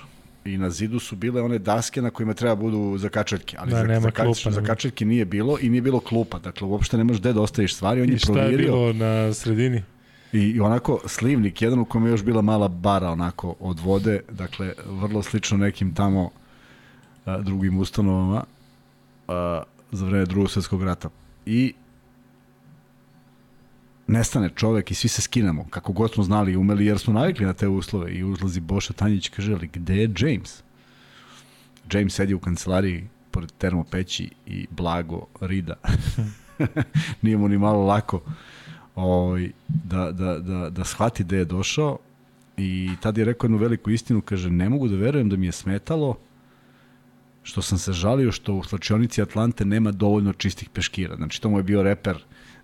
i 0.45 0.57
na 0.57 0.69
zidu 0.69 0.99
su 0.99 1.15
bile 1.15 1.41
one 1.41 1.59
daske 1.59 2.01
na 2.01 2.09
kojima 2.09 2.33
treba 2.33 2.55
budu 2.55 2.97
zakačaljke, 2.97 3.57
ali 3.59 3.71
Da, 3.71 3.77
za, 3.77 3.83
nema 3.83 3.99
za, 3.99 4.11
klupa, 4.11 4.33
za 4.33 4.49
nema. 4.49 4.67
kačaljke 4.67 5.05
nije 5.05 5.25
bilo 5.25 5.57
i 5.61 5.69
nije 5.69 5.81
bilo 5.81 5.99
klupa, 5.99 6.39
dakle 6.39 6.67
uopšte 6.67 6.97
ne 6.97 7.03
možeš 7.03 7.19
gde 7.19 7.33
da 7.33 7.41
ostaviš 7.41 7.75
stvari, 7.75 8.01
on 8.01 8.09
je 8.09 8.15
I 8.15 8.19
šta 8.19 8.39
je 8.39 8.57
bilo 8.57 8.93
na 8.93 9.33
sredini? 9.33 9.83
i, 10.33 10.39
i 10.39 10.59
onako 10.59 10.99
slivnik, 11.05 11.61
jedan 11.61 11.79
u 11.79 11.85
kome 11.85 12.07
je 12.09 12.11
još 12.11 12.23
bila 12.23 12.41
mala 12.41 12.67
bara 12.67 13.09
onako 13.09 13.55
od 13.59 13.79
vode, 13.79 14.21
dakle 14.31 14.73
vrlo 14.87 15.23
slično 15.23 15.57
nekim 15.57 15.93
tamo 15.93 16.29
a, 17.25 17.37
drugim 17.41 17.77
ustanovama 17.79 18.43
a, 19.27 19.63
za 19.91 20.05
vreme 20.05 20.25
drugog 20.25 20.51
svetskog 20.51 20.83
rata. 20.83 21.09
I 21.45 21.73
nestane 24.07 24.49
čovek 24.55 24.91
i 24.91 24.95
svi 24.95 25.09
se 25.09 25.21
skinemo, 25.21 25.65
kako 25.69 25.93
god 25.93 26.13
smo 26.13 26.23
znali 26.23 26.51
i 26.51 26.57
umeli, 26.57 26.85
jer 26.85 26.99
smo 26.99 27.13
navikli 27.13 27.45
na 27.45 27.53
te 27.53 27.67
uslove. 27.67 28.13
I 28.13 28.23
uzlazi 28.23 28.59
Boša 28.59 28.93
Tanjić 28.93 29.29
kaže, 29.29 29.53
ali 29.53 29.69
gde 29.73 29.95
je 29.95 30.13
James? 30.19 30.63
James 31.91 32.13
sedi 32.13 32.33
u 32.33 32.39
kancelariji 32.39 33.07
pored 33.31 33.51
termopeći 33.57 34.29
i 34.45 34.67
blago 34.71 35.25
rida. 35.41 35.75
Nije 37.21 37.37
mu 37.37 37.47
ni 37.47 37.57
malo 37.57 37.85
lako 37.85 38.21
ovaj, 38.95 39.51
da, 39.67 40.11
da, 40.11 40.39
da, 40.39 40.69
da 40.69 40.83
shvati 40.83 41.23
gde 41.23 41.37
je 41.37 41.45
došao 41.45 41.97
i 42.57 42.89
tad 43.01 43.17
je 43.17 43.25
rekao 43.25 43.45
jednu 43.45 43.57
veliku 43.57 43.91
istinu, 43.91 44.21
kaže, 44.21 44.49
ne 44.49 44.69
mogu 44.69 44.87
da 44.87 44.95
verujem 44.95 45.29
da 45.29 45.35
mi 45.35 45.45
je 45.45 45.51
smetalo 45.51 46.17
što 47.43 47.61
sam 47.61 47.77
se 47.77 47.93
žalio 47.93 48.31
što 48.31 48.53
u 48.53 48.63
slačionici 48.63 49.21
Atlante 49.21 49.65
nema 49.65 49.91
dovoljno 49.91 50.33
čistih 50.33 50.69
peškira. 50.69 51.15
Znači, 51.15 51.41
to 51.41 51.49
mu 51.49 51.59
je 51.59 51.63
bio 51.63 51.83
reper 51.83 52.23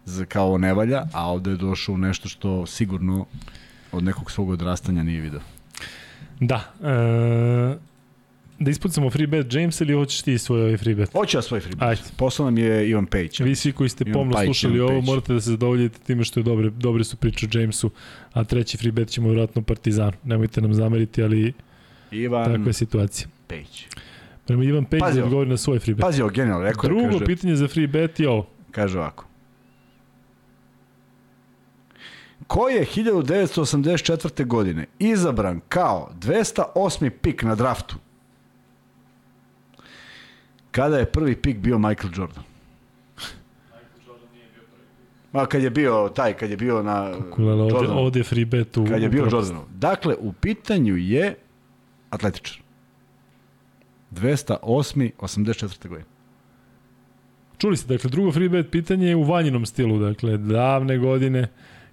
za 0.10 0.26
kao 0.26 0.58
ne 0.58 0.74
valja, 0.74 1.04
a 1.14 1.32
ovde 1.32 1.52
je 1.52 1.58
došao 1.58 1.98
nešto 1.98 2.30
što 2.30 2.66
sigurno 2.66 3.26
od 3.92 4.04
nekog 4.04 4.32
svog 4.32 4.50
odrastanja 4.50 5.04
nije 5.04 5.22
video. 5.22 5.40
Da. 6.40 6.74
E, 6.84 7.90
da 8.60 8.72
ispucamo 8.72 9.10
free 9.10 9.28
bet 9.28 9.54
James 9.54 9.82
ili 9.82 9.94
hoćeš 9.94 10.22
ti 10.22 10.38
svoj 10.38 10.62
ovaj 10.62 10.78
free 10.78 10.96
bet? 10.96 11.12
Hoće 11.14 11.38
ja 11.38 11.42
svoj 11.42 11.60
free 11.60 11.76
Ajde. 11.80 12.02
bet. 12.02 12.14
Poslao 12.18 12.46
nam 12.46 12.58
je 12.58 12.90
Ivan 12.90 13.06
Pejić. 13.06 13.40
Vi 13.40 13.56
svi 13.56 13.72
koji 13.72 13.90
ste 13.90 14.06
pomno 14.06 14.34
Pajić, 14.34 14.48
slušali 14.48 14.80
ovo, 14.80 15.02
morate 15.02 15.34
da 15.34 15.42
se 15.42 15.50
zadovoljite 15.50 16.00
time 16.00 16.24
što 16.24 16.40
je 16.40 16.44
dobre, 16.44 16.70
dobre 16.70 17.04
su 17.04 17.18
priče 17.18 17.48
o 17.54 17.60
Jamesu, 17.60 17.92
a 18.34 18.44
treći 18.44 18.78
free 18.78 18.92
bet 18.92 19.10
ćemo 19.10 19.28
vjerojatno 19.28 19.62
Partizanu. 19.62 20.14
Nemojte 20.24 20.62
nam 20.62 20.74
zameriti, 20.74 21.24
ali 21.24 21.54
Ivan 22.12 22.46
takva 22.46 22.68
je 22.68 22.74
situacija. 22.74 23.28
Pejić. 23.48 23.86
Prema 24.46 24.64
Ivan 24.64 24.86
Pejić 24.86 25.02
da 25.02 25.10
ovo. 25.10 25.24
odgovori 25.24 25.50
na 25.50 25.58
svoj 25.58 25.80
free 25.80 25.96
bet. 25.96 26.02
Pazi 26.02 26.22
ovo, 26.22 26.32
genijalno. 26.32 26.64
Rekao 26.66 26.84
Drugo 26.84 27.12
kaže, 27.12 27.26
pitanje 27.26 27.56
za 27.56 27.68
free 27.68 27.88
bet 27.88 28.20
je 28.20 28.30
ovo. 28.30 28.48
kaže 28.72 29.00
ovako. 29.00 29.26
Ko 32.48 32.70
je 32.70 32.86
1984. 32.86 34.46
godine 34.46 34.86
izabran 35.00 35.62
kao 35.70 36.12
208. 36.20 37.10
pik 37.10 37.44
na 37.44 37.56
draftu? 37.56 37.96
Kada 40.72 40.98
je 40.98 41.06
prvi 41.06 41.36
pik 41.36 41.58
bio 41.58 41.80
Michael 41.80 42.12
Jordan? 42.16 42.44
Ma 45.32 45.46
kad 45.46 45.64
je 45.64 45.70
bio 45.70 46.12
taj, 46.16 46.34
kad 46.34 46.50
je 46.50 46.58
bio 46.58 46.84
na 46.84 47.14
Kulele, 47.32 47.62
ovde, 47.62 47.76
Jordanu. 47.76 48.00
ovde 48.00 48.24
free 48.24 48.46
bet 48.46 48.78
u... 48.78 48.86
Kad 48.86 49.02
je 49.02 49.10
bio. 49.10 49.24
Jordanov. 49.24 49.64
Dakle, 49.76 50.16
u 50.20 50.34
pitanju 50.34 50.98
je 50.98 51.36
atletičar. 52.10 52.62
208. 54.12 55.12
84. 55.20 55.88
godine. 55.88 56.06
Čuli 57.58 57.78
ste, 57.78 57.94
dakle, 57.94 58.10
drugo 58.10 58.32
free 58.32 58.50
bet 58.50 58.72
pitanje 58.72 59.08
je 59.08 59.16
u 59.16 59.24
vanjinom 59.24 59.66
stilu, 59.66 60.00
dakle, 60.00 60.38
davne 60.38 60.98
godine, 60.98 61.48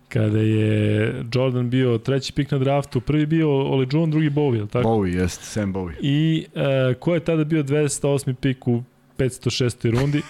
kada 0.09 0.39
je 0.39 1.15
Jordan 1.35 1.71
bio 1.71 1.99
treći 1.99 2.33
pik 2.33 2.51
na 2.51 2.59
draftu, 2.59 3.01
prvi 3.01 3.27
bio 3.27 3.49
Olejuwon, 3.49 4.11
drugi 4.11 4.31
Bowie, 4.31 4.61
je 4.61 4.67
tako? 4.67 4.89
Bowie, 4.89 5.15
jest, 5.15 5.53
Sam 5.53 5.73
Bowie. 5.75 5.95
I 6.01 6.47
e, 6.55 6.95
ko 6.95 7.15
je 7.15 7.21
tada 7.21 7.45
bio 7.45 7.63
208. 7.63 8.35
pik 8.35 8.69
u 8.69 8.83
506. 9.19 9.91
rundi? 10.01 10.19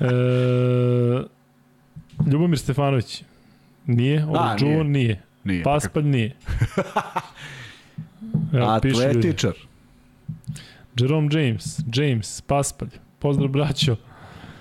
e, 0.00 0.06
Ljubomir 2.32 2.58
Stefanović. 2.58 3.22
Nije, 3.86 4.26
Olejuwon 4.26 4.86
nije. 4.86 5.04
nije. 5.04 5.22
Nije. 5.44 5.62
Paspalj 5.62 6.04
nije. 6.04 6.36
Evo, 8.52 8.66
Atletičar. 8.66 9.54
Jerome 10.96 11.28
James, 11.32 11.80
James, 11.94 12.40
Paspalj. 12.40 12.88
Pozdrav 13.18 13.48
braćo. 13.48 13.96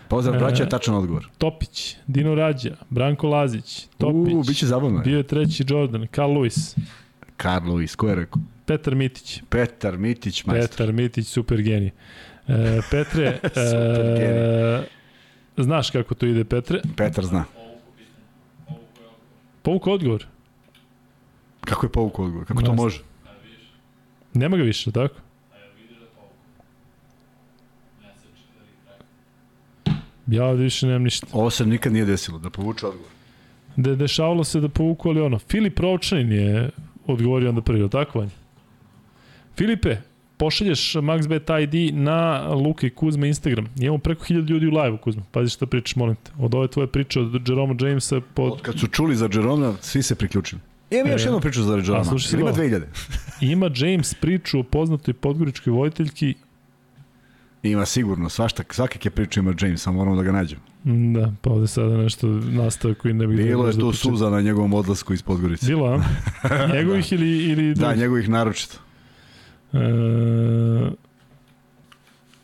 Pozdrav 0.10 0.40
braćo, 0.40 0.64
je 0.64 0.70
tačan 0.70 0.96
odgovor. 0.96 1.28
Topić, 1.38 1.96
Dino 2.08 2.36
Rađa, 2.36 2.76
Branko 2.90 3.28
Lazić, 3.28 3.88
Topić. 3.98 4.34
U, 4.34 4.44
biće 4.48 4.66
zabavno. 4.66 5.00
Bio 5.00 5.18
je 5.18 5.24
treći 5.24 5.64
Jordan, 5.68 6.08
Carl 6.16 6.32
Lewis. 6.32 6.78
Carl 7.42 7.66
Lewis, 7.66 7.96
ko 7.96 8.10
je 8.10 8.16
rekao? 8.16 8.42
Petar 8.66 8.96
Mitić. 8.96 9.42
Petar 9.50 9.98
Mitić, 9.98 10.46
majstor. 10.46 10.70
Petar 10.70 10.94
Mitić, 10.94 11.28
super 11.28 11.62
genij. 11.62 11.92
E, 12.48 12.82
Petre, 12.92 13.40
super 13.70 14.22
e, 14.22 14.84
znaš 15.58 15.90
kako 15.90 16.16
to 16.16 16.26
ide, 16.26 16.44
Petre? 16.44 16.82
Petar 16.98 17.26
zna. 17.26 17.46
Povuk 19.62 19.88
odgovor. 19.88 20.26
Kako 21.62 21.86
je 21.86 21.92
povuk 21.92 22.20
odgovor? 22.20 22.46
Kako 22.46 22.62
to 22.62 22.74
može? 22.74 23.02
Nema 24.34 24.58
ga 24.58 24.64
više, 24.64 24.92
tako? 24.92 25.16
Ja 30.32 30.46
ovde 30.46 30.64
više 30.64 30.88
nemam 30.88 31.04
ništa. 31.04 31.28
Ovo 31.34 31.50
se 31.50 31.66
nikad 31.66 31.94
nije 31.94 32.06
desilo, 32.06 32.40
da 32.40 32.50
povuče 32.50 32.88
odgovor. 32.88 33.12
De, 33.76 33.96
dešavalo 33.96 34.44
se 34.44 34.60
da 34.60 34.70
povuku, 34.70 35.10
ali 35.10 35.22
ono, 35.22 35.40
Filip 35.40 35.80
Rovčanin 35.80 36.32
je 36.32 36.70
odgovorio 37.06 37.50
onda 37.50 37.62
prvi, 37.62 37.90
tako 37.90 38.20
vanje? 38.20 38.32
Filipe, 39.58 39.98
pošalješ 40.38 40.94
MaxBet 40.94 41.64
ID 41.64 41.96
na 41.96 42.48
Luka 42.54 42.88
i 42.88 42.90
Kuzma 42.90 43.28
Instagram. 43.28 43.68
Imamo 43.80 43.98
preko 43.98 44.26
1000 44.26 44.50
ljudi 44.50 44.68
u 44.68 44.70
live-u, 44.70 44.98
Kuzma. 44.98 45.24
Pazi 45.32 45.50
šta 45.50 45.66
pričaš, 45.66 45.96
molim 45.96 46.16
te. 46.16 46.32
Od 46.40 46.56
ove 46.56 46.68
tvoje 46.68 46.88
priče 46.88 47.20
od 47.20 47.50
Jeroma 47.50 47.76
Jamesa 47.80 48.22
pod... 48.34 48.52
Od 48.52 48.62
kad 48.62 48.80
su 48.80 48.88
čuli 48.88 49.16
za 49.16 49.30
Jeroma, 49.34 49.74
svi 49.82 50.04
se 50.04 50.16
priključili. 50.16 50.62
Imam 50.92 51.08
e, 51.08 51.12
još 51.12 51.24
jednu 51.24 51.40
priču 51.40 51.64
za 51.64 51.76
Jeroma. 51.76 52.04
Ima 52.34 52.52
2000. 52.52 52.84
ima 53.42 53.70
James 53.76 54.14
priču 54.14 54.60
o 54.60 54.64
poznatoj 54.64 55.14
podgoričkoj 55.14 55.74
vojiteljki 55.74 56.36
Ima 57.64 57.86
sigurno, 57.86 58.30
svašta, 58.30 58.64
svakake 58.70 59.10
priče 59.10 59.40
ima 59.40 59.54
James, 59.62 59.82
samo 59.82 59.98
moramo 59.98 60.16
da 60.16 60.24
ga 60.24 60.32
nađemo. 60.32 60.62
Da, 60.84 61.34
pa 61.42 61.50
ovde 61.50 61.68
sada 61.68 61.98
nešto 61.98 62.28
nastave 62.28 62.94
koji 62.94 63.14
ne 63.14 63.28
bih... 63.28 63.38
Bilo 63.38 63.68
je 63.68 63.80
tu 63.80 63.94
suza 63.94 64.30
na 64.30 64.42
njegovom 64.42 64.74
odlasku 64.74 65.14
iz 65.14 65.22
Podgorice. 65.22 65.66
Bilo, 65.66 65.86
a? 65.86 66.04
Njegovih 66.76 67.06
da. 67.10 67.16
ili... 67.16 67.44
ili 67.44 67.74
da, 67.74 67.96
njegovih 67.96 68.30
naročito. 68.30 68.78
E, 69.74 69.80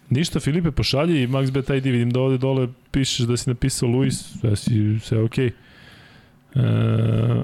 ništa, 0.09 0.39
Filipe, 0.39 0.71
pošalji 0.71 1.23
i 1.23 1.27
MaxBet 1.27 1.77
ID, 1.77 1.83
vidim 1.83 2.09
da 2.09 2.19
ovde 2.19 2.37
dole 2.37 2.67
pišeš 2.91 3.25
da 3.25 3.37
si 3.37 3.49
napisao 3.49 3.89
Luis, 3.89 4.39
sve, 4.39 4.55
si, 4.55 4.99
sve 4.99 5.23
okej. 5.23 5.51
Okay. 6.55 7.41
E, 7.41 7.43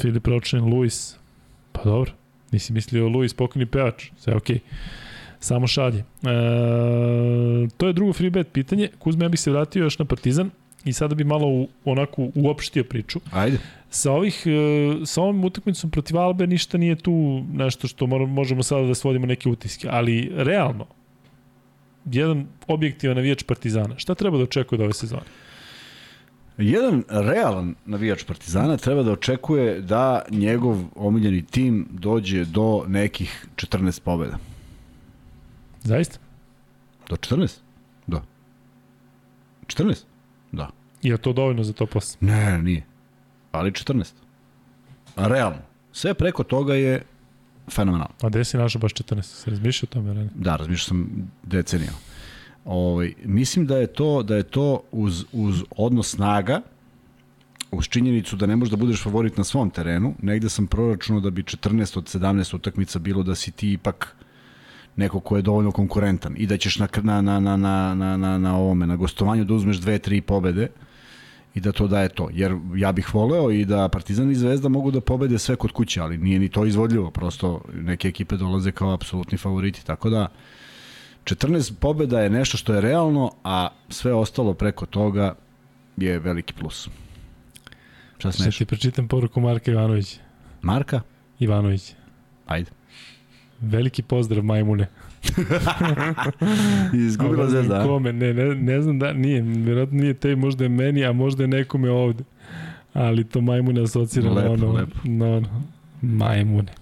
Filip 0.00 0.26
Ročin, 0.26 0.64
Luis, 0.64 1.16
pa 1.72 1.82
dobro, 1.84 2.12
nisi 2.50 2.72
mislio 2.72 3.08
Luis, 3.08 3.34
pokojni 3.34 3.66
pevač, 3.66 4.10
sve 4.18 4.34
okej. 4.34 4.56
Okay. 4.56 5.01
Samo 5.42 5.66
šalje. 5.66 5.98
E, 5.98 6.04
to 7.76 7.86
je 7.86 7.92
drugo 7.92 8.12
free 8.12 8.30
bet 8.30 8.52
pitanje. 8.52 8.88
Kuzme, 8.98 9.24
ja 9.24 9.28
bih 9.28 9.40
se 9.40 9.50
vratio 9.50 9.82
još 9.82 9.98
na 9.98 10.04
Partizan 10.04 10.50
i 10.84 10.92
sada 10.92 11.14
bi 11.14 11.24
malo 11.24 11.48
u, 11.48 11.68
onako 11.84 12.28
uopštio 12.34 12.84
priču. 12.84 13.20
Ajde. 13.32 13.58
Sa, 13.90 14.12
ovih, 14.12 14.42
e, 14.46 15.06
sa 15.06 15.22
ovim 15.22 15.44
utakmicom 15.44 15.90
protiv 15.90 16.18
Albe 16.18 16.46
ništa 16.46 16.78
nije 16.78 16.96
tu 16.96 17.44
nešto 17.52 17.88
što 17.88 18.06
možemo 18.06 18.62
sada 18.62 18.86
da 18.86 18.94
svodimo 18.94 19.26
neke 19.26 19.48
utiske, 19.48 19.88
ali 19.90 20.30
realno, 20.36 20.86
jedan 22.04 22.46
objektivan 22.68 23.16
navijač 23.16 23.42
Partizana, 23.42 23.98
šta 23.98 24.14
treba 24.14 24.38
da 24.38 24.44
očekuje 24.44 24.76
od 24.76 24.84
ove 24.84 24.92
sezone? 24.92 25.26
Jedan 26.58 27.02
realan 27.08 27.74
navijač 27.86 28.24
Partizana 28.24 28.76
treba 28.76 29.02
da 29.02 29.12
očekuje 29.12 29.80
da 29.80 30.22
njegov 30.30 30.84
omiljeni 30.94 31.42
tim 31.42 31.88
dođe 31.90 32.44
do 32.44 32.84
nekih 32.88 33.46
14 33.56 34.00
pobjeda. 34.00 34.51
Zaista? 35.82 36.18
Do 37.08 37.16
14? 37.16 37.60
Da. 38.06 38.22
14? 39.66 40.04
Da. 40.52 40.70
Je 41.02 41.18
to 41.18 41.32
dovoljno 41.32 41.64
za 41.64 41.72
to 41.72 41.86
posle? 41.86 42.16
Ne, 42.20 42.62
nije. 42.62 42.84
Ali 43.52 43.70
14. 43.70 44.12
A 45.16 45.28
realno. 45.28 45.58
Sve 45.92 46.14
preko 46.14 46.44
toga 46.44 46.74
je 46.74 47.02
fenomenalno. 47.70 48.14
A 48.22 48.28
gde 48.28 48.44
si 48.44 48.56
našao 48.56 48.80
baš 48.80 48.92
14? 48.92 49.22
Se 49.22 49.50
razmišljao 49.50 49.88
o 49.90 49.94
tome? 49.94 50.28
Da, 50.34 50.56
razmišljao 50.56 50.86
sam 50.86 51.30
decenijama. 51.42 51.98
Ovaj, 52.64 53.14
mislim 53.24 53.66
da 53.66 53.76
je 53.76 53.86
to 53.86 54.22
da 54.22 54.36
je 54.36 54.42
to 54.42 54.82
uz, 54.92 55.24
uz 55.32 55.62
odnos 55.76 56.10
snaga, 56.10 56.60
uz 57.70 57.84
činjenicu 57.84 58.36
da 58.36 58.46
ne 58.46 58.56
možeš 58.56 58.70
da 58.70 58.76
budeš 58.76 59.02
favorit 59.02 59.36
na 59.36 59.44
svom 59.44 59.70
terenu, 59.70 60.14
negde 60.22 60.48
sam 60.48 60.66
proračunao 60.66 61.20
da 61.20 61.30
bi 61.30 61.42
14 61.42 61.98
od 61.98 62.04
17 62.04 62.56
utakmica 62.56 62.98
bilo 62.98 63.22
da 63.22 63.34
si 63.34 63.50
ti 63.50 63.72
ipak 63.72 64.16
neko 64.96 65.20
ko 65.20 65.36
je 65.36 65.42
dovoljno 65.42 65.70
konkurentan 65.70 66.34
i 66.36 66.46
da 66.46 66.56
ćeš 66.56 66.78
na, 66.78 66.88
na, 67.02 67.20
na, 67.20 67.40
na, 67.40 67.56
na, 67.56 68.16
na, 68.16 68.38
na, 68.38 68.56
ovome, 68.56 68.86
na 68.86 68.96
gostovanju 68.96 69.44
da 69.44 69.54
uzmeš 69.54 69.76
dve, 69.76 69.98
tri 69.98 70.20
pobede 70.20 70.68
i 71.54 71.60
da 71.60 71.72
to 71.72 71.88
daje 71.88 72.08
to. 72.08 72.28
Jer 72.32 72.56
ja 72.76 72.92
bih 72.92 73.14
voleo 73.14 73.50
i 73.50 73.64
da 73.64 73.88
Partizan 73.88 74.30
i 74.30 74.34
Zvezda 74.34 74.68
mogu 74.68 74.90
da 74.90 75.00
pobede 75.00 75.38
sve 75.38 75.56
kod 75.56 75.72
kuće, 75.72 76.00
ali 76.00 76.18
nije 76.18 76.38
ni 76.38 76.48
to 76.48 76.66
izvodljivo. 76.66 77.10
Prosto 77.10 77.60
neke 77.74 78.08
ekipe 78.08 78.36
dolaze 78.36 78.72
kao 78.72 78.92
apsolutni 78.92 79.38
favoriti. 79.38 79.86
Tako 79.86 80.10
da 80.10 80.28
14 81.24 81.72
pobeda 81.80 82.20
je 82.20 82.30
nešto 82.30 82.56
što 82.56 82.74
je 82.74 82.80
realno, 82.80 83.30
a 83.44 83.68
sve 83.88 84.14
ostalo 84.14 84.54
preko 84.54 84.86
toga 84.86 85.34
je 85.96 86.18
veliki 86.18 86.52
plus. 86.52 86.88
Šta 88.18 88.32
smeš? 88.32 88.54
Šta 88.54 88.64
ti 88.64 88.68
prečitam 88.68 89.08
poruku 89.08 89.40
Marka 89.40 89.70
Ivanovića. 89.70 90.20
Marka? 90.62 91.00
Ivanović. 91.38 91.94
Ajde. 92.46 92.70
Veliki 93.62 94.02
pozdrav 94.02 94.44
majmune. 94.44 94.86
Izgubila 97.06 97.50
zvezda. 97.50 97.84
Kome, 97.84 98.12
ne, 98.12 98.34
ne, 98.34 98.54
ne 98.54 98.82
znam 98.82 98.98
da, 98.98 99.12
nije, 99.12 99.42
vjerojatno 99.42 99.98
nije 99.98 100.14
te, 100.14 100.36
možda 100.36 100.64
je 100.64 100.68
meni, 100.68 101.04
a 101.04 101.12
možda 101.12 101.42
je 101.42 101.48
nekome 101.48 101.90
ovde. 101.90 102.24
Ali 102.94 103.24
to 103.24 103.40
majmune 103.40 103.82
asocira 103.82 104.30
lepo, 104.30 104.48
na 104.48 104.52
ono, 104.52 104.72
lepo. 104.72 104.96
na 105.04 105.26
ono, 105.26 105.62
majmune. 106.02 106.72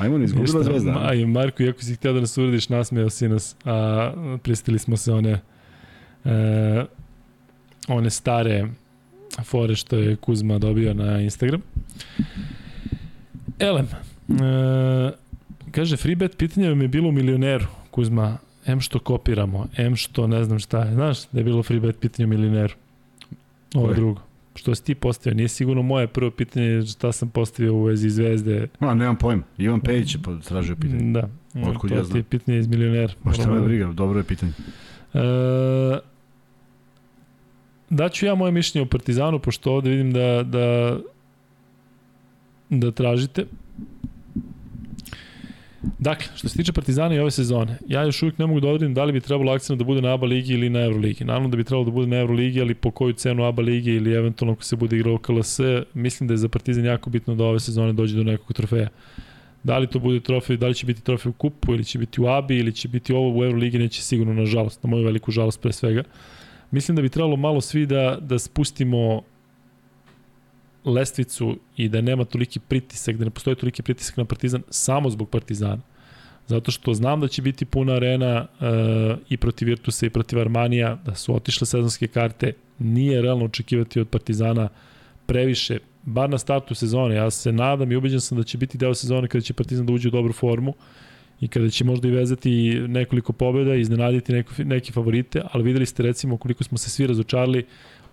Majmune 0.00 0.24
izgubila 0.24 0.62
zvezda. 0.62 0.92
Ma, 0.92 1.26
Marko, 1.26 1.62
iako 1.62 1.82
si 1.82 1.94
htio 1.94 2.12
da 2.12 2.20
nas 2.20 2.38
uradiš, 2.38 2.68
nasmejao 2.68 3.10
si 3.10 3.28
nas, 3.28 3.56
a 3.64 4.12
pristili 4.42 4.78
smo 4.78 4.96
se 4.96 5.12
one 5.12 5.40
e, 6.24 6.84
one 7.88 8.10
stare 8.10 8.68
fore 9.44 9.76
što 9.76 9.96
je 9.96 10.16
Kuzma 10.16 10.58
dobio 10.58 10.94
na 10.94 11.20
Instagram. 11.20 11.62
Elem, 13.58 13.86
e, 14.28 15.12
Kaže, 15.70 15.96
Freebet, 15.96 16.36
pitanje 16.36 16.68
vam 16.68 16.82
je 16.82 16.88
bilo 16.88 17.08
u 17.08 17.12
milioneru, 17.12 17.66
Kuzma. 17.90 18.38
M 18.66 18.80
što 18.80 18.98
kopiramo, 18.98 19.66
M 19.76 19.96
što 19.96 20.26
ne 20.26 20.44
znam 20.44 20.58
šta 20.58 20.84
je. 20.84 20.94
Znaš 20.94 21.28
da 21.32 21.40
je 21.40 21.44
bilo 21.44 21.62
Freebet 21.62 22.00
pitanje 22.00 22.26
u 22.26 22.28
milioneru? 22.28 22.74
Ovo 23.74 23.88
je 23.88 23.94
drugo. 23.94 24.20
Što 24.54 24.74
si 24.74 24.84
ti 24.84 24.94
postavio? 24.94 25.36
Nije 25.36 25.48
sigurno 25.48 25.82
moje 25.82 26.06
prvo 26.06 26.30
pitanje 26.30 26.82
šta 26.82 27.12
sam 27.12 27.28
postavio 27.28 27.74
u 27.74 27.82
vezi 27.82 28.10
zvezde. 28.10 28.68
A, 28.78 28.94
nemam 28.94 29.16
pojma. 29.16 29.42
Ivan 29.58 29.80
Pejić 29.80 30.14
je 30.14 30.20
tražio 30.48 30.76
pitanje. 30.76 31.12
Da. 31.12 31.28
Otkud 31.68 31.90
to 31.90 31.96
ja 31.96 32.04
znam? 32.04 32.12
ti 32.12 32.18
je 32.18 32.22
pitanje 32.22 32.58
iz 32.58 32.66
milionera. 32.66 33.12
Ma 33.24 33.32
šta 33.32 33.50
me 33.50 33.60
briga, 33.60 33.92
dobro 33.92 34.18
je 34.18 34.24
pitanje. 34.24 34.52
E, 35.14 35.98
daću 37.90 38.26
ja 38.26 38.34
moje 38.34 38.52
mišljenje 38.52 38.86
o 38.86 38.88
Partizanu, 38.88 39.38
pošto 39.38 39.72
ovde 39.72 39.90
vidim 39.90 40.12
da, 40.12 40.42
da, 40.42 40.98
da 42.70 42.90
tražite. 42.90 43.44
Dakle, 46.00 46.26
što 46.36 46.48
se 46.48 46.56
tiče 46.56 46.72
Partizana 46.72 47.14
i 47.14 47.18
ove 47.18 47.30
sezone, 47.30 47.78
ja 47.86 48.02
još 48.02 48.22
uvijek 48.22 48.38
ne 48.38 48.46
mogu 48.46 48.60
da 48.60 48.68
odredim 48.68 48.94
da 48.94 49.04
li 49.04 49.12
bi 49.12 49.20
trebalo 49.20 49.52
akcent 49.52 49.78
da 49.78 49.84
bude 49.84 50.02
na 50.02 50.14
ABA 50.14 50.26
ligi 50.26 50.52
ili 50.52 50.70
na 50.70 50.80
Euroligi. 50.80 51.24
Naravno 51.24 51.48
da 51.48 51.56
bi 51.56 51.64
trebalo 51.64 51.84
da 51.84 51.90
bude 51.90 52.06
na 52.06 52.16
Euroligi, 52.16 52.60
ali 52.60 52.74
po 52.74 52.90
koju 52.90 53.12
cenu 53.12 53.44
ABA 53.44 53.62
ligi 53.62 53.90
ili 53.90 54.14
eventualno 54.14 54.52
ako 54.52 54.62
se 54.64 54.76
bude 54.76 54.96
igrao 54.96 55.18
KLS, 55.18 55.60
mislim 55.94 56.26
da 56.28 56.34
je 56.34 56.38
za 56.38 56.48
Partizan 56.48 56.84
jako 56.84 57.10
bitno 57.10 57.34
da 57.34 57.44
ove 57.44 57.60
sezone 57.60 57.92
dođe 57.92 58.16
do 58.16 58.24
nekog 58.24 58.52
trofeja. 58.52 58.88
Da 59.62 59.78
li 59.78 59.86
to 59.86 59.98
bude 59.98 60.20
trofej, 60.20 60.56
da 60.56 60.68
li 60.68 60.74
će 60.74 60.86
biti 60.86 61.02
trofej 61.02 61.30
u 61.30 61.32
kupu 61.32 61.74
ili 61.74 61.84
će 61.84 61.98
biti 61.98 62.20
u 62.20 62.26
ABI 62.26 62.56
ili 62.56 62.72
će 62.72 62.88
biti 62.88 63.12
ovo 63.12 63.40
u 63.40 63.44
Euroligi, 63.44 63.78
neće 63.78 64.02
sigurno, 64.02 64.34
nažalost, 64.34 64.82
na 64.82 64.90
moju 64.90 65.04
veliku 65.04 65.30
žalost 65.30 65.60
pre 65.60 65.72
svega. 65.72 66.02
Mislim 66.70 66.96
da 66.96 67.02
bi 67.02 67.08
trebalo 67.08 67.36
malo 67.36 67.60
svi 67.60 67.86
da, 67.86 68.18
da 68.20 68.38
spustimo 68.38 69.22
lestvicu 70.84 71.58
i 71.76 71.88
da 71.88 72.00
nema 72.00 72.24
toliki 72.24 72.60
pritisak, 72.60 73.16
da 73.16 73.24
ne 73.24 73.30
postoji 73.30 73.56
toliki 73.56 73.82
pritisak 73.82 74.16
na 74.16 74.24
Partizan 74.24 74.62
samo 74.70 75.10
zbog 75.10 75.28
Partizana. 75.28 75.89
Zato 76.46 76.70
što 76.70 76.94
znam 76.94 77.20
da 77.20 77.28
će 77.28 77.42
biti 77.42 77.64
puna 77.64 77.92
arena 77.92 78.46
uh, 78.60 79.18
i 79.28 79.36
protiv 79.36 79.66
Virtusa 79.66 80.06
i 80.06 80.10
protiv 80.10 80.38
Armanija, 80.38 80.98
da 81.04 81.14
su 81.14 81.34
otišle 81.34 81.66
sezonske 81.66 82.06
karte, 82.06 82.52
nije 82.78 83.22
realno 83.22 83.44
očekivati 83.44 84.00
od 84.00 84.08
Partizana 84.08 84.68
previše, 85.26 85.78
bar 86.02 86.30
na 86.30 86.38
startu 86.38 86.74
sezone. 86.74 87.14
Ja 87.14 87.30
se 87.30 87.52
nadam 87.52 87.92
i 87.92 87.96
ubeđen 87.96 88.20
sam 88.20 88.38
da 88.38 88.44
će 88.44 88.58
biti 88.58 88.78
deo 88.78 88.94
sezone 88.94 89.28
kada 89.28 89.42
će 89.42 89.54
Partizan 89.54 89.86
da 89.86 89.92
uđe 89.92 90.08
u 90.08 90.10
dobru 90.10 90.32
formu 90.32 90.74
i 91.40 91.48
kada 91.48 91.70
će 91.70 91.84
možda 91.84 92.08
i 92.08 92.10
vezati 92.10 92.80
nekoliko 92.88 93.32
pobjeda 93.32 93.74
i 93.74 93.80
iznenaditi 93.80 94.32
neko, 94.32 94.52
neke 94.58 94.92
favorite, 94.92 95.42
ali 95.52 95.64
videli 95.64 95.86
ste 95.86 96.02
recimo 96.02 96.36
koliko 96.36 96.64
smo 96.64 96.78
se 96.78 96.90
svi 96.90 97.06
razočarali 97.06 97.66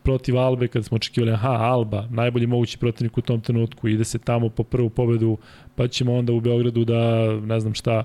protiv 0.08 0.38
Albe 0.38 0.68
kad 0.68 0.86
smo 0.86 0.96
očekivali, 0.96 1.32
aha, 1.32 1.50
Alba, 1.50 2.08
najbolji 2.10 2.48
mogući 2.48 2.78
protivnik 2.78 3.18
u 3.18 3.22
tom 3.22 3.42
trenutku, 3.42 3.88
ide 3.88 4.04
se 4.04 4.20
tamo 4.20 4.50
po 4.50 4.64
prvu 4.64 4.90
pobedu, 4.90 5.38
pa 5.76 5.88
ćemo 5.88 6.16
onda 6.16 6.34
u 6.34 6.40
Beogradu 6.40 6.86
da, 6.86 7.32
ne 7.42 7.60
znam 7.60 7.74
šta, 7.74 8.04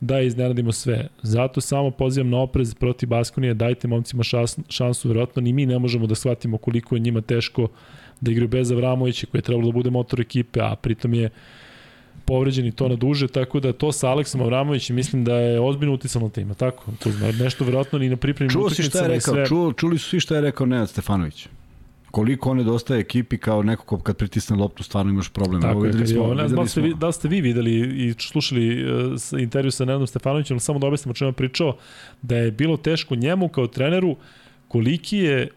da 0.00 0.20
iznenadimo 0.20 0.72
sve. 0.72 1.08
Zato 1.22 1.60
samo 1.60 1.90
pozivam 1.90 2.30
na 2.30 2.38
oprez 2.38 2.74
protiv 2.74 3.08
Baskonije, 3.08 3.54
dajte 3.54 3.88
momcima 3.88 4.22
šans, 4.22 4.58
šansu, 4.68 5.08
verovatno 5.08 5.42
ni 5.42 5.52
mi 5.52 5.66
ne 5.66 5.78
možemo 5.78 6.06
da 6.06 6.14
shvatimo 6.14 6.58
koliko 6.58 6.96
je 6.96 7.00
njima 7.00 7.20
teško 7.20 7.68
da 8.20 8.30
igraju 8.30 8.48
bez 8.48 8.72
Avramovića 8.72 9.26
koji 9.26 9.38
je 9.38 9.42
trebalo 9.42 9.66
da 9.66 9.72
bude 9.72 9.90
motor 9.90 10.20
ekipe, 10.20 10.60
a 10.60 10.76
pritom 10.76 11.14
je 11.14 11.30
i 12.64 12.72
to 12.72 12.88
na 12.88 12.96
duže, 12.96 13.28
tako 13.28 13.60
da 13.60 13.72
to 13.72 13.92
sa 13.92 14.10
Aleksom 14.10 14.40
Avramovićem 14.40 14.96
mislim 14.96 15.24
da 15.24 15.34
je 15.34 15.60
ozbiljno 15.60 15.94
uticano 15.94 16.28
tima, 16.28 16.54
tako? 16.54 16.84
Kuzma, 17.02 17.32
nešto 17.32 17.64
verovatno 17.64 17.98
ni 17.98 18.08
na 18.08 18.16
pripremnim 18.16 18.52
Čuo 18.52 18.70
si 18.70 18.82
šta 18.82 18.98
je 18.98 19.08
rekao, 19.08 19.34
sve... 19.34 19.46
čuo, 19.46 19.72
čuli 19.72 19.98
su 19.98 20.08
svi 20.08 20.20
šta 20.20 20.34
je 20.34 20.40
rekao 20.40 20.66
Nenad 20.66 20.90
Stefanović 20.90 21.48
koliko 22.12 22.50
on 22.50 22.56
nedostaje 22.56 23.00
ekipi 23.00 23.38
kao 23.38 23.62
neko 23.62 23.84
ko 23.84 23.98
kad 23.98 24.16
pritisne 24.16 24.56
loptu 24.56 24.82
stvarno 24.82 25.12
imaš 25.12 25.28
problem. 25.28 25.62
Tako 25.62 25.72
Evo, 25.72 25.80
videli 25.80 26.06
smo, 26.06 26.34
znam 26.34 26.64
da, 26.64 26.66
ste 26.66 26.80
vi, 26.80 26.94
da 26.94 27.12
ste 27.12 27.28
vi 27.28 27.40
videli 27.40 27.72
i 28.06 28.14
slušali 28.18 28.84
uh, 28.84 29.40
intervju 29.40 29.70
sa 29.70 29.84
Nenadom 29.84 30.06
Stefanovićem, 30.06 30.60
samo 30.60 30.78
da 30.78 30.86
objasnimo 30.86 31.10
o 31.10 31.14
čemu 31.14 31.28
je 31.28 31.32
pričao, 31.32 31.76
da 32.22 32.36
je 32.36 32.50
bilo 32.50 32.76
teško 32.76 33.14
njemu 33.14 33.48
kao 33.48 33.66
treneru 33.66 34.16
koliki 34.68 35.18
je 35.18 35.48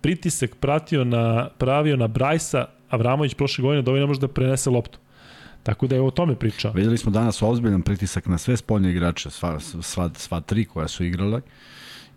pritisak 0.00 0.56
pratio 0.56 1.04
na, 1.04 1.48
pravio 1.58 1.96
na 1.96 2.06
Brajsa 2.06 2.66
Avramović 2.88 3.34
prošle 3.34 3.62
godine 3.62 3.82
da 3.82 3.90
ovaj 3.90 4.00
ne 4.00 4.06
može 4.06 4.20
da 4.20 4.28
prenese 4.28 4.70
loptu. 4.70 4.98
Tako 5.62 5.86
da 5.86 5.94
je 5.94 6.02
o 6.02 6.10
tome 6.10 6.34
pričao. 6.34 6.72
Videli 6.72 6.98
smo 6.98 7.12
danas 7.12 7.42
ozbiljan 7.42 7.82
pritisak 7.82 8.26
na 8.26 8.38
sve 8.38 8.56
spoljne 8.56 8.90
igrače, 8.90 9.30
sva, 9.30 9.60
sva, 9.60 10.10
sva 10.16 10.40
tri 10.40 10.64
koja 10.64 10.88
su 10.88 11.04
igrale, 11.04 11.40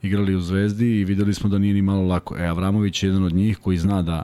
igrali 0.01 0.35
u 0.35 0.41
Zvezdi 0.41 0.99
i 0.99 1.05
videli 1.05 1.33
smo 1.33 1.49
da 1.49 1.57
nije 1.57 1.73
ni 1.73 1.81
malo 1.81 2.07
lako. 2.07 2.37
E, 2.37 2.45
Avramović 2.45 3.03
je 3.03 3.07
jedan 3.07 3.23
od 3.23 3.33
njih 3.33 3.57
koji 3.57 3.77
zna 3.77 4.01
da 4.01 4.23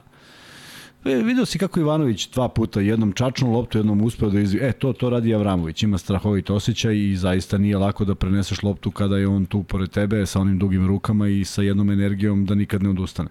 E, 1.04 1.22
video 1.22 1.46
si 1.46 1.58
kako 1.58 1.80
Ivanović 1.80 2.30
dva 2.30 2.48
puta, 2.48 2.80
jednom 2.80 3.12
čačnu 3.12 3.52
loptu, 3.52 3.78
jednom 3.78 4.02
uspeo 4.02 4.30
da 4.30 4.40
izvi. 4.40 4.58
E, 4.62 4.72
to, 4.72 4.92
to 4.92 5.10
radi 5.10 5.34
Avramović. 5.34 5.82
Ima 5.82 5.98
strahovit 5.98 6.50
osjećaj 6.50 6.96
i 6.96 7.16
zaista 7.16 7.58
nije 7.58 7.78
lako 7.78 8.04
da 8.04 8.14
preneseš 8.14 8.62
loptu 8.62 8.90
kada 8.90 9.16
je 9.18 9.28
on 9.28 9.46
tu 9.46 9.62
pored 9.62 9.90
tebe 9.90 10.26
sa 10.26 10.40
onim 10.40 10.58
dugim 10.58 10.86
rukama 10.86 11.28
i 11.28 11.44
sa 11.44 11.62
jednom 11.62 11.90
energijom 11.90 12.46
da 12.46 12.54
nikad 12.54 12.82
ne 12.82 12.90
odustane. 12.90 13.28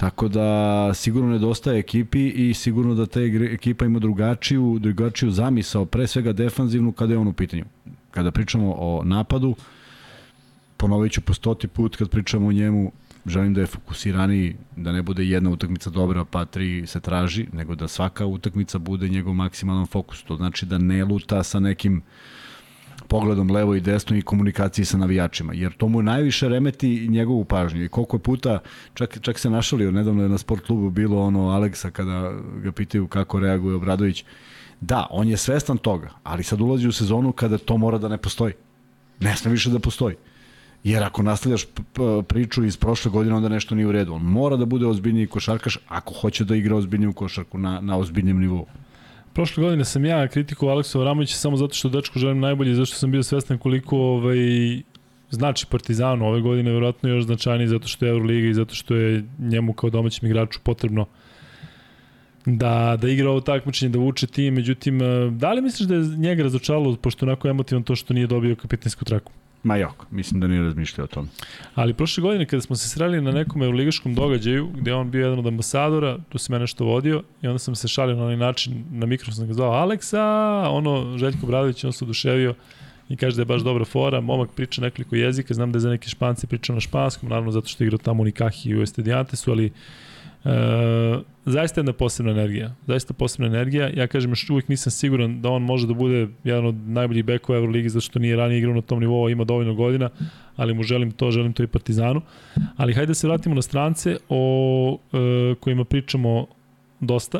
Tako 0.00 0.28
da 0.28 0.90
sigurno 0.94 1.30
nedostaje 1.30 1.78
ekipi 1.78 2.28
i 2.28 2.54
sigurno 2.54 2.94
da 2.94 3.06
ta 3.06 3.20
ekipa 3.52 3.84
ima 3.84 3.98
drugačiju, 3.98 4.78
drugačiju 4.78 5.30
zamisao, 5.30 5.84
pre 5.84 6.06
svega 6.06 6.32
defanzivnu 6.32 6.92
kada 6.92 7.12
je 7.12 7.18
on 7.18 7.28
u 7.28 7.32
pitanju. 7.32 7.64
Kada 8.10 8.30
pričamo 8.30 8.74
o 8.78 9.02
napadu, 9.04 9.54
ponovit 10.76 11.12
ću 11.12 11.20
po 11.20 11.34
stoti 11.34 11.68
put 11.68 11.96
kad 11.96 12.10
pričamo 12.10 12.46
o 12.46 12.52
njemu, 12.52 12.92
želim 13.26 13.54
da 13.54 13.60
je 13.60 13.66
fokusiraniji, 13.66 14.56
da 14.76 14.92
ne 14.92 15.02
bude 15.02 15.24
jedna 15.24 15.50
utakmica 15.50 15.90
dobra 15.90 16.24
pa 16.24 16.44
tri 16.44 16.86
se 16.86 17.00
traži, 17.00 17.46
nego 17.52 17.74
da 17.74 17.88
svaka 17.88 18.26
utakmica 18.26 18.78
bude 18.78 19.08
njegov 19.08 19.34
maksimalan 19.34 19.86
fokus. 19.86 20.22
To 20.22 20.36
znači 20.36 20.66
da 20.66 20.78
ne 20.78 21.04
luta 21.04 21.42
sa 21.42 21.60
nekim 21.60 21.96
uh, 21.96 22.02
pogledom 23.10 23.50
levo 23.50 23.74
i 23.74 23.80
desno 23.80 24.16
i 24.16 24.22
komunikaciji 24.22 24.84
sa 24.84 24.98
navijačima, 24.98 25.54
jer 25.54 25.72
to 25.76 25.88
mu 25.88 26.02
najviše 26.02 26.48
remeti 26.48 27.08
njegovu 27.08 27.44
pažnju 27.44 27.84
i 27.84 27.88
koliko 27.88 28.16
je 28.16 28.22
puta, 28.22 28.58
čak, 28.94 29.18
čak 29.20 29.38
se 29.38 29.50
našalio, 29.50 29.90
nedavno 29.90 30.22
je 30.22 30.28
na 30.28 30.38
sport 30.38 30.66
klubu 30.66 30.90
bilo 30.90 31.22
ono 31.22 31.48
Aleksa 31.48 31.90
kada 31.90 32.32
ga 32.62 32.72
pitaju 32.72 33.08
kako 33.08 33.40
reaguje 33.40 33.76
Obradović, 33.76 34.24
da, 34.80 35.06
on 35.10 35.28
je 35.28 35.36
svestan 35.36 35.78
toga, 35.78 36.10
ali 36.22 36.42
sad 36.42 36.60
ulazi 36.60 36.88
u 36.88 36.92
sezonu 36.92 37.32
kada 37.32 37.58
to 37.58 37.76
mora 37.76 37.98
da 37.98 38.08
ne 38.08 38.18
postoji. 38.18 38.54
Ne 39.20 39.36
sme 39.36 39.50
više 39.50 39.70
da 39.70 39.78
postoji. 39.78 40.14
Jer 40.84 41.02
ako 41.02 41.22
nastavljaš 41.22 41.66
priču 42.28 42.64
iz 42.64 42.76
prošle 42.76 43.10
godine, 43.10 43.36
onda 43.36 43.48
nešto 43.48 43.74
nije 43.74 43.86
u 43.86 43.92
redu. 43.92 44.14
On 44.14 44.22
mora 44.22 44.56
da 44.56 44.64
bude 44.64 44.86
ozbiljniji 44.86 45.26
košarkaš 45.26 45.78
ako 45.88 46.14
hoće 46.14 46.44
da 46.44 46.56
igra 46.56 46.76
ozbiljniju 46.76 47.12
košarku 47.12 47.58
na, 47.58 47.80
na 47.80 47.98
ozbiljnjem 47.98 48.38
nivou. 48.38 48.66
Prošle 49.32 49.62
godine 49.62 49.84
sam 49.84 50.04
ja 50.04 50.28
kritikovao 50.28 50.74
Aleksa 50.74 50.98
Avramovića 50.98 51.34
samo 51.34 51.56
zato 51.56 51.74
što 51.74 51.88
dečku 51.88 52.18
želim 52.18 52.40
najbolje 52.40 52.70
i 52.70 52.74
zašto 52.74 52.96
sam 52.96 53.10
bio 53.10 53.22
svestan 53.22 53.58
koliko 53.58 53.96
ovaj, 53.96 54.38
znači 55.30 55.66
Partizanu 55.70 56.26
ove 56.26 56.40
godine 56.40 56.72
verovatno 56.72 57.08
još 57.08 57.24
značajniji 57.24 57.68
zato 57.68 57.88
što 57.88 58.04
je 58.04 58.10
Euroliga 58.10 58.48
i 58.48 58.54
zato 58.54 58.74
što 58.74 58.94
je 58.94 59.24
njemu 59.38 59.72
kao 59.72 59.90
domaćem 59.90 60.28
igraču 60.28 60.60
potrebno 60.62 61.06
da, 62.46 62.96
da 63.00 63.08
igra 63.08 63.30
ovo 63.30 63.40
takmičenje, 63.40 63.92
da 63.92 63.98
vuče 63.98 64.26
tim, 64.26 64.54
međutim, 64.54 65.02
eh, 65.02 65.30
da 65.30 65.52
li 65.52 65.62
misliš 65.62 65.88
da 65.88 65.94
je 65.94 66.00
njega 66.00 66.42
razočalo, 66.42 66.96
pošto 66.96 67.26
onako 67.26 67.48
emotivan 67.48 67.82
to 67.82 67.96
što 67.96 68.14
nije 68.14 68.26
dobio 68.26 68.56
kapitansku 68.56 69.04
traku? 69.04 69.32
Ma 69.62 69.76
jok, 69.76 70.06
mislim 70.10 70.40
da 70.40 70.46
nije 70.46 70.62
razmišljao 70.62 71.04
o 71.04 71.08
tom. 71.08 71.28
Ali 71.74 71.94
prošle 71.94 72.22
godine 72.22 72.46
kada 72.46 72.60
smo 72.60 72.76
se 72.76 72.88
sreli 72.88 73.20
na 73.20 73.30
nekom 73.30 73.62
euroligaškom 73.62 74.14
događaju, 74.14 74.68
gde 74.74 74.94
on 74.94 75.10
bio 75.10 75.24
jedan 75.24 75.38
od 75.38 75.46
ambasadora, 75.46 76.18
tu 76.28 76.38
se 76.38 76.52
mene 76.52 76.66
što 76.66 76.84
vodio, 76.84 77.22
i 77.42 77.46
onda 77.46 77.58
sam 77.58 77.74
se 77.74 77.88
šalio 77.88 78.16
na 78.16 78.22
onaj 78.22 78.36
način, 78.36 78.84
na 78.90 79.06
mikrofon 79.06 79.34
sam 79.34 79.46
ga 79.46 79.52
zvao 79.52 79.72
Aleksa, 79.72 80.24
ono, 80.70 81.18
Željko 81.18 81.46
Bradović, 81.46 81.84
on 81.84 81.92
se 81.92 82.04
oduševio 82.04 82.54
i 83.08 83.16
kaže 83.16 83.36
da 83.36 83.42
je 83.42 83.46
baš 83.46 83.62
dobra 83.62 83.84
fora, 83.84 84.20
momak 84.20 84.50
priča 84.50 84.82
nekoliko 84.82 85.16
jezika, 85.16 85.54
znam 85.54 85.72
da 85.72 85.76
je 85.76 85.80
za 85.80 85.90
neke 85.90 86.08
španci 86.08 86.46
pričao 86.46 86.74
na 86.74 86.80
španskom, 86.80 87.28
naravno 87.28 87.50
zato 87.50 87.68
što 87.68 87.84
je 87.84 87.86
igrao 87.86 87.98
tamo 87.98 88.22
u 88.22 88.24
Nikahi 88.24 88.70
i 88.70 88.76
u 88.76 88.82
Estediantesu, 88.82 89.50
ali 89.50 89.72
E, 90.44 91.18
zaista 91.46 91.80
jedna 91.80 91.92
posebna 91.92 92.32
energija. 92.32 92.74
Zaista 92.86 93.14
posebna 93.14 93.46
energija. 93.46 93.90
Ja 93.94 94.06
kažem, 94.06 94.30
još 94.30 94.50
uvijek 94.50 94.68
nisam 94.68 94.90
siguran 94.90 95.42
da 95.42 95.48
on 95.50 95.62
može 95.62 95.86
da 95.86 95.94
bude 95.94 96.28
jedan 96.44 96.66
od 96.66 96.74
najboljih 96.74 97.24
bekova 97.24 97.58
Euroligi, 97.58 97.88
zato 97.88 98.00
što 98.00 98.18
nije 98.18 98.36
ranije 98.36 98.58
igrao 98.58 98.74
na 98.74 98.82
tom 98.82 99.00
nivou, 99.00 99.28
ima 99.28 99.44
dovoljno 99.44 99.74
godina, 99.74 100.10
ali 100.56 100.74
mu 100.74 100.82
želim 100.82 101.10
to, 101.10 101.30
želim 101.30 101.52
to 101.52 101.62
i 101.62 101.66
Partizanu. 101.66 102.22
Ali 102.76 102.94
hajde 102.94 103.10
da 103.10 103.14
se 103.14 103.26
vratimo 103.26 103.54
na 103.54 103.62
strance 103.62 104.16
o 104.28 104.98
e, 105.12 105.54
kojima 105.60 105.84
pričamo 105.84 106.46
dosta. 107.00 107.38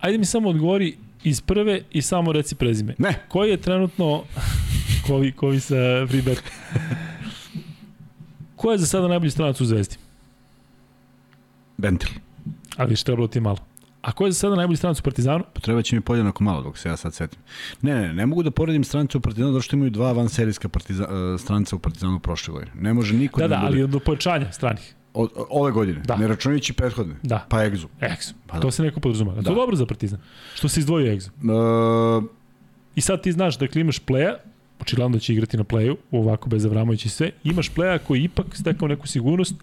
Ajde 0.00 0.18
mi 0.18 0.24
samo 0.24 0.48
odgovori 0.48 0.96
iz 1.24 1.40
prve 1.40 1.80
i 1.90 2.02
samo 2.02 2.32
reci 2.32 2.54
prezime. 2.54 2.94
Ne. 2.98 3.24
Koji 3.28 3.50
je 3.50 3.56
trenutno 3.56 4.22
kovi, 5.06 5.32
kovi 5.32 5.60
sa 5.60 6.06
Freebet? 6.08 6.42
Ko 8.56 8.72
je 8.72 8.78
za 8.78 8.86
sada 8.86 9.08
najbolji 9.08 9.30
stranac 9.30 9.60
u 9.60 9.64
Zvezdi? 9.64 10.03
Bentil. 11.76 12.10
Ali 12.76 12.90
više 12.90 13.04
trebalo 13.04 13.28
ti 13.28 13.40
malo. 13.40 13.58
A 14.04 14.12
ko 14.12 14.26
je 14.26 14.32
za 14.32 14.38
sada 14.38 14.56
najbolji 14.56 14.76
stranac 14.76 15.00
u 15.00 15.02
Partizanu? 15.02 15.44
Potreba 15.54 15.82
će 15.82 15.96
mi 15.96 16.02
podjednako 16.02 16.44
malo 16.44 16.62
dok 16.62 16.78
se 16.78 16.88
ja 16.88 16.96
sad 16.96 17.14
setim. 17.14 17.38
Ne, 17.82 17.94
ne, 17.94 18.14
ne 18.14 18.26
mogu 18.26 18.42
da 18.42 18.50
poredim 18.50 18.84
stranicu 18.84 19.18
u 19.18 19.20
Partizanu 19.20 19.52
zato 19.52 19.62
što 19.62 19.76
imaju 19.76 19.90
dva 19.90 20.12
vanserijska 20.12 20.68
partiza, 20.68 21.04
uh, 21.04 21.40
stranca 21.40 21.76
u 21.76 21.78
Partizanu 21.78 22.20
prošle 22.20 22.52
godine. 22.52 22.72
Ne 22.74 22.94
može 22.94 23.14
niko 23.14 23.40
da 23.40 23.48
Da, 23.48 23.56
da, 23.56 23.62
ali 23.66 23.82
od 23.82 24.02
pojačanja 24.04 24.52
stranih. 24.52 24.94
Od, 25.14 25.30
ove 25.50 25.72
godine, 25.72 26.00
da. 26.04 26.16
ne 26.16 26.28
računajući 26.28 26.72
prethodne. 26.72 27.14
Da. 27.22 27.46
Pa 27.48 27.64
Egzu. 27.64 27.86
Egzu. 28.00 28.34
Pa 28.46 28.60
to 28.60 28.66
da. 28.66 28.70
se 28.70 28.82
neko 28.82 29.00
podrazuma. 29.00 29.34
Da. 29.34 29.42
To 29.42 29.50
je 29.50 29.54
dobro 29.54 29.76
za 29.76 29.86
Partizan. 29.86 30.18
Što 30.54 30.68
se 30.68 30.80
izdvojio 30.80 31.12
Egzu. 31.12 31.30
Uh, 31.42 32.24
I 32.94 33.00
sad 33.00 33.22
ti 33.22 33.32
znaš 33.32 33.58
da 33.58 33.66
imaš 33.74 33.98
pleja, 33.98 34.36
očigledno 34.80 35.16
da 35.16 35.20
će 35.20 35.32
igrati 35.32 35.56
na 35.56 35.64
pleju, 35.64 35.96
ovako 36.10 36.48
bez 36.48 36.64
Avramovića 36.64 37.06
i 37.06 37.10
sve, 37.10 37.30
imaš 37.44 37.68
pleja 37.68 37.98
koji 37.98 38.22
ipak 38.22 38.46
stekao 38.52 38.88
neku 38.88 39.06
sigurnost, 39.06 39.54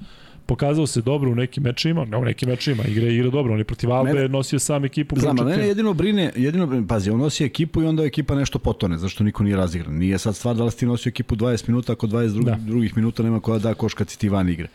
pokazao 0.51 0.87
se 0.87 1.01
dobro 1.01 1.31
u 1.31 1.35
nekim 1.35 1.63
mečima, 1.63 2.05
ne 2.05 2.17
u 2.17 2.25
nekim 2.25 2.49
mečima, 2.49 2.83
igra 2.83 3.07
igra 3.07 3.29
dobro, 3.29 3.53
on 3.53 3.59
je 3.59 3.63
protiv 3.63 3.91
Albe 3.91 4.13
mene, 4.13 4.27
nosio 4.27 4.59
sam 4.59 4.85
ekipu. 4.85 5.19
Znam, 5.19 5.35
ne, 5.35 5.57
ne, 5.57 5.67
jedino 5.67 5.93
brine, 5.93 6.31
jedino 6.35 6.67
brine, 6.67 6.87
pazi, 6.87 7.09
on 7.09 7.19
nosi 7.19 7.45
ekipu 7.45 7.81
i 7.81 7.85
onda 7.85 8.03
ekipa 8.03 8.35
nešto 8.35 8.59
potone, 8.59 8.97
zašto 8.97 9.23
niko 9.23 9.43
nije 9.43 9.55
razigran. 9.55 9.95
Nije 9.95 10.17
sad 10.17 10.35
stvar 10.35 10.55
da 10.55 10.63
li 10.63 10.71
ti 10.71 10.85
nosio 10.85 11.09
ekipu 11.09 11.35
20 11.35 11.69
minuta, 11.69 11.93
ako 11.93 12.07
20 12.07 12.33
drugi, 12.33 12.49
da. 12.49 12.55
drugih 12.55 12.97
minuta 12.97 13.23
nema 13.23 13.39
koja 13.39 13.59
da 13.59 13.73
koš 13.73 13.93
kad 13.93 14.09
si 14.09 14.19
ti 14.19 14.29
van 14.29 14.49
igre. 14.49 14.67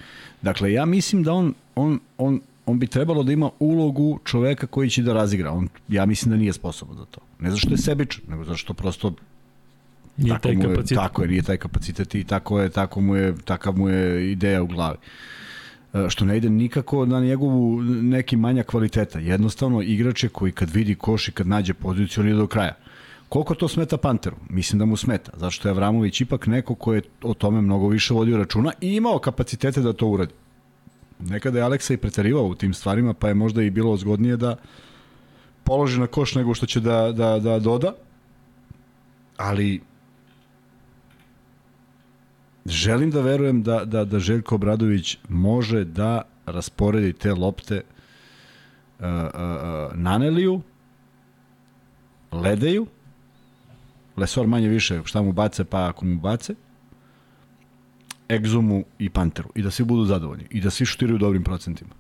Dakle, 0.43 0.73
ja 0.73 0.85
mislim 0.85 1.23
da 1.23 1.33
on, 1.33 1.55
on, 1.75 2.01
on, 2.19 2.41
on 2.67 2.79
bi 2.79 2.87
trebalo 2.87 3.23
da 3.23 3.33
ima 3.33 3.51
ulogu 3.59 4.19
čoveka 4.25 4.67
koji 4.67 4.91
će 4.91 5.03
da 5.03 5.13
razigra. 5.13 5.53
On, 5.53 5.69
ja 5.89 6.07
mislim 6.07 6.31
da 6.31 6.37
nije 6.37 6.53
sposoban 6.53 6.97
za 6.97 7.05
to. 7.05 7.21
Ne 7.41 7.51
zašto 7.51 7.71
je 7.71 7.79
sebičan, 7.79 8.25
nego 8.29 8.45
zašto 8.45 8.75
prosto 8.75 9.13
Nije 10.17 10.33
tako 10.33 10.49
taj 10.49 10.57
kapacitet. 10.57 10.91
Je, 10.91 10.97
tako 10.97 11.23
je, 11.23 11.29
nije 11.29 11.43
taj 11.43 11.57
kapacitet 11.57 12.15
i 12.15 12.25
tako 12.25 12.61
je, 12.61 12.71
tako 12.71 13.01
mu 13.01 13.17
je, 13.17 13.35
takav 13.45 13.79
mu 13.79 13.89
je 13.89 14.33
ideja 14.33 14.63
u 14.63 14.67
glavi. 14.67 14.97
E, 14.97 15.09
što 16.09 16.25
ne 16.25 16.37
ide 16.37 16.51
nikako 16.51 17.07
na 17.07 17.21
njegovu 17.21 17.83
neki 17.83 18.37
manja 18.37 18.63
kvaliteta. 18.63 19.19
Jednostavno, 19.19 19.83
igrač 19.83 20.23
je 20.23 20.29
koji 20.29 20.53
kad 20.53 20.71
vidi 20.71 20.95
koš 20.95 21.29
i 21.29 21.33
kad 21.33 21.47
nađe 21.47 21.75
poziciju, 21.75 22.23
on 22.23 22.29
ide 22.29 22.39
do 22.39 22.47
kraja. 22.47 22.75
Koliko 23.29 23.55
to 23.55 23.69
smeta 23.69 23.97
Panteru? 23.97 24.37
Mislim 24.49 24.79
da 24.79 24.85
mu 24.85 24.97
smeta, 24.97 25.33
zašto 25.37 25.69
je 25.69 25.71
Avramović 25.71 26.21
ipak 26.21 26.47
neko 26.47 26.75
ko 26.75 26.95
je 26.95 27.03
o 27.23 27.35
tome 27.35 27.61
mnogo 27.61 27.89
više 27.89 28.15
vodio 28.15 28.37
računa 28.37 28.73
i 28.81 28.95
imao 28.97 29.19
kapacitete 29.19 29.81
da 29.81 29.93
to 29.93 30.07
uradi. 30.09 30.35
nekada 31.21 31.59
je 31.59 31.65
Aleksa 31.65 31.95
i 31.95 31.97
preterivao 31.97 32.47
u 32.47 32.55
tim 32.55 32.75
stvarima, 32.75 33.15
pa 33.15 33.29
je 33.29 33.35
možda 33.35 33.63
i 33.63 33.71
bilo 33.71 33.97
zgodnije 33.97 34.37
da 34.37 34.57
položi 35.65 36.01
na 36.01 36.07
koš 36.07 36.35
nego 36.35 36.55
što 36.55 36.67
će 36.67 36.81
da, 36.81 37.13
da, 37.13 37.39
da 37.39 37.59
doda, 37.59 37.93
ali 39.37 39.81
želim 42.69 43.11
da 43.11 43.21
verujem 43.21 43.63
da, 43.63 43.85
da, 43.85 44.05
da 44.05 44.19
Željko 44.19 44.55
Obradović 44.55 45.19
može 45.29 45.85
da 45.85 46.23
rasporedi 46.47 47.13
te 47.13 47.35
lopte 47.35 47.83
uh, 48.99 49.07
uh, 49.07 49.11
uh, 49.11 49.99
Naneliju, 49.99 50.61
Ledeju, 52.33 52.87
Lesor 54.17 54.47
manje 54.47 54.69
više 54.69 55.01
šta 55.05 55.23
mu 55.23 55.33
bace 55.33 55.65
pa 55.65 55.89
ako 55.89 56.05
mu 56.05 56.21
bace, 56.21 56.55
Egzumu 58.31 58.85
i 58.99 59.11
Panteru 59.11 59.49
i 59.55 59.63
da 59.63 59.71
svi 59.71 59.85
budu 59.85 60.05
zadovoljni 60.05 60.45
i 60.51 60.61
da 60.61 60.71
svi 60.71 60.87
šutiraju 60.87 61.19
dobrim 61.19 61.45
procentima. 61.45 61.95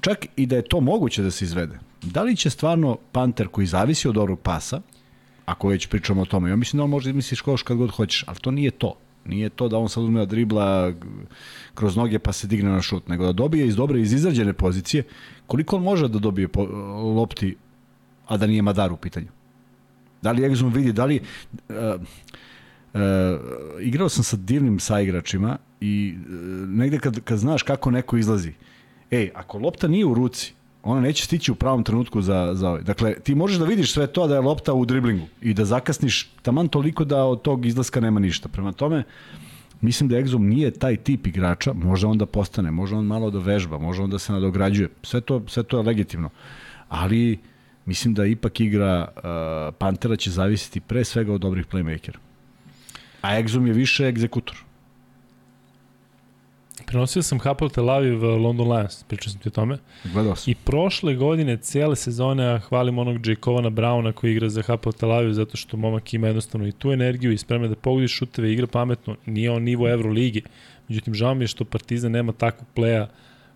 Čak 0.00 0.26
i 0.36 0.46
da 0.46 0.56
je 0.56 0.62
to 0.62 0.80
moguće 0.80 1.22
da 1.22 1.30
se 1.30 1.44
izvede. 1.44 1.78
Da 2.02 2.22
li 2.22 2.36
će 2.36 2.50
stvarno 2.50 2.98
Panter 3.12 3.48
koji 3.48 3.66
zavisi 3.66 4.08
od 4.08 4.14
dobrog 4.14 4.40
pasa, 4.40 4.80
ako 5.46 5.68
već 5.68 5.86
pričamo 5.86 6.22
o 6.22 6.24
tome, 6.24 6.50
ja 6.50 6.56
mislim 6.56 6.78
da 6.78 6.84
on 6.84 6.90
može 6.90 7.12
misliš 7.12 7.40
koš 7.40 7.62
kad 7.62 7.76
god 7.76 7.90
hoćeš, 7.90 8.24
ali 8.26 8.38
to 8.38 8.50
nije 8.50 8.70
to. 8.70 8.94
Nije 9.24 9.48
to 9.48 9.68
da 9.68 9.78
on 9.78 9.88
sad 9.88 10.04
uzme 10.04 10.20
da 10.20 10.26
dribla 10.26 10.92
kroz 11.74 11.96
noge 11.96 12.18
pa 12.18 12.32
se 12.32 12.46
digne 12.46 12.70
na 12.70 12.82
šut, 12.82 13.08
nego 13.08 13.26
da 13.26 13.32
dobije 13.32 13.66
iz 13.66 13.76
dobre, 13.76 14.00
iz 14.00 14.12
izrađene 14.12 14.52
pozicije. 14.52 15.02
Koliko 15.46 15.76
on 15.76 15.82
može 15.82 16.08
da 16.08 16.18
dobije 16.18 16.48
po, 16.48 16.62
lopti, 17.16 17.56
a 18.26 18.36
da 18.36 18.46
nije 18.46 18.62
Madar 18.62 18.92
u 18.92 18.96
pitanju? 18.96 19.28
Da 20.22 20.32
li 20.32 20.42
Exum 20.42 20.74
vidi, 20.74 20.92
da 20.92 21.04
li... 21.04 21.20
Uh, 21.68 21.76
uh, 22.94 23.00
igrao 23.80 24.08
sam 24.08 24.24
sa 24.24 24.36
divnim 24.36 24.80
saigračima 24.80 25.58
i 25.80 26.14
uh, 26.16 26.68
negde 26.68 26.98
kad, 26.98 27.20
kad 27.20 27.38
znaš 27.38 27.62
kako 27.62 27.90
neko 27.90 28.16
izlazi, 28.16 28.52
ej, 29.10 29.30
ako 29.34 29.58
lopta 29.58 29.88
nije 29.88 30.06
u 30.06 30.14
ruci, 30.14 30.54
ona 30.82 31.00
neće 31.00 31.24
stići 31.24 31.52
u 31.52 31.54
pravom 31.54 31.84
trenutku 31.84 32.22
za, 32.22 32.50
za 32.54 32.68
ovaj. 32.68 32.82
Dakle, 32.82 33.14
ti 33.14 33.34
možeš 33.34 33.58
da 33.58 33.64
vidiš 33.64 33.92
sve 33.92 34.06
to 34.06 34.26
da 34.26 34.34
je 34.34 34.40
lopta 34.40 34.72
u 34.72 34.84
driblingu 34.84 35.26
i 35.40 35.54
da 35.54 35.64
zakasniš 35.64 36.30
taman 36.42 36.68
toliko 36.68 37.04
da 37.04 37.24
od 37.24 37.42
tog 37.42 37.66
izlaska 37.66 38.00
nema 38.00 38.20
ništa. 38.20 38.48
Prema 38.48 38.72
tome, 38.72 39.02
mislim 39.80 40.08
da 40.08 40.16
Exum 40.16 40.48
nije 40.48 40.70
taj 40.70 40.96
tip 40.96 41.26
igrača, 41.26 41.72
može 41.72 42.06
on 42.06 42.18
da 42.18 42.26
postane, 42.26 42.70
može 42.70 42.96
on 42.96 43.06
malo 43.06 43.30
da 43.30 43.38
vežba, 43.38 43.78
može 43.78 44.02
on 44.02 44.10
da 44.10 44.18
se 44.18 44.32
nadograđuje. 44.32 44.88
Sve 45.02 45.20
to, 45.20 45.42
sve 45.46 45.62
to 45.62 45.78
je 45.78 45.82
legitimno. 45.82 46.30
Ali 46.88 47.38
mislim 47.86 48.14
da 48.14 48.26
ipak 48.26 48.60
igra 48.60 49.08
uh, 49.08 49.22
Pantera 49.78 50.16
će 50.16 50.30
zavisiti 50.30 50.80
pre 50.80 51.04
svega 51.04 51.32
od 51.32 51.40
dobrih 51.40 51.66
playmakera. 51.66 52.16
A 53.22 53.40
Exum 53.40 53.66
je 53.66 53.72
više 53.72 54.08
egzekutor. 54.08 54.69
Prenosio 56.90 57.22
sam 57.22 57.38
Hapoel 57.38 57.70
Tel 57.70 57.90
Aviv 57.90 58.24
London 58.24 58.72
Lions, 58.72 59.04
pričao 59.04 59.30
sam 59.30 59.40
ti 59.40 59.48
o 59.48 59.50
tome. 59.50 59.78
Gledao 60.12 60.36
sam. 60.36 60.50
I 60.50 60.54
prošle 60.54 61.14
godine, 61.14 61.56
cijele 61.56 61.96
sezone, 61.96 62.58
hvalim 62.58 62.98
onog 62.98 63.26
Jakovana 63.26 63.70
Browna 63.70 64.12
koji 64.12 64.32
igra 64.32 64.48
za 64.48 64.62
Hapoel 64.62 64.92
Tel 64.92 65.12
Aviv 65.12 65.32
zato 65.32 65.56
što 65.56 65.76
momak 65.76 66.14
ima 66.14 66.26
jednostavno 66.26 66.66
i 66.66 66.72
tu 66.72 66.92
energiju 66.92 67.32
i 67.32 67.38
spremno 67.38 67.68
da 67.68 67.74
pogodi 67.74 68.08
šuteve, 68.08 68.52
igra 68.52 68.66
pametno, 68.66 69.16
nije 69.26 69.50
on 69.50 69.62
nivo 69.62 69.88
Euroligi. 69.88 70.42
Međutim, 70.88 71.14
žao 71.14 71.34
mi 71.34 71.44
je 71.44 71.48
što 71.48 71.64
Partizan 71.64 72.12
nema 72.12 72.32
takvog 72.32 72.68
pleja 72.74 73.08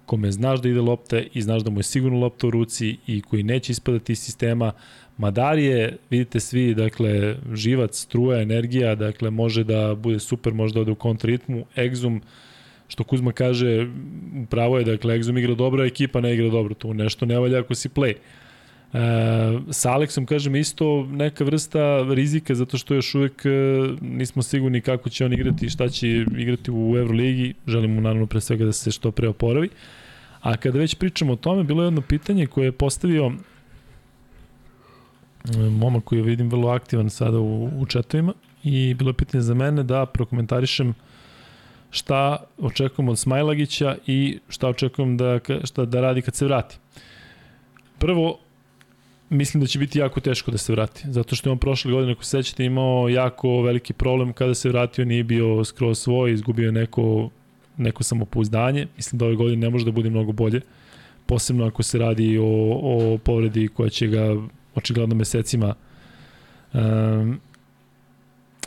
kome 0.07 0.33
znaš 0.33 0.61
da 0.61 0.69
ide 0.69 0.81
lopte 0.81 1.27
i 1.33 1.43
znaš 1.43 1.63
da 1.63 1.71
mu 1.71 1.79
je 1.79 1.83
sigurno 1.83 2.19
lopta 2.19 2.47
u 2.47 2.51
ruci 2.51 2.97
i 3.07 3.23
koji 3.23 3.43
neće 3.43 3.73
ispadati 3.73 4.13
iz 4.13 4.19
sistema. 4.19 4.73
Madar 5.19 5.59
je, 5.59 5.97
vidite 6.11 6.41
svi, 6.41 6.75
dakle, 6.75 7.37
živac, 7.53 7.99
struja, 7.99 8.43
energija, 8.43 8.95
dakle, 8.95 9.31
može 9.31 9.65
da 9.65 9.95
bude 9.95 10.19
super, 10.19 10.55
može 10.55 10.75
da 10.75 10.81
ode 10.81 10.91
u 10.91 10.95
kontritmu. 10.95 11.65
Exum, 11.77 12.21
što 12.89 13.05
Kuzma 13.05 13.33
kaže, 13.33 13.87
pravo 14.51 14.79
je, 14.79 14.85
dakle, 14.85 15.19
Exum 15.19 15.39
igra 15.39 15.55
dobro, 15.55 15.83
a 15.83 15.87
ekipa 15.87 16.21
ne 16.21 16.35
igra 16.35 16.49
dobro, 16.49 16.75
tu 16.75 16.95
nešto 16.95 17.27
ne 17.27 17.39
valja 17.39 17.59
ako 17.59 17.75
si 17.75 17.89
play. 17.89 18.15
E, 18.15 18.99
sa 19.71 19.93
Aleksom, 19.93 20.27
kažem, 20.27 20.57
isto 20.57 21.07
neka 21.11 21.45
vrsta 21.45 22.07
rizika, 22.15 22.55
zato 22.55 22.79
što 22.79 22.95
još 22.95 23.15
uvek 23.15 23.47
e, 23.47 23.51
nismo 24.01 24.43
sigurni 24.43 24.81
kako 24.81 25.11
će 25.11 25.25
on 25.25 25.33
igrati 25.33 25.67
i 25.67 25.71
šta 25.71 25.89
će 25.89 26.09
igrati 26.39 26.71
u 26.71 26.95
Euroligi. 26.97 27.55
Želimo 27.67 28.01
naravno 28.01 28.27
pre 28.27 28.41
svega 28.41 28.65
da 28.65 28.73
se 28.73 28.91
što 28.91 29.11
pre 29.11 29.29
oporavi. 29.29 29.69
A 30.41 30.57
kada 30.57 30.79
već 30.79 30.95
pričamo 30.95 31.33
o 31.33 31.37
tome, 31.37 31.65
bilo 31.65 31.83
je 31.83 31.87
jedno 31.87 32.01
pitanje 32.01 32.47
koje 32.47 32.65
je 32.65 32.73
postavio 32.73 33.33
e, 35.45 35.57
momak 35.57 36.05
koji 36.05 36.19
je 36.19 36.23
vidim 36.23 36.51
vrlo 36.51 36.69
aktivan 36.69 37.11
sada 37.11 37.39
u, 37.39 37.71
u 37.81 37.87
četovima 37.87 38.33
i 38.65 38.95
bilo 38.95 39.11
je 39.11 39.15
pitanje 39.15 39.43
za 39.43 39.55
mene 39.55 39.83
da 39.83 40.07
prokomentarišem 40.07 40.95
šta 41.95 42.37
očekujem 42.59 43.09
od 43.09 43.19
Smajlagića 43.19 43.97
i 44.07 44.39
šta 44.49 44.69
očekujem 44.69 45.17
da, 45.17 45.39
šta 45.65 45.85
da 45.85 46.01
radi 46.01 46.23
kad 46.23 46.35
se 46.35 46.45
vrati. 46.45 46.77
Prvo, 47.99 48.39
mislim 49.31 49.61
da 49.61 49.67
će 49.67 49.79
biti 49.79 49.99
jako 49.99 50.21
teško 50.21 50.51
da 50.51 50.59
se 50.59 50.73
vrati, 50.73 51.03
zato 51.11 51.37
što 51.37 51.49
je 51.49 51.53
on 51.53 51.59
prošle 51.59 51.93
godine, 51.93 52.13
ako 52.13 52.25
se 52.25 52.31
sećate, 52.31 52.65
imao 52.65 53.09
jako 53.09 53.63
veliki 53.63 53.93
problem 53.93 54.33
kada 54.33 54.55
se 54.55 54.69
vratio, 54.69 55.05
nije 55.05 55.25
bio 55.25 55.65
skroz 55.65 55.99
svoj, 55.99 56.33
izgubio 56.33 56.73
neko, 56.73 57.31
neko 57.77 58.03
samopouzdanje, 58.03 58.87
mislim 58.97 59.19
da 59.19 59.25
ove 59.25 59.37
godine 59.37 59.67
ne 59.67 59.71
može 59.71 59.85
da 59.85 59.93
bude 59.93 60.11
mnogo 60.11 60.33
bolje, 60.33 60.61
posebno 61.27 61.67
ako 61.67 61.83
se 61.83 61.99
radi 61.99 62.39
o, 62.39 62.45
o 62.83 63.19
povredi 63.19 63.69
koja 63.69 63.89
će 63.89 64.07
ga 64.07 64.37
očigledno 64.75 65.15
mesecima 65.15 65.75
um, 66.73 67.41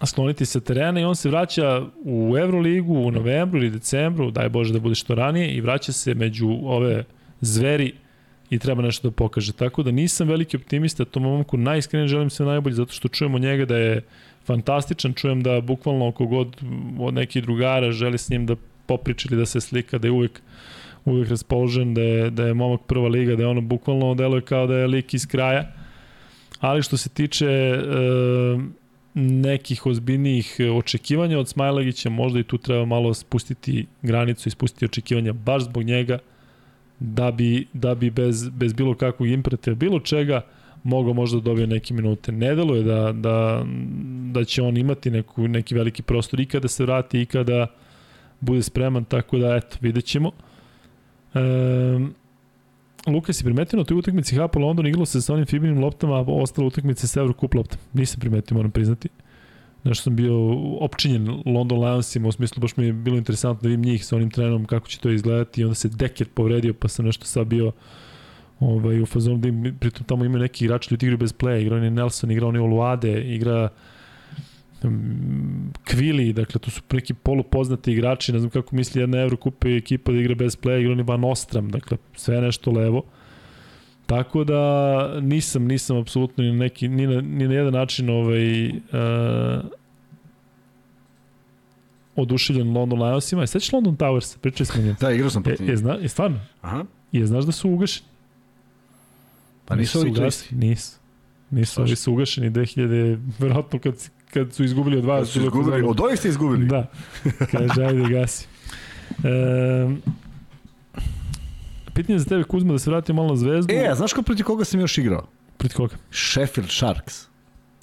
skloniti 0.06 0.46
sa 0.46 0.60
terena 0.60 1.00
i 1.00 1.04
on 1.04 1.16
se 1.16 1.30
vraća 1.30 1.82
u 2.04 2.38
Euroligu 2.38 2.94
u 2.94 3.12
novembru 3.12 3.60
ili 3.60 3.70
decembru, 3.70 4.32
daj 4.32 4.50
Bože 4.50 4.74
da 4.74 4.80
bude 4.80 4.96
što 4.96 5.16
ranije, 5.16 5.52
i 5.52 5.62
vraća 5.62 5.92
se 5.92 6.14
među 6.14 6.50
ove 6.64 7.04
zveri 7.42 7.94
i 8.50 8.60
treba 8.60 8.82
nešto 8.82 9.10
da 9.10 9.16
pokaže. 9.16 9.54
Tako 9.54 9.84
da 9.84 9.92
nisam 9.92 10.28
veliki 10.28 10.58
optimista, 10.58 11.06
tom 11.06 11.24
momku 11.24 11.58
najiskrenije 11.58 12.08
želim 12.08 12.30
sve 12.30 12.46
najbolje 12.46 12.76
zato 12.76 12.94
što 12.94 13.08
čujemo 13.08 13.40
njega 13.40 13.66
da 13.66 13.78
je 13.78 14.02
fantastičan, 14.46 15.14
čujem 15.14 15.44
da 15.44 15.62
bukvalno 15.62 16.08
oko 16.08 16.26
god 16.26 16.58
od 17.00 17.14
nekih 17.14 17.44
drugara 17.44 17.92
želi 17.92 18.18
s 18.18 18.30
njim 18.30 18.46
da 18.46 18.56
popriča 18.86 19.30
ili 19.32 19.40
da 19.40 19.46
se 19.46 19.62
slika, 19.62 19.98
da 19.98 20.08
je 20.08 20.12
uvek 20.12 20.42
uvek 21.06 21.30
raspoložen, 21.30 21.94
da 21.94 22.02
je, 22.02 22.30
da 22.30 22.48
je 22.48 22.54
momak 22.54 22.82
prva 22.88 23.08
liga, 23.08 23.36
da 23.36 23.44
je 23.44 23.48
ono 23.48 23.62
bukvalno 23.62 24.16
deluje 24.16 24.42
kao 24.42 24.68
da 24.68 24.78
je 24.78 24.88
lik 24.88 25.14
iz 25.14 25.28
kraja. 25.28 25.72
Ali 26.60 26.84
što 26.84 26.98
se 26.98 27.10
tiče 27.10 27.46
e, 27.48 27.80
nekih 29.20 29.86
ozbiljnijih 29.86 30.58
očekivanja 30.76 31.40
od 31.40 31.50
Smajlagića, 31.50 32.10
možda 32.10 32.40
i 32.40 32.44
tu 32.44 32.58
treba 32.58 32.86
malo 32.86 33.14
spustiti 33.14 33.86
granicu 34.02 34.50
i 34.50 34.52
spustiti 34.52 34.86
očekivanja 34.86 35.34
baš 35.34 35.64
zbog 35.64 35.84
njega, 35.84 36.20
da 37.00 37.32
bi, 37.32 37.68
da 37.74 37.96
bi 37.96 38.10
bez, 38.10 38.50
bez 38.50 38.74
bilo 38.74 38.96
kakvog 38.96 39.30
imperativa, 39.30 39.76
bilo 39.76 40.00
čega, 40.00 40.42
mogao 40.84 41.14
možda 41.14 41.38
da 41.38 41.44
dobije 41.44 41.68
neke 41.68 41.94
minute. 41.94 42.32
Ne 42.32 42.56
deluje 42.56 42.84
da, 42.84 43.12
da, 43.12 43.66
da 44.32 44.44
će 44.44 44.62
on 44.62 44.78
imati 44.78 45.12
neku, 45.12 45.48
neki 45.48 45.76
veliki 45.76 46.04
prostor 46.04 46.40
i 46.40 46.46
kada 46.46 46.68
se 46.68 46.84
vrati 46.84 47.22
i 47.22 47.26
kada 47.26 47.68
bude 48.40 48.64
spreman, 48.64 49.06
tako 49.06 49.38
da 49.38 49.56
eto, 49.56 49.78
vidjet 49.82 50.06
ćemo. 50.06 50.32
E, 51.34 51.40
Luka, 53.08 53.34
si 53.34 53.44
primetio 53.44 53.80
na 53.80 53.86
toj 53.86 53.98
utakmici 53.98 54.36
Hapa 54.36 54.60
London 54.60 54.88
igralo 54.88 55.06
se 55.06 55.22
sa 55.22 55.34
onim 55.34 55.46
Fibinim 55.46 55.84
loptama, 55.84 56.16
a 56.16 56.24
ostale 56.28 56.68
utakmice 56.68 57.08
sa 57.08 57.20
Eurocup 57.20 57.54
loptama? 57.54 57.84
Nisam 57.94 58.20
primetio, 58.20 58.58
moram 58.58 58.72
priznati. 58.72 59.10
Nešto 59.84 60.04
sam 60.04 60.16
bio 60.16 60.34
opčinjen 60.80 61.44
London 61.46 61.80
Lionsima, 61.80 62.28
u 62.28 62.32
smislu 62.32 62.62
baš 62.62 62.78
mi 62.78 62.86
je 62.86 62.94
bilo 62.94 63.18
interesantno 63.18 63.62
da 63.62 63.70
vidim 63.70 63.86
njih 63.86 64.06
sa 64.06 64.16
onim 64.16 64.30
trenerom 64.30 64.66
kako 64.66 64.88
će 64.88 65.00
to 65.00 65.10
izgledati 65.10 65.62
i 65.62 65.64
onda 65.64 65.76
se 65.76 65.90
Deket 65.90 66.34
povredio 66.34 66.74
pa 66.74 66.88
sam 66.88 67.06
nešto 67.06 67.26
sad 67.26 67.48
bio 67.48 67.72
ovaj, 68.60 69.02
u 69.02 69.06
fazonu 69.06 69.38
da 69.38 69.48
im, 69.48 69.78
pritom 69.80 70.06
tamo 70.06 70.26
ima 70.26 70.38
neki 70.38 70.66
igrači 70.66 70.94
ljudi 70.94 71.06
igraju 71.06 71.18
bez 71.18 71.34
playa, 71.34 71.62
igra 71.62 71.76
oni 71.76 71.90
Nelson, 71.90 72.32
igra 72.32 72.48
oni 72.48 72.60
Oluade, 72.60 73.22
igra 73.22 73.70
Kvili, 75.84 76.34
dakle 76.34 76.60
to 76.60 76.72
su 76.72 76.82
neki 76.92 77.14
polupoznati 77.14 77.92
igrači, 77.92 78.34
ne 78.34 78.40
znam 78.40 78.50
kako 78.50 78.76
misli 78.76 79.02
jedna 79.02 79.18
Evrokupa 79.18 79.70
i 79.70 79.78
ekipa 79.78 80.12
da 80.12 80.18
igra 80.18 80.36
bez 80.36 80.58
playa, 80.58 80.80
igra 80.80 80.92
oni 80.92 81.04
Van 81.04 81.24
Ostram, 81.24 81.70
dakle 81.70 81.98
sve 82.16 82.42
nešto 82.42 82.72
levo. 82.72 83.04
Tako 84.06 84.44
da 84.44 85.22
nisam, 85.22 85.66
nisam 85.66 85.98
apsolutno 85.98 86.44
ni 86.44 86.52
na, 86.52 86.58
neki, 86.58 86.88
ni 86.88 87.08
na, 87.08 87.22
ni 87.22 87.48
na 87.48 87.54
jedan 87.54 87.74
način 87.74 88.10
ovaj, 88.10 88.68
uh, 88.70 88.74
oduševljen 92.16 92.74
London 92.74 93.04
Lionsima. 93.04 93.44
I 93.44 93.48
sećaš 93.48 93.74
London 93.74 93.98
Towers? 93.98 94.38
Pričali 94.38 94.66
smo 94.66 94.82
njim. 94.82 94.96
Da, 95.00 95.12
igrao 95.12 95.30
sam 95.30 95.44
protiv 95.44 95.62
njih. 95.62 95.70
Je, 95.70 95.74
je, 95.74 95.78
zna, 95.78 95.94
je 95.94 96.10
stvarno? 96.10 96.40
Aha. 96.62 96.86
Je 97.12 97.26
znaš 97.26 97.46
da 97.46 97.52
su 97.52 97.70
ugašeni? 97.70 98.08
Pa 99.66 99.76
nisu 99.76 100.00
ovi 100.00 100.10
ugašeni. 100.10 100.68
Nisu. 100.68 100.98
Nisu, 101.50 101.82
ovi 101.82 101.96
su 101.96 102.14
ugašeni 102.14 102.52
2000, 102.52 103.20
verovatno 103.40 103.80
kad, 103.80 104.10
kad 104.34 104.54
su 104.54 104.64
izgubili 104.64 104.98
od 104.98 105.06
vas. 105.06 105.20
Kad 105.20 105.28
su 105.28 105.42
izgubili, 105.42 105.84
od 105.88 106.00
ovih 106.00 106.20
ste 106.20 106.30
izgubili? 106.30 106.66
Da. 106.66 106.92
Kaže, 107.52 107.86
ajde, 107.86 108.10
gasi. 108.10 108.48
E, 109.24 109.90
pitanje 111.94 112.20
za 112.20 112.26
tebe, 112.26 112.44
Kuzma, 112.44 112.74
da 112.74 112.80
se 112.80 112.90
vratim 112.90 113.16
malo 113.16 113.30
na 113.30 113.36
zvezdu. 113.36 113.74
E, 113.74 113.88
a 113.92 113.96
znaš 113.96 114.14
ko 114.14 114.22
protiv 114.22 114.46
koga 114.46 114.66
sam 114.66 114.80
još 114.80 114.98
igrao? 114.98 115.28
Protiv 115.58 115.76
koga? 115.76 115.96
Sheffield 116.12 116.70
Sharks. 116.72 117.28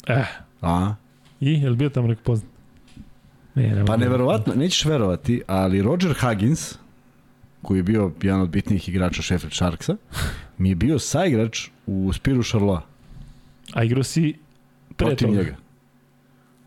Eh. 0.07 0.25
A? 0.63 0.95
I, 1.41 1.53
je 1.53 1.71
li 1.71 1.77
bio 1.77 1.89
tamo 1.89 2.09
neko 2.09 2.23
poznat? 2.23 2.51
Ne, 3.55 3.75
ne 3.75 3.85
pa 3.87 3.97
neverovatno, 3.97 4.55
nećeš 4.55 4.85
verovati, 4.85 5.43
ali 5.47 5.83
Roger 5.83 6.15
Huggins 6.21 6.75
koji 7.63 7.79
je 7.79 7.83
bio 7.83 8.13
jedan 8.23 8.41
od 8.41 8.49
bitnijih 8.49 8.89
igrača 8.89 9.23
Sheffield 9.23 9.55
Sharksa, 9.55 9.97
mi 10.59 10.69
je 10.69 10.75
bio 10.75 10.99
saigrač 10.99 11.69
u 11.87 12.13
Spiru 12.13 12.43
Šarloa. 12.43 12.83
A 13.73 13.85
igrao 13.85 14.03
si 14.03 14.35
pre 14.97 15.07
protiv 15.07 15.29
toga. 15.29 15.39
njega. 15.39 15.57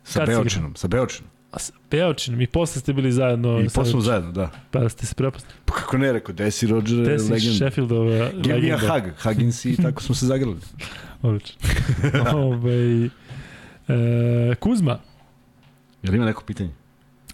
Sa 0.07 0.19
Kad 0.19 0.27
si 0.27 0.33
Beočinom, 0.33 0.75
sa 0.75 0.87
Beočinom. 0.87 1.29
A 1.51 1.59
s 1.59 1.71
Beočinom 1.91 2.41
i 2.41 2.47
posle 2.47 2.81
ste 2.81 2.93
bili 2.93 3.11
zajedno. 3.11 3.59
I 3.59 3.69
sa- 3.69 3.75
posle 3.75 3.91
smo 3.91 4.01
zajedno, 4.01 4.31
da. 4.31 4.51
Pa 4.71 4.89
ste 4.89 5.05
se 5.05 5.15
prepoznali. 5.15 5.53
Pa 5.65 5.73
kako 5.73 5.97
ne 5.97 6.13
rekao, 6.13 6.35
Desi 6.35 6.67
Roger 6.67 7.05
Te 7.05 7.11
je 7.11 7.19
si 7.19 7.31
legenda. 7.31 7.55
Sheffieldova 7.55 8.29
Give 8.33 8.55
me 8.55 8.71
a 8.71 8.75
legenda. 8.75 8.93
hug, 8.93 9.03
Huggins 9.23 9.65
i 9.65 9.77
tako 9.77 10.01
smo 10.01 10.15
se 10.15 10.25
zagrali. 10.25 10.57
Odlično. 11.21 11.55
Ove, 12.35 13.09
e, 13.87 14.55
Kuzma, 14.55 14.99
Jel 16.03 16.15
ima 16.15 16.25
neko 16.25 16.43
pitanje? 16.43 16.69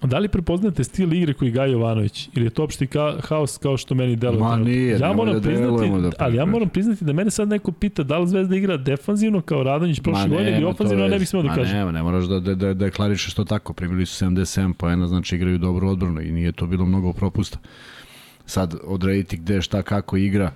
Da 0.08 0.20
li 0.20 0.28
prepoznate 0.28 0.84
stil 0.84 1.14
igre 1.14 1.34
koji 1.34 1.52
Gaj 1.52 1.72
Jovanović? 1.72 2.30
Ili 2.36 2.46
je 2.46 2.50
to 2.50 2.64
opšti 2.64 2.88
ka, 2.88 3.16
haos 3.24 3.58
kao 3.58 3.78
što 3.78 3.96
meni 3.96 4.16
deluje? 4.16 4.40
Ma 4.40 4.50
trenutno? 4.50 4.74
nije, 4.74 5.00
ja 5.00 5.14
moram 5.14 5.34
da 5.34 5.42
priznati, 5.42 5.90
da 6.02 6.12
ali 6.20 6.38
ja 6.38 6.46
moram 6.46 6.70
priznati 6.70 7.06
da 7.06 7.14
mene 7.14 7.32
sad 7.32 7.50
neko 7.50 7.72
pita 7.72 8.04
da 8.04 8.18
li 8.18 8.28
Zvezda 8.28 8.56
igra 8.56 8.78
defanzivno 8.78 9.42
kao 9.42 9.64
Radonjić 9.64 10.00
prošle 10.00 10.30
godine 10.30 10.58
ili 10.58 10.66
ofanzivno, 10.66 11.08
ne 11.08 11.20
bih 11.20 11.30
smeo 11.30 11.42
da 11.42 11.48
Ma 11.48 11.56
kažem. 11.56 11.78
nema, 11.78 11.92
ne 11.92 12.04
moraš 12.04 12.26
da, 12.26 12.40
da, 12.40 12.56
da, 12.56 12.74
da 12.74 12.74
deklarišeš 12.74 13.34
to 13.34 13.44
tako. 13.44 13.74
Primili 13.74 14.06
su 14.06 14.26
77 14.26 14.74
poena, 14.74 15.08
znači 15.08 15.36
igraju 15.36 15.58
dobru 15.58 15.90
odbranu 15.90 16.22
i 16.22 16.32
nije 16.32 16.52
to 16.52 16.68
bilo 16.68 16.86
mnogo 16.86 17.14
propusta. 17.14 17.58
Sad, 18.46 18.76
odrediti 18.84 19.38
gde, 19.38 19.62
šta, 19.62 19.82
kako 19.82 20.18
igra. 20.18 20.52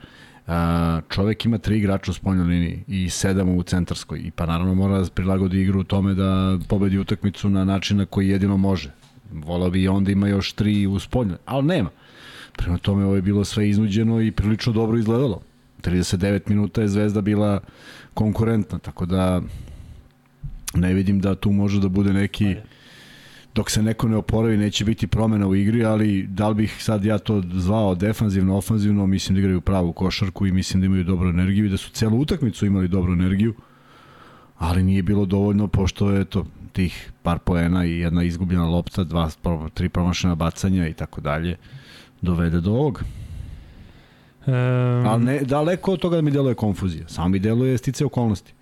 A, 0.47 1.01
čovek 1.09 1.45
ima 1.45 1.57
tri 1.57 1.77
igrača 1.77 2.11
u 2.11 2.13
spoljnoj 2.13 2.45
liniji 2.45 2.83
i 2.87 3.09
sedam 3.09 3.49
u 3.49 3.63
centarskoj 3.63 4.19
i 4.19 4.31
pa 4.31 4.45
naravno 4.45 4.73
mora 4.73 4.99
da 5.01 5.09
prilagodi 5.09 5.61
igru 5.61 5.79
u 5.79 5.83
tome 5.83 6.13
da 6.13 6.57
pobedi 6.67 6.97
utakmicu 6.97 7.49
na 7.49 7.65
način 7.65 7.97
na 7.97 8.05
koji 8.05 8.29
jedino 8.29 8.57
može. 8.57 8.91
Volao 9.33 9.69
bi 9.69 9.83
i 9.83 9.87
onda 9.87 10.11
ima 10.11 10.27
još 10.27 10.53
tri 10.53 10.87
u 10.87 10.99
spoljnoj, 10.99 11.37
ali 11.45 11.65
nema. 11.65 11.89
Prema 12.57 12.77
tome 12.77 13.05
ovo 13.05 13.15
je 13.15 13.21
bilo 13.21 13.45
sve 13.45 13.69
iznuđeno 13.69 14.21
i 14.21 14.31
prilično 14.31 14.73
dobro 14.73 14.97
izgledalo. 14.97 15.41
39 15.81 16.41
minuta 16.49 16.81
je 16.81 16.87
Zvezda 16.87 17.21
bila 17.21 17.59
konkurentna, 18.13 18.79
tako 18.79 19.05
da 19.05 19.41
ne 20.73 20.93
vidim 20.93 21.19
da 21.19 21.35
tu 21.35 21.51
može 21.51 21.79
da 21.79 21.89
bude 21.89 22.13
neki 22.13 22.55
dok 23.57 23.69
se 23.71 23.83
neko 23.83 24.07
ne 24.07 24.15
oporavi 24.15 24.57
neće 24.57 24.85
biti 24.85 25.07
promena 25.07 25.47
u 25.47 25.55
igri, 25.55 25.85
ali 25.85 26.27
da 26.29 26.49
li 26.49 26.55
bih 26.55 26.75
sad 26.79 27.05
ja 27.05 27.17
to 27.17 27.43
zvao 27.53 27.95
defanzivno, 27.95 28.57
ofanzivno, 28.57 29.07
mislim 29.07 29.35
da 29.35 29.39
igraju 29.39 29.61
pravu 29.61 29.93
košarku 29.93 30.45
i 30.47 30.51
mislim 30.51 30.81
da 30.81 30.85
imaju 30.85 31.03
dobru 31.03 31.29
energiju 31.29 31.65
i 31.65 31.69
da 31.69 31.77
su 31.77 31.91
celu 31.91 32.19
utakmicu 32.19 32.65
imali 32.65 32.87
dobru 32.87 33.13
energiju, 33.13 33.53
ali 34.57 34.83
nije 34.83 35.03
bilo 35.03 35.25
dovoljno 35.25 35.67
pošto 35.67 36.11
je 36.11 36.25
to 36.25 36.45
tih 36.77 37.11
par 37.23 37.39
poena 37.39 37.85
i 37.85 37.99
jedna 37.99 38.23
izgubljena 38.23 38.67
lopta, 38.69 39.03
dva, 39.03 39.29
tri 39.73 39.89
promašena 39.89 40.35
bacanja 40.35 40.87
i 40.87 40.93
tako 40.93 41.21
dalje, 41.21 41.55
dovede 42.21 42.61
do 42.61 42.71
ovoga. 42.71 43.01
Um, 44.45 45.07
Ali 45.07 45.23
ne, 45.25 45.39
daleko 45.39 45.93
od 45.93 45.99
toga 45.99 46.15
da 46.15 46.21
mi 46.21 46.31
deluje 46.31 46.55
konfuzija. 46.55 47.07
Samo 47.07 47.29
mi 47.29 47.39
deluje 47.39 47.77
stice 47.77 48.05
okolnosti. 48.05 48.53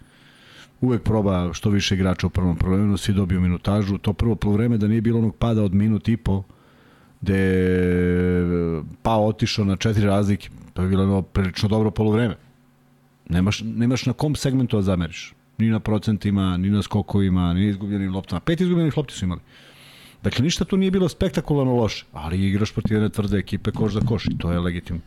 Uvek 0.81 1.03
proba 1.03 1.53
što 1.53 1.69
više 1.69 1.95
igrača 1.95 2.27
u 2.27 2.29
prvom 2.29 2.55
problemu, 2.55 2.97
svi 2.97 3.13
dobiju 3.13 3.41
minutažu. 3.41 3.97
To 3.97 4.13
prvo 4.13 4.35
polovreme 4.35 4.77
da 4.77 4.87
nije 4.87 5.01
bilo 5.01 5.19
onog 5.19 5.35
pada 5.35 5.63
od 5.63 5.73
minut 5.73 6.07
i 6.07 6.17
po, 6.17 6.43
gde 7.21 7.41
pao 9.01 9.27
otišao 9.27 9.65
na 9.65 9.75
četiri 9.75 10.05
razlike, 10.05 10.49
to 10.73 10.81
je 10.81 10.89
bilo 10.89 11.21
prilično 11.21 11.69
dobro 11.69 11.91
polovreme. 11.91 12.35
Nemaš, 13.29 13.61
nemaš 13.65 14.05
na 14.05 14.13
kom 14.13 14.35
segmentu 14.35 14.77
da 14.77 14.81
zameriš. 14.81 15.33
Ni 15.57 15.69
na 15.69 15.79
procentima, 15.79 16.57
ni 16.57 16.69
na 16.69 16.81
skokovima, 16.81 17.53
ni 17.53 17.61
na 17.61 17.69
izgubljenim 17.69 18.13
loptama. 18.13 18.39
Pet 18.39 18.61
izgubljenih 18.61 18.97
lopti 18.97 19.13
su 19.13 19.25
imali. 19.25 19.41
Dakle, 20.23 20.43
ništa 20.43 20.65
tu 20.65 20.77
nije 20.77 20.91
bilo 20.91 21.09
spektakularno 21.09 21.75
loše, 21.75 22.05
ali 22.13 22.47
igraš 22.47 22.73
protiv 22.73 22.95
jedne 22.95 23.09
tvrde 23.09 23.37
ekipe 23.37 23.71
koš 23.71 23.93
za 23.93 24.01
koš 24.01 24.25
i 24.25 24.37
to 24.37 24.51
je 24.51 24.59
legitimno. 24.59 25.01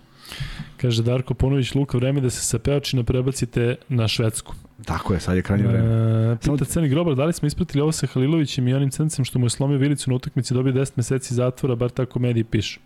Kaže 0.76 1.02
Darko 1.02 1.34
Ponović, 1.34 1.74
Luka, 1.74 1.98
vreme 1.98 2.20
da 2.20 2.30
se 2.30 2.44
sa 2.44 2.58
Peočina 2.58 3.02
prebacite 3.02 3.76
na 3.88 4.08
Švedsku. 4.08 4.54
Tako 4.84 5.14
je, 5.14 5.20
sad 5.20 5.36
je 5.36 5.42
krajnje 5.42 5.66
vreme. 5.66 6.32
E, 6.32 6.36
pita 6.36 6.64
Crni 6.64 6.88
Grobar, 6.88 7.14
da 7.14 7.24
li 7.24 7.32
smo 7.32 7.46
ispratili 7.46 7.82
ovo 7.82 7.92
sa 7.92 8.06
Halilovićem 8.06 8.68
i 8.68 8.74
onim 8.74 8.90
crncem 8.90 9.24
što 9.24 9.38
mu 9.38 9.46
je 9.46 9.50
slomio 9.50 9.78
vilicu 9.78 10.10
na 10.10 10.16
utakmici 10.16 10.54
dobio 10.54 10.72
10 10.72 10.92
meseci 10.96 11.34
zatvora, 11.34 11.74
bar 11.74 11.90
tako 11.90 12.18
mediji 12.18 12.44
pišu. 12.44 12.80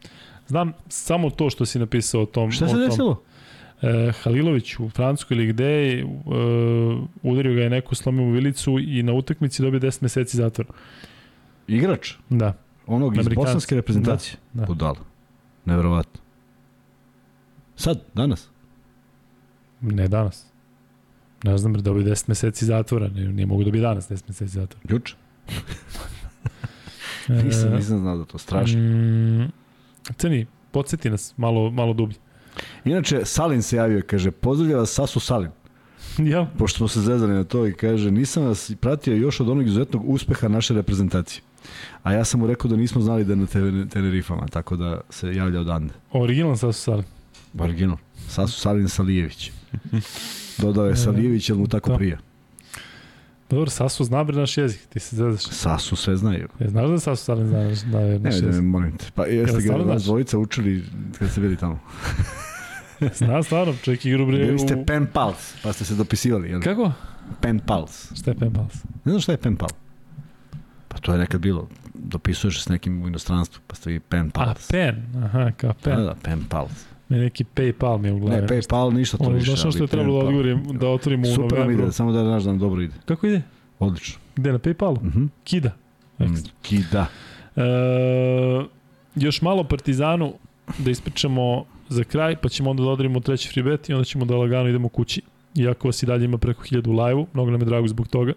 Znam 0.46 0.72
samo 0.88 1.30
to 1.30 1.50
što 1.50 1.66
si 1.66 1.78
napisao 1.78 2.22
o 2.22 2.26
tom. 2.26 2.50
Šta 2.50 2.64
o 2.64 2.68
se 2.68 2.74
tom. 2.74 2.88
desilo? 2.88 3.22
E, 3.82 4.12
Halilović 4.22 4.78
u 4.78 4.88
Francuskoj 4.90 5.36
ili 5.36 5.46
gde 5.46 5.64
je, 5.64 6.00
e, 6.00 6.06
udario 7.22 7.54
ga 7.54 7.60
je 7.60 7.70
neko, 7.70 7.94
slomio 7.94 8.24
mu 8.24 8.32
vilicu 8.32 8.78
i 8.78 9.02
na 9.02 9.12
utakmici 9.12 9.62
dobio 9.62 9.80
10 9.80 10.02
meseci 10.02 10.36
zatvora. 10.36 10.70
Igrač? 11.66 12.14
Da. 12.28 12.54
Onog 12.86 13.16
iz 13.16 13.28
bosanske 13.28 13.74
reprezentacije? 13.74 14.36
Da, 14.52 14.60
da. 14.60 14.66
Budala. 14.66 15.00
Neverovatno. 15.64 16.20
Sad, 17.76 18.04
danas? 18.14 18.48
Ne 19.80 20.08
danas. 20.08 20.46
Ne 21.44 21.58
znam, 21.58 21.72
dobio 21.72 22.02
10 22.02 22.24
meseci 22.28 22.64
zatvora. 22.64 23.08
Ne, 23.08 23.32
nije 23.32 23.46
mogu 23.46 23.64
dobiti 23.64 23.82
danas 23.82 24.10
10 24.10 24.22
meseci 24.28 24.52
zatvora. 24.52 24.86
Juče? 24.88 25.14
E, 27.28 27.42
Nisam, 27.42 27.72
nisam 27.74 27.98
znao 27.98 28.16
da 28.16 28.24
to 28.24 28.38
strašno. 28.38 28.80
Mm, 28.80 29.52
Crni, 30.16 30.46
podsjeti 30.70 31.10
nas 31.10 31.34
malo, 31.36 31.70
malo 31.70 31.92
dublje. 31.92 32.18
Inače, 32.84 33.24
Salin 33.24 33.62
se 33.62 33.76
javio 33.76 34.02
kaže, 34.06 34.30
pozdravlja 34.30 34.76
vas 34.76 34.90
Sasu 34.90 35.20
Salin. 35.20 35.50
ja, 36.32 36.46
Pošto 36.58 36.76
smo 36.78 36.88
se 36.88 37.00
zezali 37.00 37.32
na 37.32 37.44
to 37.44 37.66
i 37.66 37.72
kaže, 37.72 38.10
nisam 38.10 38.44
vas 38.44 38.72
pratio 38.76 39.14
još 39.14 39.40
od 39.40 39.48
onog 39.48 39.66
izuzetnog 39.66 40.08
uspeha 40.08 40.48
naše 40.48 40.74
reprezentacije. 40.74 41.42
A 42.02 42.12
ja 42.12 42.24
sam 42.24 42.40
mu 42.40 42.46
rekao 42.46 42.70
da 42.70 42.76
nismo 42.76 43.00
znali 43.00 43.24
da 43.24 43.32
je 43.32 43.36
na 43.36 43.46
Ten- 43.46 43.88
Tenerifama, 43.88 44.46
tako 44.48 44.76
da 44.76 45.00
se 45.10 45.34
javlja 45.34 45.60
odande. 45.60 45.94
originalan 46.12 46.56
sad 46.56 46.74
su 46.74 46.82
sad. 46.82 47.04
Original. 47.58 47.96
Sasu 48.28 48.60
Salin 48.60 48.88
Salijević. 48.88 49.50
Dodao 50.58 50.86
je 50.86 50.96
Salijević, 50.96 51.48
jer 51.48 51.58
mu 51.58 51.68
tako 51.68 51.90
Da. 51.90 51.96
prija. 51.96 52.18
Dobro, 53.50 53.70
Sasu 53.70 54.04
zna 54.04 54.24
bre 54.24 54.36
naš 54.36 54.58
jezik, 54.58 54.80
ti 54.88 55.00
se 55.00 55.16
zezaš. 55.16 55.42
Sasu 55.44 55.96
sve 55.96 56.16
znaju. 56.16 56.48
E, 56.60 56.68
znaš 56.68 56.90
da 56.90 56.98
Sasu 56.98 57.24
Salin 57.24 57.46
zna 57.46 57.58
naš, 57.58 57.78
je 57.82 57.86
naš 58.18 58.34
Ne, 58.34 58.40
ne, 58.40 58.46
jezik? 58.46 58.62
molim 58.62 58.96
te. 58.96 59.04
Pa 59.14 59.26
jeste 59.26 59.62
ga 59.62 59.74
vas 59.74 60.02
dvojica 60.02 60.38
učili 60.38 60.84
kad 61.18 61.30
ste 61.30 61.40
bili 61.40 61.56
tamo. 61.56 61.78
Zna 63.18 63.42
stvarno, 63.42 63.74
čovjek 63.82 64.04
igru 64.06 64.26
bre 64.26 64.38
Bili 64.38 64.58
ste 64.58 64.84
pen 64.86 65.06
pals, 65.06 65.54
pa 65.62 65.72
ste 65.72 65.84
se 65.84 65.94
dopisivali. 65.94 66.50
Jel? 66.50 66.60
Kako? 66.60 66.92
Pen 67.40 67.58
pals. 67.58 68.12
Šta 68.14 68.30
je 68.30 68.34
pen 68.34 68.52
pals? 68.52 68.72
Ne 69.04 69.12
znaš 69.12 69.22
šta 69.22 69.32
je 69.32 69.38
pen 69.38 69.56
pal? 69.56 69.68
Pa 70.88 70.98
to 70.98 71.12
je 71.12 71.18
nekad 71.18 71.40
bilo. 71.40 71.68
Dopisuješ 71.94 72.62
s 72.62 72.68
nekim 72.68 73.02
u 73.02 73.08
inostranstvu, 73.08 73.62
pa 73.66 73.74
ste 73.74 73.90
vi 73.90 74.00
pen 74.00 74.26
A, 74.26 74.30
pals. 74.34 74.68
pen, 74.70 75.02
aha, 75.16 75.50
kao 75.50 75.72
pen. 75.74 75.96
Da, 75.96 76.02
da, 76.02 76.14
pen 76.14 76.44
pals. 76.48 76.70
Me 77.08 77.18
neki 77.18 77.44
Paypal 77.46 77.98
mi 77.98 78.08
je 78.08 78.12
u 78.12 78.18
glavi. 78.18 78.40
Ne, 78.40 78.46
PayPal 78.48 78.92
ništa 78.92 79.16
to 79.18 79.24
Ono, 79.24 79.34
više. 79.34 79.46
znaš 79.46 79.64
na 79.64 79.70
što 79.70 79.84
je 79.84 79.88
trebalo 79.88 80.12
da 80.14 80.26
odgovorim, 80.26 80.62
da 80.72 80.88
otvorimo 80.88 81.22
u 81.22 81.26
Super 81.26 81.42
nam 81.50 81.60
novembru. 81.60 81.84
ide, 81.84 81.92
samo 81.92 82.12
da 82.12 82.24
znaš 82.24 82.42
da 82.42 82.50
nam 82.50 82.58
dobro 82.58 82.82
ide. 82.82 82.94
Kako 83.04 83.26
ide? 83.26 83.42
Odlično. 83.78 84.20
Gde, 84.36 84.52
na 84.52 84.58
Paypalu? 84.58 85.02
Mhm. 85.02 85.24
Kida. 85.44 85.70
Mm, 86.18 86.22
Ekstra. 86.24 86.52
Kida. 86.62 87.06
E, 87.56 87.62
još 89.14 89.42
malo 89.42 89.64
Partizanu 89.64 90.34
da 90.78 90.90
ispričamo 90.90 91.64
za 91.92 92.04
kraj, 92.04 92.36
pa 92.36 92.48
ćemo 92.48 92.70
onda 92.70 92.82
da 92.82 92.88
odrimo 92.88 93.20
treći 93.20 93.48
free 93.48 93.62
bet 93.62 93.88
i 93.88 93.92
onda 93.92 94.04
ćemo 94.04 94.24
da 94.24 94.36
lagano 94.36 94.68
idemo 94.68 94.88
kući. 94.88 95.22
Iako 95.54 95.88
vas 95.88 96.02
i 96.02 96.06
dalje 96.06 96.24
ima 96.24 96.38
preko 96.38 96.62
1000 96.62 96.88
u 96.88 96.92
live-u, 96.92 97.26
mnogo 97.34 97.50
nam 97.50 97.60
je 97.60 97.66
drago 97.66 97.88
zbog 97.88 98.08
toga. 98.08 98.32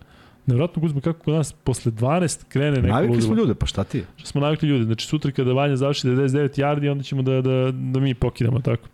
Nevratno 0.46 0.82
Guzma 0.82 1.02
kako 1.02 1.20
kod 1.20 1.34
nas 1.34 1.54
posle 1.54 1.92
12 1.92 2.46
krene 2.48 2.82
neko 2.82 2.88
Navikli 2.88 3.22
smo 3.22 3.36
ljude, 3.36 3.54
pa 3.54 3.66
šta 3.66 3.84
ti 3.84 3.98
je? 3.98 4.06
Što 4.18 4.28
smo 4.28 4.42
navikli 4.42 4.70
ljudi. 4.70 4.84
Znači 4.84 5.08
sutra 5.08 5.32
kada 5.32 5.54
Vanja 5.54 5.76
završi 5.76 6.08
99 6.08 6.60
yardi, 6.62 6.92
onda 6.92 7.04
ćemo 7.04 7.22
da, 7.22 7.42
da, 7.42 7.72
da 7.72 8.00
mi 8.00 8.14
pokidamo 8.14 8.60
tako. 8.60 8.88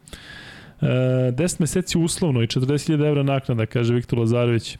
E, 0.81 0.85
10 0.85 1.59
meseci 1.59 1.97
uslovno 1.97 2.43
i 2.43 2.47
40.000 2.47 3.07
evra 3.07 3.23
naknada, 3.23 3.65
kaže 3.65 3.93
Viktor 3.93 4.19
Lazarević. 4.19 4.75
E, 4.75 4.77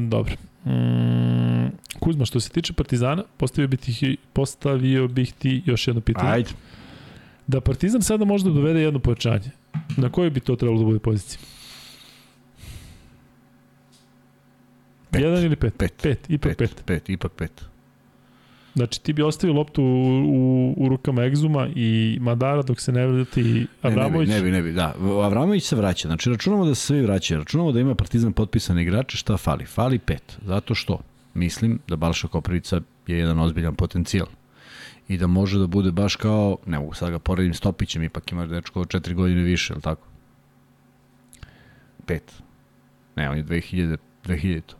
dobro. 0.00 0.32
Mm, 0.64 1.66
Kuzma, 2.00 2.24
što 2.24 2.40
se 2.40 2.50
tiče 2.50 2.72
Partizana, 2.72 3.22
postavio 3.36 3.68
bih 3.68 3.80
ti, 3.80 4.16
postavio 4.32 5.08
bih 5.08 5.32
ti 5.32 5.62
još 5.66 5.86
jedno 5.88 6.00
pitanje. 6.00 6.30
Ajde. 6.30 6.50
Da 7.46 7.60
Partizan 7.60 8.02
sada 8.02 8.24
možda 8.24 8.50
dovede 8.50 8.80
jedno 8.80 9.00
pojačanje, 9.00 9.50
na 9.96 10.12
kojoj 10.12 10.30
bi 10.30 10.40
to 10.40 10.56
trebalo 10.56 10.78
da 10.78 10.84
bude 10.84 10.98
pozicija? 10.98 11.38
Pet. 15.10 15.22
Jedan 15.22 15.44
ili 15.44 15.56
pet? 15.56 15.74
Pet. 15.78 15.94
Pet, 16.02 16.30
ipak 16.30 16.56
pet. 16.56 16.58
Pet, 16.58 16.82
pet, 16.86 17.08
ipak 17.08 17.32
pet. 17.32 17.64
Znači 18.74 19.02
ti 19.02 19.12
bi 19.12 19.22
ostavio 19.22 19.54
loptu 19.54 19.82
u, 19.82 19.86
u, 19.86 20.74
u 20.76 20.88
rukama 20.88 21.24
Egzuma 21.24 21.68
i 21.76 22.18
Madara 22.20 22.62
dok 22.62 22.80
se 22.80 22.92
ne 22.92 23.06
vrati 23.06 23.66
Avramović. 23.82 24.28
Ne, 24.28 24.34
ne 24.34 24.42
bi, 24.42 24.50
ne 24.50 24.62
bi, 24.62 24.72
da. 24.72 24.94
Avramović 25.24 25.64
se 25.64 25.76
vraća. 25.76 26.08
Znači, 26.08 26.30
računamo 26.30 26.64
da 26.64 26.74
se 26.74 26.86
svi 26.86 27.00
vraćaju. 27.02 27.38
Računamo 27.38 27.72
da 27.72 27.80
ima 27.80 27.94
Partizan 27.94 28.32
potpisane 28.32 28.82
igrače. 28.82 29.16
Šta 29.16 29.36
fali? 29.36 29.66
Fali 29.66 29.98
pet. 29.98 30.38
Zato 30.46 30.74
što 30.74 30.98
mislim 31.34 31.78
da 31.88 31.96
Balša 31.96 32.28
Koprivica 32.28 32.80
je 33.06 33.18
jedan 33.18 33.38
ozbiljan 33.40 33.74
potencijal. 33.74 34.26
I 35.08 35.18
da 35.18 35.26
može 35.26 35.58
da 35.58 35.66
bude 35.66 35.92
baš 35.92 36.16
kao, 36.16 36.56
ne 36.66 36.78
mogu 36.78 36.94
sad 36.94 37.10
ga 37.10 37.18
poredim 37.18 37.54
s 37.54 37.60
Topićem, 37.60 38.02
ipak 38.02 38.32
ima 38.32 38.46
dečko 38.46 38.80
od 38.80 38.88
četiri 38.88 39.14
godine 39.14 39.42
više, 39.42 39.74
je 39.74 39.80
tako? 39.80 40.06
Pet. 42.06 42.42
Ne, 43.16 43.30
on 43.30 43.36
je 43.36 43.44
2000, 43.44 43.96
2000 44.24 44.60
to. 44.66 44.76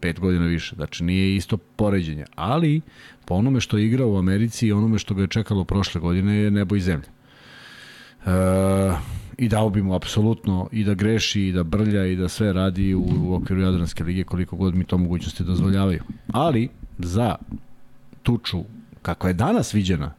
pet 0.00 0.20
godina 0.20 0.46
više. 0.46 0.76
Znači 0.76 1.04
nije 1.04 1.36
isto 1.36 1.56
poređenje, 1.56 2.24
ali 2.34 2.80
po 3.24 3.34
onome 3.34 3.60
što 3.60 3.78
je 3.78 3.86
igrao 3.86 4.08
u 4.08 4.18
Americi 4.18 4.66
i 4.66 4.72
onome 4.72 4.98
što 4.98 5.14
ga 5.14 5.22
je 5.22 5.28
čekalo 5.28 5.64
prošle 5.64 6.00
godine 6.00 6.36
je 6.36 6.50
nebo 6.50 6.76
i 6.76 6.80
zemlja. 6.80 7.08
E, 8.26 8.32
I 9.38 9.48
dao 9.48 9.70
bi 9.70 9.82
mu 9.82 9.94
apsolutno 9.94 10.68
i 10.72 10.84
da 10.84 10.94
greši 10.94 11.42
i 11.42 11.52
da 11.52 11.62
brlja 11.62 12.06
i 12.06 12.16
da 12.16 12.28
sve 12.28 12.52
radi 12.52 12.94
u, 12.94 13.04
u 13.22 13.34
okviru 13.34 13.62
Jadranske 13.62 14.04
lige 14.04 14.24
koliko 14.24 14.56
god 14.56 14.74
mi 14.74 14.84
to 14.84 14.98
mogućnosti 14.98 15.44
dozvoljavaju. 15.44 16.02
Ali 16.32 16.68
za 16.98 17.36
tuču 18.22 18.64
kakva 19.02 19.30
je 19.30 19.34
danas 19.34 19.74
viđena 19.74 20.14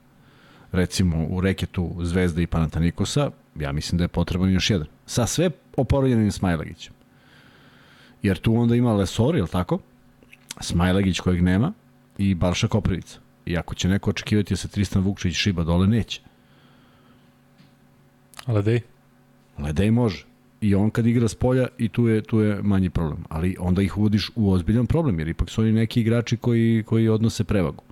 recimo 0.73 1.25
u 1.29 1.41
reketu 1.41 1.95
Zvezda 2.01 2.41
i 2.41 2.47
Panatanikosa, 2.47 3.31
ja 3.59 3.71
mislim 3.71 3.97
da 3.97 4.03
je 4.03 4.07
potreban 4.07 4.51
još 4.51 4.69
jedan. 4.69 4.87
Sa 5.05 5.27
sve 5.27 5.49
oporavljenim 5.77 6.31
Smajlagićem. 6.31 6.93
Jer 8.23 8.37
tu 8.37 8.55
onda 8.55 8.75
ima 8.75 8.93
Lesor, 8.93 9.35
je 9.35 9.47
tako? 9.47 9.79
Smajlagić 10.61 11.19
kojeg 11.19 11.41
nema 11.41 11.73
i 12.17 12.35
Balša 12.35 12.67
Koprivica. 12.67 13.19
I 13.45 13.57
ako 13.57 13.75
će 13.75 13.89
neko 13.89 14.09
očekivati 14.09 14.53
da 14.53 14.57
se 14.57 14.67
Tristan 14.67 15.03
Vukčić 15.03 15.35
šiba 15.35 15.63
dole, 15.63 15.87
neće. 15.87 16.21
Ledej? 18.47 18.81
Ledej 19.57 19.91
može. 19.91 20.25
I 20.61 20.75
on 20.75 20.89
kad 20.89 21.07
igra 21.07 21.27
s 21.27 21.35
polja 21.35 21.67
i 21.77 21.89
tu 21.89 22.07
je, 22.07 22.21
tu 22.21 22.39
je 22.39 22.61
manji 22.63 22.89
problem. 22.89 23.23
Ali 23.29 23.55
onda 23.59 23.81
ih 23.81 23.97
uvodiš 23.97 24.31
u 24.35 24.51
ozbiljan 24.51 24.87
problem, 24.87 25.19
jer 25.19 25.27
ipak 25.27 25.49
su 25.49 25.61
oni 25.61 25.71
neki 25.71 26.01
igrači 26.01 26.37
koji, 26.37 26.83
koji 26.85 27.09
odnose 27.09 27.43
prevagu. 27.43 27.83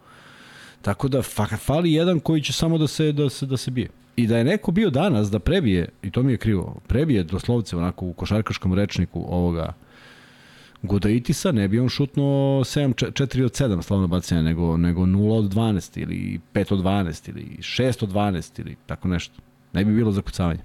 Tako 0.81 1.07
da 1.07 1.21
fali 1.57 1.93
jedan 1.93 2.19
koji 2.19 2.41
će 2.41 2.53
samo 2.53 2.77
da 2.77 2.87
se, 2.87 3.11
da 3.11 3.29
se, 3.29 3.45
da 3.45 3.57
se 3.57 3.71
bije. 3.71 3.89
I 4.15 4.27
da 4.27 4.37
je 4.37 4.43
neko 4.43 4.71
bio 4.71 4.89
danas 4.89 5.31
da 5.31 5.39
prebije, 5.39 5.89
i 6.03 6.11
to 6.11 6.23
mi 6.23 6.31
je 6.31 6.37
krivo, 6.37 6.75
prebije 6.87 7.23
doslovce 7.23 7.77
onako 7.77 8.05
u 8.05 8.13
košarkaškom 8.13 8.73
rečniku 8.73 9.25
ovoga 9.29 9.73
Gudaitisa, 10.81 11.51
ne 11.51 11.67
bi 11.67 11.79
on 11.79 11.89
šutnuo 11.89 12.63
7, 12.63 12.93
4 13.11 13.45
od 13.45 13.51
7 13.51 13.81
slavno 13.81 14.07
bacanja, 14.07 14.41
nego, 14.41 14.77
nego 14.77 15.01
0 15.01 15.37
od 15.37 15.53
12 15.53 16.01
ili 16.01 16.39
5 16.53 16.73
od 16.73 16.79
12 16.79 17.29
ili 17.29 17.57
6 17.59 18.03
od 18.03 18.09
12 18.09 18.59
ili 18.59 18.75
tako 18.85 19.07
nešto. 19.07 19.33
Ne 19.73 19.85
bi 19.85 19.95
bilo 19.95 20.11
zakucavanje. 20.11 20.59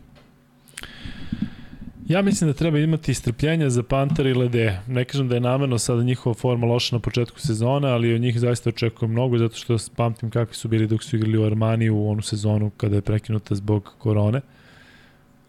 Ja 2.09 2.23
mislim 2.23 2.51
da 2.51 2.55
treba 2.55 2.79
imati 2.79 3.15
strpljenja 3.15 3.71
za 3.71 3.83
Panter 3.83 4.27
i 4.27 4.35
Lede. 4.35 4.81
Ne 4.87 5.05
kažem 5.05 5.29
da 5.29 5.35
je 5.35 5.41
namerno 5.41 5.79
sada 5.79 6.03
njihova 6.03 6.35
forma 6.35 6.67
loša 6.67 6.97
na 6.97 7.01
početku 7.01 7.41
sezone, 7.41 7.89
ali 7.89 8.15
od 8.15 8.21
njih 8.21 8.41
zaista 8.41 8.71
očekujem 8.71 9.13
mnogo, 9.13 9.39
zato 9.39 9.57
što 9.57 9.77
pamtim 9.97 10.31
kakvi 10.31 10.55
su 10.55 10.69
bili 10.69 10.87
dok 10.87 11.03
su 11.03 11.17
igrali 11.17 11.39
u 11.39 11.45
Armaniju 11.45 11.97
u 11.97 12.11
onu 12.11 12.23
sezonu 12.23 12.71
kada 12.71 12.97
je 12.97 13.03
prekinuta 13.03 13.55
zbog 13.55 13.95
korone. 13.99 14.41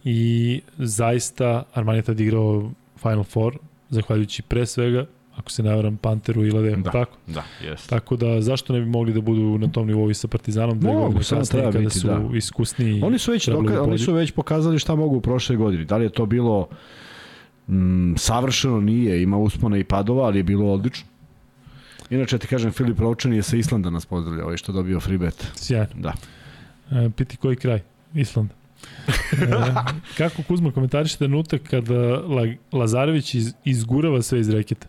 I 0.04 0.62
zaista 0.78 1.64
Armani 1.74 1.98
je 1.98 2.04
tada 2.04 2.24
igrao 2.24 2.72
Final 3.02 3.24
Four, 3.24 3.58
zahvaljujući 3.90 4.42
pre 4.42 4.66
svega 4.66 5.06
ako 5.38 5.52
se 5.52 5.64
ne 5.64 5.76
varam, 5.76 5.98
Panteru 5.98 6.46
i 6.46 6.52
Lede, 6.52 6.76
da, 6.76 6.92
tako? 6.92 7.18
Da, 7.28 7.44
jest. 7.64 7.90
Tako 7.90 8.16
da, 8.16 8.42
zašto 8.42 8.74
ne 8.74 8.80
bi 8.80 8.86
mogli 8.86 9.14
da 9.14 9.22
budu 9.22 9.58
na 9.58 9.68
tom 9.68 9.88
nivou 9.88 10.10
i 10.10 10.14
sa 10.14 10.28
Partizanom? 10.28 10.80
Mogu, 10.82 11.24
samo 11.24 11.46
treba 11.46 11.72
kada 11.72 11.80
biti, 11.80 12.00
su 12.00 12.08
da. 12.08 12.22
iskusni. 12.34 13.02
Oni 13.04 13.20
su, 13.20 13.32
već 13.32 13.48
doka, 13.48 13.74
da 13.74 13.84
oni 13.84 13.98
su 13.98 14.14
već 14.14 14.32
pokazali 14.32 14.80
šta 14.80 14.96
mogu 14.96 15.16
u 15.16 15.22
prošle 15.22 15.56
godini. 15.56 15.86
Da 15.86 15.98
li 15.98 16.06
je 16.06 16.10
to 16.10 16.26
bilo 16.26 16.68
mm, 17.68 18.16
savršeno, 18.18 18.82
nije, 18.82 19.22
ima 19.24 19.38
uspona 19.38 19.78
i 19.78 19.84
padova, 19.84 20.26
ali 20.26 20.40
je 20.40 20.44
bilo 20.44 20.74
odlično. 20.74 21.08
Inače, 22.10 22.38
ti 22.38 22.48
kažem, 22.48 22.72
Filip 22.72 23.00
Rovčan 23.00 23.34
je 23.34 23.44
sa 23.44 23.58
Islanda 23.58 23.90
nas 23.90 24.06
pozdravlja, 24.06 24.44
ovaj 24.44 24.58
što 24.58 24.72
dobio 24.72 25.00
free 25.00 25.18
bet. 25.18 25.52
Sjajno. 25.56 25.94
Da. 25.96 26.14
E, 26.92 27.10
piti 27.10 27.38
koji 27.38 27.56
kraj? 27.56 27.82
Island. 28.14 28.50
e, 29.08 29.48
kako 30.18 30.44
Kuzma 30.44 30.72
komentariše 30.72 31.18
trenutak 31.18 31.62
kada 31.62 32.00
La, 32.20 32.54
Lazarević 32.72 33.36
iz, 33.36 33.54
izgurava 33.66 34.22
sve 34.22 34.40
iz 34.40 34.50
reketa? 34.50 34.88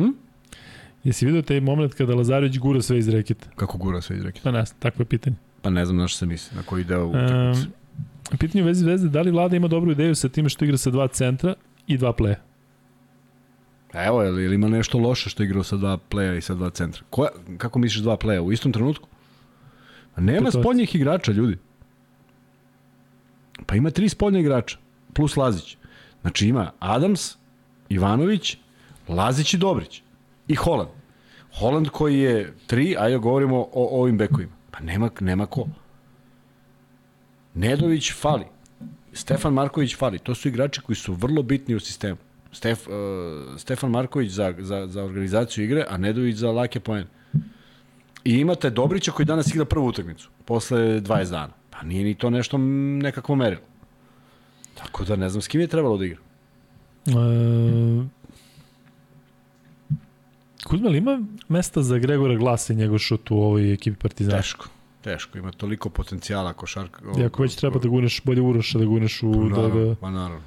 Hm? 0.00 0.10
Jesi 1.04 1.26
vidio 1.26 1.42
taj 1.42 1.60
moment 1.60 1.94
kada 1.94 2.14
Lazarević 2.14 2.58
gura 2.58 2.82
sve 2.82 2.98
iz 2.98 3.08
reketa? 3.08 3.46
Kako 3.56 3.78
gura 3.78 4.00
sve 4.00 4.16
iz 4.16 4.24
reketa? 4.24 4.42
Pa 4.44 4.50
ne, 4.50 4.64
takvo 4.78 5.02
je 5.02 5.06
pitanje. 5.06 5.36
Pa 5.62 5.70
ne 5.70 5.84
znam 5.84 5.96
na 5.96 6.08
što 6.08 6.18
se 6.18 6.26
misli, 6.26 6.56
na 6.56 6.62
koji 6.62 6.84
deo 6.84 7.06
utakmice. 7.06 7.68
Um, 8.32 8.38
pitanje 8.38 8.62
u 8.62 8.66
vezi 8.66 8.84
veze, 8.86 9.08
da 9.08 9.20
li 9.20 9.30
Vlada 9.30 9.56
ima 9.56 9.68
dobru 9.68 9.90
ideju 9.90 10.14
sa 10.14 10.28
time 10.28 10.48
što 10.48 10.64
igra 10.64 10.76
sa 10.76 10.90
dva 10.90 11.08
centra 11.08 11.54
i 11.86 11.98
dva 11.98 12.12
pleja? 12.12 12.40
Evo, 13.92 14.24
ili, 14.24 14.44
ili 14.44 14.54
ima 14.54 14.68
nešto 14.68 14.98
loše 14.98 15.30
što 15.30 15.42
igrao 15.42 15.62
sa 15.62 15.76
dva 15.76 15.98
pleja 15.98 16.34
i 16.34 16.40
sa 16.40 16.54
dva 16.54 16.70
centra? 16.70 17.02
Koja, 17.10 17.30
kako 17.58 17.78
misliš 17.78 18.02
dva 18.02 18.16
pleja? 18.16 18.42
U 18.42 18.52
istom 18.52 18.72
trenutku? 18.72 19.08
Pa 20.14 20.20
nema 20.20 20.50
spoljnih 20.50 20.94
igrača, 20.94 21.32
ljudi. 21.32 21.58
Pa 23.66 23.76
ima 23.76 23.90
tri 23.90 24.08
spoljne 24.08 24.40
igrača, 24.40 24.78
plus 25.14 25.36
Lazić. 25.36 25.76
Znači 26.20 26.48
ima 26.48 26.70
Adams, 26.78 27.36
Ivanović, 27.88 28.56
Lazić 29.10 29.54
i 29.54 29.58
Dobrić. 29.58 30.02
I 30.48 30.54
Holand. 30.54 30.88
Holand 31.58 31.88
koji 31.88 32.18
je 32.18 32.54
tri, 32.66 32.96
a 32.98 33.08
ja 33.08 33.18
govorimo 33.18 33.58
o, 33.60 33.68
o 33.72 34.00
ovim 34.02 34.18
bekovima. 34.18 34.52
Pa 34.70 34.80
nema, 34.80 35.10
nema 35.20 35.46
ko. 35.46 35.66
Nedović 37.54 38.12
fali. 38.12 38.44
Stefan 39.12 39.52
Marković 39.52 39.96
fali. 39.96 40.18
To 40.18 40.34
su 40.34 40.48
igrači 40.48 40.80
koji 40.80 40.96
su 40.96 41.14
vrlo 41.14 41.42
bitni 41.42 41.74
u 41.74 41.80
sistemu. 41.80 42.16
Stef, 42.52 42.88
uh, 42.88 42.94
Stefan 43.58 43.90
Marković 43.90 44.30
za, 44.30 44.54
za, 44.58 44.86
za 44.86 45.04
organizaciju 45.04 45.64
igre, 45.64 45.84
a 45.88 45.96
Nedović 45.96 46.36
za 46.36 46.50
lake 46.50 46.80
poene. 46.80 47.06
I 48.24 48.34
imate 48.34 48.70
Dobrića 48.70 49.12
koji 49.12 49.26
danas 49.26 49.54
igra 49.54 49.64
prvu 49.64 49.86
utakmicu, 49.86 50.28
posle 50.44 50.78
20 50.78 51.30
dana. 51.30 51.52
Pa 51.70 51.82
nije 51.82 52.04
ni 52.04 52.14
to 52.14 52.30
nešto 52.30 52.58
nekako 52.58 53.34
merilo. 53.34 53.62
Tako 54.74 55.04
da 55.04 55.16
ne 55.16 55.28
znam 55.28 55.42
s 55.42 55.48
kim 55.48 55.60
je 55.60 55.66
trebalo 55.66 55.98
da 55.98 56.04
igra. 56.04 56.18
E, 57.06 57.10
Kuzma, 60.70 60.88
li 60.88 60.98
ima 60.98 61.22
mesta 61.48 61.82
za 61.82 61.98
Gregora 61.98 62.34
Glasa 62.34 62.72
i 62.72 62.76
njegov 62.76 62.98
šut 62.98 63.30
u 63.30 63.36
ovoj 63.36 63.72
ekipi 63.72 63.96
Partizana? 63.96 64.36
Teško. 64.36 64.66
Teško, 65.02 65.38
ima 65.38 65.52
toliko 65.52 65.90
potencijala 65.90 66.52
košarka. 66.52 67.00
I 67.18 67.24
ako 67.24 67.42
već 67.42 67.54
treba 67.54 67.78
da 67.78 67.88
guneš 67.88 68.20
bolje 68.24 68.40
Uroša, 68.40 68.78
da 68.78 68.84
guneš 68.84 69.22
u... 69.22 69.32
Pa 69.32 69.38
naravno, 69.38 69.80
da, 69.80 69.84
da... 69.84 69.94
pa 69.94 70.10
naravno. 70.10 70.42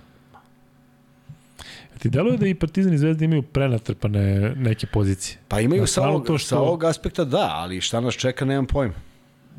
Ti 1.99 2.09
deluje 2.09 2.37
da 2.37 2.47
i 2.47 2.55
Partizan 2.55 2.93
i 2.93 2.97
Zvezda 2.97 3.25
imaju 3.25 3.41
prenatrpane 3.41 4.55
neke 4.55 4.87
pozicije. 4.87 5.37
Pa 5.47 5.59
imaju 5.59 5.87
sa 5.87 6.09
ovog, 6.09 6.25
to 6.25 6.37
što... 6.37 6.47
sa 6.47 6.59
ovog 6.59 6.83
aspekta 6.83 7.25
da, 7.25 7.49
ali 7.51 7.81
šta 7.81 8.01
nas 8.01 8.13
čeka 8.13 8.45
nemam 8.45 8.65
pojma. 8.65 8.93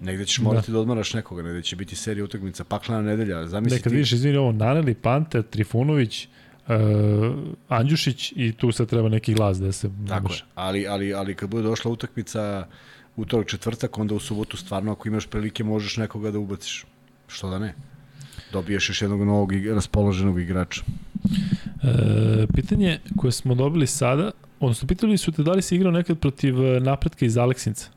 Negde 0.02 0.26
ćeš 0.26 0.38
morati 0.38 0.70
da. 0.70 0.72
da 0.72 0.80
odmaraš 0.80 1.14
nekoga, 1.14 1.42
negde 1.42 1.62
će 1.62 1.76
biti 1.76 1.96
serija 1.96 2.24
utakmica, 2.24 2.64
paklana 2.64 3.02
nedelja, 3.02 3.46
zamisli 3.46 3.76
Nekad 3.76 3.90
ti... 3.90 3.96
vidiš, 3.96 4.12
izvini 4.12 4.36
ovo, 4.36 4.52
Naneli, 4.52 4.94
Panter, 4.94 5.42
Trifunović, 5.42 6.24
uh, 6.24 6.43
Andjušić 7.68 8.32
i 8.36 8.52
tu 8.52 8.72
sad 8.72 8.88
treba 8.88 9.08
neki 9.08 9.34
glas 9.34 9.58
da 9.58 9.72
se... 9.72 9.90
Tako 10.08 10.32
je, 10.32 10.38
ali, 10.54 10.86
ali, 10.86 11.14
ali 11.14 11.34
kad 11.34 11.50
bude 11.50 11.62
došla 11.62 11.90
utakmica 11.90 12.66
utorak 13.16 13.46
četvrtak, 13.46 13.98
onda 13.98 14.14
u 14.14 14.18
subotu 14.18 14.56
stvarno 14.56 14.92
ako 14.92 15.08
imaš 15.08 15.26
prilike 15.26 15.64
možeš 15.64 15.96
nekoga 15.96 16.30
da 16.30 16.38
ubaciš. 16.38 16.84
Što 17.28 17.50
da 17.50 17.58
ne? 17.58 17.74
Dobiješ 18.52 18.88
još 18.88 19.02
jednog 19.02 19.24
novog 19.24 19.52
raspoloženog 19.74 20.40
igrača. 20.40 20.82
E, 21.82 22.46
pitanje 22.54 22.98
koje 23.16 23.32
smo 23.32 23.54
dobili 23.54 23.86
sada, 23.86 24.30
odnosno 24.60 24.88
pitali 24.88 25.18
su 25.18 25.32
te 25.32 25.42
da 25.42 25.52
li 25.52 25.62
si 25.62 25.76
igrao 25.76 25.92
nekad 25.92 26.18
protiv 26.18 26.54
napretka 26.82 27.26
iz 27.26 27.36
Aleksinca? 27.36 27.90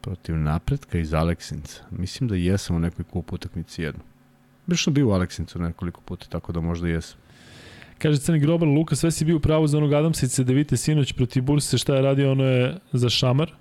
Protiv 0.00 0.36
napretka 0.36 0.98
iz 0.98 1.14
Aleksinca? 1.14 1.82
Mislim 1.90 2.28
da 2.28 2.36
jesam 2.36 2.76
u 2.76 2.78
nekoj 2.78 3.04
kup 3.04 3.32
utakmici 3.32 3.82
jednu. 3.82 4.00
Biš 4.66 4.84
sam 4.84 4.94
bio 4.94 5.08
u 5.08 5.12
Aleksincu 5.12 5.58
nekoliko 5.58 6.00
puta, 6.00 6.26
tako 6.28 6.52
da 6.52 6.60
možda 6.60 6.88
jesam. 6.88 7.19
Kaže 8.02 8.18
Crni 8.18 8.38
Grobar, 8.38 8.68
Luka, 8.68 8.96
sve 8.96 9.10
si 9.10 9.24
bio 9.24 9.38
pravo 9.38 9.66
za 9.66 9.78
onog 9.78 9.92
Adamsice 9.92 10.44
da 10.44 10.52
vidite 10.52 10.76
sinoć 10.76 11.12
protiv 11.12 11.42
Burse, 11.42 11.78
šta 11.78 11.94
je 11.94 12.02
radio, 12.02 12.32
ono 12.32 12.44
je 12.44 12.74
za 12.92 13.08
šamar. 13.08 13.52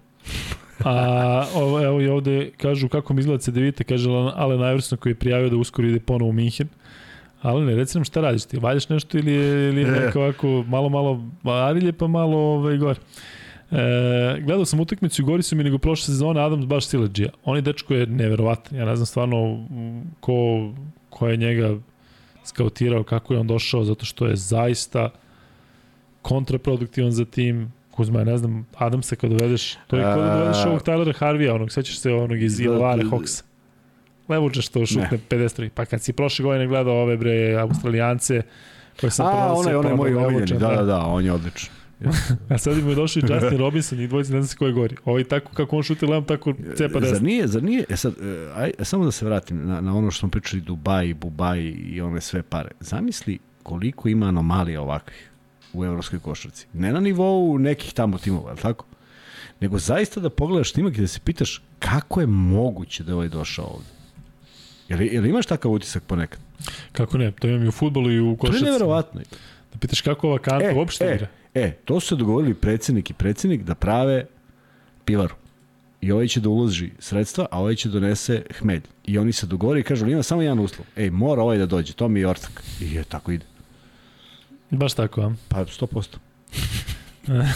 A 0.84 1.46
ovo, 1.62 1.84
evo 1.84 2.02
i 2.02 2.08
ovde 2.08 2.52
kažu 2.58 2.88
kako 2.90 3.14
mi 3.14 3.20
izgleda 3.20 3.42
CDVita, 3.42 3.84
kaže 3.84 4.10
Ale 4.36 4.56
Iverson 4.56 4.98
koji 4.98 5.12
je 5.12 5.16
prijavio 5.16 5.50
da 5.50 5.58
uskoro 5.58 5.88
ide 5.88 6.00
ponovo 6.00 6.30
u 6.30 6.34
Minhen. 6.34 6.68
Ali 7.42 7.66
ne, 7.66 7.76
reci 7.76 7.98
nam 7.98 8.06
šta 8.06 8.22
radiš 8.22 8.46
ti, 8.46 8.60
valjaš 8.60 8.90
nešto 8.90 9.18
ili 9.18 9.34
je, 9.34 9.70
ili 9.70 9.82
je 9.82 9.92
neko 9.92 10.20
ovako 10.20 10.64
malo, 10.68 10.90
malo 10.90 11.22
arilje 11.44 11.94
pa 11.94 12.08
malo 12.08 12.38
ovaj, 12.38 12.78
gore. 12.78 13.00
E, 13.72 14.42
gledao 14.42 14.66
sam 14.66 14.80
utakmicu 14.80 15.22
i 15.22 15.26
gori 15.26 15.44
su 15.44 15.56
mi 15.56 15.64
nego 15.64 15.78
prošle 15.78 16.06
sezone 16.06 16.42
Adams 16.42 16.66
baš 16.66 16.88
Sileđija. 16.88 17.30
On 17.46 17.56
je 17.56 17.62
dečko 17.62 17.94
je 17.94 18.08
neverovatan. 18.08 18.78
Ja 18.78 18.86
ne 18.86 18.96
znam 18.96 19.06
stvarno 19.06 19.68
ko, 20.20 20.70
ko 21.10 21.28
je 21.28 21.38
njega 21.38 21.78
skautirao, 22.50 23.04
kako 23.04 23.34
je 23.34 23.40
on 23.40 23.48
došao, 23.48 23.84
zato 23.84 24.06
što 24.06 24.28
je 24.28 24.36
zaista 24.36 25.10
kontraproduktivan 26.22 27.12
za 27.12 27.26
tim. 27.26 27.74
Kuzma, 27.92 28.24
ne 28.24 28.38
znam, 28.38 28.68
Adamsa 28.78 29.16
kad 29.16 29.30
dovedeš, 29.30 29.76
to 29.88 29.98
je 29.98 30.04
kada 30.04 30.38
dovedeš 30.40 30.66
ovog 30.66 30.82
Tylera 30.82 31.16
Harvija, 31.16 31.56
onog, 31.56 31.72
sećaš 31.72 32.00
se 32.00 32.14
onog 32.14 32.42
iz 32.42 32.60
Ilovare 32.60 33.04
Hawksa. 33.04 33.44
Levuđa 34.30 34.62
što 34.62 34.86
šutne 34.86 35.20
53. 35.30 35.70
Pa 35.70 35.86
kad 35.86 36.02
si 36.02 36.14
prošle 36.14 36.44
godine 36.44 36.68
gledao 36.68 37.02
ove 37.02 37.18
bre 37.18 37.56
Australijance, 37.56 38.42
koje 39.02 39.12
sam 39.12 39.28
A, 39.28 39.54
onaj, 39.54 39.76
onaj 39.76 39.94
moj 39.94 40.16
omiljeni, 40.16 40.60
da, 40.60 40.68
da, 40.68 40.84
da, 40.84 41.00
on 41.00 41.26
je 41.26 41.34
odličan. 41.34 41.79
A 42.50 42.58
sad 42.58 42.78
im 42.78 42.90
je 42.90 42.96
došao 42.96 43.22
i 43.22 43.32
Justin 43.34 43.58
Robinson, 43.58 43.98
njih 43.98 44.10
dvojica 44.10 44.34
ne 44.34 44.42
znam 44.42 44.48
se 44.48 44.58
ko 44.58 44.66
je 44.66 44.74
gori. 44.74 44.96
Ovaj 45.06 45.24
tako 45.24 45.54
kako 45.54 45.78
on 45.78 45.84
šuti 45.84 46.06
levom, 46.06 46.26
tako 46.26 46.54
cepa 46.76 47.00
desno. 47.00 47.16
Zar 47.16 47.24
nije, 47.24 47.48
zar 47.48 47.64
nije, 47.64 47.86
e 47.90 47.98
sad, 47.98 48.14
e, 48.22 48.52
aj, 48.56 48.72
samo 48.80 49.06
da 49.06 49.12
se 49.12 49.26
vratim 49.26 49.68
na, 49.68 49.82
na 49.82 49.98
ono 49.98 50.12
što 50.12 50.20
smo 50.20 50.30
pričali, 50.30 50.62
Dubai, 50.62 51.14
Bubai 51.14 51.66
i 51.68 52.02
one 52.02 52.22
sve 52.22 52.44
pare. 52.44 52.72
Zamisli 52.80 53.40
koliko 53.64 54.10
ima 54.10 54.26
anomalija 54.26 54.82
ovakvih. 54.82 55.30
u 55.74 55.86
evropskoj 55.86 56.20
košarci. 56.20 56.68
Ne 56.74 56.94
na 56.94 57.00
nivou 57.00 57.58
nekih 57.58 57.94
tamo 57.94 58.18
timova, 58.18 58.50
je 58.50 58.54
li 58.54 58.62
tako? 58.62 58.86
Nego 59.60 59.78
zaista 59.80 60.20
da 60.20 60.30
pogledaš 60.30 60.72
timak 60.72 60.98
i 60.98 61.02
da 61.02 61.08
se 61.08 61.20
pitaš 61.20 61.62
kako 61.80 62.22
je 62.22 62.28
moguće 62.28 63.04
da 63.04 63.12
je 63.12 63.16
ovaj 63.16 63.30
došao 63.30 63.66
ovde. 63.66 63.90
Jel, 64.90 65.02
jel 65.02 65.26
imaš 65.26 65.46
takav 65.46 65.72
utisak 65.72 66.04
ponekad? 66.04 66.40
Kako 66.92 67.18
ne, 67.18 67.32
to 67.32 67.48
imam 67.48 67.64
i 67.64 67.68
u 67.68 67.72
futbolu 67.72 68.12
i 68.12 68.20
u 68.20 68.36
košarci. 68.36 68.60
To 68.60 68.66
je 68.66 68.72
neverovatno. 68.72 69.22
Da 69.74 69.80
pitaš 69.80 70.02
kako 70.02 70.28
ova 70.28 70.40
kanta 70.40 70.66
E, 70.66 70.74
uopšte 70.76 71.06
e, 71.06 71.16
igra. 71.16 71.28
E, 71.56 71.72
to 71.86 72.00
su 72.00 72.08
se 72.08 72.16
dogovorili 72.16 72.54
predsednik 72.54 73.10
i 73.10 73.14
predsednik 73.14 73.64
da 73.64 73.76
prave 73.76 74.26
pivaru. 75.06 75.36
I 76.02 76.12
ovaj 76.12 76.28
će 76.28 76.40
da 76.40 76.50
uloži 76.50 76.92
sredstva, 77.00 77.46
a 77.52 77.60
ovaj 77.60 77.76
će 77.76 77.90
donese 77.90 78.44
hmelj. 78.60 78.82
I 79.06 79.18
oni 79.18 79.32
se 79.32 79.46
dogovori 79.46 79.80
i 79.80 79.84
kažu, 79.84 80.08
ima 80.08 80.24
samo 80.24 80.42
jedan 80.42 80.60
uslov. 80.60 80.88
Ej, 80.96 81.10
mora 81.10 81.42
ovaj 81.42 81.58
da 81.58 81.66
dođe, 81.66 81.94
to 81.94 82.08
mi 82.08 82.20
je 82.20 82.28
ortak. 82.28 82.64
I 82.82 82.94
je, 82.94 83.04
tako 83.04 83.32
ide. 83.32 83.46
Baš 84.70 84.94
tako, 84.94 85.22
a? 85.22 85.34
Pa 85.50 85.66
100%. 85.66 86.18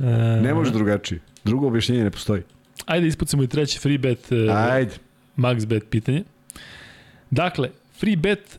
E, 0.00 0.04
Ne 0.42 0.54
može 0.54 0.70
drugačije. 0.70 1.20
Drugo 1.44 1.66
objašnjenje 1.66 2.04
ne 2.04 2.10
postoji. 2.10 2.42
Ajde 2.86 3.06
ispucamo 3.06 3.42
i 3.42 3.46
treći 3.46 3.78
free 3.78 3.98
bet, 3.98 4.32
e, 4.32 4.48
Ajde. 4.50 4.92
max 5.36 5.66
bet 5.66 5.84
pitanje. 5.90 6.24
Dakle, 7.30 7.70
free 7.98 8.16
bet 8.16 8.58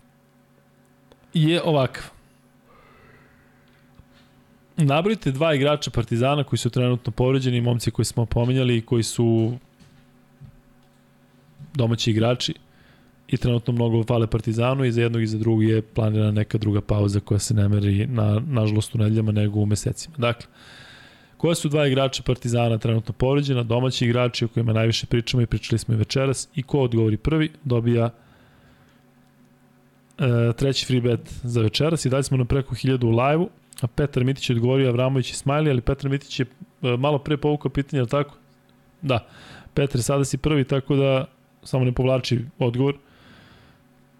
je 1.33 1.61
ovakav. 1.63 2.03
Nabrojite 4.77 5.31
dva 5.31 5.53
igrača 5.55 5.91
Partizana 5.91 6.43
koji 6.43 6.59
su 6.59 6.69
trenutno 6.69 7.11
povređeni, 7.11 7.61
momci 7.61 7.91
koji 7.91 8.05
smo 8.05 8.25
pominjali 8.25 8.77
i 8.77 8.81
koji 8.81 9.03
su 9.03 9.57
domaći 11.73 12.11
igrači 12.11 12.53
i 13.27 13.37
trenutno 13.37 13.73
mnogo 13.73 14.03
fale 14.03 14.27
Partizanu. 14.27 14.85
I 14.85 14.91
za 14.91 15.01
jednog 15.01 15.21
i 15.21 15.27
za 15.27 15.37
drugog 15.37 15.63
je 15.63 15.81
planirana 15.81 16.31
neka 16.31 16.57
druga 16.57 16.81
pauza 16.81 17.19
koja 17.19 17.39
se 17.39 17.53
ne 17.53 17.69
meri 17.69 18.07
na, 18.07 18.41
nažalost 18.47 18.95
u 18.95 18.97
nedeljama 18.97 19.31
nego 19.31 19.59
u 19.59 19.65
mesecima. 19.65 20.15
Dakle, 20.17 20.47
Koja 21.43 21.55
su 21.55 21.69
dva 21.69 21.87
igrača 21.87 22.23
Partizana 22.23 22.77
trenutno 22.77 23.13
povređena, 23.13 23.63
domaći 23.63 24.05
igrači 24.05 24.45
o 24.45 24.47
kojima 24.47 24.73
najviše 24.73 25.05
pričamo 25.05 25.43
i 25.43 25.45
pričali 25.45 25.79
smo 25.79 25.93
i 25.93 25.97
večeras. 25.97 26.47
I 26.55 26.63
ko 26.63 26.79
odgovori 26.79 27.17
prvi? 27.17 27.51
Dobija 27.63 28.09
e, 30.19 30.53
treći 30.57 30.85
free 30.85 31.01
bet 31.01 31.19
za 31.43 31.61
večeras. 31.61 32.05
I 32.05 32.09
dalje 32.09 32.23
smo 32.23 32.37
na 32.37 32.45
preko 32.45 32.75
1000 32.75 33.05
u 33.05 33.09
live-u, 33.09 33.49
a 33.81 33.87
Petar 33.87 34.23
Mitić 34.23 34.49
je 34.49 34.55
odgovorio 34.55 34.89
Avramović 34.89 35.31
i 35.31 35.35
Smajli, 35.35 35.69
ali 35.69 35.81
Petar 35.81 36.11
Mitić 36.11 36.39
je 36.39 36.45
e, 36.45 36.97
malo 36.97 37.19
pre 37.19 37.37
povukao 37.37 37.71
pitanje, 37.71 37.99
je 37.99 38.03
li 38.03 38.09
tako? 38.09 38.37
Da. 39.01 39.27
Petar, 39.73 40.01
sada 40.03 40.25
si 40.25 40.37
prvi, 40.37 40.63
tako 40.63 40.95
da 40.95 41.25
samo 41.63 41.85
ne 41.85 41.91
povlači 41.91 42.39
odgovor. 42.59 42.95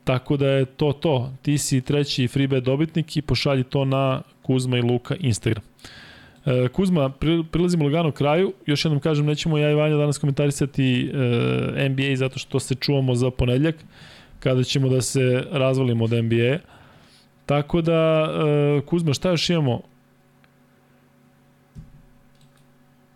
Tako 0.04 0.38
da 0.38 0.48
je 0.48 0.66
to 0.66 0.94
to. 0.94 1.34
Ti 1.42 1.58
si 1.58 1.82
treći 1.82 2.28
free 2.28 2.48
bet 2.48 2.64
dobitnik 2.64 3.18
i 3.18 3.22
pošalji 3.22 3.64
to 3.64 3.86
na 3.86 4.22
Kuzma 4.42 4.78
i 4.78 4.82
Luka 4.82 5.16
Instagram. 5.16 5.64
E, 6.46 6.68
Kuzma, 6.68 7.12
prilazimo 7.52 7.84
lagano 7.86 8.12
kraju. 8.12 8.54
Još 8.66 8.86
jednom 8.86 9.00
kažem, 9.00 9.26
nećemo 9.26 9.58
ja 9.58 9.72
i 9.72 9.76
Vanja 9.76 9.96
danas 9.96 10.18
komentarisati 10.18 11.12
e, 11.76 11.90
NBA 11.90 12.16
zato 12.16 12.40
što 12.40 12.60
se 12.60 12.76
čuvamo 12.76 13.16
za 13.16 13.32
ponedljak 13.32 13.76
kada 14.40 14.64
ćemo 14.64 14.90
da 14.90 15.02
se 15.02 15.44
razvalimo 15.52 16.04
od 16.04 16.12
NBA. 16.12 16.58
Tako 17.46 17.82
da, 17.82 17.94
e, 17.94 18.82
Kuzma, 18.86 19.14
šta 19.14 19.30
još 19.30 19.50
imamo 19.50 19.82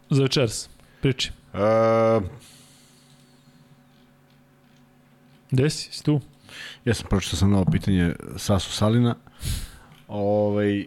za 0.10 0.24
večeras? 0.24 0.70
Priči. 1.02 1.32
Uh, 1.54 2.24
Gde 5.52 5.70
si? 5.70 5.92
Si 5.92 6.04
tu? 6.04 6.22
ja 6.86 6.94
sam 6.94 7.08
pročitao 7.10 7.38
sam 7.38 7.52
novo 7.52 7.66
pitanje 7.72 8.14
Sasu 8.36 8.72
Salina. 8.72 9.16
Ovaj, 10.08 10.86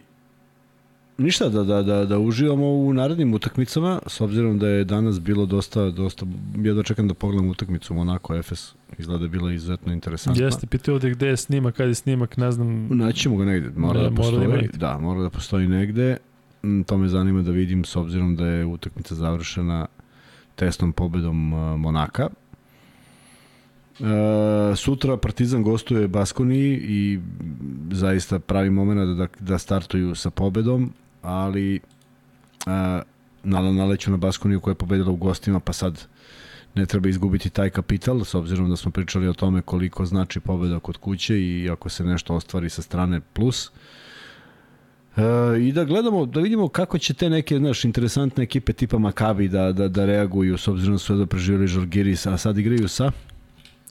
ništa, 1.20 1.48
da, 1.48 1.64
da, 1.64 1.82
da, 1.82 2.04
da 2.04 2.18
uživamo 2.18 2.66
u 2.66 2.92
narednim 2.92 3.34
utakmicama, 3.34 3.98
s 4.06 4.20
obzirom 4.20 4.58
da 4.58 4.68
je 4.68 4.84
danas 4.84 5.20
bilo 5.20 5.46
dosta, 5.46 5.90
dosta 5.90 6.26
ja 6.56 6.74
dočekam 6.74 7.08
da 7.08 7.14
pogledam 7.14 7.48
utakmicu 7.50 7.94
Monako 7.94 8.34
Efes, 8.34 8.74
izgleda 8.98 9.18
da 9.18 9.24
je 9.24 9.28
bila 9.28 9.52
izuzetno 9.52 9.92
interesantna. 9.92 10.44
Jeste, 10.44 10.66
pitao 10.66 10.94
ovde 10.94 11.10
gde 11.10 11.26
je 11.26 11.36
snimak, 11.36 11.74
kada 11.74 11.88
je 11.88 11.94
snimak, 11.94 12.36
ne 12.36 12.52
znam. 12.52 12.88
Naćemo 12.90 13.36
ga 13.36 13.44
negde, 13.44 13.70
mora 13.76 14.00
Da, 14.02 14.08
da, 14.08 14.10
mora 14.10 14.10
da 14.10 14.16
postoji. 14.16 14.44
ima 14.44 14.56
Da, 14.72 14.78
da, 14.78 14.98
mora 14.98 15.22
da 15.22 15.30
postoji 15.30 15.68
negde. 15.68 16.16
Mm, 16.62 16.82
To 16.82 16.98
me 16.98 17.08
zanima 17.08 17.42
da 17.42 17.50
vidim 17.50 17.84
s 17.84 17.96
obzirom 17.96 18.36
da 18.36 18.46
je 18.46 18.64
utakmica 18.66 19.14
završena 19.14 19.86
testom 20.54 20.92
pobedom 20.92 21.52
uh, 21.52 21.78
Monaka. 21.78 22.28
Uh, 24.00 24.06
sutra 24.76 25.16
Partizan 25.16 25.62
gostuje 25.62 26.08
Baskoniji 26.08 26.80
i 26.82 27.20
zaista 27.90 28.38
pravi 28.38 28.70
moment 28.70 29.18
da, 29.18 29.26
da 29.40 29.58
startuju 29.58 30.14
sa 30.14 30.30
pobedom, 30.30 30.92
ali 31.22 31.80
uh, 32.66 33.02
nale, 33.42 33.72
naleću 33.72 34.10
na 34.10 34.16
Baskoniju 34.16 34.60
koja 34.60 34.72
je 34.72 34.76
pobedila 34.76 35.10
u 35.10 35.16
gostima, 35.16 35.60
pa 35.60 35.72
sad 35.72 36.06
ne 36.74 36.86
treba 36.86 37.08
izgubiti 37.08 37.50
taj 37.50 37.70
kapital, 37.70 38.24
s 38.24 38.34
obzirom 38.34 38.70
da 38.70 38.76
smo 38.76 38.90
pričali 38.90 39.28
o 39.28 39.32
tome 39.32 39.62
koliko 39.62 40.06
znači 40.06 40.40
pobeda 40.40 40.78
kod 40.78 40.96
kuće 40.96 41.40
i 41.40 41.70
ako 41.70 41.88
se 41.88 42.04
nešto 42.04 42.34
ostvari 42.34 42.70
sa 42.70 42.82
strane 42.82 43.20
plus. 43.20 43.70
E, 45.16 45.22
I 45.60 45.72
da 45.72 45.84
gledamo, 45.84 46.26
da 46.26 46.40
vidimo 46.40 46.68
kako 46.68 46.98
će 46.98 47.14
te 47.14 47.30
neke, 47.30 47.58
znaš, 47.58 47.84
interesantne 47.84 48.44
ekipe 48.44 48.72
tipa 48.72 48.98
Makabi 48.98 49.48
da, 49.48 49.72
da, 49.72 49.88
da 49.88 50.04
reaguju, 50.04 50.58
s 50.58 50.68
obzirom 50.68 50.94
da 50.94 50.98
su 50.98 51.16
da 51.16 51.26
preživjeli 51.26 51.66
Žalgiris, 51.66 52.26
a 52.26 52.38
sad 52.38 52.58
igraju 52.58 52.88
sa, 52.88 53.10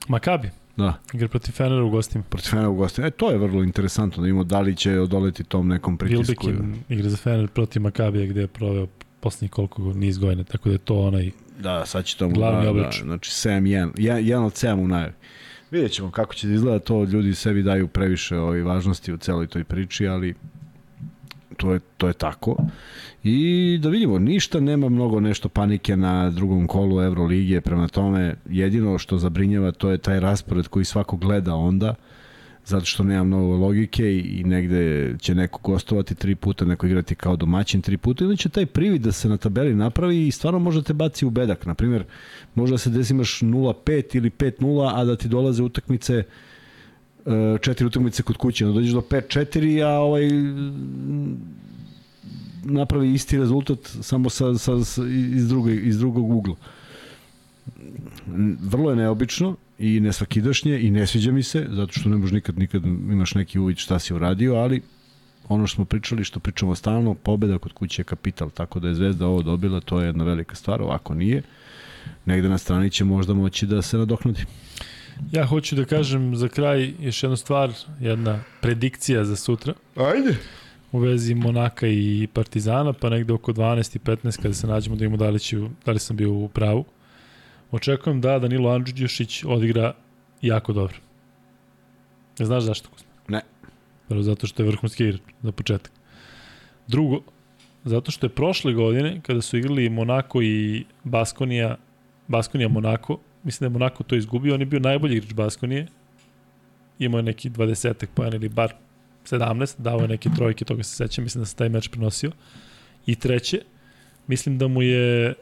Makabi, 0.08 0.50
da, 0.80 0.94
igra 1.12 1.28
protiv 1.28 1.52
Fenera 1.52 1.84
u 1.84 1.90
gostima. 1.90 2.24
protiv 2.28 2.50
Fena 2.50 2.68
u 2.68 2.74
gostima. 2.74 3.06
E, 3.06 3.10
to 3.10 3.30
je 3.30 3.38
vrlo 3.38 3.62
interesantno 3.62 4.20
da 4.20 4.24
vidimo 4.24 4.44
da 4.44 4.60
li 4.60 4.76
će 4.76 4.98
odoleti 4.98 5.44
tom 5.44 5.68
nekom 5.68 5.98
pritisku. 5.98 6.46
Vilbekin 6.46 6.82
igra 6.88 7.08
za 7.10 7.16
Fener 7.16 7.48
protiv 7.48 7.82
Makabija 7.82 8.26
gde 8.26 8.40
je 8.40 8.46
proveo 8.46 8.86
poslednjih 9.20 9.50
koliko 9.50 9.82
niz 9.82 10.18
godina, 10.18 10.44
tako 10.44 10.68
da 10.68 10.74
je 10.74 10.78
to 10.78 11.00
onaj 11.00 11.30
Da, 11.58 11.86
sad 11.86 12.04
će 12.04 12.16
tomu, 12.16 12.34
Glavni 12.34 12.58
da, 12.58 12.64
da, 12.64 12.70
obračun. 12.70 13.06
znači 13.06 13.30
7-1, 13.30 13.90
jedan, 13.96 14.24
jedan 14.26 14.44
od 14.44 14.52
7 14.52 14.72
u 14.84 14.88
najavi. 14.88 15.12
Vidjet 15.70 15.92
ćemo 15.92 16.10
kako 16.10 16.34
će 16.34 16.46
da 16.46 16.54
izgleda 16.54 16.78
to, 16.78 17.04
ljudi 17.04 17.34
sebi 17.34 17.62
daju 17.62 17.88
previše 17.88 18.36
ovaj, 18.36 18.62
važnosti 18.62 19.12
u 19.12 19.16
celoj 19.16 19.46
toj 19.46 19.64
priči, 19.64 20.06
ali 20.06 20.34
to 21.56 21.72
je, 21.72 21.80
to 21.96 22.06
je 22.08 22.12
tako. 22.12 22.56
I 23.24 23.78
da 23.82 23.88
vidimo, 23.88 24.18
ništa 24.18 24.60
nema 24.60 24.88
mnogo 24.88 25.20
nešto 25.20 25.48
panike 25.48 25.96
na 25.96 26.30
drugom 26.30 26.66
kolu 26.66 27.02
Evroligije, 27.02 27.60
prema 27.60 27.88
tome 27.88 28.34
jedino 28.50 28.98
što 28.98 29.18
zabrinjava 29.18 29.72
to 29.72 29.90
je 29.90 29.98
taj 29.98 30.20
raspored 30.20 30.68
koji 30.68 30.84
svako 30.84 31.16
gleda 31.16 31.54
onda, 31.54 31.94
zato 32.64 32.84
što 32.84 33.04
nema 33.04 33.24
mnogo 33.24 33.56
logike 33.56 34.18
i, 34.18 34.44
negde 34.44 35.14
će 35.18 35.34
neko 35.34 35.60
gostovati 35.62 36.14
tri 36.14 36.34
puta, 36.34 36.64
neko 36.64 36.86
igrati 36.86 37.14
kao 37.14 37.36
domaćin 37.36 37.82
tri 37.82 37.96
puta, 37.96 38.24
ili 38.24 38.36
će 38.36 38.48
taj 38.48 38.66
privid 38.66 39.02
da 39.02 39.12
se 39.12 39.28
na 39.28 39.36
tabeli 39.36 39.74
napravi 39.74 40.26
i 40.26 40.30
stvarno 40.30 40.58
može 40.58 40.82
te 40.82 40.92
baci 40.92 41.26
u 41.26 41.30
bedak. 41.30 41.66
Naprimjer, 41.66 42.04
može 42.54 42.72
da 42.72 42.78
se 42.78 42.90
desi 42.90 43.12
imaš 43.12 43.40
0-5 43.40 44.16
ili 44.16 44.30
5-0, 44.30 44.92
a 44.94 45.04
da 45.04 45.16
ti 45.16 45.28
dolaze 45.28 45.62
utakmice 45.62 46.14
e, 46.14 46.24
četiri 47.60 47.86
utakmice 47.86 48.22
kod 48.22 48.36
kuće, 48.36 48.64
da 48.64 48.72
dođeš 48.72 48.92
do 48.92 49.00
5-4, 49.00 49.84
a 49.84 50.00
ovaj 50.00 50.28
napravi 52.64 53.14
isti 53.14 53.38
rezultat 53.38 53.78
samo 53.82 54.30
sa, 54.30 54.54
sa, 54.58 54.84
sa, 54.84 55.02
iz, 55.34 55.48
druge, 55.48 55.74
iz 55.74 55.98
drugog 55.98 56.30
ugla. 56.30 56.54
Vrlo 58.60 58.90
je 58.90 58.96
neobično 58.96 59.56
i 59.78 60.00
nesvakidašnje 60.00 60.80
i 60.80 60.90
ne 60.90 61.06
sviđa 61.06 61.32
mi 61.32 61.42
se, 61.42 61.66
zato 61.70 61.92
što 61.92 62.08
ne 62.08 62.16
možeš 62.16 62.32
nikad, 62.32 62.58
nikad 62.58 62.84
imaš 62.84 63.34
neki 63.34 63.58
uvid 63.58 63.76
šta 63.76 63.98
si 63.98 64.14
uradio, 64.14 64.54
ali 64.54 64.82
ono 65.48 65.66
što 65.66 65.74
smo 65.74 65.84
pričali, 65.84 66.24
što 66.24 66.40
pričamo 66.40 66.74
stalno, 66.74 67.14
pobeda 67.14 67.58
kod 67.58 67.72
kuće 67.72 68.00
je 68.00 68.04
kapital, 68.04 68.50
tako 68.50 68.80
da 68.80 68.88
je 68.88 68.94
Zvezda 68.94 69.26
ovo 69.26 69.42
dobila, 69.42 69.80
to 69.80 70.00
je 70.00 70.06
jedna 70.06 70.24
velika 70.24 70.54
stvar, 70.54 70.82
ovako 70.82 71.14
nije. 71.14 71.42
Negde 72.26 72.48
na 72.48 72.58
strani 72.58 72.90
će 72.90 73.04
možda 73.04 73.34
moći 73.34 73.66
da 73.66 73.82
se 73.82 73.98
nadoknadi. 73.98 74.44
Ja 75.32 75.46
hoću 75.46 75.76
da 75.76 75.84
kažem 75.84 76.36
za 76.36 76.48
kraj 76.48 76.92
još 77.00 77.22
jednu 77.22 77.36
stvar, 77.36 77.72
jedna 78.00 78.40
predikcija 78.60 79.24
za 79.24 79.36
sutra 79.36 79.74
Ajde. 79.96 80.36
U 80.92 80.98
vezi 80.98 81.34
Monaka 81.34 81.86
i 81.86 82.28
Partizana, 82.32 82.92
pa 82.92 83.08
negde 83.08 83.32
oko 83.32 83.52
12 83.52 83.96
i 83.96 83.98
15 83.98 84.42
kada 84.42 84.54
se 84.54 84.66
nađemo 84.66 84.96
da 84.96 85.04
imamo 85.04 85.16
da 85.16 85.30
li, 85.30 85.40
ću, 85.40 85.68
da 85.84 85.92
li 85.92 85.98
sam 85.98 86.16
bio 86.16 86.32
u 86.32 86.48
pravu. 86.48 86.84
Očekujem 87.70 88.20
da 88.20 88.38
Danilo 88.38 88.70
Andžuđušić 88.70 89.44
odigra 89.44 89.94
jako 90.42 90.72
dobro. 90.72 90.96
Ne 92.38 92.46
znaš 92.46 92.62
zašto? 92.62 92.88
Kuzma? 92.90 93.08
Ne. 93.28 93.40
Prvo 94.08 94.22
zato 94.22 94.46
što 94.46 94.62
je 94.62 94.66
vrhunski 94.66 95.04
igrač 95.04 95.20
za 95.42 95.52
početak. 95.52 95.92
Drugo, 96.86 97.20
zato 97.84 98.10
što 98.10 98.26
je 98.26 98.30
prošle 98.30 98.72
godine 98.72 99.20
kada 99.22 99.40
su 99.40 99.58
igrali 99.58 99.88
Monako 99.88 100.42
i 100.42 100.84
Baskonija, 101.04 101.76
Baskonija 102.28 102.68
Monako, 102.68 103.18
mislim 103.44 103.58
da 103.60 103.66
je 103.66 103.78
Monako 103.78 104.02
to 104.02 104.16
izgubio, 104.16 104.54
on 104.54 104.60
je 104.60 104.66
bio 104.66 104.80
najbolji 104.80 105.16
igrač 105.16 105.34
Baskonije, 105.34 105.86
imao 106.98 107.18
je 107.18 107.22
neki 107.22 107.50
20 107.50 108.06
pojena 108.14 108.36
ili 108.36 108.48
bar 108.48 108.74
17, 109.24 109.74
dao 109.78 110.00
je 110.00 110.08
neke 110.08 110.30
trojke, 110.36 110.64
toga 110.64 110.82
se 110.82 110.96
sećam, 110.96 111.24
mislim 111.24 111.42
da 111.42 111.46
se 111.46 111.56
taj 111.56 111.68
meč 111.68 111.88
prenosio. 111.88 112.30
I 113.06 113.14
treće, 113.14 113.62
mislim 114.26 114.58
da 114.58 114.68
mu 114.68 114.82
je 114.82 115.26
e, 115.28 115.34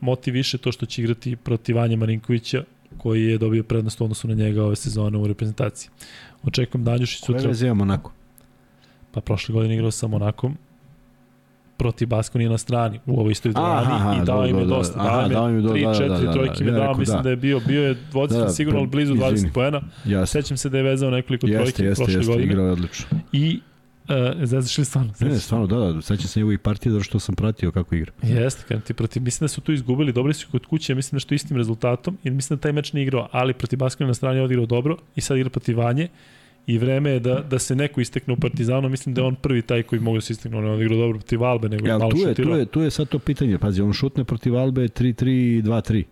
motiv 0.00 0.34
više 0.34 0.58
to 0.58 0.72
što 0.72 0.86
će 0.86 1.02
igrati 1.02 1.36
protiv 1.36 1.76
Vanja 1.76 1.96
Marinkovića, 1.96 2.64
koji 2.98 3.24
je 3.24 3.38
dobio 3.38 3.62
prednost 3.62 4.00
u 4.00 4.04
odnosu 4.04 4.28
na 4.28 4.34
njega 4.34 4.64
ove 4.64 4.76
sezone 4.76 5.18
u 5.18 5.26
reprezentaciji. 5.26 5.90
Očekujem 6.42 6.84
da 6.84 6.92
Anđušić 6.92 7.20
Koje 7.20 7.38
sutra... 7.38 7.48
veze 7.48 7.66
imamo 7.66 7.82
onako? 7.82 8.12
Pa 9.12 9.20
prošle 9.20 9.52
godine 9.52 9.74
igrao 9.74 9.90
sa 9.90 10.06
Monakom, 10.06 10.56
protiv 11.76 12.08
Baskonije 12.08 12.50
na 12.50 12.58
strani 12.58 13.00
u 13.06 13.20
ovoj 13.20 13.32
istoj 13.32 13.52
dvorani 13.52 14.22
i 14.22 14.24
dao 14.24 14.46
im 14.46 14.58
je 14.58 14.64
dosta. 14.64 15.00
Aha, 15.00 15.28
dao, 15.28 15.50
im 15.50 15.56
je 15.56 15.62
3, 15.62 15.94
4 16.00 16.32
trojke 16.32 16.64
mi 16.64 16.70
dao, 16.70 16.94
mislim 16.94 17.16
da. 17.16 17.22
da 17.22 17.30
je 17.30 17.36
bio, 17.36 17.60
bio 17.66 17.82
je 17.82 17.96
voditelj 18.12 18.42
da, 18.42 18.48
sigurno 18.48 18.78
ali 18.80 18.88
blizu 18.88 19.14
20 19.14 19.52
poena. 19.52 19.82
Sećam 20.26 20.56
se 20.56 20.68
da 20.68 20.76
je 20.76 20.82
vezao 20.82 21.10
nekoliko 21.10 21.46
jeste, 21.46 21.62
trojke 21.62 21.84
jeste, 21.84 22.04
prošle 22.04 22.18
jeste, 22.18 22.32
godine. 22.32 22.52
Igrao 22.52 22.66
je 22.66 22.72
odlično. 22.72 23.06
I 23.32 23.60
Uh, 24.08 24.46
Zvezdaš 24.46 24.78
li 24.78 24.84
stvarno? 24.84 25.12
Ne, 25.20 25.38
stvarno, 25.38 25.66
da, 25.66 25.76
da, 25.76 26.02
sećam 26.02 26.28
se 26.28 26.40
njegovih 26.40 26.58
partija 26.58 26.92
zato 26.92 27.04
što 27.04 27.18
sam 27.18 27.34
pratio 27.34 27.70
kako 27.70 27.94
igra. 27.94 28.12
Jeste, 28.22 28.64
kad 28.68 28.82
ti 28.82 28.94
protiv, 28.94 29.22
mislim 29.22 29.44
da 29.44 29.48
su 29.48 29.60
tu 29.60 29.72
izgubili, 29.72 30.12
dobri 30.12 30.34
su 30.34 30.48
kod 30.50 30.66
kuće, 30.66 30.94
mislim 30.94 31.16
da 31.16 31.20
što 31.20 31.34
istim 31.34 31.56
rezultatom, 31.56 32.18
i 32.24 32.30
mislim 32.30 32.56
da 32.56 32.60
taj 32.60 32.72
meč 32.72 32.92
ne 32.92 33.02
igrao, 33.02 33.28
ali 33.32 33.54
protiv 33.54 33.78
Baskona 33.78 34.08
na 34.08 34.14
strani 34.14 34.38
je 34.38 34.42
odigrao 34.42 34.66
dobro 34.66 34.96
i 35.16 35.20
sad 35.20 35.36
igra 35.36 35.50
protiv 35.50 35.78
Vanje 35.78 36.08
i 36.66 36.78
vreme 36.78 37.10
je 37.10 37.20
da, 37.20 37.40
da 37.40 37.58
se 37.58 37.76
neko 37.76 38.00
istekne 38.00 38.34
u 38.34 38.36
Partizanu, 38.36 38.88
mislim 38.88 39.14
da 39.14 39.20
je 39.20 39.26
on 39.26 39.34
prvi 39.34 39.62
taj 39.62 39.82
koji 39.82 40.00
mogu 40.00 40.16
da 40.16 40.20
se 40.20 40.32
istekne, 40.32 40.58
on 40.58 40.64
je 40.64 40.70
odigrao 40.70 40.98
dobro 40.98 41.18
protiv 41.18 41.44
Albe, 41.44 41.68
nego 41.68 41.88
ja, 41.88 41.98
malo 41.98 42.10
tu 42.10 42.16
je, 42.18 42.34
Tu 42.34 42.50
je, 42.50 42.66
tu 42.66 42.80
je 42.80 42.90
sad 42.90 43.08
to 43.08 43.18
pitanje, 43.18 43.58
pazi, 43.58 43.82
on 43.82 43.92
šutne 43.92 44.24
protiv 44.24 44.56
Albe 44.56 44.82
3-3, 44.82 45.62
2-3. 45.62 46.04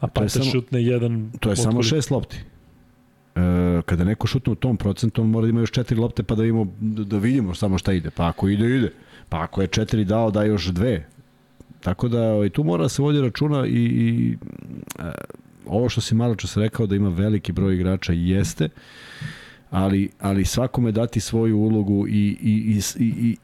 A 0.00 0.06
pa 0.06 0.28
samo, 0.28 0.44
šutne 0.44 0.82
jedan... 0.84 1.32
To 1.40 1.50
je 1.50 1.56
samo 1.56 1.82
šest 1.82 2.10
lopti. 2.10 2.36
E, 3.36 3.82
kada 3.86 4.04
neko 4.04 4.26
šutne 4.26 4.52
u 4.52 4.54
tom 4.54 4.76
procentu, 4.76 5.22
on 5.22 5.28
mora 5.28 5.46
da 5.46 5.50
ima 5.50 5.60
još 5.60 5.70
četiri 5.70 5.96
lopte 5.96 6.22
pa 6.22 6.34
da 6.34 6.42
vidimo, 6.42 6.66
da 6.80 7.18
vidimo 7.18 7.54
samo 7.54 7.78
šta 7.78 7.92
ide. 7.92 8.10
Pa 8.10 8.28
ako 8.28 8.48
ide, 8.48 8.76
ide. 8.76 8.92
Pa 9.28 9.42
ako 9.42 9.62
je 9.62 9.66
četiri 9.66 10.04
dao, 10.04 10.30
da 10.30 10.44
još 10.44 10.66
dve. 10.66 11.06
Tako 11.80 12.08
da 12.08 12.22
ovaj, 12.22 12.50
tu 12.50 12.64
mora 12.64 12.82
da 12.82 12.88
se 12.88 13.02
vodi 13.02 13.20
računa 13.20 13.66
i, 13.66 13.70
i 13.70 14.36
e, 14.98 15.10
ovo 15.66 15.88
što 15.88 16.00
si 16.00 16.14
malo 16.14 16.34
čas 16.34 16.56
rekao 16.56 16.86
da 16.86 16.96
ima 16.96 17.08
veliki 17.08 17.52
broj 17.52 17.74
igrača 17.74 18.12
jeste, 18.12 18.68
ali, 19.74 20.10
ali 20.20 20.44
svakome 20.44 20.92
dati 20.92 21.20
svoju 21.20 21.58
ulogu 21.58 22.06
i, 22.08 22.36
i, 22.42 22.80
i, 22.98 23.04
i 23.04 23.36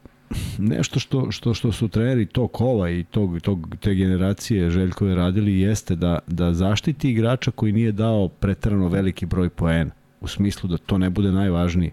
nešto 0.57 0.99
što, 0.99 1.31
što, 1.31 1.53
što 1.53 1.71
su 1.71 1.87
treneri 1.87 2.25
tog 2.25 2.51
kova 2.51 2.89
i 2.89 3.03
tog, 3.03 3.41
tog, 3.41 3.75
te 3.79 3.95
generacije 3.95 4.69
Željkove 4.69 5.15
radili 5.15 5.59
jeste 5.59 5.95
da, 5.95 6.19
da 6.27 6.53
zaštiti 6.53 7.09
igrača 7.09 7.51
koji 7.51 7.71
nije 7.71 7.91
dao 7.91 8.27
pretrano 8.27 8.87
veliki 8.87 9.25
broj 9.25 9.49
poena 9.49 9.91
u 10.21 10.27
smislu 10.27 10.69
da 10.69 10.77
to 10.77 10.97
ne 10.97 11.09
bude 11.09 11.31
najvažnije. 11.31 11.91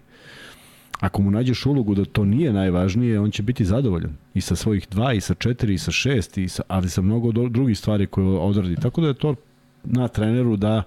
Ako 0.99 1.21
mu 1.21 1.31
nađeš 1.31 1.65
ulogu 1.65 1.95
da 1.95 2.05
to 2.05 2.25
nije 2.25 2.53
najvažnije, 2.53 3.19
on 3.19 3.31
će 3.31 3.43
biti 3.43 3.65
zadovoljan. 3.65 4.15
I 4.33 4.41
sa 4.41 4.55
svojih 4.55 4.87
dva, 4.91 5.13
i 5.13 5.21
sa 5.21 5.33
četiri, 5.33 5.73
i 5.73 5.77
sa 5.77 5.91
šest, 5.91 6.37
i 6.37 6.47
sa, 6.47 6.63
ali 6.67 6.89
sa 6.89 7.01
mnogo 7.01 7.31
drugih 7.31 7.77
stvari 7.77 8.07
koje 8.07 8.27
odradi. 8.27 8.75
Tako 8.75 9.01
da 9.01 9.07
je 9.07 9.13
to 9.13 9.35
na 9.83 10.07
treneru 10.07 10.55
da 10.55 10.83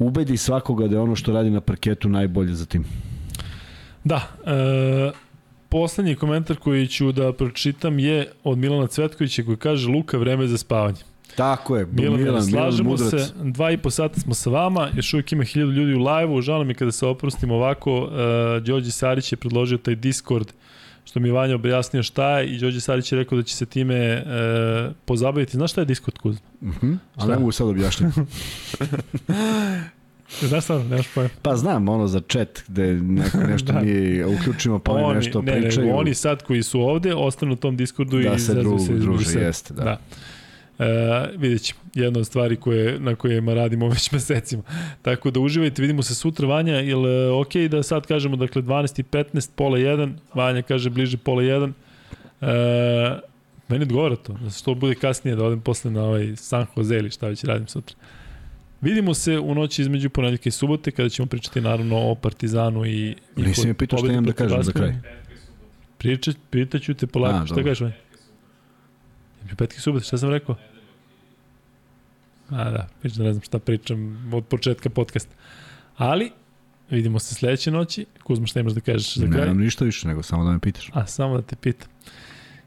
ubedi 0.00 0.36
svakoga 0.36 0.88
da 0.88 0.96
je 0.96 1.00
ono 1.00 1.16
što 1.16 1.32
radi 1.32 1.50
na 1.50 1.60
parketu 1.60 2.08
najbolje 2.08 2.54
za 2.54 2.66
tim. 2.66 2.84
Da, 4.04 4.28
e, 4.46 5.10
poslednji 5.68 6.14
komentar 6.14 6.56
koji 6.56 6.86
ću 6.86 7.12
da 7.12 7.32
pročitam 7.32 7.98
je 7.98 8.32
od 8.44 8.58
Milana 8.58 8.86
Cvetkovića 8.86 9.42
koji 9.42 9.56
kaže 9.56 9.88
Luka 9.88 10.18
vreme 10.18 10.46
za 10.46 10.58
spavanje. 10.58 10.98
Tako 11.36 11.76
je, 11.76 11.86
Milan, 11.92 12.22
Milan, 12.22 12.42
slažemo 12.42 12.90
Milan 12.90 13.10
se, 13.10 13.32
dva 13.42 13.70
i 13.70 13.76
po 13.76 13.90
sata 13.90 14.20
smo 14.20 14.34
sa 14.34 14.50
vama, 14.50 14.88
još 14.94 15.14
uvijek 15.14 15.32
ima 15.32 15.44
hiljadu 15.44 15.72
ljudi 15.72 15.94
u 15.94 15.98
live-u, 15.98 16.40
žao 16.40 16.64
mi 16.64 16.74
kada 16.74 16.92
se 16.92 17.06
oprostimo 17.06 17.54
ovako, 17.54 18.02
uh, 18.02 18.10
Đorđe 18.62 18.90
Sarić 18.90 19.32
je 19.32 19.36
predložio 19.36 19.78
taj 19.78 19.94
Discord, 19.94 20.52
što 21.04 21.20
mi 21.20 21.28
je 21.28 21.32
Vanja 21.32 21.54
objasnio 21.54 22.02
šta 22.02 22.38
je 22.38 22.46
i 22.46 22.58
Đorđe 22.58 22.80
Sarić 22.80 23.12
je 23.12 23.18
rekao 23.18 23.38
da 23.38 23.44
će 23.44 23.56
se 23.56 23.66
time 23.66 24.22
uh, 24.22 24.92
pozabaviti. 25.04 25.56
Znaš 25.56 25.70
šta 25.70 25.80
je 25.80 25.84
Discord 25.84 26.18
Kuzma? 26.18 26.48
Mhm, 26.62 26.86
-huh. 26.86 26.96
A 27.16 27.26
ne 27.26 27.38
mogu 27.38 27.52
sad 27.52 27.68
objašnjati. 27.68 28.20
Znaš 30.40 30.64
šta, 30.64 30.78
nemaš 30.78 31.08
pojma. 31.14 31.30
Pa 31.42 31.56
znam, 31.56 31.88
ono 31.88 32.06
za 32.06 32.20
chat, 32.28 32.62
gde 32.68 32.94
neko, 32.94 33.38
nešto 33.52 33.72
da. 33.72 33.80
mi 33.80 34.24
uključimo, 34.24 34.78
pa 34.78 34.92
oni, 34.92 35.14
nešto 35.14 35.42
ne, 35.42 35.52
pričaju. 35.52 35.86
Ne, 35.86 35.94
oni 35.94 36.14
sad 36.14 36.42
koji 36.42 36.62
su 36.62 36.80
ovde, 36.80 37.14
ostanu 37.14 37.52
u 37.52 37.56
tom 37.56 37.76
Discordu 37.76 38.18
da 38.18 38.34
i 38.34 38.38
se 38.38 38.54
drugu, 38.54 38.78
se 38.78 38.94
druže, 38.94 39.40
jeste, 39.40 39.74
da. 39.74 39.84
da. 39.84 39.98
E, 40.80 41.28
vidjet 41.36 41.62
ćemo, 41.62 41.80
jedna 41.94 42.20
od 42.20 42.26
stvari 42.26 42.56
koje, 42.56 43.00
na 43.00 43.14
kojima 43.14 43.54
radimo 43.54 43.88
već 43.94 44.12
mesecima. 44.12 44.62
Tako 45.02 45.30
da 45.30 45.40
uživajte, 45.40 45.82
vidimo 45.82 46.02
se 46.02 46.14
sutra, 46.14 46.46
Vanja, 46.46 46.80
ili 46.80 47.10
e, 47.10 47.30
ok 47.30 47.54
da 47.70 47.82
sad 47.82 48.06
kažemo, 48.06 48.36
dakle, 48.36 48.62
12 48.62 49.00
i 49.00 49.02
15, 49.02 49.50
pola 49.54 49.78
1, 49.78 50.12
Vanja 50.34 50.62
kaže 50.62 50.90
bliže 50.90 51.16
pola 51.16 51.42
1, 51.42 51.72
e, 52.40 53.20
meni 53.68 53.82
odgovara 53.82 54.16
to, 54.16 54.32
da 54.32 54.50
se 54.50 54.64
to 54.64 54.74
bude 54.74 54.94
kasnije, 54.94 55.36
da 55.36 55.44
odem 55.44 55.60
posle 55.60 55.90
na 55.90 56.02
ovaj 56.02 56.36
San 56.36 56.66
Jose 56.76 56.96
ili 56.96 57.10
šta 57.10 57.28
već 57.28 57.44
radim 57.44 57.68
sutra. 57.68 57.96
Vidimo 58.80 59.14
se 59.14 59.38
u 59.38 59.54
noći 59.54 59.82
između 59.82 60.10
ponedjeljka 60.10 60.48
i 60.48 60.52
subote 60.52 60.90
kada 60.90 61.08
ćemo 61.08 61.26
pričati 61.26 61.60
naravno 61.60 62.10
o 62.10 62.14
Partizanu 62.14 62.86
i 62.86 63.16
Nisi 63.36 63.66
mi 63.66 63.74
pitao 63.74 63.98
šta 63.98 64.08
imam 64.12 64.24
da 64.24 64.32
kažem 64.32 64.62
za 64.62 64.72
kraj. 64.72 64.94
Pričat, 65.98 66.36
pitaću 66.50 66.94
te 66.94 67.06
polako, 67.06 67.46
šta 67.46 67.62
kažeš? 67.64 67.92
Petke 69.56 69.76
i 69.78 69.80
subote, 69.80 70.04
šta 70.04 70.18
sam 70.18 70.30
rekao? 70.30 70.56
A 72.50 72.70
da, 72.70 72.88
viš 73.02 73.12
da 73.12 73.24
ne 73.24 73.32
znam 73.32 73.42
šta 73.42 73.58
pričam 73.58 74.30
od 74.34 74.46
početka 74.46 74.90
podcasta. 74.90 75.34
Ali, 75.96 76.30
vidimo 76.90 77.18
se 77.18 77.34
sledeće 77.34 77.70
noći. 77.70 78.06
Kuzma, 78.22 78.46
šta 78.46 78.60
imaš 78.60 78.72
da 78.72 78.80
kažeš 78.80 79.16
za 79.16 79.26
kraj? 79.26 79.40
Nemam 79.40 79.58
ništa 79.58 79.84
više, 79.84 80.08
nego 80.08 80.22
samo 80.22 80.44
da 80.44 80.50
me 80.50 80.58
pitaš. 80.58 80.90
A, 80.92 81.06
samo 81.06 81.36
da 81.36 81.42
te 81.42 81.56
pitam. 81.56 81.88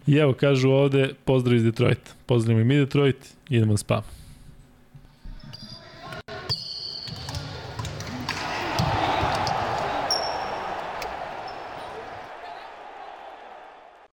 I 0.08 0.16
evo, 0.16 0.34
kažu 0.34 0.70
ovde, 0.70 1.14
pozdrav 1.26 1.56
iz 1.56 1.64
Detroit. 1.64 2.16
Pozdravimo 2.26 2.62
i 2.62 2.66
mi 2.66 2.76
Detroit, 2.76 3.18
idemo 3.50 3.74
da 3.74 3.78
spavamo. 3.78 4.08